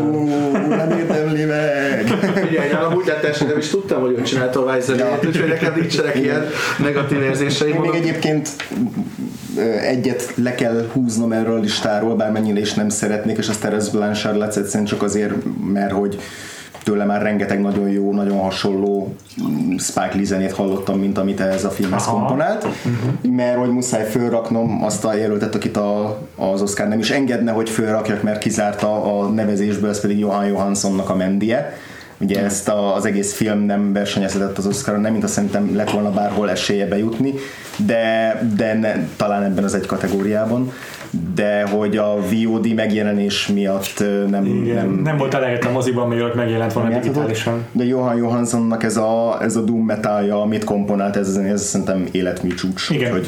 nem 0.68 0.90
érdemli 0.98 1.44
meg! 1.44 2.06
Figyelj, 2.48 2.72
nálam 2.72 2.94
úgy 2.94 3.06
lett 3.06 3.24
első, 3.24 3.46
nem 3.46 3.58
is 3.58 3.68
tudtam, 3.68 4.00
hogy 4.00 4.14
ő 4.18 4.22
csinálta 4.22 4.66
a 4.66 4.72
Vice 4.74 4.86
zenét, 4.86 5.00
Ja. 5.22 5.28
úgyhogy 5.28 5.48
nekem 5.48 5.72
nincsenek 5.76 6.16
ilyen 6.16 6.44
negatív 6.78 7.22
érzéseim. 7.22 7.80
Még 7.80 7.94
egyébként 7.94 8.48
egyet 9.82 10.32
le 10.42 10.54
kell 10.54 10.88
húznom 10.92 11.32
erről 11.32 11.56
a 11.56 11.60
listáról, 11.60 12.14
bármennyire 12.16 12.60
is 12.60 12.74
nem 12.74 12.88
szeretnék, 12.88 13.38
és 13.38 13.48
az 13.48 13.56
Teres 13.56 13.88
Blanchard 13.88 14.29
lesz 14.36 14.56
egyszerűen 14.56 14.88
csak 14.88 15.02
azért, 15.02 15.34
mert 15.72 15.92
hogy 15.92 16.18
tőle 16.82 17.04
már 17.04 17.22
rengeteg 17.22 17.60
nagyon 17.60 17.88
jó, 17.88 18.12
nagyon 18.12 18.38
hasonló 18.38 19.14
mm, 19.42 19.76
Spike 19.76 20.10
Lee 20.14 20.24
zenét 20.24 20.52
hallottam, 20.52 20.98
mint 20.98 21.18
amit 21.18 21.40
ehhez 21.40 21.64
a 21.64 21.70
filmhez 21.70 22.06
Aha. 22.06 22.18
komponált, 22.18 22.66
mert 23.36 23.58
hogy 23.58 23.70
muszáj 23.70 24.04
fölraknom 24.10 24.84
azt 24.84 25.04
a 25.04 25.14
jelöltet, 25.14 25.54
akit 25.54 25.76
a, 25.76 26.18
az 26.36 26.62
Oscar 26.62 26.88
nem 26.88 26.98
is 26.98 27.10
engedne, 27.10 27.52
hogy 27.52 27.70
fölrakjak, 27.70 28.22
mert 28.22 28.38
kizárta 28.38 29.18
a 29.18 29.28
nevezésből, 29.28 29.90
ez 29.90 30.00
pedig 30.00 30.18
Johan 30.18 30.46
Johanssonnak 30.46 31.08
a 31.08 31.14
Mendie. 31.14 31.72
Ugye 32.20 32.44
ezt 32.44 32.68
a, 32.68 32.94
az 32.94 33.04
egész 33.04 33.34
film 33.34 33.58
nem 33.58 33.92
versenyezhetett 33.92 34.58
az 34.58 34.66
Oscaron, 34.66 35.00
nem 35.00 35.12
mint 35.12 35.24
azt 35.24 35.32
szerintem 35.32 35.76
lett 35.76 35.90
volna 35.90 36.10
bárhol 36.10 36.50
esélye 36.50 36.86
bejutni, 36.86 37.34
de, 37.76 38.34
de 38.56 38.74
ne, 38.74 38.94
talán 39.16 39.42
ebben 39.42 39.64
az 39.64 39.74
egy 39.74 39.86
kategóriában, 39.86 40.72
de 41.34 41.62
hogy 41.68 41.96
a 41.96 42.16
VOD 42.30 42.74
megjelenés 42.74 43.46
miatt 43.46 44.04
nem, 44.30 44.44
Igen, 44.44 44.74
nem, 44.74 45.00
nem, 45.04 45.16
volt 45.16 45.34
elejét 45.34 45.64
a 45.64 45.70
moziban, 45.70 46.08
mielőtt 46.08 46.34
megjelent 46.34 46.72
volna 46.72 46.88
nem 46.88 47.00
digitálisan. 47.00 47.64
de 47.72 47.84
Johan 47.84 48.16
Johanssonnak 48.16 48.82
ez 48.82 48.96
a, 48.96 49.38
ez 49.42 49.56
a 49.56 49.60
Doom 49.60 49.84
metalja, 49.84 50.40
amit 50.42 50.64
komponált, 50.64 51.16
ez, 51.16 51.36
ez 51.36 51.62
szerintem 51.62 52.06
életmű 52.10 52.54
csúcs. 52.54 52.90
Igen. 52.90 53.10
Hogy, 53.12 53.26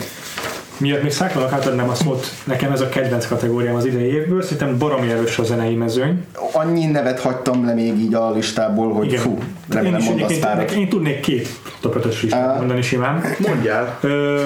Miatt 0.79 1.03
még 1.03 1.13
Cyclonak 1.13 1.53
átadnám 1.53 1.89
a 1.89 1.95
szót, 1.95 2.27
nekem 2.45 2.73
ez 2.73 2.81
a 2.81 2.89
kedvenc 2.89 3.27
kategóriám 3.27 3.75
az 3.75 3.85
idei 3.85 4.13
évből, 4.15 4.43
szerintem 4.43 4.79
baromi 4.79 5.11
erős 5.11 5.39
a 5.39 5.43
zenei 5.45 5.75
mezőny. 5.75 6.25
annyi 6.53 6.87
nevet 6.87 7.21
hagytam 7.21 7.65
le 7.65 7.75
még 7.75 7.99
így 7.99 8.15
a 8.15 8.31
listából, 8.33 8.93
hogy 8.93 9.07
Igen. 9.07 9.21
fú, 9.21 9.31
én, 9.31 9.45
remélem 9.69 9.99
is 10.01 10.07
mondasz 10.09 10.39
párat. 10.39 10.71
én 10.71 10.89
tudnék 10.89 11.21
két 11.21 11.49
top 11.81 11.97
5-ös 12.05 12.23
listát 12.23 12.59
mondani 12.59 12.83
simán. 12.83 13.23
mondjál. 13.47 13.99
Ö, 14.01 14.41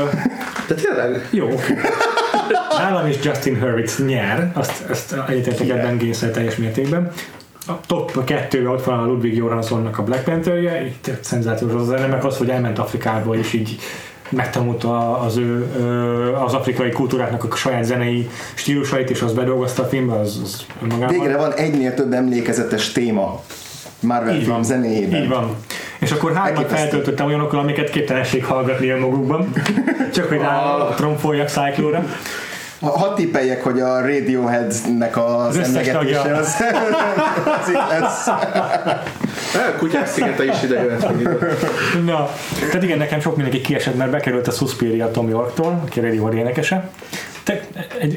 De 0.69 0.75
tényleg? 0.75 1.29
jó, 1.31 1.45
oké. 1.47 1.75
Nálam 2.79 3.07
is 3.07 3.17
Justin 3.23 3.61
Hurwitz 3.61 4.05
nyer, 4.05 4.51
azt, 4.55 4.85
azt 4.91 5.13
egyetértek 5.29 5.67
Király. 5.67 5.81
ebben 5.81 5.99
Génszer 5.99 6.31
teljes 6.31 6.57
mértékben. 6.57 7.11
A 7.67 7.73
top 7.87 8.25
kettőben 8.25 8.73
ott 8.73 8.85
van 8.85 8.99
a 8.99 9.07
Ludwig 9.07 9.35
Göranssonnak 9.35 9.99
a 9.99 10.03
Black 10.03 10.25
Pantherje, 10.25 10.93
tök 11.01 11.23
szenzációs 11.23 11.73
az 11.73 11.87
zene, 11.87 12.07
meg 12.07 12.25
az, 12.25 12.37
hogy 12.37 12.51
elment 12.51 12.79
Afrikába, 12.79 13.37
és 13.37 13.53
így 13.53 13.79
megtanulta 14.29 15.19
az 15.19 15.37
ő 15.37 15.67
az 16.45 16.55
afrikai 16.55 16.91
kultúráknak 16.91 17.45
a 17.53 17.57
saját 17.57 17.85
zenei 17.85 18.31
stílusait, 18.55 19.11
és 19.11 19.21
azt 19.21 19.35
bedolgozta 19.35 19.83
a 19.83 19.87
filmbe, 19.87 20.15
az, 20.15 20.41
az 20.43 20.67
önmagában. 20.83 21.19
Végre 21.19 21.37
van 21.37 21.53
egynél 21.53 21.95
több 21.95 22.13
emlékezetes 22.13 22.93
téma 22.93 23.43
Marvel 24.01 24.35
Így 24.35 24.41
film 24.43 24.53
van. 24.53 24.65
zenéjében. 24.65 25.23
Így 25.23 25.29
van. 25.29 25.57
És 25.99 26.11
akkor 26.11 26.35
hármat 26.35 26.71
feltöltöttem 26.71 27.27
olyanokkal, 27.27 27.59
amiket 27.59 27.91
képtelenség 27.91 28.45
hallgatni 28.45 28.89
önmagukban. 28.89 29.53
Csak 30.15 30.29
hogy 30.29 30.39
rá 30.39 30.77
tromfoljak 30.97 31.49
Cyclóra. 31.49 32.05
Ha- 32.81 32.99
Hadd 32.99 33.15
tippeljek, 33.15 33.63
hogy 33.63 33.81
a 33.81 34.01
Radioheadnek 34.01 35.17
az, 35.17 35.57
Az 35.57 35.59
emlegetése 35.59 36.35
az, 36.37 36.55
az 37.63 37.69
itt 37.69 37.99
lesz. 37.99 38.27
A 38.27 39.77
kutyás 39.79 40.09
szigete 40.09 40.45
is 40.45 40.63
ide 40.63 40.83
jöhet. 40.83 41.09
Na, 42.05 42.29
tehát 42.67 42.83
igen, 42.83 42.99
nekem 42.99 43.21
sok 43.21 43.37
mindenki 43.37 43.61
kiesett, 43.61 43.97
mert 43.97 44.11
bekerült 44.11 44.47
a 44.49 44.51
Suspiria 44.51 45.11
Tom 45.11 45.29
Yorktól, 45.29 45.81
aki 45.87 45.99
a 46.01 46.03
Radio 46.03 46.33
énekese. 46.33 46.91
Te, 47.47 47.61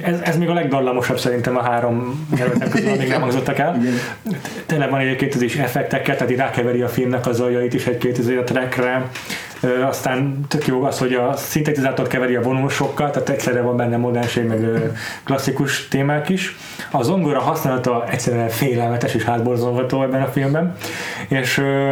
ez, 0.02 0.20
ez 0.20 0.38
még 0.38 0.50
a 0.50 0.54
legdallamosabb 0.54 1.20
szerintem 1.20 1.58
a 1.58 1.62
három 1.62 2.28
jelöltek 2.38 2.70
közül, 2.70 2.92
amíg 2.92 3.08
nem 3.08 3.22
hangzottak 3.22 3.58
el. 3.58 3.82
Tele 4.66 4.88
van 4.88 5.00
egyébként 5.00 5.36
ez 5.36 5.42
is 5.42 5.56
effektekkel, 5.56 6.16
tehát 6.16 6.32
így 6.32 6.38
rákeveri 6.38 6.82
a 6.82 6.88
filmnek 6.88 7.28
a 7.28 7.32
zajait 7.32 7.74
is 7.74 7.86
egy-két 7.86 8.18
a 8.18 8.44
trackre. 8.44 9.10
Ö, 9.62 9.84
aztán 9.84 10.46
tök 10.48 10.68
jó 10.68 10.84
az, 10.84 11.00
hogy 11.00 11.14
a 11.14 11.36
szintetizátort 11.36 12.10
keveri 12.10 12.36
a 12.36 12.42
vonósokkal, 12.42 13.10
tehát 13.10 13.30
egyszerre 13.30 13.62
van 13.62 13.78
benne 13.78 13.98
modernség, 13.98 14.46
meg 14.46 14.62
ö, 14.64 14.78
klasszikus 15.24 15.88
témák 15.88 16.30
is. 16.30 16.58
A 16.92 17.04
zongora 17.04 17.40
használata 17.40 18.06
egyszerűen 18.10 18.50
félelmetes 18.50 19.14
és 19.14 19.24
hátborzolható 19.24 20.04
ebben 20.04 20.22
a 20.22 20.28
filmben. 20.28 20.76
És 21.28 21.58
ö, 21.58 21.92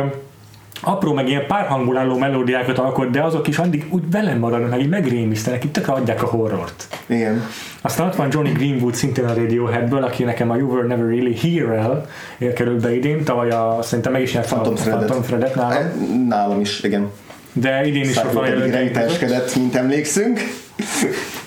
apró, 0.81 1.13
meg 1.13 1.27
ilyen 1.27 1.47
párhangból 1.47 1.97
álló 1.97 2.17
melódiákat 2.17 2.77
alkot, 2.77 3.09
de 3.09 3.21
azok 3.21 3.47
is 3.47 3.57
addig 3.57 3.85
úgy 3.89 4.11
velem 4.11 4.39
maradnak, 4.39 4.69
meg 4.69 4.79
így 4.79 4.89
megrémisztenek, 4.89 5.63
így 5.65 5.71
tökre 5.71 5.93
adják 5.93 6.23
a 6.23 6.25
horrort. 6.25 6.87
Igen. 7.05 7.43
Aztán 7.81 8.07
ott 8.07 8.15
van 8.15 8.27
Johnny 8.31 8.51
Greenwood 8.51 8.95
szintén 8.95 9.25
a 9.25 9.33
Radioheadből, 9.33 10.03
aki 10.03 10.23
nekem 10.23 10.49
a 10.49 10.55
You 10.55 10.69
Were 10.69 10.87
Never 10.87 11.05
Really 11.05 11.35
Here-el 11.35 12.05
került 12.53 12.81
be 12.81 12.95
idén, 12.95 13.23
tavaly 13.23 13.49
a, 13.49 13.77
szerintem 13.81 14.11
meg 14.11 14.21
is 14.21 14.31
ilyen 14.31 14.43
Phantom 14.43 14.75
Threadet. 14.75 15.05
Phantom 15.05 15.25
Threadet 15.25 15.55
nálam, 15.55 15.77
E, 15.77 15.91
Nálam 16.27 16.59
is, 16.59 16.83
igen. 16.83 17.09
de 17.53 17.85
idén 17.85 18.03
is 18.09 18.17
ott 18.17 18.31
van 18.31 18.47
jelöltjeink 18.47 19.55
mint 19.55 19.75
emlékszünk. 19.75 20.39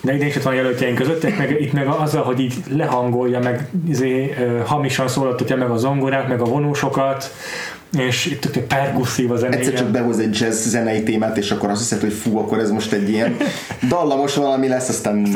De 0.00 0.14
idén 0.14 0.26
is 0.26 0.36
ott 0.36 0.42
van 0.42 0.54
jelöltjeink 0.54 0.96
között, 0.96 1.24
itt 1.24 1.38
meg, 1.38 1.60
itt 1.60 1.72
meg 1.72 1.86
azzal, 1.86 2.22
hogy 2.22 2.40
így 2.40 2.54
lehangolja, 2.70 3.38
meg 3.38 3.68
izé, 3.88 4.34
hamisan 4.64 5.08
szólaltatja 5.08 5.56
meg 5.56 5.70
a 5.70 5.76
zongorát, 5.76 6.28
meg 6.28 6.40
a 6.40 6.44
vonósokat, 6.44 7.30
és 7.98 8.26
itt 8.26 8.40
tök 8.40 8.66
perkusszív 8.66 9.30
a 9.30 9.46
Egyszer 9.50 9.74
csak 9.74 9.88
behoz 9.88 10.18
egy 10.18 10.40
jazz 10.40 10.68
zenei 10.68 11.02
témát, 11.02 11.36
és 11.36 11.50
akkor 11.50 11.70
azt 11.70 11.80
hiszed, 11.80 12.00
hogy 12.00 12.12
fú, 12.12 12.38
akkor 12.38 12.58
ez 12.58 12.70
most 12.70 12.92
egy 12.92 13.10
ilyen 13.10 13.36
dallamos 13.88 14.34
valami 14.34 14.68
lesz, 14.68 14.88
aztán 14.88 15.26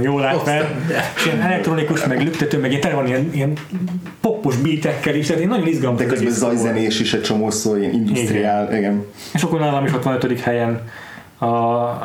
Jól 0.00 0.20
lát, 0.20 0.44
mert 0.44 0.68
és 1.16 1.26
ilyen 1.26 1.40
elektronikus, 1.40 2.04
meg 2.04 2.22
lüktető, 2.22 2.58
meg 2.58 2.72
ilyen, 2.72 2.94
van 2.94 3.06
ilyen, 3.06 3.30
ilyen 3.32 3.52
popos 4.20 4.56
beatekkel 4.56 5.14
is, 5.14 5.26
tehát 5.26 5.42
én 5.42 5.48
nagyon 5.48 5.66
izgalmas. 5.66 6.00
De 6.00 6.06
az 6.06 6.12
közben 6.12 6.32
zajzenés 6.32 7.00
is 7.00 7.14
egy 7.14 7.22
csomó 7.22 7.50
szó, 7.50 7.76
ilyen 7.76 7.92
industriál, 7.92 8.76
igen. 8.76 9.04
És 9.34 9.42
akkor 9.42 9.60
nálam 9.60 9.84
is 9.84 9.92
ott 9.92 10.02
van 10.02 10.14
ötödik 10.14 10.40
helyen 10.40 10.82
a 11.40 11.46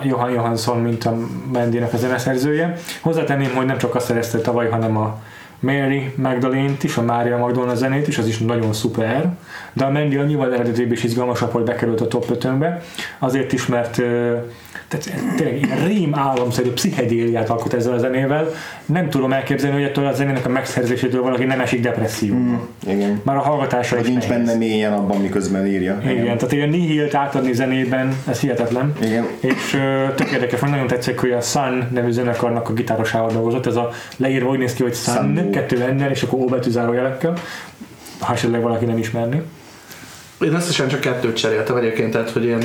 Johan 0.03 0.31
Johansson, 0.31 0.77
mint 0.77 1.03
a 1.03 1.17
Mendinek 1.53 1.93
a 1.93 1.97
zeneszerzője. 1.97 2.77
Hozzátenném, 3.01 3.55
hogy 3.55 3.65
nem 3.65 3.77
csak 3.77 3.95
azt 3.95 4.05
szerezte 4.05 4.37
tavaly, 4.37 4.69
hanem 4.69 4.97
a 4.97 5.21
Mary 5.59 6.13
Magdalene-t 6.15 6.83
is, 6.83 6.97
a 6.97 7.01
Mária 7.01 7.37
Magdalena 7.37 7.75
zenét 7.75 8.07
is, 8.07 8.17
az 8.17 8.27
is 8.27 8.37
nagyon 8.37 8.73
szuper. 8.73 9.37
De 9.73 9.85
a 9.85 9.89
Mandy 9.89 10.15
annyival 10.15 10.53
eredetibb 10.53 10.91
és 10.91 11.03
izgalmasabb, 11.03 11.51
hogy 11.51 11.63
bekerült 11.63 12.01
a 12.01 12.07
top 12.07 12.25
5-önbe. 12.29 12.81
Azért 13.19 13.53
is, 13.53 13.65
mert 13.65 14.01
tehát 14.97 15.35
tényleg 15.35 15.61
ilyen 15.61 15.87
rém 15.87 16.15
államszerű 16.15 16.69
pszichedéliát 16.71 17.49
alkot 17.49 17.73
ezzel 17.73 17.93
a 17.93 17.97
zenével. 17.97 18.49
Nem 18.85 19.09
tudom 19.09 19.33
elképzelni, 19.33 19.75
hogy 19.75 19.85
ettől 19.85 20.05
a 20.05 20.11
zenének 20.13 20.45
a 20.45 20.49
megszerzésétől 20.49 21.21
valaki 21.21 21.43
nem 21.43 21.59
esik 21.59 21.81
depresszióba. 21.81 22.67
igen. 22.87 23.21
Már 23.23 23.35
a 23.35 23.39
hallgatása 23.39 23.95
Vagy 23.95 24.03
is 24.05 24.09
nincs 24.11 24.27
nehéz. 24.27 24.45
benne 24.45 24.57
mélyen 24.57 24.93
abban, 24.93 25.21
miközben 25.21 25.65
írja. 25.67 26.01
Igen, 26.03 26.37
tehát 26.37 26.51
ilyen 26.51 26.69
nihilt 26.69 27.15
átadni 27.15 27.53
zenében, 27.53 28.15
ez 28.27 28.39
hihetetlen. 28.39 28.93
Igen. 29.01 29.25
És 29.39 29.73
ö, 29.73 30.05
tök 30.15 30.31
érdekes, 30.31 30.59
hogy 30.59 30.69
nagyon 30.69 30.87
tetszik, 30.87 31.19
hogy 31.19 31.31
a 31.31 31.41
Sun 31.41 31.87
nevű 31.93 32.11
zenekarnak 32.11 32.69
a 32.69 32.73
gitárosával 32.73 33.31
dolgozott, 33.31 33.65
ez 33.65 33.75
a 33.75 33.89
leírva 34.17 34.49
úgy 34.49 34.57
néz 34.59 34.73
ki, 34.73 34.83
hogy 34.83 34.93
Sun, 34.95 35.13
Sun. 35.13 35.49
kettő 35.51 35.81
ennel, 35.81 36.09
és 36.09 36.23
akkor 36.23 36.39
O 36.39 36.45
betű 36.45 36.69
zárójelekkel, 36.69 37.33
ha 38.19 38.33
esetleg 38.33 38.61
valaki 38.61 38.85
nem 38.85 38.97
ismerni. 38.97 39.41
Én 40.41 40.53
összesen 40.53 40.87
csak 40.87 40.99
kettőt 40.99 41.35
cseréltem 41.37 41.75
egyébként, 41.75 42.11
tehát 42.11 42.29
hogy 42.29 42.45
én 42.45 42.57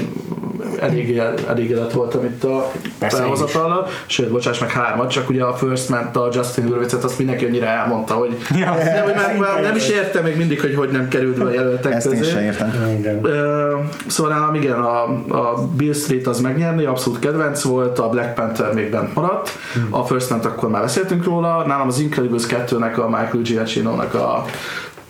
elég 0.80 1.20
elégedett 1.48 1.92
voltam 1.92 2.24
itt 2.24 2.44
a 2.44 2.70
én 3.02 3.08
felhozatallal. 3.08 3.86
Sőt, 4.06 4.30
bocsáss 4.30 4.58
meg 4.58 4.70
hármat, 4.70 5.10
csak 5.10 5.28
ugye 5.28 5.42
a 5.44 5.54
First 5.54 5.88
Man, 5.88 6.10
a 6.12 6.28
Justin 6.32 6.64
Hurwitzet, 6.66 7.04
azt 7.04 7.18
mindenki 7.18 7.44
annyira 7.44 7.66
elmondta, 7.66 8.14
hogy 8.14 8.36
Ja. 8.58 8.74
nem, 8.84 9.02
hogy 9.04 9.14
már, 9.14 9.36
már 9.38 9.62
nem 9.62 9.76
is 9.76 9.88
értem 9.88 10.24
még 10.24 10.36
mindig, 10.36 10.60
hogy 10.60 10.74
hogy 10.74 10.88
nem 10.90 11.08
került 11.08 11.38
be 11.38 11.44
a 11.44 11.52
jelöltek 11.52 11.92
Ezt 11.92 12.06
én 12.06 12.18
közé. 12.18 12.30
sem 12.30 12.42
értem. 12.42 12.96
Igen. 12.98 13.24
Ö, 13.24 13.76
Szóval 14.06 14.32
nálam 14.32 14.54
igen, 14.54 14.78
a, 14.80 15.02
a 15.28 15.66
Bill 15.76 15.92
Street 15.92 16.26
az 16.26 16.40
megnyerni, 16.40 16.84
abszolút 16.84 17.18
kedvenc 17.18 17.62
volt, 17.62 17.98
a 17.98 18.08
Black 18.08 18.34
Panther 18.34 18.72
még 18.74 18.90
bent 18.90 19.14
maradt, 19.14 19.58
a 19.90 20.04
First 20.04 20.30
Man 20.30 20.38
akkor 20.40 20.68
már 20.70 20.82
beszéltünk 20.82 21.24
róla, 21.24 21.64
nálam 21.66 21.88
az 21.88 21.98
Incredibles 21.98 22.42
2-nek 22.48 22.94
a 22.96 23.08
Michael 23.08 23.42
Giacchino-nak 23.42 24.14
a 24.14 24.44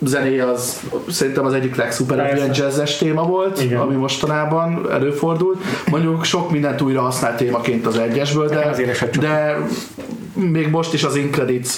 zenéje 0.05 0.51
az 0.51 0.81
szerintem 1.09 1.45
az 1.45 1.53
egyik 1.53 1.77
legszuperebb 1.77 2.37
ilyen 2.37 2.51
jazzes 2.55 2.97
téma 2.97 3.23
volt, 3.23 3.63
Igen. 3.63 3.81
ami 3.81 3.95
mostanában 3.95 4.91
előfordult. 4.91 5.59
Mondjuk 5.91 6.25
sok 6.25 6.51
mindent 6.51 6.81
újra 6.81 7.01
használt 7.01 7.37
témaként 7.37 7.87
az 7.87 7.99
egyesből, 7.99 8.49
de, 8.49 8.77
de 9.21 9.59
még 10.35 10.69
most 10.69 10.93
is 10.93 11.05
az 11.05 11.17
Incredits 11.17 11.69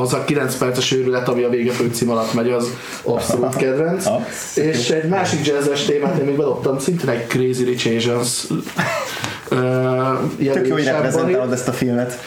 az 0.00 0.12
a 0.12 0.24
9 0.24 0.56
perces 0.56 0.92
őrület, 0.92 1.28
ami 1.28 1.42
a 1.42 1.48
vége 1.48 1.72
főcím 1.72 2.10
alatt 2.10 2.34
megy, 2.34 2.50
az 2.50 2.68
abszolút 3.02 3.56
kedvenc. 3.56 4.06
És 4.54 4.90
egy 4.90 5.08
másik 5.08 5.46
jazzes 5.46 5.84
témát 5.84 6.18
én 6.18 6.24
még 6.24 6.36
bedobtam, 6.36 6.78
szintén 6.78 7.08
egy 7.08 7.26
Crazy 7.26 7.64
Rich 7.64 7.96
Asians 7.96 8.46
Tök 10.52 10.66
jó, 10.66 10.74
hogy 10.74 10.84
reprezentálod 10.84 11.52
ezt 11.52 11.68
a 11.68 11.72
filmet. 11.72 12.18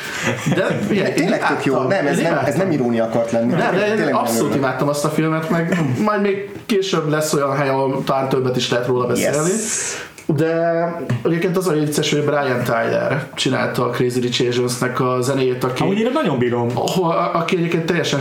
De 0.56 0.66
figyelj, 0.88 1.14
Tényleg 1.14 1.48
tök 1.48 1.66
jó. 1.66 1.82
Nem, 1.82 2.08
ez 2.08 2.20
nem, 2.20 2.40
ez 2.46 2.56
nem 2.56 2.72
irónia 2.72 3.04
akart 3.04 3.32
lenni. 3.32 3.54
Nem, 3.54 3.76
de 3.76 4.08
én 4.08 4.14
abszolút 4.14 4.56
imádtam 4.56 4.88
azt 4.88 5.06
a 5.06 5.10
filmet, 5.10 5.50
meg 5.50 5.80
majd 6.04 6.22
még 6.22 6.50
később 6.66 7.10
lesz 7.10 7.34
olyan 7.34 7.56
hely, 7.56 7.70
ahol 7.70 8.04
talán 8.04 8.30
többet 8.30 8.56
is 8.56 8.70
lehet 8.70 8.88
róla 8.88 9.06
beszélni. 9.08 9.50
Yes. 9.50 10.06
De 10.36 10.92
egyébként 11.24 11.58
az 11.58 11.68
a 11.68 11.72
vicces, 11.74 12.12
hogy 12.12 12.24
Brian 12.24 12.64
Tyler 12.64 13.28
csinálta 13.36 13.86
a 13.86 13.90
Crazy 13.90 14.20
Rich 14.20 14.46
Asians-nek 14.50 15.00
a 15.00 15.18
zenéjét, 15.22 15.64
aki, 15.64 15.82
Amúgy 15.82 16.00
én 16.00 16.10
nagyon 16.14 16.38
bírom. 16.38 16.68
ahol- 16.74 17.16
aki 17.34 17.56
egyébként 17.58 17.86
teljesen 17.86 18.20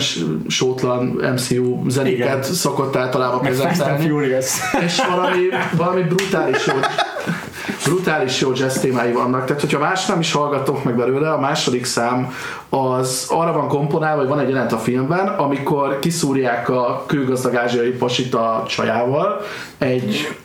sótlan 0.49 1.05
MCU 1.35 1.91
zenéket 1.91 2.19
Igen. 2.27 2.43
szokott 2.43 2.97
általában 2.97 3.41
prezentálni. 3.41 4.05
És 4.85 5.01
valami, 5.11 5.39
valami 5.77 6.03
brutális 6.03 6.67
jó, 6.67 6.75
brutális 7.85 8.41
jó 8.41 8.53
jazz 8.53 8.79
témái 8.79 9.13
vannak. 9.13 9.45
Tehát, 9.45 9.61
hogyha 9.61 9.79
más 9.79 10.07
nem 10.07 10.21
is 10.21 10.33
hallgatok 10.33 10.85
meg 10.85 10.97
belőle, 10.97 11.33
a 11.33 11.41
második 11.41 11.85
szám 11.85 12.33
az 12.69 13.27
arra 13.31 13.53
van 13.53 13.69
komponálva, 13.69 14.21
hogy 14.21 14.29
van 14.29 14.39
egy 14.39 14.49
jelent 14.49 14.73
a 14.73 14.79
filmben, 14.79 15.29
amikor 15.29 15.99
kiszúrják 15.99 16.69
a 16.69 17.05
kőgazdag 17.07 17.55
ázsiai 17.55 17.91
pasit 17.91 18.35
a 18.35 18.65
csajával 18.69 19.41
egy 19.79 20.37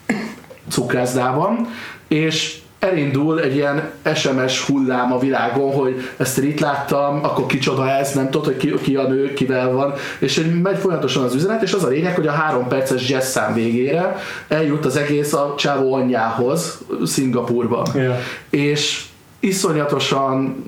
cukrászdában, 0.70 1.68
és 2.08 2.61
elindul 2.82 3.42
egy 3.42 3.56
ilyen 3.56 3.90
SMS 4.16 4.66
hullám 4.66 5.14
a 5.14 5.20
világon, 5.20 5.74
hogy 5.74 6.02
ezt 6.18 6.38
én 6.38 6.50
itt 6.50 6.60
láttam, 6.60 7.24
akkor 7.24 7.46
kicsoda 7.46 7.90
ez, 7.90 8.14
nem 8.14 8.30
tudod, 8.30 8.46
hogy 8.46 8.58
ki, 8.58 8.74
ki 8.82 8.96
a 8.96 9.08
nő, 9.08 9.34
kivel 9.34 9.72
van, 9.72 9.94
és 10.20 10.36
hogy 10.36 10.62
megy 10.62 10.78
folyamatosan 10.78 11.24
az 11.24 11.36
üzenet, 11.36 11.62
és 11.62 11.74
az 11.74 11.84
a 11.84 11.88
lényeg, 11.88 12.16
hogy 12.16 12.28
a 12.28 12.32
három 12.32 12.68
perces 12.68 13.10
jazz 13.10 13.28
szám 13.28 13.54
végére 13.54 14.16
eljut 14.48 14.86
az 14.86 14.96
egész 14.96 15.34
a 15.34 15.54
csávó 15.58 15.94
anyjához, 15.94 16.80
Szingapurban. 17.04 17.86
Ja. 17.96 18.20
És 18.50 19.04
iszonyatosan 19.40 20.64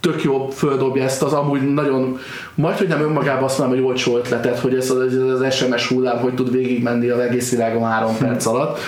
tök 0.00 0.22
jó 0.22 0.48
földobja 0.48 1.02
ezt 1.02 1.22
az 1.22 1.32
amúgy 1.32 1.74
nagyon, 1.74 2.18
majd 2.54 2.76
hogy 2.76 2.88
nem 2.88 3.00
önmagában 3.00 3.44
azt 3.44 3.58
mondom, 3.58 3.76
hogy 3.76 3.86
olcsó 3.86 4.16
ötletet, 4.16 4.58
hogy 4.58 4.74
ez 4.74 4.90
az, 4.90 5.00
ez 5.00 5.40
az 5.40 5.54
SMS 5.54 5.88
hullám, 5.88 6.18
hogy 6.18 6.34
tud 6.34 6.52
végigmenni 6.52 7.08
az 7.08 7.18
egész 7.18 7.50
világon 7.50 7.84
három 7.84 8.16
perc 8.18 8.46
alatt. 8.46 8.78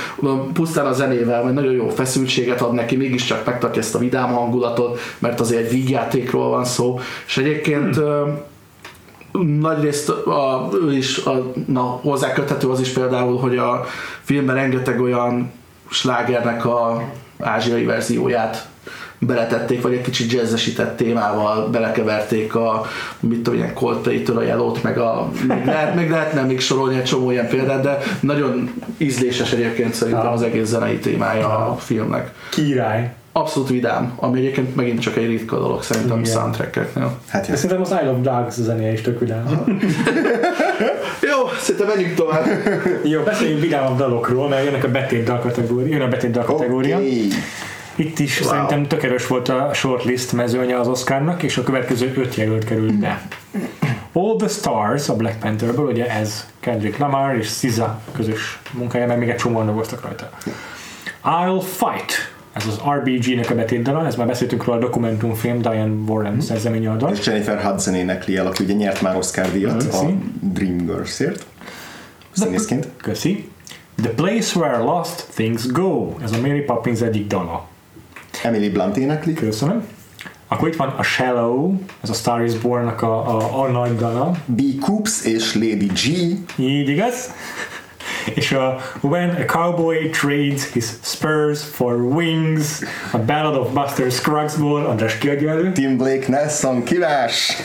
Pusztán 0.52 0.86
a 0.86 0.92
zenével, 0.92 1.42
mert 1.42 1.54
nagyon 1.54 1.72
jó 1.72 1.88
feszültséget 1.88 2.60
ad 2.60 2.72
neki, 2.72 2.96
mégiscsak 2.96 3.46
megtartja 3.46 3.80
ezt 3.80 3.94
a 3.94 3.98
vidám 3.98 4.32
hangulatot, 4.32 4.98
mert 5.18 5.40
azért 5.40 5.64
egy 5.64 5.70
vígjátékról 5.70 6.48
van 6.48 6.64
szó, 6.64 6.98
és 7.26 7.36
egyébként 7.36 7.96
hmm. 7.96 9.58
nagyrészt 9.60 10.08
a, 10.08 10.68
ő 10.86 10.96
is, 10.96 11.24
a, 11.24 11.52
na, 11.66 11.82
hozzá 11.82 12.32
köthető 12.32 12.68
az 12.68 12.80
is 12.80 12.88
például, 12.88 13.38
hogy 13.38 13.56
a 13.56 13.84
filmben 14.22 14.54
rengeteg 14.54 15.00
olyan 15.00 15.52
slágernek 15.90 16.64
a 16.64 17.02
ázsiai 17.38 17.84
verzióját 17.84 18.70
beletették, 19.26 19.82
vagy 19.82 19.92
egy 19.92 20.00
kicsit 20.00 20.32
jazzesített 20.32 20.96
témával 20.96 21.68
belekeverték 21.68 22.54
a, 22.54 22.86
mit 23.20 23.42
tudom, 23.42 23.58
ilyen 23.58 23.74
Coldplay-től 23.74 24.36
a 24.36 24.42
Yellow-t, 24.42 24.82
meg 24.82 24.98
a, 24.98 25.30
még, 25.48 25.64
lehet, 25.64 25.94
még 25.94 26.10
lehetne 26.10 26.42
még 26.42 26.60
sorolni 26.60 26.96
egy 26.96 27.04
csomó 27.04 27.30
ilyen 27.30 27.48
példát, 27.48 27.82
de 27.82 27.98
nagyon 28.20 28.70
ízléses 28.96 29.52
egyébként 29.52 29.94
szerintem 29.94 30.32
az 30.32 30.42
egész 30.42 30.66
zenei 30.66 30.98
témája 30.98 31.48
a 31.48 31.76
filmnek. 31.76 32.32
Király. 32.50 33.12
Abszolút 33.34 33.68
vidám, 33.68 34.12
ami 34.16 34.38
egyébként 34.38 34.76
megint 34.76 35.00
csak 35.00 35.16
egy 35.16 35.26
ritka 35.26 35.58
dolog 35.58 35.82
szerintem 35.82 36.18
Igen. 36.18 36.32
soundtrack-eknél. 36.32 37.18
Hát 37.28 37.42
De 37.42 37.52
ja. 37.52 37.56
szerintem 37.56 37.80
az 37.80 37.90
I 38.02 38.06
Love 38.06 38.20
Dogs 38.20 38.54
zenéje 38.54 38.92
is 38.92 39.00
tök 39.00 39.20
vidám. 39.20 39.44
Jó, 41.30 41.48
szerintem 41.60 41.86
menjünk 41.86 42.14
tovább. 42.14 42.46
Jó, 43.04 43.22
beszéljünk 43.22 43.60
vidámabb 43.60 43.98
dalokról, 43.98 44.48
mert 44.48 44.64
jönnek 44.64 44.84
a 44.84 44.88
betét 44.88 45.24
dal 45.24 45.38
kategória, 45.38 45.96
jön 45.96 46.00
a 46.06 46.08
betét 46.08 46.30
dal 46.30 46.44
kategória. 46.44 46.96
Oké. 46.96 47.28
Itt 47.94 48.18
is 48.18 48.40
Wow. 48.40 48.48
szerintem 48.50 48.86
tök 48.86 49.02
erős 49.02 49.26
volt 49.26 49.48
a 49.48 49.70
shortlist 49.74 50.32
mezőnye 50.32 50.78
az 50.78 50.88
Oscarnak, 50.88 51.42
és 51.42 51.56
a 51.56 51.62
következő 51.62 52.12
öt 52.16 52.34
jelölt 52.34 52.64
került 52.64 52.94
be. 52.98 53.22
All 54.12 54.36
the 54.38 54.48
Stars 54.48 55.08
a 55.08 55.16
Black 55.16 55.38
Pantherből, 55.38 55.86
ugye 55.90 56.06
ez 56.10 56.46
Kendrick 56.60 56.98
Lamar 56.98 57.36
és 57.36 57.46
SZA 57.46 58.00
közös 58.12 58.60
munkája, 58.72 59.06
meg 59.06 59.18
még 59.18 59.28
egy 59.28 59.36
csomóan 59.36 59.66
dolgoztak 59.66 60.02
rajta. 60.02 60.30
I'll 61.24 61.62
Fight, 61.62 62.32
ez 62.52 62.66
az 62.66 62.80
RBG-nek 62.90 63.50
a 63.50 63.54
betétdala, 63.54 64.06
ez 64.06 64.16
már 64.16 64.26
beszéltünk 64.26 64.64
róla 64.64 64.78
a 64.78 64.80
dokumentumfilm 64.80 65.60
Diane 65.62 65.92
Warren 66.06 66.40
szerzeménye 66.40 66.90
a 66.90 66.96
dal. 66.96 67.12
És 67.12 67.26
Jennifer 67.26 67.62
Hudson 67.62 67.94
énekli 67.94 68.36
el, 68.36 68.46
aki 68.46 68.64
ugye 68.64 68.74
nyert 68.74 69.00
már 69.02 69.16
Oscar 69.16 69.52
díjat 69.52 69.84
Köszi. 69.84 70.06
a 70.06 70.10
Dreamgirls-ért. 70.40 71.46
Színészként. 72.32 72.88
Köszi. 73.02 73.48
The 74.02 74.10
Place 74.10 74.58
Where 74.58 74.78
Lost 74.78 75.26
Things 75.34 75.66
Go, 75.66 76.14
ez 76.22 76.32
a 76.32 76.40
Mary 76.40 76.60
Poppins 76.60 77.00
egyik 77.00 77.26
dala. 77.26 77.70
Emily 78.42 78.68
Blunt 78.68 78.96
énekli. 78.96 79.32
Köszönöm. 79.32 79.82
Akkor 80.48 80.68
itt 80.68 80.76
van 80.76 80.88
a 80.88 81.02
Shallow, 81.02 81.74
ez 82.02 82.10
a 82.10 82.12
Star 82.12 82.44
is 82.44 82.54
Born-nak 82.54 83.02
a, 83.02 83.38
a, 83.38 83.62
a 83.62 83.68
nagy 83.68 83.96
dala. 83.96 84.32
B. 84.44 84.60
Coops 84.80 85.24
és 85.24 85.54
Lady 85.54 85.86
G. 85.86 86.06
Így 86.58 86.88
igaz? 86.88 87.30
És 88.34 88.52
a 88.52 88.78
When 89.00 89.28
a 89.28 89.44
Cowboy 89.44 90.10
Trades 90.10 90.72
His 90.72 90.84
Spurs 91.02 91.62
for 91.62 91.94
Wings, 91.94 92.80
a 93.10 93.18
Ballad 93.18 93.56
of 93.56 93.72
Buster 93.72 94.10
Scruggsból, 94.10 94.86
András 94.86 95.18
kiadja 95.18 95.50
elő. 95.50 95.72
Tim 95.72 95.96
Blake 95.96 96.24
Nelson 96.28 96.82
kivás. 96.82 97.56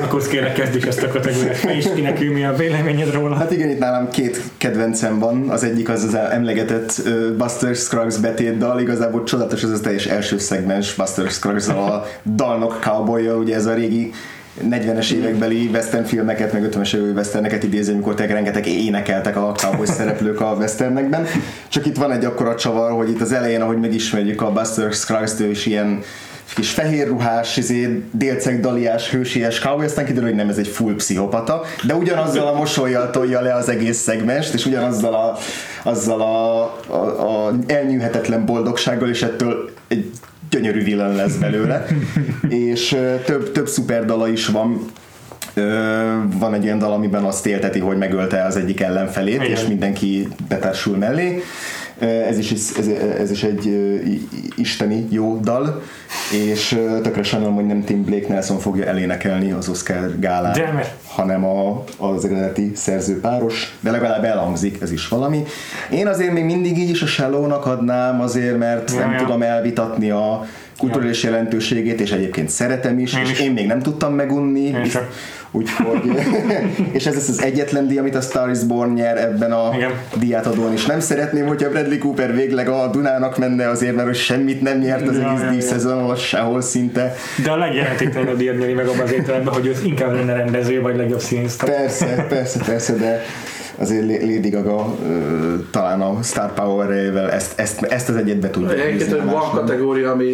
Akkor 0.00 0.26
kérlek 0.26 0.52
kezdj 0.52 0.76
is 0.76 0.84
ezt 0.84 1.02
a 1.02 1.08
kategóriát. 1.08 1.60
Te 1.60 1.76
is 1.76 1.86
ki 1.94 2.00
nekünk 2.00 2.34
mi 2.34 2.44
a 2.44 2.54
véleményed 2.54 3.12
róla. 3.12 3.34
Hát 3.34 3.52
igen, 3.52 3.70
itt 3.70 3.78
nálam 3.78 4.08
két 4.10 4.40
kedvencem 4.56 5.18
van. 5.18 5.48
Az 5.48 5.64
egyik 5.64 5.88
az 5.88 6.04
az 6.04 6.14
emlegetett 6.14 7.02
Buster 7.36 7.74
Scruggs 7.74 8.16
betétdal. 8.16 8.80
Igazából 8.80 9.24
csodálatos 9.24 9.62
ez 9.62 9.70
az 9.70 9.80
teljes 9.80 10.06
első 10.06 10.38
szegmens 10.38 10.94
Buster 10.94 11.30
scruggs 11.30 11.68
a 11.68 12.06
dalnok 12.34 12.78
cowboy 12.80 13.28
ugye 13.28 13.54
ez 13.54 13.66
a 13.66 13.74
régi 13.74 14.12
40-es 14.70 15.10
évekbeli 15.10 15.68
western 15.72 16.04
filmeket, 16.04 16.52
meg 16.52 16.62
50-es 16.62 16.94
évekbeli 16.94 17.16
westerneket 17.16 17.62
idézi, 17.62 17.92
amikor 17.92 18.14
tényleg 18.14 18.34
rengeteg 18.34 18.66
énekeltek 18.66 19.36
a 19.36 19.52
cowboy 19.52 19.86
szereplők 19.86 20.40
a 20.40 20.54
westernekben. 20.58 21.26
Csak 21.68 21.86
itt 21.86 21.96
van 21.96 22.12
egy 22.12 22.24
akkora 22.24 22.54
csavar, 22.54 22.90
hogy 22.92 23.10
itt 23.10 23.20
az 23.20 23.32
elején, 23.32 23.60
ahogy 23.60 23.78
megismerjük 23.78 24.42
a 24.42 24.52
Buster 24.52 24.92
Scruggs-t, 24.92 25.40
ő 25.40 25.50
is 25.50 25.66
ilyen 25.66 26.02
kis 26.54 26.70
fehér 26.70 27.08
ruhás, 27.08 27.56
izé, 27.56 28.02
délceg 28.12 28.60
daliás, 28.60 29.10
hősies 29.10 29.58
cowboy, 29.58 29.84
aztán 29.84 30.04
kiderül, 30.04 30.28
hogy 30.28 30.38
nem 30.38 30.48
ez 30.48 30.58
egy 30.58 30.68
full 30.68 30.94
pszichopata, 30.94 31.62
de 31.86 31.94
ugyanazzal 31.94 32.46
a 32.46 32.54
mosolyjal 32.54 33.10
tolja 33.10 33.40
le 33.40 33.54
az 33.54 33.68
egész 33.68 33.98
szegmest, 33.98 34.54
és 34.54 34.66
ugyanazzal 34.66 35.14
a, 35.14 35.36
azzal 35.82 36.20
a, 36.20 36.62
a, 36.86 37.46
a 37.46 37.52
elnyűhetetlen 37.66 38.44
boldogsággal, 38.44 39.08
és 39.08 39.22
ettől 39.22 39.70
egy 39.88 40.10
gyönyörű 40.50 40.84
villan 40.84 41.14
lesz 41.14 41.34
belőle, 41.34 41.86
és 42.48 42.96
több, 43.24 43.52
több 43.52 43.68
szuper 43.68 44.04
dala 44.04 44.28
is 44.28 44.46
van, 44.46 44.86
Ö, 45.58 45.62
van 46.38 46.54
egy 46.54 46.64
olyan 46.64 46.78
dal, 46.78 46.92
amiben 46.92 47.24
azt 47.24 47.46
élteti, 47.46 47.78
hogy 47.78 47.96
megölte 47.96 48.44
az 48.44 48.56
egyik 48.56 48.80
ellenfelét, 48.80 49.34
Igen. 49.34 49.50
és 49.50 49.66
mindenki 49.66 50.28
betársul 50.48 50.96
mellé. 50.96 51.42
Ö, 51.98 52.04
Ez 52.06 52.38
is, 52.38 52.52
ez, 52.52 52.86
ez 53.18 53.30
is 53.30 53.42
egy 53.44 53.66
i- 54.06 54.28
isteni 54.56 55.06
jó 55.10 55.36
dal, 55.42 55.82
és 56.32 56.72
ö, 56.72 57.00
tökre 57.00 57.22
sajnálom, 57.22 57.54
hogy 57.54 57.66
nem 57.66 57.84
Tim 57.84 58.04
Blake 58.04 58.28
Nelson 58.28 58.58
fogja 58.58 58.84
elénekelni 58.84 59.50
az 59.52 59.68
Oscar 59.68 60.18
gálán, 60.18 60.54
hanem 61.08 61.44
a, 61.44 61.84
az 61.98 62.24
eredeti 62.24 62.72
szerzőpáros, 62.74 63.76
de 63.80 63.90
legalább 63.90 64.24
elhangzik, 64.24 64.80
ez 64.80 64.92
is 64.92 65.08
valami. 65.08 65.42
Én 65.90 66.06
azért 66.06 66.32
még 66.32 66.44
mindig 66.44 66.78
így 66.78 66.90
is 66.90 67.02
a 67.02 67.06
Shallow-nak 67.06 67.66
adnám, 67.66 68.20
azért, 68.20 68.58
mert 68.58 68.90
Ja, 68.92 68.98
nem 68.98 69.12
ja. 69.12 69.18
tudom 69.18 69.42
elvitatni 69.42 70.10
a 70.10 70.46
kulturális 70.78 71.22
jelentőségét, 71.22 72.00
és 72.00 72.12
egyébként 72.12 72.48
szeretem 72.48 72.98
is, 72.98 73.14
Én 73.14 73.20
és 73.22 73.30
is. 73.30 73.40
én 73.40 73.52
még 73.52 73.66
nem 73.66 73.78
tudtam 73.78 74.14
megunni, 74.14 74.60
Én 74.60 74.84
sem. 74.84 75.02
úgyhogy, 75.50 76.00
és 76.92 77.06
ez 77.06 77.14
lesz 77.14 77.28
az 77.28 77.42
egyetlen 77.42 77.88
díj, 77.88 77.98
amit 77.98 78.14
a 78.14 78.20
Star 78.20 78.50
is 78.50 78.58
Born 78.58 78.92
nyer 78.92 79.16
ebben 79.16 79.52
a 79.52 79.70
Igen. 79.76 79.90
díjátadón, 80.18 80.72
és 80.72 80.86
nem 80.86 81.00
szeretném, 81.00 81.46
hogyha 81.46 81.68
Bradley 81.68 81.98
Cooper 81.98 82.34
végleg 82.34 82.68
a 82.68 82.86
Dunának 82.90 83.38
menne 83.38 83.68
azért, 83.68 83.96
mert 83.96 84.14
semmit 84.14 84.60
nem 84.60 84.78
nyert 84.78 85.08
az 85.08 85.16
Ja, 85.18 85.28
egész 85.28 85.40
ja, 85.42 85.50
díj 85.50 85.60
szezon 85.60 85.98
alatt 85.98 86.18
sehol 86.18 86.60
szinte. 86.60 87.14
De 87.44 87.50
a 87.50 87.56
legjelentéktelenebb 87.56 88.36
díjat 88.36 88.58
nyeri 88.58 88.72
meg 88.72 88.86
abban 88.86 89.00
az 89.00 89.12
értelemben, 89.12 89.54
hogy 89.54 89.66
ő 89.66 89.74
inkább 89.84 90.14
lenne 90.14 90.32
rendező, 90.32 90.80
vagy 90.80 90.96
legjobb 90.96 91.20
színész. 91.20 91.56
Persze, 91.56 92.26
persze, 92.28 92.58
persze, 92.64 92.92
de 92.94 93.22
azért 93.78 94.06
Lady 94.22 94.48
Gaga 94.48 94.94
talán 95.70 96.00
a 96.00 96.22
Star 96.22 96.52
Power-ével 96.54 97.30
ezt, 97.30 97.58
ezt, 97.60 97.82
ezt 97.82 98.08
az 98.08 98.16
egyet 98.16 98.36
be 98.38 98.50
tudja 98.50 98.70
Egyébként 98.72 99.10
hogy 99.10 99.24
van 99.30 99.50
kategória, 99.50 100.10
ami 100.10 100.32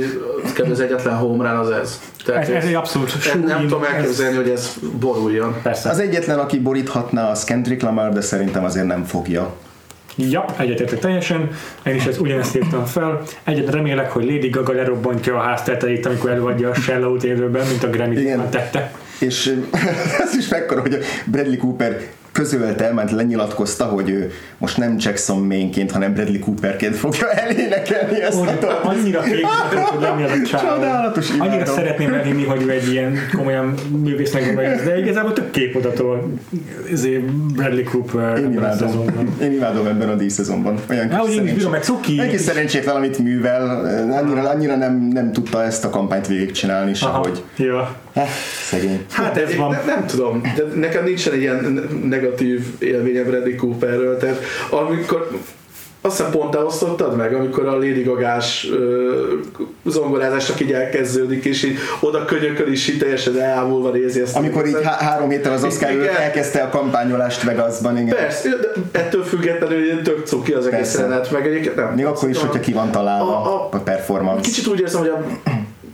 kb. 0.59 0.71
az 0.71 0.81
egyetlen 0.81 1.15
home 1.17 1.49
run 1.51 1.59
az 1.59 1.71
ez. 1.71 2.01
Tehát 2.25 2.43
Ez, 2.43 2.49
ez 2.49 2.65
egy 2.65 2.75
abszolút 2.75 3.13
nem, 3.35 3.41
nem 3.45 3.59
súly, 3.59 3.67
tudom 3.69 3.83
ez- 3.85 3.93
elképzelni, 3.95 4.37
hogy 4.37 4.49
ez 4.49 4.75
boruljon. 5.01 5.55
Persze. 5.63 5.89
Az 5.91 5.99
egyetlen, 5.99 6.39
aki 6.39 6.59
boríthatná, 6.59 7.31
az 7.31 7.45
Kendrick 7.45 7.83
Lamar, 7.83 8.13
de 8.13 8.21
szerintem 8.21 8.65
azért 8.65 8.87
nem 8.87 9.05
fogja. 9.05 9.55
Ja, 10.17 10.45
egyetértek 10.59 10.99
teljesen. 10.99 11.51
Én 11.87 11.95
is 11.95 12.05
ezt 12.05 12.21
ugyanezt 12.21 12.57
írtam 12.57 12.85
fel. 12.85 13.23
Egyet 13.45 13.71
remélek, 13.71 14.11
hogy 14.11 14.25
Lady 14.25 14.49
Gaga 14.49 14.73
lerobbantja 14.73 15.37
a 15.37 15.41
háztetejét, 15.41 16.07
amikor 16.07 16.31
előadja 16.31 16.69
a 16.71 16.75
Shallow-t 16.75 17.25
élőben, 17.25 17.67
mint 17.67 17.83
a 17.83 17.91
Grammy 17.91 18.17
Igen. 18.21 18.51
tette. 18.51 18.93
És 19.21 19.55
ez 20.25 20.35
is 20.39 20.49
mekkora, 20.49 20.81
hogy 20.81 20.95
a 20.95 20.97
Bradley 21.27 21.57
Cooper 21.57 22.01
közölte, 22.43 22.93
mert 22.93 23.11
lenyilatkozta, 23.11 23.85
hogy 23.85 24.11
ő 24.11 24.31
most 24.59 24.77
nem 24.77 24.95
Jackson 24.99 25.39
Mainként, 25.47 25.91
hanem 25.91 26.13
Bradley 26.15 26.39
Cooperként 26.39 26.97
fogja 26.97 27.31
elénekelni 27.31 28.23
ezt 28.23 28.37
a 28.37 28.41
Úr, 28.41 28.59
dalt. 28.61 28.85
annyira 28.85 29.21
képzelem, 29.21 30.15
hogy 30.15 30.23
a 30.23 30.47
csávó. 30.47 30.67
Csodálatos, 30.75 31.31
Annyira 31.31 31.55
imádom. 31.55 31.75
szeretném 31.75 32.13
elhinni, 32.15 32.45
hogy 32.45 32.63
ő 32.63 32.71
egy 32.71 32.93
ilyen 32.93 33.15
komolyan 33.37 33.75
művésznek 34.03 34.45
gondolja, 34.47 34.83
de 34.85 34.99
igazából 34.99 35.33
tök 35.33 35.51
képodatól 35.51 36.31
ezért 36.93 37.25
Bradley 37.55 37.85
Cooper 37.85 38.39
Én 38.39 38.45
ebben 38.45 38.47
a 38.47 38.51
imádom. 38.53 38.89
szezonban. 38.89 39.29
Én 39.43 39.53
imádom 39.53 39.87
ebben 39.87 40.09
a 40.09 40.15
díjszezonban. 40.15 40.75
Olyan 40.91 41.11
Hát, 41.11 41.21
hogy 41.21 41.35
én 41.35 41.45
is 41.47 41.53
bírom, 41.53 41.71
meg 41.71 41.83
cuki. 41.83 42.21
Egy 42.21 42.31
kis 42.31 42.41
szerencsétlen, 42.41 42.95
amit 42.97 43.19
művel, 43.19 43.85
annyira, 44.11 44.49
annyira 44.49 44.77
nem, 44.77 45.09
nem 45.13 45.33
tudta 45.33 45.63
ezt 45.65 45.85
a 45.85 45.91
kampányt 45.91 46.27
végigcsinálni 46.27 46.95
sehogy. 46.95 47.43
Jó. 47.57 47.77
Eh, 48.13 48.29
szegény. 48.65 49.05
Hát 49.11 49.37
ez 49.37 49.51
Én 49.51 49.57
van. 49.59 49.71
Nem, 49.71 49.83
nem 49.87 50.07
tudom, 50.07 50.41
de 50.57 50.63
nekem 50.81 51.05
nincsen 51.05 51.35
ilyen 51.35 51.89
negatív 52.05 52.67
élményem 52.79 53.25
Bradley 53.25 53.57
Cooperről, 53.57 54.17
tehát 54.19 54.41
amikor 54.71 55.29
azt 56.05 56.17
hiszem 56.17 56.33
pont 56.33 56.51
te 56.51 56.59
osztottad 56.59 57.17
meg, 57.17 57.35
amikor 57.35 57.67
a 57.67 57.73
Lady 57.73 58.03
Gagás 58.03 58.67
zongorázás 59.87 60.47
csak 60.47 60.61
így 60.61 60.73
elkezdődik, 60.73 61.45
és 61.45 61.63
így 61.63 61.79
oda 62.01 62.25
könyököl 62.25 62.73
is 62.73 62.89
így 62.89 62.99
teljesen 62.99 63.41
elámulva 63.41 63.91
nézi 63.91 64.21
ezt. 64.21 64.37
Amikor 64.37 64.67
így 64.67 64.77
há- 64.85 65.01
három 65.01 65.31
héttel 65.31 65.53
az 65.53 65.65
Oscar 65.65 65.91
Igen. 65.91 66.17
elkezdte 66.17 66.63
a 66.63 66.69
kampányolást 66.69 67.43
Vegasban, 67.43 67.97
igen. 67.99 68.17
Persze, 68.17 68.49
de 68.49 68.99
ettől 68.99 69.23
függetlenül 69.25 70.03
tök 70.03 70.27
cuki 70.27 70.53
az 70.53 70.67
egész 70.67 70.95
jelenet, 70.95 71.31
meg 71.31 71.47
egyébként 71.47 71.77
nem. 71.77 71.93
Még 71.95 72.05
akkor 72.05 72.29
is, 72.29 72.39
hogyha 72.39 72.61
ki 72.61 72.73
van 72.73 72.91
találva 72.91 73.37
A- 73.43 73.55
a, 73.55 73.69
a- 73.77 73.79
performance. 73.79 74.41
Kicsit 74.41 74.67
úgy 74.67 74.81
érzem, 74.81 75.01
hogy 75.01 75.09
a 75.09 75.25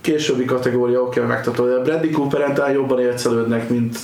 későbbi 0.01 0.45
kategória 0.45 1.01
oké, 1.01 1.19
okay, 1.19 1.31
megtartó, 1.31 1.65
de 1.65 1.73
a 1.73 1.81
Bradley 1.81 2.11
Cooperen 2.11 2.53
talán 2.53 2.71
jobban 2.71 2.99
élcelődnek, 2.99 3.69
mint 3.69 3.97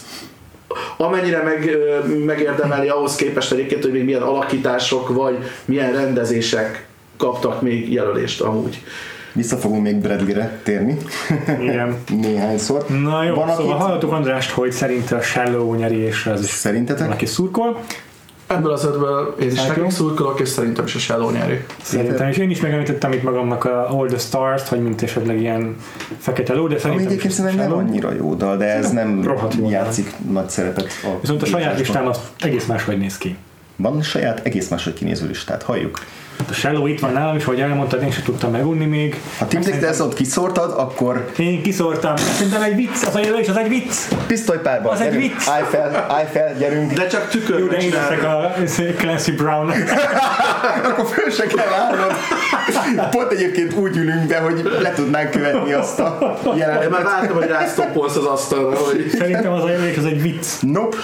amennyire 0.98 1.44
meg, 1.44 1.78
megérdemeli 2.26 2.88
ahhoz 2.88 3.16
képest 3.16 3.52
egyébként, 3.52 3.84
hogy 3.84 3.92
még 3.92 4.04
milyen 4.04 4.22
alakítások 4.22 5.10
vagy 5.10 5.38
milyen 5.66 5.92
rendezések 5.92 6.88
kaptak 7.18 7.62
még 7.62 7.92
jelölést 7.94 8.42
amúgy. 8.42 8.84
Vissza 9.34 9.58
fogunk 9.58 9.84
még 9.84 9.96
Bradley-re 9.96 10.60
térni 10.64 10.98
Igen. 11.62 11.98
néhányszor. 12.22 12.86
Na 12.88 13.24
jó, 13.24 13.34
Van, 13.34 13.50
szóval 13.50 13.72
akit- 13.72 13.82
hallottuk 13.82 14.12
Andrást, 14.12 14.52
hogy 14.52 14.72
szerinte 14.72 15.16
a 15.16 15.22
Shallow 15.22 15.74
nyeri, 15.74 15.98
és 15.98 16.26
ez 16.26 16.44
is 16.44 16.50
Szerintetek? 16.50 17.06
valaki 17.06 17.26
szurkol. 17.26 17.80
Ebből 18.48 18.72
az 18.72 18.86
ötből 18.86 19.36
én 19.40 19.52
is 19.52 19.60
Hát 19.60 19.76
nekik 19.76 19.92
szurkolok, 19.92 20.40
és 20.40 20.50
szerintem 20.50 20.86
a 20.86 20.88
Shadow 20.88 21.30
nyeri. 21.30 21.66
Szerintem, 21.82 22.28
és 22.28 22.38
én 22.38 22.50
is 22.50 22.62
megemlítettem 22.62 23.12
itt 23.12 23.24
magamnak 23.24 23.66
a 23.66 23.90
All 23.90 24.08
the 24.08 24.18
Stars-t, 24.18 24.68
hogy 24.68 24.82
mint 24.82 25.02
esetleg 25.02 25.40
ilyen 25.40 25.76
fekete 26.18 26.54
ló, 26.54 26.68
de 26.68 26.74
Ami 26.74 26.82
szerintem 26.82 27.08
egyébként 27.08 27.34
is 27.34 27.40
a 27.40 27.42
szerintem 27.42 27.70
nem 27.70 27.78
annyira 27.78 28.14
jó 28.14 28.34
dal, 28.34 28.58
de 28.58 28.66
ez 28.66 28.92
nem 28.92 29.38
játszik 29.68 30.12
nagy 30.32 30.50
szerepet. 30.50 30.88
A 31.04 31.20
Viszont 31.22 31.42
a 31.42 31.46
saját 31.46 31.78
listám 31.78 32.08
az 32.08 32.20
egész 32.40 32.66
máshogy 32.66 32.98
néz 32.98 33.18
ki. 33.18 33.38
Van 33.76 34.02
saját 34.02 34.46
egész 34.46 34.70
máshogy 34.70 34.94
kinéző 34.94 35.28
listát, 35.28 35.64
halljuk. 35.64 36.00
A 36.50 36.54
Shallow 36.54 36.88
itt 36.88 37.00
van 37.00 37.12
nálam, 37.12 37.36
és 37.36 37.44
ahogy 37.46 37.60
elmondtad, 37.60 38.04
én 38.04 38.12
sem 38.12 38.24
tudtam 38.24 38.52
megunni 38.52 38.86
még. 38.86 39.22
Ha 39.38 39.48
Tim 39.48 39.62
Blake 39.62 39.80
Nelson 39.80 40.10
kiszórtad, 40.10 40.74
akkor 40.78 41.32
Én 41.38 41.62
kiszórtam. 41.62 42.16
Szerintem 42.16 42.62
egy 42.62 42.76
vicc, 42.76 43.04
az 43.08 43.16
a 43.16 43.20
jelölés, 43.20 43.48
az 43.48 43.58
egy 43.58 43.68
vicc. 43.70 43.96
pisztolypárban. 44.28 44.94
Az 44.94 45.02
egy 45.02 45.16
vicc. 45.16 45.48
Állj 45.48 45.64
fel, 45.70 46.06
állj 46.10 46.26
fel, 46.32 46.56
gyerünk. 46.58 46.92
De 46.94 47.08
csak 47.08 47.34
Jó, 47.34 47.40
tükörbe 47.40 47.76
de 47.76 47.82
én 47.82 47.92
leszek 47.92 48.24
a 48.24 48.52
Clancy 48.98 49.32
Brown. 49.32 49.70
Akkor 50.90 51.06
föl 51.06 51.32
se 51.32 51.46
kell 51.46 51.74
állnod. 51.74 52.14
Pont 53.10 53.32
egyébként 53.32 53.74
úgy 53.74 53.98
ülünk 53.98 54.28
be, 54.28 54.38
hogy 54.40 54.78
le 54.82 54.94
tudnánk 54.94 55.32
követni 55.32 55.74
azt 55.74 56.00
a 56.00 56.38
Én 56.44 56.50
már 56.50 56.58
jelenetet. 56.58 57.04
vártam, 57.04 57.36
hogy 57.38 57.48
rásztoppolsz 57.48 58.16
az 58.16 58.26
asztalra, 58.26 58.76
hogy 58.78 59.10
Szerintem 59.18 59.52
az 59.52 59.64
a 59.64 59.70
jelölés, 59.70 59.98
az 59.98 60.06
egy 60.06 60.22
vicc. 60.22 60.46
Nope. 60.62 60.98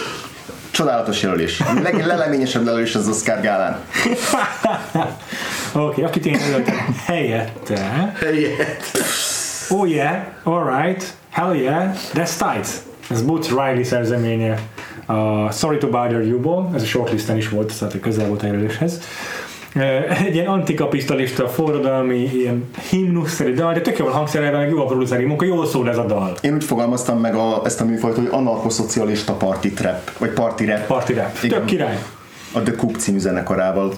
Csodálatos 0.71 1.21
jelölés. 1.21 1.61
Leg- 1.83 2.05
Leleményesebb 2.05 2.65
jelölés 2.65 2.95
az 2.95 3.07
Oscar 3.07 3.41
gálán. 3.41 3.79
Oké, 5.73 5.79
okay, 5.79 6.03
akit 6.03 6.25
én 6.25 6.39
jelöltem 6.39 6.95
helyette. 7.05 8.13
helyet. 8.19 8.83
Oh 9.69 9.89
yeah, 9.89 10.15
alright. 10.43 11.13
Hell 11.29 11.55
yeah, 11.55 11.93
that's 12.13 12.31
tight. 12.37 12.67
Ez 13.09 13.21
Boots 13.21 13.49
Riley 13.49 13.83
szerzeménye 13.83 14.57
a 15.05 15.51
Sorry 15.51 15.77
to 15.77 15.87
Bother 15.89 16.25
You-ból, 16.25 16.69
ez 16.75 16.81
a 16.81 16.85
shortlisten 16.85 17.37
is 17.37 17.49
volt, 17.49 17.79
tehát 17.79 17.99
közel 17.99 18.27
volt 18.27 18.43
a 18.43 18.45
jelöléshez. 18.45 19.01
Egy 20.25 20.35
ilyen 20.35 20.47
antikapitalista, 20.47 21.47
forradalmi, 21.47 22.29
ilyen 22.33 22.69
himnuszszerű 22.89 23.53
dal, 23.53 23.73
de 23.73 23.81
tök 23.81 23.97
jól 23.97 24.09
hangszerelve, 24.09 24.57
meg 24.57 24.69
jó 24.69 24.81
a 24.81 24.85
produceri 24.85 25.25
munka, 25.25 25.45
jól 25.45 25.65
szól 25.65 25.89
ez 25.89 25.97
a 25.97 26.05
dal. 26.05 26.33
Én 26.41 26.53
úgy 26.53 26.63
fogalmaztam 26.63 27.19
meg 27.19 27.35
a, 27.35 27.61
ezt 27.65 27.81
a 27.81 27.85
műfajt, 27.85 28.15
hogy 28.15 28.27
anarkoszocialista 28.31 29.33
party 29.33 29.67
trap, 29.67 30.17
vagy 30.17 30.29
party 30.29 30.65
rap. 30.65 30.85
Party 30.87 31.13
rap. 31.13 31.37
Igen. 31.41 31.57
Tök 31.57 31.65
király. 31.65 31.97
A 32.51 32.59
The 32.59 32.75
Coop 32.75 32.95
című 32.95 33.19
zenekarával. 33.19 33.93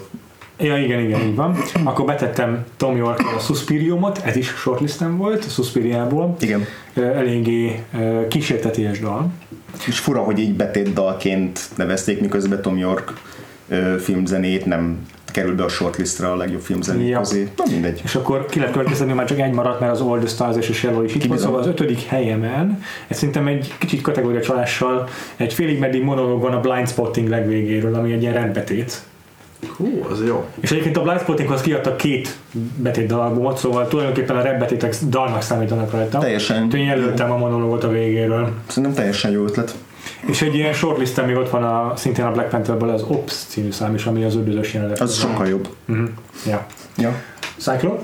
Ja, 0.58 0.78
igen, 0.78 1.00
igen, 1.00 1.20
így 1.20 1.34
van. 1.34 1.56
Akkor 1.84 2.04
betettem 2.04 2.64
Tom 2.76 2.96
york 2.96 3.20
a 3.36 3.38
Suspiriumot, 3.38 4.20
ez 4.24 4.36
is 4.36 4.48
shortlisten 4.48 5.16
volt, 5.16 5.44
a 5.44 5.48
Suspiriából. 5.48 6.36
Igen. 6.40 6.66
Eléggé 6.94 7.82
kísérteties 8.28 9.00
dal. 9.00 9.30
És 9.86 9.98
fura, 9.98 10.20
hogy 10.20 10.38
így 10.38 10.54
betét 10.54 10.92
dalként 10.92 11.60
nevezték, 11.76 12.20
miközben 12.20 12.62
Tom 12.62 12.76
York 12.76 13.12
filmzenét 14.00 14.66
nem 14.66 14.98
kerül 15.32 15.54
be 15.54 15.64
a 15.64 15.68
shortlistra 15.68 16.32
a 16.32 16.36
legjobb 16.36 16.60
filmzenék 16.60 17.08
Ja. 17.08 17.18
közé. 17.18 17.48
Na 17.56 17.64
mindegy. 17.70 18.00
És 18.04 18.14
akkor 18.14 18.46
ki 18.46 18.58
lehet 18.58 18.74
következni, 18.74 19.12
már 19.12 19.26
csak 19.26 19.38
egy 19.38 19.52
maradt, 19.52 19.80
mert 19.80 19.92
az 19.92 20.00
All 20.00 20.18
the 20.18 20.26
Stars 20.28 20.56
és 20.56 20.68
a 20.68 20.72
Shallow 20.72 21.02
is 21.04 21.14
itt 21.14 21.24
van, 21.24 21.38
szóval 21.38 21.60
az 21.60 21.66
ötödik 21.66 22.02
helyemen, 22.02 22.82
ez 23.08 23.16
szerintem 23.16 23.46
egy 23.46 23.72
kicsit 23.78 24.00
kategória 24.00 24.40
csalással, 24.40 25.08
egy 25.36 25.52
félig 25.52 25.78
meddig 25.78 26.02
monológ 26.02 26.40
van 26.40 26.52
a 26.52 26.60
Blind 26.60 26.88
Spotting 26.88 27.28
legvégéről, 27.28 27.94
ami 27.94 28.12
egy 28.12 28.22
ilyen 28.22 28.34
rendbetét. 28.34 29.02
Hú, 29.76 30.06
az 30.10 30.22
jó. 30.26 30.44
És 30.60 30.70
egyébként 30.70 30.96
a 30.96 31.02
Blind 31.02 31.20
Spottinghoz 31.20 31.60
kiadtak 31.60 31.96
két 31.96 32.36
betét 32.76 33.06
dalalbumot, 33.06 33.58
szóval 33.58 33.88
tulajdonképpen 33.88 34.36
a 34.36 34.42
rap 34.42 34.58
betétek 34.58 34.94
dalnak 35.08 35.42
számítanak 35.42 35.90
rajta. 35.90 36.18
Teljesen. 36.18 36.64
Úgyhogy 36.64 36.80
én 36.80 36.86
jelöltem 36.86 37.30
a 37.30 37.36
monológot 37.36 37.84
a 37.84 37.88
végéről. 37.88 38.52
Szerintem 38.66 38.92
teljesen 38.92 39.30
jó 39.30 39.44
ötlet. 39.44 39.74
És 40.26 40.42
egy 40.42 40.54
ilyen 40.54 40.72
shortlisten 40.72 41.24
még 41.24 41.36
ott 41.36 41.50
van 41.50 41.62
a, 41.64 41.92
szintén 41.96 42.24
a 42.24 42.30
Black 42.30 42.48
Pantherből 42.48 42.88
az 42.88 43.02
Ops 43.02 43.34
című 43.48 43.70
szám 43.70 43.94
is, 43.94 44.06
ami 44.06 44.24
az 44.24 44.34
üldözős 44.34 44.74
jelenet. 44.74 45.00
Az 45.00 45.14
sokkal 45.14 45.46
jobb. 45.48 45.68
Uh-huh. 45.88 46.08
Ja. 46.46 46.66
Ja. 46.96 47.22
Cyclone? 47.58 48.00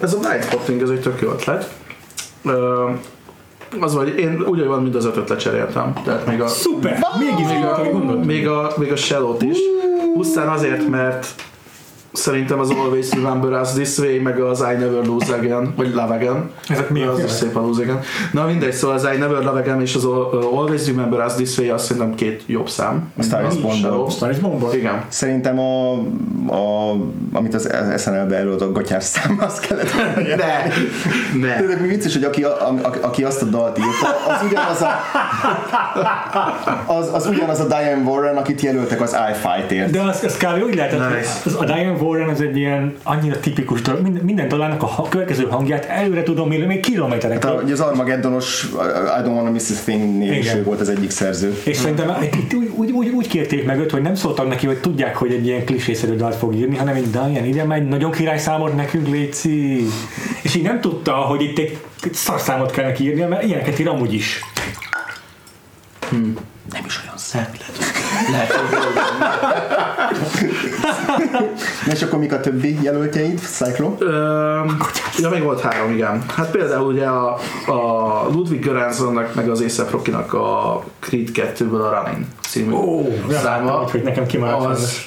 Ez 0.00 0.14
a 0.14 0.18
Blind 0.18 0.44
Spotting, 0.44 0.82
ez 0.82 0.88
egy 0.88 1.00
tök 1.00 1.20
jó 1.20 1.30
ötlet. 1.30 1.74
Ö, 2.44 2.90
az 3.80 3.94
vagy, 3.94 4.18
én 4.18 4.44
úgy 4.46 4.64
van, 4.64 4.82
mint 4.82 4.94
az 4.94 5.04
ötöt 5.04 5.28
lecseréltem. 5.28 5.92
Tehát 6.04 6.26
még 6.26 6.40
a, 6.40 6.46
Szuper! 6.46 6.98
Mégis 7.18 7.46
még 7.46 7.64
a, 7.64 7.82
még 8.24 8.48
a, 8.48 8.72
még 8.76 8.92
a 8.92 8.96
Shallow-t 8.96 9.42
is. 9.42 9.58
Pusztán 10.14 10.48
azért, 10.48 10.88
mert 10.88 11.34
szerintem 12.16 12.58
az 12.58 12.70
Always 12.70 13.10
Remember 13.10 13.60
Us 13.60 13.72
This 13.72 13.98
Way, 13.98 14.20
meg 14.22 14.40
az 14.40 14.60
I 14.60 14.76
Never 14.78 15.04
Lose 15.06 15.34
Again, 15.34 15.72
vagy 15.76 15.94
Love 15.94 16.14
Again. 16.14 16.50
Ezek 16.68 16.90
mi 16.90 17.02
az 17.02 17.18
a 17.18 17.24
is 17.24 17.30
szép 17.30 17.56
a 17.56 17.60
Lose 17.60 17.82
Again. 17.82 18.00
Na 18.32 18.46
mindegy, 18.46 18.72
szóval 18.72 18.96
az 18.96 19.08
I 19.14 19.18
Never 19.18 19.42
Love 19.42 19.60
Again 19.60 19.80
és 19.80 19.94
az 19.94 20.04
Always 20.54 20.86
Remember 20.86 21.24
Us 21.26 21.34
This 21.34 21.58
Way 21.58 21.70
azt 21.70 21.84
szerintem 21.84 22.14
két 22.14 22.42
jobb 22.46 22.68
szám. 22.68 23.12
A 23.18 23.22
Star 23.22 23.46
is. 23.52 24.14
Star? 24.14 24.34
Igen. 24.74 25.04
Szerintem 25.08 25.58
a, 25.58 25.92
a 26.52 26.92
amit 27.32 27.54
az 27.54 27.68
SNL-be 27.98 28.36
előtt 28.36 28.60
a 28.60 28.72
gatyás 28.72 29.04
szám, 29.04 29.36
az 29.46 29.60
kellett 29.60 29.90
volna. 29.90 30.12
Ne! 30.36 30.66
Ne! 31.46 31.66
De 31.66 31.76
mi 31.80 31.88
vicces, 31.88 32.12
hogy 32.12 32.24
aki, 32.24 32.42
a, 32.42 32.68
a, 32.68 32.94
aki 33.00 33.24
azt 33.24 33.42
a 33.42 33.44
dalt 33.44 33.78
írta, 33.78 34.08
az 34.28 34.42
ugyanaz 34.48 34.82
a, 34.82 34.92
az, 36.92 37.10
az 37.12 37.26
ugyanaz 37.26 37.60
a 37.60 37.66
Diane 37.66 38.02
Warren, 38.04 38.36
akit 38.36 38.60
jelöltek 38.60 39.00
az 39.00 39.16
iFight-ért. 39.30 39.90
De 39.90 40.00
az, 40.00 40.24
az 40.24 40.36
kb. 40.36 40.62
úgy 40.64 40.74
lehetett, 40.74 41.14
Nice. 41.14 41.30
az, 41.44 41.56
a 41.58 41.64
Diane 41.64 41.90
Warren 41.90 42.05
az 42.14 42.40
egy 42.40 42.56
ilyen 42.56 42.96
annyira 43.02 43.40
tipikus 43.40 43.82
dolog, 43.82 44.02
minden, 44.02 44.24
minden 44.24 44.48
dalának 44.48 44.82
a 44.82 45.06
következő 45.08 45.44
hangját 45.44 45.84
előre 45.84 46.22
tudom, 46.22 46.48
még 46.48 46.66
még 46.66 46.80
kilométerek. 46.80 47.44
Hát 47.44 47.52
a, 47.52 47.60
ugye 47.62 47.72
az 47.72 47.80
Armageddonos 47.80 48.64
I 48.64 49.22
Don't 49.22 49.34
Wanna 49.34 49.50
Miss 49.50 49.70
a 49.70 49.74
Thing 49.84 50.22
is 50.22 50.54
ő 50.54 50.62
volt 50.62 50.80
az 50.80 50.88
egyik 50.88 51.10
szerző. 51.10 51.60
És 51.64 51.76
szerintem 51.76 52.16
itt 52.22 52.54
úgy, 52.54 52.72
úgy, 52.74 52.90
úgy, 52.90 53.08
úgy 53.08 53.28
kérték 53.28 53.64
meg 53.64 53.78
őt, 53.78 53.90
hogy 53.90 54.02
nem 54.02 54.14
szóltak 54.14 54.48
neki, 54.48 54.66
hogy 54.66 54.78
tudják, 54.78 55.16
hogy 55.16 55.32
egy 55.32 55.46
ilyen 55.46 55.64
klisészerű 55.64 56.14
dalt 56.14 56.34
fog 56.34 56.54
írni, 56.54 56.76
hanem 56.76 56.94
egy 56.94 57.10
Diane, 57.10 57.46
ide 57.46 57.64
már 57.64 57.78
egy 57.78 57.88
nagyon 57.88 58.10
király 58.10 58.38
számot 58.38 58.76
nekünk 58.76 59.08
léci. 59.08 59.86
És 60.42 60.54
így 60.54 60.62
nem 60.62 60.80
tudta, 60.80 61.12
hogy 61.12 61.42
itt 61.42 61.58
egy, 61.58 61.78
egy 62.02 62.14
szarszámot 62.14 62.70
kell 62.70 62.84
neki 62.84 63.04
írnia, 63.04 63.28
mert 63.28 63.42
ilyeneket 63.42 63.78
ír 63.78 63.88
amúgy 63.88 64.12
is. 64.12 64.40
Nem 66.72 66.84
is 66.86 67.00
olyan 67.04 67.18
szép. 67.18 67.95
Lehet, 68.30 68.54
és 71.92 72.02
akkor 72.02 72.18
mik 72.18 72.32
a 72.32 72.40
többi 72.40 72.78
jelöltjeid, 72.82 73.38
Cyclo? 73.38 73.96
Ja, 75.18 75.30
még 75.30 75.42
volt 75.42 75.60
három, 75.60 75.90
igen. 75.90 76.24
Hát 76.36 76.50
például 76.50 76.92
ugye 76.92 77.06
a, 77.06 77.38
a 77.66 78.28
Ludwig 78.32 78.60
Göranssonnak 78.60 79.34
meg 79.34 79.50
az 79.50 79.84
Rockynak 79.90 80.32
a 80.32 80.82
Creed 81.00 81.28
2-ből 81.34 81.80
a 81.80 82.00
Running 82.02 82.24
című 82.48 82.72
Ó, 82.72 83.06
száma. 83.42 83.70
hogy 83.70 84.02
nekem 84.02 84.26
kimaradt 84.26 84.64
az. 84.64 84.98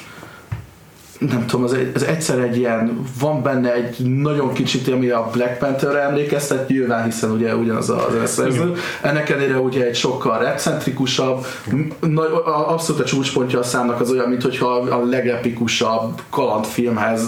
Nem 1.28 1.46
tudom, 1.46 1.64
az, 1.64 1.72
egy, 1.72 1.92
az 1.94 2.02
egyszer 2.04 2.38
egy 2.38 2.56
ilyen, 2.56 3.00
van 3.20 3.42
benne 3.42 3.74
egy 3.74 3.98
nagyon 4.20 4.52
kicsit, 4.52 4.88
ami 4.88 5.08
a 5.08 5.28
Black 5.32 5.58
Panther-re 5.58 6.00
emlékeztet, 6.00 6.68
nyilván 6.68 7.04
hiszen 7.04 7.30
ugye 7.30 7.56
ugyanaz 7.56 7.90
a 7.90 8.06
zeneszerző. 8.10 8.72
Ennek 9.02 9.30
ellenére 9.30 9.58
ugye 9.58 9.84
egy 9.84 9.94
sokkal 9.96 10.44
a- 12.44 12.72
abszolút 12.72 13.02
a 13.02 13.04
csúcspontja 13.04 13.58
a 13.58 13.62
számnak 13.62 14.00
az 14.00 14.10
olyan, 14.10 14.28
mintha 14.28 14.66
a 14.66 15.04
legepikusabb 15.04 16.22
kalandfilmhez 16.30 17.22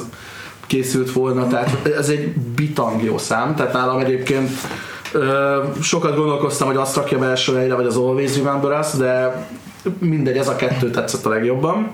készült 0.66 1.12
volna, 1.12 1.46
tehát 1.46 1.86
ez 1.96 2.08
egy 2.08 2.32
bitang 2.36 3.02
jó 3.02 3.18
szám, 3.18 3.54
tehát 3.54 3.72
nálam 3.72 3.98
egyébként 3.98 4.50
ö, 5.12 5.56
sokat 5.82 6.16
gondolkoztam, 6.16 6.66
hogy 6.66 6.76
azt 6.76 6.96
rakja 6.96 7.18
be 7.18 7.26
első 7.26 7.54
helyre, 7.56 7.74
vagy 7.74 7.86
az 7.86 7.96
Always 7.96 8.36
Remember 8.36 8.78
Us, 8.78 8.92
de 8.98 9.46
mindegy, 9.98 10.36
ez 10.36 10.48
a 10.48 10.56
kettő 10.56 10.90
tetszett 10.90 11.26
a 11.26 11.28
legjobban. 11.28 11.90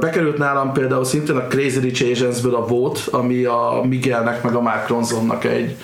Bekerült 0.00 0.38
nálam 0.38 0.72
például 0.72 1.04
szintén 1.04 1.36
a 1.36 1.46
Crazy 1.46 1.80
Rich 1.80 2.10
Asians-ből 2.10 2.54
a 2.54 2.66
Vote, 2.66 3.00
ami 3.10 3.44
a 3.44 3.80
Miguelnek 3.88 4.42
meg 4.42 4.54
a 4.54 4.60
Mark 4.60 4.88
Ronsonnak 4.88 5.44
egy 5.44 5.76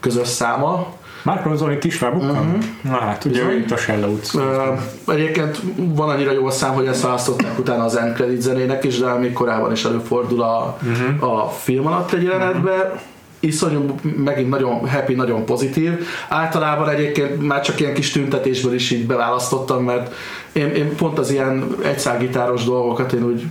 közös 0.00 0.28
száma. 0.28 0.86
Mark 1.22 1.44
Ronson 1.44 1.72
itt 1.72 1.84
is 1.84 1.96
felbukkan? 1.96 2.30
Uh-huh. 2.30 2.64
Na 2.82 2.98
hát, 2.98 3.24
ugye 3.24 3.42
ő 3.42 3.58
itt 3.58 3.70
a 3.70 3.76
Shallow-t. 3.76 4.30
Ö, 4.34 4.72
egyébként 5.12 5.60
van 5.76 6.08
annyira 6.08 6.32
jó 6.32 6.50
szám, 6.50 6.72
hogy 6.72 6.86
ezt 6.86 7.02
választották 7.02 7.58
utána 7.58 7.84
az 7.84 7.96
end 7.96 8.14
credit 8.14 8.40
zenének 8.40 8.84
is, 8.84 8.98
de 8.98 9.12
még 9.12 9.32
korábban 9.32 9.72
is 9.72 9.84
előfordul 9.84 10.42
a, 10.42 10.78
uh-huh. 10.82 11.32
a 11.32 11.48
film 11.48 11.86
alatt 11.86 12.12
egy 12.12 12.22
jelenetben. 12.22 12.78
Uh-huh. 12.78 13.00
Iszonyú, 13.42 13.94
megint 14.16 14.48
nagyon 14.48 14.88
happy, 14.88 15.14
nagyon 15.14 15.44
pozitív. 15.44 16.06
Általában 16.28 16.88
egyébként 16.88 17.46
már 17.46 17.60
csak 17.60 17.80
ilyen 17.80 17.94
kis 17.94 18.10
tüntetésből 18.10 18.74
is 18.74 18.90
így 18.90 19.06
beválasztottam, 19.06 19.84
mert 19.84 20.14
én, 20.52 20.68
én 20.70 20.96
pont 20.96 21.18
az 21.18 21.30
ilyen 21.30 21.76
egyszágitáros 21.82 22.64
dolgokat 22.64 23.12
én 23.12 23.24
úgy 23.24 23.44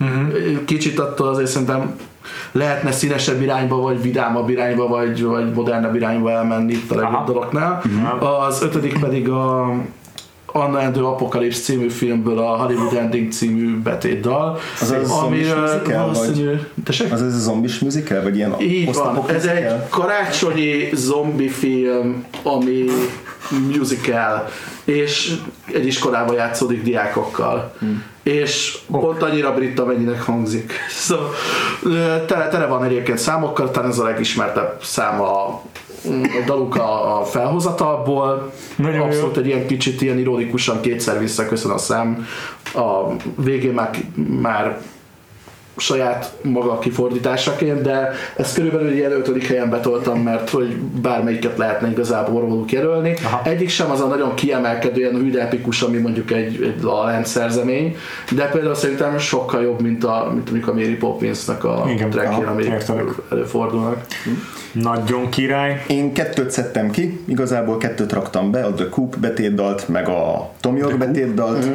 uh-huh. 0.00 0.64
kicsit 0.64 0.98
attól 0.98 1.28
azért 1.28 1.50
szerintem 1.50 1.96
lehetne 2.52 2.92
színesebb 2.92 3.42
irányba, 3.42 3.76
vagy 3.76 4.02
vidámabb 4.02 4.48
irányba, 4.48 4.86
vagy, 4.86 5.22
vagy 5.22 5.52
modernebb 5.52 5.94
irányba 5.94 6.30
elmenni 6.30 6.72
itt 6.72 6.90
a 6.90 6.94
legjobb 6.94 7.26
dolognál. 7.26 7.82
Az 8.20 8.62
ötödik 8.62 8.98
pedig 8.98 9.28
a 9.28 9.74
Anna 10.56 10.78
and 10.78 10.94
the 10.94 11.02
Apocalypse 11.02 11.60
című 11.60 11.88
filmből 11.88 12.38
a 12.38 12.56
Hollywood 12.56 12.94
Ending 12.94 13.32
című 13.32 13.78
betétdal. 13.82 14.58
Az 14.80 14.90
a 14.90 15.04
zombis 15.04 15.54
musical, 15.54 15.98
valószínű... 15.98 16.50
Tessék? 16.84 17.12
Az 17.12 17.22
ez 17.22 17.34
a 17.34 17.38
zombis 17.38 17.78
musical, 17.78 18.22
vagy 18.22 18.36
ilyen 18.36 18.54
Így 18.60 18.94
van, 18.94 19.24
ez 19.28 19.44
egy 19.44 19.72
karácsonyi 19.88 20.88
zombi 20.92 21.48
film, 21.48 22.24
ami 22.42 22.84
musical, 23.50 24.48
és 24.84 25.34
egy 25.72 25.86
iskolában 25.86 26.34
játszódik 26.34 26.82
diákokkal. 26.82 27.74
Hmm. 27.78 28.02
És 28.22 28.78
pont 28.90 29.22
annyira 29.22 29.54
brit, 29.54 29.78
amennyinek 29.78 30.22
hangzik. 30.22 30.72
Szóval 30.88 31.30
tele, 32.26 32.48
tele 32.48 32.66
van 32.66 32.84
egyébként 32.84 33.18
számokkal, 33.18 33.70
talán 33.70 33.90
ez 33.90 33.98
a 33.98 34.04
legismertebb 34.04 34.82
szám 34.82 35.20
a 35.20 35.62
a 36.10 36.44
daluk 36.46 36.76
a, 36.76 37.20
a 37.20 37.24
felhozatalból. 37.24 38.52
Nagyon 38.76 38.94
jó. 38.94 39.04
Abszolút 39.04 39.36
egy 39.36 39.46
ilyen 39.46 39.66
kicsit 39.66 40.02
ilyen 40.02 40.18
ironikusan 40.18 40.80
kétszer 40.80 41.18
visszaköszön 41.18 41.70
a 41.70 41.78
szám. 41.78 42.26
A 42.74 43.12
végén 43.36 43.72
már, 43.72 43.90
már 44.40 44.80
saját 45.76 46.32
maga 46.42 46.78
kifordításaként, 46.78 47.82
de 47.82 48.10
ezt 48.36 48.54
körülbelül 48.54 48.92
ilyen 48.92 49.12
ötödik 49.12 49.46
helyen 49.46 49.70
betoltam, 49.70 50.20
mert 50.20 50.50
hogy 50.50 50.76
bármelyiket 50.76 51.58
lehetne 51.58 51.90
igazából 51.90 52.40
róluk 52.40 52.72
jelölni. 52.72 53.14
Aha. 53.24 53.40
Egyik 53.44 53.68
sem 53.68 53.90
az 53.90 54.00
a 54.00 54.06
nagyon 54.06 54.34
kiemelkedő, 54.34 55.00
ilyen 55.00 55.14
hűde 55.14 55.40
epikus, 55.40 55.82
ami 55.82 55.98
mondjuk 55.98 56.30
egy, 56.30 56.62
egy 56.62 56.82
La 56.82 56.94
La 57.04 57.10
Land 57.10 57.26
szerzemény, 57.26 57.96
de 58.30 58.44
például 58.48 58.74
szerintem 58.74 59.18
sokkal 59.18 59.62
jobb, 59.62 59.80
mint, 59.80 60.04
a, 60.04 60.30
mint 60.32 60.50
mondjuk 60.50 60.68
a 60.68 60.74
Mary 60.74 60.96
Poppinsnak 60.96 61.64
a 61.64 61.86
trackjén, 62.10 62.46
amik 62.46 62.66
értelek. 62.66 63.04
előfordulnak. 63.30 64.06
Nagyon 64.72 65.28
király. 65.28 65.84
Én 65.86 66.12
kettőt 66.12 66.50
szedtem 66.50 66.90
ki, 66.90 67.20
igazából 67.24 67.78
kettőt 67.78 68.12
raktam 68.12 68.50
be, 68.50 68.64
a 68.64 68.72
The 68.72 68.88
Coop 68.88 69.16
betétdalt, 69.16 69.88
meg 69.88 70.08
a 70.08 70.50
Tom 70.60 70.76
York 70.76 70.98
betétdalt. 70.98 71.66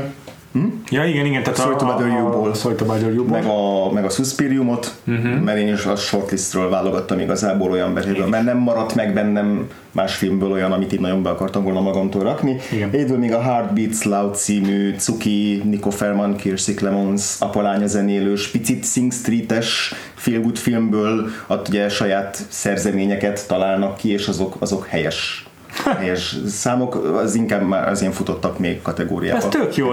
Ja, 0.90 1.06
igen, 1.06 1.26
igen, 1.26 1.44
tehát 1.44 1.60
Sorry 1.60 1.76
to 1.76 1.86
bother 1.86 2.08
you-ból. 2.08 2.54
Sorry 2.54 2.76
to 2.76 2.86
bother 2.86 3.14
you-ból. 3.14 3.38
meg 3.38 3.46
a, 3.46 3.92
meg 3.94 4.06
a 4.06 4.10
Suspiriumot, 4.10 4.96
uh-huh. 5.08 5.40
mert 5.40 5.58
én 5.58 5.74
is 5.74 5.86
a 5.86 5.96
shortlistről 5.96 6.70
válogattam 6.70 7.20
igazából 7.20 7.72
olyan 7.72 7.94
betűből, 7.94 8.28
mert 8.28 8.44
nem 8.44 8.58
maradt 8.58 8.96
meg 8.96 9.14
bennem 9.14 9.70
más 9.92 10.16
filmből 10.16 10.52
olyan, 10.52 10.72
amit 10.72 10.92
itt 10.92 11.00
nagyon 11.00 11.24
be 11.24 11.30
akartam 11.30 11.64
volna 11.64 11.82
magamtól 11.82 12.24
rakni. 12.24 12.58
Egyedül 12.92 13.18
még 13.18 13.34
a 13.34 13.42
Heartbeats 13.42 14.04
Loud 14.04 14.36
című 14.36 14.96
Cuki, 14.98 15.62
Nico 15.66 15.90
Ferman, 15.90 16.36
Kirsty 16.36 16.74
Clemons, 16.74 17.36
apalánya 17.40 17.88
zenélős, 17.88 18.48
picit 18.48 18.86
Sing 18.86 19.14
Street-es 19.14 19.94
feel 20.14 20.42
good 20.42 20.58
filmből 20.58 21.30
ott 21.48 21.68
ugye 21.68 21.90
saját 21.90 22.46
szerzeményeket 22.48 23.48
találnak 23.48 23.98
ki, 23.98 24.12
és 24.12 24.28
azok, 24.28 24.56
azok 24.60 24.86
helyes 24.86 25.49
helyes 25.98 26.36
számok, 26.48 26.96
az 26.96 27.36
inkább 27.36 27.68
már 27.68 27.88
az 27.90 28.02
ilyen 28.02 28.14
futottak 28.14 28.60
még 28.60 28.82
kategóriába. 28.82 29.38
Ez 29.38 29.46
tök 29.46 29.76
jó, 29.76 29.88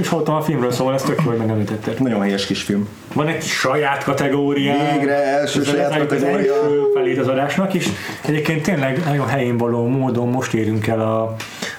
is 0.00 0.08
hallottam 0.08 0.34
a 0.34 0.42
filmről, 0.42 0.72
szóval 0.72 0.94
ez 0.94 1.02
tök 1.02 1.20
jó, 1.24 1.30
hogy 1.30 1.38
megemlítetted. 1.38 2.00
Nagyon 2.00 2.20
helyes 2.20 2.46
kis 2.46 2.62
film. 2.62 2.88
Van 3.12 3.26
egy 3.26 3.42
saját 3.42 4.04
kategória. 4.04 4.74
Végre 4.92 5.14
első 5.14 5.60
Ez 5.60 5.66
saját 5.66 5.82
lezárjuk 5.82 6.10
az 6.12 6.18
kategória. 6.18 6.54
első 6.54 6.82
felét 6.94 7.18
az 7.18 7.28
adásnak, 7.28 7.74
és 7.74 7.88
egyébként 8.24 8.62
tényleg 8.62 9.02
nagyon 9.04 9.26
helyén 9.26 9.56
való 9.56 9.86
módon 9.86 10.28
most 10.28 10.54
érünk 10.54 10.86
el 10.86 11.00
a, 11.00 11.34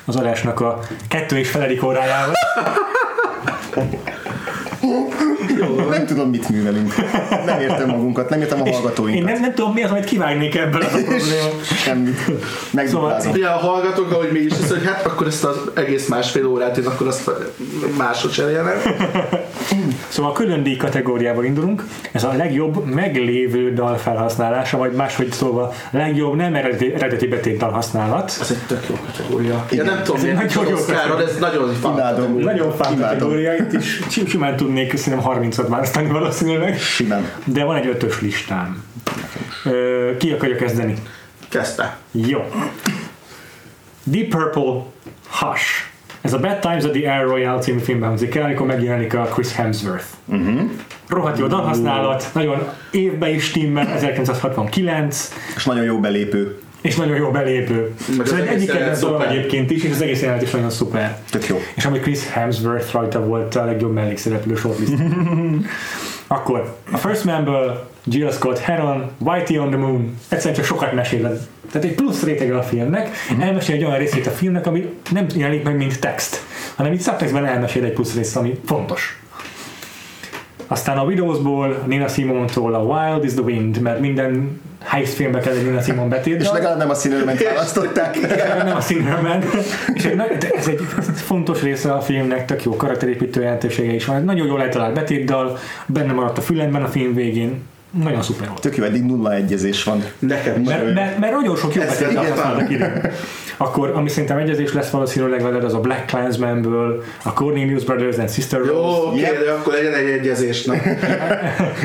az 0.06 0.16
adásnak 0.16 0.60
a 0.60 0.80
kettő 1.08 1.38
és 1.38 1.50
feledik 1.50 1.84
órájával. 1.84 2.34
Nem 5.90 6.06
tudom, 6.06 6.30
mit 6.30 6.50
művelünk. 6.50 6.94
Nem 7.46 7.60
értem 7.60 7.90
magunkat, 7.90 8.30
nem 8.30 8.42
értem 8.42 8.62
a 8.62 8.66
Én 8.66 8.74
hallgatóinkat. 8.74 9.32
nem, 9.32 9.42
nem 9.42 9.54
tudom 9.54 9.74
mi 9.74 9.84
az, 9.84 9.92
amit 9.92 10.04
kivágnék 10.06 10.56
ebből 10.56 10.82
a 10.82 10.86
probléma. 10.88 11.22
Semmit. 11.84 12.20
Megduplázom. 12.72 13.32
Ugye 13.32 13.48
a 13.48 13.58
hallgatók, 13.58 14.12
ahogy 14.12 14.30
mi 14.32 14.40
is 14.40 14.54
hogy 14.70 14.86
hát 14.86 15.06
akkor 15.06 15.28
ezt 15.28 15.44
az 15.44 15.58
egész 15.74 16.08
másfél 16.08 16.46
órát, 16.46 16.78
én 16.78 16.86
akkor 16.86 17.08
azt 17.08 17.32
máshogy 17.98 18.32
cseréljenek. 18.32 18.76
Szóval 20.08 20.32
a 20.32 20.34
külön 20.34 20.64
díj 20.64 20.76
kategóriával 20.78 21.44
indulunk. 21.46 21.84
Ez 22.12 22.24
a 22.24 22.32
legjobb 22.34 22.86
meglévő 22.86 23.74
dal 23.74 23.98
felhasználása, 23.98 24.78
vagy 24.78 24.92
máshogy 24.92 25.32
szólva 25.32 25.74
legjobb 25.92 26.36
nem 26.36 26.56
eredeti, 26.56 26.94
eredeti 26.94 27.28
betét 27.28 27.58
dal 27.58 27.72
használat. 27.72 28.38
Ez 28.42 28.52
egy 28.52 28.58
tök 28.68 28.84
jó 28.90 28.96
kategória. 29.06 29.50
Ja, 29.54 29.66
Igen. 29.70 29.86
nem 29.86 29.98
tudom, 30.04 30.16
Ez 30.16 30.22
miért 30.22 30.38
nagyon 30.38 30.54
nagyon 30.56 30.70
jó 30.72 30.78
Oscarról, 30.78 31.22
ez 31.22 31.38
nagyon 31.40 31.74
fan 31.74 31.94
Imádom. 31.94 32.16
kategória. 32.20 32.46
Nagyon 32.46 32.72
fán 32.76 32.94
Imádom. 32.94 33.18
kategória, 33.18 33.56
itt 33.56 33.74
is 33.74 34.00
sim- 34.10 34.28
simán 34.30 34.56
tudnék 34.76 34.98
szerintem 34.98 35.32
30-at 35.32 35.66
választani 35.68 36.10
valószínűleg. 36.10 36.80
Simán. 36.80 37.30
De 37.46 37.64
van 37.64 37.76
egy 37.76 37.88
ötös 37.88 38.22
listám. 38.22 38.84
Ö, 39.66 40.12
ki 40.18 40.32
akarja 40.32 40.56
kezdeni? 40.56 40.94
Kezdte. 41.50 41.98
Jó. 42.12 42.40
Deep 44.04 44.28
Purple 44.28 44.84
Hush. 45.30 45.66
Ez 46.22 46.34
a 46.34 46.40
Bad 46.40 46.60
Times 46.60 46.84
at 46.84 46.92
the 46.92 47.14
Air 47.14 47.28
Royale 47.28 47.60
című 47.60 47.80
filmben 47.80 48.08
hangzik 48.08 48.36
el, 48.36 48.44
amikor 48.44 48.66
megjelenik 48.66 49.14
a 49.14 49.22
Chris 49.24 49.54
Hemsworth. 49.54 50.06
Uh-huh. 50.26 50.62
Rohadt 51.08 51.38
jó 51.38 51.48
dalhasználat, 51.48 52.30
nagyon 52.34 52.68
évbe 52.92 53.30
is 53.30 53.44
stimmel, 53.44 53.88
1969, 53.88 55.34
És 55.56 55.66
nagyon 55.66 55.84
jó 55.84 56.00
belépő. 56.00 56.60
És 56.86 56.96
nagyon 56.96 57.16
jó 57.16 57.32
belépő. 57.32 57.94
Meg 58.18 58.28
egész 58.28 58.50
egyik 58.50 58.72
kedvenc 58.72 59.00
dolog 59.00 59.22
egyébként 59.22 59.72
is, 59.72 59.84
és 59.84 59.92
az 59.92 60.02
egész 60.02 60.22
jelenet 60.22 60.42
is 60.42 60.52
nagyon 60.52 60.70
szuper. 60.70 61.18
Tök 61.30 61.48
jó. 61.48 61.58
És 61.76 61.86
ami 61.86 62.00
Chris 62.00 62.30
Hemsworth 62.30 62.94
rajta 62.94 63.26
volt 63.26 63.56
a 63.56 63.66
legjobb 63.66 63.94
mellékszereplő 63.94 64.56
shortlist. 64.56 64.94
Akkor 66.28 66.76
a 66.92 66.98
First 66.98 67.24
Man-ből 67.24 67.90
Jill 68.04 68.32
Scott 68.32 68.60
Heron, 68.60 69.12
Whitey 69.18 69.58
on 69.58 69.70
the 69.70 69.78
Moon, 69.78 70.18
egyszerűen 70.28 70.56
csak 70.56 70.66
sokat 70.66 70.94
mesél. 70.94 71.22
Tehát 71.72 71.88
egy 71.88 71.96
plusz 71.96 72.24
rétege 72.24 72.58
a 72.58 72.64
filmnek, 72.64 73.10
elmesél 73.40 73.76
egy 73.76 73.84
olyan 73.84 73.98
részét 73.98 74.28
a 74.28 74.30
filmnek, 74.30 74.68
ami 74.68 74.90
nem 75.12 75.26
jelenik 75.36 75.64
meg, 75.64 75.78
mint 75.78 76.00
text, 76.00 76.42
hanem 76.76 76.94
itt 76.94 77.02
subtextben 77.02 77.46
elmesél 77.46 77.84
egy 77.84 77.94
plusz 77.94 78.16
részt, 78.16 78.36
ami 78.36 78.60
fontos. 78.66 79.20
Aztán 80.68 80.98
a 80.98 81.04
Widowsból, 81.04 81.84
Nina 81.86 82.08
Simone-tól 82.08 82.74
a 82.74 82.80
Wild 82.80 83.24
is 83.24 83.34
the 83.34 83.42
Wind, 83.42 83.82
mert 83.82 84.00
minden 84.00 84.62
heist 84.86 85.14
filmbe 85.14 85.40
kell 85.40 85.54
egy 85.54 85.66
Nina 85.66 85.82
Simone 85.82 86.08
betét. 86.08 86.42
És 86.42 86.50
legalább 86.52 86.78
nem 86.78 86.90
a 86.90 86.94
színőrment 86.94 87.44
választották. 87.44 88.18
nem 88.64 88.76
a 88.76 88.82
Sinnerman. 88.82 89.44
És 89.94 90.06
egy, 90.06 90.16
nagy- 90.16 90.38
de 90.38 90.50
ez 90.50 90.68
egy 90.68 90.82
fontos 91.16 91.62
része 91.62 91.94
a 91.94 92.02
filmnek, 92.02 92.46
tök 92.46 92.64
jó 92.64 92.76
karakterépítő 92.76 93.42
jelentősége 93.42 93.94
is 93.94 94.06
van. 94.06 94.24
Nagyon 94.24 94.48
jól 94.48 94.62
eltalált 94.62 94.94
betétdal, 94.94 95.58
benne 95.86 96.14
maradt 96.14 96.38
a 96.38 96.42
fülemben 96.42 96.84
a 96.84 96.88
film 96.88 97.14
végén. 97.14 97.62
Nagyon 98.04 98.22
szuper 98.22 98.48
volt. 98.48 98.62
Tök 98.62 98.76
jó, 98.78 98.84
eddig 98.84 99.04
nulla 99.04 99.34
egyezés 99.34 99.84
van. 99.84 100.04
Nekem. 100.20 100.62
Mert, 100.62 100.94
mert, 100.94 101.20
mert 101.20 101.32
nagyon 101.32 101.56
sok 101.56 101.76
jó 101.76 101.82
betétdal 101.82 102.12
igen. 102.12 102.32
használtak 102.32 102.70
ide. 102.70 103.12
Akkor, 103.58 103.90
ami 103.96 104.10
szerintem 104.10 104.38
egyezés 104.38 104.74
lesz 104.74 104.90
valószínűleg 104.90 105.42
veled, 105.42 105.64
az 105.64 105.74
a 105.74 105.80
Black 105.80 106.06
Clansmanből, 106.08 107.04
a 107.24 107.34
Cornelius 107.34 107.84
Brothers 107.84 108.18
and 108.18 108.30
Sister 108.30 108.60
Jó, 108.60 108.66
Rose, 108.74 109.08
oké, 109.08 109.20
Yep. 109.20 109.44
de 109.46 109.52
akkor 109.52 109.74
legyen 109.74 109.94
egy 109.94 110.10
egyezésnek. 110.10 110.86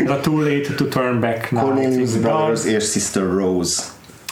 ez 0.04 0.10
a 0.16 0.20
Too 0.20 0.40
Late 0.40 0.74
to 0.76 0.84
Turn 0.84 1.20
Back 1.20 1.50
Now 1.50 1.62
Cornelius. 1.64 2.10
Brothers 2.16 2.64
és 2.64 2.90
Sister 2.90 3.22
Rose. 3.22 3.82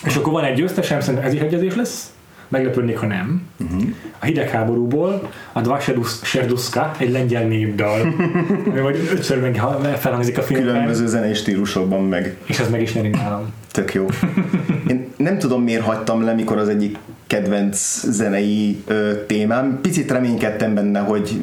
És 0.04 0.16
akkor 0.16 0.32
van 0.32 0.44
egy 0.44 0.54
győztesem, 0.54 1.00
szerintem 1.00 1.24
ez 1.28 1.34
is 1.34 1.40
egyezés 1.40 1.74
lesz. 1.74 2.10
Meglepődnék, 2.50 2.98
ha 2.98 3.06
nem. 3.06 3.42
Uh-huh. 3.60 3.82
A 4.18 4.24
hidegháborúból 4.24 5.28
a 5.52 5.60
Dva 5.60 5.78
Serduszka, 6.22 6.90
egy 6.98 7.10
lengyel 7.10 7.44
népdal, 7.46 8.14
vagy 8.82 9.08
ötször 9.12 9.40
meg 9.40 9.58
ha- 9.60 9.80
felhangzik 9.98 10.38
a 10.38 10.42
filmben, 10.42 10.72
Különböző 10.72 11.06
zenei 11.06 11.34
stílusokban 11.34 12.04
meg. 12.04 12.36
és 12.44 12.58
ez 12.58 12.70
meg 12.70 12.82
is 12.82 12.92
nyeri 12.94 13.08
nálam. 13.08 13.52
Tök 13.72 13.94
jó. 13.94 14.06
Nem 15.18 15.38
tudom 15.38 15.62
miért 15.62 15.82
hagytam 15.82 16.22
le, 16.22 16.34
mikor 16.34 16.58
az 16.58 16.68
egyik 16.68 16.98
kedvenc 17.26 17.76
zenei 18.10 18.82
ö, 18.86 19.24
témám. 19.26 19.78
Picit 19.82 20.10
reménykedtem 20.10 20.74
benne, 20.74 20.98
hogy 20.98 21.40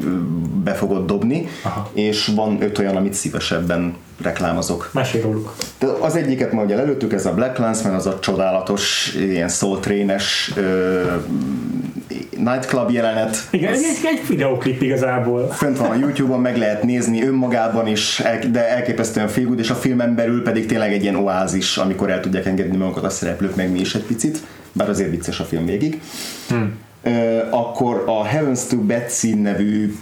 be 0.63 0.73
fogod 0.73 1.05
dobni, 1.05 1.47
Aha. 1.63 1.89
és 1.93 2.31
van 2.35 2.61
öt 2.61 2.77
olyan, 2.77 2.95
amit 2.95 3.13
szívesebben 3.13 3.95
reklámozok. 4.21 4.89
Mesélj 4.93 5.23
róluk. 5.23 5.55
De 5.79 5.87
az 5.87 6.15
egyiket 6.15 6.51
ma 6.51 6.63
ugye 6.63 6.77
előttük, 6.77 7.13
ez 7.13 7.25
a 7.25 7.33
Black 7.33 7.53
Clansman, 7.53 7.93
az 7.93 8.05
a 8.05 8.19
csodálatos, 8.19 9.13
ilyen 9.15 9.49
ö, 10.55 11.01
nightclub 12.37 12.91
jelenet. 12.91 13.37
Igen, 13.49 13.73
egy, 13.73 13.83
egy, 14.03 14.27
videoklip 14.27 14.81
igazából. 14.81 15.47
fönt 15.47 15.77
van 15.77 15.89
a 15.89 15.95
YouTube-on, 15.95 16.39
meg 16.39 16.57
lehet 16.57 16.83
nézni 16.83 17.23
önmagában 17.23 17.87
is, 17.87 18.21
de 18.51 18.69
elképesztően 18.69 19.27
feel 19.27 19.53
és 19.57 19.69
a 19.69 19.75
filmen 19.75 20.15
belül 20.15 20.43
pedig 20.43 20.65
tényleg 20.65 20.93
egy 20.93 21.01
ilyen 21.01 21.15
oázis, 21.15 21.77
amikor 21.77 22.09
el 22.09 22.19
tudják 22.19 22.45
engedni 22.45 22.77
magukat 22.77 23.03
a 23.03 23.09
szereplők, 23.09 23.55
meg 23.55 23.71
mi 23.71 23.79
is 23.79 23.95
egy 23.95 24.03
picit, 24.03 24.43
bár 24.71 24.89
azért 24.89 25.09
vicces 25.09 25.39
a 25.39 25.43
film 25.43 25.65
végig. 25.65 26.01
Hmm. 26.47 26.73
Akkor 27.49 28.03
a 28.05 28.23
Heavens 28.23 28.65
to 28.65 28.77
Betsy 28.77 29.33
nevű 29.33 29.95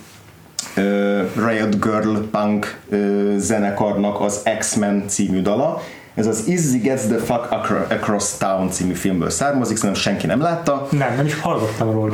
Riot 1.35 1.79
Girl 1.81 2.17
punk 2.31 2.79
zenekarnak 3.37 4.21
az 4.21 4.41
X-Men 4.59 5.03
című 5.07 5.41
dala. 5.41 5.81
Ez 6.15 6.27
az 6.27 6.43
Izzy 6.47 6.77
Gets 6.77 7.01
the 7.01 7.17
Fuck 7.17 7.51
Acro- 7.51 7.91
Across 7.91 8.37
Town 8.37 8.69
című 8.71 8.93
filmből 8.93 9.29
származik, 9.29 9.77
szerintem 9.77 10.01
senki 10.03 10.25
nem 10.27 10.41
látta. 10.41 10.87
Nem, 10.91 11.15
nem 11.15 11.25
is 11.25 11.39
hallottam 11.39 11.91
róla. 11.91 12.13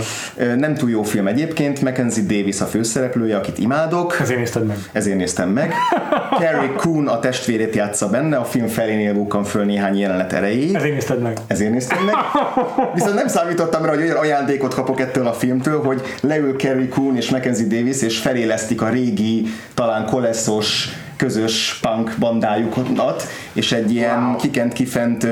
Nem 0.57 0.73
túl 0.73 0.89
jó 0.89 1.03
film 1.03 1.27
egyébként, 1.27 1.81
Mackenzie 1.81 2.23
Davis 2.23 2.61
a 2.61 2.65
főszereplője, 2.65 3.37
akit 3.37 3.57
imádok, 3.57 4.17
Ezért 4.21 4.39
nézted 4.39 4.65
meg. 4.65 4.77
ezért 4.91 5.17
néztem 5.17 5.49
meg. 5.49 5.73
Carrie 6.39 6.73
Coon 6.77 7.07
a 7.07 7.19
testvérét 7.19 7.75
játsza 7.75 8.09
benne, 8.09 8.37
a 8.37 8.43
film 8.43 8.67
felénél 8.67 9.13
bukkan 9.13 9.43
föl 9.43 9.65
néhány 9.65 9.97
jelenet 9.99 10.33
erejéig. 10.33 10.75
Ezért 10.75 10.93
nézted 10.93 11.21
meg. 11.21 11.37
Ezért 11.47 11.71
néztem 11.71 12.03
meg. 12.05 12.15
Viszont 12.95 13.15
nem 13.15 13.27
számítottam 13.27 13.85
rá, 13.85 13.89
hogy 13.89 14.01
olyan 14.01 14.15
ajándékot 14.17 14.73
kapok 14.73 14.99
ettől 14.99 15.27
a 15.27 15.33
filmtől, 15.33 15.83
hogy 15.83 16.01
leül 16.21 16.55
Carrie 16.57 16.87
Coon 16.87 17.15
és 17.15 17.29
Mackenzie 17.29 17.67
Davis, 17.67 18.01
és 18.01 18.17
felélesztik 18.19 18.81
a 18.81 18.89
régi, 18.89 19.45
talán 19.73 20.05
koleszos, 20.05 20.89
közös 21.19 21.80
punk 21.81 22.15
bandájukat, 22.19 23.27
és 23.53 23.72
egy 23.72 23.91
ilyen 23.91 24.23
wow. 24.23 24.35
kikent 24.35 24.73
kifent 24.73 25.23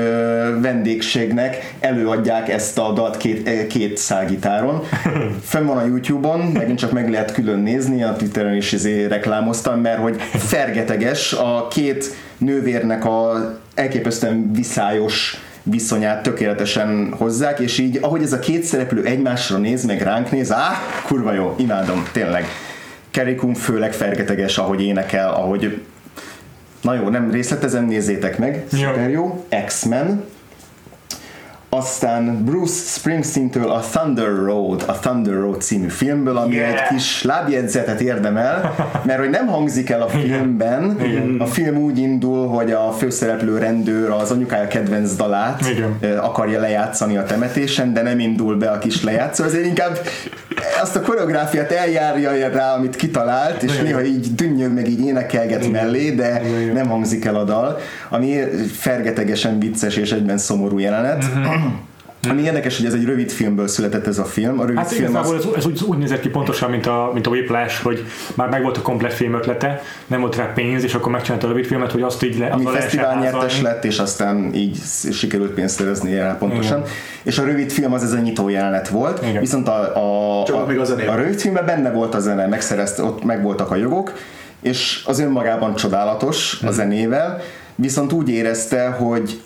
vendégségnek 0.60 1.74
előadják 1.80 2.48
ezt 2.48 2.78
a 2.78 2.92
dalt 2.92 3.16
két, 3.16 3.48
eh, 3.48 3.66
két 3.66 3.96
szálgitáron. 3.96 4.82
Fenn 5.42 5.66
van 5.66 5.76
a 5.76 5.84
Youtube-on, 5.84 6.40
megint 6.40 6.78
csak 6.78 6.92
meg 6.92 7.10
lehet 7.10 7.32
külön 7.32 7.58
nézni, 7.58 8.02
a 8.02 8.12
Twitteren 8.12 8.56
is 8.56 8.72
izé 8.72 9.04
reklámoztam, 9.04 9.80
mert 9.80 10.00
hogy 10.00 10.20
fergeteges 10.20 11.32
a 11.32 11.68
két 11.70 12.14
nővérnek 12.38 13.04
a 13.04 13.32
elképesztően 13.74 14.52
viszályos 14.52 15.42
viszonyát 15.62 16.22
tökéletesen 16.22 17.14
hozzák, 17.18 17.58
és 17.58 17.78
így, 17.78 17.98
ahogy 18.00 18.22
ez 18.22 18.32
a 18.32 18.38
két 18.38 18.62
szereplő 18.62 19.04
egymásra 19.04 19.58
néz, 19.58 19.84
meg 19.84 20.02
ránk 20.02 20.30
néz, 20.30 20.52
á, 20.52 20.72
kurva 21.06 21.32
jó, 21.32 21.54
imádom, 21.58 22.08
tényleg. 22.12 22.46
Coon 23.36 23.54
főleg 23.54 23.92
fergeteges, 23.92 24.58
ahogy 24.58 24.82
énekel, 24.82 25.28
ahogy 25.28 25.82
Na 26.82 26.94
jó, 26.94 27.08
nem 27.08 27.30
részletezem, 27.30 27.84
nézzétek 27.84 28.38
meg, 28.38 28.64
szuper 28.70 29.10
jó. 29.10 29.44
X-Men. 29.66 30.24
Aztán 31.70 32.44
Bruce 32.44 32.98
Springsteen-től 32.98 33.70
a 33.70 33.80
Thunder 33.80 34.34
Road, 34.44 34.84
a 34.86 34.92
Thunder 34.92 35.34
Road 35.34 35.60
című 35.62 35.88
filmből, 35.88 36.36
ami 36.36 36.54
Yeah. 36.54 36.72
egy 36.72 36.82
kis 36.88 37.22
lábjegyzetet 37.22 38.00
érdemel, 38.00 38.74
mert 39.02 39.18
hogy 39.18 39.30
nem 39.30 39.46
hangzik 39.46 39.90
el 39.90 40.02
a 40.02 40.08
filmben, 40.08 40.96
a 41.38 41.44
film 41.44 41.76
úgy 41.76 41.98
indul, 41.98 42.48
hogy 42.48 42.72
a 42.72 42.90
főszereplő 42.98 43.58
rendőr 43.58 44.10
az 44.10 44.30
anyukája 44.30 44.66
kedvenc 44.68 45.14
dalát 45.14 45.60
Igen. 45.70 46.18
akarja 46.18 46.60
lejátszani 46.60 47.16
a 47.16 47.22
temetésen, 47.24 47.92
de 47.92 48.02
nem 48.02 48.18
indul 48.18 48.56
be 48.56 48.70
a 48.70 48.78
kis 48.78 49.02
lejátszó, 49.02 49.44
ezért 49.44 49.64
inkább 49.66 49.98
azt 50.82 50.96
a 50.96 51.00
koreográfiát 51.00 51.72
eljárja 51.72 52.48
rá, 52.48 52.72
amit 52.74 52.96
kitalált, 52.96 53.62
és 53.62 53.72
Igen. 53.72 53.84
néha 53.84 54.02
így 54.04 54.34
dünnyög, 54.34 54.72
meg 54.74 54.88
így 54.88 55.00
énekelget 55.06 55.70
mellé, 55.70 56.10
de 56.10 56.40
Igen. 56.60 56.74
nem 56.74 56.88
hangzik 56.88 57.24
el 57.24 57.34
a 57.36 57.44
dal, 57.44 57.78
ami 58.08 58.36
fergetegesen 58.72 59.58
vicces 59.58 59.96
és 59.96 60.12
egyben 60.12 60.38
szomorú 60.38 60.78
jelenet. 60.78 61.24
Ami 62.30 62.42
érdekes, 62.42 62.76
hogy 62.76 62.86
ez 62.86 62.94
egy 62.94 63.04
rövid 63.04 63.30
filmből 63.30 63.68
született 63.68 64.06
ez 64.06 64.18
a 64.18 64.24
film. 64.24 64.58
A 64.60 64.62
rövid 64.62 64.76
Hát 64.78 64.92
film 64.92 65.16
az, 65.16 65.32
ez, 65.32 65.44
ez 65.56 65.66
úgy, 65.66 65.82
úgy 65.86 65.98
nézett 65.98 66.20
ki 66.20 66.28
pontosan, 66.28 66.70
mint 66.70 66.86
a, 66.86 67.10
mint 67.12 67.26
a 67.26 67.30
Whiplash, 67.30 67.82
hogy 67.82 68.04
már 68.34 68.48
megvolt 68.48 68.76
a 68.76 68.82
komplet 68.82 69.12
film 69.12 69.34
ötlete, 69.34 69.82
nem 70.06 70.20
volt 70.20 70.36
rá 70.36 70.52
pénz, 70.54 70.84
és 70.84 70.94
akkor 70.94 71.12
megcsinálta 71.12 71.46
a 71.46 71.50
rövid 71.50 71.66
filmet, 71.66 71.92
hogy 71.92 72.02
azt 72.02 72.22
így 72.22 72.38
le, 72.38 72.46
ami 72.46 72.64
fesztivál 72.64 73.18
nyertes 73.18 73.60
lett, 73.60 73.84
és 73.84 73.98
aztán 73.98 74.54
így 74.54 74.78
sikerült 75.12 75.50
pénzt 75.50 75.74
szerezni 75.78 76.12
erre 76.14 76.34
pontosan. 76.38 76.78
Igen. 76.78 76.90
És 77.22 77.38
a 77.38 77.44
rövid 77.44 77.70
film 77.70 77.92
az 77.92 78.02
ez 78.02 78.12
a 78.12 78.18
nyitó 78.18 78.48
jelenet 78.48 78.88
volt, 78.88 79.22
Igen. 79.22 79.40
viszont 79.40 79.68
a, 79.68 79.80
a, 80.40 80.44
Csak 80.44 80.56
a, 80.56 80.66
még 80.66 80.78
a 80.78 81.10
a 81.10 81.14
rövid 81.14 81.40
filmben 81.40 81.66
benne 81.66 81.90
volt 81.90 82.14
a 82.14 82.20
zene, 82.20 82.46
megszerezte, 82.46 83.02
ott 83.02 83.24
megvoltak 83.24 83.70
a 83.70 83.74
jogok, 83.76 84.12
és 84.62 85.02
az 85.06 85.20
önmagában 85.20 85.74
csodálatos 85.74 86.58
Mhm. 86.60 86.68
a 86.68 86.72
zenével, 86.72 87.40
viszont 87.74 88.12
úgy 88.12 88.28
érezte, 88.28 88.88
hogy 88.88 89.40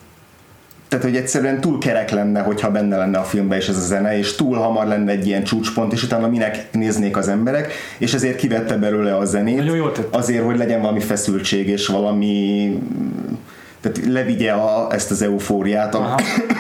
tehát, 0.93 1.07
hogy 1.07 1.17
egyszerűen 1.17 1.61
túl 1.61 1.79
kerek 1.79 2.11
lenne, 2.11 2.41
hogyha 2.41 2.71
benne 2.71 2.97
lenne 2.97 3.19
a 3.19 3.23
filmben 3.23 3.59
is 3.59 3.69
ez 3.69 3.77
a 3.77 3.81
zene, 3.81 4.19
és 4.19 4.35
túl 4.35 4.57
hamar 4.57 4.87
lenne 4.87 5.11
egy 5.13 5.27
ilyen 5.27 5.45
csúcspont, 5.45 5.93
és 5.93 6.03
utána 6.03 6.29
minek 6.29 6.67
néznék 6.73 7.17
az 7.17 7.29
emberek, 7.29 7.73
és 7.99 8.15
ezért 8.15 8.37
kivette 8.37 8.77
belőle 8.77 9.17
a 9.17 9.25
zenét, 9.25 9.57
Nagyon 9.57 9.77
jól 9.77 9.93
tett. 9.93 10.15
azért, 10.15 10.45
hogy 10.45 10.57
legyen 10.57 10.81
valami 10.81 11.01
feszültség, 11.01 11.69
és 11.69 11.87
valami 11.87 12.79
tehát 13.83 14.01
levigye 14.07 14.53
a, 14.53 14.93
ezt 14.93 15.11
az 15.11 15.23
eufóriát, 15.23 15.95
a, 15.95 16.15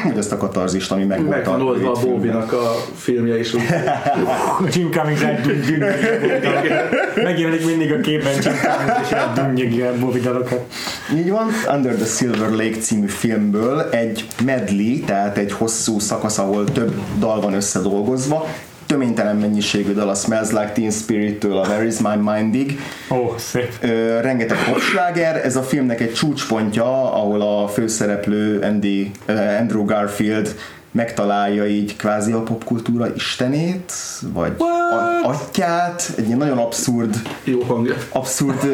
vagy 0.05 0.19
azt 0.23 0.33
a 0.33 0.37
katarzist, 0.37 0.93
ami 0.93 1.05
meg, 1.05 1.29
Meg 1.29 1.45
van 1.45 1.63
oldva 1.63 1.93
a. 1.93 2.01
Bóbinak 2.01 2.53
a 2.53 2.75
filmje 2.95 3.39
is. 3.39 3.55
úgy. 3.55 3.63
Jim 4.75 4.91
Cummings 4.91 5.21
Megjelenik 7.15 7.67
mindig 7.67 7.93
a 7.93 8.01
képben 8.01 8.33
Jim 8.33 8.53
Cummings, 8.53 9.11
és 9.57 9.63
egy 9.63 9.73
ilyen 9.73 10.01
Bobby 10.01 10.21
dalokat. 10.21 10.65
Így 11.15 11.31
van, 11.31 11.49
Under 11.75 11.95
the 11.95 12.07
Silver 12.07 12.51
Lake 12.51 12.79
című 12.79 13.07
filmből 13.07 13.81
egy 13.91 14.27
medley, 14.45 15.01
tehát 15.05 15.39
egy 15.39 15.53
hosszú 15.53 15.99
szakasz, 15.99 16.39
ahol 16.39 16.65
több 16.65 16.95
dal 17.19 17.41
van 17.41 17.53
összedolgozva, 17.53 18.47
töménytelen 18.93 19.37
mennyiségű 19.37 19.93
dal 19.93 20.09
a 20.09 20.15
Smells 20.15 20.51
Like 20.51 20.73
Teen 20.75 20.91
Spirit-től 20.91 21.57
a 21.57 21.67
Where 21.67 21.85
Is 21.85 21.99
My 21.99 22.33
Mindig, 22.33 22.81
Ó, 23.11 23.35
szép. 23.39 23.73
Ö, 23.81 24.21
rengeteg 24.21 24.65
popsláger, 24.65 25.45
ez 25.45 25.57
a 25.57 25.63
filmnek 25.63 26.01
egy 26.01 26.13
csúcspontja, 26.13 27.13
ahol 27.15 27.41
a 27.41 27.69
főszereplő 27.69 28.61
Andy, 28.61 29.11
ö, 29.27 29.33
Andrew 29.33 29.85
Garfield 29.85 30.55
megtalálja 30.91 31.67
így 31.67 31.97
kvázi 31.97 32.33
a 32.33 32.43
popkultúra 32.43 33.15
istenét, 33.15 33.93
vagy 34.33 34.53
a, 34.59 35.29
atyát, 35.29 36.13
egy 36.17 36.27
ilyen 36.27 36.39
nagyon 36.39 36.59
abszurd 36.59 37.17
Jó 37.45 37.61
hangja. 37.61 37.95
abszurd 38.13 38.67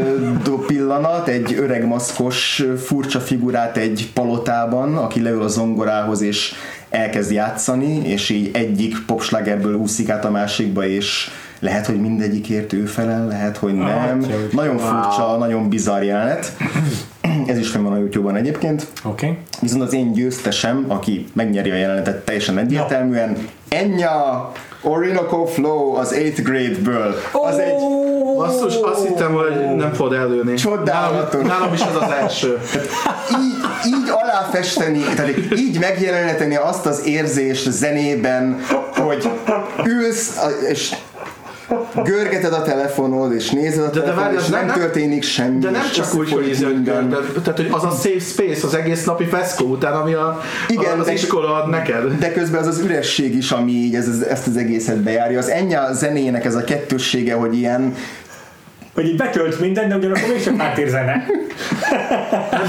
pillanat, 0.67 1.29
egy 1.29 1.55
öreg 1.59 1.87
maszkos 1.87 2.65
furcsa 2.85 3.21
figurát 3.21 3.77
egy 3.77 4.11
palotában, 4.15 4.97
aki 4.97 5.23
leül 5.23 5.43
a 5.43 5.49
zongorához 5.49 6.21
és 6.21 6.55
elkezd 6.91 7.33
játszani, 7.33 8.09
és 8.09 8.29
így 8.29 8.51
egyik 8.53 9.05
popslágerből 9.07 9.75
úszik 9.75 10.09
át 10.09 10.25
a 10.25 10.31
másikba, 10.31 10.87
és 10.87 11.31
lehet, 11.61 11.87
hogy 11.87 12.01
mindegyikért 12.01 12.73
ő 12.73 12.85
felel, 12.85 13.27
lehet, 13.27 13.57
hogy 13.57 13.75
nem. 13.75 14.19
atya, 14.23 14.37
Nagyon 14.53 14.79
furcsa, 14.79 15.37
nagyon 15.37 15.69
bizarr 15.69 16.03
jelenet. 16.03 16.57
Ez 17.47 17.59
is 17.59 17.69
fenn 17.69 17.83
van 17.83 17.93
a 17.93 17.99
YouTube-on 17.99 18.37
egyébként. 18.37 18.87
Okay. 19.05 19.39
Viszont 19.61 19.83
az 19.83 19.93
én 19.93 20.13
győztesem, 20.13 20.85
aki 20.89 21.27
megnyeri 21.33 21.71
a 21.71 21.75
jelenetet 21.75 22.25
teljesen 22.25 22.59
egyértelműen, 22.59 23.37
Enya 23.69 24.53
Orinoco 24.83 25.45
Flow 25.45 25.95
az 25.95 26.15
8th 26.15 26.41
grade-ből. 26.43 27.15
Az 27.33 27.59
egy 27.59 27.75
Basszus, 28.37 28.75
azt 28.75 29.07
hittem, 29.07 29.33
hogy 29.33 29.77
nem 29.77 29.93
fogod 29.93 30.13
előni. 30.13 30.55
Csodálatos. 30.55 31.43
Nálam, 31.43 31.59
nálam 31.59 31.75
is 31.75 31.81
az 31.81 32.03
az 32.03 32.11
első. 32.11 32.59
így, 33.43 33.65
így 33.87 34.11
aláfesteni, 34.11 35.01
tehát 35.01 35.31
így 35.57 35.79
megjeleníteni 35.79 36.57
azt 36.57 36.87
az 36.87 37.07
érzést 37.07 37.71
zenében, 37.71 38.61
hogy 38.97 39.31
ülsz 39.85 40.39
és 40.69 40.95
görgeted 42.05 42.53
a 42.53 42.63
telefonod, 42.63 43.33
és 43.33 43.51
nézed 43.51 43.85
a 43.85 43.91
telefonod, 43.91 44.33
és 44.41 44.47
nem, 44.47 44.67
nem- 44.67 44.79
történik 44.79 45.23
semmi. 45.23 45.59
De 45.59 45.71
nem 45.71 45.91
csak 45.95 46.15
úgy, 46.15 46.33
hogy 46.33 46.57
minden. 46.73 47.09
tehát, 47.43 47.57
hogy 47.57 47.69
az 47.71 47.85
a 47.85 47.91
safe 47.91 48.19
space, 48.21 48.67
az 48.67 48.75
egész 48.75 49.05
napi 49.05 49.25
feszkó 49.25 49.67
után, 49.67 49.93
ami 49.93 50.13
a, 50.13 50.41
Igen, 50.69 50.99
az 50.99 51.07
de- 51.07 51.13
iskola 51.13 51.63
ad 51.63 51.71
neked. 51.71 52.19
De 52.19 52.33
közben 52.33 52.61
az 52.61 52.67
az 52.67 52.79
üresség 52.79 53.37
is, 53.37 53.51
ami 53.51 53.73
így 53.73 53.95
ez, 53.95 54.09
ez, 54.09 54.21
ezt 54.21 54.47
az 54.47 54.57
egészet 54.57 54.97
bejárja. 55.03 55.39
Az 55.39 55.49
Enya 55.49 55.93
zenének 55.93 56.45
ez 56.45 56.55
a 56.55 56.65
kettőssége, 56.65 57.35
hogy 57.35 57.57
ilyen 57.57 57.95
Hogy 58.99 59.07
így 59.07 59.17
betölt 59.17 59.61
mindent, 59.61 59.89
de 59.89 59.97
ugyanakkor 59.97 60.29
mégsem 60.29 60.59
háttérzene. 60.59 61.27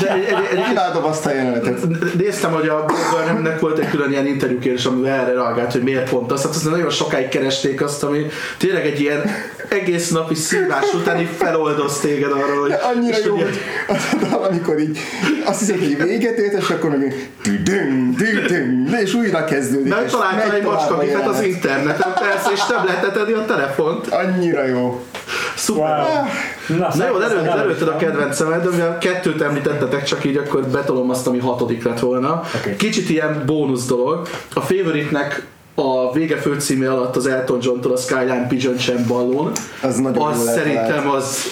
De 0.01 0.13
egy, 0.13 0.23
egy, 0.23 0.47
egy, 0.51 0.65
imádom 0.71 1.03
azt 1.03 1.25
a 1.25 1.33
jelenetet. 1.33 1.79
Néztem, 2.17 2.51
hogy 2.51 2.67
a 2.67 2.85
Burnhamnek 2.85 3.59
volt 3.59 3.77
egy 3.77 3.89
külön 3.89 4.11
ilyen 4.11 4.25
interjúkérés, 4.25 4.85
amivel 4.85 5.19
erre 5.19 5.33
reagált, 5.33 5.71
hogy 5.71 5.81
miért 5.81 6.09
pont 6.09 6.31
azt. 6.31 6.43
Hát 6.43 6.55
azt 6.55 6.69
nagyon 6.69 6.89
sokáig 6.89 7.27
keresték 7.27 7.81
azt, 7.81 8.03
ami 8.03 8.25
tényleg 8.57 8.85
egy 8.85 8.99
ilyen 8.99 9.21
egész 9.69 10.09
napi 10.09 10.35
szívás 10.35 10.93
után 10.93 11.19
így 11.19 11.29
feloldoz 11.37 11.99
téged 11.99 12.31
arra, 12.31 12.59
hogy... 12.59 12.69
De 12.69 12.75
annyira 12.75 13.17
jó, 13.25 13.35
hogy 13.35 13.59
hogy 13.87 13.97
az 14.31 14.33
amikor 14.49 14.79
így 14.79 14.99
azt 15.45 15.59
hiszed, 15.59 15.77
hogy 15.77 16.03
véget 16.03 16.37
ért, 16.37 16.53
és 16.53 16.69
akkor 16.69 16.89
meg 16.89 17.01
így 17.05 17.29
tüdüng, 17.41 18.15
tüdüng, 18.15 18.99
és 19.01 19.13
újra 19.13 19.43
kezdődik. 19.43 19.93
megy 19.93 20.03
egy 20.03 20.09
tovább 20.09 20.65
a 20.65 20.69
macskakifet 20.69 21.27
az 21.27 21.41
interneten, 21.41 22.13
persze, 22.13 22.49
és 22.53 22.67
nem 22.69 22.85
lehetett 22.85 23.17
adni 23.17 23.33
a 23.33 23.45
telefont. 23.45 24.07
Annyira 24.07 24.65
jó. 24.65 25.03
Wow. 25.67 25.77
Szuper. 25.77 26.77
Na, 26.79 26.87
Na 26.95 27.07
jó, 27.07 27.19
előtt, 27.19 27.45
előtted 27.45 27.87
a 27.87 27.95
kedvencemet, 27.95 28.63
de 28.63 28.69
mivel 28.69 28.97
kettőt 28.97 29.41
említettetek, 29.41 30.03
csak 30.03 30.25
így 30.25 30.37
akkor 30.37 30.67
betolom 30.67 31.09
azt, 31.09 31.27
ami 31.27 31.39
hatodik 31.39 31.83
lett 31.83 31.99
volna. 31.99 32.41
Oké. 32.57 32.75
Kicsit 32.75 33.09
ilyen 33.09 33.43
bónusz 33.45 33.85
dolog. 33.85 34.27
A 34.53 34.61
Favorite-nek 34.61 35.45
a 35.75 36.13
vége 36.13 36.37
főcíme 36.37 36.91
alatt 36.91 37.15
az 37.15 37.27
Elton 37.27 37.59
John-tól 37.61 37.91
a 37.91 37.97
Skyline 37.97 38.47
Pigeon 38.47 38.77
Champ 38.77 39.07
ballon. 39.07 39.51
Az 39.81 39.95
nagyon 39.97 40.27
az 40.27 40.43
szerintem 40.43 40.83
eltalált. 40.83 41.15
az 41.15 41.51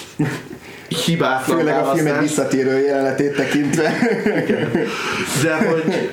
hibátlan 1.04 1.58
Főleg 1.58 1.74
a 1.74 1.84
film 1.84 2.06
egy 2.06 2.12
választás. 2.12 2.20
visszatérő 2.28 2.84
jelenetét 2.84 3.34
tekintve. 3.36 3.92
De 5.42 5.54
hogy 5.68 6.10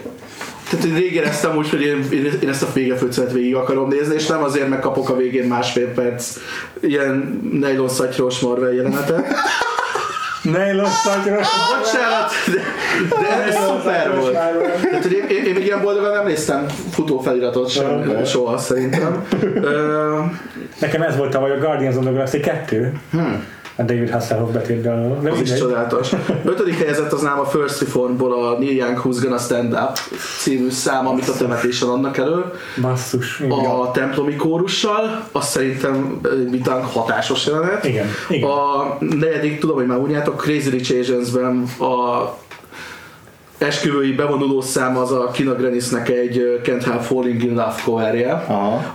tehát 0.75 0.91
hogy 0.91 1.01
rég 1.01 1.13
éreztem 1.13 1.57
úgy, 1.57 1.69
hogy 1.69 1.81
én, 1.81 2.07
én 2.41 2.49
ezt 2.49 2.63
a 2.63 2.67
vége 2.73 2.95
főcímet 2.95 3.31
végig 3.31 3.55
akarom 3.55 3.89
nézni, 3.89 4.15
és 4.15 4.25
nem 4.25 4.43
azért 4.43 4.69
megkapok 4.69 5.09
a 5.09 5.15
végén 5.15 5.47
másfél 5.47 5.87
perc 5.93 6.37
ilyen 6.79 7.39
nylon 7.51 7.89
szatyros 7.89 8.39
marvel 8.39 8.73
jelenetet. 8.73 9.27
Nylon 10.43 10.89
szatyros. 10.89 11.47
Bocsánat, 11.77 12.31
de, 12.45 12.61
de 13.21 13.43
ez 13.43 13.55
szuper 13.55 14.15
volt. 14.15 14.31
Tehát, 14.31 15.01
hogy 15.01 15.11
én, 15.11 15.37
én, 15.37 15.45
én 15.45 15.53
még 15.53 15.65
ilyen 15.65 15.81
boldogan 15.81 16.11
nem 16.11 16.25
néztem 16.25 16.65
futófeliratot 16.91 17.69
sem, 17.69 18.25
soha 18.25 18.57
szerintem. 18.57 19.25
Nekem 20.79 21.01
ez 21.01 21.17
volt 21.17 21.31
tavaly 21.31 21.51
a 21.51 21.57
Guardians 21.57 21.95
of 21.95 22.03
the 22.03 22.11
Galaxy 22.11 22.39
2. 22.39 22.99
A 23.77 23.83
David 23.83 24.09
Hasselhoff 24.09 24.51
betétdal. 24.51 25.19
De 25.21 25.31
az 25.31 25.41
is 25.41 25.53
csodálatos. 25.53 26.11
Ötödik 26.45 26.77
helyezett 26.77 27.11
az 27.11 27.21
nálam 27.21 27.39
a 27.39 27.45
First 27.45 27.79
Reformból 27.79 28.33
a 28.33 28.57
Neil 28.57 28.75
Young 28.75 29.01
Who's 29.03 29.17
Gonna 29.21 29.37
Stand 29.37 29.73
Up 29.73 29.99
című 30.39 30.69
szám, 30.69 31.07
amit 31.07 31.27
a 31.27 31.33
temetésen 31.33 31.89
adnak 31.89 32.17
elő. 32.17 32.43
Basszus. 32.81 33.39
Igen. 33.39 33.65
A 33.65 33.91
templomi 33.91 34.35
kórussal, 34.35 35.27
azt 35.31 35.49
szerintem 35.49 36.21
mitán 36.51 36.83
hatásos 36.83 37.45
jelenet. 37.45 37.85
Igen, 37.85 38.07
igen. 38.29 38.49
A 38.49 38.97
negyedik, 38.99 39.59
tudom, 39.59 39.75
hogy 39.75 39.85
már 39.85 39.97
unjátok, 39.97 40.41
Crazy 40.41 40.69
Rich 40.69 40.99
Asians-ben 40.99 41.63
a 41.79 42.33
esküvői 43.57 44.11
bevonuló 44.11 44.61
szám 44.61 44.97
az 44.97 45.11
a 45.11 45.29
Kina 45.31 45.53
Grenisnek 45.53 46.09
egy 46.09 46.61
Can't 46.63 46.81
Help 46.85 47.01
Falling 47.01 47.43
in 47.43 47.49
Love 47.49 47.75
coverje, 47.83 48.45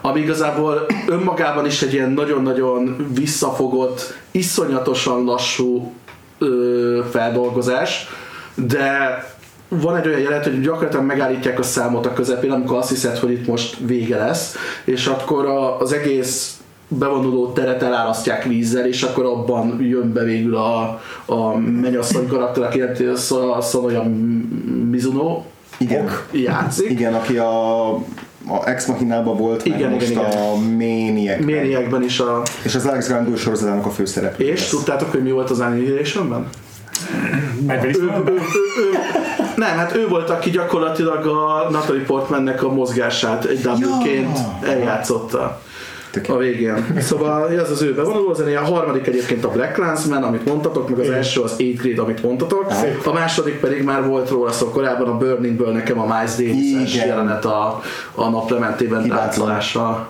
ami 0.00 0.20
igazából 0.20 0.86
önmagában 1.06 1.66
is 1.66 1.82
egy 1.82 1.92
ilyen 1.92 2.10
nagyon-nagyon 2.10 3.10
visszafogott, 3.14 4.14
iszonyatosan 4.30 5.24
lassú 5.24 5.92
ö, 6.38 7.00
feldolgozás, 7.10 8.08
de 8.54 9.18
van 9.68 9.96
egy 9.96 10.06
olyan 10.06 10.20
jelenet, 10.20 10.44
hogy 10.44 10.60
gyakorlatilag 10.60 11.04
megállítják 11.04 11.58
a 11.58 11.62
számot 11.62 12.06
a 12.06 12.12
közepén, 12.12 12.50
amikor 12.50 12.76
azt 12.76 12.88
hiszed, 12.88 13.16
hogy 13.18 13.30
itt 13.30 13.46
most 13.46 13.76
vége 13.86 14.16
lesz, 14.16 14.56
és 14.84 15.06
akkor 15.06 15.46
a, 15.46 15.80
az 15.80 15.92
egész 15.92 16.59
bevonuló 16.98 17.52
teret 17.52 17.82
elárasztják 17.82 18.44
vízzel, 18.44 18.86
és 18.86 19.02
akkor 19.02 19.24
abban 19.24 19.82
jön 19.82 20.12
be 20.12 20.24
végül 20.24 20.56
a, 20.56 21.00
a 21.26 21.56
mennyasszony 21.56 22.26
karakter, 22.26 22.64
aki 22.64 22.78
jelenti 22.78 23.04
a 23.04 23.60
Szonoya 23.60 24.04
Mizuno, 24.90 25.42
Igen. 25.78 26.08
játszik. 26.32 26.90
Igen, 26.90 27.14
aki 27.14 27.36
a, 27.36 27.88
a 27.94 28.00
Ex 28.64 28.86
Machinában 28.86 29.36
volt, 29.36 29.68
meg 29.68 29.78
Igen, 29.78 29.90
most 29.90 30.10
igen, 30.10 30.24
a 30.24 30.54
Maniac. 30.54 31.40
Maniacben 31.40 32.02
is 32.02 32.20
a... 32.20 32.42
És 32.62 32.74
az 32.74 32.86
Alex 32.86 33.12
új 33.28 33.36
sorozatának 33.36 33.86
a 33.86 33.90
főszereplő. 33.90 34.46
És 34.46 34.68
tudtátok, 34.68 35.10
hogy 35.10 35.22
mi 35.22 35.30
volt 35.30 35.50
az 35.50 35.60
Annihilation-ben? 35.60 36.48
Nem, 39.56 39.76
hát 39.76 39.96
ő 39.96 40.08
volt, 40.08 40.30
aki 40.30 40.50
gyakorlatilag 40.50 41.26
a 41.26 41.70
Natalie 41.70 42.04
Portmannek 42.04 42.62
a 42.62 42.72
mozgását 42.72 43.44
egy 43.44 43.60
double-ként 43.60 44.38
eljátszotta 44.62 45.60
a 46.28 46.36
végén. 46.36 46.86
Szóval 46.98 47.50
ez 47.50 47.70
az 47.70 47.82
ő 47.82 47.94
bevonuló 47.94 48.32
zenéje, 48.32 48.58
a 48.58 48.64
harmadik 48.64 49.06
egyébként 49.06 49.44
a 49.44 49.48
Black 49.48 49.72
Clansman, 49.74 50.22
amit 50.22 50.44
mondtatok, 50.46 50.88
meg 50.88 50.98
az 50.98 51.08
első 51.10 51.40
az 51.40 51.54
8 51.58 51.80
Grade, 51.80 52.02
amit 52.02 52.22
mondtatok, 52.22 52.66
a 53.04 53.12
második 53.12 53.60
pedig 53.60 53.82
már 53.84 54.06
volt 54.06 54.28
róla 54.30 54.52
szó 54.52 54.66
korábban 54.70 55.08
a 55.08 55.16
Burningből 55.16 55.72
nekem 55.72 55.98
a 55.98 56.04
Miles 56.04 56.30
Davis-es 56.34 56.94
Igen. 56.94 57.06
jelenet 57.06 57.44
a, 57.44 57.82
a 58.14 58.28
naplementében 58.28 59.08
táncolással. 59.08 60.08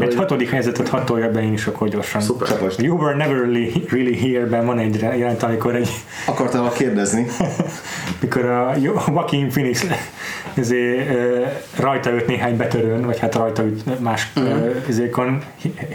Egy 0.00 0.14
hatodik 0.14 0.50
helyzetet 0.50 0.88
hatolja 0.88 1.30
be 1.30 1.42
én 1.42 1.52
is 1.52 1.66
akkor 1.66 1.88
gyorsan. 1.88 2.20
Szuper. 2.20 2.48
Csapos. 2.48 2.74
You 2.78 2.96
were 2.98 3.16
never 3.16 3.36
really, 3.36 3.84
really 3.90 4.18
here-ben 4.18 4.66
van 4.66 4.78
egy 4.78 5.00
jelent, 5.00 5.42
amikor 5.42 5.74
egy 5.74 5.90
Akartam 6.26 6.68
kérdezni. 6.72 7.26
mikor 8.20 8.44
a 8.44 8.74
Joaquin 8.80 9.48
Phoenix 9.48 9.86
ezért, 10.54 11.08
rajta 11.80 12.10
őt 12.12 12.26
néhány 12.26 12.56
betörőn, 12.56 13.02
vagy 13.04 13.18
hát 13.18 13.34
rajta 13.34 13.62
őt 13.62 14.00
más 14.00 14.32
Mhm. 14.34 14.46
uh-huh. 14.46 15.35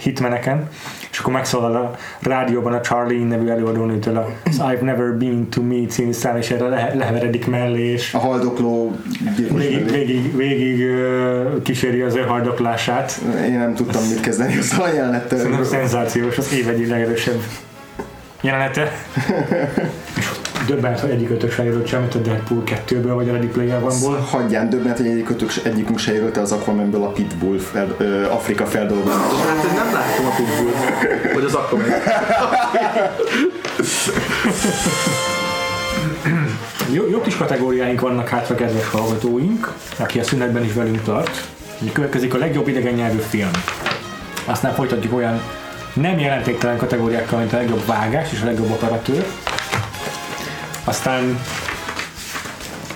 Hitmeneken, 0.02 0.70
és 1.12 1.20
akkor 1.20 1.34
megszólal 1.34 1.76
a 1.76 1.96
rádióban 2.20 2.74
a 2.74 2.82
Charlie 2.82 3.24
nevű 3.24 3.48
előadónőtől 3.48 4.18
a 4.18 4.28
I've 4.46 4.82
never 4.82 5.14
been 5.14 5.50
to 5.50 5.62
me 5.62 5.86
című 5.88 6.12
szám, 6.12 6.38
és 6.38 6.50
erre 6.52 6.68
le, 6.68 6.92
leheveredik 6.96 7.48
mellé, 7.48 7.92
és 7.92 8.14
A 8.14 8.20
haldokló 8.20 8.96
végig, 9.36 9.92
végig, 9.92 10.36
végig 10.36 10.86
kíséri 11.64 12.02
az 12.02 12.16
ő 12.16 12.22
haldoklását. 12.22 13.22
Én 13.46 13.58
nem 13.58 13.76
tudtam 13.76 14.08
mit 14.08 14.20
kezdeni 14.20 14.58
azzal 14.58 14.84
a 14.84 14.94
jelenettel. 14.94 15.38
Szerintem 15.38 15.64
szenzációs, 15.64 16.38
az 16.38 16.54
év 16.54 16.68
egyik 16.68 16.90
legerősebb 16.90 17.42
jelenete. 18.42 18.92
és 20.18 20.30
döbbent, 20.76 21.00
hogy 21.00 21.10
egyik 21.10 21.30
ötök 21.30 21.52
se 21.52 21.64
jött 21.64 21.88
semmit 21.88 22.16
a 22.16 22.20
Deadpool 22.20 22.64
2-ből, 22.66 23.12
vagy 23.14 23.30
a 23.30 23.32
Ready 23.32 23.48
Player 23.48 23.84
One-ból. 23.84 24.18
Hagyján 24.18 24.70
döbbent, 24.70 24.98
hogy 24.98 25.08
egyikünk, 25.08 25.42
egyikünk 25.64 26.00
se 26.00 26.14
jött 26.14 26.38
az 26.38 26.52
Aquamanből 26.52 27.04
a 27.04 27.08
Pitbull 27.08 27.58
fel, 27.58 27.96
ö, 27.98 28.26
Afrika 28.26 28.66
feldolgozás. 28.66 29.16
Hát 29.48 29.66
én 29.66 29.74
nem 29.74 29.94
láttam 29.94 30.26
a 30.26 30.30
pitbull 30.36 30.72
vagy 31.34 31.44
az 31.44 31.54
Aquaman. 31.54 31.86
Jó, 36.92 37.08
jó 37.10 37.22
kis 37.22 37.38
kategóriáink 37.38 38.02
vannak 38.02 38.28
hátra, 38.28 38.56
kedves 38.56 38.90
hallgatóink, 38.90 39.74
aki 39.98 40.20
a 40.20 40.24
szünetben 40.24 40.64
is 40.64 40.74
velünk 40.74 41.04
tart. 41.04 41.48
Következik 41.94 42.34
a 42.34 42.38
legjobb 42.38 42.68
idegen 42.68 42.94
nyelvű 42.94 43.20
film. 43.30 43.52
Aztán 44.46 44.74
folytatjuk 44.74 45.14
olyan 45.14 45.42
nem 45.94 46.20
jelentéktelen 46.20 46.78
kategóriákkal, 46.78 47.40
mint 47.40 47.54
a 47.54 47.58
legjobb 47.58 47.86
vágás 47.86 48.32
és 48.32 48.42
a 48.42 48.46
legjobb 48.46 48.72
operatőr. 48.72 49.26
Aztán 50.84 51.40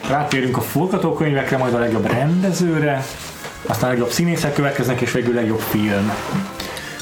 rátérünk 0.09 0.57
a 0.57 0.61
forgatókönyvekre, 0.61 1.57
majd 1.57 1.73
a 1.73 1.79
legjobb 1.79 2.11
rendezőre, 2.11 3.05
aztán 3.65 3.89
a 3.89 3.91
legjobb 3.91 4.09
színészek 4.09 4.53
következnek, 4.53 5.01
és 5.01 5.11
végül 5.11 5.31
a 5.31 5.39
legjobb 5.39 5.59
film. 5.59 6.11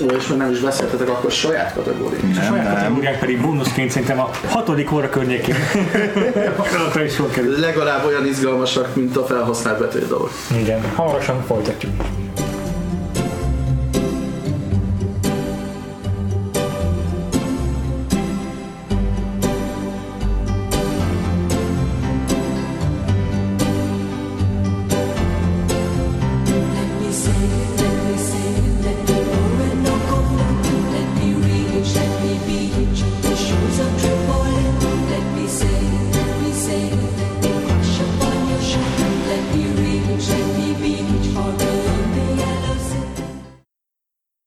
Ó, 0.01 0.05
és 0.05 0.27
még 0.27 0.37
nem 0.37 0.51
is 0.51 0.59
beszéltetek 0.59 1.09
akkor 1.09 1.31
saját 1.31 1.73
kategóriát. 1.73 2.21
És 2.21 2.37
a 2.37 2.41
saját 2.41 2.65
nem. 2.65 2.75
kategóriák 2.75 3.19
pedig 3.19 3.41
bónuszként 3.41 3.91
szerintem 3.91 4.19
a 4.19 4.29
hatodik 4.47 4.91
óra 4.91 5.09
környékén. 5.09 5.55
Arra 6.91 7.03
is 7.03 7.13
sor 7.13 7.29
kerül. 7.29 7.59
Legalább 7.59 8.05
olyan 8.05 8.25
izgalmasak, 8.25 8.95
mint 8.95 9.17
a 9.17 9.25
felhasznált 9.25 9.79
betétdalok. 9.79 10.31
Igen, 10.57 10.81
hamarosan 10.95 11.43
folytatjuk. 11.45 11.91